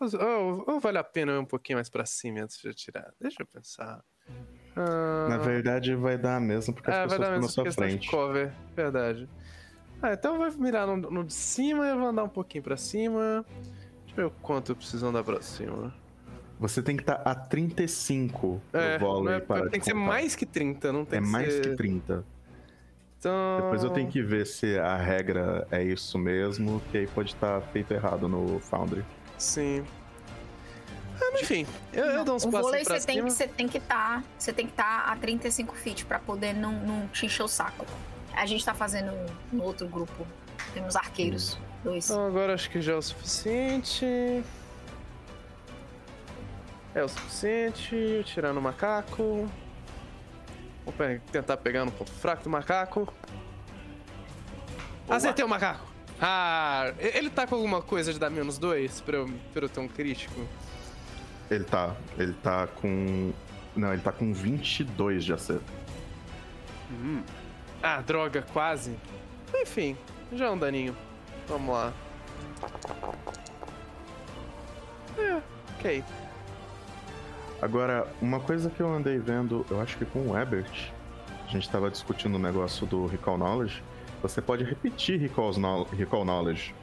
Ou, 0.00 0.78
vale 0.78 0.98
a 0.98 1.04
pena 1.04 1.32
ir 1.32 1.38
um 1.38 1.44
pouquinho 1.44 1.78
mais 1.78 1.88
pra 1.88 2.04
cima 2.06 2.42
antes 2.42 2.58
de 2.58 2.68
eu 2.68 2.74
tirar? 2.74 3.12
Deixa 3.20 3.42
eu 3.42 3.46
pensar. 3.46 4.00
Ah, 4.76 5.26
Na 5.28 5.38
verdade, 5.38 5.94
vai 5.96 6.16
dar 6.16 6.36
a 6.36 6.40
mesma 6.40 6.72
porque 6.72 6.90
é, 6.90 6.94
as 6.94 7.02
pessoas 7.02 7.28
estão 7.28 7.40
na 7.40 7.48
sua 7.48 7.64
questão 7.64 7.86
de 7.86 7.92
frente. 7.94 8.10
cover, 8.10 8.52
verdade. 8.76 9.28
Ah, 10.00 10.12
então 10.12 10.40
eu 10.40 10.50
vou 10.50 10.60
mirar 10.62 10.86
no, 10.86 10.96
no 10.96 11.24
de 11.24 11.34
cima 11.34 11.86
e 11.86 11.90
eu 11.90 11.98
vou 11.98 12.08
andar 12.08 12.22
um 12.22 12.28
pouquinho 12.28 12.62
pra 12.62 12.76
cima. 12.76 13.44
Deixa 14.04 14.12
eu 14.12 14.16
ver 14.16 14.24
o 14.26 14.30
quanto 14.42 14.70
eu 14.70 14.76
preciso 14.76 15.04
andar 15.06 15.24
pra 15.24 15.42
cima. 15.42 15.92
Você 16.58 16.82
tem 16.82 16.96
que 16.96 17.02
estar 17.02 17.22
a 17.24 17.34
35 17.34 18.60
É, 18.72 18.98
no 18.98 19.06
vôlei 19.06 19.36
é- 19.36 19.40
para 19.40 19.68
tem 19.70 19.78
que 19.78 19.86
ser 19.86 19.92
contar. 19.92 20.06
mais 20.06 20.34
que 20.34 20.44
30, 20.46 20.92
não 20.92 21.04
tem 21.04 21.18
É 21.18 21.22
que 21.22 21.28
mais 21.28 21.52
ser... 21.52 21.60
que 21.62 21.76
30. 21.76 22.24
Então... 23.18 23.60
Depois 23.62 23.84
eu 23.84 23.90
tenho 23.90 24.08
que 24.10 24.22
ver 24.22 24.46
se 24.46 24.78
a 24.78 24.96
regra 24.96 25.66
é 25.70 25.82
isso 25.82 26.18
mesmo, 26.18 26.80
que 26.90 26.98
aí 26.98 27.06
pode 27.06 27.34
estar 27.34 27.60
feito 27.72 27.92
errado 27.92 28.28
no 28.28 28.58
Foundry. 28.60 29.04
Sim. 29.36 29.84
Ah, 31.20 31.30
mas 31.32 31.42
enfim, 31.42 31.66
eu, 31.92 32.04
eu 32.04 32.24
dou 32.24 32.36
uns 32.36 32.44
o 32.44 32.50
passos 32.50 32.66
vôlei 32.70 32.84
pra 32.84 32.98
você 33.00 33.06
tem, 33.06 33.16
cima. 33.16 33.26
que- 33.28 33.32
você 33.34 33.48
tem 33.48 33.68
que 33.68 33.78
estar. 33.78 34.24
você 34.38 34.52
tem 34.52 34.66
que 34.66 34.72
estar 34.72 35.00
a 35.08 35.16
35 35.16 35.74
feet 35.74 36.04
pra 36.06 36.18
poder 36.20 36.52
não, 36.54 36.72
não 36.72 37.08
te 37.08 37.26
encher 37.26 37.42
o 37.42 37.48
saco. 37.48 37.84
A 38.32 38.46
gente 38.46 38.64
tá 38.64 38.72
fazendo 38.72 39.12
no 39.52 39.64
outro 39.64 39.88
grupo. 39.88 40.24
Temos 40.74 40.94
arqueiros. 40.94 41.58
Dois. 41.82 42.04
Então 42.08 42.24
agora 42.26 42.54
acho 42.54 42.70
que 42.70 42.80
já 42.80 42.92
é 42.92 42.96
o 42.96 43.02
suficiente. 43.02 44.04
É 46.94 47.02
o 47.02 47.08
suficiente. 47.08 48.22
Tirar 48.24 48.52
no 48.52 48.60
macaco. 48.60 49.48
Vou 50.84 50.92
pe- 50.96 51.20
tentar 51.30 51.56
pegar 51.58 51.84
no 51.84 51.92
ponto 51.92 52.10
fraco 52.10 52.42
do 52.44 52.50
macaco. 52.50 53.12
Acertei 55.08 55.44
o 55.44 55.48
macaco. 55.48 55.86
Ah, 56.20 56.92
ele 56.98 57.30
tá 57.30 57.46
com 57.46 57.54
alguma 57.54 57.80
coisa 57.80 58.12
de 58.12 58.18
dar 58.18 58.28
menos 58.30 58.58
dois 58.58 59.00
pra 59.00 59.16
eu, 59.18 59.30
pra 59.52 59.64
eu 59.64 59.68
ter 59.68 59.80
um 59.80 59.86
crítico? 59.88 60.46
Ele 61.50 61.64
tá. 61.64 61.94
Ele 62.18 62.32
tá 62.42 62.66
com. 62.66 63.32
Não, 63.76 63.92
ele 63.92 64.02
tá 64.02 64.10
com 64.10 64.32
22 64.34 65.24
de 65.24 65.32
acerto. 65.32 65.64
Hum, 66.90 67.22
Ah, 67.82 68.00
droga, 68.00 68.42
quase. 68.52 68.96
Enfim, 69.54 69.96
já 70.32 70.46
é 70.46 70.50
um 70.50 70.58
daninho. 70.58 70.96
Vamos 71.46 71.72
lá. 71.74 71.92
É, 75.16 75.40
ok. 75.78 76.04
Agora, 77.60 78.06
uma 78.22 78.38
coisa 78.40 78.70
que 78.70 78.80
eu 78.80 78.92
andei 78.92 79.18
vendo, 79.18 79.66
eu 79.70 79.80
acho 79.80 79.96
que 79.96 80.04
com 80.04 80.20
o 80.30 80.38
Ebert, 80.38 80.92
a 81.46 81.50
gente 81.50 81.68
tava 81.68 81.90
discutindo 81.90 82.36
o 82.36 82.38
negócio 82.38 82.86
do 82.86 83.06
Recall 83.06 83.36
Knowledge. 83.36 83.82
Você 84.22 84.40
pode 84.40 84.64
repetir 84.64 85.18
Recall, 85.20 85.52
Recall 85.96 86.24
Knowledge. 86.24 86.74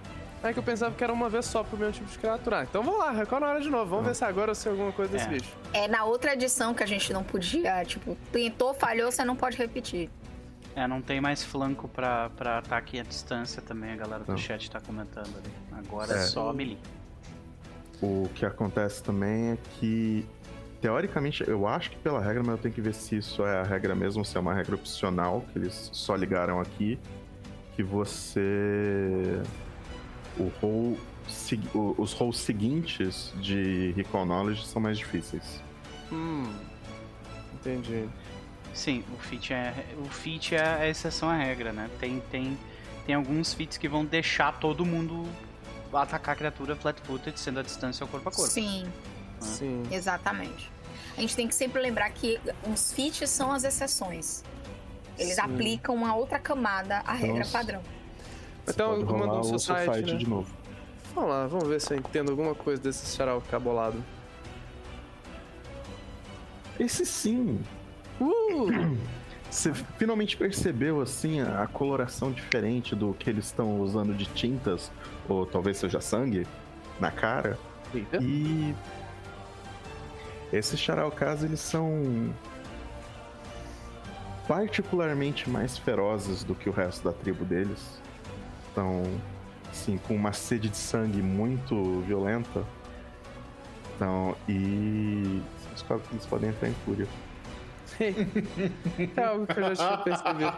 É 0.44 0.54
que 0.54 0.60
eu 0.60 0.64
pensava 0.64 0.94
que 0.94 1.04
era 1.04 1.12
uma 1.12 1.28
vez 1.28 1.46
só 1.46 1.64
pro 1.64 1.76
meu 1.78 1.92
tipo 1.92 2.06
de 2.10 2.18
criatura. 2.20 2.60
Ah, 2.60 2.64
então 2.64 2.84
vamos 2.84 3.00
lá, 3.00 3.10
recall 3.12 3.40
na 3.40 3.48
hora 3.48 3.62
de 3.62 3.70
novo. 3.70 3.90
Vamos 3.90 4.06
ver 4.06 4.16
se 4.16 4.24
agora 4.26 4.52
eu 4.52 4.56
sei 4.56 4.72
alguma 4.72 4.92
coisa 4.92 5.12
desse 5.12 5.26
É. 5.26 5.30
bicho. 5.30 5.56
É, 5.74 5.88
na 5.88 6.04
outra 6.06 6.34
edição 6.34 6.74
que 6.74 6.84
a 6.84 6.86
gente 6.86 7.12
não 7.12 7.24
podia, 7.24 7.84
tipo, 7.84 8.16
tentou, 8.32 8.74
falhou, 8.74 9.12
você 9.12 9.24
não 9.26 9.36
pode 9.36 9.58
repetir. 9.58 10.10
é, 10.76 10.86
não 10.88 11.02
tem 11.02 11.22
mais 11.22 11.42
flanco 11.42 11.88
pra, 11.88 12.30
pra 12.32 12.58
ataque 12.58 13.00
à 13.00 13.04
distância 13.04 13.62
também, 13.62 13.94
a 13.94 13.96
galera 13.96 14.24
do 14.26 14.32
Não. 14.34 14.38
chat 14.38 14.70
tá 14.70 14.80
comentando 14.82 15.30
ali. 15.38 15.54
Agora 15.72 16.14
é, 16.14 16.18
É. 16.18 16.22
só 16.24 16.52
melee. 16.52 16.78
O 18.02 18.30
que 18.36 18.46
acontece 18.46 19.02
também 19.02 19.52
é 19.52 19.58
que, 19.80 20.28
teoricamente, 20.82 21.48
eu 21.48 21.68
acho 21.68 21.92
que 21.92 21.98
pela 21.98 22.20
regra, 22.20 22.44
mas 22.44 22.56
eu 22.56 22.58
tenho 22.58 22.74
que 22.74 22.82
ver 22.82 22.94
se 22.94 23.18
isso 23.18 23.46
é 23.46 23.60
a 23.60 23.64
regra 23.64 23.96
mesmo, 23.96 24.24
se 24.24 24.38
é 24.38 24.40
uma 24.40 24.54
regra 24.54 24.76
opcional, 24.76 25.46
que 25.52 25.60
eles 25.60 25.90
só 25.94 26.16
ligaram 26.16 26.60
aqui, 26.60 27.00
que 27.76 27.84
você. 27.84 29.42
O 30.38 30.52
roll, 30.62 30.98
os 31.98 32.14
rolls 32.14 32.40
seguintes 32.40 33.34
de 33.42 33.92
Recall 33.96 34.26
Knowledge 34.26 34.66
são 34.66 34.82
mais 34.82 34.98
difíceis. 34.98 35.62
Hum. 36.12 36.54
Entendi. 37.54 38.08
Sim, 38.74 39.04
o 39.14 39.18
feat 39.18 39.54
é, 39.54 39.74
o 39.98 40.10
feat 40.10 40.54
é 40.54 40.62
a 40.62 40.90
exceção 40.90 41.30
à 41.30 41.36
regra, 41.36 41.72
né? 41.72 41.90
Tem, 42.00 42.22
tem, 42.30 42.58
tem 43.06 43.16
alguns 43.16 43.54
feats 43.54 43.78
que 43.78 43.88
vão 43.88 44.04
deixar 44.04 44.60
todo 44.60 44.86
mundo 44.86 45.26
atacar 45.94 46.34
a 46.34 46.38
criatura 46.38 46.76
flat-footed, 46.76 47.40
sendo 47.40 47.60
a 47.60 47.64
distância 47.64 48.06
corpo 48.06 48.28
a 48.28 48.32
corpo. 48.32 48.52
Sim, 48.52 48.86
Sim. 49.46 49.84
exatamente. 49.92 50.72
A 51.18 51.22
gente 51.22 51.36
tem 51.36 51.48
que 51.48 51.56
sempre 51.56 51.82
lembrar 51.82 52.10
que 52.12 52.40
os 52.72 52.92
feats 52.92 53.30
são 53.30 53.52
as 53.52 53.64
exceções. 53.64 54.44
Eles 55.18 55.36
Sim. 55.36 55.42
aplicam 55.42 55.96
uma 55.96 56.14
outra 56.16 56.38
camada 56.40 56.98
à 57.06 57.14
regra 57.14 57.40
Nossa. 57.40 57.52
padrão. 57.58 57.82
Você 58.66 58.72
Então, 58.72 58.94
eu 58.96 59.06
mando 59.18 59.40
um 59.40 59.44
society, 59.44 59.86
Society 59.86 60.12
né? 60.12 60.18
de 60.18 60.30
novo. 60.30 60.54
Vamos 61.14 61.30
lá, 61.30 61.48
vamos 61.48 61.68
ver 61.70 61.80
se 61.80 61.94
eu 61.94 61.98
entendo 61.98 62.32
alguma 62.32 62.54
coisa 62.54 62.82
desse 62.82 63.16
charal 63.16 63.42
cabolado. 63.50 64.04
Esse 66.80 67.06
sim! 67.06 67.62
Uh! 68.20 68.98
Você 69.50 69.74
finalmente 69.98 70.36
percebeu, 70.36 71.00
assim, 71.00 71.40
a 71.40 71.66
coloração 71.68 72.30
diferente 72.30 72.94
do 72.94 73.14
que 73.14 73.30
eles 73.30 73.46
estão 73.46 73.80
usando 73.80 74.14
de 74.14 74.26
tintas, 74.26 74.92
ou 75.30 75.46
talvez 75.46 75.78
seja 75.78 76.02
sangue, 76.02 76.46
na 77.00 77.10
cara. 77.10 77.58
Eita. 77.94 78.18
E 78.22 78.76
esses 80.58 80.80
Charalcas, 80.80 81.44
eles 81.44 81.60
são 81.60 82.34
particularmente 84.48 85.50
mais 85.50 85.78
ferozes 85.78 86.44
do 86.44 86.54
que 86.56 86.70
o 86.70 86.72
resto 86.72 87.04
da 87.04 87.14
tribo 87.14 87.44
deles. 87.46 88.00
Estão, 88.68 89.04
assim, 89.72 89.98
com 89.98 90.16
uma 90.16 90.34
sede 90.34 90.70
de 90.70 90.78
sangue 90.78 91.22
muito 91.22 92.02
violenta. 92.02 92.64
Então, 93.96 94.36
e 94.50 95.42
você 95.58 95.70
descobre 95.74 96.08
que 96.08 96.14
eles 96.16 96.26
podem 96.26 96.50
entrar 96.50 96.70
em 96.70 96.74
fúria. 96.86 97.08
É 99.16 99.24
algo 99.24 99.48
que 99.48 99.58
eu 99.60 99.74
já 99.76 99.76
tinha 99.76 99.98
percebido. 100.00 100.54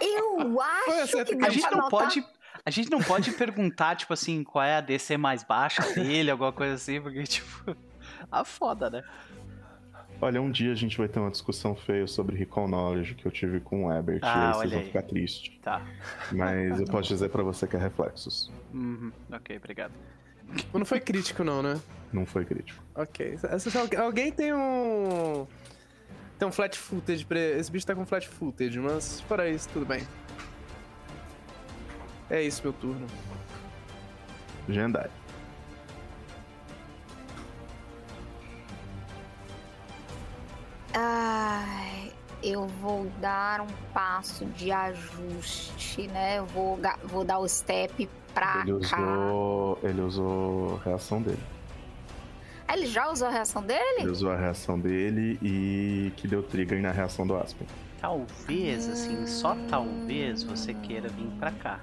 Eu 0.00 0.52
Foi 0.84 1.00
acho 1.00 1.24
que 1.24 1.44
A 1.44 1.50
gente 1.50 1.62
não 1.70 1.82
notar- 1.82 1.90
pode. 1.90 2.24
A 2.64 2.70
gente 2.70 2.90
não 2.90 3.00
pode 3.00 3.30
perguntar, 3.32 3.94
tipo 3.96 4.12
assim, 4.12 4.42
qual 4.42 4.64
é 4.64 4.76
a 4.76 4.80
DC 4.80 5.16
mais 5.16 5.42
baixa 5.44 5.82
dele, 5.94 6.30
alguma 6.30 6.52
coisa 6.52 6.74
assim, 6.74 7.00
porque, 7.00 7.22
tipo. 7.24 7.76
A 8.30 8.42
foda, 8.44 8.90
né? 8.90 9.02
Olha, 10.24 10.40
um 10.40 10.52
dia 10.52 10.70
a 10.70 10.74
gente 10.76 10.96
vai 10.96 11.08
ter 11.08 11.18
uma 11.18 11.32
discussão 11.32 11.74
feia 11.74 12.06
sobre 12.06 12.36
Recall 12.36 12.68
Knowledge 12.68 13.16
que 13.16 13.26
eu 13.26 13.32
tive 13.32 13.58
com 13.58 13.86
o 13.86 13.92
Ebert, 13.92 14.20
Ah, 14.22 14.26
e 14.26 14.30
aí 14.30 14.46
vocês 14.52 14.56
olha 14.60 14.70
vão 14.70 14.78
aí. 14.78 14.86
ficar 14.86 15.02
tristes. 15.02 15.58
Tá. 15.60 15.82
Mas 16.30 16.78
eu 16.78 16.86
posso 16.86 17.08
dizer 17.08 17.28
pra 17.28 17.42
você 17.42 17.66
que 17.66 17.74
é 17.74 17.78
reflexos. 17.80 18.48
Uhum, 18.72 19.10
ok, 19.32 19.56
obrigado. 19.56 19.92
Mas 20.48 20.72
não 20.72 20.84
foi 20.84 21.00
crítico, 21.00 21.42
não, 21.42 21.60
né? 21.60 21.80
Não 22.12 22.24
foi 22.24 22.44
crítico. 22.44 22.80
Ok. 22.94 23.36
Alguém 23.98 24.30
tem 24.30 24.54
um. 24.54 25.44
Tem 26.38 26.46
um 26.46 26.52
flat 26.52 26.78
footage 26.78 27.24
pra. 27.24 27.40
Esse 27.40 27.70
bicho 27.72 27.84
tá 27.86 27.94
com 27.94 28.06
flat 28.06 28.28
footage, 28.28 28.78
mas 28.78 29.20
fora 29.22 29.50
isso, 29.50 29.68
tudo 29.72 29.84
bem. 29.86 30.06
É 32.30 32.40
isso, 32.40 32.62
meu 32.62 32.72
turno. 32.72 33.06
Gendai. 34.68 35.10
Ai, 40.94 42.12
eu 42.42 42.66
vou 42.66 43.06
dar 43.20 43.60
um 43.60 43.66
passo 43.94 44.44
de 44.46 44.70
ajuste, 44.70 46.06
né? 46.08 46.38
Eu 46.38 46.46
vou, 46.46 46.78
vou 47.04 47.24
dar 47.24 47.38
o 47.38 47.48
step 47.48 48.08
pra 48.34 48.62
Ele 48.66 48.80
cá. 48.86 48.96
usou. 49.00 49.78
Ele 49.82 50.00
usou 50.00 50.76
a 50.80 50.84
reação 50.84 51.22
dele. 51.22 51.42
Ah, 52.68 52.74
ele 52.76 52.86
já 52.86 53.10
usou 53.10 53.28
a 53.28 53.30
reação 53.30 53.62
dele? 53.62 54.00
Ele 54.00 54.10
usou 54.10 54.30
a 54.30 54.36
reação 54.36 54.78
dele 54.78 55.38
e 55.42 56.12
que 56.16 56.26
deu 56.28 56.42
trigger 56.42 56.80
na 56.80 56.90
reação 56.90 57.26
do 57.26 57.36
Aspen. 57.36 57.66
Talvez, 58.00 58.88
assim, 58.88 59.26
só 59.26 59.56
talvez 59.68 60.42
você 60.42 60.74
queira 60.74 61.08
vir 61.08 61.28
pra 61.38 61.50
cá. 61.52 61.80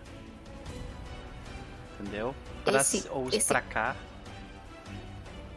Entendeu? 1.99 2.33
Pra, 2.63 2.81
Esse- 2.81 3.07
ou 3.09 3.27
esse- 3.29 3.47
pra 3.47 3.61
cá. 3.61 3.95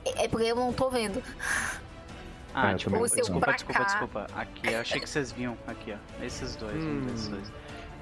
É 0.05 0.28
porque 0.28 0.47
eu 0.47 0.56
não 0.56 0.72
tô 0.72 0.90
vendo. 0.90 1.22
Ah, 2.55 2.72
É, 2.72 2.74
tipo, 2.74 2.90
também 2.90 3.08
desculpa, 3.08 3.40
pra 3.47 3.52
desculpa, 3.55 3.78
cá. 3.81 3.84
desculpa. 3.86 4.26
Aqui, 4.36 4.72
eu 4.72 4.81
achei 4.81 5.00
que 5.00 5.08
vocês 5.08 5.32
viam. 5.32 5.56
Aqui, 5.66 5.92
ó. 5.94 6.24
Esses 6.24 6.55
dois, 6.56 6.76
um 6.84 6.89
Hum. 6.89 7.06
desses 7.06 7.28
dois. 7.28 7.52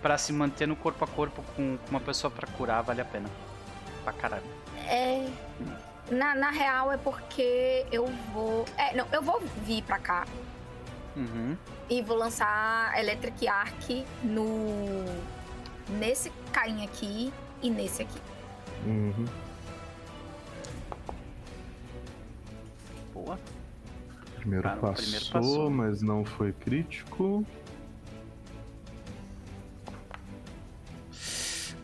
Pra 0.02 0.16
se 0.18 0.32
manter 0.32 0.66
no 0.66 0.74
corpo 0.74 1.04
a 1.04 1.08
corpo 1.08 1.42
com, 1.54 1.78
uma 1.90 2.00
pessoa 2.00 2.30
pra 2.30 2.46
curar, 2.48 2.82
vale 2.82 3.00
a 3.00 3.04
pena. 3.04 3.28
Pra 4.02 4.12
caralho. 4.12 4.42
É. 4.88 5.28
Na, 6.10 6.34
na 6.34 6.50
real 6.50 6.90
é 6.90 6.96
porque 6.96 7.86
eu 7.92 8.06
vou. 8.32 8.64
É, 8.76 8.96
não, 8.96 9.06
eu 9.12 9.22
vou 9.22 9.40
vir 9.64 9.82
pra 9.84 9.98
cá 9.98 10.26
Uhum. 11.14 11.56
e 11.88 12.02
vou 12.02 12.16
lançar 12.16 12.98
Electric 12.98 13.46
Arc 13.46 14.04
no. 14.24 15.04
Nesse 15.90 16.30
carinha 16.52 16.84
aqui 16.86 17.32
e 17.62 17.70
nesse 17.70 18.02
aqui. 18.02 18.18
Uhum. 18.86 19.26
Boa. 23.12 23.38
Primeiro, 24.40 24.62
Cara, 24.62 24.78
o 24.78 24.80
passou, 24.80 25.02
primeiro 25.02 25.26
passou. 25.30 25.70
mas 25.70 26.00
não 26.00 26.24
foi 26.24 26.50
crítico. 26.54 27.44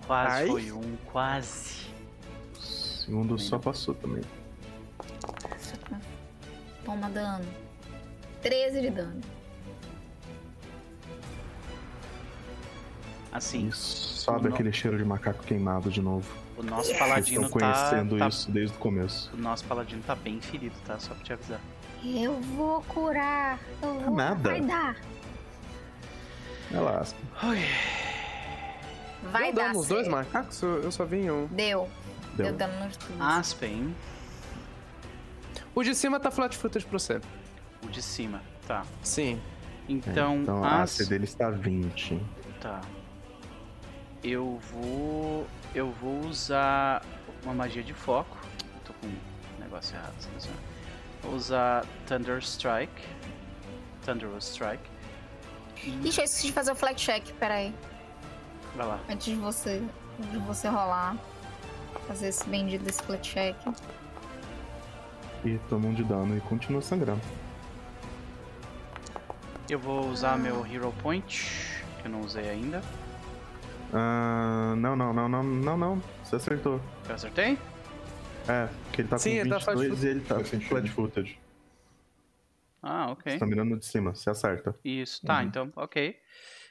Quase 0.07 0.31
Ai. 0.43 0.47
foi 0.47 0.73
um, 0.73 0.97
quase. 1.13 1.87
O 2.55 2.59
segundo 2.63 3.39
só 3.39 3.59
passou 3.59 3.95
também. 3.95 4.23
Toma 6.85 7.11
dano. 7.11 7.45
13 8.41 8.81
de 8.81 8.91
dano. 8.91 9.21
Assim, 13.33 13.69
E 13.69 13.73
sobe 13.73 14.47
o 14.47 14.49
no- 14.49 14.55
aquele 14.55 14.73
cheiro 14.73 14.97
de 14.97 15.05
macaco 15.05 15.43
queimado 15.45 15.91
de 15.91 16.01
novo. 16.01 16.33
o 16.57 16.63
nosso 16.63 16.85
Vocês 16.87 16.99
paladino 16.99 17.43
estão 17.45 17.59
tá, 17.61 17.73
conhecendo 17.91 18.19
tá- 18.19 18.29
isso 18.29 18.51
desde 18.51 18.75
o 18.75 18.79
começo. 18.79 19.31
O 19.35 19.37
nosso 19.37 19.63
paladino 19.65 20.03
tá 20.07 20.15
bem 20.15 20.41
ferido, 20.41 20.75
tá? 20.87 20.99
Só 20.99 21.13
pra 21.13 21.23
te 21.23 21.33
avisar. 21.35 21.61
Eu 22.05 22.35
vou 22.41 22.83
curar. 22.83 23.59
Eu 23.83 24.01
vou. 24.01 24.15
Nada. 24.15 24.51
Vai 24.51 24.61
dar. 24.61 24.97
É 26.73 26.79
lá, 26.81 26.99
Aspen. 27.01 27.25
Vai 29.33 29.53
Deu 29.53 29.55
dar. 29.55 29.63
dano 29.69 29.75
nos 29.79 29.89
dois 29.89 30.09
macacos? 30.09 30.63
Eu 30.63 30.91
só 30.93 31.05
vi 31.05 31.31
um. 31.31 31.47
Deu. 31.47 31.89
Deu, 32.35 32.47
Deu. 32.47 32.55
dano 32.57 32.85
nos 32.85 32.97
dois. 32.97 33.21
Aspen, 33.21 33.95
O 35.75 35.83
de 35.83 35.95
cima 35.95 36.19
tá 36.21 36.31
flat 36.31 36.57
footage 36.57 36.87
pra 36.87 36.99
você. 36.99 37.21
o 37.83 37.89
de 37.89 38.03
cima. 38.03 38.41
Tá. 38.67 38.85
Sim. 39.03 39.41
Então, 39.89 40.39
então 40.43 40.65
a 40.65 40.83
as... 40.83 41.01
AC 41.01 41.09
dele 41.09 41.25
está 41.25 41.51
20. 41.51 42.21
Tá. 42.61 42.81
Eu 44.25 44.59
vou. 44.73 45.47
Eu 45.75 45.91
vou 45.93 46.21
usar 46.27 47.03
uma 47.45 47.55
magia 47.55 47.83
de 47.83 47.95
foco. 47.95 48.37
Tô 48.85 48.93
com 48.95 49.07
um 49.07 49.61
negócio 49.61 49.95
errado. 49.97 50.15
seleciona. 50.19 50.57
Vou 51.27 51.35
usar 51.35 51.85
Thunder 52.07 52.39
Strike. 52.39 53.03
Thunderous 54.05 54.45
Strike. 54.45 54.83
E 55.83 56.09
Ixi, 56.09 56.21
eu 56.21 56.25
esqueci 56.25 56.47
de 56.47 56.53
fazer 56.53 56.71
o 56.71 56.77
flag 56.77 56.95
check. 56.95 57.33
Pera 57.33 57.55
aí. 57.55 57.75
vai 58.77 58.87
lá. 58.87 59.01
Antes 59.11 59.27
de 59.27 59.35
você. 59.35 59.83
de 60.19 60.39
você 60.39 60.69
rolar. 60.69 61.17
Fazer 62.07 62.29
esse 62.29 62.49
bendito 62.49 62.89
split 62.89 63.21
check. 63.23 63.57
E 65.45 65.59
toma 65.69 65.89
um 65.89 65.95
de 65.95 66.05
dano 66.05 66.37
e 66.37 66.41
continua 66.43 66.81
sangrando. 66.81 67.21
Eu 69.69 69.81
vou 69.81 70.09
usar 70.09 70.39
meu 70.39 70.65
Hero 70.65 70.95
Point, 71.03 71.85
que 72.01 72.07
eu 72.07 72.11
não 72.11 72.21
usei 72.21 72.49
ainda. 72.49 72.81
Ah, 73.93 74.75
não, 74.77 74.95
não, 74.95 75.13
não, 75.13 75.29
não, 75.29 75.43
não, 75.43 75.77
não. 75.77 76.03
Você 76.23 76.37
acertou. 76.37 76.81
Eu 77.09 77.15
acertei? 77.17 77.59
É, 78.49 78.67
porque 78.85 79.03
ele 79.03 79.09
tá 79.09 79.19
Sim, 79.19 79.31
com 79.31 79.37
ele 79.41 79.51
tá 79.51 79.59
22 79.59 80.03
e 80.05 80.09
ele 80.09 80.21
tá 80.21 80.45
sentido. 80.45 80.69
flat 80.69 80.89
footed. 80.91 81.39
Ah, 82.83 83.11
ok. 83.11 83.33
Você 83.33 83.39
tá 83.39 83.47
mirando 83.47 83.77
de 83.77 83.85
cima, 83.85 84.15
você 84.15 84.31
acerta. 84.31 84.75
Isso, 84.85 85.25
tá, 85.27 85.39
Uhum. 85.41 85.43
então, 85.43 85.73
ok. 85.75 86.17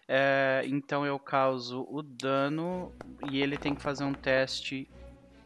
É, 0.08 0.62
então 0.68 1.06
eu 1.06 1.18
causo 1.20 1.86
o 1.90 2.02
dano 2.02 2.94
e 3.30 3.42
ele 3.42 3.58
tem 3.58 3.74
que 3.76 3.82
fazer 3.82 4.04
um 4.04 4.14
teste. 4.14 4.88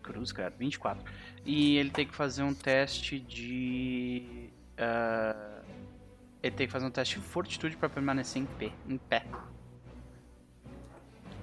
Cruz, 0.04 0.32
cara, 0.32 0.50
24. 0.58 1.04
E 1.46 1.78
ele 1.78 1.90
tem 1.90 2.06
que 2.06 2.14
fazer 2.16 2.44
um 2.44 2.54
teste 2.54 3.20
de. 3.20 4.50
ah, 4.78 5.62
ele 6.44 6.56
tem 6.56 6.68
que 6.68 6.72
fazer 6.74 6.86
um 6.86 6.92
teste 6.92 7.20
de 7.20 7.26
fortitude 7.26 7.76
pra 7.78 7.90
permanecer 7.90 8.42
em 8.42 8.46
pé. 8.46 8.72
Em 8.88 8.98
pé. 8.98 9.26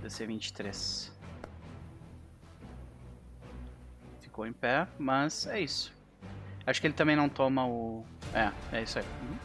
DC 0.03 0.27
23. 0.27 1.13
Ficou 4.37 4.47
em 4.47 4.53
pé, 4.53 4.87
mas 4.99 5.47
é 5.47 5.59
isso. 5.61 5.91
Acho 6.67 6.79
que 6.79 6.87
ele 6.87 6.93
também 6.93 7.17
não 7.17 7.27
toma 7.27 7.67
o. 7.67 8.05
É, 8.35 8.53
é 8.71 8.83
isso 8.83 8.99
aí. 8.99 9.05
Uhum. 9.23 9.37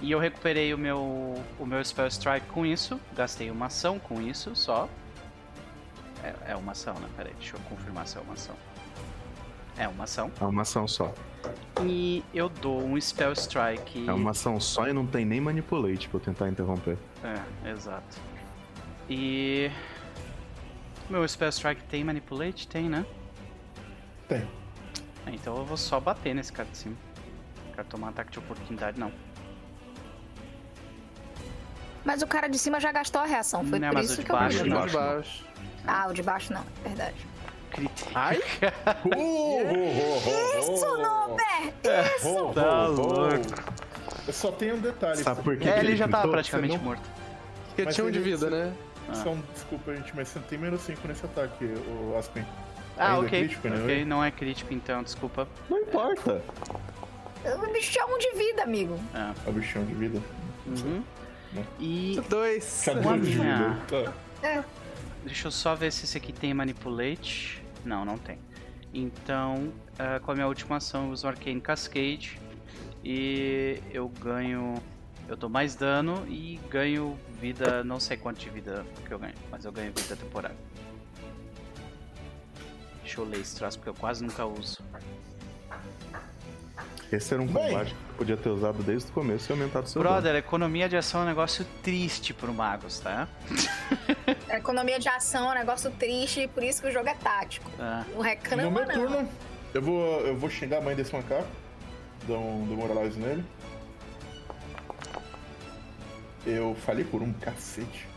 E 0.00 0.12
eu 0.12 0.20
recuperei 0.20 0.72
o 0.72 0.78
meu, 0.78 1.42
o 1.58 1.66
meu 1.66 1.84
Spell 1.84 2.06
Strike 2.06 2.46
com 2.46 2.64
isso. 2.64 3.00
Gastei 3.16 3.50
uma 3.50 3.66
ação 3.66 3.98
com 3.98 4.22
isso 4.22 4.54
só. 4.54 4.88
É, 6.22 6.52
é 6.52 6.56
uma 6.56 6.70
ação, 6.70 6.94
né? 7.00 7.08
Peraí, 7.16 7.34
deixa 7.34 7.56
eu 7.56 7.60
confirmar 7.62 8.06
se 8.06 8.16
é 8.16 8.20
uma 8.20 8.34
ação. 8.34 8.54
É 9.76 9.88
uma 9.88 10.04
ação. 10.04 10.30
É 10.40 10.44
uma 10.44 10.62
ação 10.62 10.86
só. 10.86 11.12
E 11.82 12.22
eu 12.32 12.48
dou 12.48 12.80
um 12.80 13.00
Spell 13.00 13.32
Strike. 13.32 14.08
É 14.08 14.12
uma 14.12 14.30
ação 14.30 14.60
só 14.60 14.86
e 14.86 14.92
não 14.92 15.04
tem 15.04 15.24
nem 15.24 15.40
manipulate 15.40 16.08
pra 16.08 16.18
eu 16.18 16.22
tentar 16.22 16.48
interromper. 16.48 16.96
É, 17.24 17.70
exato. 17.70 18.20
E. 19.08 19.68
Meu 21.08 21.26
Spell 21.26 21.48
Strike 21.48 21.82
tem 21.82 22.04
Manipulate? 22.04 22.68
Tem, 22.68 22.88
né? 22.88 23.04
Tem. 24.30 24.48
É, 25.26 25.30
então 25.34 25.56
eu 25.58 25.64
vou 25.64 25.76
só 25.76 25.98
bater 26.00 26.34
nesse 26.34 26.52
cara 26.52 26.68
de 26.70 26.76
cima. 26.78 26.96
Não 27.66 27.74
quero 27.74 27.88
tomar 27.88 28.08
ataque 28.08 28.30
de 28.30 28.38
oportunidade, 28.38 28.98
não. 28.98 29.12
Mas 32.04 32.22
o 32.22 32.26
cara 32.26 32.48
de 32.48 32.58
cima 32.58 32.80
já 32.80 32.90
gastou 32.92 33.20
a 33.20 33.26
reação. 33.26 33.62
Foi 33.66 33.78
Não, 33.78 33.88
por 33.88 33.94
mas 33.96 34.06
isso 34.06 34.14
o 34.14 34.16
de 34.20 34.24
que 34.24 34.32
eu 34.32 34.36
baixo 34.36 34.58
ganhei. 34.58 34.72
não. 34.72 34.86
de 34.86 34.92
baixo. 34.94 35.44
Ah, 35.86 36.06
o 36.08 36.12
de 36.14 36.22
baixo 36.22 36.52
não, 36.52 36.64
verdade. 36.82 37.26
Ai, 38.14 38.38
Isso, 40.58 40.86
Nober! 40.98 41.74
Oh, 42.24 42.52
Tá 42.52 42.86
louco. 42.86 43.80
Eu 44.26 44.32
só 44.32 44.50
tenho 44.52 44.76
um 44.76 44.80
detalhe. 44.80 45.22
Sabe 45.22 45.42
por 45.42 45.56
quê? 45.56 45.68
É, 45.68 45.78
ele 45.80 45.96
já 45.96 46.06
tava 46.08 46.22
Então, 46.24 46.30
praticamente 46.32 46.76
não- 46.76 46.82
morto. 46.84 47.02
porque 47.68 47.86
tinha 47.86 48.06
um 48.06 48.10
de 48.10 48.18
vida, 48.20 48.48
né? 48.50 48.72
Só 49.12 49.30
um- 49.30 49.42
desculpa, 49.54 49.94
gente, 49.94 50.14
mas 50.14 50.28
você 50.28 50.38
tem 50.40 50.58
menos 50.58 50.80
5 50.82 51.06
nesse 51.08 51.24
ataque, 51.24 51.64
o 51.64 52.16
Aspen. 52.18 52.44
Ah, 53.00 53.14
Ainda 53.14 53.24
é 53.24 53.26
ok. 53.26 53.40
crítico, 53.40 53.68
né? 53.68 53.82
ok, 53.82 54.04
não 54.04 54.22
é 54.22 54.30
crítico 54.30 54.74
então, 54.74 55.02
desculpa. 55.02 55.48
Não 55.70 55.78
importa. 55.78 56.42
Tinha 57.80 58.06
um 58.06 58.18
de 58.18 58.32
vida, 58.34 58.62
amigo. 58.62 59.00
É 59.14 59.48
o 59.48 59.52
bichão 59.52 59.82
de 59.86 59.94
vida. 59.94 60.20
Uhum. 60.66 61.02
E 61.78 62.20
Dois. 62.28 62.82
Cadê 62.84 63.18
de 63.20 63.30
vida? 63.30 63.78
Tá. 63.88 64.64
deixa 65.24 65.48
eu 65.48 65.50
só 65.50 65.74
ver 65.74 65.90
se 65.90 66.04
esse 66.04 66.18
aqui 66.18 66.30
tem 66.32 66.52
Manipulate. 66.52 67.62
Não, 67.84 68.04
não 68.04 68.18
tem. 68.18 68.38
Então, 68.92 69.72
ah, 69.98 70.20
com 70.20 70.32
a 70.32 70.34
minha 70.34 70.46
última 70.46 70.76
ação, 70.76 71.06
eu 71.06 71.12
uso 71.12 71.26
Arcane 71.26 71.60
Cascade. 71.60 72.38
E 73.02 73.80
eu 73.92 74.08
ganho. 74.08 74.74
Eu 75.26 75.36
dou 75.36 75.48
mais 75.48 75.74
dano 75.74 76.26
e 76.28 76.60
ganho 76.68 77.16
vida. 77.40 77.82
Não 77.82 77.98
sei 77.98 78.18
quanto 78.18 78.38
de 78.40 78.50
vida 78.50 78.84
que 79.06 79.12
eu 79.12 79.18
ganho, 79.18 79.34
mas 79.50 79.64
eu 79.64 79.72
ganho 79.72 79.90
vida 79.96 80.14
temporária. 80.14 80.56
Eu 83.20 83.28
ler 83.28 83.40
esse 83.40 83.54
troço 83.56 83.78
porque 83.78 83.90
eu 83.90 83.94
quase 83.94 84.24
nunca 84.24 84.46
uso. 84.46 84.78
Esse 87.12 87.34
era 87.34 87.42
um 87.42 87.46
Bem. 87.46 87.68
combate 87.68 87.88
que 87.92 88.00
eu 88.12 88.16
podia 88.16 88.36
ter 88.36 88.48
usado 88.50 88.82
desde 88.84 89.10
o 89.10 89.12
começo 89.12 89.50
e 89.50 89.52
aumentado 89.52 89.88
seu 89.88 90.00
dano. 90.00 90.14
Brother, 90.14 90.36
economia 90.36 90.88
de 90.88 90.96
ação 90.96 91.20
é 91.20 91.24
um 91.24 91.26
negócio 91.26 91.64
triste 91.82 92.32
pro 92.32 92.54
Magos, 92.54 93.00
tá? 93.00 93.26
A 94.48 94.56
economia 94.58 94.98
de 94.98 95.08
ação 95.08 95.48
é 95.48 95.50
um 95.50 95.58
negócio 95.58 95.90
triste, 95.90 96.48
por 96.48 96.62
isso 96.62 96.80
que 96.80 96.88
o 96.88 96.92
jogo 96.92 97.08
é 97.08 97.14
tático. 97.14 97.68
Ah, 97.80 98.04
O 98.14 98.20
reclama 98.22 98.62
No 98.62 98.70
meu 98.70 98.86
não. 98.86 98.94
turno, 98.94 99.28
eu 99.74 99.82
vou, 99.82 100.20
eu 100.20 100.36
vou 100.36 100.48
xingar 100.48 100.78
a 100.78 100.80
mãe 100.80 100.94
desse 100.94 101.12
macaco. 101.14 101.48
Dar 102.28 102.38
um 102.38 102.64
demoralize 102.68 103.18
nele. 103.18 103.44
Eu 106.46 106.74
falei 106.86 107.04
por 107.04 107.22
um 107.22 107.32
cacete. 107.32 108.08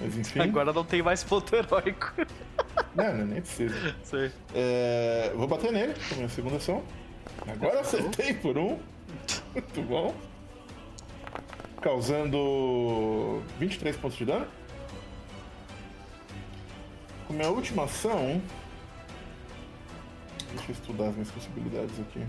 Mas 0.00 0.16
enfim. 0.16 0.40
agora 0.40 0.72
não 0.72 0.84
tem 0.84 1.02
mais 1.02 1.22
ponto 1.24 1.54
heróico. 1.54 2.12
Não, 2.98 3.16
não, 3.16 3.26
nem 3.26 3.40
precisa. 3.40 3.94
É, 4.52 5.30
vou 5.36 5.46
bater 5.46 5.70
nele 5.70 5.94
com 5.94 6.14
a 6.14 6.16
minha 6.16 6.28
segunda 6.28 6.56
ação. 6.56 6.82
Agora 7.46 7.78
acertei 7.78 8.34
por 8.34 8.58
um. 8.58 8.76
Muito 9.54 9.82
bom. 9.82 10.12
Causando 11.80 13.40
23 13.60 13.96
pontos 13.98 14.18
de 14.18 14.24
dano. 14.24 14.48
Com 17.28 17.34
minha 17.34 17.48
última 17.48 17.84
ação. 17.84 18.42
Deixa 20.50 20.72
eu 20.72 20.74
estudar 20.74 21.06
as 21.06 21.12
minhas 21.12 21.30
possibilidades 21.30 22.00
aqui. 22.00 22.26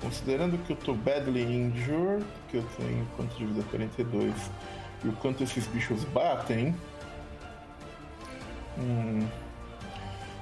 Considerando 0.00 0.58
que 0.66 0.72
eu 0.72 0.76
tô 0.76 0.94
badly 0.94 1.42
injured, 1.42 2.26
que 2.48 2.56
eu 2.56 2.64
tenho 2.76 3.06
quanto 3.14 3.36
de 3.36 3.46
vida 3.46 3.62
42, 3.70 4.34
e 5.04 5.08
o 5.08 5.12
quanto 5.12 5.44
esses 5.44 5.64
bichos 5.68 6.02
batem. 6.06 6.74
Hum. 8.76 9.28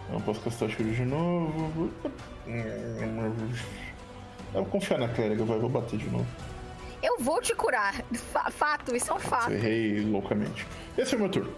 Eu 0.08 0.14
não 0.14 0.20
posso 0.22 0.40
castar 0.40 0.68
escuro 0.68 0.92
de 0.92 1.04
novo. 1.04 1.92
Eu 4.54 4.62
vou 4.62 4.66
confiar 4.66 4.98
na 4.98 5.08
clériga, 5.08 5.44
vai, 5.44 5.58
vou 5.58 5.68
bater 5.68 5.98
de 5.98 6.08
novo. 6.08 6.26
Eu 7.02 7.18
vou 7.20 7.40
te 7.40 7.54
curar. 7.54 7.94
Fa- 8.14 8.50
Fato, 8.50 8.96
isso 8.96 9.10
é 9.10 9.14
um 9.14 9.18
fato. 9.18 9.50
Eu 9.50 9.56
errei 9.58 10.00
loucamente. 10.00 10.66
Esse 10.96 11.14
é 11.14 11.18
o 11.18 11.20
meu 11.20 11.30
turno. 11.30 11.54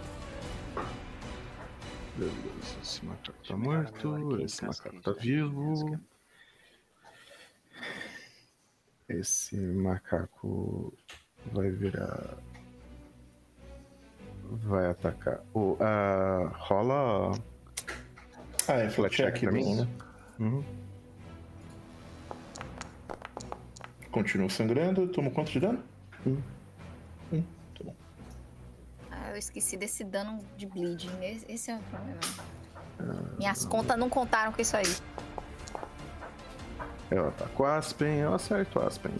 Beleza, 2.17 2.77
esse 2.83 3.05
macaco 3.05 3.37
tá 3.47 3.55
morto, 3.57 4.41
esse 4.41 4.63
macaco 4.65 5.01
tá 5.01 5.11
vivo. 5.13 5.99
Esse 9.07 9.55
macaco 9.57 10.93
vai 11.53 11.69
virar. 11.71 12.37
Vai 14.43 14.87
atacar. 14.91 15.41
O, 15.53 15.77
ah, 15.79 16.51
rola. 16.53 17.31
Ah, 18.67 18.73
é 18.73 18.89
Flat 18.89 19.15
check, 19.15 19.35
check 19.39 19.51
mim? 19.51 19.75
né? 19.75 19.87
Uhum. 20.39 20.63
Continuo 24.11 24.49
sangrando, 24.49 25.07
tomo 25.07 25.31
quanto 25.31 25.51
de 25.51 25.59
dano? 25.59 25.83
Um. 26.25 26.37
Um, 27.31 27.41
tá 27.41 27.83
bom. 27.83 27.95
Ah, 29.09 29.29
eu 29.31 29.37
esqueci 29.37 29.77
desse 29.77 30.03
dano 30.03 30.39
de 30.57 30.65
bleeding. 30.65 31.09
Esse- 31.23 31.45
Esse 31.51 31.71
é 31.71 31.75
o 31.75 31.79
problema. 31.79 32.19
Minhas 33.37 33.65
contas 33.65 33.97
não 33.97 34.09
contaram 34.09 34.51
com 34.51 34.61
isso 34.61 34.75
aí. 34.77 34.83
Eu 37.09 37.27
ataco 37.29 37.63
o 37.63 37.65
Aspen, 37.65 38.19
eu 38.19 38.33
acerto 38.33 38.79
o 38.79 38.85
Aspen. 38.85 39.11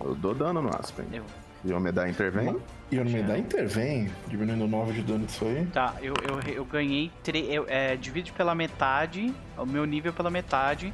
Eu 0.00 0.14
dou 0.14 0.34
dano 0.34 0.62
no 0.62 0.70
Aspen. 0.78 1.06
Eu. 1.12 1.24
E 1.64 1.72
o 1.72 1.80
Medar 1.80 2.08
intervém. 2.08 2.56
E 2.90 2.98
o 2.98 3.04
Medar 3.04 3.38
intervém, 3.38 4.10
diminuindo 4.26 4.66
9 4.66 4.92
de 4.92 5.02
dano 5.02 5.26
disso 5.26 5.44
aí. 5.44 5.66
Tá, 5.66 5.94
eu, 6.00 6.14
eu, 6.26 6.54
eu 6.54 6.64
ganhei. 6.64 7.10
Tre... 7.22 7.46
Eu, 7.52 7.66
é, 7.68 7.96
divide 7.96 8.32
pela 8.32 8.54
metade, 8.54 9.32
o 9.58 9.66
meu 9.66 9.84
nível 9.84 10.12
pela 10.12 10.30
metade. 10.30 10.92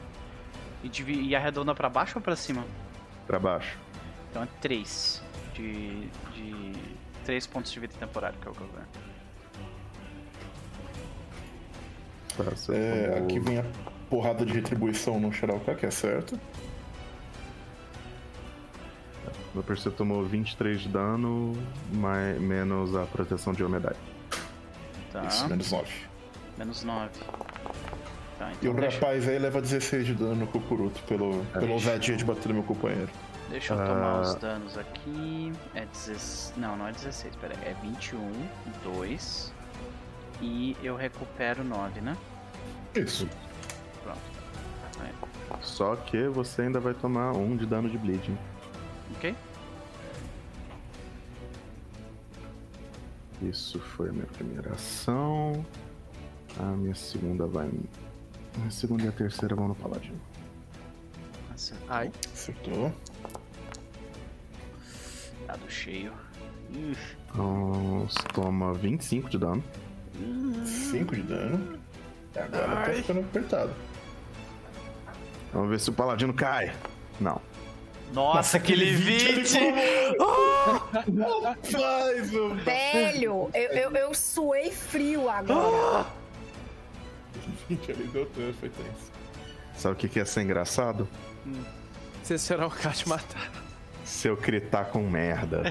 E, 0.83 0.89
divi... 0.89 1.21
e 1.21 1.37
arredonda 1.37 1.75
pra 1.75 1.89
baixo 1.89 2.19
ou 2.19 2.23
pra 2.23 2.35
cima? 2.35 2.65
Pra 3.27 3.39
baixo. 3.39 3.79
Então 4.31 4.43
é 4.43 4.49
3 4.61 5.23
de. 5.55 6.09
de 6.35 6.73
3 7.25 7.47
pontos 7.47 7.73
de 7.73 7.81
vida 7.81 7.95
temporário 7.99 8.39
que 8.41 8.47
é 8.47 8.51
o 8.51 8.55
que 8.55 8.61
eu 8.61 8.69
ganho. 8.69 8.87
Tá, 12.37 12.73
É, 12.75 13.19
aqui 13.19 13.41
vem 13.41 13.59
a 13.59 13.65
porrada 14.11 14.45
de 14.45 14.53
retribuição 14.53 15.19
no 15.19 15.33
Xarauca, 15.33 15.75
que 15.75 15.87
é 15.87 15.91
certo. 15.91 16.39
Meu 19.57 19.63
PC 19.63 19.91
tomou 19.93 20.23
23 20.23 20.83
de 20.83 20.89
dano, 20.91 21.57
mais, 21.95 22.39
menos 22.39 22.95
a 22.95 23.07
proteção 23.07 23.55
de 23.55 23.65
umidade. 23.65 23.97
Tá. 25.11 25.25
Isso, 25.25 25.49
menos 25.49 25.73
9. 25.73 25.89
Menos 26.59 26.85
9. 26.85 27.09
Tá, 28.39 28.51
E 28.51 28.53
o 28.53 28.71
então 28.71 28.75
deixa, 28.75 28.99
rapaz 28.99 29.27
aí 29.27 29.39
leva 29.39 29.63
16 29.63 30.05
de 30.09 30.13
dano 30.15 30.35
no 30.35 30.47
Kukuruto 30.47 31.03
pelo, 31.05 31.43
pela 31.55 31.73
ousadia 31.73 32.15
de 32.19 32.23
bater 32.23 32.49
no 32.49 32.55
meu 32.57 32.63
companheiro. 32.65 33.09
deixa 33.49 33.73
eu 33.73 33.79
tomar 33.79 34.17
Ah. 34.17 34.21
os 34.21 34.35
danos 34.35 34.77
aqui. 34.77 35.51
É 35.75 35.87
16. 35.87 36.53
Não, 36.59 36.77
não 36.77 36.87
é 36.89 36.93
16, 36.93 37.35
pera 37.37 37.55
aí. 37.55 37.71
É 37.71 37.75
21, 37.83 38.31
2. 38.85 39.55
E 40.43 40.77
eu 40.83 40.97
recupero 40.97 41.65
9, 41.65 42.03
né? 42.03 42.15
Isso. 42.95 43.27
Pronto. 44.05 44.19
Aí, 45.01 45.11
Só 45.63 45.97
que 45.97 46.29
você 46.29 46.61
ainda 46.61 46.79
vai 46.79 46.93
tomar 46.93 47.33
um 47.33 47.57
de 47.57 47.65
dano 47.65 47.89
de 47.89 47.97
bleeding. 47.97 48.37
ok? 49.17 49.35
Isso 53.43 53.79
foi 53.79 54.09
a 54.09 54.13
minha 54.13 54.27
primeira 54.27 54.73
ação. 54.73 55.65
A 56.59 56.65
minha 56.65 56.95
segunda 56.95 57.47
vai. 57.47 57.71
A 58.67 58.71
segunda 58.71 59.05
e 59.05 59.09
a 59.09 59.13
terceira 59.13 59.55
vão 59.55 59.69
no 59.69 59.75
paladino. 59.75 60.21
Acertou. 61.55 61.87
Ai. 61.89 62.13
Acertou. 62.33 62.93
Dado 65.47 65.71
cheio. 65.71 66.13
Então, 66.71 68.07
você 68.09 68.29
toma 68.35 68.73
25 68.75 69.31
de 69.31 69.39
dano. 69.39 69.63
5 70.65 71.15
de 71.15 71.23
dano. 71.23 71.79
E 72.35 72.39
agora 72.39 72.87
tá 72.87 72.93
ficando 72.93 73.21
apertado. 73.21 73.73
Vamos 75.53 75.71
ver 75.71 75.81
se 75.81 75.91
o 75.91 75.93
paladino 75.93 76.35
cai. 76.35 76.75
Não. 77.21 77.41
Nossa, 78.17 78.57
aquele 78.57 78.97
20! 78.97 79.59
Faz, 81.71 82.31
meu 82.31 82.55
Velho, 82.55 83.51
eu, 83.53 83.69
eu, 83.69 83.91
eu 83.93 84.15
suei 84.15 84.71
frio 84.71 85.29
agora. 85.29 86.07
20 87.69 87.93
ali 87.93 88.05
deu 88.05 88.25
tanto, 88.25 88.55
foi 88.59 88.71
tenso. 88.71 89.13
Sabe 89.77 89.93
o 89.93 89.99
que 89.99 90.09
que 90.09 90.19
ia 90.19 90.25
ser 90.25 90.41
engraçado? 90.41 91.07
Se 92.23 92.39
será 92.39 92.67
o 92.67 92.71
cara 92.71 92.95
te 92.95 93.07
matar. 93.07 93.53
Se 94.03 94.29
eu 94.29 94.37
gritar 94.37 94.87
com 94.87 95.03
merda. 95.03 95.65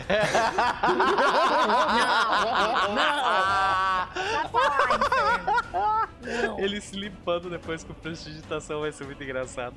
Não. 6.35 6.59
Ele 6.59 6.79
se 6.79 6.95
limpando 6.95 7.49
depois 7.49 7.83
com 7.83 7.93
prestidigitação 7.95 8.81
vai 8.81 8.91
ser 8.91 9.05
muito 9.05 9.23
engraçado. 9.23 9.75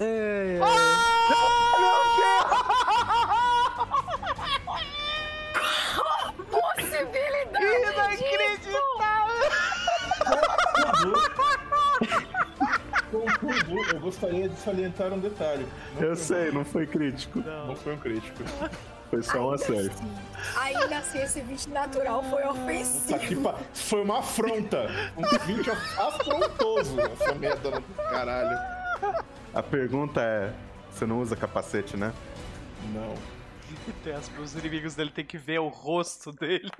É, 0.00 0.58
Possibilidade 6.50 8.24
Contudo, 13.10 13.94
eu 13.94 14.00
gostaria 14.00 14.48
de 14.48 14.56
salientar 14.60 15.12
um 15.12 15.18
detalhe. 15.18 15.66
Não 15.94 16.02
Eu 16.02 16.16
sei, 16.16 16.50
não 16.52 16.64
foi 16.64 16.86
crítico. 16.86 17.40
Não 17.40 17.74
foi 17.76 17.94
um 17.94 17.98
crítico. 17.98 18.42
Foi 19.08 19.22
só 19.22 19.38
um 19.48 19.52
acerto. 19.52 19.90
assim, 19.90 20.58
Ainda 20.58 20.98
assim, 20.98 21.18
esse 21.22 21.40
20 21.40 21.66
natural 21.70 22.22
foi 22.24 22.44
ofensivo. 22.44 23.14
aqui 23.14 23.36
pa- 23.36 23.54
Foi 23.72 24.02
uma 24.02 24.18
afronta. 24.18 24.86
Um 25.16 25.38
20 25.46 25.70
afrontoso. 25.70 27.00
Essa 27.00 27.34
merda 27.34 27.70
do 27.70 27.80
caralho. 28.10 28.77
A 29.54 29.62
pergunta 29.62 30.20
é: 30.22 30.52
você 30.90 31.06
não 31.06 31.20
usa 31.20 31.36
capacete, 31.36 31.96
né? 31.96 32.12
Não. 32.92 33.14
Tem 34.02 34.12
as- 34.14 34.30
Os 34.38 34.54
inimigos 34.54 34.94
dele 34.94 35.10
tem 35.10 35.24
que 35.24 35.36
ver 35.38 35.58
o 35.60 35.68
rosto 35.68 36.32
dele. 36.32 36.70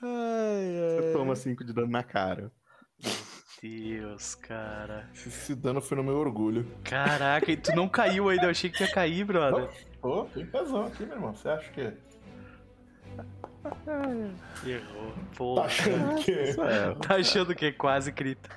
Você 0.00 1.12
toma 1.12 1.34
5 1.34 1.64
de 1.64 1.72
dano 1.72 1.88
na 1.90 2.02
cara. 2.02 2.52
Deus, 3.60 4.36
cara. 4.36 5.10
Esse, 5.12 5.54
dano 5.54 5.80
foi 5.80 5.96
no 5.96 6.04
meu 6.04 6.16
orgulho. 6.16 6.64
Caraca, 6.84 7.50
e 7.50 7.56
tu 7.56 7.74
não 7.74 7.88
caiu 7.88 8.28
ainda, 8.28 8.44
eu 8.46 8.50
achei 8.50 8.70
que 8.70 8.84
ia 8.84 8.90
cair, 8.92 9.24
brother. 9.24 9.68
Ô, 10.00 10.24
tem 10.26 10.46
pesão 10.46 10.86
aqui, 10.86 11.04
meu 11.04 11.16
irmão. 11.16 11.34
Você 11.34 11.48
acha 11.48 11.68
que. 11.72 11.92
Errou. 14.66 15.14
Pô, 15.36 15.54
Tá 15.56 15.64
achando 15.64 16.14
que. 16.22 16.30
É, 16.32 16.94
tá 17.06 17.16
achando 17.16 17.54
que 17.54 17.66
é 17.66 17.72
quase 17.72 18.12
crita. 18.12 18.48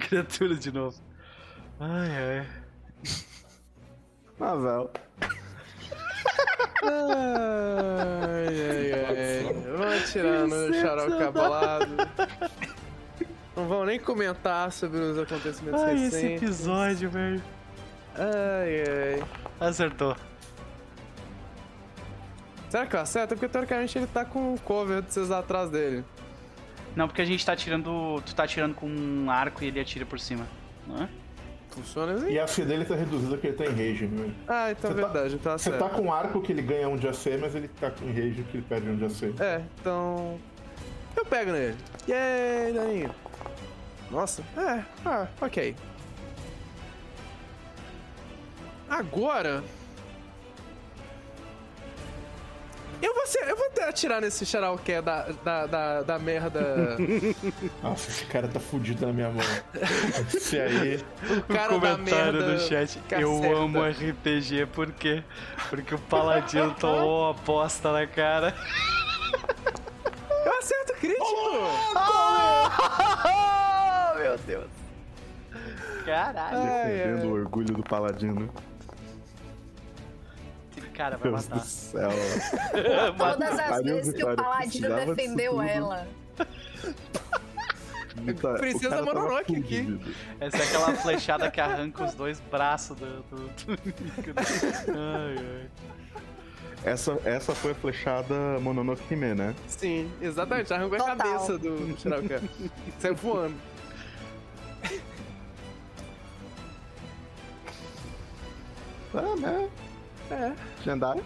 criatura 0.00 0.54
de 0.56 0.72
novo. 0.72 0.96
Ai, 1.80 2.10
ai. 2.40 2.46
Mavel. 4.38 4.90
Ai, 6.82 8.46
ai, 8.70 8.92
ai. 8.92 9.54
Vamos 9.76 10.12
tirando 10.12 10.52
o 10.52 10.74
xarope 10.74 11.32
bolado. 11.32 11.96
Não 13.56 13.68
vão 13.68 13.84
nem 13.84 13.98
comentar 14.00 14.72
sobre 14.72 14.98
os 14.98 15.18
acontecimentos 15.18 15.80
Ai, 15.82 15.94
esse 15.94 16.04
recentes. 16.16 16.42
episódio, 16.42 17.10
velho. 17.10 17.42
Ai, 18.16 18.82
ai. 19.18 19.24
Acertou. 19.60 20.16
Será 22.72 22.86
que 22.86 22.96
eu 22.96 23.00
acerto? 23.00 23.34
Porque 23.34 23.46
teoricamente 23.46 23.98
ele 23.98 24.06
tá 24.06 24.24
com 24.24 24.54
um 24.54 24.56
cover 24.56 25.02
de 25.02 25.12
vocês 25.12 25.28
lá 25.28 25.40
atrás 25.40 25.68
dele. 25.68 26.02
Não, 26.96 27.06
porque 27.06 27.20
a 27.20 27.24
gente 27.26 27.44
tá 27.44 27.54
tirando. 27.54 28.22
Tu 28.24 28.34
tá 28.34 28.46
tirando 28.46 28.74
com 28.74 28.86
um 28.88 29.30
arco 29.30 29.62
e 29.62 29.66
ele 29.66 29.78
atira 29.78 30.06
por 30.06 30.18
cima. 30.18 30.46
Não 30.86 31.02
é? 31.02 31.08
Funciona 31.68 32.14
assim? 32.14 32.30
E 32.30 32.38
a 32.38 32.44
AC 32.44 32.64
dele 32.64 32.86
tá 32.86 32.94
reduzida 32.94 33.32
porque 33.32 33.48
ele 33.48 33.56
tá 33.58 33.66
em 33.66 33.68
rage, 33.68 34.06
meu. 34.06 34.30
Ah, 34.48 34.70
então 34.70 34.90
é 34.90 34.94
Você 34.94 35.00
tá- 35.02 35.06
verdade, 35.08 35.34
então 35.34 35.58
Você 35.58 35.70
tá 35.70 35.88
com 35.90 36.00
um 36.00 36.12
arco 36.14 36.40
que 36.40 36.50
ele 36.50 36.62
ganha 36.62 36.88
um 36.88 36.96
de 36.96 37.06
AC, 37.06 37.36
mas 37.38 37.54
ele 37.54 37.68
tá 37.68 37.90
com 37.90 38.06
rage 38.06 38.42
que 38.50 38.56
ele 38.56 38.64
perde 38.66 38.88
um 38.88 38.96
de 38.96 39.04
AC. 39.04 39.34
É, 39.38 39.60
então. 39.78 40.40
Eu 41.14 41.26
pego 41.26 41.52
nele. 41.52 41.76
Yay, 42.08 42.72
daninho. 42.72 43.14
Nossa, 44.10 44.42
é, 44.56 44.82
ah, 45.04 45.26
ok. 45.42 45.76
Agora. 48.88 49.62
Eu 53.02 53.12
vou, 53.14 53.26
ser, 53.26 53.48
eu 53.48 53.56
vou 53.56 53.66
até 53.66 53.88
atirar 53.88 54.20
nesse 54.20 54.46
Xaralqué 54.46 55.02
da, 55.02 55.22
da, 55.44 55.66
da, 55.66 56.02
da 56.02 56.18
merda. 56.20 56.96
Nossa, 57.82 58.10
esse 58.10 58.24
cara 58.26 58.46
tá 58.46 58.60
fudido 58.60 59.04
na 59.04 59.12
minha 59.12 59.28
mão. 59.28 59.42
Esse 60.32 60.60
aí. 60.60 61.04
O 61.36 61.42
cara 61.52 61.78
da 61.78 61.80
Comentário 61.96 62.32
merda. 62.34 62.52
no 62.52 62.60
chat. 62.60 63.02
Eu 63.10 63.56
amo 63.56 63.80
RPG, 63.82 64.66
por 64.72 64.92
quê? 64.92 65.24
Porque 65.68 65.94
o 65.96 65.98
Paladino 65.98 66.72
tomou 66.78 67.32
uma 67.32 67.34
bosta 67.34 67.90
na 67.92 68.06
cara. 68.06 68.54
Eu 70.44 70.58
acerto 70.58 70.92
crítico! 70.94 71.24
Oh, 74.14 74.14
meu 74.18 74.38
Deus. 74.38 74.70
Caralho. 76.04 76.58
Defendendo 76.62 77.24
o 77.28 77.32
orgulho 77.32 77.74
do 77.74 77.82
paladino. 77.82 78.48
Cara 80.94 81.16
vai 81.16 81.30
Deus 81.30 81.46
do 81.46 81.50
matar. 81.54 81.64
céu. 81.66 82.10
Todas 83.16 83.58
as 83.58 83.68
Pariu, 83.68 83.94
vezes 83.94 84.14
que 84.14 84.24
o 84.24 84.36
Paladino 84.36 84.94
defendeu 84.96 85.62
ela. 85.62 86.06
Tá- 86.36 86.46
Princesa 88.54 89.02
Mononoke 89.02 89.56
aqui. 89.56 89.98
Essa 90.38 90.58
é 90.58 90.62
aquela 90.62 90.94
flechada 90.94 91.50
que 91.50 91.60
arranca 91.60 92.04
os 92.04 92.14
dois 92.14 92.38
braços 92.40 92.96
do, 92.96 93.22
do, 93.22 93.36
do 93.36 93.72
inimigo. 93.88 94.32
Ai, 94.36 95.36
ai. 95.38 95.70
Essa, 96.84 97.18
essa 97.24 97.54
foi 97.54 97.72
a 97.72 97.74
flechada 97.74 98.34
Mononoke 98.60 99.02
Hime, 99.12 99.34
né? 99.34 99.54
Sim, 99.66 100.12
exatamente. 100.20 100.72
Arrancou 100.74 101.00
a 101.00 101.16
cabeça 101.16 101.56
do 101.58 101.96
Xaralqué. 101.98 102.40
Saiu 102.98 103.14
voando. 103.16 103.54
Ah, 109.14 109.36
né? 109.36 109.68
É. 110.32 110.52
Lendário. 110.86 111.24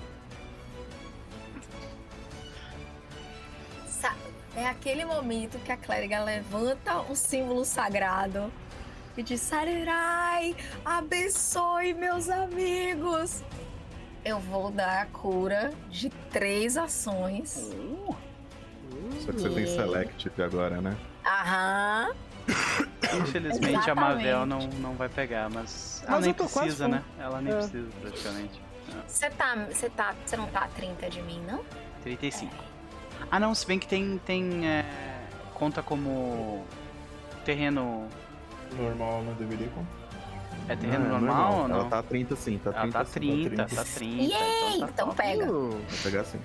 Sa- 3.88 4.14
É 4.56 4.66
aquele 4.66 5.04
momento 5.04 5.58
que 5.58 5.70
a 5.72 5.76
clériga 5.76 6.22
levanta 6.24 7.00
um 7.02 7.14
símbolo 7.14 7.64
sagrado 7.64 8.50
e 9.16 9.22
diz: 9.22 9.40
Sarerai, 9.40 10.54
abençoe 10.84 11.92
meus 11.94 12.28
amigos. 12.28 13.42
Eu 14.24 14.40
vou 14.40 14.70
dar 14.70 15.02
a 15.02 15.06
cura 15.06 15.72
de 15.90 16.10
três 16.32 16.76
ações. 16.76 17.70
Só 19.20 19.30
que 19.32 19.38
você 19.40 19.50
tem 19.50 19.66
Selective 19.66 20.42
agora, 20.42 20.80
né? 20.80 20.96
Aham. 21.24 22.12
Infelizmente 23.20 23.90
a 23.90 23.94
Mavel 23.94 24.42
Exatamente. 24.42 24.74
não, 24.76 24.90
não 24.90 24.94
vai 24.96 25.08
pegar, 25.08 25.48
mas 25.50 26.02
ela 26.04 26.12
Mas 26.16 26.24
nem 26.24 26.34
tô 26.34 26.44
quase 26.44 26.58
precisa, 26.60 26.88
né? 26.88 27.02
Ela 27.18 27.40
nem 27.40 27.52
É. 27.52 27.56
precisa 27.56 27.88
praticamente. 28.00 28.60
Você 29.06 29.30
tá, 29.30 29.54
você 29.70 29.90
tá, 29.90 30.14
você 30.24 30.36
não 30.36 30.46
tá 30.48 30.60
a 30.64 30.68
30 30.68 31.08
de 31.08 31.22
mim, 31.22 31.40
não? 31.46 31.64
35. 32.02 32.54
Ah 33.30 33.40
não, 33.40 33.54
se 33.54 33.66
bem 33.66 33.78
que 33.78 33.86
tem. 33.86 34.18
tem 34.18 34.68
é, 34.68 34.84
conta 35.54 35.82
como 35.82 36.64
terreno. 37.44 38.08
Normal, 38.72 39.22
não 39.22 39.34
deveria 39.34 39.68
contar. 39.68 40.06
É 40.68 40.74
terreno 40.74 41.06
Ah, 41.06 41.08
normal 41.20 41.54
ou 41.62 41.68
não? 41.68 41.80
Ela 41.80 41.88
tá 41.88 42.02
30 42.02 42.34
sim, 42.36 42.58
tá 42.58 42.72
30 42.72 42.98
Ela 42.98 43.04
tá 43.04 43.04
sim. 43.04 43.20
30, 43.20 43.56
tá 43.56 43.66
30. 43.66 43.84
30. 43.84 44.22
Yay! 44.22 44.76
então 44.76 44.86
tá 44.86 44.92
Então 44.92 45.14
pega. 45.14 45.46
Vou 45.46 45.80
pegar 46.02 46.20
assim. 46.22 46.40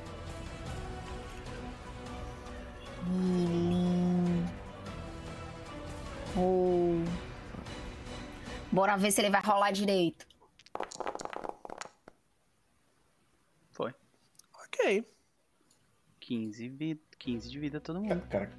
Healing. 3.07 4.45
Oh. 6.37 7.03
Bora 8.71 8.95
ver 8.95 9.11
se 9.11 9.21
ele 9.21 9.29
vai 9.29 9.41
rolar 9.41 9.71
direito. 9.71 10.25
Foi. 13.71 13.93
Ok. 14.81 15.05
15, 16.19 16.69
vi... 16.69 16.99
15 17.17 17.49
de 17.49 17.59
vida 17.59 17.79
todo 17.79 18.01
mundo. 18.01 18.21
Cara, 18.29 18.51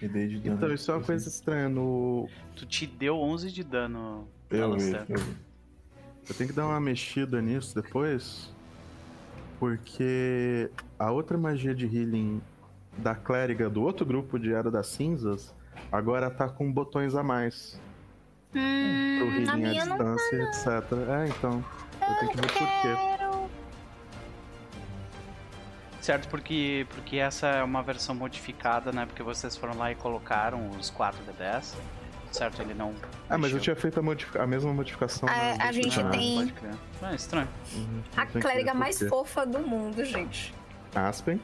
me 0.00 0.08
dei 0.08 0.28
de 0.28 0.38
dano. 0.40 0.56
Então, 0.56 0.72
isso 0.74 0.90
é 0.90 0.94
uma 0.94 1.04
coisa 1.04 1.28
estranha. 1.28 1.68
No... 1.68 2.28
Tu 2.56 2.66
te 2.66 2.86
deu 2.86 3.16
11 3.18 3.50
de 3.52 3.64
dano, 3.64 4.28
Eu 4.50 4.56
vi, 4.58 4.62
Alastair. 4.62 5.06
eu 5.08 5.18
vi. 5.18 5.36
Eu 6.28 6.34
tenho 6.34 6.50
que 6.50 6.56
dar 6.56 6.66
uma 6.66 6.80
mexida 6.80 7.40
nisso 7.40 7.74
depois. 7.74 8.52
Porque 9.58 10.70
a 10.98 11.10
outra 11.10 11.36
magia 11.36 11.74
de 11.74 11.86
healing 11.86 12.40
da 12.98 13.14
clériga 13.14 13.68
do 13.68 13.82
outro 13.82 14.04
grupo 14.06 14.38
de 14.38 14.52
Era 14.52 14.70
das 14.70 14.86
Cinzas 14.88 15.54
agora 15.90 16.30
tá 16.30 16.48
com 16.48 16.70
botões 16.72 17.14
a 17.14 17.22
mais. 17.22 17.80
Pro 18.52 18.60
Hum, 18.60 19.44
healing 19.44 19.78
a 19.78 19.82
à 19.82 19.86
não 19.86 20.14
distância, 20.16 20.36
etc. 20.42 20.92
É, 21.08 21.28
então. 21.28 21.64
Eu 22.00 22.14
tenho 22.20 22.30
que 22.32 22.36
ver 22.36 22.52
por 22.52 22.68
quê. 22.82 23.17
Certo, 26.08 26.26
porque, 26.28 26.86
porque 26.94 27.18
essa 27.18 27.46
é 27.48 27.62
uma 27.62 27.82
versão 27.82 28.14
modificada, 28.14 28.90
né? 28.90 29.04
Porque 29.04 29.22
vocês 29.22 29.54
foram 29.58 29.76
lá 29.76 29.92
e 29.92 29.94
colocaram 29.94 30.70
os 30.70 30.88
4 30.88 31.22
de 31.22 31.32
10. 31.32 31.76
Certo, 32.32 32.62
ele 32.62 32.72
não. 32.72 32.94
Ah, 33.28 33.36
mas 33.36 33.50
eu 33.50 33.56
mexeu. 33.56 33.60
tinha 33.60 33.76
feito 33.76 34.00
a, 34.00 34.02
modifica- 34.02 34.42
a 34.42 34.46
mesma 34.46 34.72
modificação. 34.72 35.28
A- 35.28 35.58
na 35.58 35.64
a 35.66 35.70
gente 35.70 35.84
última- 36.00 36.10
tem-. 36.10 36.54
Ah, 37.02 37.14
estranho. 37.14 37.46
Uhum, 37.74 38.02
A 38.16 38.24
clériga 38.24 38.72
mais 38.72 38.98
fofa 39.06 39.44
do 39.44 39.58
mundo, 39.58 40.02
gente. 40.02 40.54
Aspen. 40.94 41.38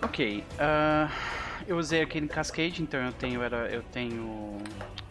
Ok. 0.00 0.44
ah, 0.60 1.08
eu 1.66 1.76
usei 1.76 2.02
Arcane 2.02 2.28
Cascade, 2.28 2.80
então 2.84 3.00
eu 3.00 3.12
tenho, 3.14 3.42
era, 3.42 3.68
eu 3.68 3.82
tenho 3.82 4.58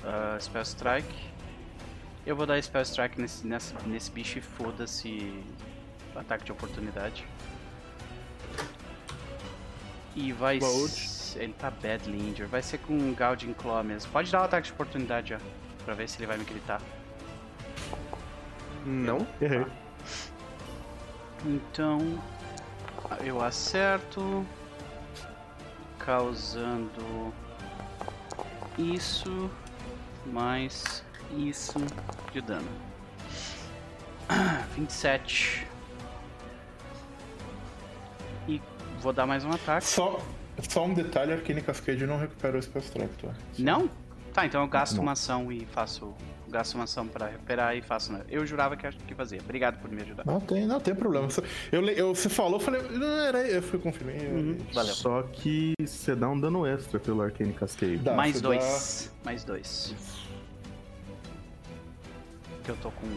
ah, 0.06 0.38
Spell 0.40 0.62
Strike. 0.62 1.14
Eu 2.26 2.38
vou 2.38 2.46
dar 2.46 2.62
Spell 2.64 2.84
Strike 2.84 3.20
nesse, 3.20 3.46
nesse, 3.46 3.74
nesse 3.86 4.10
bicho 4.10 4.38
e 4.40 4.42
foda-se 4.42 5.44
ataque 6.16 6.46
de 6.46 6.54
oportunidade. 6.54 7.28
E 10.16 10.32
vai 10.32 10.60
Bold. 10.60 11.16
Ele 11.36 11.54
tá 11.54 11.70
badly 11.70 12.18
injured. 12.18 12.46
Vai 12.46 12.62
ser 12.62 12.78
com 12.80 13.14
Gouging 13.14 13.54
Claw 13.54 13.84
mesmo. 13.84 14.12
Pode 14.12 14.32
dar 14.32 14.42
o 14.42 14.44
ataque 14.46 14.68
de 14.68 14.74
oportunidade 14.74 15.30
já. 15.30 15.40
Pra 15.84 15.94
ver 15.94 16.08
se 16.08 16.18
ele 16.18 16.28
vai 16.28 16.38
me 16.38 16.46
gritar. 16.46 16.82
Não. 18.86 19.28
Errei. 19.42 19.66
Então, 21.46 22.20
eu 23.24 23.44
acerto, 23.44 24.46
causando 26.00 27.34
isso 28.78 29.50
mais 30.26 31.04
isso 31.38 31.80
de 32.32 32.42
dano. 32.42 32.68
27. 34.76 35.68
Vou 39.02 39.14
dar 39.14 39.26
mais 39.26 39.44
um 39.46 39.52
ataque. 39.52 39.86
Só, 39.86 40.20
só 40.70 40.86
um 40.86 40.94
detalhe, 40.94 41.34
Arcane 41.34 41.62
Cascade 41.62 42.06
não 42.06 42.18
recupera 42.18 42.58
o 42.58 42.62
Spell 42.62 42.82
Strike, 42.82 43.14
tá? 43.26 43.34
Não? 43.60 43.90
Tá, 44.34 44.46
então 44.46 44.62
eu 44.62 44.68
gasto 44.68 44.96
Não. 44.98 45.04
uma 45.04 45.12
ação 45.14 45.50
e 45.52 45.66
faço. 45.68 46.14
Gasto 46.50 46.76
uma 46.76 46.84
ação 46.84 47.08
pra 47.08 47.28
recuperar 47.28 47.76
e 47.76 47.82
faço. 47.82 48.14
Eu 48.30 48.46
jurava 48.46 48.76
que, 48.76 48.88
que 48.90 49.16
fazia. 49.16 49.40
Obrigado 49.42 49.80
por 49.80 49.90
me 49.90 50.02
ajudar. 50.02 50.26
Não 50.26 50.40
tem, 50.42 50.66
não 50.66 50.80
tem 50.80 50.94
problema. 50.94 51.28
Eu, 51.72 51.82
eu, 51.90 52.14
você 52.14 52.28
falou, 52.30 52.56
eu 52.56 52.60
falei, 52.60 52.82
não, 52.82 53.08
era 53.20 53.48
eu 53.48 53.62
fui 53.62 53.80
confirmei. 53.80 54.18
Uhum, 54.28 54.58
valeu. 54.74 54.94
Só 54.94 55.24
que 55.24 55.74
você 55.80 56.14
dá 56.16 56.30
um 56.30 56.40
dano 56.40 56.66
extra 56.66 57.00
pelo 57.00 57.22
Arcane 57.22 57.54
Cascade. 57.54 57.98
Dá, 57.98 58.14
mais 58.14 58.42
dois. 58.42 59.12
Mais 59.24 59.44
dois. 59.46 59.96
Que 62.64 62.72
eu 62.72 62.76
tô 62.78 62.92
com. 62.92 63.08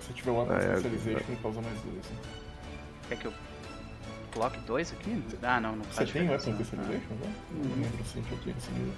Se 0.00 0.12
tiver 0.12 0.30
um 0.32 0.38
Weapon 0.38 0.52
Ah, 0.54 0.58
é, 0.58 0.76
Specialization, 0.76 1.36
causa 1.42 1.60
mais 1.62 1.80
dois. 1.80 1.96
né? 2.10 2.16
Quer 3.08 3.16
que 3.18 3.26
eu 3.26 3.32
coloque 4.32 4.58
dois 4.60 4.92
aqui? 4.92 5.22
Ah, 5.42 5.60
não, 5.60 5.76
não 5.76 5.84
Você 5.84 5.92
faz 5.94 6.12
tem 6.12 6.28
Weapon 6.28 6.50
não. 6.50 6.64
Specialization, 6.64 7.14
né? 7.14 7.34
Não 7.52 7.82
lembro 7.82 8.04
se 8.04 8.18
eu 8.18 8.38
tenho 8.42 8.56
esse 8.56 8.70
nível. 8.72 8.94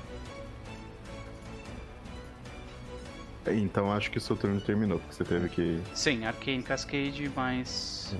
Então 3.48 3.92
acho 3.92 4.10
que 4.10 4.18
o 4.18 4.20
seu 4.20 4.36
turno 4.36 4.60
terminou, 4.60 4.98
porque 4.98 5.14
você 5.14 5.24
teve 5.24 5.48
que. 5.48 5.80
Sim, 5.94 6.24
Arcane 6.26 6.62
Cascade, 6.62 7.30
mais. 7.36 8.14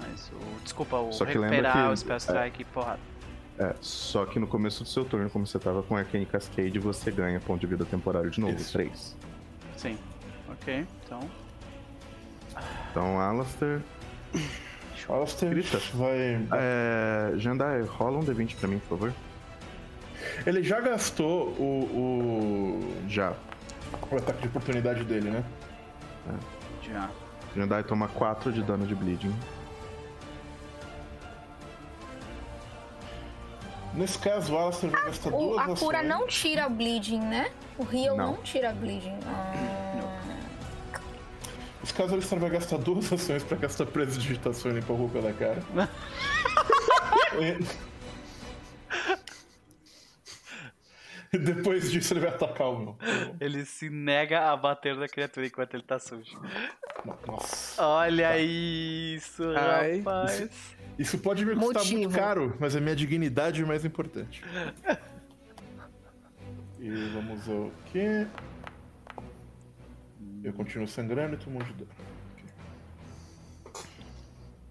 mais 0.00 0.28
o, 0.32 0.60
desculpa, 0.64 0.96
o 0.96 1.12
Só 1.12 1.24
que 1.24 1.38
lembra 1.38 1.50
recuperar 1.56 1.86
que- 1.86 1.92
o 1.92 1.96
Spell 1.96 2.16
Strike 2.16 2.62
e 2.62 2.64
porrada. 2.64 2.98
É, 3.58 3.76
só 3.80 4.24
que 4.26 4.40
no 4.40 4.46
começo 4.48 4.82
do 4.82 4.88
seu 4.88 5.04
turno, 5.04 5.30
como 5.30 5.46
você 5.46 5.58
tava 5.58 5.82
com 5.84 5.96
Arcane 5.96 6.26
Cascade, 6.26 6.76
você 6.80 7.12
ganha 7.12 7.38
ponto 7.38 7.60
de 7.60 7.66
vida 7.66 7.84
temporário 7.84 8.28
de 8.30 8.40
novo, 8.40 8.56
Isso. 8.56 8.72
3. 8.72 9.16
Sim. 9.76 9.96
Ok, 10.48 10.84
então. 11.06 11.20
Então, 12.90 13.20
Alastair. 13.20 13.82
Alastair 15.08 15.50
Grita. 15.50 15.78
vai. 15.94 16.46
É, 16.52 17.32
Jandai, 17.36 17.82
rola 17.82 18.18
um 18.18 18.22
D20 18.24 18.56
pra 18.56 18.68
mim, 18.68 18.78
por 18.78 18.98
favor. 18.98 19.12
Ele 20.46 20.62
já 20.62 20.80
gastou 20.80 21.48
o, 21.58 22.80
Já. 23.08 23.32
o, 24.10 24.14
o 24.14 24.18
ataque 24.18 24.42
de 24.42 24.48
oportunidade 24.48 25.04
dele, 25.04 25.30
né? 25.30 25.44
Já. 26.82 27.10
Jandai 27.56 27.82
toma 27.84 28.08
4 28.08 28.52
de 28.52 28.62
dano 28.62 28.86
de 28.86 28.94
bleeding. 28.94 29.34
Nesse 33.94 34.18
caso, 34.18 34.54
o 34.54 34.56
Alastair 34.58 34.90
vai 34.90 35.04
gastar 35.04 35.28
O- 35.34 35.38
duas 35.38 35.58
a 35.58 35.62
ações. 35.64 35.80
cura 35.80 36.02
não 36.02 36.26
tira 36.26 36.68
bleeding, 36.68 37.20
né? 37.20 37.50
O 37.76 37.84
heal 37.94 38.16
Não. 38.16 38.32
não, 38.32 38.36
tira 38.42 38.72
bleeding. 38.72 39.18
Ah, 39.26 39.81
Nesse 41.82 41.94
caso, 41.94 42.10
o 42.10 42.14
Alastair 42.14 42.40
vai 42.40 42.50
gastar 42.50 42.78
duas 42.78 43.12
ações 43.12 43.42
pra 43.42 43.56
gastar 43.56 43.86
prestidigitação 43.86 44.70
e 44.70 44.74
limpar 44.74 44.92
o 44.92 44.96
roupa 44.96 45.20
da 45.20 45.32
cara. 45.32 45.60
E 51.32 51.38
Depois 51.38 51.90
disso, 51.90 52.12
ele 52.12 52.20
vai 52.20 52.28
atacar 52.28 52.68
o 52.68 52.78
meu. 52.78 52.96
Ele 53.40 53.64
se 53.64 53.88
nega 53.88 54.50
a 54.52 54.56
bater 54.56 54.94
na 54.96 55.08
criatura 55.08 55.46
enquanto 55.46 55.74
ele 55.74 55.82
tá 55.82 55.98
sujo. 55.98 56.38
Nossa. 57.26 57.82
Olha 57.82 58.38
isso, 58.38 59.42
Ai. 59.56 59.98
rapaz. 59.98 60.76
Isso 60.98 61.18
pode 61.18 61.44
me 61.46 61.54
custar 61.56 61.82
muito 61.84 61.94
Motivo. 62.02 62.14
caro, 62.14 62.56
mas 62.60 62.76
a 62.76 62.80
minha 62.80 62.94
dignidade 62.94 63.62
é 63.62 63.64
mais 63.64 63.82
importante. 63.84 64.44
E 66.78 66.90
vamos 67.14 67.48
ao 67.48 67.72
quê? 67.90 68.26
Eu 70.42 70.52
continuo 70.52 70.88
sangrando 70.88 71.34
e 71.34 71.38
tomo 71.38 71.60
um 71.60 71.62
de 71.62 71.72
dano. 71.72 71.90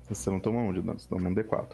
Você 0.10 0.30
não 0.30 0.40
toma 0.40 0.60
1 0.60 0.74
de 0.74 0.82
dano, 0.82 1.00
você 1.00 1.08
toma 1.08 1.30
um 1.30 1.34
D4. 1.34 1.72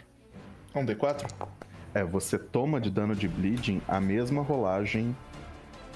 Um 0.75 0.85
D4? 0.85 1.47
É, 1.95 2.03
você 2.03 2.37
toma 2.37 2.79
de 2.79 2.91
dano 2.91 3.15
de 3.15 3.27
bleeding 3.27 3.81
a 3.87 3.99
mesma 3.99 4.43
rolagem. 4.43 5.15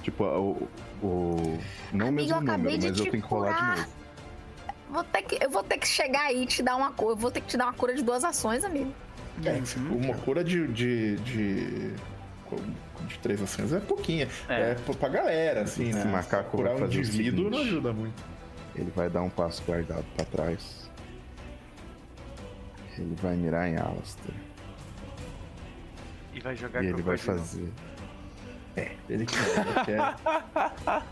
Tipo, 0.02 0.24
o. 0.24 0.68
o 1.04 1.60
não 1.94 2.10
o 2.10 2.12
mesmo 2.12 2.42
número, 2.42 2.64
mas 2.64 2.84
eu 2.84 2.94
te 2.94 3.12
tenho 3.12 3.24
que 3.24 3.30
rolar 3.30 3.54
curar. 3.54 3.76
de 3.76 3.82
novo. 3.82 3.94
vou 4.90 5.04
ter 5.04 5.22
que, 5.22 5.44
eu 5.44 5.50
vou 5.52 5.64
ter 5.64 5.78
que 5.78 5.88
chegar 5.88 6.24
aí 6.24 6.44
e 6.44 6.46
te 6.48 6.64
dar 6.64 6.76
uma 6.76 6.92
cura. 6.92 7.12
Eu 7.12 7.18
vou 7.18 7.30
ter 7.30 7.42
que 7.42 7.48
te 7.48 7.58
dar 7.58 7.66
uma 7.66 7.74
cura 7.74 7.94
de 7.94 8.02
duas 8.02 8.24
ações, 8.24 8.64
amigo. 8.64 8.92
É, 9.46 9.62
uma 9.92 10.16
cura 10.16 10.44
de, 10.44 10.68
de, 10.70 11.18
de, 11.18 11.94
de 13.08 13.18
três 13.20 13.42
ações 13.42 13.72
é 13.74 13.80
pouquinha. 13.80 14.28
É. 14.50 14.72
É, 14.72 14.76
pra- 14.76 15.10
galera, 15.10 15.62
assim, 15.62 15.90
Esse 15.90 16.00
né? 16.00 16.06
macaco 16.12 16.52
Curar 16.52 16.74
vai 16.74 16.76
um 16.76 16.86
fazer 16.86 16.98
o 16.98 17.02
indivíduo 17.02 17.50
não 17.50 17.60
ajuda 17.60 17.94
muito. 17.94 18.24
Ele 18.76 18.92
vai 18.96 19.10
dar 19.10 19.22
um 19.22 19.30
passo 19.30 19.62
guardado 19.64 20.06
pra 20.16 20.26
trás. 20.26 20.90
Ele 22.98 23.16
vai 23.22 23.36
mirar 23.36 23.68
em 23.68 23.78
Alastair. 23.78 24.36
E 26.34 26.40
vai 26.40 26.56
jogar 26.56 26.84
E 26.84 26.88
ele 26.88 27.02
vai 27.02 27.18
fazer. 27.18 27.70
Ele 29.10 29.26
quer, 29.26 29.40
ele 29.58 29.86
quer. 29.86 30.16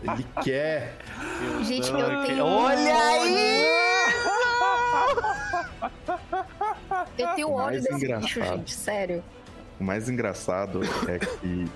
ele 0.12 0.26
quer. 0.42 0.96
Gente, 1.62 1.92
Ai, 1.92 2.00
eu 2.16 2.20
que- 2.22 2.26
tenho. 2.28 2.44
Olha 2.46 2.94
aí! 2.96 3.66
Eu 7.18 7.28
tenho 7.34 7.50
ódio 7.50 7.64
Mais 7.66 7.82
desse 7.84 7.94
engraçado. 7.96 8.22
bicho, 8.22 8.42
gente. 8.42 8.74
Sério. 8.74 9.22
O 9.80 9.84
mais 9.84 10.08
engraçado 10.08 10.80
é 11.08 11.18
que, 11.18 11.70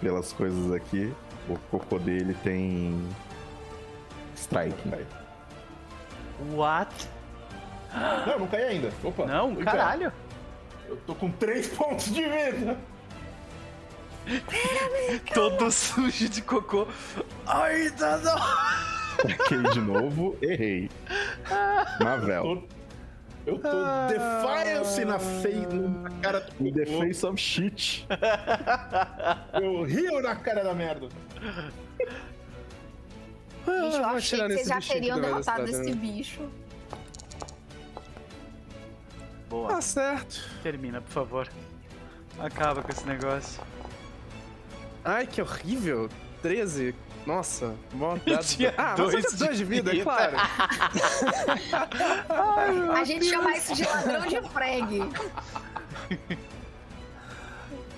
pelas 0.00 0.32
coisas 0.32 0.72
aqui, 0.72 1.12
o 1.48 1.58
cocô 1.70 1.98
dele 1.98 2.34
tem. 2.42 3.06
Strike. 4.34 4.76
What? 6.52 6.90
Não, 8.26 8.38
não 8.40 8.46
cai 8.48 8.62
ainda. 8.64 8.90
Opa. 9.04 9.26
Não, 9.26 9.54
caralho. 9.56 10.10
Eu 10.88 10.96
tô 11.06 11.14
com 11.14 11.30
três 11.30 11.68
pontos 11.68 12.06
de 12.12 12.22
vida. 12.24 12.76
Todo 15.34 15.70
sujo 15.70 16.28
de 16.28 16.42
cocô. 16.42 16.86
Ainda 17.46 18.16
não. 18.18 18.38
Errei 19.24 19.70
de 19.72 19.80
novo, 19.80 20.36
errei. 20.42 20.90
Mavel. 22.02 22.42
Tô- 22.42 22.83
Eu 23.46 23.58
tô 23.58 23.68
defiance 24.08 25.04
na, 25.04 25.18
fei... 25.18 25.66
na 25.66 26.10
cara 26.22 26.40
do 26.40 26.66
In 26.66 26.72
the 26.72 26.86
cocô. 26.86 27.00
face 27.00 27.26
of 27.26 27.40
shit. 27.40 28.06
Eu 29.60 29.82
rio 29.82 30.22
na 30.22 30.34
cara 30.34 30.64
da 30.64 30.74
merda. 30.74 31.08
Gente, 33.66 33.94
eu 33.96 34.02
vou 34.02 34.04
achei 34.10 34.38
que 34.40 34.48
vocês 34.48 34.68
já 34.68 34.80
teriam 34.80 35.18
derrotado 35.20 35.64
esse 35.64 35.94
bicho. 35.94 36.42
boa. 39.48 39.68
Tá 39.68 39.80
certo. 39.80 40.46
Termina, 40.62 41.00
por 41.00 41.10
favor. 41.10 41.48
Acaba 42.38 42.82
com 42.82 42.90
esse 42.90 43.06
negócio. 43.06 43.62
Ai, 45.04 45.26
que 45.26 45.40
horrível. 45.40 46.10
13. 46.42 46.94
Nossa, 47.26 47.74
mó 47.92 48.16
dado. 48.16 48.44
Tinha 48.44 48.74
Ah, 48.76 48.94
dois 48.94 49.12
dois, 49.22 49.34
dois 49.34 49.56
de 49.58 49.64
vida, 49.64 49.90
é 49.90 49.94
vida. 49.94 50.04
claro. 50.04 50.36
A 52.92 53.04
gente 53.04 53.24
chama 53.26 53.56
isso 53.56 53.74
de 53.74 53.84
ladrão 53.84 54.26
de 54.26 54.40
frag. 54.50 55.10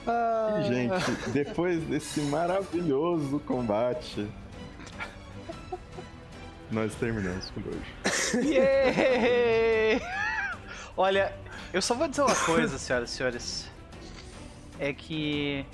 Ah, 0.07 0.61
gente, 0.63 1.11
depois 1.33 1.83
desse 1.85 2.21
maravilhoso 2.21 3.41
combate, 3.41 4.29
nós 6.71 6.95
terminamos 6.95 7.51
por 7.51 7.65
hoje. 7.67 8.47
Yeah! 8.47 10.05
Olha, 10.97 11.35
eu 11.73 11.83
só 11.83 11.95
vou 11.95 12.07
dizer 12.07 12.23
uma 12.23 12.35
coisa, 12.37 12.79
senhoras 12.79 13.11
e 13.11 13.15
senhores. 13.17 13.67
É 14.79 14.93
que 14.93 15.67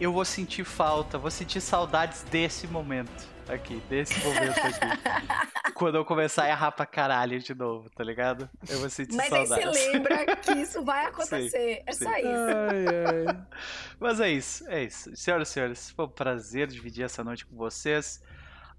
eu 0.00 0.12
vou 0.12 0.24
sentir 0.24 0.64
falta, 0.64 1.18
vou 1.18 1.30
sentir 1.30 1.60
saudades 1.60 2.22
desse 2.24 2.66
momento 2.66 3.28
aqui, 3.46 3.82
desse 3.88 4.18
momento 4.24 4.58
aqui. 4.58 5.72
Quando 5.74 5.96
eu 5.96 6.04
começar 6.04 6.44
a 6.44 6.48
errar 6.48 6.72
pra 6.72 6.86
caralho 6.86 7.38
de 7.38 7.54
novo, 7.54 7.88
tá 7.90 8.02
ligado? 8.02 8.48
Eu 8.68 8.80
vou 8.80 8.90
sentir 8.90 9.14
Mas 9.14 9.32
aí 9.32 9.46
saudades. 9.46 9.78
você 9.78 9.92
lembra 9.92 10.36
que 10.36 10.52
isso 10.52 10.82
vai 10.84 11.06
acontecer. 11.06 11.82
é 11.86 11.92
sim. 11.92 12.04
só 12.04 12.16
isso. 12.16 12.28
ai, 12.28 13.28
ai. 13.28 13.46
Mas 14.00 14.20
é 14.20 14.30
isso, 14.30 14.68
é 14.68 14.84
isso. 14.84 15.14
Senhoras 15.14 15.48
e 15.48 15.52
senhores, 15.52 15.90
foi 15.90 16.04
um 16.06 16.08
prazer 16.08 16.68
dividir 16.68 17.04
essa 17.04 17.22
noite 17.22 17.44
com 17.44 17.56
vocês. 17.56 18.22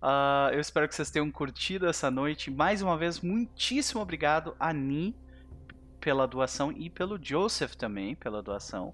Ah, 0.01 0.49
eu 0.51 0.59
espero 0.59 0.87
que 0.87 0.95
vocês 0.95 1.11
tenham 1.11 1.29
curtido 1.31 1.87
essa 1.87 2.09
noite. 2.09 2.49
Mais 2.49 2.81
uma 2.81 2.97
vez, 2.97 3.19
muitíssimo 3.19 4.01
obrigado 4.01 4.55
a 4.59 4.73
Ni 4.73 5.15
pela 5.99 6.27
doação 6.27 6.71
e 6.71 6.89
pelo 6.89 7.19
Joseph 7.23 7.75
também 7.75 8.15
pela 8.15 8.41
doação 8.41 8.93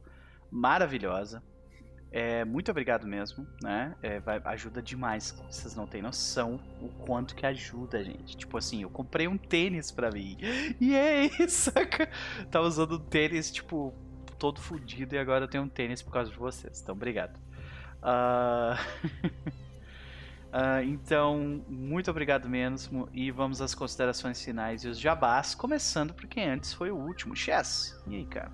maravilhosa. 0.52 1.42
É, 2.12 2.46
muito 2.46 2.72
obrigado 2.72 3.06
mesmo, 3.06 3.46
né? 3.62 3.96
É, 4.02 4.20
vai- 4.20 4.42
ajuda 4.46 4.82
demais. 4.82 5.32
Vocês 5.50 5.76
não 5.76 5.86
têm 5.86 6.02
noção 6.02 6.60
o 6.82 6.88
quanto 7.06 7.36
que 7.36 7.46
ajuda, 7.46 8.04
gente. 8.04 8.38
Tipo 8.38 8.58
assim, 8.58 8.82
eu 8.82 8.90
comprei 8.90 9.28
um 9.28 9.38
tênis 9.38 9.92
pra 9.92 10.10
mim. 10.12 10.38
E 10.80 10.96
aí, 10.96 11.30
saca? 11.50 12.10
Tava 12.50 12.66
usando 12.66 12.96
um 12.96 13.00
tênis, 13.00 13.52
tipo, 13.52 13.94
todo 14.40 14.62
fudido 14.62 15.16
e 15.16 15.18
agora 15.18 15.44
eu 15.46 15.48
tenho 15.50 15.64
um 15.64 15.70
tênis 15.70 16.02
por 16.02 16.12
causa 16.12 16.32
de 16.32 16.38
vocês. 16.38 16.82
Então, 16.82 16.96
obrigado. 16.96 17.38
Ah, 18.02 18.78
ah, 20.52 20.84
então, 20.84 21.64
muito 21.68 22.10
obrigado 22.10 22.48
mesmo. 22.48 23.10
E 23.12 23.32
vamos 23.32 23.62
às 23.62 23.76
considerações 23.76 24.42
finais 24.42 24.84
e 24.84 24.88
os 24.88 24.98
jabás, 25.00 25.54
começando 25.54 26.14
por 26.14 26.26
quem 26.28 26.50
antes 26.50 26.74
foi 26.74 26.90
o 26.90 26.96
último. 26.96 27.36
Chess. 27.36 28.02
E 28.08 28.16
aí, 28.16 28.26
cara? 28.26 28.52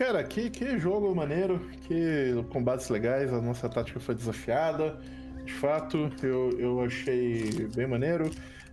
Cara, 0.00 0.24
que, 0.24 0.48
que 0.48 0.78
jogo 0.78 1.14
maneiro, 1.14 1.60
que 1.82 2.32
combates 2.50 2.88
legais, 2.88 3.30
a 3.30 3.38
nossa 3.38 3.68
tática 3.68 4.00
foi 4.00 4.14
desafiada. 4.14 4.98
De 5.44 5.52
fato, 5.52 6.10
eu, 6.22 6.50
eu 6.58 6.80
achei 6.80 7.68
bem 7.76 7.86
maneiro. 7.86 8.30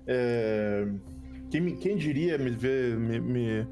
É, 0.08 0.88
quem, 1.52 1.76
quem 1.76 1.98
diria 1.98 2.38
me 2.38 2.50
ver. 2.52 2.96
Me, 2.96 3.20
me- 3.20 3.68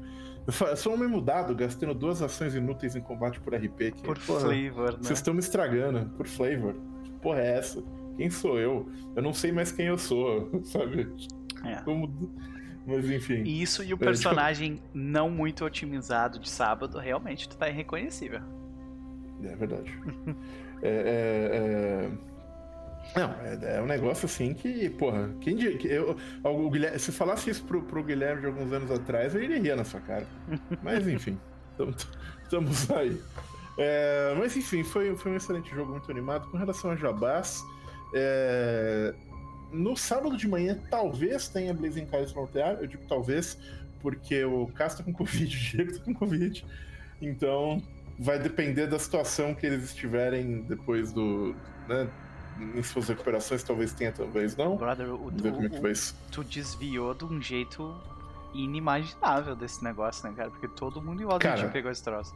sou 0.76 0.92
um 0.92 0.96
homem 0.96 1.08
mudado, 1.08 1.54
gastando 1.54 1.94
duas 1.94 2.20
ações 2.20 2.54
inúteis 2.54 2.94
em 2.94 3.00
combate 3.00 3.40
por 3.40 3.54
RP. 3.54 3.90
Que, 3.92 4.02
Por 4.02 4.18
porra, 4.18 4.40
flavor, 4.40 4.92
né? 4.92 4.98
Vocês 5.00 5.18
estão 5.18 5.32
me 5.32 5.40
estragando, 5.40 6.10
por 6.14 6.26
flavor. 6.26 6.74
Que 7.04 7.10
porra 7.22 7.40
é 7.40 7.56
essa? 7.56 7.82
Quem 8.18 8.28
sou 8.28 8.58
eu? 8.58 8.86
Eu 9.16 9.22
não 9.22 9.32
sei 9.32 9.50
mais 9.50 9.72
quem 9.72 9.86
eu 9.86 9.96
sou, 9.96 10.50
sabe? 10.64 11.08
É. 11.64 11.76
Como- 11.84 12.12
Mas 12.86 13.10
enfim. 13.10 13.42
Isso 13.42 13.82
e 13.82 13.86
o 13.86 13.88
tipo- 13.96 14.04
personagem 14.04 14.80
não 14.94 15.28
muito 15.28 15.64
otimizado 15.64 16.38
de 16.38 16.48
sábado, 16.48 16.98
realmente 16.98 17.48
tu 17.48 17.56
tá 17.56 17.68
irreconhecível. 17.68 18.40
É 19.42 19.56
verdade. 19.56 19.92
é, 20.82 20.88
é, 20.88 21.50
é... 21.54 22.10
Não, 23.18 23.30
é, 23.42 23.76
é 23.76 23.82
um 23.82 23.86
negócio 23.86 24.26
assim 24.26 24.54
que, 24.54 24.88
porra, 24.90 25.30
quem 25.40 25.56
diria. 25.56 25.78
que 25.78 25.88
Eu, 25.88 26.16
o 26.44 26.70
Guilherme, 26.70 26.98
se 26.98 27.12
falasse 27.12 27.50
isso 27.50 27.64
pro, 27.64 27.82
pro 27.82 28.02
Guilherme 28.02 28.40
de 28.40 28.46
alguns 28.46 28.72
anos 28.72 28.90
atrás, 28.90 29.34
eu 29.34 29.42
iria 29.42 29.76
na 29.76 29.84
sua 29.84 30.00
cara. 30.00 30.26
Mas 30.82 31.06
enfim, 31.06 31.38
tamo- 31.76 31.94
estamos 32.42 32.90
aí. 32.90 33.20
É, 33.78 34.34
mas 34.38 34.56
enfim, 34.56 34.82
foi, 34.82 35.14
foi 35.16 35.32
um 35.32 35.36
excelente 35.36 35.68
jogo, 35.74 35.92
muito 35.92 36.10
animado. 36.10 36.48
Com 36.50 36.56
relação 36.56 36.92
a 36.92 36.96
Jabás, 36.96 37.62
é, 38.14 39.14
no 39.76 39.96
sábado 39.96 40.36
de 40.36 40.48
manhã 40.48 40.78
talvez 40.90 41.48
tenha 41.48 41.72
Blazing 41.74 42.06
Cars 42.06 42.32
no 42.34 42.40
altear. 42.42 42.78
Eu 42.80 42.86
digo 42.86 43.02
talvez, 43.08 43.58
porque 44.00 44.44
o 44.44 44.66
Castro 44.68 45.04
tá 45.04 45.10
com 45.10 45.16
Covid, 45.16 45.44
o 45.56 45.60
Diego 45.60 45.98
tá 45.98 46.04
com 46.04 46.14
Covid. 46.14 46.64
Então, 47.20 47.82
vai 48.18 48.38
depender 48.38 48.86
da 48.86 48.98
situação 48.98 49.54
que 49.54 49.66
eles 49.66 49.84
estiverem 49.84 50.62
depois 50.62 51.12
do. 51.12 51.54
Né, 51.88 52.08
em 52.74 52.82
suas 52.82 53.08
recuperações, 53.08 53.62
talvez 53.62 53.92
tenha, 53.92 54.10
talvez 54.10 54.56
não. 54.56 54.76
Brother, 54.78 55.12
o, 55.12 55.18
Vamos 55.18 55.42
ver 55.42 55.52
como 55.52 55.66
é 55.66 55.68
que 55.68 55.78
o- 55.78 55.82
vai 55.82 55.92
isso. 55.92 56.16
tu 56.32 56.42
desviou 56.42 57.12
de 57.12 57.24
um 57.26 57.40
jeito 57.42 57.94
inimaginável 58.54 59.54
desse 59.54 59.84
negócio, 59.84 60.26
né, 60.28 60.34
cara? 60.34 60.50
Porque 60.50 60.66
todo 60.68 61.02
mundo 61.02 61.22
em 61.22 61.26
volta 61.26 61.46
Cara, 61.46 61.60
já 61.60 61.68
pegou 61.68 61.90
esse 61.90 62.02
troço. 62.02 62.34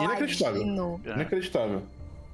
Inacreditável. 0.00 0.60
Paladino. 0.62 1.00
É. 1.04 1.12
Inacreditável. 1.14 1.82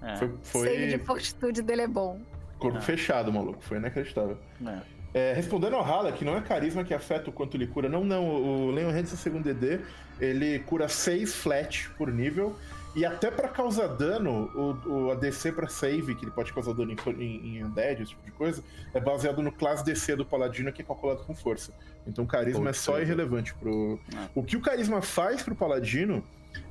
É, 0.00 0.16
Foi, 0.16 0.34
foi 0.42 0.66
Save 0.68 0.86
de 0.86 0.98
fortitude 1.04 1.62
dele 1.62 1.82
é 1.82 1.86
bom. 1.88 2.18
Corpo 2.58 2.78
É. 2.78 2.80
fechado, 2.80 3.32
maluco. 3.32 3.62
Foi 3.62 3.78
inacreditável. 3.78 4.36
é. 4.66 4.98
É, 5.14 5.32
respondendo 5.32 5.74
ao 5.74 5.82
Hala, 5.82 6.12
que 6.12 6.22
não 6.22 6.36
é 6.36 6.40
carisma 6.42 6.84
que 6.84 6.92
afeta 6.92 7.30
o 7.30 7.32
quanto 7.32 7.56
ele 7.56 7.66
cura. 7.66 7.88
Não, 7.88 8.04
não. 8.04 8.26
O 8.28 8.70
Leon 8.70 8.90
Hansen 8.90 9.16
segundo 9.16 9.42
DD, 9.44 9.80
ele 10.20 10.58
cura 10.60 10.86
6 10.86 11.34
flat 11.34 11.88
por 11.96 12.12
nível. 12.12 12.54
E 12.94 13.06
até 13.06 13.30
pra 13.30 13.48
causar 13.48 13.86
dano, 13.86 14.50
o, 14.54 15.06
o 15.06 15.10
ADC 15.12 15.52
pra 15.52 15.66
save, 15.66 16.14
que 16.14 16.24
ele 16.26 16.30
pode 16.30 16.52
causar 16.52 16.74
dano 16.74 16.92
em, 16.92 17.10
em, 17.24 17.56
em 17.56 17.64
Undead, 17.64 18.02
esse 18.02 18.10
tipo 18.10 18.22
de 18.22 18.32
coisa, 18.32 18.62
é 18.92 19.00
baseado 19.00 19.40
no 19.42 19.50
classe 19.50 19.82
DC 19.82 20.14
do 20.14 20.26
Paladino, 20.26 20.70
que 20.72 20.82
é 20.82 20.84
calculado 20.84 21.20
com 21.24 21.34
força. 21.34 21.72
Então 22.06 22.24
o 22.24 22.26
carisma 22.26 22.68
é 22.68 22.72
só 22.74 23.00
irrelevante 23.00 23.54
pro. 23.54 23.98
Ah. 24.14 24.28
O 24.34 24.42
que 24.42 24.56
o 24.58 24.60
carisma 24.60 25.00
faz 25.00 25.42
pro 25.42 25.54
Paladino 25.54 26.22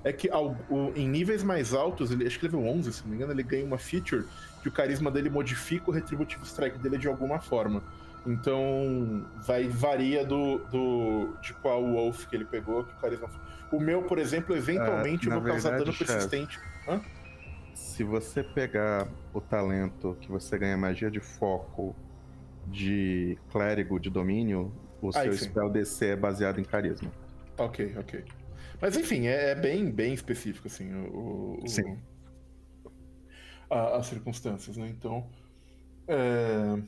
é 0.03 0.13
que 0.13 0.29
ao- 0.29 0.55
o- 0.69 0.91
em 0.95 1.07
níveis 1.07 1.41
mais 1.43 1.73
altos, 1.73 2.11
ele, 2.11 2.27
acho 2.27 2.37
que 2.37 2.45
level 2.45 2.65
11, 2.67 2.93
se 2.93 3.01
não 3.01 3.09
me 3.09 3.15
engano, 3.15 3.31
ele 3.31 3.43
ganha 3.43 3.65
uma 3.65 3.77
feature 3.79 4.25
que 4.61 4.67
o 4.67 4.71
carisma 4.71 5.09
dele 5.11 5.29
modifica 5.29 5.89
o 5.89 5.93
Retributive 5.93 6.43
Strike 6.45 6.77
dele 6.77 6.97
de 6.97 7.07
alguma 7.07 7.39
forma. 7.39 7.81
Então, 8.25 9.25
vai 9.45 9.67
varia 9.67 10.25
do, 10.25 10.57
do 10.69 11.33
de 11.41 11.53
qual 11.53 11.81
Wolf 11.83 12.25
que 12.27 12.35
ele 12.35 12.45
pegou, 12.45 12.83
que 12.83 12.93
o 12.93 12.97
carisma. 12.97 13.29
O 13.71 13.79
meu, 13.79 14.03
por 14.03 14.19
exemplo, 14.19 14.55
eventualmente 14.55 15.27
Ah, 15.29 15.33
eu 15.35 15.39
vou 15.39 15.49
causar 15.49 15.69
verdade, 15.71 15.85
dano 15.85 15.93
chefe. 15.97 16.11
persistente. 16.11 16.59
Hã? 16.87 17.01
Se 17.73 18.03
você 18.03 18.43
pegar 18.43 19.07
o 19.33 19.39
talento 19.39 20.17
que 20.19 20.29
você 20.29 20.57
ganha 20.57 20.75
magia 20.77 21.09
de 21.09 21.19
foco 21.19 21.95
de 22.65 23.37
clérigo 23.51 23.99
de 23.99 24.09
domínio, 24.09 24.73
o 25.01 25.11
seu 25.11 25.31
sim. 25.33 25.45
spell 25.49 25.69
DC 25.69 26.07
é 26.07 26.15
baseado 26.15 26.59
em 26.59 26.63
carisma. 26.63 27.11
Ok, 27.57 27.95
ok. 27.97 28.23
Mas 28.81 28.97
enfim, 28.97 29.27
é, 29.27 29.51
é 29.51 29.55
bem, 29.55 29.89
bem 29.89 30.13
específico, 30.13 30.67
assim, 30.67 30.93
o, 30.93 31.59
o- 31.63 31.67
Sim. 31.67 31.97
A- 33.69 33.97
as 33.97 34.07
circunstâncias, 34.07 34.77
né? 34.77 34.87
Então, 34.89 35.29
é, 36.07 36.81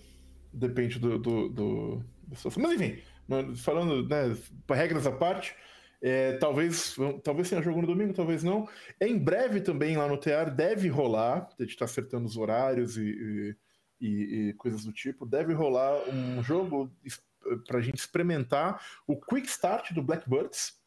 depende 0.53 0.99
do, 0.99 1.17
do, 1.19 1.49
do- 1.49 2.05
situação. 2.35 2.61
Mas 2.61 2.73
enfim, 2.79 3.01
não- 3.27 3.55
falando, 3.55 4.07
né, 4.07 4.35
regras 4.69 5.05
à 5.07 5.11
parte, 5.11 5.55
é, 6.01 6.33
talvez, 6.37 6.95
talvez 7.23 7.49
tenha 7.49 7.61
jogo 7.61 7.81
no 7.81 7.87
domingo, 7.87 8.13
talvez 8.13 8.43
não. 8.43 8.67
Em 9.01 9.17
breve 9.17 9.61
também 9.61 9.97
lá 9.97 10.07
no 10.07 10.17
TR 10.17 10.49
deve 10.55 10.87
rolar, 10.87 11.49
a 11.59 11.63
gente 11.63 11.75
tá 11.77 11.85
acertando 11.85 12.25
os 12.25 12.37
horários 12.37 12.97
e, 12.97 13.55
e- 13.99 14.07
e- 14.49 14.53
coisas 14.53 14.85
do 14.85 14.93
tipo, 14.93 15.25
deve 15.25 15.53
rolar 15.53 15.93
um 16.09 16.41
jogo 16.41 16.89
es- 17.03 17.21
pra 17.67 17.81
gente 17.81 17.97
experimentar 17.97 18.81
o 19.07 19.19
Quick 19.19 19.47
Start 19.47 19.91
do 19.91 20.01
Blackbirds, 20.03 20.78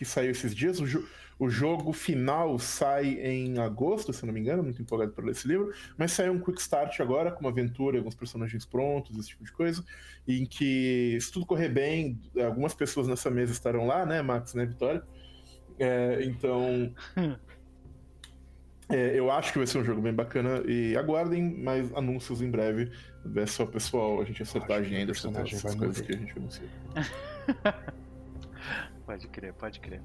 que 0.00 0.04
saiu 0.06 0.30
esses 0.30 0.54
dias. 0.54 0.80
O, 0.80 0.86
jo- 0.86 1.06
o 1.38 1.50
jogo 1.50 1.92
final 1.92 2.58
sai 2.58 3.20
em 3.20 3.58
agosto, 3.58 4.14
se 4.14 4.24
não 4.24 4.32
me 4.32 4.40
engano, 4.40 4.62
muito 4.62 4.80
empolgado 4.80 5.12
para 5.12 5.26
ler 5.26 5.32
esse 5.32 5.46
livro, 5.46 5.74
mas 5.98 6.12
saiu 6.12 6.32
um 6.32 6.40
Quick 6.40 6.58
Start 6.58 6.98
agora, 7.00 7.30
com 7.30 7.40
uma 7.40 7.50
aventura, 7.50 7.98
alguns 7.98 8.14
personagens 8.14 8.64
prontos, 8.64 9.14
esse 9.18 9.28
tipo 9.28 9.44
de 9.44 9.52
coisa, 9.52 9.84
em 10.26 10.46
que, 10.46 11.18
se 11.20 11.30
tudo 11.30 11.44
correr 11.44 11.68
bem, 11.68 12.18
algumas 12.42 12.72
pessoas 12.72 13.06
nessa 13.06 13.30
mesa 13.30 13.52
estarão 13.52 13.86
lá, 13.86 14.06
né, 14.06 14.22
Max, 14.22 14.54
né, 14.54 14.64
Vitória? 14.64 15.02
É, 15.78 16.20
então. 16.24 16.94
é, 18.88 19.18
eu 19.18 19.30
acho 19.30 19.52
que 19.52 19.58
vai 19.58 19.66
ser 19.66 19.80
um 19.80 19.84
jogo 19.84 20.00
bem 20.00 20.14
bacana 20.14 20.62
e 20.66 20.96
aguardem 20.96 21.42
mais 21.62 21.92
anúncios 21.94 22.40
em 22.40 22.50
breve. 22.50 22.90
É 23.36 23.44
só 23.44 23.66
pessoal 23.66 24.18
a 24.22 24.24
gente 24.24 24.42
acertar 24.42 24.78
a 24.78 24.80
agenda, 24.80 25.12
acertar 25.12 25.44
essas 25.46 25.74
coisas 25.74 26.00
morrer. 26.00 26.06
que 26.06 26.14
a 26.14 26.18
gente 26.18 26.38
anuncia. 26.38 26.68
Pode 29.10 29.26
crer, 29.26 29.52
pode 29.54 29.80
crer. 29.80 30.00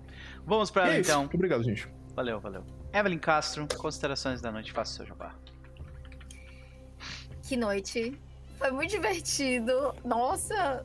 Vamos 0.47 0.71
pra 0.71 0.85
E 0.85 0.87
ela 0.87 0.95
é 0.95 0.99
então. 0.99 1.19
Muito 1.19 1.35
obrigado, 1.35 1.61
gente. 1.63 1.87
Valeu, 2.15 2.39
valeu. 2.39 2.65
Evelyn 2.91 3.19
Castro, 3.19 3.67
considerações 3.77 4.41
da 4.41 4.51
noite, 4.51 4.71
faça 4.71 4.93
o 4.93 4.95
seu 4.95 5.05
jabá. 5.05 5.35
Que 7.43 7.55
noite. 7.55 8.19
Foi 8.57 8.71
muito 8.71 8.89
divertido. 8.89 9.93
Nossa. 10.03 10.83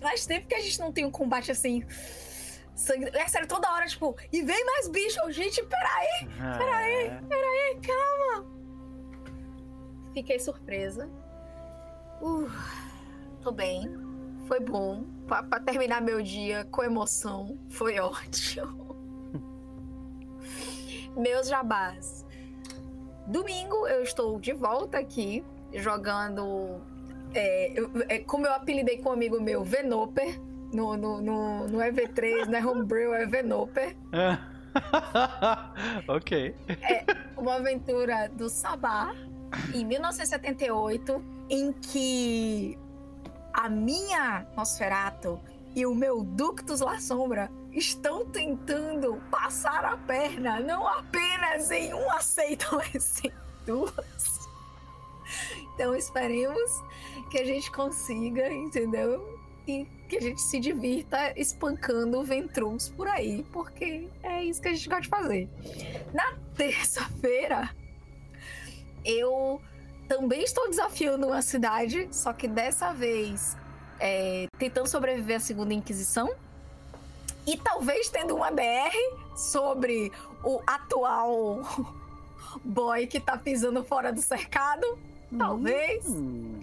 faz 0.00 0.24
tempo 0.24 0.48
que 0.48 0.54
a 0.54 0.60
gente 0.60 0.80
não 0.80 0.90
tem 0.90 1.04
um 1.04 1.10
combate 1.10 1.50
assim. 1.50 1.84
Sangue... 2.74 3.10
É 3.12 3.28
sério, 3.28 3.46
toda 3.46 3.70
hora, 3.70 3.86
tipo, 3.86 4.16
e 4.32 4.40
vem 4.40 4.64
mais 4.64 4.88
bicho. 4.88 5.20
Eu, 5.20 5.30
gente, 5.30 5.62
peraí, 5.62 6.26
peraí, 6.56 7.06
É. 7.06 7.20
peraí, 7.28 7.80
calma. 7.82 8.46
Fiquei 10.14 10.38
surpresa. 10.38 11.06
Uh, 12.22 12.50
tô 13.42 13.52
bem. 13.52 14.01
Foi 14.44 14.60
bom. 14.60 15.04
Pra, 15.26 15.42
pra 15.42 15.60
terminar 15.60 16.00
meu 16.00 16.20
dia 16.22 16.64
com 16.70 16.82
emoção. 16.82 17.58
Foi 17.70 17.98
ótimo. 18.00 18.96
Meus 21.16 21.48
jabás. 21.48 22.24
Domingo 23.26 23.86
eu 23.86 24.02
estou 24.02 24.40
de 24.40 24.52
volta 24.52 24.98
aqui, 24.98 25.44
jogando. 25.74 26.80
É, 27.34 27.74
é, 28.08 28.18
como 28.18 28.46
eu 28.46 28.52
apelidei 28.52 28.98
com 28.98 29.10
um 29.10 29.12
amigo 29.12 29.40
meu, 29.40 29.62
Venoper. 29.62 30.40
No, 30.72 30.96
no, 30.96 31.20
no, 31.20 31.68
no 31.68 31.78
EV3, 31.80 32.46
não 32.46 32.58
é 32.58 32.66
Homebrew, 32.66 33.12
é 33.12 33.26
Venoper. 33.26 33.94
ok. 36.08 36.54
uma 37.36 37.56
aventura 37.56 38.30
do 38.30 38.48
Sabá 38.48 39.14
em 39.74 39.84
1978 39.84 41.22
em 41.50 41.72
que 41.72 42.78
a 43.52 43.68
minha 43.68 44.46
Nosferato 44.56 45.40
e 45.74 45.86
o 45.86 45.94
meu 45.94 46.22
Ductus 46.22 46.80
La 46.80 47.00
Sombra 47.00 47.50
estão 47.72 48.26
tentando 48.26 49.16
passar 49.30 49.84
a 49.84 49.96
perna 49.96 50.60
não 50.60 50.86
apenas 50.86 51.70
em 51.70 51.94
um 51.94 52.10
aceito, 52.10 52.66
mas 52.76 53.24
em 53.24 53.32
duas. 53.66 54.48
Então 55.74 55.94
esperemos 55.96 56.82
que 57.30 57.38
a 57.38 57.44
gente 57.44 57.70
consiga, 57.70 58.52
entendeu? 58.52 59.40
E 59.66 59.86
que 60.08 60.16
a 60.18 60.20
gente 60.20 60.42
se 60.42 60.60
divirta 60.60 61.32
espancando 61.38 62.22
ventrus 62.22 62.90
por 62.90 63.08
aí, 63.08 63.46
porque 63.52 64.08
é 64.22 64.44
isso 64.44 64.60
que 64.60 64.68
a 64.68 64.74
gente 64.74 64.88
gosta 64.88 65.02
de 65.02 65.08
fazer. 65.08 65.48
Na 66.12 66.34
terça-feira, 66.54 67.74
eu 69.04 69.60
também 70.12 70.42
estou 70.42 70.68
desafiando 70.68 71.28
uma 71.28 71.40
cidade, 71.40 72.06
só 72.12 72.34
que 72.34 72.46
dessa 72.46 72.92
vez 72.92 73.56
é, 73.98 74.46
tentando 74.58 74.86
sobreviver 74.86 75.38
à 75.38 75.40
Segunda 75.40 75.72
Inquisição. 75.72 76.30
E 77.46 77.56
talvez 77.56 78.10
tendo 78.10 78.36
uma 78.36 78.50
DR 78.50 78.92
sobre 79.34 80.12
o 80.44 80.60
atual 80.66 81.60
boy 82.62 83.06
que 83.06 83.18
tá 83.18 83.38
pisando 83.38 83.82
fora 83.82 84.12
do 84.12 84.20
cercado. 84.20 84.98
Talvez. 85.36 86.04
Hum, 86.06 86.60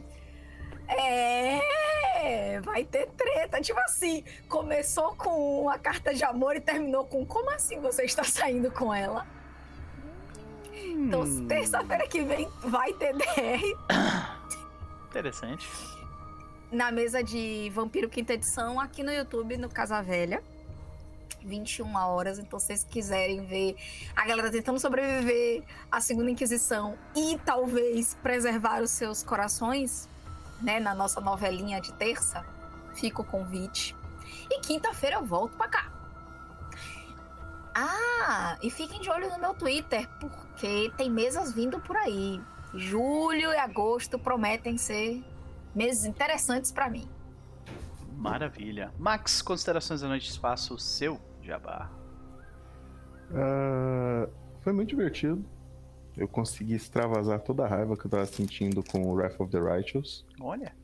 É, 0.88 2.62
vai 2.62 2.84
ter 2.84 3.08
treta. 3.18 3.60
Tipo 3.62 3.80
assim, 3.80 4.24
começou 4.48 5.16
com 5.16 5.64
uma 5.64 5.80
carta 5.80 6.14
de 6.14 6.24
amor 6.24 6.56
e 6.56 6.62
terminou 6.62 7.04
com 7.04 7.26
como 7.26 7.50
assim 7.50 7.80
você 7.80 8.04
está 8.04 8.24
saindo 8.24 8.70
com 8.70 8.94
ela? 8.94 9.26
Então, 10.92 11.22
hum, 11.22 11.48
terça-feira 11.48 12.08
que 12.08 12.22
vem 12.24 12.48
vai 12.62 12.92
ter 12.94 13.16
DR 13.16 13.78
Interessante. 15.10 15.68
na 16.72 16.92
mesa 16.92 17.24
de 17.24 17.72
Vampiro 17.74 18.10
Quinta 18.10 18.34
Edição 18.34 18.80
aqui 18.80 19.04
no 19.04 19.12
YouTube, 19.12 19.58
no 19.58 19.70
Casa 19.70 20.02
Velha. 20.02 20.44
21 21.42 21.96
horas, 21.96 22.38
então 22.38 22.60
se 22.60 22.66
vocês 22.68 22.84
quiserem 22.84 23.46
ver 23.46 23.78
a 24.14 24.28
galera 24.28 24.52
tentando 24.52 24.78
sobreviver 24.78 25.64
à 25.90 26.02
Segunda 26.02 26.30
Inquisição 26.30 26.98
e 27.16 27.40
talvez 27.46 28.14
preservar 28.22 28.82
os 28.82 28.92
seus 28.92 29.24
corações, 29.24 30.10
né, 30.62 30.82
na 30.82 30.94
nossa 30.94 31.22
novelinha 31.22 31.80
de 31.80 31.94
terça, 31.94 32.46
fica 32.94 33.22
o 33.22 33.26
convite. 33.26 33.96
E 34.52 34.60
quinta-feira 34.60 35.16
eu 35.16 35.26
volto 35.26 35.56
pra 35.56 35.70
cá. 35.70 35.99
Ah, 37.82 38.58
e 38.62 38.70
fiquem 38.70 39.00
de 39.00 39.10
olho 39.10 39.30
no 39.30 39.40
meu 39.40 39.54
Twitter, 39.54 40.08
porque 40.20 40.92
tem 40.98 41.10
mesas 41.10 41.54
vindo 41.54 41.80
por 41.80 41.96
aí. 41.96 42.42
Julho 42.74 43.52
e 43.54 43.58
agosto 43.58 44.20
prometem 44.20 44.78
ser 44.78 45.24
meses 45.74 46.04
interessantes 46.06 46.72
pra 46.72 46.90
mim. 46.90 47.10
Maravilha. 48.18 48.94
Max, 49.00 49.42
considerações 49.42 50.02
da 50.02 50.08
noite 50.10 50.30
espaço 50.30 50.78
seu, 50.78 51.20
Jabá. 51.42 51.90
Ah, 53.34 54.28
foi 54.62 54.74
muito 54.74 54.90
divertido. 54.90 55.46
Eu 56.18 56.28
consegui 56.28 56.74
extravasar 56.74 57.40
toda 57.40 57.64
a 57.64 57.68
raiva 57.68 57.96
que 57.96 58.06
eu 58.06 58.12
tava 58.12 58.26
sentindo 58.26 58.84
com 58.84 59.04
o 59.04 59.14
Wrath 59.16 59.40
of 59.40 59.50
the 59.52 59.60
Righteous. 59.60 60.26
Olha. 60.42 60.76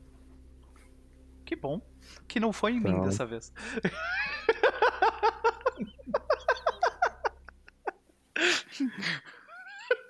Que 1.44 1.54
bom. 1.54 1.80
Que 2.26 2.40
não 2.40 2.54
foi 2.54 2.72
em 2.72 2.80
mim 2.80 2.90
Então. 2.90 3.04
dessa 3.04 3.26
vez. 3.26 3.52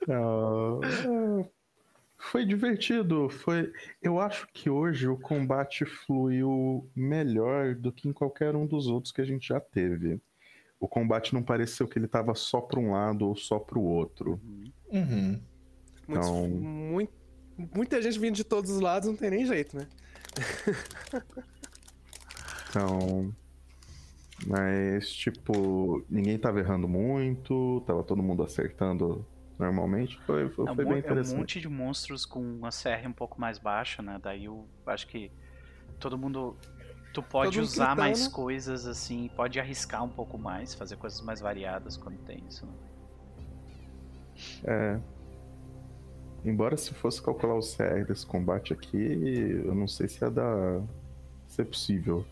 É, 0.08 1.48
foi 2.18 2.44
divertido. 2.44 3.28
Foi. 3.28 3.72
Eu 4.02 4.20
acho 4.20 4.46
que 4.52 4.70
hoje 4.70 5.08
o 5.08 5.16
combate 5.16 5.84
fluiu 5.84 6.88
melhor 6.94 7.74
do 7.74 7.92
que 7.92 8.08
em 8.08 8.12
qualquer 8.12 8.54
um 8.56 8.66
dos 8.66 8.86
outros 8.86 9.12
que 9.12 9.20
a 9.20 9.24
gente 9.24 9.48
já 9.48 9.60
teve. 9.60 10.20
O 10.78 10.86
combate 10.86 11.32
não 11.34 11.42
pareceu 11.42 11.88
que 11.88 11.98
ele 11.98 12.06
tava 12.08 12.34
só 12.34 12.60
para 12.60 12.78
um 12.78 12.92
lado 12.92 13.26
ou 13.28 13.36
só 13.36 13.58
para 13.58 13.78
o 13.78 13.82
outro. 13.84 14.40
Uhum. 14.92 15.40
Muitos- 16.06 16.28
Então- 16.28 16.48
mui- 16.48 17.08
muita 17.74 18.00
gente 18.02 18.18
vindo 18.18 18.34
de 18.36 18.44
todos 18.44 18.70
os 18.70 18.80
lados, 18.80 19.08
não 19.08 19.16
tem 19.16 19.30
nem 19.30 19.46
jeito, 19.46 19.76
né? 19.76 19.88
Então. 22.68 23.34
Mas, 24.44 25.10
tipo, 25.10 26.04
ninguém 26.10 26.38
tava 26.38 26.58
errando 26.58 26.86
muito, 26.86 27.82
tava 27.86 28.02
todo 28.02 28.22
mundo 28.22 28.42
acertando 28.42 29.24
normalmente. 29.58 30.18
Foi, 30.26 30.48
foi, 30.50 30.66
É 30.66 30.70
um, 30.70 30.74
foi 30.74 30.84
bem 30.84 30.92
é 30.92 30.96
um 30.96 30.98
interessante. 30.98 31.38
monte 31.38 31.60
de 31.60 31.68
monstros 31.68 32.26
com 32.26 32.40
uma 32.40 32.68
CR 32.70 33.08
um 33.08 33.12
pouco 33.12 33.40
mais 33.40 33.58
baixa, 33.58 34.02
né? 34.02 34.20
Daí 34.22 34.44
eu 34.44 34.66
acho 34.86 35.06
que 35.06 35.30
todo 35.98 36.18
mundo. 36.18 36.56
Tu 37.14 37.22
pode 37.22 37.52
Todo 37.56 37.64
usar 37.64 37.96
mais 37.96 38.28
coisas 38.28 38.86
assim, 38.86 39.30
pode 39.34 39.58
arriscar 39.58 40.04
um 40.04 40.08
pouco 40.08 40.36
mais, 40.36 40.74
fazer 40.74 40.96
coisas 40.96 41.22
mais 41.22 41.40
variadas 41.40 41.96
quando 41.96 42.18
tem 42.26 42.42
isso, 42.46 42.66
né? 42.66 42.72
É. 44.64 45.00
Embora 46.44 46.76
se 46.76 46.92
fosse 46.92 47.22
calcular 47.22 47.54
o 47.54 47.60
CR 47.60 48.04
desse 48.06 48.26
combate 48.26 48.72
aqui, 48.72 48.96
eu 49.64 49.74
não 49.74 49.88
sei 49.88 50.08
se 50.08 50.22
ia 50.22 50.30
dar. 50.30 50.82
ser 51.46 51.64
possível. 51.64 52.24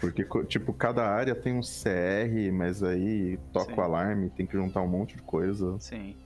Porque, 0.00 0.26
tipo, 0.46 0.72
cada 0.72 1.06
área 1.06 1.34
tem 1.34 1.54
um 1.54 1.60
CR, 1.60 2.52
mas 2.52 2.82
aí 2.82 3.38
toca 3.52 3.74
Sim. 3.74 3.80
o 3.80 3.82
alarme, 3.82 4.30
tem 4.30 4.46
que 4.46 4.52
juntar 4.52 4.80
um 4.82 4.88
monte 4.88 5.16
de 5.16 5.22
coisa. 5.22 5.78
Sim. 5.78 6.16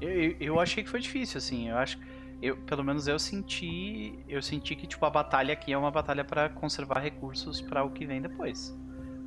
Eu, 0.00 0.36
eu, 0.40 0.60
achei 0.60 0.82
que 0.82 0.90
foi 0.90 1.00
difícil, 1.00 1.38
assim. 1.38 1.68
Eu 1.68 1.76
acho. 1.76 1.98
Eu, 2.42 2.56
pelo 2.58 2.84
menos 2.84 3.08
eu 3.08 3.18
senti. 3.18 4.18
Eu 4.28 4.42
senti 4.42 4.74
que, 4.74 4.86
tipo, 4.86 5.04
a 5.06 5.10
batalha 5.10 5.52
aqui 5.52 5.72
é 5.72 5.78
uma 5.78 5.90
batalha 5.90 6.24
pra 6.24 6.48
conservar 6.48 7.00
recursos 7.00 7.60
pra 7.60 7.84
o 7.84 7.90
que 7.90 8.06
vem 8.06 8.20
depois. 8.20 8.76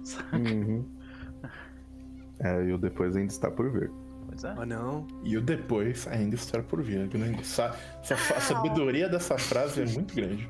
Uhum. 0.34 1.00
É, 2.42 2.64
e 2.64 2.72
o 2.72 2.78
depois 2.78 3.18
ainda 3.18 3.32
está 3.34 3.52
por 3.52 3.70
ver. 3.70 3.92
Pois 4.40 4.43
é. 4.43 4.56
Oh, 4.59 4.66
não. 4.66 5.08
E 5.24 5.38
o 5.38 5.42
depois 5.42 6.08
ainda 6.08 6.35
está 6.35 6.61
por 6.61 6.82
vir. 6.82 7.09
né? 7.18 7.38
Sa- 7.43 7.76
A 8.03 8.40
sabedoria 8.40 9.09
dessa 9.09 9.38
frase 9.38 9.82
é 9.82 9.85
muito 9.85 10.14
grande. 10.16 10.50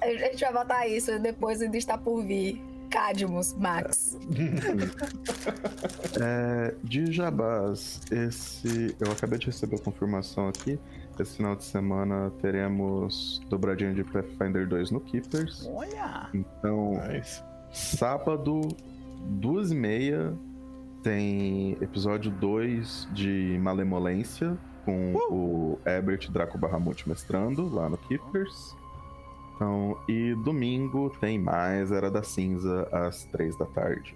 A 0.00 0.06
gente 0.08 0.40
vai 0.40 0.52
botar 0.52 0.86
isso 0.86 1.18
depois 1.18 1.60
ainda 1.60 1.76
está 1.76 1.98
por 1.98 2.22
vir. 2.24 2.62
Cadmus, 2.90 3.54
Max. 3.54 4.18
É, 6.20 6.74
de 6.84 7.10
Jabás, 7.10 8.00
esse. 8.10 8.94
Eu 9.00 9.10
acabei 9.12 9.38
de 9.38 9.46
receber 9.46 9.76
a 9.76 9.78
confirmação 9.78 10.48
aqui. 10.48 10.78
Esse 11.18 11.36
final 11.36 11.56
de 11.56 11.64
semana 11.64 12.30
teremos 12.40 13.40
dobradinha 13.48 13.92
de 13.94 14.02
Pathfinder 14.04 14.66
2 14.68 14.90
no 14.90 15.00
Keepers. 15.00 15.66
Olha! 15.72 16.28
Então, 16.34 16.94
Mas, 16.94 17.42
sábado, 17.72 18.60
duas 19.26 19.70
e 19.70 19.74
meia, 19.74 20.32
tem 21.02 21.76
episódio 21.80 22.30
2 22.30 23.08
de 23.12 23.58
Malemolência, 23.60 24.56
com 24.84 25.14
o 25.14 25.78
Ebert 25.84 26.30
Draco 26.30 26.58
Bahamut 26.58 27.08
mestrando 27.08 27.68
lá 27.72 27.88
no 27.88 27.96
Keepers. 27.96 28.74
Então, 29.54 29.98
e 30.08 30.34
domingo 30.44 31.10
tem 31.20 31.38
mais 31.38 31.92
Era 31.92 32.10
da 32.10 32.22
Cinza 32.22 32.88
às 32.90 33.24
três 33.24 33.56
da 33.56 33.66
tarde. 33.66 34.14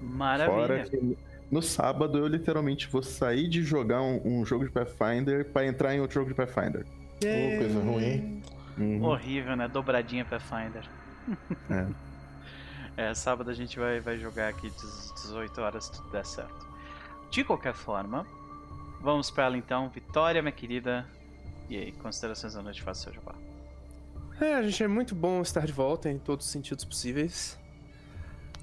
Maravilha. 0.00 0.56
Fora 0.56 0.84
que 0.84 1.18
no 1.50 1.62
sábado 1.62 2.18
eu 2.18 2.26
literalmente 2.26 2.88
vou 2.88 3.02
sair 3.02 3.48
de 3.48 3.62
jogar 3.62 4.00
um, 4.02 4.20
um 4.24 4.44
jogo 4.44 4.64
de 4.64 4.70
Pathfinder 4.70 5.44
pra 5.44 5.66
entrar 5.66 5.94
em 5.94 6.00
outro 6.00 6.14
jogo 6.14 6.28
de 6.28 6.34
Pathfinder. 6.34 6.84
Ô, 6.84 7.58
coisa 7.58 7.80
ruim. 7.80 8.42
Uhum. 8.78 9.02
Horrível, 9.04 9.56
né? 9.56 9.68
Dobradinha 9.68 10.24
Pathfinder. 10.24 10.88
É. 11.70 11.86
É, 12.96 13.14
sábado 13.14 13.50
a 13.50 13.54
gente 13.54 13.78
vai, 13.78 14.00
vai 14.00 14.18
jogar 14.18 14.48
aqui 14.48 14.66
às 14.66 15.12
18 15.22 15.60
horas 15.60 15.84
se 15.86 15.92
tudo 15.92 16.10
der 16.10 16.26
certo. 16.26 16.66
De 17.30 17.42
qualquer 17.42 17.74
forma, 17.74 18.26
vamos 19.00 19.30
pra 19.30 19.44
ela 19.44 19.56
então. 19.56 19.88
Vitória, 19.88 20.42
minha 20.42 20.52
querida. 20.52 21.06
E 21.68 21.76
aí, 21.76 21.92
considerações 21.92 22.54
da 22.54 22.62
noite, 22.62 22.82
faça 22.82 23.04
seu 23.04 23.12
jabá. 23.14 23.34
É, 24.40 24.62
gente, 24.64 24.82
é 24.82 24.88
muito 24.88 25.14
bom 25.14 25.40
estar 25.40 25.64
de 25.64 25.72
volta 25.72 26.10
em 26.10 26.18
todos 26.18 26.46
os 26.46 26.52
sentidos 26.52 26.84
possíveis. 26.84 27.58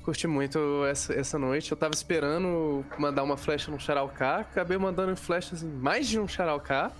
Curti 0.03 0.27
muito 0.27 0.85
essa, 0.85 1.13
essa 1.13 1.39
noite. 1.39 1.71
Eu 1.71 1.77
tava 1.77 1.93
esperando 1.93 2.85
mandar 2.97 3.23
uma 3.23 3.37
flecha 3.37 3.71
no 3.71 3.79
Charalcá. 3.79 4.39
Acabei 4.39 4.77
mandando 4.77 5.15
flechas 5.15 5.63
em 5.63 5.69
mais 5.69 6.07
de 6.07 6.19
um 6.19 6.27
Charalcá. 6.27 6.91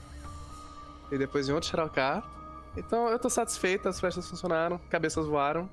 E 1.12 1.18
depois 1.18 1.48
em 1.48 1.54
outro 1.54 1.70
Charalcá. 1.70 2.24
Então 2.78 3.10
eu 3.10 3.20
tô 3.20 3.30
satisfeito, 3.30 3.88
as 3.90 4.00
flechas 4.00 4.28
funcionaram, 4.30 4.80
cabeças 4.90 5.26
voaram. 5.26 5.70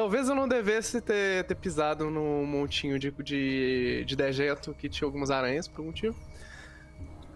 Talvez 0.00 0.30
eu 0.30 0.34
não 0.34 0.48
devesse 0.48 0.98
ter, 1.02 1.44
ter 1.44 1.54
pisado 1.54 2.08
no 2.10 2.46
montinho 2.46 2.98
de, 2.98 3.10
de, 3.10 4.02
de 4.06 4.16
dejeto 4.16 4.72
que 4.72 4.88
tinha 4.88 5.06
algumas 5.06 5.30
aranhas 5.30 5.68
por 5.68 5.82
um 5.82 5.88
motivo. 5.88 6.16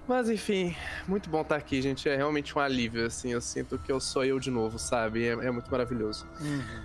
Mas 0.09 0.31
enfim, 0.31 0.75
muito 1.07 1.29
bom 1.29 1.43
estar 1.43 1.57
aqui, 1.57 1.83
gente. 1.83 2.09
É 2.09 2.17
realmente 2.17 2.57
um 2.57 2.63
alívio, 2.63 3.05
assim. 3.05 3.33
Eu 3.33 3.43
sinto 3.43 3.79
que 3.79 3.93
eu 3.93 4.01
sou 4.01 4.25
eu 4.25 4.41
de 4.41 4.51
novo, 4.51 4.79
sabe? 4.79 5.27
É, 5.27 5.33
é 5.33 5.51
muito 5.51 5.71
maravilhoso. 5.71 6.27
Uhum. 6.41 6.83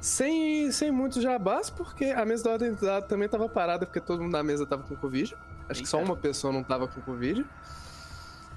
Sem, 0.00 0.70
sem 0.70 0.92
muitos 0.92 1.20
jabás, 1.20 1.70
porque 1.70 2.04
a 2.04 2.24
mesa 2.24 2.44
da 2.44 2.50
ordem 2.52 2.76
também 3.08 3.28
tava 3.28 3.48
parada, 3.48 3.86
porque 3.86 4.00
todo 4.00 4.22
mundo 4.22 4.30
na 4.30 4.44
mesa 4.44 4.64
tava 4.64 4.84
com 4.84 4.94
Covid. 4.94 5.36
Acho 5.68 5.82
que 5.82 5.88
só 5.88 6.00
uma 6.00 6.14
pessoa 6.14 6.52
não 6.52 6.62
tava 6.62 6.86
com 6.86 7.00
Covid. 7.00 7.44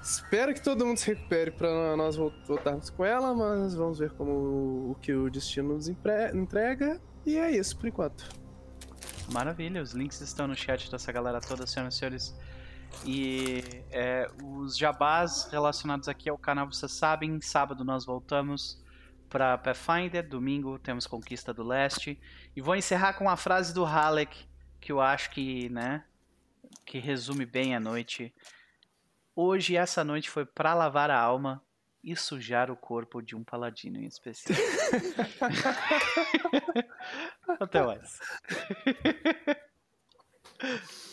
Espero 0.04 0.52
que 0.52 0.60
todo 0.60 0.84
mundo 0.84 0.98
se 0.98 1.14
recupere 1.14 1.50
para 1.50 1.96
nós 1.96 2.14
voltarmos 2.14 2.90
com 2.90 3.06
ela, 3.06 3.32
mas 3.32 3.74
vamos 3.74 3.98
ver 3.98 4.10
como 4.10 4.90
o 4.90 4.96
que 5.00 5.14
o 5.14 5.30
destino 5.30 5.72
nos 5.72 5.88
entrega. 5.88 7.00
E 7.24 7.38
é 7.38 7.50
isso 7.50 7.74
por 7.78 7.88
enquanto. 7.88 8.28
Maravilha, 9.32 9.80
os 9.80 9.92
links 9.92 10.20
estão 10.20 10.46
no 10.46 10.54
chat 10.54 10.90
dessa 10.90 11.10
galera 11.10 11.40
toda, 11.40 11.66
senhoras 11.66 11.94
e 11.94 11.98
senhores. 11.98 12.36
E 13.06 13.64
é, 13.90 14.30
os 14.42 14.76
jabás 14.76 15.48
relacionados 15.50 16.06
aqui 16.06 16.28
ao 16.28 16.36
canal, 16.36 16.66
vocês 16.66 16.92
sabem, 16.92 17.40
sábado 17.40 17.82
nós 17.82 18.04
voltamos 18.04 18.84
para 19.30 19.56
Pathfinder, 19.56 20.28
domingo 20.28 20.78
temos 20.78 21.06
Conquista 21.06 21.54
do 21.54 21.62
Leste. 21.62 22.20
E 22.54 22.60
vou 22.60 22.76
encerrar 22.76 23.14
com 23.14 23.24
uma 23.24 23.38
frase 23.38 23.72
do 23.72 23.84
Halleck, 23.84 24.46
que 24.82 24.92
eu 24.92 25.00
acho 25.00 25.30
que, 25.30 25.70
né, 25.70 26.04
que 26.84 26.98
resume 26.98 27.46
bem 27.46 27.74
a 27.74 27.80
noite. 27.80 28.34
Hoje, 29.36 29.76
essa 29.76 30.04
noite 30.04 30.30
foi 30.30 30.46
para 30.46 30.74
lavar 30.74 31.10
a 31.10 31.18
alma 31.18 31.60
e 32.02 32.14
sujar 32.14 32.70
o 32.70 32.76
corpo 32.76 33.20
de 33.20 33.34
um 33.34 33.42
paladino 33.42 33.98
em 33.98 34.04
especial. 34.04 34.58
Até 37.58 37.82
mais. 37.82 38.20